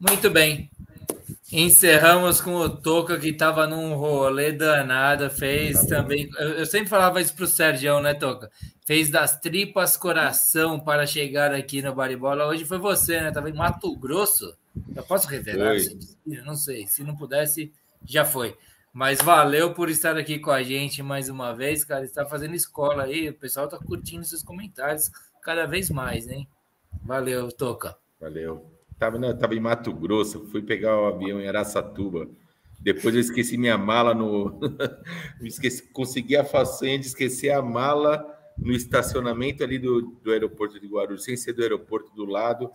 Muito 0.00 0.30
bem. 0.30 0.70
Encerramos 1.52 2.40
com 2.40 2.54
o 2.54 2.68
Toca, 2.68 3.18
que 3.18 3.30
estava 3.30 3.66
num 3.66 3.94
rolê 3.94 4.52
danado, 4.52 5.28
fez 5.28 5.84
também. 5.86 6.30
Eu, 6.38 6.50
eu 6.50 6.66
sempre 6.66 6.88
falava 6.88 7.20
isso 7.20 7.34
pro 7.34 7.46
Sérgio, 7.46 8.00
né, 8.00 8.14
Toca? 8.14 8.48
Fez 8.86 9.10
das 9.10 9.38
tripas 9.40 9.96
coração 9.96 10.78
para 10.78 11.06
chegar 11.06 11.52
aqui 11.52 11.82
no 11.82 11.92
Baribola. 11.92 12.46
Hoje 12.46 12.64
foi 12.64 12.78
você, 12.78 13.20
né? 13.20 13.32
Tava 13.32 13.50
em 13.50 13.52
Mato 13.52 13.96
Grosso. 13.96 14.56
Eu 14.94 15.02
posso 15.02 15.26
revelar? 15.26 15.72
Destino? 15.72 16.44
Não 16.44 16.54
sei. 16.54 16.86
Se 16.86 17.02
não 17.02 17.16
pudesse, 17.16 17.72
já 18.04 18.24
foi. 18.24 18.56
Mas 18.92 19.20
valeu 19.20 19.74
por 19.74 19.88
estar 19.88 20.16
aqui 20.16 20.38
com 20.38 20.52
a 20.52 20.62
gente 20.62 21.02
mais 21.02 21.28
uma 21.28 21.52
vez, 21.52 21.84
cara. 21.84 22.04
Está 22.04 22.24
fazendo 22.24 22.54
escola 22.54 23.04
aí. 23.04 23.28
O 23.28 23.34
pessoal 23.34 23.68
tá 23.68 23.78
curtindo 23.78 24.24
seus 24.24 24.42
comentários 24.42 25.10
cada 25.42 25.66
vez 25.66 25.90
mais, 25.90 26.28
hein? 26.28 26.48
Valeu, 27.02 27.50
Toca. 27.50 27.96
Valeu. 28.20 28.69
Tava, 29.00 29.18
não, 29.18 29.34
tava 29.34 29.54
em 29.54 29.60
Mato 29.60 29.94
Grosso, 29.94 30.46
fui 30.52 30.60
pegar 30.60 31.00
o 31.00 31.06
avião 31.06 31.40
em 31.40 31.48
Araçatuba. 31.48 32.28
Depois 32.78 33.14
eu 33.14 33.20
esqueci 33.22 33.56
minha 33.56 33.78
mala 33.78 34.14
no. 34.14 34.60
Esqueci, 35.40 35.82
consegui 35.90 36.36
a 36.36 36.44
façanha 36.44 36.98
de 36.98 37.06
esquecer 37.06 37.50
a 37.50 37.62
mala 37.62 38.22
no 38.58 38.72
estacionamento 38.72 39.64
ali 39.64 39.78
do, 39.78 40.02
do 40.22 40.30
aeroporto 40.30 40.78
de 40.78 40.86
Guarulhos, 40.86 41.24
sem 41.24 41.34
ser 41.34 41.54
do 41.54 41.62
aeroporto 41.62 42.14
do 42.14 42.26
lado. 42.26 42.70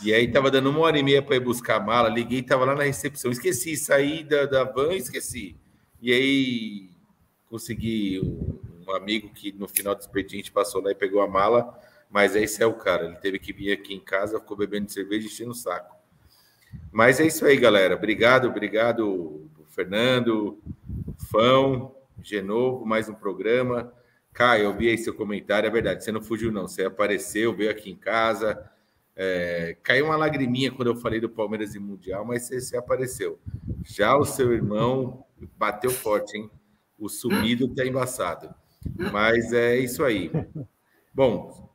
E 0.00 0.14
aí 0.14 0.30
tava 0.30 0.48
dando 0.48 0.70
uma 0.70 0.78
hora 0.78 0.96
e 0.96 1.02
meia 1.02 1.20
para 1.20 1.34
ir 1.34 1.40
buscar 1.40 1.76
a 1.76 1.84
mala. 1.84 2.08
Liguei, 2.08 2.40
tava 2.40 2.64
lá 2.64 2.76
na 2.76 2.84
recepção. 2.84 3.32
Esqueci, 3.32 3.76
saí 3.76 4.22
da, 4.22 4.46
da 4.46 4.62
van, 4.62 4.94
esqueci. 4.94 5.56
E 6.00 6.12
aí 6.12 6.90
consegui 7.46 8.20
um, 8.20 8.60
um 8.86 8.94
amigo 8.94 9.28
que 9.30 9.50
no 9.50 9.66
final 9.66 9.96
do 9.96 10.00
expediente 10.00 10.52
passou 10.52 10.80
lá 10.80 10.92
e 10.92 10.94
pegou 10.94 11.20
a 11.20 11.26
mala. 11.26 11.76
Mas 12.10 12.34
esse 12.34 12.62
é 12.62 12.66
o 12.66 12.74
cara. 12.74 13.04
Ele 13.04 13.16
teve 13.16 13.38
que 13.38 13.52
vir 13.52 13.72
aqui 13.72 13.94
em 13.94 14.00
casa, 14.00 14.40
ficou 14.40 14.56
bebendo 14.56 14.90
cerveja 14.90 15.26
e 15.26 15.30
enchendo 15.30 15.50
o 15.50 15.54
saco. 15.54 15.96
Mas 16.90 17.20
é 17.20 17.26
isso 17.26 17.44
aí, 17.44 17.56
galera. 17.56 17.94
Obrigado, 17.94 18.48
obrigado, 18.48 19.48
Fernando, 19.68 20.58
Fão, 21.30 21.94
Genovo, 22.22 22.84
mais 22.84 23.08
um 23.08 23.14
programa. 23.14 23.92
Caio, 24.32 24.64
eu 24.64 24.76
vi 24.76 24.88
aí 24.88 24.98
seu 24.98 25.14
comentário, 25.14 25.66
é 25.66 25.70
verdade, 25.70 26.04
você 26.04 26.12
não 26.12 26.22
fugiu, 26.22 26.52
não. 26.52 26.68
Você 26.68 26.84
apareceu, 26.84 27.54
veio 27.54 27.70
aqui 27.70 27.90
em 27.90 27.96
casa. 27.96 28.70
É, 29.16 29.76
caiu 29.82 30.06
uma 30.06 30.16
lagriminha 30.16 30.70
quando 30.70 30.88
eu 30.88 30.96
falei 30.96 31.20
do 31.20 31.28
Palmeiras 31.28 31.74
e 31.74 31.78
Mundial, 31.78 32.24
mas 32.24 32.44
você, 32.44 32.60
você 32.60 32.76
apareceu. 32.76 33.38
Já 33.84 34.16
o 34.16 34.24
seu 34.24 34.52
irmão 34.52 35.24
bateu 35.56 35.90
forte, 35.90 36.36
hein? 36.36 36.50
O 36.98 37.08
sumido 37.08 37.74
tá 37.74 37.84
embaçado. 37.84 38.54
Mas 39.12 39.52
é 39.52 39.76
isso 39.76 40.04
aí. 40.04 40.30
Bom, 41.12 41.68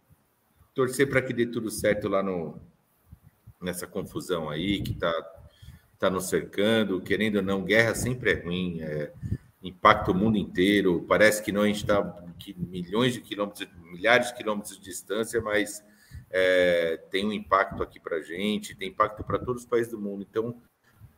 torcer 0.73 1.09
para 1.09 1.21
que 1.21 1.33
dê 1.33 1.45
tudo 1.45 1.69
certo 1.69 2.07
lá 2.07 2.23
no, 2.23 2.59
nessa 3.61 3.87
confusão 3.87 4.49
aí 4.49 4.81
que 4.81 4.91
está 4.91 5.13
tá 5.97 6.09
nos 6.09 6.25
cercando. 6.25 7.01
Querendo 7.01 7.37
ou 7.37 7.41
não, 7.41 7.63
guerra 7.63 7.95
sempre 7.95 8.31
é 8.31 8.43
ruim, 8.43 8.81
é, 8.81 9.11
impacta 9.61 10.11
o 10.11 10.15
mundo 10.15 10.37
inteiro. 10.37 11.05
Parece 11.07 11.41
que 11.41 11.51
não 11.51 11.61
a 11.61 11.67
gente 11.67 11.77
está 11.77 12.23
milhões 12.57 13.13
de 13.13 13.21
quilômetros, 13.21 13.67
milhares 13.91 14.27
de 14.27 14.35
quilômetros 14.35 14.77
de 14.77 14.83
distância, 14.83 15.39
mas 15.41 15.83
é, 16.29 16.97
tem 17.09 17.25
um 17.25 17.31
impacto 17.31 17.81
aqui 17.81 17.99
para 17.99 18.17
a 18.17 18.21
gente, 18.21 18.75
tem 18.75 18.89
impacto 18.89 19.23
para 19.23 19.39
todos 19.39 19.63
os 19.63 19.67
países 19.67 19.91
do 19.91 19.99
mundo. 19.99 20.25
Então, 20.29 20.61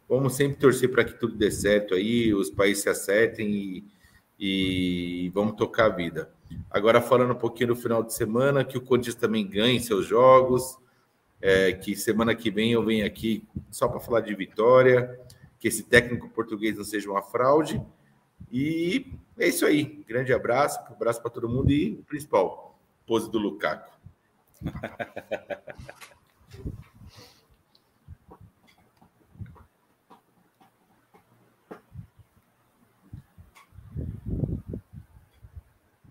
vamos 0.07 0.35
sempre 0.35 0.57
torcer 0.57 0.91
para 0.91 1.03
que 1.03 1.19
tudo 1.19 1.35
dê 1.35 1.49
certo 1.49 1.95
aí, 1.95 2.33
os 2.33 2.49
países 2.49 2.83
se 2.83 2.89
acertem 2.89 3.49
e, 3.49 3.85
e 4.37 5.29
vamos 5.29 5.55
tocar 5.55 5.85
a 5.85 5.95
vida. 5.95 6.34
Agora, 6.69 7.01
falando 7.01 7.31
um 7.31 7.37
pouquinho 7.37 7.69
do 7.69 7.75
final 7.75 8.03
de 8.03 8.13
semana, 8.13 8.63
que 8.63 8.77
o 8.77 8.81
Corinthians 8.81 9.15
também 9.15 9.47
ganhe 9.47 9.79
seus 9.79 10.05
jogos, 10.05 10.77
é, 11.41 11.71
que 11.73 11.95
semana 11.95 12.35
que 12.35 12.49
vem 12.51 12.71
eu 12.71 12.83
venho 12.83 13.05
aqui 13.05 13.43
só 13.71 13.87
para 13.87 13.99
falar 13.99 14.21
de 14.21 14.33
vitória, 14.35 15.19
que 15.59 15.67
esse 15.67 15.83
técnico 15.83 16.29
português 16.29 16.77
não 16.77 16.83
seja 16.83 17.09
uma 17.09 17.21
fraude. 17.21 17.81
E 18.51 19.13
é 19.37 19.47
isso 19.47 19.65
aí. 19.65 20.03
Grande 20.07 20.33
abraço, 20.33 20.79
abraço 20.89 21.21
para 21.21 21.31
todo 21.31 21.49
mundo 21.49 21.71
e 21.71 21.93
o 21.93 22.03
principal, 22.03 22.77
pose 23.05 23.29
do 23.29 23.37
Lukaku. 23.39 23.91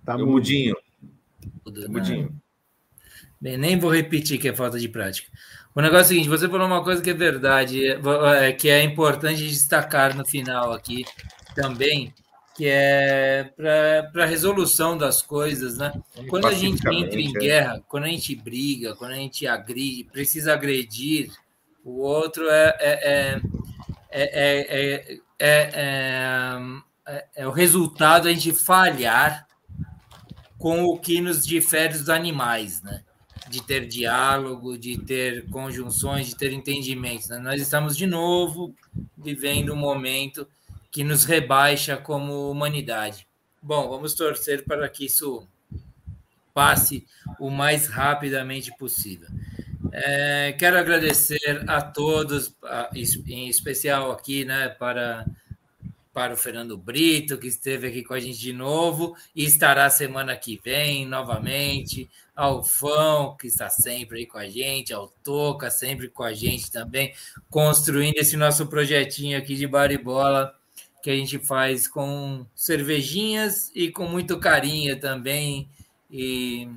Tá 0.04 0.18
mudinho. 0.18 0.76
Tudo, 1.64 1.90
Mudinho. 1.90 2.24
né? 2.24 2.36
Bem, 3.40 3.56
nem 3.56 3.78
vou 3.78 3.90
repetir 3.90 4.38
que 4.38 4.48
é 4.48 4.54
falta 4.54 4.78
de 4.78 4.88
prática. 4.88 5.30
O 5.74 5.80
negócio 5.80 6.02
é 6.02 6.04
o 6.04 6.08
seguinte: 6.08 6.28
você 6.28 6.48
falou 6.48 6.66
uma 6.66 6.84
coisa 6.84 7.02
que 7.02 7.10
é 7.10 7.14
verdade, 7.14 7.82
é, 7.86 8.52
que 8.52 8.68
é 8.68 8.82
importante 8.82 9.46
destacar 9.46 10.16
no 10.16 10.24
final 10.24 10.72
aqui 10.72 11.04
também, 11.54 12.14
que 12.56 12.66
é 12.66 13.50
para 13.56 14.24
a 14.24 14.26
resolução 14.26 14.96
das 14.96 15.20
coisas, 15.20 15.78
né? 15.78 15.92
Quando 16.28 16.46
a 16.46 16.54
gente 16.54 16.86
entra 16.88 17.20
em 17.20 17.36
é. 17.36 17.40
guerra, 17.40 17.82
quando 17.88 18.04
a 18.04 18.08
gente 18.08 18.34
briga, 18.34 18.94
quando 18.94 19.12
a 19.12 19.16
gente 19.16 19.46
agride, 19.46 20.04
precisa 20.04 20.52
agredir 20.52 21.30
o 21.84 21.98
outro, 22.00 22.48
é, 22.48 22.76
é, 22.80 22.90
é, 23.02 23.40
é, 24.10 24.22
é- 24.22 24.64
é- 24.70 25.18
é, 25.36 25.70
é, 25.74 26.58
é, 27.06 27.26
é 27.36 27.46
o 27.46 27.50
resultado 27.50 28.28
a 28.28 28.32
gente 28.32 28.52
falhar 28.52 29.46
com 30.64 30.82
o 30.84 30.98
que 30.98 31.20
nos 31.20 31.44
difere 31.44 31.92
dos 31.92 32.08
animais, 32.08 32.80
né? 32.82 33.02
De 33.50 33.62
ter 33.62 33.86
diálogo, 33.86 34.78
de 34.78 34.96
ter 34.96 35.46
conjunções, 35.50 36.28
de 36.28 36.36
ter 36.36 36.54
entendimentos. 36.54 37.28
Né? 37.28 37.38
Nós 37.38 37.60
estamos 37.60 37.94
de 37.94 38.06
novo 38.06 38.74
vivendo 39.14 39.74
um 39.74 39.76
momento 39.76 40.48
que 40.90 41.04
nos 41.04 41.24
rebaixa 41.24 41.98
como 41.98 42.50
humanidade. 42.50 43.28
Bom, 43.60 43.90
vamos 43.90 44.14
torcer 44.14 44.64
para 44.64 44.88
que 44.88 45.04
isso 45.04 45.46
passe 46.54 47.06
o 47.38 47.50
mais 47.50 47.86
rapidamente 47.86 48.74
possível. 48.78 49.28
É, 49.92 50.52
quero 50.58 50.78
agradecer 50.78 51.62
a 51.68 51.82
todos, 51.82 52.56
em 53.26 53.50
especial 53.50 54.12
aqui, 54.12 54.46
né, 54.46 54.70
para 54.70 55.26
para 56.14 56.32
o 56.32 56.36
Fernando 56.36 56.78
Brito, 56.78 57.36
que 57.36 57.48
esteve 57.48 57.88
aqui 57.88 58.04
com 58.04 58.14
a 58.14 58.20
gente 58.20 58.38
de 58.38 58.52
novo 58.52 59.16
e 59.34 59.44
estará 59.44 59.90
semana 59.90 60.36
que 60.36 60.60
vem 60.64 61.04
novamente, 61.04 62.08
ao 62.36 62.62
Fão, 62.62 63.36
que 63.36 63.48
está 63.48 63.68
sempre 63.68 64.20
aí 64.20 64.26
com 64.26 64.38
a 64.38 64.48
gente, 64.48 64.94
ao 64.94 65.08
Toca, 65.24 65.72
sempre 65.72 66.08
com 66.08 66.22
a 66.22 66.32
gente 66.32 66.70
também, 66.70 67.12
construindo 67.50 68.16
esse 68.16 68.36
nosso 68.36 68.68
projetinho 68.68 69.36
aqui 69.36 69.56
de 69.56 69.66
baribola, 69.66 70.54
que 71.02 71.10
a 71.10 71.16
gente 71.16 71.38
faz 71.40 71.88
com 71.88 72.46
cervejinhas 72.54 73.72
e 73.74 73.90
com 73.90 74.06
muito 74.06 74.38
carinho 74.38 74.98
também. 75.00 75.68
E, 76.08 76.68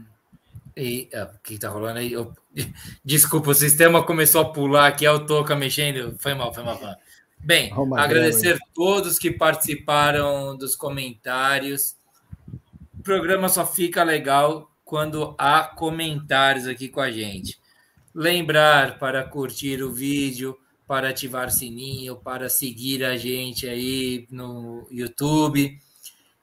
e 0.75 1.07
ah, 1.13 1.29
o 1.33 1.39
que 1.43 1.53
está 1.53 1.69
rolando 1.69 1.99
aí? 1.99 2.11
Eu, 2.11 2.35
desculpa, 3.05 3.51
o 3.51 3.55
sistema 3.55 4.03
começou 4.03 4.41
a 4.41 4.51
pular 4.51 4.87
aqui, 4.87 5.05
ao 5.05 5.27
Toca 5.27 5.55
mexendo, 5.55 6.15
foi 6.17 6.33
mal, 6.33 6.51
foi 6.51 6.63
mal. 6.63 6.77
Foi 6.77 6.87
mal. 6.87 6.97
Bem, 7.47 7.71
agradecer 7.95 8.55
a 8.55 8.65
todos 8.73 9.17
que 9.17 9.31
participaram 9.31 10.57
dos 10.57 10.75
comentários. 10.75 11.95
O 12.99 13.01
programa 13.01 13.47
só 13.47 13.65
fica 13.65 14.03
legal 14.03 14.69
quando 14.83 15.33
há 15.37 15.63
comentários 15.63 16.67
aqui 16.67 16.89
com 16.89 16.99
a 16.99 17.09
gente. 17.09 17.57
Lembrar 18.13 18.99
para 18.99 19.23
curtir 19.23 19.81
o 19.81 19.93
vídeo, 19.93 20.57
para 20.85 21.07
ativar 21.07 21.49
sininho, 21.49 22.17
para 22.17 22.49
seguir 22.49 23.05
a 23.05 23.15
gente 23.15 23.65
aí 23.65 24.27
no 24.29 24.85
YouTube. 24.91 25.79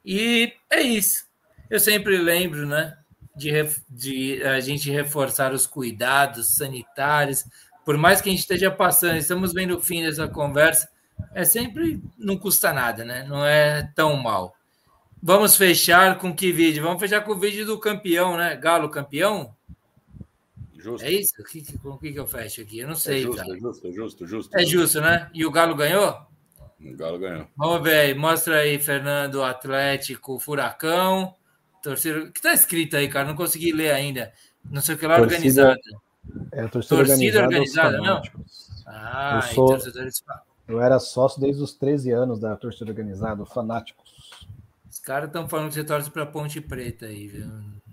E 0.03 0.55
é 0.71 0.81
isso. 0.81 1.27
Eu 1.69 1.81
sempre 1.81 2.17
lembro, 2.17 2.65
né, 2.65 2.97
de, 3.37 3.51
de 3.91 4.43
a 4.43 4.59
gente 4.59 4.91
reforçar 4.91 5.53
os 5.53 5.67
cuidados 5.67 6.57
sanitários, 6.57 7.45
por 7.85 7.99
mais 7.99 8.23
que 8.23 8.31
a 8.31 8.33
gente 8.33 8.41
esteja 8.41 8.71
passando, 8.71 9.19
estamos 9.19 9.53
vendo 9.53 9.77
o 9.77 9.83
fim 9.83 10.03
dessa 10.03 10.27
conversa, 10.27 10.94
é 11.35 11.45
sempre 11.45 12.03
não 12.19 12.37
custa 12.37 12.73
nada, 12.73 13.05
né? 13.05 13.25
Não 13.29 13.45
é 13.45 13.91
tão 13.95 14.17
mal. 14.17 14.55
Vamos 15.23 15.57
fechar 15.57 16.19
com 16.19 16.35
que 16.35 16.53
vídeo? 16.53 16.83
Vamos 16.83 17.01
fechar 17.01 17.23
com 17.23 17.33
o 17.33 17.39
vídeo 17.39 17.65
do 17.65 17.79
campeão, 17.79 18.37
né? 18.37 18.57
Galo 18.57 18.91
campeão? 18.91 19.55
Justo. 20.75 21.03
É 21.03 21.11
isso? 21.11 21.33
O 21.41 21.45
que, 21.45 21.79
com 21.79 21.89
o 21.91 21.99
que, 21.99 22.15
eu 22.15 22.27
fecho 22.27 22.61
aqui? 22.61 22.81
Eu 22.81 22.89
não 22.89 22.95
sei. 22.95 23.21
É 23.21 23.23
justo, 23.23 23.37
cara. 23.39 23.57
é 23.57 23.59
justo, 23.59 23.87
é 23.87 23.93
justo, 23.93 24.27
justo. 24.27 24.59
É 24.59 24.67
justo, 24.67 25.01
né? 25.01 25.31
E 25.33 25.47
o 25.47 25.51
Galo 25.51 25.75
ganhou? 25.75 26.15
O 26.79 26.97
Galo 26.97 27.19
ganhou. 27.19 27.47
Vamos 27.57 27.83
ver 27.83 27.97
aí. 27.97 28.15
Mostra 28.15 28.59
aí, 28.59 28.79
Fernando, 28.79 29.43
Atlético, 29.43 30.39
Furacão. 30.39 31.35
Torcida. 31.83 32.25
O 32.25 32.33
que 32.33 32.43
tá 32.43 32.53
escrito 32.53 32.97
aí, 32.97 33.09
cara? 33.09 33.27
Não 33.27 33.35
consegui 33.35 33.73
ler 33.73 33.93
ainda. 33.93 34.31
Não 34.71 34.83
sei 34.83 34.95
o 34.95 34.99
que 34.99 35.07
lá, 35.07 35.17
torcida, 35.17 35.37
organizada. 35.37 35.81
É, 36.53 36.67
torcida, 36.69 36.97
torcida 36.97 37.43
organizada, 37.43 37.47
organizada 37.47 37.99
não? 37.99 38.23
Ah, 38.87 39.41
eu 39.43 39.55
sou, 39.55 39.79
eu 40.67 40.81
era 40.81 40.99
sócio 40.99 41.41
desde 41.41 41.63
os 41.63 41.75
13 41.75 42.11
anos 42.11 42.39
da 42.39 42.57
torcida 42.57 42.91
organizada, 42.91 43.45
Fanáticos. 43.45 44.15
Os 44.91 44.99
caras 44.99 45.27
estão 45.27 45.49
falando 45.49 45.69
que 45.69 45.75
você 45.75 45.85
torce 45.85 46.11
para 46.11 46.25
Ponte 46.25 46.61
Preta 46.61 47.07
aí, 47.07 47.27
viu? 47.27 47.47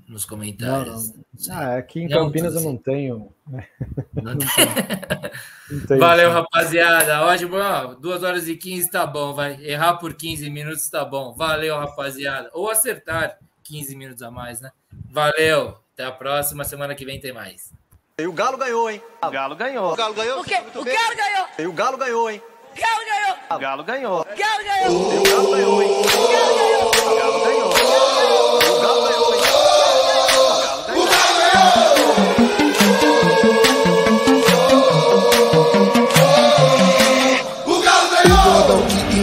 Nos 0.07 0.25
comentários. 0.25 1.09
Não, 1.09 1.23
não. 1.47 1.55
Ah, 1.55 1.77
aqui 1.77 2.01
em 2.01 2.09
Campinas 2.09 2.53
eu 2.53 2.61
não 2.61 2.77
tenho. 2.77 3.31
Né? 3.47 3.67
Não, 4.13 4.33
não 5.71 5.85
tenho. 5.87 5.99
Valeu, 5.99 6.29
rapaziada. 6.31 7.21
Ótimo. 7.23 7.55
Ó, 7.55 7.95
2 7.95 8.23
horas 8.23 8.47
e 8.47 8.55
15 8.55 8.91
tá 8.91 9.07
bom, 9.07 9.33
vai. 9.33 9.59
Errar 9.63 9.95
por 9.95 10.13
15 10.13 10.49
minutos 10.49 10.89
tá 10.89 11.03
bom. 11.05 11.33
Valeu, 11.33 11.77
rapaziada. 11.77 12.49
Ou 12.53 12.69
acertar 12.69 13.37
15 13.63 13.95
minutos 13.95 14.21
a 14.21 14.29
mais, 14.29 14.59
né? 14.59 14.71
Valeu. 15.09 15.77
Até 15.93 16.05
a 16.05 16.11
próxima. 16.11 16.65
Semana 16.65 16.93
que 16.93 17.05
vem 17.05 17.19
tem 17.19 17.33
mais. 17.33 17.73
E 18.17 18.27
o 18.27 18.33
Galo 18.33 18.57
ganhou, 18.57 18.91
hein? 18.91 19.01
O 19.23 19.31
Galo 19.31 19.55
ganhou. 19.55 19.93
O 19.93 19.95
Galo 19.95 20.13
ganhou? 20.13 20.41
O 20.41 20.43
quê? 20.43 20.55
O 20.75 20.83
Galo 20.83 21.15
ganhou. 21.15 21.47
E 21.57 21.65
o 21.65 21.73
Galo 21.73 21.97
ganhou, 21.97 22.29
hein? 22.29 22.41
Galo 22.75 23.05
ganhou! 23.05 23.59
Galo 23.59 23.83
ganhou! 23.83 24.25
Galo 24.37 24.63
ganhou! 24.63 25.23
Galo 25.23 25.51
ganhou, 25.51 25.81
hein? 25.81 26.01
Galo 26.03 26.55
ganhou! 26.55 26.70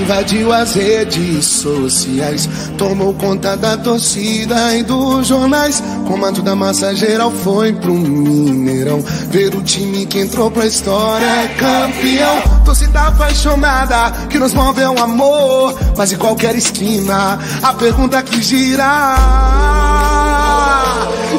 Invadiu 0.09 0.51
as 0.55 0.73
redes 0.73 1.45
sociais, 1.45 2.49
tomou 2.79 3.13
conta 3.13 3.55
da 3.59 3.77
torcida 3.77 4.75
e 4.75 4.83
dos 4.83 5.27
jornais. 5.27 5.83
Comando 6.07 6.41
da 6.41 6.57
massa 6.57 6.95
geral 6.95 7.31
foi 7.31 7.75
pro 7.75 7.93
Mineirão. 7.93 9.03
Ver 9.29 9.55
o 9.55 9.63
time 9.63 10.07
que 10.07 10.21
entrou 10.21 10.51
pra 10.51 10.65
história 10.65 11.27
é 11.27 11.49
campeão. 11.49 12.41
Torcida 12.65 13.03
apaixonada 13.03 14.11
que 14.29 14.39
nos 14.39 14.55
move 14.55 14.81
é 14.81 14.89
um 14.89 14.99
amor. 14.99 15.79
Mas 15.95 16.11
em 16.11 16.17
qualquer 16.17 16.57
esquina, 16.57 17.39
a 17.63 17.75
pergunta 17.75 18.23
que 18.23 18.41
gira. 18.41 19.15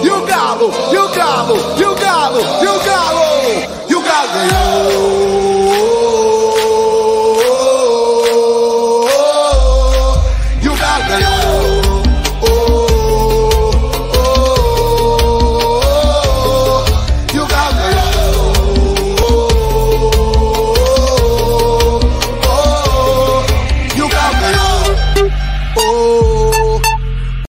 E 0.04 0.10
o 0.12 0.26
galo, 0.28 0.72
e 0.94 0.98
o 0.98 1.10
galo, 1.10 1.56
e 1.76 1.84
o 1.84 1.96
galo, 1.96 2.40
e 2.62 2.68
o 2.68 2.80
galo, 2.86 3.68
e 3.90 3.96
o 3.96 4.02
galo 4.04 4.30
ganhou. 4.32 5.19